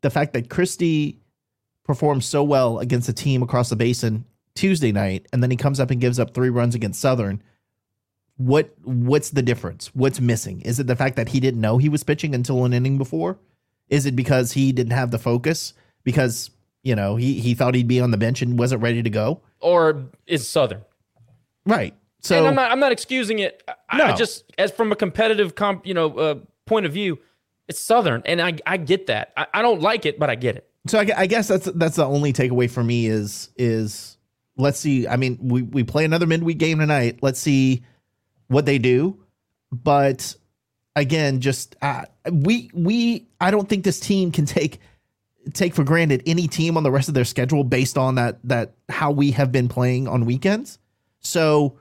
the 0.00 0.08
fact 0.08 0.32
that 0.32 0.48
Christie 0.48 1.20
performed 1.84 2.24
so 2.24 2.42
well 2.42 2.78
against 2.78 3.10
a 3.10 3.12
team 3.12 3.42
across 3.42 3.68
the 3.68 3.76
basin 3.76 4.24
Tuesday 4.54 4.92
night, 4.92 5.26
and 5.30 5.42
then 5.42 5.50
he 5.50 5.58
comes 5.58 5.78
up 5.78 5.90
and 5.90 6.00
gives 6.00 6.18
up 6.18 6.32
three 6.32 6.48
runs 6.48 6.74
against 6.74 7.02
Southern. 7.02 7.42
What 8.40 8.74
what's 8.84 9.30
the 9.30 9.42
difference? 9.42 9.94
What's 9.94 10.18
missing? 10.18 10.62
Is 10.62 10.80
it 10.80 10.86
the 10.86 10.96
fact 10.96 11.16
that 11.16 11.28
he 11.28 11.40
didn't 11.40 11.60
know 11.60 11.76
he 11.76 11.90
was 11.90 12.02
pitching 12.02 12.34
until 12.34 12.64
an 12.64 12.72
inning 12.72 12.96
before? 12.96 13.38
Is 13.90 14.06
it 14.06 14.16
because 14.16 14.52
he 14.52 14.72
didn't 14.72 14.94
have 14.94 15.10
the 15.10 15.18
focus? 15.18 15.74
Because 16.04 16.50
you 16.82 16.96
know 16.96 17.16
he 17.16 17.38
he 17.38 17.52
thought 17.52 17.74
he'd 17.74 17.86
be 17.86 18.00
on 18.00 18.12
the 18.12 18.16
bench 18.16 18.40
and 18.40 18.58
wasn't 18.58 18.80
ready 18.80 19.02
to 19.02 19.10
go? 19.10 19.42
Or 19.60 20.06
is 20.26 20.48
Southern 20.48 20.82
right? 21.66 21.94
So 22.20 22.38
and 22.38 22.46
I'm 22.46 22.54
not 22.54 22.70
I'm 22.70 22.80
not 22.80 22.92
excusing 22.92 23.40
it. 23.40 23.62
I, 23.90 23.98
no. 23.98 24.04
I 24.06 24.12
just 24.14 24.44
as 24.56 24.70
from 24.70 24.90
a 24.90 24.96
competitive 24.96 25.54
comp 25.54 25.86
you 25.86 25.92
know 25.92 26.14
uh, 26.18 26.34
point 26.64 26.86
of 26.86 26.94
view, 26.94 27.18
it's 27.68 27.78
Southern, 27.78 28.22
and 28.24 28.40
I 28.40 28.56
I 28.64 28.78
get 28.78 29.06
that. 29.08 29.34
I, 29.36 29.48
I 29.52 29.60
don't 29.60 29.82
like 29.82 30.06
it, 30.06 30.18
but 30.18 30.30
I 30.30 30.34
get 30.34 30.56
it. 30.56 30.66
So 30.86 30.98
I, 30.98 31.10
I 31.14 31.26
guess 31.26 31.48
that's 31.48 31.66
that's 31.74 31.96
the 31.96 32.06
only 32.06 32.32
takeaway 32.32 32.70
for 32.70 32.82
me 32.82 33.06
is 33.06 33.50
is 33.56 34.16
let's 34.56 34.78
see. 34.78 35.06
I 35.06 35.16
mean, 35.16 35.38
we 35.42 35.60
we 35.60 35.84
play 35.84 36.06
another 36.06 36.26
midweek 36.26 36.56
game 36.56 36.78
tonight. 36.78 37.18
Let's 37.20 37.38
see 37.38 37.84
what 38.50 38.66
they 38.66 38.78
do. 38.78 39.18
But 39.72 40.34
again, 40.96 41.40
just 41.40 41.76
uh, 41.80 42.04
we 42.30 42.70
we 42.74 43.26
I 43.40 43.50
don't 43.50 43.68
think 43.68 43.84
this 43.84 44.00
team 44.00 44.32
can 44.32 44.44
take 44.44 44.80
take 45.54 45.74
for 45.74 45.84
granted 45.84 46.22
any 46.26 46.48
team 46.48 46.76
on 46.76 46.82
the 46.82 46.90
rest 46.90 47.08
of 47.08 47.14
their 47.14 47.24
schedule 47.24 47.64
based 47.64 47.96
on 47.96 48.16
that 48.16 48.38
that 48.44 48.74
how 48.88 49.10
we 49.10 49.30
have 49.30 49.52
been 49.52 49.68
playing 49.68 50.08
on 50.08 50.26
weekends. 50.26 50.78
So 51.20 51.78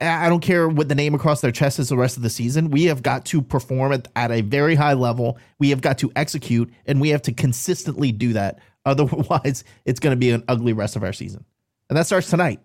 I 0.00 0.28
don't 0.28 0.40
care 0.40 0.68
what 0.68 0.88
the 0.88 0.94
name 0.94 1.14
across 1.14 1.40
their 1.42 1.52
chest 1.52 1.78
is 1.78 1.90
the 1.90 1.96
rest 1.96 2.16
of 2.16 2.22
the 2.22 2.30
season. 2.30 2.70
We 2.70 2.84
have 2.84 3.02
got 3.02 3.24
to 3.26 3.42
perform 3.42 3.92
at, 3.92 4.08
at 4.16 4.30
a 4.32 4.40
very 4.40 4.74
high 4.74 4.94
level. 4.94 5.38
We 5.58 5.70
have 5.70 5.80
got 5.80 5.98
to 5.98 6.10
execute, 6.16 6.72
and 6.86 7.00
we 7.00 7.10
have 7.10 7.22
to 7.22 7.32
consistently 7.32 8.10
do 8.10 8.32
that. 8.32 8.58
Otherwise, 8.84 9.62
it's 9.84 10.00
going 10.00 10.10
to 10.10 10.18
be 10.18 10.30
an 10.30 10.42
ugly 10.48 10.72
rest 10.72 10.96
of 10.96 11.04
our 11.04 11.12
season. 11.12 11.44
And 11.88 11.96
that 11.96 12.06
starts 12.06 12.30
tonight. 12.30 12.58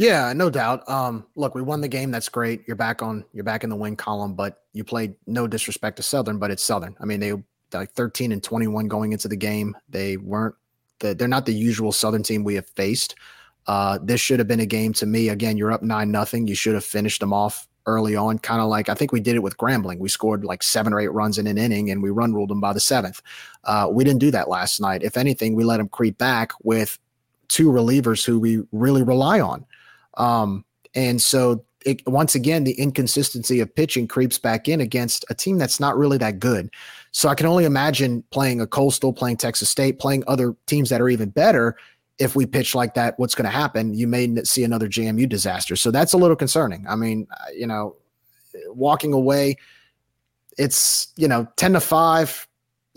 Yeah, 0.00 0.32
no 0.32 0.48
doubt. 0.48 0.88
Um, 0.88 1.26
look, 1.34 1.54
we 1.54 1.60
won 1.60 1.82
the 1.82 1.88
game. 1.88 2.10
That's 2.10 2.30
great. 2.30 2.62
You're 2.66 2.74
back 2.74 3.02
on. 3.02 3.22
You're 3.34 3.44
back 3.44 3.64
in 3.64 3.68
the 3.68 3.76
win 3.76 3.96
column. 3.96 4.32
But 4.32 4.62
you 4.72 4.82
played. 4.82 5.14
No 5.26 5.46
disrespect 5.46 5.98
to 5.98 6.02
Southern, 6.02 6.38
but 6.38 6.50
it's 6.50 6.64
Southern. 6.64 6.96
I 7.02 7.04
mean, 7.04 7.20
they 7.20 7.34
like 7.74 7.90
13 7.90 8.32
and 8.32 8.42
21 8.42 8.88
going 8.88 9.12
into 9.12 9.28
the 9.28 9.36
game. 9.36 9.76
They 9.90 10.16
weren't. 10.16 10.54
They're 11.00 11.28
not 11.28 11.44
the 11.44 11.52
usual 11.52 11.92
Southern 11.92 12.22
team 12.22 12.44
we 12.44 12.54
have 12.54 12.66
faced. 12.66 13.14
Uh, 13.66 13.98
this 14.02 14.22
should 14.22 14.38
have 14.38 14.48
been 14.48 14.60
a 14.60 14.66
game 14.66 14.94
to 14.94 15.04
me. 15.04 15.28
Again, 15.28 15.58
you're 15.58 15.70
up 15.70 15.82
nine 15.82 16.10
nothing. 16.10 16.46
You 16.46 16.54
should 16.54 16.72
have 16.72 16.84
finished 16.84 17.20
them 17.20 17.34
off 17.34 17.68
early 17.84 18.16
on, 18.16 18.38
kind 18.38 18.62
of 18.62 18.68
like 18.68 18.88
I 18.88 18.94
think 18.94 19.12
we 19.12 19.20
did 19.20 19.36
it 19.36 19.42
with 19.42 19.58
Grambling. 19.58 19.98
We 19.98 20.08
scored 20.08 20.44
like 20.44 20.62
seven 20.62 20.94
or 20.94 21.00
eight 21.00 21.12
runs 21.12 21.36
in 21.36 21.46
an 21.46 21.58
inning, 21.58 21.90
and 21.90 22.02
we 22.02 22.08
run 22.08 22.32
ruled 22.32 22.48
them 22.48 22.60
by 22.62 22.72
the 22.72 22.80
seventh. 22.80 23.20
Uh, 23.64 23.88
we 23.92 24.04
didn't 24.04 24.20
do 24.20 24.30
that 24.30 24.48
last 24.48 24.80
night. 24.80 25.02
If 25.02 25.18
anything, 25.18 25.54
we 25.54 25.62
let 25.62 25.76
them 25.76 25.90
creep 25.90 26.16
back 26.16 26.52
with 26.62 26.98
two 27.48 27.70
relievers 27.70 28.24
who 28.24 28.40
we 28.40 28.62
really 28.72 29.02
rely 29.02 29.40
on. 29.40 29.66
Um, 30.20 30.64
and 30.94 31.20
so 31.20 31.64
it, 31.86 32.06
once 32.06 32.34
again, 32.34 32.64
the 32.64 32.78
inconsistency 32.78 33.60
of 33.60 33.74
pitching 33.74 34.06
creeps 34.06 34.38
back 34.38 34.68
in 34.68 34.80
against 34.80 35.24
a 35.30 35.34
team 35.34 35.56
that's 35.56 35.80
not 35.80 35.96
really 35.96 36.18
that 36.18 36.38
good. 36.38 36.70
So 37.12 37.28
I 37.28 37.34
can 37.34 37.46
only 37.46 37.64
imagine 37.64 38.22
playing 38.30 38.60
a 38.60 38.66
Coastal, 38.66 39.12
playing 39.12 39.38
Texas 39.38 39.70
State, 39.70 39.98
playing 39.98 40.22
other 40.26 40.54
teams 40.66 40.90
that 40.90 41.00
are 41.00 41.08
even 41.08 41.30
better. 41.30 41.76
If 42.18 42.36
we 42.36 42.44
pitch 42.44 42.74
like 42.74 42.92
that, 42.94 43.18
what's 43.18 43.34
going 43.34 43.46
to 43.46 43.50
happen? 43.50 43.94
You 43.94 44.06
may 44.06 44.44
see 44.44 44.62
another 44.62 44.88
JMU 44.88 45.26
disaster. 45.26 45.74
So 45.74 45.90
that's 45.90 46.12
a 46.12 46.18
little 46.18 46.36
concerning. 46.36 46.86
I 46.86 46.96
mean, 46.96 47.26
you 47.56 47.66
know, 47.66 47.96
walking 48.68 49.14
away, 49.14 49.56
it's, 50.58 51.14
you 51.16 51.28
know, 51.28 51.48
10 51.56 51.72
to 51.72 51.80
5, 51.80 52.48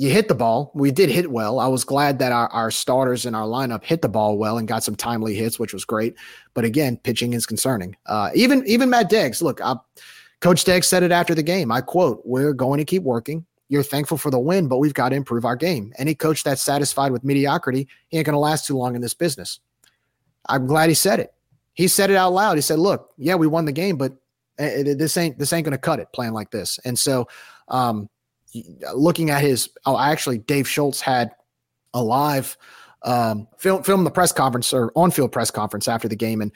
you 0.03 0.09
hit 0.09 0.27
the 0.27 0.35
ball. 0.35 0.69
We 0.75 0.91
did 0.91 1.09
hit 1.09 1.31
well. 1.31 1.61
I 1.61 1.67
was 1.67 1.85
glad 1.85 2.19
that 2.19 2.33
our, 2.33 2.49
our 2.49 2.71
starters 2.71 3.25
in 3.25 3.33
our 3.33 3.47
lineup 3.47 3.85
hit 3.85 4.01
the 4.01 4.09
ball 4.09 4.37
well 4.37 4.57
and 4.57 4.67
got 4.67 4.83
some 4.83 4.97
timely 4.97 5.33
hits, 5.33 5.57
which 5.57 5.73
was 5.73 5.85
great. 5.85 6.15
But 6.53 6.65
again, 6.65 6.97
pitching 6.97 7.31
is 7.31 7.45
concerning. 7.45 7.95
Uh, 8.05 8.29
even 8.35 8.67
even 8.67 8.89
Matt 8.89 9.09
Deggs, 9.09 9.41
look, 9.41 9.61
I, 9.61 9.75
Coach 10.41 10.65
Deggs 10.65 10.85
said 10.85 11.03
it 11.03 11.13
after 11.13 11.33
the 11.33 11.41
game. 11.41 11.71
I 11.71 11.79
quote: 11.79 12.21
"We're 12.25 12.51
going 12.51 12.79
to 12.79 12.85
keep 12.85 13.01
working. 13.03 13.45
You're 13.69 13.81
thankful 13.81 14.17
for 14.17 14.29
the 14.29 14.39
win, 14.39 14.67
but 14.67 14.79
we've 14.79 14.93
got 14.93 15.09
to 15.09 15.15
improve 15.15 15.45
our 15.45 15.55
game. 15.55 15.93
Any 15.97 16.15
coach 16.15 16.43
that's 16.43 16.61
satisfied 16.61 17.13
with 17.13 17.23
mediocrity 17.23 17.87
ain't 18.11 18.25
going 18.25 18.33
to 18.33 18.39
last 18.39 18.67
too 18.67 18.77
long 18.77 18.95
in 18.95 19.01
this 19.01 19.13
business." 19.13 19.61
I'm 20.49 20.67
glad 20.67 20.89
he 20.89 20.95
said 20.95 21.21
it. 21.21 21.33
He 21.75 21.87
said 21.87 22.09
it 22.09 22.17
out 22.17 22.33
loud. 22.33 22.57
He 22.57 22.61
said, 22.61 22.77
"Look, 22.79 23.13
yeah, 23.17 23.35
we 23.35 23.47
won 23.47 23.63
the 23.63 23.71
game, 23.71 23.95
but 23.95 24.11
uh, 24.59 24.83
this 24.83 25.15
ain't 25.15 25.39
this 25.39 25.53
ain't 25.53 25.63
going 25.63 25.71
to 25.71 25.77
cut 25.77 26.01
it 26.01 26.09
playing 26.11 26.33
like 26.33 26.51
this." 26.51 26.77
And 26.83 26.99
so. 26.99 27.29
Um, 27.69 28.09
looking 28.93 29.29
at 29.29 29.41
his 29.41 29.69
oh 29.85 29.97
actually 29.99 30.37
dave 30.37 30.67
schultz 30.67 31.01
had 31.01 31.31
a 31.93 32.03
live 32.03 32.57
um, 33.03 33.47
film 33.57 33.83
film 33.83 34.03
the 34.03 34.11
press 34.11 34.31
conference 34.31 34.73
or 34.73 34.91
on 34.95 35.11
field 35.11 35.31
press 35.31 35.51
conference 35.51 35.87
after 35.87 36.07
the 36.07 36.15
game. 36.15 36.41
And 36.41 36.51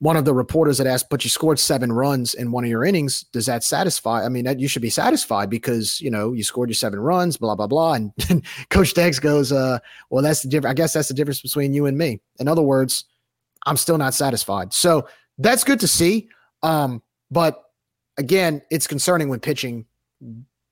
one 0.00 0.16
of 0.16 0.24
the 0.24 0.32
reporters 0.32 0.78
had 0.78 0.86
asked 0.86 1.10
but 1.10 1.24
you 1.24 1.30
scored 1.30 1.58
seven 1.58 1.92
runs 1.92 2.34
in 2.34 2.52
one 2.52 2.64
of 2.64 2.70
your 2.70 2.84
innings. 2.84 3.24
Does 3.32 3.46
that 3.46 3.64
satisfy? 3.64 4.24
I 4.24 4.28
mean 4.28 4.44
that 4.44 4.60
you 4.60 4.68
should 4.68 4.82
be 4.82 4.90
satisfied 4.90 5.50
because 5.50 6.00
you 6.00 6.10
know 6.10 6.32
you 6.32 6.44
scored 6.44 6.68
your 6.68 6.74
seven 6.74 7.00
runs 7.00 7.36
blah 7.36 7.56
blah 7.56 7.66
blah. 7.66 7.94
And, 7.94 8.12
and 8.28 8.44
coach 8.70 8.94
Deggs 8.94 9.20
goes 9.20 9.50
uh 9.50 9.78
well 10.10 10.22
that's 10.22 10.42
the 10.42 10.48
difference 10.48 10.70
i 10.70 10.74
guess 10.74 10.92
that's 10.92 11.08
the 11.08 11.14
difference 11.14 11.40
between 11.40 11.74
you 11.74 11.86
and 11.86 11.98
me. 11.98 12.20
In 12.38 12.48
other 12.48 12.62
words 12.62 13.04
i'm 13.66 13.76
still 13.76 13.98
not 13.98 14.14
satisfied. 14.14 14.72
So 14.72 15.08
that's 15.38 15.64
good 15.64 15.80
to 15.80 15.88
see. 15.88 16.28
Um 16.62 17.02
but 17.30 17.64
again 18.16 18.62
it's 18.70 18.86
concerning 18.86 19.28
when 19.28 19.40
pitching 19.40 19.84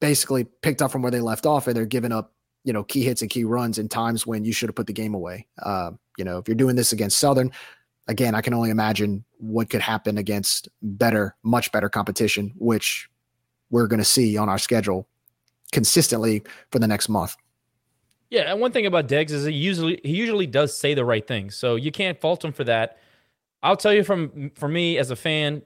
basically 0.00 0.44
picked 0.62 0.82
up 0.82 0.90
from 0.90 1.02
where 1.02 1.10
they 1.10 1.20
left 1.20 1.46
off 1.46 1.66
and 1.66 1.76
they're 1.76 1.86
giving 1.86 2.12
up 2.12 2.32
you 2.64 2.72
know 2.72 2.84
key 2.84 3.02
hits 3.02 3.22
and 3.22 3.30
key 3.30 3.44
runs 3.44 3.78
in 3.78 3.88
times 3.88 4.26
when 4.26 4.44
you 4.44 4.52
should 4.52 4.68
have 4.68 4.76
put 4.76 4.86
the 4.86 4.92
game 4.92 5.14
away. 5.14 5.46
Uh, 5.62 5.92
you 6.16 6.24
know 6.24 6.38
if 6.38 6.48
you're 6.48 6.54
doing 6.54 6.76
this 6.76 6.92
against 6.92 7.18
southern 7.18 7.52
again 8.08 8.34
i 8.34 8.40
can 8.40 8.54
only 8.54 8.70
imagine 8.70 9.24
what 9.38 9.68
could 9.68 9.80
happen 9.80 10.16
against 10.16 10.68
better 10.80 11.36
much 11.42 11.70
better 11.72 11.88
competition 11.88 12.52
which 12.56 13.08
we're 13.70 13.86
going 13.86 13.98
to 13.98 14.04
see 14.04 14.36
on 14.36 14.48
our 14.48 14.58
schedule 14.58 15.06
consistently 15.72 16.42
for 16.70 16.78
the 16.78 16.86
next 16.86 17.08
month. 17.08 17.36
Yeah 18.30 18.50
and 18.50 18.60
one 18.60 18.72
thing 18.72 18.86
about 18.86 19.08
Deggs 19.08 19.30
is 19.30 19.44
he 19.44 19.52
usually 19.52 20.00
he 20.02 20.14
usually 20.14 20.46
does 20.46 20.76
say 20.76 20.94
the 20.94 21.04
right 21.04 21.26
thing 21.26 21.50
so 21.50 21.76
you 21.76 21.92
can't 21.92 22.20
fault 22.20 22.44
him 22.44 22.52
for 22.52 22.64
that. 22.64 22.98
I'll 23.62 23.76
tell 23.76 23.92
you 23.92 24.04
from 24.04 24.50
for 24.54 24.68
me 24.68 24.98
as 24.98 25.10
a 25.10 25.16
fan 25.16 25.62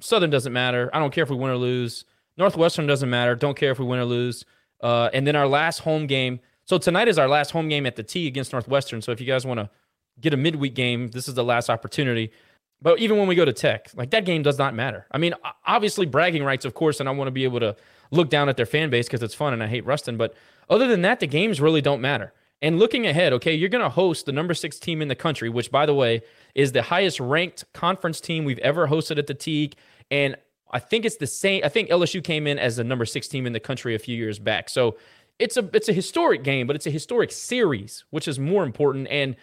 southern 0.00 0.30
doesn't 0.30 0.52
matter. 0.52 0.90
I 0.92 0.98
don't 0.98 1.12
care 1.12 1.24
if 1.24 1.30
we 1.30 1.36
win 1.36 1.50
or 1.50 1.56
lose 1.56 2.04
Northwestern 2.36 2.86
doesn't 2.86 3.10
matter. 3.10 3.34
Don't 3.34 3.56
care 3.56 3.70
if 3.70 3.78
we 3.78 3.84
win 3.84 3.98
or 3.98 4.04
lose. 4.04 4.44
Uh, 4.82 5.10
and 5.12 5.26
then 5.26 5.36
our 5.36 5.46
last 5.46 5.80
home 5.80 6.06
game. 6.06 6.40
So 6.64 6.78
tonight 6.78 7.08
is 7.08 7.18
our 7.18 7.28
last 7.28 7.50
home 7.50 7.68
game 7.68 7.86
at 7.86 7.96
the 7.96 8.02
T 8.02 8.26
against 8.26 8.52
Northwestern. 8.52 9.02
So 9.02 9.12
if 9.12 9.20
you 9.20 9.26
guys 9.26 9.44
want 9.44 9.60
to 9.60 9.70
get 10.20 10.32
a 10.32 10.36
midweek 10.36 10.74
game, 10.74 11.08
this 11.08 11.28
is 11.28 11.34
the 11.34 11.44
last 11.44 11.68
opportunity. 11.68 12.30
But 12.82 12.98
even 12.98 13.18
when 13.18 13.28
we 13.28 13.34
go 13.34 13.44
to 13.44 13.52
Tech, 13.52 13.90
like 13.94 14.10
that 14.10 14.24
game 14.24 14.42
does 14.42 14.58
not 14.58 14.74
matter. 14.74 15.06
I 15.10 15.18
mean, 15.18 15.34
obviously 15.66 16.06
bragging 16.06 16.44
rights, 16.44 16.64
of 16.64 16.74
course, 16.74 17.00
and 17.00 17.08
I 17.08 17.12
want 17.12 17.28
to 17.28 17.32
be 17.32 17.44
able 17.44 17.60
to 17.60 17.76
look 18.10 18.30
down 18.30 18.48
at 18.48 18.56
their 18.56 18.66
fan 18.66 18.90
base 18.90 19.06
because 19.06 19.22
it's 19.22 19.34
fun 19.34 19.52
and 19.52 19.62
I 19.62 19.66
hate 19.66 19.84
Ruston. 19.84 20.16
But 20.16 20.34
other 20.68 20.86
than 20.86 21.02
that, 21.02 21.20
the 21.20 21.26
games 21.26 21.60
really 21.60 21.82
don't 21.82 22.00
matter. 22.00 22.32
And 22.62 22.78
looking 22.78 23.06
ahead, 23.06 23.32
okay, 23.34 23.54
you're 23.54 23.68
going 23.70 23.84
to 23.84 23.90
host 23.90 24.26
the 24.26 24.32
number 24.32 24.54
six 24.54 24.78
team 24.78 25.00
in 25.00 25.08
the 25.08 25.14
country, 25.14 25.48
which, 25.48 25.70
by 25.70 25.86
the 25.86 25.94
way, 25.94 26.22
is 26.54 26.72
the 26.72 26.82
highest 26.82 27.18
ranked 27.18 27.64
conference 27.72 28.20
team 28.20 28.44
we've 28.44 28.58
ever 28.58 28.88
hosted 28.88 29.18
at 29.18 29.26
the 29.26 29.34
T. 29.34 29.72
And 30.10 30.36
I 30.72 30.78
think 30.78 31.04
it's 31.04 31.16
the 31.16 31.26
same. 31.26 31.62
I 31.64 31.68
think 31.68 31.88
LSU 31.88 32.22
came 32.22 32.46
in 32.46 32.58
as 32.58 32.76
the 32.76 32.84
number 32.84 33.04
six 33.04 33.28
team 33.28 33.46
in 33.46 33.52
the 33.52 33.60
country 33.60 33.94
a 33.94 33.98
few 33.98 34.16
years 34.16 34.38
back. 34.38 34.68
So 34.68 34.96
it's 35.38 35.56
a 35.56 35.68
it's 35.72 35.88
a 35.88 35.92
historic 35.92 36.44
game, 36.44 36.66
but 36.66 36.76
it's 36.76 36.86
a 36.86 36.90
historic 36.90 37.32
series, 37.32 38.04
which 38.10 38.28
is 38.28 38.38
more 38.38 38.64
important. 38.64 39.08
And 39.08 39.36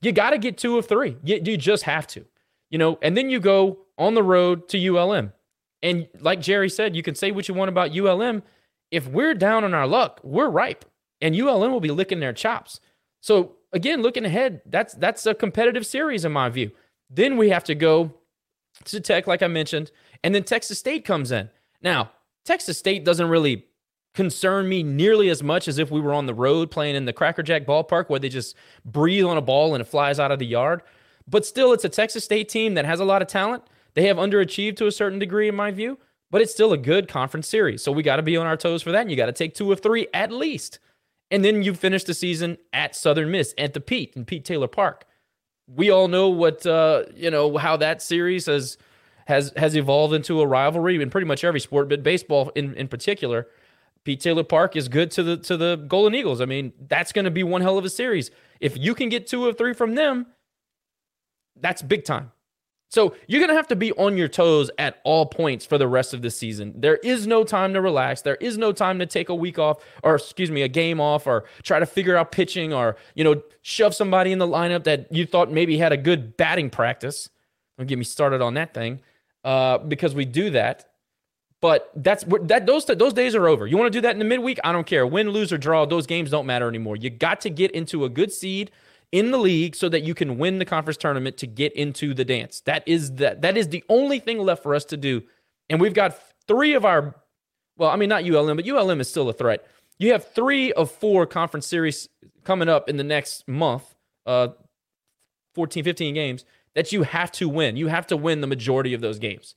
you 0.00 0.12
got 0.12 0.30
to 0.30 0.38
get 0.38 0.58
two 0.58 0.78
of 0.78 0.86
three. 0.86 1.16
You, 1.22 1.40
you 1.44 1.56
just 1.56 1.84
have 1.84 2.06
to, 2.08 2.24
you 2.70 2.78
know. 2.78 2.98
And 3.02 3.16
then 3.16 3.30
you 3.30 3.38
go 3.38 3.78
on 3.98 4.14
the 4.14 4.22
road 4.22 4.68
to 4.70 4.78
ULM, 4.78 5.32
and 5.82 6.08
like 6.20 6.40
Jerry 6.40 6.68
said, 6.68 6.96
you 6.96 7.02
can 7.02 7.14
say 7.14 7.30
what 7.30 7.48
you 7.48 7.54
want 7.54 7.68
about 7.68 7.96
ULM. 7.96 8.42
If 8.90 9.06
we're 9.08 9.34
down 9.34 9.64
on 9.64 9.74
our 9.74 9.86
luck, 9.86 10.20
we're 10.22 10.48
ripe, 10.48 10.84
and 11.20 11.34
ULM 11.34 11.72
will 11.72 11.80
be 11.80 11.90
licking 11.90 12.20
their 12.20 12.32
chops. 12.32 12.80
So 13.20 13.56
again, 13.72 14.02
looking 14.02 14.24
ahead, 14.24 14.62
that's 14.66 14.94
that's 14.94 15.26
a 15.26 15.34
competitive 15.34 15.86
series 15.86 16.24
in 16.24 16.32
my 16.32 16.48
view. 16.48 16.70
Then 17.10 17.36
we 17.36 17.50
have 17.50 17.64
to 17.64 17.74
go 17.74 18.14
to 18.84 19.00
Tech, 19.00 19.26
like 19.26 19.42
I 19.42 19.48
mentioned. 19.48 19.90
And 20.22 20.34
then 20.34 20.44
Texas 20.44 20.78
State 20.78 21.04
comes 21.04 21.30
in. 21.30 21.50
Now, 21.82 22.10
Texas 22.44 22.78
State 22.78 23.04
doesn't 23.04 23.28
really 23.28 23.64
concern 24.14 24.68
me 24.68 24.82
nearly 24.82 25.28
as 25.28 25.42
much 25.42 25.68
as 25.68 25.78
if 25.78 25.90
we 25.90 26.00
were 26.00 26.14
on 26.14 26.26
the 26.26 26.34
road 26.34 26.70
playing 26.70 26.96
in 26.96 27.04
the 27.04 27.12
Crackerjack 27.12 27.66
ballpark 27.66 28.08
where 28.08 28.18
they 28.18 28.30
just 28.30 28.56
breathe 28.84 29.24
on 29.24 29.36
a 29.36 29.42
ball 29.42 29.74
and 29.74 29.82
it 29.82 29.86
flies 29.86 30.18
out 30.18 30.32
of 30.32 30.38
the 30.38 30.46
yard. 30.46 30.82
But 31.28 31.44
still, 31.44 31.72
it's 31.72 31.84
a 31.84 31.88
Texas 31.88 32.24
State 32.24 32.48
team 32.48 32.74
that 32.74 32.86
has 32.86 32.98
a 32.98 33.04
lot 33.04 33.20
of 33.20 33.28
talent. 33.28 33.64
They 33.94 34.06
have 34.06 34.16
underachieved 34.16 34.76
to 34.76 34.86
a 34.86 34.92
certain 34.92 35.18
degree, 35.18 35.48
in 35.48 35.54
my 35.54 35.70
view, 35.70 35.98
but 36.30 36.40
it's 36.40 36.52
still 36.52 36.72
a 36.72 36.78
good 36.78 37.08
conference 37.08 37.48
series. 37.48 37.82
So 37.82 37.92
we 37.92 38.02
got 38.02 38.16
to 38.16 38.22
be 38.22 38.36
on 38.36 38.46
our 38.46 38.56
toes 38.56 38.82
for 38.82 38.92
that. 38.92 39.02
And 39.02 39.10
you 39.10 39.16
got 39.16 39.26
to 39.26 39.32
take 39.32 39.54
two 39.54 39.70
of 39.72 39.80
three 39.80 40.06
at 40.14 40.32
least. 40.32 40.78
And 41.30 41.44
then 41.44 41.62
you 41.62 41.74
finish 41.74 42.04
the 42.04 42.14
season 42.14 42.56
at 42.72 42.94
Southern 42.94 43.30
Miss 43.30 43.52
at 43.58 43.74
the 43.74 43.80
Pete 43.80 44.14
in 44.16 44.24
Pete 44.24 44.44
Taylor 44.44 44.68
Park. 44.68 45.04
We 45.66 45.90
all 45.90 46.08
know 46.08 46.28
what, 46.28 46.64
uh, 46.64 47.04
you 47.14 47.30
know, 47.30 47.56
how 47.56 47.76
that 47.78 48.00
series 48.00 48.46
has 48.46 48.78
has 49.26 49.52
has 49.56 49.76
evolved 49.76 50.14
into 50.14 50.40
a 50.40 50.46
rivalry 50.46 51.00
in 51.00 51.10
pretty 51.10 51.26
much 51.26 51.44
every 51.44 51.60
sport, 51.60 51.88
but 51.88 52.02
baseball 52.02 52.50
in, 52.54 52.74
in 52.74 52.88
particular. 52.88 53.46
Pete 54.04 54.20
Taylor 54.20 54.44
Park 54.44 54.76
is 54.76 54.88
good 54.88 55.10
to 55.10 55.22
the 55.24 55.36
to 55.38 55.56
the 55.56 55.76
Golden 55.76 56.14
Eagles. 56.14 56.40
I 56.40 56.44
mean, 56.44 56.72
that's 56.88 57.12
going 57.12 57.24
to 57.24 57.30
be 57.30 57.42
one 57.42 57.60
hell 57.60 57.76
of 57.76 57.84
a 57.84 57.90
series. 57.90 58.30
If 58.60 58.78
you 58.78 58.94
can 58.94 59.08
get 59.08 59.26
two 59.26 59.44
or 59.44 59.52
three 59.52 59.74
from 59.74 59.96
them, 59.96 60.26
that's 61.60 61.82
big 61.82 62.04
time. 62.04 62.30
So 62.88 63.16
you're 63.26 63.40
going 63.40 63.50
to 63.50 63.56
have 63.56 63.66
to 63.68 63.76
be 63.76 63.90
on 63.92 64.16
your 64.16 64.28
toes 64.28 64.70
at 64.78 65.00
all 65.02 65.26
points 65.26 65.66
for 65.66 65.76
the 65.76 65.88
rest 65.88 66.14
of 66.14 66.22
the 66.22 66.30
season. 66.30 66.72
There 66.76 66.96
is 66.98 67.26
no 67.26 67.42
time 67.42 67.74
to 67.74 67.80
relax. 67.80 68.22
There 68.22 68.36
is 68.36 68.56
no 68.56 68.70
time 68.70 69.00
to 69.00 69.06
take 69.06 69.28
a 69.28 69.34
week 69.34 69.58
off 69.58 69.78
or 70.04 70.14
excuse 70.14 70.52
me, 70.52 70.62
a 70.62 70.68
game 70.68 71.00
off 71.00 71.26
or 71.26 71.44
try 71.64 71.80
to 71.80 71.86
figure 71.86 72.16
out 72.16 72.30
pitching 72.30 72.72
or, 72.72 72.96
you 73.16 73.24
know, 73.24 73.42
shove 73.62 73.92
somebody 73.92 74.30
in 74.30 74.38
the 74.38 74.46
lineup 74.46 74.84
that 74.84 75.12
you 75.12 75.26
thought 75.26 75.50
maybe 75.50 75.78
had 75.78 75.92
a 75.92 75.96
good 75.96 76.36
batting 76.36 76.70
practice. 76.70 77.28
Don't 77.76 77.88
get 77.88 77.98
me 77.98 78.04
started 78.04 78.40
on 78.40 78.54
that 78.54 78.72
thing 78.72 79.00
uh, 79.46 79.78
because 79.78 80.12
we 80.14 80.24
do 80.24 80.50
that. 80.50 80.86
But 81.62 81.90
that's 81.94 82.24
that 82.42 82.66
those 82.66 82.84
those 82.84 83.14
days 83.14 83.34
are 83.34 83.48
over. 83.48 83.66
You 83.66 83.78
want 83.78 83.90
to 83.90 83.96
do 83.96 84.02
that 84.02 84.10
in 84.10 84.18
the 84.18 84.26
midweek? 84.26 84.58
I 84.62 84.72
don't 84.72 84.86
care. 84.86 85.06
Win, 85.06 85.30
lose, 85.30 85.52
or 85.52 85.58
draw, 85.58 85.86
those 85.86 86.06
games 86.06 86.30
don't 86.30 86.44
matter 86.44 86.68
anymore. 86.68 86.96
You 86.96 87.08
got 87.08 87.40
to 87.42 87.50
get 87.50 87.70
into 87.70 88.04
a 88.04 88.10
good 88.10 88.30
seed 88.30 88.70
in 89.12 89.30
the 89.30 89.38
league 89.38 89.74
so 89.74 89.88
that 89.88 90.02
you 90.02 90.14
can 90.14 90.36
win 90.36 90.58
the 90.58 90.64
conference 90.64 90.98
tournament 90.98 91.38
to 91.38 91.46
get 91.46 91.72
into 91.72 92.12
the 92.12 92.24
dance. 92.24 92.60
That 92.62 92.82
is 92.86 93.12
that 93.14 93.40
that 93.40 93.56
is 93.56 93.68
the 93.68 93.82
only 93.88 94.18
thing 94.18 94.38
left 94.38 94.62
for 94.62 94.74
us 94.74 94.84
to 94.86 94.96
do. 94.96 95.22
And 95.70 95.80
we've 95.80 95.94
got 95.94 96.20
three 96.46 96.74
of 96.74 96.84
our 96.84 97.14
well, 97.78 97.88
I 97.88 97.96
mean 97.96 98.08
not 98.08 98.24
ULM, 98.24 98.56
but 98.56 98.68
ULM 98.68 99.00
is 99.00 99.08
still 99.08 99.28
a 99.28 99.32
threat. 99.32 99.64
You 99.98 100.12
have 100.12 100.30
three 100.32 100.72
of 100.72 100.90
four 100.90 101.24
conference 101.24 101.66
series 101.66 102.08
coming 102.44 102.68
up 102.68 102.88
in 102.88 102.96
the 102.96 103.04
next 103.04 103.48
month, 103.48 103.94
uh 104.26 104.48
14, 105.54 105.84
15 105.84 106.14
games 106.14 106.44
that 106.76 106.92
you 106.92 107.02
have 107.02 107.32
to 107.32 107.48
win. 107.48 107.76
You 107.76 107.88
have 107.88 108.06
to 108.08 108.16
win 108.16 108.42
the 108.42 108.46
majority 108.46 108.94
of 108.94 109.00
those 109.00 109.18
games. 109.18 109.56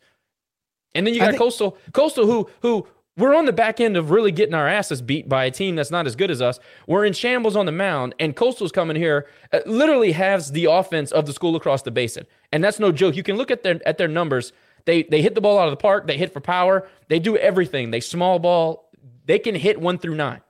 And 0.96 1.06
then 1.06 1.14
you 1.14 1.20
got 1.20 1.32
think- 1.32 1.40
Coastal, 1.40 1.78
Coastal, 1.94 2.26
who 2.26 2.50
who 2.62 2.88
we're 3.18 3.36
on 3.36 3.46
the 3.46 3.54
back 3.54 3.82
end 3.82 3.98
of 3.98 4.10
really 4.12 4.32
getting 4.32 4.56
our 4.56 4.68
asses 4.68 5.02
beat 5.02 5.28
by 5.28 5.44
a 5.44 5.52
team 5.52 5.76
that's 5.76 5.92
not 5.92 6.08
as 6.08 6.16
good 6.16 6.32
as 6.32 6.42
us. 6.42 6.58
We're 6.88 7.04
in 7.04 7.12
shambles 7.12 7.58
on 7.58 7.66
the 7.66 7.72
mound, 7.74 8.16
and 8.18 8.34
Coastal's 8.34 8.72
coming 8.72 8.96
here, 8.96 9.28
uh, 9.52 9.60
literally 9.66 10.14
has 10.14 10.54
the 10.54 10.66
offense 10.66 11.12
of 11.12 11.26
the 11.26 11.34
school 11.34 11.58
across 11.58 11.82
the 11.82 11.92
basin, 11.92 12.26
and 12.54 12.64
that's 12.64 12.80
no 12.80 12.92
joke. 12.94 13.18
You 13.18 13.24
can 13.24 13.36
look 13.36 13.52
at 13.52 13.62
their 13.62 13.80
at 13.86 13.98
their 13.98 14.08
numbers. 14.08 14.54
They 14.86 15.04
they 15.04 15.22
hit 15.22 15.36
the 15.36 15.42
ball 15.42 15.60
out 15.60 15.68
of 15.68 15.72
the 15.74 15.78
park. 15.78 16.08
They 16.08 16.18
hit 16.18 16.32
for 16.34 16.40
power. 16.40 16.88
They 17.10 17.20
do 17.20 17.36
everything. 17.38 17.92
They 17.92 18.00
small 18.00 18.40
ball. 18.40 18.90
They 19.26 19.38
can 19.38 19.54
hit 19.54 19.80
one 19.80 20.00
through 20.00 20.16
nine. 20.16 20.42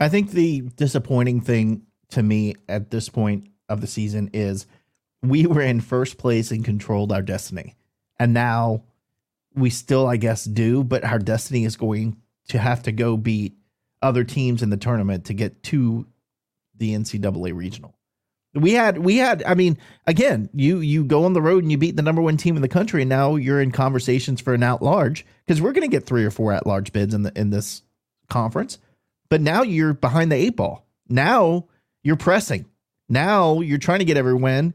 I 0.00 0.08
think 0.08 0.30
the 0.30 0.62
disappointing 0.76 1.42
thing 1.42 1.82
to 2.10 2.22
me 2.22 2.54
at 2.68 2.90
this 2.90 3.10
point 3.10 3.48
of 3.68 3.82
the 3.82 3.86
season 3.86 4.30
is 4.32 4.66
we 5.22 5.46
were 5.46 5.60
in 5.60 5.80
first 5.80 6.18
place 6.18 6.50
and 6.50 6.64
controlled 6.64 7.12
our 7.12 7.22
destiny. 7.22 7.76
And 8.18 8.32
now 8.34 8.84
we 9.54 9.70
still, 9.70 10.06
I 10.06 10.16
guess, 10.16 10.44
do, 10.44 10.84
but 10.84 11.04
our 11.04 11.18
destiny 11.18 11.64
is 11.64 11.76
going 11.76 12.16
to 12.48 12.58
have 12.58 12.82
to 12.84 12.92
go 12.92 13.16
beat 13.16 13.54
other 14.00 14.24
teams 14.24 14.62
in 14.62 14.70
the 14.70 14.76
tournament 14.76 15.26
to 15.26 15.34
get 15.34 15.62
to 15.64 16.06
the 16.76 16.94
NCAA 16.94 17.54
regional. 17.54 17.94
We 18.54 18.72
had, 18.72 18.98
we 18.98 19.16
had, 19.16 19.42
I 19.44 19.54
mean, 19.54 19.76
again, 20.06 20.48
you 20.54 20.78
you 20.78 21.04
go 21.04 21.24
on 21.24 21.34
the 21.34 21.42
road 21.42 21.62
and 21.62 21.70
you 21.70 21.76
beat 21.76 21.96
the 21.96 22.02
number 22.02 22.22
one 22.22 22.38
team 22.38 22.56
in 22.56 22.62
the 22.62 22.68
country, 22.68 23.02
and 23.02 23.08
now 23.08 23.36
you're 23.36 23.60
in 23.60 23.72
conversations 23.72 24.40
for 24.40 24.54
an 24.54 24.62
at 24.62 24.82
large 24.82 25.26
because 25.44 25.60
we're 25.60 25.72
going 25.72 25.88
to 25.88 25.94
get 25.94 26.06
three 26.06 26.24
or 26.24 26.30
four 26.30 26.52
at 26.52 26.66
large 26.66 26.92
bids 26.92 27.12
in 27.12 27.22
the 27.22 27.38
in 27.38 27.50
this 27.50 27.82
conference. 28.30 28.78
But 29.28 29.42
now 29.42 29.62
you're 29.62 29.92
behind 29.92 30.32
the 30.32 30.36
eight 30.36 30.56
ball. 30.56 30.86
Now 31.08 31.66
you're 32.02 32.16
pressing. 32.16 32.64
Now 33.08 33.60
you're 33.60 33.78
trying 33.78 33.98
to 33.98 34.04
get 34.06 34.16
every 34.16 34.34
win 34.34 34.74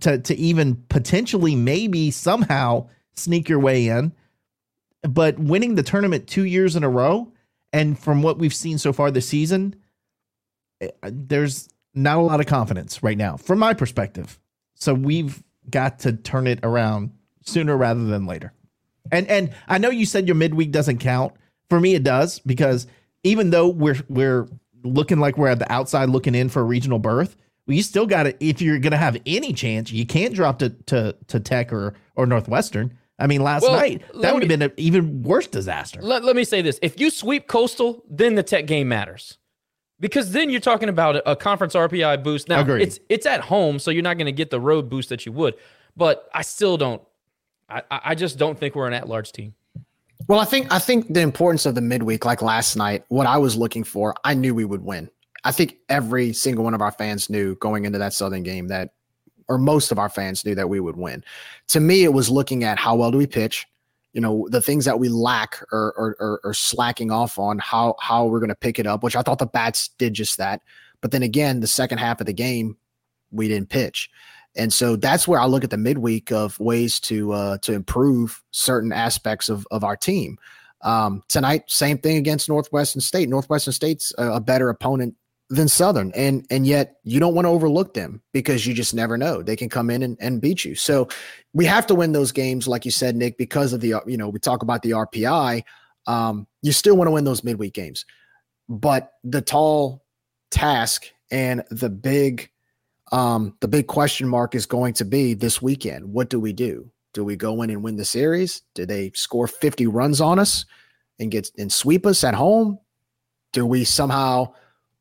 to 0.00 0.18
to 0.18 0.34
even 0.36 0.76
potentially 0.88 1.54
maybe 1.54 2.10
somehow 2.10 2.88
sneak 3.14 3.48
your 3.48 3.60
way 3.60 3.88
in. 3.88 4.12
But 5.02 5.38
winning 5.38 5.74
the 5.74 5.82
tournament 5.82 6.26
two 6.26 6.44
years 6.44 6.76
in 6.76 6.84
a 6.84 6.88
row, 6.88 7.32
and 7.72 7.98
from 7.98 8.22
what 8.22 8.38
we've 8.38 8.54
seen 8.54 8.78
so 8.78 8.92
far 8.92 9.10
this 9.10 9.28
season, 9.28 9.76
eh, 10.80 10.88
there's 11.02 11.68
not 11.94 12.18
a 12.18 12.22
lot 12.22 12.40
of 12.40 12.46
confidence 12.46 13.02
right 13.02 13.18
now, 13.18 13.36
from 13.36 13.58
my 13.58 13.74
perspective. 13.74 14.40
So 14.74 14.94
we've 14.94 15.42
got 15.70 16.00
to 16.00 16.12
turn 16.12 16.46
it 16.46 16.60
around 16.62 17.10
sooner 17.42 17.76
rather 17.76 18.04
than 18.04 18.26
later. 18.26 18.52
And 19.12 19.28
and 19.28 19.54
I 19.68 19.78
know 19.78 19.90
you 19.90 20.06
said 20.06 20.26
your 20.26 20.34
midweek 20.34 20.72
doesn't 20.72 20.98
count. 20.98 21.34
For 21.68 21.80
me, 21.80 21.94
it 21.94 22.02
does 22.02 22.38
because 22.40 22.86
even 23.22 23.50
though 23.50 23.68
we're 23.68 24.00
we're 24.08 24.48
looking 24.82 25.18
like 25.18 25.36
we're 25.36 25.48
at 25.48 25.58
the 25.58 25.70
outside 25.72 26.08
looking 26.10 26.34
in 26.34 26.48
for 26.48 26.60
a 26.60 26.64
regional 26.64 26.98
berth, 26.98 27.36
well, 27.66 27.76
you 27.76 27.82
still 27.82 28.06
got 28.06 28.24
to 28.24 28.44
if 28.44 28.60
you're 28.60 28.78
going 28.78 28.92
to 28.92 28.96
have 28.96 29.16
any 29.26 29.52
chance, 29.52 29.90
you 29.90 30.06
can't 30.06 30.34
drop 30.34 30.58
to 30.58 30.70
to 30.86 31.16
to 31.28 31.40
Tech 31.40 31.72
or 31.72 31.94
or 32.16 32.26
Northwestern. 32.26 32.96
I 33.18 33.26
mean, 33.28 33.42
last 33.42 33.62
Well, 33.62 33.72
night 33.76 34.02
that 34.20 34.34
would 34.34 34.42
have 34.42 34.48
been 34.48 34.62
an 34.62 34.72
even 34.76 35.22
worse 35.22 35.46
disaster. 35.46 36.00
Let, 36.02 36.24
let 36.24 36.34
me 36.34 36.42
say 36.42 36.62
this. 36.62 36.80
If 36.82 36.98
you 36.98 37.10
sweep 37.10 37.46
Coastal, 37.46 38.02
then 38.10 38.34
the 38.34 38.42
tech 38.42 38.66
game 38.66 38.88
matters. 38.88 39.38
Because 40.00 40.32
then 40.32 40.50
you're 40.50 40.60
talking 40.60 40.88
about 40.88 41.16
a, 41.16 41.30
a 41.30 41.36
conference 41.36 41.74
RPI 41.74 42.24
boost. 42.24 42.48
Now 42.48 42.60
Agreed. 42.60 42.82
it's 42.82 42.98
it's 43.08 43.26
at 43.26 43.40
home, 43.40 43.78
so 43.78 43.90
you're 43.90 44.02
not 44.02 44.18
going 44.18 44.26
to 44.26 44.32
get 44.32 44.50
the 44.50 44.60
road 44.60 44.90
boost 44.90 45.08
that 45.10 45.24
you 45.24 45.32
would. 45.32 45.54
But 45.96 46.28
I 46.34 46.42
still 46.42 46.76
don't 46.76 47.00
I, 47.68 47.82
I 47.90 48.00
I 48.06 48.14
just 48.14 48.36
don't 48.36 48.58
think 48.58 48.74
we're 48.74 48.88
an 48.88 48.94
at 48.94 49.08
large 49.08 49.30
team. 49.32 49.54
Well, 50.26 50.40
I 50.40 50.44
think 50.44 50.72
I 50.72 50.78
think 50.78 51.12
the 51.12 51.20
importance 51.20 51.66
of 51.66 51.74
the 51.74 51.80
midweek, 51.80 52.24
like 52.24 52.42
last 52.42 52.76
night, 52.76 53.04
what 53.08 53.26
I 53.26 53.38
was 53.38 53.56
looking 53.56 53.84
for, 53.84 54.14
I 54.24 54.34
knew 54.34 54.54
we 54.54 54.64
would 54.64 54.82
win. 54.82 55.08
I 55.44 55.52
think 55.52 55.76
every 55.88 56.32
single 56.32 56.64
one 56.64 56.74
of 56.74 56.82
our 56.82 56.90
fans 56.90 57.28
knew 57.28 57.54
going 57.56 57.84
into 57.84 57.98
that 57.98 58.12
Southern 58.12 58.42
game 58.42 58.68
that, 58.68 58.94
or 59.46 59.58
most 59.58 59.92
of 59.92 59.98
our 59.98 60.08
fans 60.08 60.44
knew 60.44 60.54
that 60.54 60.68
we 60.68 60.80
would 60.80 60.96
win. 60.96 61.22
To 61.68 61.80
me, 61.80 62.04
it 62.04 62.14
was 62.14 62.30
looking 62.30 62.64
at 62.64 62.78
how 62.78 62.96
well 62.96 63.10
do 63.10 63.18
we 63.18 63.26
pitch, 63.26 63.66
you 64.14 64.20
know, 64.20 64.48
the 64.50 64.62
things 64.62 64.84
that 64.86 64.98
we 64.98 65.08
lack 65.08 65.60
or 65.70 65.92
or, 65.96 66.16
or, 66.18 66.40
or 66.44 66.54
slacking 66.54 67.10
off 67.10 67.38
on, 67.38 67.58
how 67.58 67.94
how 68.00 68.24
we're 68.26 68.40
going 68.40 68.48
to 68.48 68.54
pick 68.54 68.78
it 68.78 68.86
up. 68.86 69.02
Which 69.02 69.16
I 69.16 69.22
thought 69.22 69.38
the 69.38 69.46
bats 69.46 69.88
did 69.98 70.14
just 70.14 70.38
that. 70.38 70.62
But 71.00 71.10
then 71.10 71.22
again, 71.22 71.60
the 71.60 71.66
second 71.66 71.98
half 71.98 72.20
of 72.20 72.26
the 72.26 72.32
game, 72.32 72.78
we 73.30 73.48
didn't 73.48 73.68
pitch. 73.68 74.08
And 74.56 74.72
so 74.72 74.96
that's 74.96 75.26
where 75.26 75.40
I 75.40 75.46
look 75.46 75.64
at 75.64 75.70
the 75.70 75.76
midweek 75.76 76.30
of 76.30 76.58
ways 76.60 77.00
to 77.00 77.32
uh, 77.32 77.58
to 77.58 77.72
improve 77.72 78.42
certain 78.52 78.92
aspects 78.92 79.48
of 79.48 79.66
of 79.70 79.84
our 79.84 79.96
team. 79.96 80.38
Um, 80.82 81.22
tonight, 81.28 81.64
same 81.66 81.98
thing 81.98 82.16
against 82.16 82.48
Northwestern 82.48 83.00
State. 83.00 83.28
Northwestern 83.28 83.72
State's 83.72 84.14
a, 84.16 84.32
a 84.32 84.40
better 84.40 84.68
opponent 84.68 85.16
than 85.54 85.68
Southern, 85.68 86.12
and 86.12 86.46
and 86.50 86.66
yet 86.66 86.96
you 87.04 87.20
don't 87.20 87.34
want 87.34 87.46
to 87.46 87.50
overlook 87.50 87.94
them 87.94 88.22
because 88.32 88.66
you 88.66 88.74
just 88.74 88.94
never 88.94 89.16
know 89.16 89.42
they 89.42 89.56
can 89.56 89.68
come 89.68 89.90
in 89.90 90.02
and, 90.02 90.16
and 90.20 90.40
beat 90.40 90.64
you. 90.64 90.74
So 90.74 91.08
we 91.52 91.64
have 91.66 91.86
to 91.88 91.94
win 91.94 92.12
those 92.12 92.32
games, 92.32 92.68
like 92.68 92.84
you 92.84 92.90
said, 92.90 93.16
Nick, 93.16 93.38
because 93.38 93.72
of 93.72 93.80
the 93.80 93.94
you 94.06 94.16
know 94.16 94.28
we 94.28 94.38
talk 94.38 94.62
about 94.62 94.82
the 94.82 94.90
RPI. 94.90 95.62
Um, 96.06 96.46
you 96.62 96.72
still 96.72 96.96
want 96.96 97.08
to 97.08 97.12
win 97.12 97.24
those 97.24 97.44
midweek 97.44 97.72
games, 97.74 98.04
but 98.68 99.12
the 99.22 99.40
tall 99.40 100.04
task 100.50 101.06
and 101.30 101.64
the 101.70 101.90
big 101.90 102.50
um, 103.12 103.56
the 103.60 103.68
big 103.68 103.86
question 103.86 104.28
mark 104.28 104.54
is 104.54 104.66
going 104.66 104.94
to 104.94 105.04
be 105.04 105.34
this 105.34 105.62
weekend. 105.62 106.12
What 106.12 106.30
do 106.30 106.40
we 106.40 106.52
do? 106.52 106.90
Do 107.12 107.24
we 107.24 107.36
go 107.36 107.62
in 107.62 107.70
and 107.70 107.82
win 107.82 107.96
the 107.96 108.04
series? 108.04 108.62
Do 108.74 108.86
they 108.86 109.12
score 109.14 109.46
50 109.46 109.86
runs 109.86 110.20
on 110.20 110.38
us 110.38 110.64
and 111.20 111.30
get 111.30 111.50
and 111.56 111.72
sweep 111.72 112.06
us 112.06 112.24
at 112.24 112.34
home? 112.34 112.78
Do 113.52 113.64
we 113.64 113.84
somehow 113.84 114.54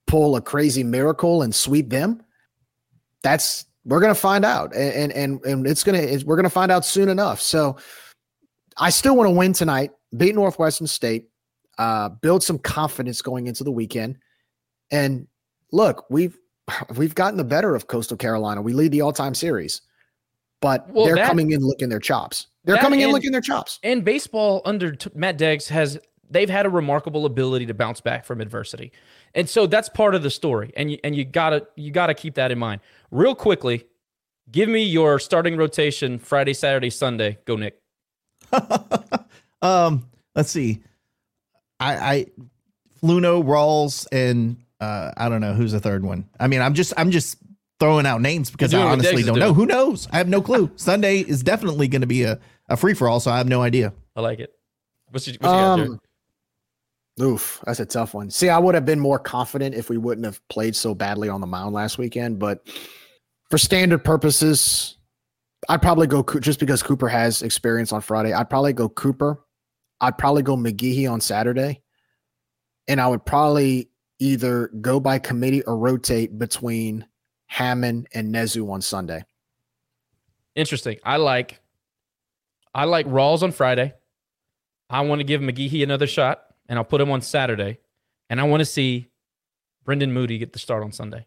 pull 0.08 0.36
a 0.36 0.42
crazy 0.42 0.84
miracle 0.84 1.42
and 1.42 1.54
sweep 1.54 1.90
them? 1.90 2.22
That's 3.22 3.66
we're 3.86 4.00
gonna 4.02 4.16
find 4.16 4.46
out, 4.46 4.76
and 4.76 5.12
and 5.12 5.44
and, 5.46 5.68
it's 5.68 5.84
gonna 5.84 5.98
it's, 6.00 6.24
we're 6.24 6.36
gonna 6.36 6.50
find 6.50 6.72
out 6.72 6.86
soon 6.86 7.10
enough. 7.10 7.42
So 7.42 7.78
I 8.78 8.90
still 8.90 9.16
want 9.16 9.28
to 9.28 9.32
win 9.32 9.54
tonight, 9.54 9.92
beat 10.16 10.36
Northwestern 10.36 10.88
State, 10.88 11.30
uh, 11.78 12.10
build 12.10 12.44
some 12.44 12.58
confidence 12.60 13.22
going 13.22 13.48
into 13.48 13.64
the 13.64 13.72
weekend, 13.72 14.18
and 14.92 15.28
look, 15.72 16.06
we've 16.10 16.38
we've 16.96 17.16
gotten 17.16 17.38
the 17.38 17.44
better 17.44 17.76
of 17.76 17.88
Coastal 17.88 18.18
Carolina. 18.18 18.62
We 18.62 18.74
lead 18.74 18.92
the 18.92 19.02
all-time 19.02 19.34
series, 19.36 19.82
but 20.62 20.90
Well, 20.90 21.06
they're 21.06 21.16
that- 21.16 21.28
coming 21.28 21.52
in 21.52 21.62
looking 21.62 21.90
their 21.90 22.00
chops. 22.00 22.48
They're 22.66 22.78
coming 22.78 23.02
in 23.02 23.06
and- 23.06 23.14
licking 23.14 23.32
their 23.34 23.42
chops. 23.42 23.80
And 23.84 24.06
baseball 24.06 24.62
under 24.64 24.96
t- 24.96 25.10
Matt 25.14 25.38
Deggs 25.38 25.68
has 25.68 25.98
they've 26.34 26.50
had 26.50 26.66
a 26.66 26.70
remarkable 26.70 27.26
ability 27.26 27.66
to 27.68 27.74
bounce 27.74 28.02
back 28.02 28.26
from 28.26 28.42
adversity, 28.42 28.92
and 29.34 29.48
so 29.48 29.68
that's 29.68 29.90
part 29.90 30.16
of 30.16 30.24
the 30.24 30.30
story. 30.30 30.74
And 30.76 30.92
you, 30.92 30.98
and 31.04 31.16
you 31.16 31.26
gotta 31.26 31.68
you 31.76 31.92
gotta 31.92 32.14
keep 32.14 32.36
that 32.36 32.52
in 32.52 32.60
mind. 32.60 32.82
Real 33.12 33.36
quickly, 33.36 33.86
give 34.52 34.68
me 34.68 34.84
your 34.84 35.20
starting 35.20 35.56
rotation 35.56 36.20
Friday, 36.20 36.54
Saturday, 36.54 36.90
Sunday. 36.90 37.38
Go 37.46 37.56
Nick. 37.56 37.80
Um, 39.64 40.06
let's 40.36 40.52
see. 40.52 40.84
I, 41.80 41.96
I 41.96 42.26
Fluno, 43.02 43.44
Rawls, 43.44 44.06
and 44.12 44.58
uh, 44.80 45.12
I 45.18 45.30
don't 45.30 45.42
know 45.42 45.54
who's 45.54 45.72
the 45.72 45.80
third 45.80 46.04
one. 46.04 46.30
I 46.40 46.48
mean, 46.48 46.62
I'm 46.62 46.74
just 46.74 46.94
I'm 46.98 47.10
just 47.10 47.38
throwing 47.80 48.06
out 48.06 48.22
names 48.22 48.52
because 48.52 48.74
I 48.74 48.78
doing 48.78 48.90
what 48.90 49.00
Deggs 49.00 49.08
honestly 49.08 49.24
don't 49.24 49.40
know. 49.40 49.54
Who 49.54 49.66
knows? 49.66 50.08
I 50.12 50.18
have 50.18 50.28
no 50.28 50.42
clue. 50.42 50.70
Sunday 50.76 51.20
is 51.20 51.42
definitely 51.42 51.88
going 51.88 52.02
to 52.02 52.08
be 52.08 52.24
a, 52.24 52.40
a 52.70 52.78
free 52.78 52.94
for 52.94 53.08
all, 53.08 53.20
so 53.20 53.32
I 53.32 53.38
have 53.38 53.48
no 53.48 53.62
idea. 53.62 53.94
I 54.16 54.22
like 54.22 54.40
it. 54.40 54.54
What's 55.10 55.28
your, 55.28 55.38
what 55.40 55.50
you? 55.50 55.84
Um, 55.84 56.02
oof, 57.22 57.62
that's 57.66 57.80
a 57.80 57.86
tough 57.86 58.14
one. 58.14 58.30
See, 58.30 58.50
I 58.50 58.58
would 58.58 58.76
have 58.76 58.86
been 58.86 59.00
more 59.00 59.20
confident 59.20 59.76
if 59.76 59.90
we 59.90 59.98
wouldn't 59.98 60.26
have 60.26 60.46
played 60.50 60.76
so 60.76 60.96
badly 60.96 61.30
on 61.30 61.42
the 61.42 61.48
mound 61.48 61.74
last 61.74 61.98
weekend, 61.98 62.40
but 62.40 62.68
for 63.50 63.58
standard 63.58 64.04
purposes, 64.04 64.98
I'd 65.70 65.82
probably 65.82 66.08
go 66.08 66.24
just 66.40 66.60
because 66.60 66.84
Cooper 66.84 67.08
has 67.08 67.42
experience 67.42 67.92
on 67.94 68.02
Friday. 68.02 68.34
I'd 68.34 68.50
probably 68.50 68.74
go 68.74 68.90
Cooper. 68.90 69.40
I'd 70.02 70.18
probably 70.18 70.44
go 70.44 70.58
McGehee 70.58 71.10
on 71.10 71.22
Saturday, 71.22 71.82
and 72.88 73.00
I 73.00 73.08
would 73.08 73.26
probably 73.26 73.90
either 74.20 74.70
go 74.82 75.00
by 75.00 75.20
committee 75.20 75.64
or 75.64 75.78
rotate 75.78 76.38
between 76.38 77.06
Hammond 77.48 78.08
and 78.14 78.34
Nezu 78.34 78.70
on 78.72 78.82
Sunday. 78.82 79.24
Interesting. 80.56 80.98
I 81.04 81.18
like 81.18 81.60
I 82.74 82.86
like 82.86 83.06
Rawls 83.08 83.44
on 83.44 83.52
Friday. 83.52 83.94
I 84.90 85.02
want 85.02 85.20
to 85.20 85.24
give 85.24 85.42
McGehee 85.42 85.84
another 85.84 86.08
shot, 86.08 86.44
and 86.68 86.80
I'll 86.80 86.86
put 86.86 87.02
him 87.02 87.12
on 87.12 87.22
Saturday. 87.22 87.80
And 88.30 88.40
I 88.40 88.44
want 88.44 88.62
to 88.62 88.66
see 88.66 89.10
Brendan 89.84 90.14
Moody 90.14 90.38
get 90.38 90.54
the 90.54 90.60
start 90.60 90.84
on 90.84 90.92
Sunday. 90.92 91.26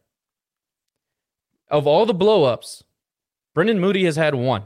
Of 1.69 1.87
all 1.87 2.07
the 2.07 2.15
blowups, 2.15 2.83
Brendan 3.55 3.81
Moody 3.81 4.05
has 4.05 4.17
had 4.17 4.35
one, 4.35 4.65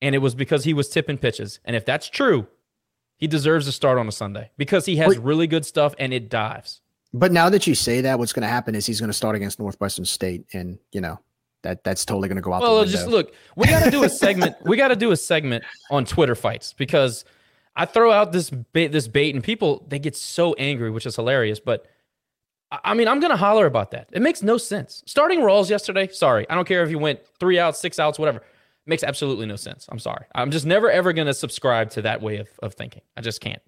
and 0.00 0.14
it 0.14 0.18
was 0.18 0.34
because 0.34 0.64
he 0.64 0.74
was 0.74 0.88
tipping 0.88 1.18
pitches. 1.18 1.60
And 1.64 1.76
if 1.76 1.84
that's 1.84 2.08
true, 2.08 2.46
he 3.16 3.26
deserves 3.26 3.66
a 3.66 3.72
start 3.72 3.98
on 3.98 4.08
a 4.08 4.12
Sunday 4.12 4.50
because 4.56 4.86
he 4.86 4.96
has 4.96 5.18
really 5.18 5.46
good 5.46 5.66
stuff 5.66 5.94
and 5.98 6.12
it 6.12 6.30
dives. 6.30 6.80
But 7.12 7.32
now 7.32 7.48
that 7.48 7.66
you 7.66 7.74
say 7.74 8.00
that, 8.02 8.18
what's 8.18 8.32
going 8.32 8.42
to 8.42 8.48
happen 8.48 8.74
is 8.74 8.86
he's 8.86 9.00
going 9.00 9.08
to 9.08 9.14
start 9.14 9.34
against 9.34 9.58
Northwestern 9.58 10.04
State, 10.04 10.44
and 10.52 10.78
you 10.92 11.00
know 11.00 11.18
that 11.62 11.82
that's 11.82 12.04
totally 12.04 12.28
going 12.28 12.36
to 12.36 12.42
go 12.42 12.52
out. 12.52 12.62
Well, 12.62 12.84
just 12.84 13.08
look, 13.08 13.32
we 13.56 13.66
got 13.66 13.84
to 13.84 13.90
do 13.90 14.04
a 14.04 14.08
segment. 14.08 14.56
we 14.64 14.76
got 14.76 14.88
to 14.88 14.96
do 14.96 15.10
a 15.10 15.16
segment 15.16 15.64
on 15.90 16.04
Twitter 16.04 16.34
fights 16.34 16.74
because 16.74 17.24
I 17.78 17.84
throw 17.84 18.10
out 18.10 18.32
this 18.32 18.50
bait, 18.50 18.88
this 18.88 19.06
bait, 19.06 19.34
and 19.36 19.42
people 19.42 19.86
they 19.88 20.00
get 20.00 20.16
so 20.16 20.52
angry, 20.54 20.90
which 20.90 21.06
is 21.06 21.14
hilarious. 21.14 21.60
But 21.60 21.86
I 22.70 22.92
mean, 22.92 23.06
I'm 23.06 23.20
gonna 23.20 23.36
holler 23.36 23.66
about 23.66 23.92
that. 23.92 24.08
It 24.12 24.20
makes 24.20 24.42
no 24.42 24.58
sense. 24.58 25.04
Starting 25.06 25.40
Rawls 25.40 25.70
yesterday. 25.70 26.08
Sorry, 26.08 26.44
I 26.50 26.56
don't 26.56 26.66
care 26.66 26.82
if 26.82 26.90
you 26.90 26.98
went 26.98 27.20
three 27.38 27.58
outs, 27.58 27.80
six 27.80 28.00
outs, 28.00 28.18
whatever. 28.18 28.42
Makes 28.84 29.04
absolutely 29.04 29.46
no 29.46 29.56
sense. 29.56 29.86
I'm 29.90 29.98
sorry. 30.00 30.24
I'm 30.34 30.50
just 30.50 30.66
never 30.66 30.90
ever 30.90 31.12
gonna 31.12 31.32
subscribe 31.32 31.90
to 31.90 32.02
that 32.02 32.20
way 32.20 32.38
of, 32.38 32.48
of 32.62 32.74
thinking. 32.74 33.02
I 33.16 33.20
just 33.20 33.40
can't. 33.40 33.62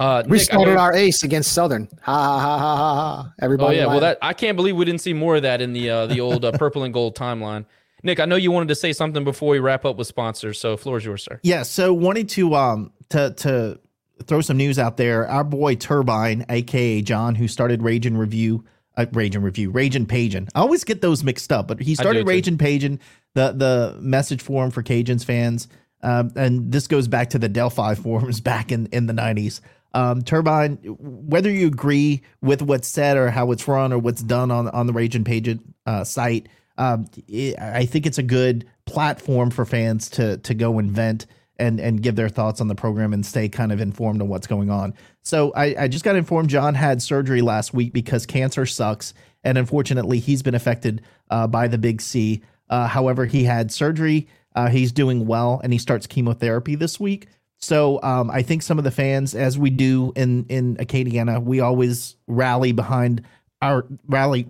Uh, 0.00 0.22
we 0.26 0.38
Nick, 0.38 0.40
I 0.42 0.44
started 0.44 0.76
our 0.76 0.94
ace 0.94 1.22
against 1.22 1.52
Southern. 1.52 1.88
Ha 2.02 2.12
ha 2.12 2.38
ha 2.40 2.58
ha 2.58 2.76
ha 2.76 2.94
ha. 2.94 3.28
Oh 3.28 3.32
Everybody. 3.44 3.76
yeah, 3.76 3.86
well 3.86 4.00
that 4.00 4.16
I 4.22 4.32
can't 4.32 4.56
believe 4.56 4.76
we 4.76 4.86
didn't 4.86 5.02
see 5.02 5.12
more 5.12 5.36
of 5.36 5.42
that 5.42 5.60
in 5.60 5.74
the 5.74 5.90
uh, 5.90 6.06
the 6.06 6.20
old 6.20 6.44
uh, 6.44 6.52
purple 6.52 6.84
and 6.84 6.94
gold 6.94 7.16
timeline. 7.16 7.66
Nick, 8.02 8.20
I 8.20 8.24
know 8.24 8.36
you 8.36 8.50
wanted 8.50 8.68
to 8.68 8.74
say 8.74 8.92
something 8.92 9.24
before 9.24 9.50
we 9.50 9.58
wrap 9.58 9.84
up 9.84 9.96
with 9.96 10.06
sponsors, 10.06 10.58
so 10.58 10.76
floor 10.76 10.98
is 10.98 11.04
yours, 11.04 11.22
sir. 11.22 11.40
Yeah, 11.42 11.62
so 11.62 11.92
wanted 11.92 12.28
to 12.30 12.54
um 12.54 12.92
to 13.10 13.32
to 13.38 13.78
throw 14.24 14.40
some 14.40 14.56
news 14.56 14.78
out 14.78 14.96
there. 14.96 15.28
Our 15.28 15.44
boy 15.44 15.76
Turbine, 15.76 16.44
aka 16.48 17.02
John, 17.02 17.34
who 17.34 17.48
started 17.48 17.82
Rage 17.82 18.06
and 18.06 18.18
Review 18.18 18.64
uh, 18.96 19.06
Raging 19.12 19.42
Review, 19.42 19.70
Raging 19.70 20.06
Pagin. 20.06 20.48
I 20.54 20.60
always 20.60 20.84
get 20.84 21.00
those 21.00 21.24
mixed 21.24 21.52
up, 21.52 21.68
but 21.68 21.80
he 21.80 21.94
started 21.94 22.20
too. 22.20 22.28
Raging 22.28 22.58
Pagin, 22.58 22.98
the 23.34 23.52
the 23.52 23.96
message 24.00 24.42
forum 24.42 24.70
for 24.70 24.82
Cajuns 24.82 25.24
fans. 25.24 25.68
Um, 26.02 26.32
and 26.34 26.72
this 26.72 26.88
goes 26.88 27.06
back 27.06 27.30
to 27.30 27.38
the 27.38 27.48
Delphi 27.48 27.94
forums 28.02 28.40
back 28.40 28.72
in, 28.72 28.86
in 28.86 29.06
the 29.06 29.12
90s. 29.12 29.60
Um, 29.94 30.22
Turbine, 30.22 30.78
whether 30.82 31.50
you 31.50 31.68
agree 31.68 32.22
with 32.40 32.62
what's 32.62 32.88
said 32.88 33.16
or 33.16 33.30
how 33.30 33.52
it's 33.52 33.68
run 33.68 33.92
or 33.92 33.98
what's 33.98 34.22
done 34.22 34.50
on, 34.50 34.68
on 34.70 34.86
the 34.86 34.92
Raging 34.92 35.22
Page 35.22 35.58
uh, 35.86 36.02
site, 36.02 36.48
um, 36.78 37.06
it, 37.28 37.58
I 37.58 37.86
think 37.86 38.06
it's 38.06 38.18
a 38.18 38.22
good 38.22 38.66
platform 38.86 39.50
for 39.50 39.64
fans 39.64 40.10
to 40.10 40.38
to 40.38 40.54
go 40.54 40.78
and 40.78 40.90
vent 40.90 41.26
and 41.58 41.78
and 41.80 42.02
give 42.02 42.16
their 42.16 42.28
thoughts 42.28 42.60
on 42.60 42.68
the 42.68 42.74
program 42.74 43.12
and 43.12 43.24
stay 43.24 43.48
kind 43.48 43.72
of 43.72 43.80
informed 43.80 44.20
on 44.20 44.28
what's 44.28 44.46
going 44.46 44.70
on. 44.70 44.94
So 45.22 45.52
I, 45.54 45.74
I 45.78 45.88
just 45.88 46.04
got 46.04 46.16
informed 46.16 46.50
John 46.50 46.74
had 46.74 47.02
surgery 47.02 47.42
last 47.42 47.72
week 47.72 47.92
because 47.92 48.26
cancer 48.26 48.66
sucks, 48.66 49.14
and 49.44 49.56
unfortunately 49.58 50.18
he's 50.18 50.42
been 50.42 50.54
affected 50.54 51.02
uh, 51.30 51.46
by 51.46 51.68
the 51.68 51.78
big 51.78 52.00
C. 52.00 52.42
Uh, 52.68 52.88
however, 52.88 53.26
he 53.26 53.44
had 53.44 53.70
surgery. 53.70 54.28
Uh, 54.54 54.68
he's 54.68 54.92
doing 54.92 55.26
well, 55.26 55.60
and 55.62 55.72
he 55.72 55.78
starts 55.78 56.06
chemotherapy 56.06 56.74
this 56.74 56.98
week. 57.00 57.28
So 57.58 58.02
um, 58.02 58.30
I 58.30 58.42
think 58.42 58.62
some 58.62 58.78
of 58.78 58.84
the 58.84 58.90
fans, 58.90 59.34
as 59.34 59.56
we 59.56 59.70
do 59.70 60.12
in 60.16 60.46
in 60.48 60.76
Acadiana, 60.78 61.42
we 61.42 61.60
always 61.60 62.16
rally 62.26 62.72
behind 62.72 63.22
our 63.60 63.86
rally. 64.08 64.48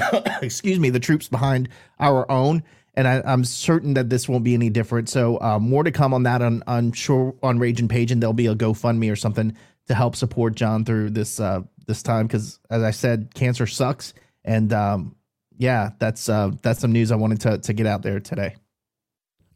excuse 0.42 0.78
me, 0.78 0.90
the 0.90 1.00
troops 1.00 1.28
behind 1.28 1.68
our 1.98 2.30
own, 2.30 2.62
and 2.94 3.06
I, 3.06 3.22
I'm 3.24 3.44
certain 3.44 3.94
that 3.94 4.10
this 4.10 4.28
won't 4.28 4.44
be 4.44 4.54
any 4.54 4.70
different. 4.70 5.08
So 5.08 5.40
uh, 5.40 5.58
more 5.58 5.84
to 5.84 5.90
come 5.90 6.12
on 6.12 6.24
that. 6.24 6.42
On 6.42 6.62
I'm 6.66 6.92
sure 6.92 7.34
on 7.42 7.58
Rage 7.58 7.80
and 7.80 7.88
Page, 7.88 8.10
and 8.10 8.22
there'll 8.22 8.32
be 8.32 8.46
a 8.46 8.54
GoFundMe 8.54 9.10
or 9.10 9.16
something 9.16 9.56
to 9.86 9.94
help 9.94 10.16
support 10.16 10.54
John 10.54 10.84
through 10.84 11.10
this 11.10 11.40
uh, 11.40 11.62
this 11.86 12.02
time 12.02 12.26
because, 12.26 12.58
as 12.70 12.82
I 12.82 12.90
said, 12.90 13.34
cancer 13.34 13.66
sucks, 13.66 14.14
and 14.44 14.72
um, 14.72 15.16
yeah, 15.56 15.90
that's 15.98 16.28
uh, 16.28 16.52
that's 16.62 16.80
some 16.80 16.92
news 16.92 17.10
I 17.10 17.16
wanted 17.16 17.40
to 17.42 17.58
to 17.58 17.72
get 17.72 17.86
out 17.86 18.02
there 18.02 18.20
today. 18.20 18.56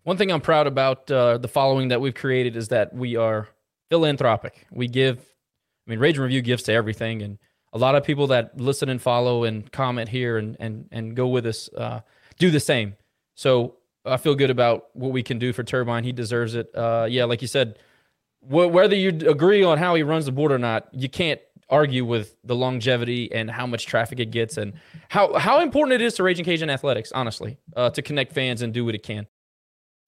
One 0.05 0.17
thing 0.17 0.33
I'm 0.33 0.41
proud 0.41 0.67
about 0.67 1.11
uh, 1.11 1.39
the 1.39 1.49
following 1.49 1.89
that 1.89 2.01
we've 2.01 2.15
created 2.15 2.57
is 2.57 2.69
that 2.69 2.93
we 2.93 3.17
are 3.17 3.49
philanthropic. 3.89 4.67
We 4.73 4.89
give, 4.89 5.19
I 5.19 5.91
mean, 5.91 6.01
Rage 6.01 6.17
and 6.17 6.25
Review 6.25 6.43
gives 6.43 6.65
to 6.65 6.73
everything, 6.73 7.23
and 7.23 7.39
a 7.73 7.79
lot 7.79 7.95
of 7.95 8.05
people 8.05 8.27
that 8.29 8.59
listen 8.61 8.89
and 8.89 9.01
follow 9.01 9.45
and 9.45 9.71
comment 9.73 10.09
here 10.09 10.37
and 10.39 10.57
and 10.61 10.89
and 10.93 11.17
go 11.17 11.29
with 11.29 11.47
us 11.47 11.69
uh, 11.77 12.01
do 12.39 12.51
the 12.51 12.61
same. 12.61 12.97
So 13.35 13.77
I 14.05 14.17
feel 14.17 14.35
good 14.35 14.51
about 14.51 14.89
what 14.95 15.13
we 15.13 15.23
can 15.23 15.39
do 15.39 15.53
for 15.53 15.63
Turbine. 15.63 16.05
He 16.05 16.13
deserves 16.13 16.55
it. 16.55 16.71
Uh, 16.75 17.07
yeah, 17.09 17.25
like 17.25 17.41
you 17.41 17.49
said, 17.49 17.79
wh- 18.41 18.71
whether 18.71 18.97
you 18.97 19.09
agree 19.31 19.63
on 19.63 19.79
how 19.79 19.95
he 19.95 20.03
runs 20.03 20.27
the 20.27 20.33
board 20.33 20.53
or 20.53 20.59
not, 20.59 20.89
you 20.93 21.09
can't 21.09 21.41
argue 21.69 22.05
with 22.05 22.37
the 22.45 22.55
longevity 22.55 23.33
and 23.33 23.51
how 23.51 23.67
much 23.67 23.87
traffic 23.87 24.21
it 24.21 24.31
gets 24.31 24.57
and 24.59 24.75
how 25.09 25.33
how 25.39 25.61
important 25.61 25.95
it 25.95 26.05
is 26.05 26.15
to 26.15 26.23
Raging 26.23 26.45
Cajun 26.45 26.69
athletics. 26.69 27.13
Honestly, 27.13 27.59
uh, 27.77 27.91
to 27.91 28.03
connect 28.03 28.33
fans 28.33 28.63
and 28.63 28.75
do 28.75 28.85
what 28.85 28.95
it 28.95 29.03
can. 29.03 29.27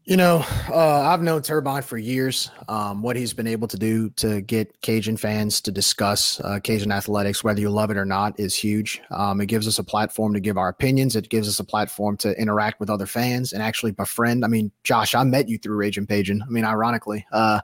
You 0.06 0.18
know, 0.18 0.44
uh, 0.68 1.00
I've 1.00 1.22
known 1.22 1.40
Turbine 1.40 1.80
for 1.80 1.96
years. 1.96 2.50
Um, 2.68 3.00
what 3.00 3.16
he's 3.16 3.32
been 3.32 3.46
able 3.46 3.66
to 3.68 3.78
do 3.78 4.10
to 4.10 4.42
get 4.42 4.82
Cajun 4.82 5.16
fans 5.16 5.62
to 5.62 5.72
discuss 5.72 6.40
uh, 6.40 6.60
Cajun 6.60 6.92
athletics, 6.92 7.42
whether 7.42 7.62
you 7.62 7.70
love 7.70 7.90
it 7.90 7.96
or 7.96 8.04
not, 8.04 8.38
is 8.38 8.54
huge. 8.54 9.00
Um, 9.10 9.40
it 9.40 9.46
gives 9.46 9.66
us 9.66 9.78
a 9.78 9.82
platform 9.82 10.34
to 10.34 10.40
give 10.40 10.58
our 10.58 10.68
opinions. 10.68 11.16
It 11.16 11.30
gives 11.30 11.48
us 11.48 11.58
a 11.58 11.64
platform 11.64 12.18
to 12.18 12.38
interact 12.38 12.80
with 12.80 12.90
other 12.90 13.06
fans 13.06 13.54
and 13.54 13.62
actually 13.62 13.92
befriend. 13.92 14.44
I 14.44 14.48
mean, 14.48 14.70
Josh, 14.82 15.14
I 15.14 15.24
met 15.24 15.48
you 15.48 15.56
through 15.56 15.76
Rage 15.76 15.96
and 15.96 16.06
Pagin. 16.06 16.42
I 16.42 16.50
mean, 16.50 16.66
ironically, 16.66 17.26
uh, 17.32 17.60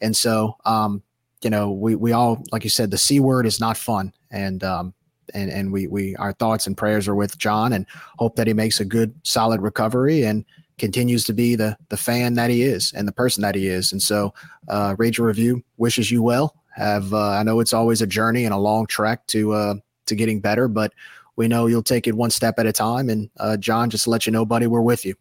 and 0.00 0.16
so 0.16 0.58
um, 0.64 1.02
you 1.42 1.50
know, 1.50 1.72
we 1.72 1.96
we 1.96 2.12
all, 2.12 2.44
like 2.52 2.62
you 2.62 2.70
said, 2.70 2.92
the 2.92 2.98
c 2.98 3.18
word 3.18 3.46
is 3.46 3.58
not 3.58 3.76
fun, 3.76 4.12
and 4.30 4.62
um, 4.62 4.94
and 5.34 5.50
and 5.50 5.72
we 5.72 5.88
we 5.88 6.14
our 6.16 6.34
thoughts 6.34 6.68
and 6.68 6.76
prayers 6.76 7.08
are 7.08 7.16
with 7.16 7.36
John, 7.36 7.72
and 7.72 7.84
hope 8.18 8.36
that 8.36 8.46
he 8.46 8.52
makes 8.52 8.78
a 8.78 8.84
good, 8.84 9.12
solid 9.24 9.60
recovery 9.60 10.22
and 10.22 10.44
continues 10.80 11.24
to 11.24 11.32
be 11.32 11.54
the 11.54 11.76
the 11.90 11.96
fan 11.96 12.34
that 12.34 12.50
he 12.50 12.62
is 12.62 12.92
and 12.92 13.06
the 13.06 13.12
person 13.12 13.42
that 13.42 13.54
he 13.54 13.68
is. 13.68 13.92
And 13.92 14.02
so, 14.02 14.34
uh, 14.68 14.96
Rage 14.98 15.20
Review 15.20 15.62
wishes 15.76 16.10
you 16.10 16.22
well. 16.22 16.56
Have 16.74 17.14
uh, 17.14 17.30
I 17.30 17.44
know 17.44 17.60
it's 17.60 17.72
always 17.72 18.02
a 18.02 18.06
journey 18.06 18.44
and 18.44 18.54
a 18.54 18.58
long 18.58 18.86
trek 18.86 19.26
to 19.28 19.52
uh, 19.52 19.74
to 20.06 20.14
getting 20.16 20.40
better, 20.40 20.66
but 20.66 20.92
we 21.36 21.46
know 21.46 21.66
you'll 21.66 21.82
take 21.82 22.06
it 22.06 22.14
one 22.14 22.30
step 22.30 22.58
at 22.58 22.66
a 22.66 22.72
time. 22.72 23.08
And 23.08 23.30
uh, 23.38 23.56
John, 23.56 23.90
just 23.90 24.04
to 24.04 24.10
let 24.10 24.26
you 24.26 24.32
know, 24.32 24.44
buddy, 24.44 24.66
we're 24.66 24.80
with 24.80 25.04
you. 25.04 25.14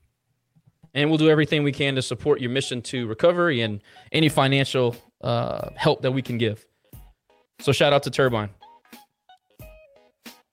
And 0.94 1.10
we'll 1.10 1.20
do 1.20 1.30
everything 1.30 1.64
we 1.64 1.72
can 1.72 1.96
to 1.96 2.02
support 2.02 2.42
your 2.42 2.50
mission 2.50 2.82
to 2.84 3.06
recovery 3.08 3.62
and 3.62 3.82
any 4.12 4.28
financial 4.28 4.96
uh, 5.22 5.70
help 5.76 6.02
that 6.02 6.12
we 6.12 6.22
can 6.22 6.38
give. 6.38 6.66
So 7.60 7.72
shout 7.72 7.94
out 7.94 8.04
to 8.04 8.10
Turbine. 8.10 8.50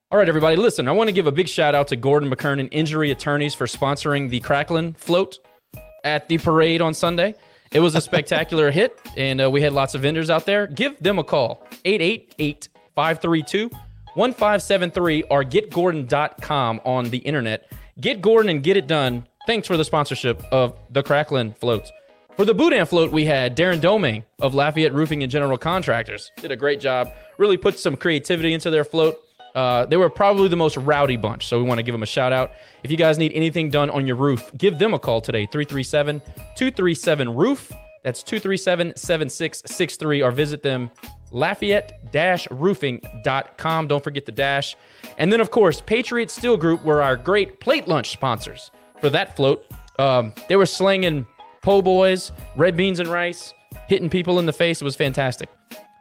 All 0.09 0.17
right, 0.17 0.29
everybody, 0.29 0.55
listen, 0.55 0.87
I 0.87 0.93
want 0.93 1.09
to 1.09 1.11
give 1.11 1.27
a 1.27 1.33
big 1.33 1.49
shout 1.49 1.75
out 1.75 1.89
to 1.89 1.97
Gordon 1.97 2.29
McKernan 2.29 2.69
Injury 2.71 3.11
Attorneys 3.11 3.53
for 3.53 3.65
sponsoring 3.65 4.29
the 4.29 4.39
Cracklin 4.39 4.95
float 4.97 5.37
at 6.05 6.29
the 6.29 6.37
parade 6.37 6.81
on 6.81 6.93
Sunday. 6.93 7.35
It 7.73 7.81
was 7.81 7.93
a 7.93 7.99
spectacular 7.99 8.71
hit, 8.71 8.97
and 9.17 9.41
uh, 9.41 9.51
we 9.51 9.61
had 9.61 9.73
lots 9.73 9.95
of 9.95 10.03
vendors 10.03 10.29
out 10.29 10.45
there. 10.45 10.65
Give 10.65 10.97
them 10.99 11.19
a 11.19 11.25
call 11.25 11.67
888 11.83 12.69
532 12.95 13.69
1573 14.13 15.23
or 15.23 15.43
getgordon.com 15.43 16.79
on 16.85 17.09
the 17.09 17.17
internet. 17.17 17.69
Get 17.99 18.21
Gordon 18.21 18.49
and 18.49 18.63
get 18.63 18.77
it 18.77 18.87
done. 18.87 19.27
Thanks 19.45 19.67
for 19.67 19.75
the 19.75 19.83
sponsorship 19.83 20.41
of 20.53 20.79
the 20.89 21.03
Cracklin 21.03 21.57
floats. 21.57 21.91
For 22.37 22.45
the 22.45 22.53
Boudin 22.53 22.85
float, 22.85 23.11
we 23.11 23.25
had 23.25 23.57
Darren 23.57 23.81
Domain 23.81 24.23
of 24.39 24.53
Lafayette 24.55 24.93
Roofing 24.93 25.21
and 25.21 25.29
General 25.29 25.57
Contractors. 25.57 26.31
Did 26.37 26.51
a 26.51 26.55
great 26.55 26.79
job. 26.79 27.11
Really 27.37 27.57
put 27.57 27.77
some 27.77 27.97
creativity 27.97 28.53
into 28.53 28.69
their 28.69 28.85
float. 28.85 29.19
Uh, 29.57 29.87
they 29.87 29.97
were 29.97 30.07
probably 30.07 30.47
the 30.47 30.55
most 30.55 30.77
rowdy 30.77 31.17
bunch, 31.17 31.47
so 31.47 31.57
we 31.57 31.63
want 31.63 31.79
to 31.79 31.83
give 31.83 31.91
them 31.91 32.03
a 32.03 32.05
shout 32.05 32.31
out. 32.31 32.51
If 32.83 32.91
you 32.91 32.97
guys 32.97 33.17
need 33.17 33.33
anything 33.33 33.71
done 33.71 33.89
on 33.89 34.05
your 34.05 34.15
roof, 34.15 34.51
give 34.55 34.77
them 34.77 34.93
a 34.93 34.99
call 34.99 35.19
today 35.19 35.47
337 35.47 36.21
237 36.55 37.35
Roof. 37.35 37.73
That's 38.03 38.21
237 38.21 38.95
7663, 38.95 40.21
or 40.21 40.29
visit 40.29 40.61
them 40.61 40.91
lafayette 41.31 41.99
roofing.com. 42.51 43.87
Don't 43.87 44.03
forget 44.03 44.27
the 44.27 44.31
dash. 44.31 44.75
And 45.17 45.33
then, 45.33 45.41
of 45.41 45.49
course, 45.49 45.81
Patriot 45.81 46.29
Steel 46.29 46.55
Group 46.55 46.85
were 46.85 47.01
our 47.01 47.17
great 47.17 47.59
plate 47.59 47.87
lunch 47.87 48.11
sponsors 48.11 48.69
for 49.01 49.09
that 49.09 49.35
float. 49.35 49.65
Um, 49.97 50.35
they 50.49 50.55
were 50.55 50.67
slinging 50.67 51.25
po' 51.63 51.81
boys, 51.81 52.31
red 52.55 52.77
beans 52.77 52.99
and 52.99 53.09
rice, 53.09 53.55
hitting 53.87 54.11
people 54.11 54.37
in 54.37 54.45
the 54.45 54.53
face. 54.53 54.83
It 54.83 54.85
was 54.85 54.95
fantastic. 54.95 55.49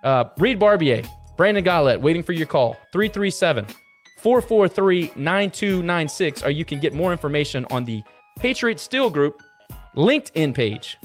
Uh, 0.04 0.24
Reed 0.36 0.58
Barbier, 0.58 1.04
Brandon 1.36 1.64
Gollett, 1.64 2.00
waiting 2.00 2.22
for 2.22 2.32
your 2.32 2.46
call. 2.46 2.74
337 2.92 3.66
443 4.18 5.12
9296. 5.16 6.42
Or 6.42 6.50
you 6.50 6.64
can 6.64 6.80
get 6.80 6.94
more 6.94 7.12
information 7.12 7.66
on 7.70 7.84
the 7.84 8.02
Patriot 8.38 8.80
Steel 8.80 9.10
Group 9.10 9.42
LinkedIn 9.96 10.54
page. 10.54 10.96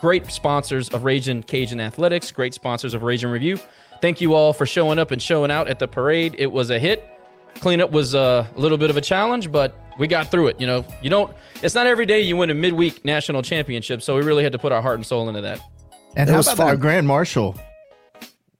Great 0.00 0.30
sponsors 0.30 0.88
of 0.90 1.04
Raging 1.04 1.42
Cajun 1.42 1.80
Athletics, 1.80 2.30
great 2.30 2.52
sponsors 2.52 2.92
of 2.94 3.02
Raging 3.02 3.30
Review. 3.30 3.58
Thank 4.02 4.20
you 4.20 4.34
all 4.34 4.52
for 4.52 4.66
showing 4.66 4.98
up 4.98 5.10
and 5.12 5.22
showing 5.22 5.50
out 5.50 5.68
at 5.68 5.78
the 5.78 5.88
parade. 5.88 6.34
It 6.38 6.50
was 6.52 6.70
a 6.70 6.78
hit. 6.78 7.08
Cleanup 7.60 7.90
was 7.90 8.14
a 8.14 8.46
little 8.56 8.76
bit 8.76 8.90
of 8.90 8.96
a 8.96 9.00
challenge, 9.00 9.50
but 9.50 9.74
we 9.98 10.06
got 10.08 10.30
through 10.30 10.48
it. 10.48 10.60
You 10.60 10.66
know, 10.66 10.84
you 11.00 11.08
don't, 11.08 11.34
it's 11.62 11.74
not 11.74 11.86
every 11.86 12.04
day 12.04 12.20
you 12.20 12.36
win 12.36 12.50
a 12.50 12.54
midweek 12.54 13.04
national 13.04 13.40
championship. 13.42 14.02
So 14.02 14.16
we 14.16 14.22
really 14.22 14.42
had 14.42 14.52
to 14.52 14.58
put 14.58 14.72
our 14.72 14.82
heart 14.82 14.96
and 14.96 15.06
soul 15.06 15.28
into 15.28 15.40
that. 15.42 15.60
And 16.16 16.28
It 16.28 16.32
how 16.32 16.38
was 16.38 16.48
about 16.48 16.56
fun. 16.58 16.66
our 16.68 16.76
Grand 16.76 17.06
Marshal, 17.06 17.58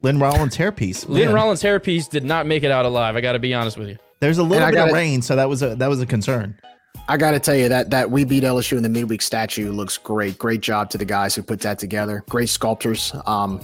Lynn 0.05 0.19
Rollins 0.19 0.57
hairpiece? 0.57 1.09
Lynn 1.09 1.27
Man, 1.27 1.35
Rollins 1.35 1.63
hairpiece 1.63 2.09
did 2.11 2.25
not 2.25 2.47
make 2.47 2.63
it 2.63 2.71
out 2.71 2.85
alive. 2.85 3.17
I 3.17 3.23
got 3.23 3.33
to 3.33 3.39
be 3.39 3.55
honest 3.55 3.79
with 3.79 3.89
you. 3.89 3.97
There's 4.21 4.37
a 4.39 4.43
little 4.43 4.63
I 4.63 4.71
bit 4.71 4.79
of 4.79 4.85
gotta- 4.89 4.95
rain, 4.95 5.23
so 5.23 5.35
that 5.35 5.49
was 5.49 5.63
a 5.63 5.75
that 5.77 5.89
was 5.89 6.01
a 6.01 6.07
concern. 6.07 6.59
I 7.09 7.17
got 7.17 7.33
to 7.33 7.41
tell 7.41 7.57
you 7.57 7.69
that 7.71 7.91
that 7.91 8.11
we 8.11 8.25
beat 8.25 8.45
LSU 8.45 8.77
in 8.77 8.83
the 8.83 8.89
midweek 8.89 9.23
statue 9.23 9.73
looks 9.73 9.99
great. 9.99 10.39
Great 10.39 10.61
job 10.61 10.91
to 10.91 10.99
the 10.99 11.05
guys 11.07 11.35
who 11.35 11.43
put 11.43 11.61
that 11.61 11.79
together. 11.79 12.23
Great 12.29 12.49
sculptors. 12.51 13.15
Um, 13.27 13.61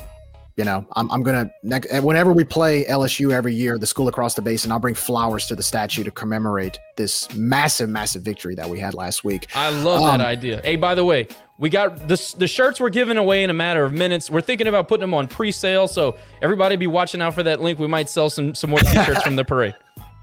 you 0.56 0.64
know, 0.64 0.84
I'm, 0.96 1.10
I'm 1.10 1.22
gonna 1.22 1.50
next 1.62 1.92
whenever 2.02 2.32
we 2.32 2.44
play 2.44 2.84
LSU 2.84 3.32
every 3.32 3.54
year, 3.54 3.78
the 3.78 3.86
school 3.86 4.08
across 4.08 4.34
the 4.34 4.42
basin, 4.42 4.72
I'll 4.72 4.78
bring 4.78 4.94
flowers 4.94 5.46
to 5.46 5.54
the 5.56 5.62
statue 5.62 6.04
to 6.04 6.10
commemorate 6.10 6.78
this 6.96 7.32
massive, 7.34 7.88
massive 7.88 8.22
victory 8.22 8.54
that 8.56 8.68
we 8.68 8.78
had 8.78 8.94
last 8.94 9.24
week. 9.24 9.46
I 9.54 9.70
love 9.70 10.02
Um, 10.02 10.18
that 10.18 10.26
idea. 10.26 10.60
Hey, 10.62 10.76
by 10.76 10.94
the 10.94 11.04
way, 11.04 11.28
we 11.58 11.70
got 11.70 12.08
the 12.08 12.34
the 12.38 12.46
shirts 12.46 12.80
we're 12.80 12.90
giving 12.90 13.16
away 13.16 13.42
in 13.44 13.50
a 13.50 13.54
matter 13.54 13.84
of 13.84 13.92
minutes. 13.92 14.28
We're 14.30 14.40
thinking 14.40 14.66
about 14.66 14.88
putting 14.88 15.02
them 15.02 15.14
on 15.14 15.28
pre-sale, 15.28 15.88
so 15.88 16.16
everybody 16.42 16.76
be 16.76 16.86
watching 16.86 17.22
out 17.22 17.34
for 17.34 17.42
that 17.42 17.60
link. 17.60 17.78
We 17.78 17.86
might 17.86 18.08
sell 18.08 18.28
some 18.30 18.54
some 18.54 18.70
more 18.70 18.80
t-shirts 18.80 19.22
from 19.24 19.36
the 19.36 19.44
parade. 19.44 19.74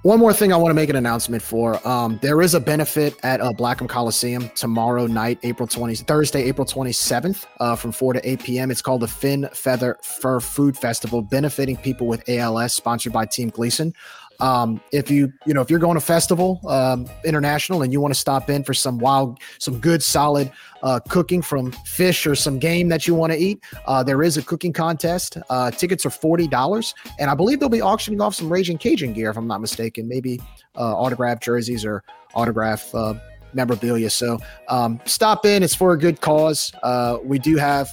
One 0.08 0.22
more 0.22 0.32
thing 0.32 0.54
I 0.54 0.56
want 0.56 0.70
to 0.70 0.74
make 0.74 0.90
an 0.90 0.96
announcement 0.96 1.44
for. 1.44 1.86
Um, 1.86 2.18
there 2.22 2.42
is 2.42 2.54
a 2.54 2.62
benefit 2.62 3.20
at 3.24 3.42
uh, 3.42 3.52
Blackham 3.52 3.90
Coliseum 3.90 4.50
tomorrow 4.56 5.06
night, 5.06 5.38
April 5.44 5.68
20, 5.68 5.96
Thursday, 5.96 6.44
April 6.44 6.66
27th, 6.66 7.46
uh, 7.60 7.76
from 7.76 7.92
4 7.92 8.14
to 8.14 8.30
8 8.30 8.42
p.m. 8.42 8.72
It's 8.72 8.82
called 8.82 9.02
the 9.02 9.10
Fin 9.10 9.50
Feather 9.52 10.00
Fur 10.02 10.40
Food 10.40 10.78
Festival, 10.78 11.22
benefiting 11.22 11.76
people 11.76 12.08
with 12.08 12.24
ALS, 12.30 12.74
sponsored 12.74 13.12
by 13.12 13.26
Team 13.26 13.50
Gleason. 13.50 13.94
Um, 14.40 14.80
if 14.92 15.10
you 15.10 15.32
you 15.46 15.54
know 15.54 15.62
if 15.62 15.70
you're 15.70 15.80
going 15.80 15.96
to 15.96 16.02
festival 16.02 16.62
um, 16.68 17.08
international 17.26 17.82
and 17.82 17.92
you 17.92 18.00
want 18.02 18.14
to 18.14 18.20
stop 18.20 18.50
in 18.50 18.64
for 18.64 18.74
some 18.74 18.98
wild, 19.00 19.40
some 19.60 19.80
good 19.80 20.04
solid 20.04 20.52
uh, 20.84 21.00
cooking 21.10 21.42
from 21.42 21.72
fish 21.86 22.28
or 22.28 22.36
some 22.36 22.60
game 22.60 22.90
that 22.90 23.08
you 23.08 23.16
want 23.16 23.34
to 23.34 23.40
eat, 23.40 23.64
uh, 23.88 24.04
there 24.04 24.22
is 24.22 24.38
a 24.38 24.44
cooking 24.44 24.74
contest. 24.74 25.38
Uh, 25.50 25.72
tickets 25.72 26.06
are 26.06 26.10
forty 26.10 26.48
dollars, 26.48 26.94
and 27.20 27.30
I 27.30 27.36
believe 27.36 27.60
they'll 27.60 27.70
be 27.70 27.82
auctioning 27.82 28.22
off 28.22 28.36
some 28.36 28.52
Raging 28.52 28.78
Cajun 28.78 29.14
gear 29.14 29.30
if 29.30 29.38
I'm 29.38 29.48
not 29.48 29.62
mistaken. 29.62 30.08
Maybe 30.08 30.40
uh, 30.76 30.96
autograph 30.96 31.40
jerseys 31.40 31.84
or 31.84 32.04
autograph 32.36 32.94
uh, 32.94 33.16
memorabilia. 33.54 34.10
So 34.10 34.40
um, 34.68 35.00
stop 35.06 35.46
in. 35.46 35.64
It's 35.64 35.76
for 35.76 35.94
a 35.94 35.98
good 35.98 36.22
cause. 36.22 36.72
Uh, 36.84 37.18
we 37.24 37.40
do 37.40 37.58
have 37.58 37.90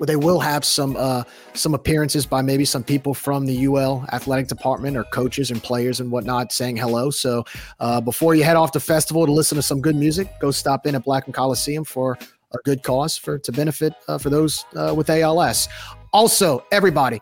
they 0.00 0.16
will 0.16 0.40
have 0.40 0.64
some 0.64 0.96
uh, 0.96 1.24
some 1.54 1.74
appearances 1.74 2.26
by 2.26 2.42
maybe 2.42 2.64
some 2.64 2.82
people 2.82 3.14
from 3.14 3.46
the 3.46 3.66
UL 3.66 4.04
athletic 4.12 4.48
department 4.48 4.96
or 4.96 5.04
coaches 5.04 5.50
and 5.50 5.62
players 5.62 6.00
and 6.00 6.10
whatnot 6.10 6.52
saying 6.52 6.76
hello. 6.76 7.10
So 7.10 7.44
uh, 7.80 8.00
before 8.00 8.34
you 8.34 8.44
head 8.44 8.56
off 8.56 8.72
to 8.72 8.80
festival 8.80 9.26
to 9.26 9.32
listen 9.32 9.56
to 9.56 9.62
some 9.62 9.80
good 9.80 9.96
music, 9.96 10.28
go 10.40 10.50
stop 10.50 10.86
in 10.86 10.94
at 10.94 11.04
Blackham 11.04 11.32
Coliseum 11.32 11.84
for 11.84 12.18
a 12.52 12.58
good 12.64 12.82
cause 12.82 13.16
for 13.16 13.38
to 13.38 13.52
benefit 13.52 13.94
uh, 14.08 14.18
for 14.18 14.30
those 14.30 14.64
uh, 14.76 14.94
with 14.96 15.10
ALS. 15.10 15.68
Also, 16.12 16.64
everybody. 16.70 17.20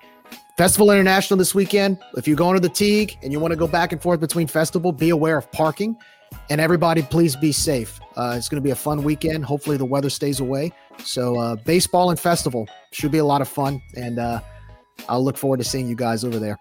Festival 0.59 0.91
International 0.91 1.39
this 1.39 1.55
weekend. 1.55 1.99
If 2.15 2.29
you're 2.29 2.37
going 2.37 2.55
to 2.55 2.61
the 2.61 2.69
Tigue 2.69 3.17
and 3.23 3.33
you 3.33 3.41
want 3.41 3.53
to 3.53 3.57
go 3.57 3.67
back 3.67 3.93
and 3.93 4.03
forth 4.03 4.21
between 4.21 4.47
festival, 4.47 4.93
be 4.93 5.09
aware 5.09 5.39
of 5.39 5.51
parking. 5.51 5.97
And 6.51 6.61
everybody, 6.61 7.03
please 7.03 7.37
be 7.37 7.53
safe. 7.53 8.01
Uh, 8.17 8.35
it's 8.37 8.49
going 8.49 8.61
to 8.61 8.65
be 8.65 8.71
a 8.71 8.77
fun 8.77 9.03
weekend. 9.03 9.45
Hopefully, 9.45 9.77
the 9.77 9.85
weather 9.85 10.11
stays 10.11 10.41
away. 10.41 10.73
So, 11.05 11.39
uh, 11.39 11.57
baseball 11.57 12.11
and 12.11 12.21
festival 12.21 12.69
should 12.93 13.11
be 13.11 13.19
a 13.19 13.25
lot 13.25 13.41
of 13.41 13.49
fun. 13.49 13.81
And 13.97 14.19
uh, 14.19 14.41
I'll 15.09 15.25
look 15.25 15.37
forward 15.37 15.59
to 15.59 15.65
seeing 15.65 15.89
you 15.89 15.97
guys 15.97 16.25
over 16.25 16.39
there. 16.39 16.59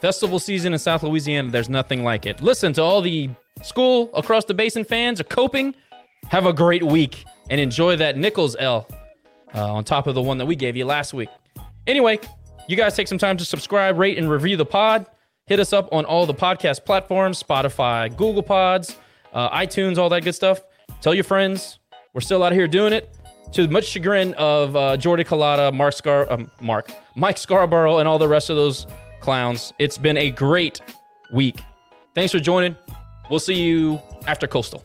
Festival 0.00 0.38
season 0.38 0.72
in 0.72 0.78
South 0.78 1.02
Louisiana, 1.02 1.50
there's 1.50 1.68
nothing 1.68 2.04
like 2.04 2.24
it. 2.24 2.40
Listen 2.40 2.72
to 2.74 2.82
all 2.82 3.02
the 3.02 3.28
school 3.62 4.10
across 4.14 4.44
the 4.44 4.54
basin 4.54 4.84
fans 4.84 5.20
are 5.20 5.24
coping. 5.24 5.74
Have 6.28 6.46
a 6.46 6.52
great 6.52 6.82
week 6.82 7.24
and 7.50 7.60
enjoy 7.60 7.96
that 7.96 8.16
Nicholls 8.16 8.56
L 8.58 8.86
uh, 9.54 9.74
on 9.74 9.84
top 9.84 10.06
of 10.06 10.14
the 10.14 10.22
one 10.22 10.38
that 10.38 10.46
we 10.46 10.56
gave 10.56 10.76
you 10.76 10.84
last 10.86 11.12
week. 11.12 11.28
Anyway, 11.86 12.18
you 12.68 12.76
guys 12.76 12.94
take 12.94 13.08
some 13.08 13.18
time 13.18 13.36
to 13.36 13.44
subscribe, 13.44 13.98
rate, 13.98 14.16
and 14.16 14.30
review 14.30 14.56
the 14.56 14.64
pod. 14.64 15.06
Hit 15.50 15.58
us 15.58 15.72
up 15.72 15.88
on 15.90 16.04
all 16.04 16.26
the 16.26 16.34
podcast 16.34 16.84
platforms 16.84 17.42
Spotify, 17.42 18.08
Google 18.16 18.44
Pods, 18.44 18.96
uh, 19.32 19.50
iTunes, 19.50 19.98
all 19.98 20.08
that 20.10 20.22
good 20.22 20.36
stuff. 20.36 20.60
Tell 21.00 21.12
your 21.12 21.24
friends. 21.24 21.80
We're 22.14 22.20
still 22.20 22.44
out 22.44 22.52
here 22.52 22.68
doing 22.68 22.92
it. 22.92 23.18
To 23.54 23.66
much 23.66 23.86
chagrin 23.86 24.32
of 24.34 24.76
uh, 24.76 24.96
Jordy 24.96 25.24
Culotta, 25.24 25.74
Mark 25.74 25.94
Scar, 25.94 26.32
um, 26.32 26.48
Mark, 26.60 26.92
Mike 27.16 27.36
Scarborough, 27.36 27.98
and 27.98 28.06
all 28.06 28.16
the 28.16 28.28
rest 28.28 28.48
of 28.48 28.54
those 28.54 28.86
clowns. 29.18 29.72
It's 29.80 29.98
been 29.98 30.18
a 30.18 30.30
great 30.30 30.80
week. 31.32 31.60
Thanks 32.14 32.30
for 32.30 32.38
joining. 32.38 32.76
We'll 33.28 33.40
see 33.40 33.60
you 33.60 34.00
after 34.28 34.46
Coastal. 34.46 34.84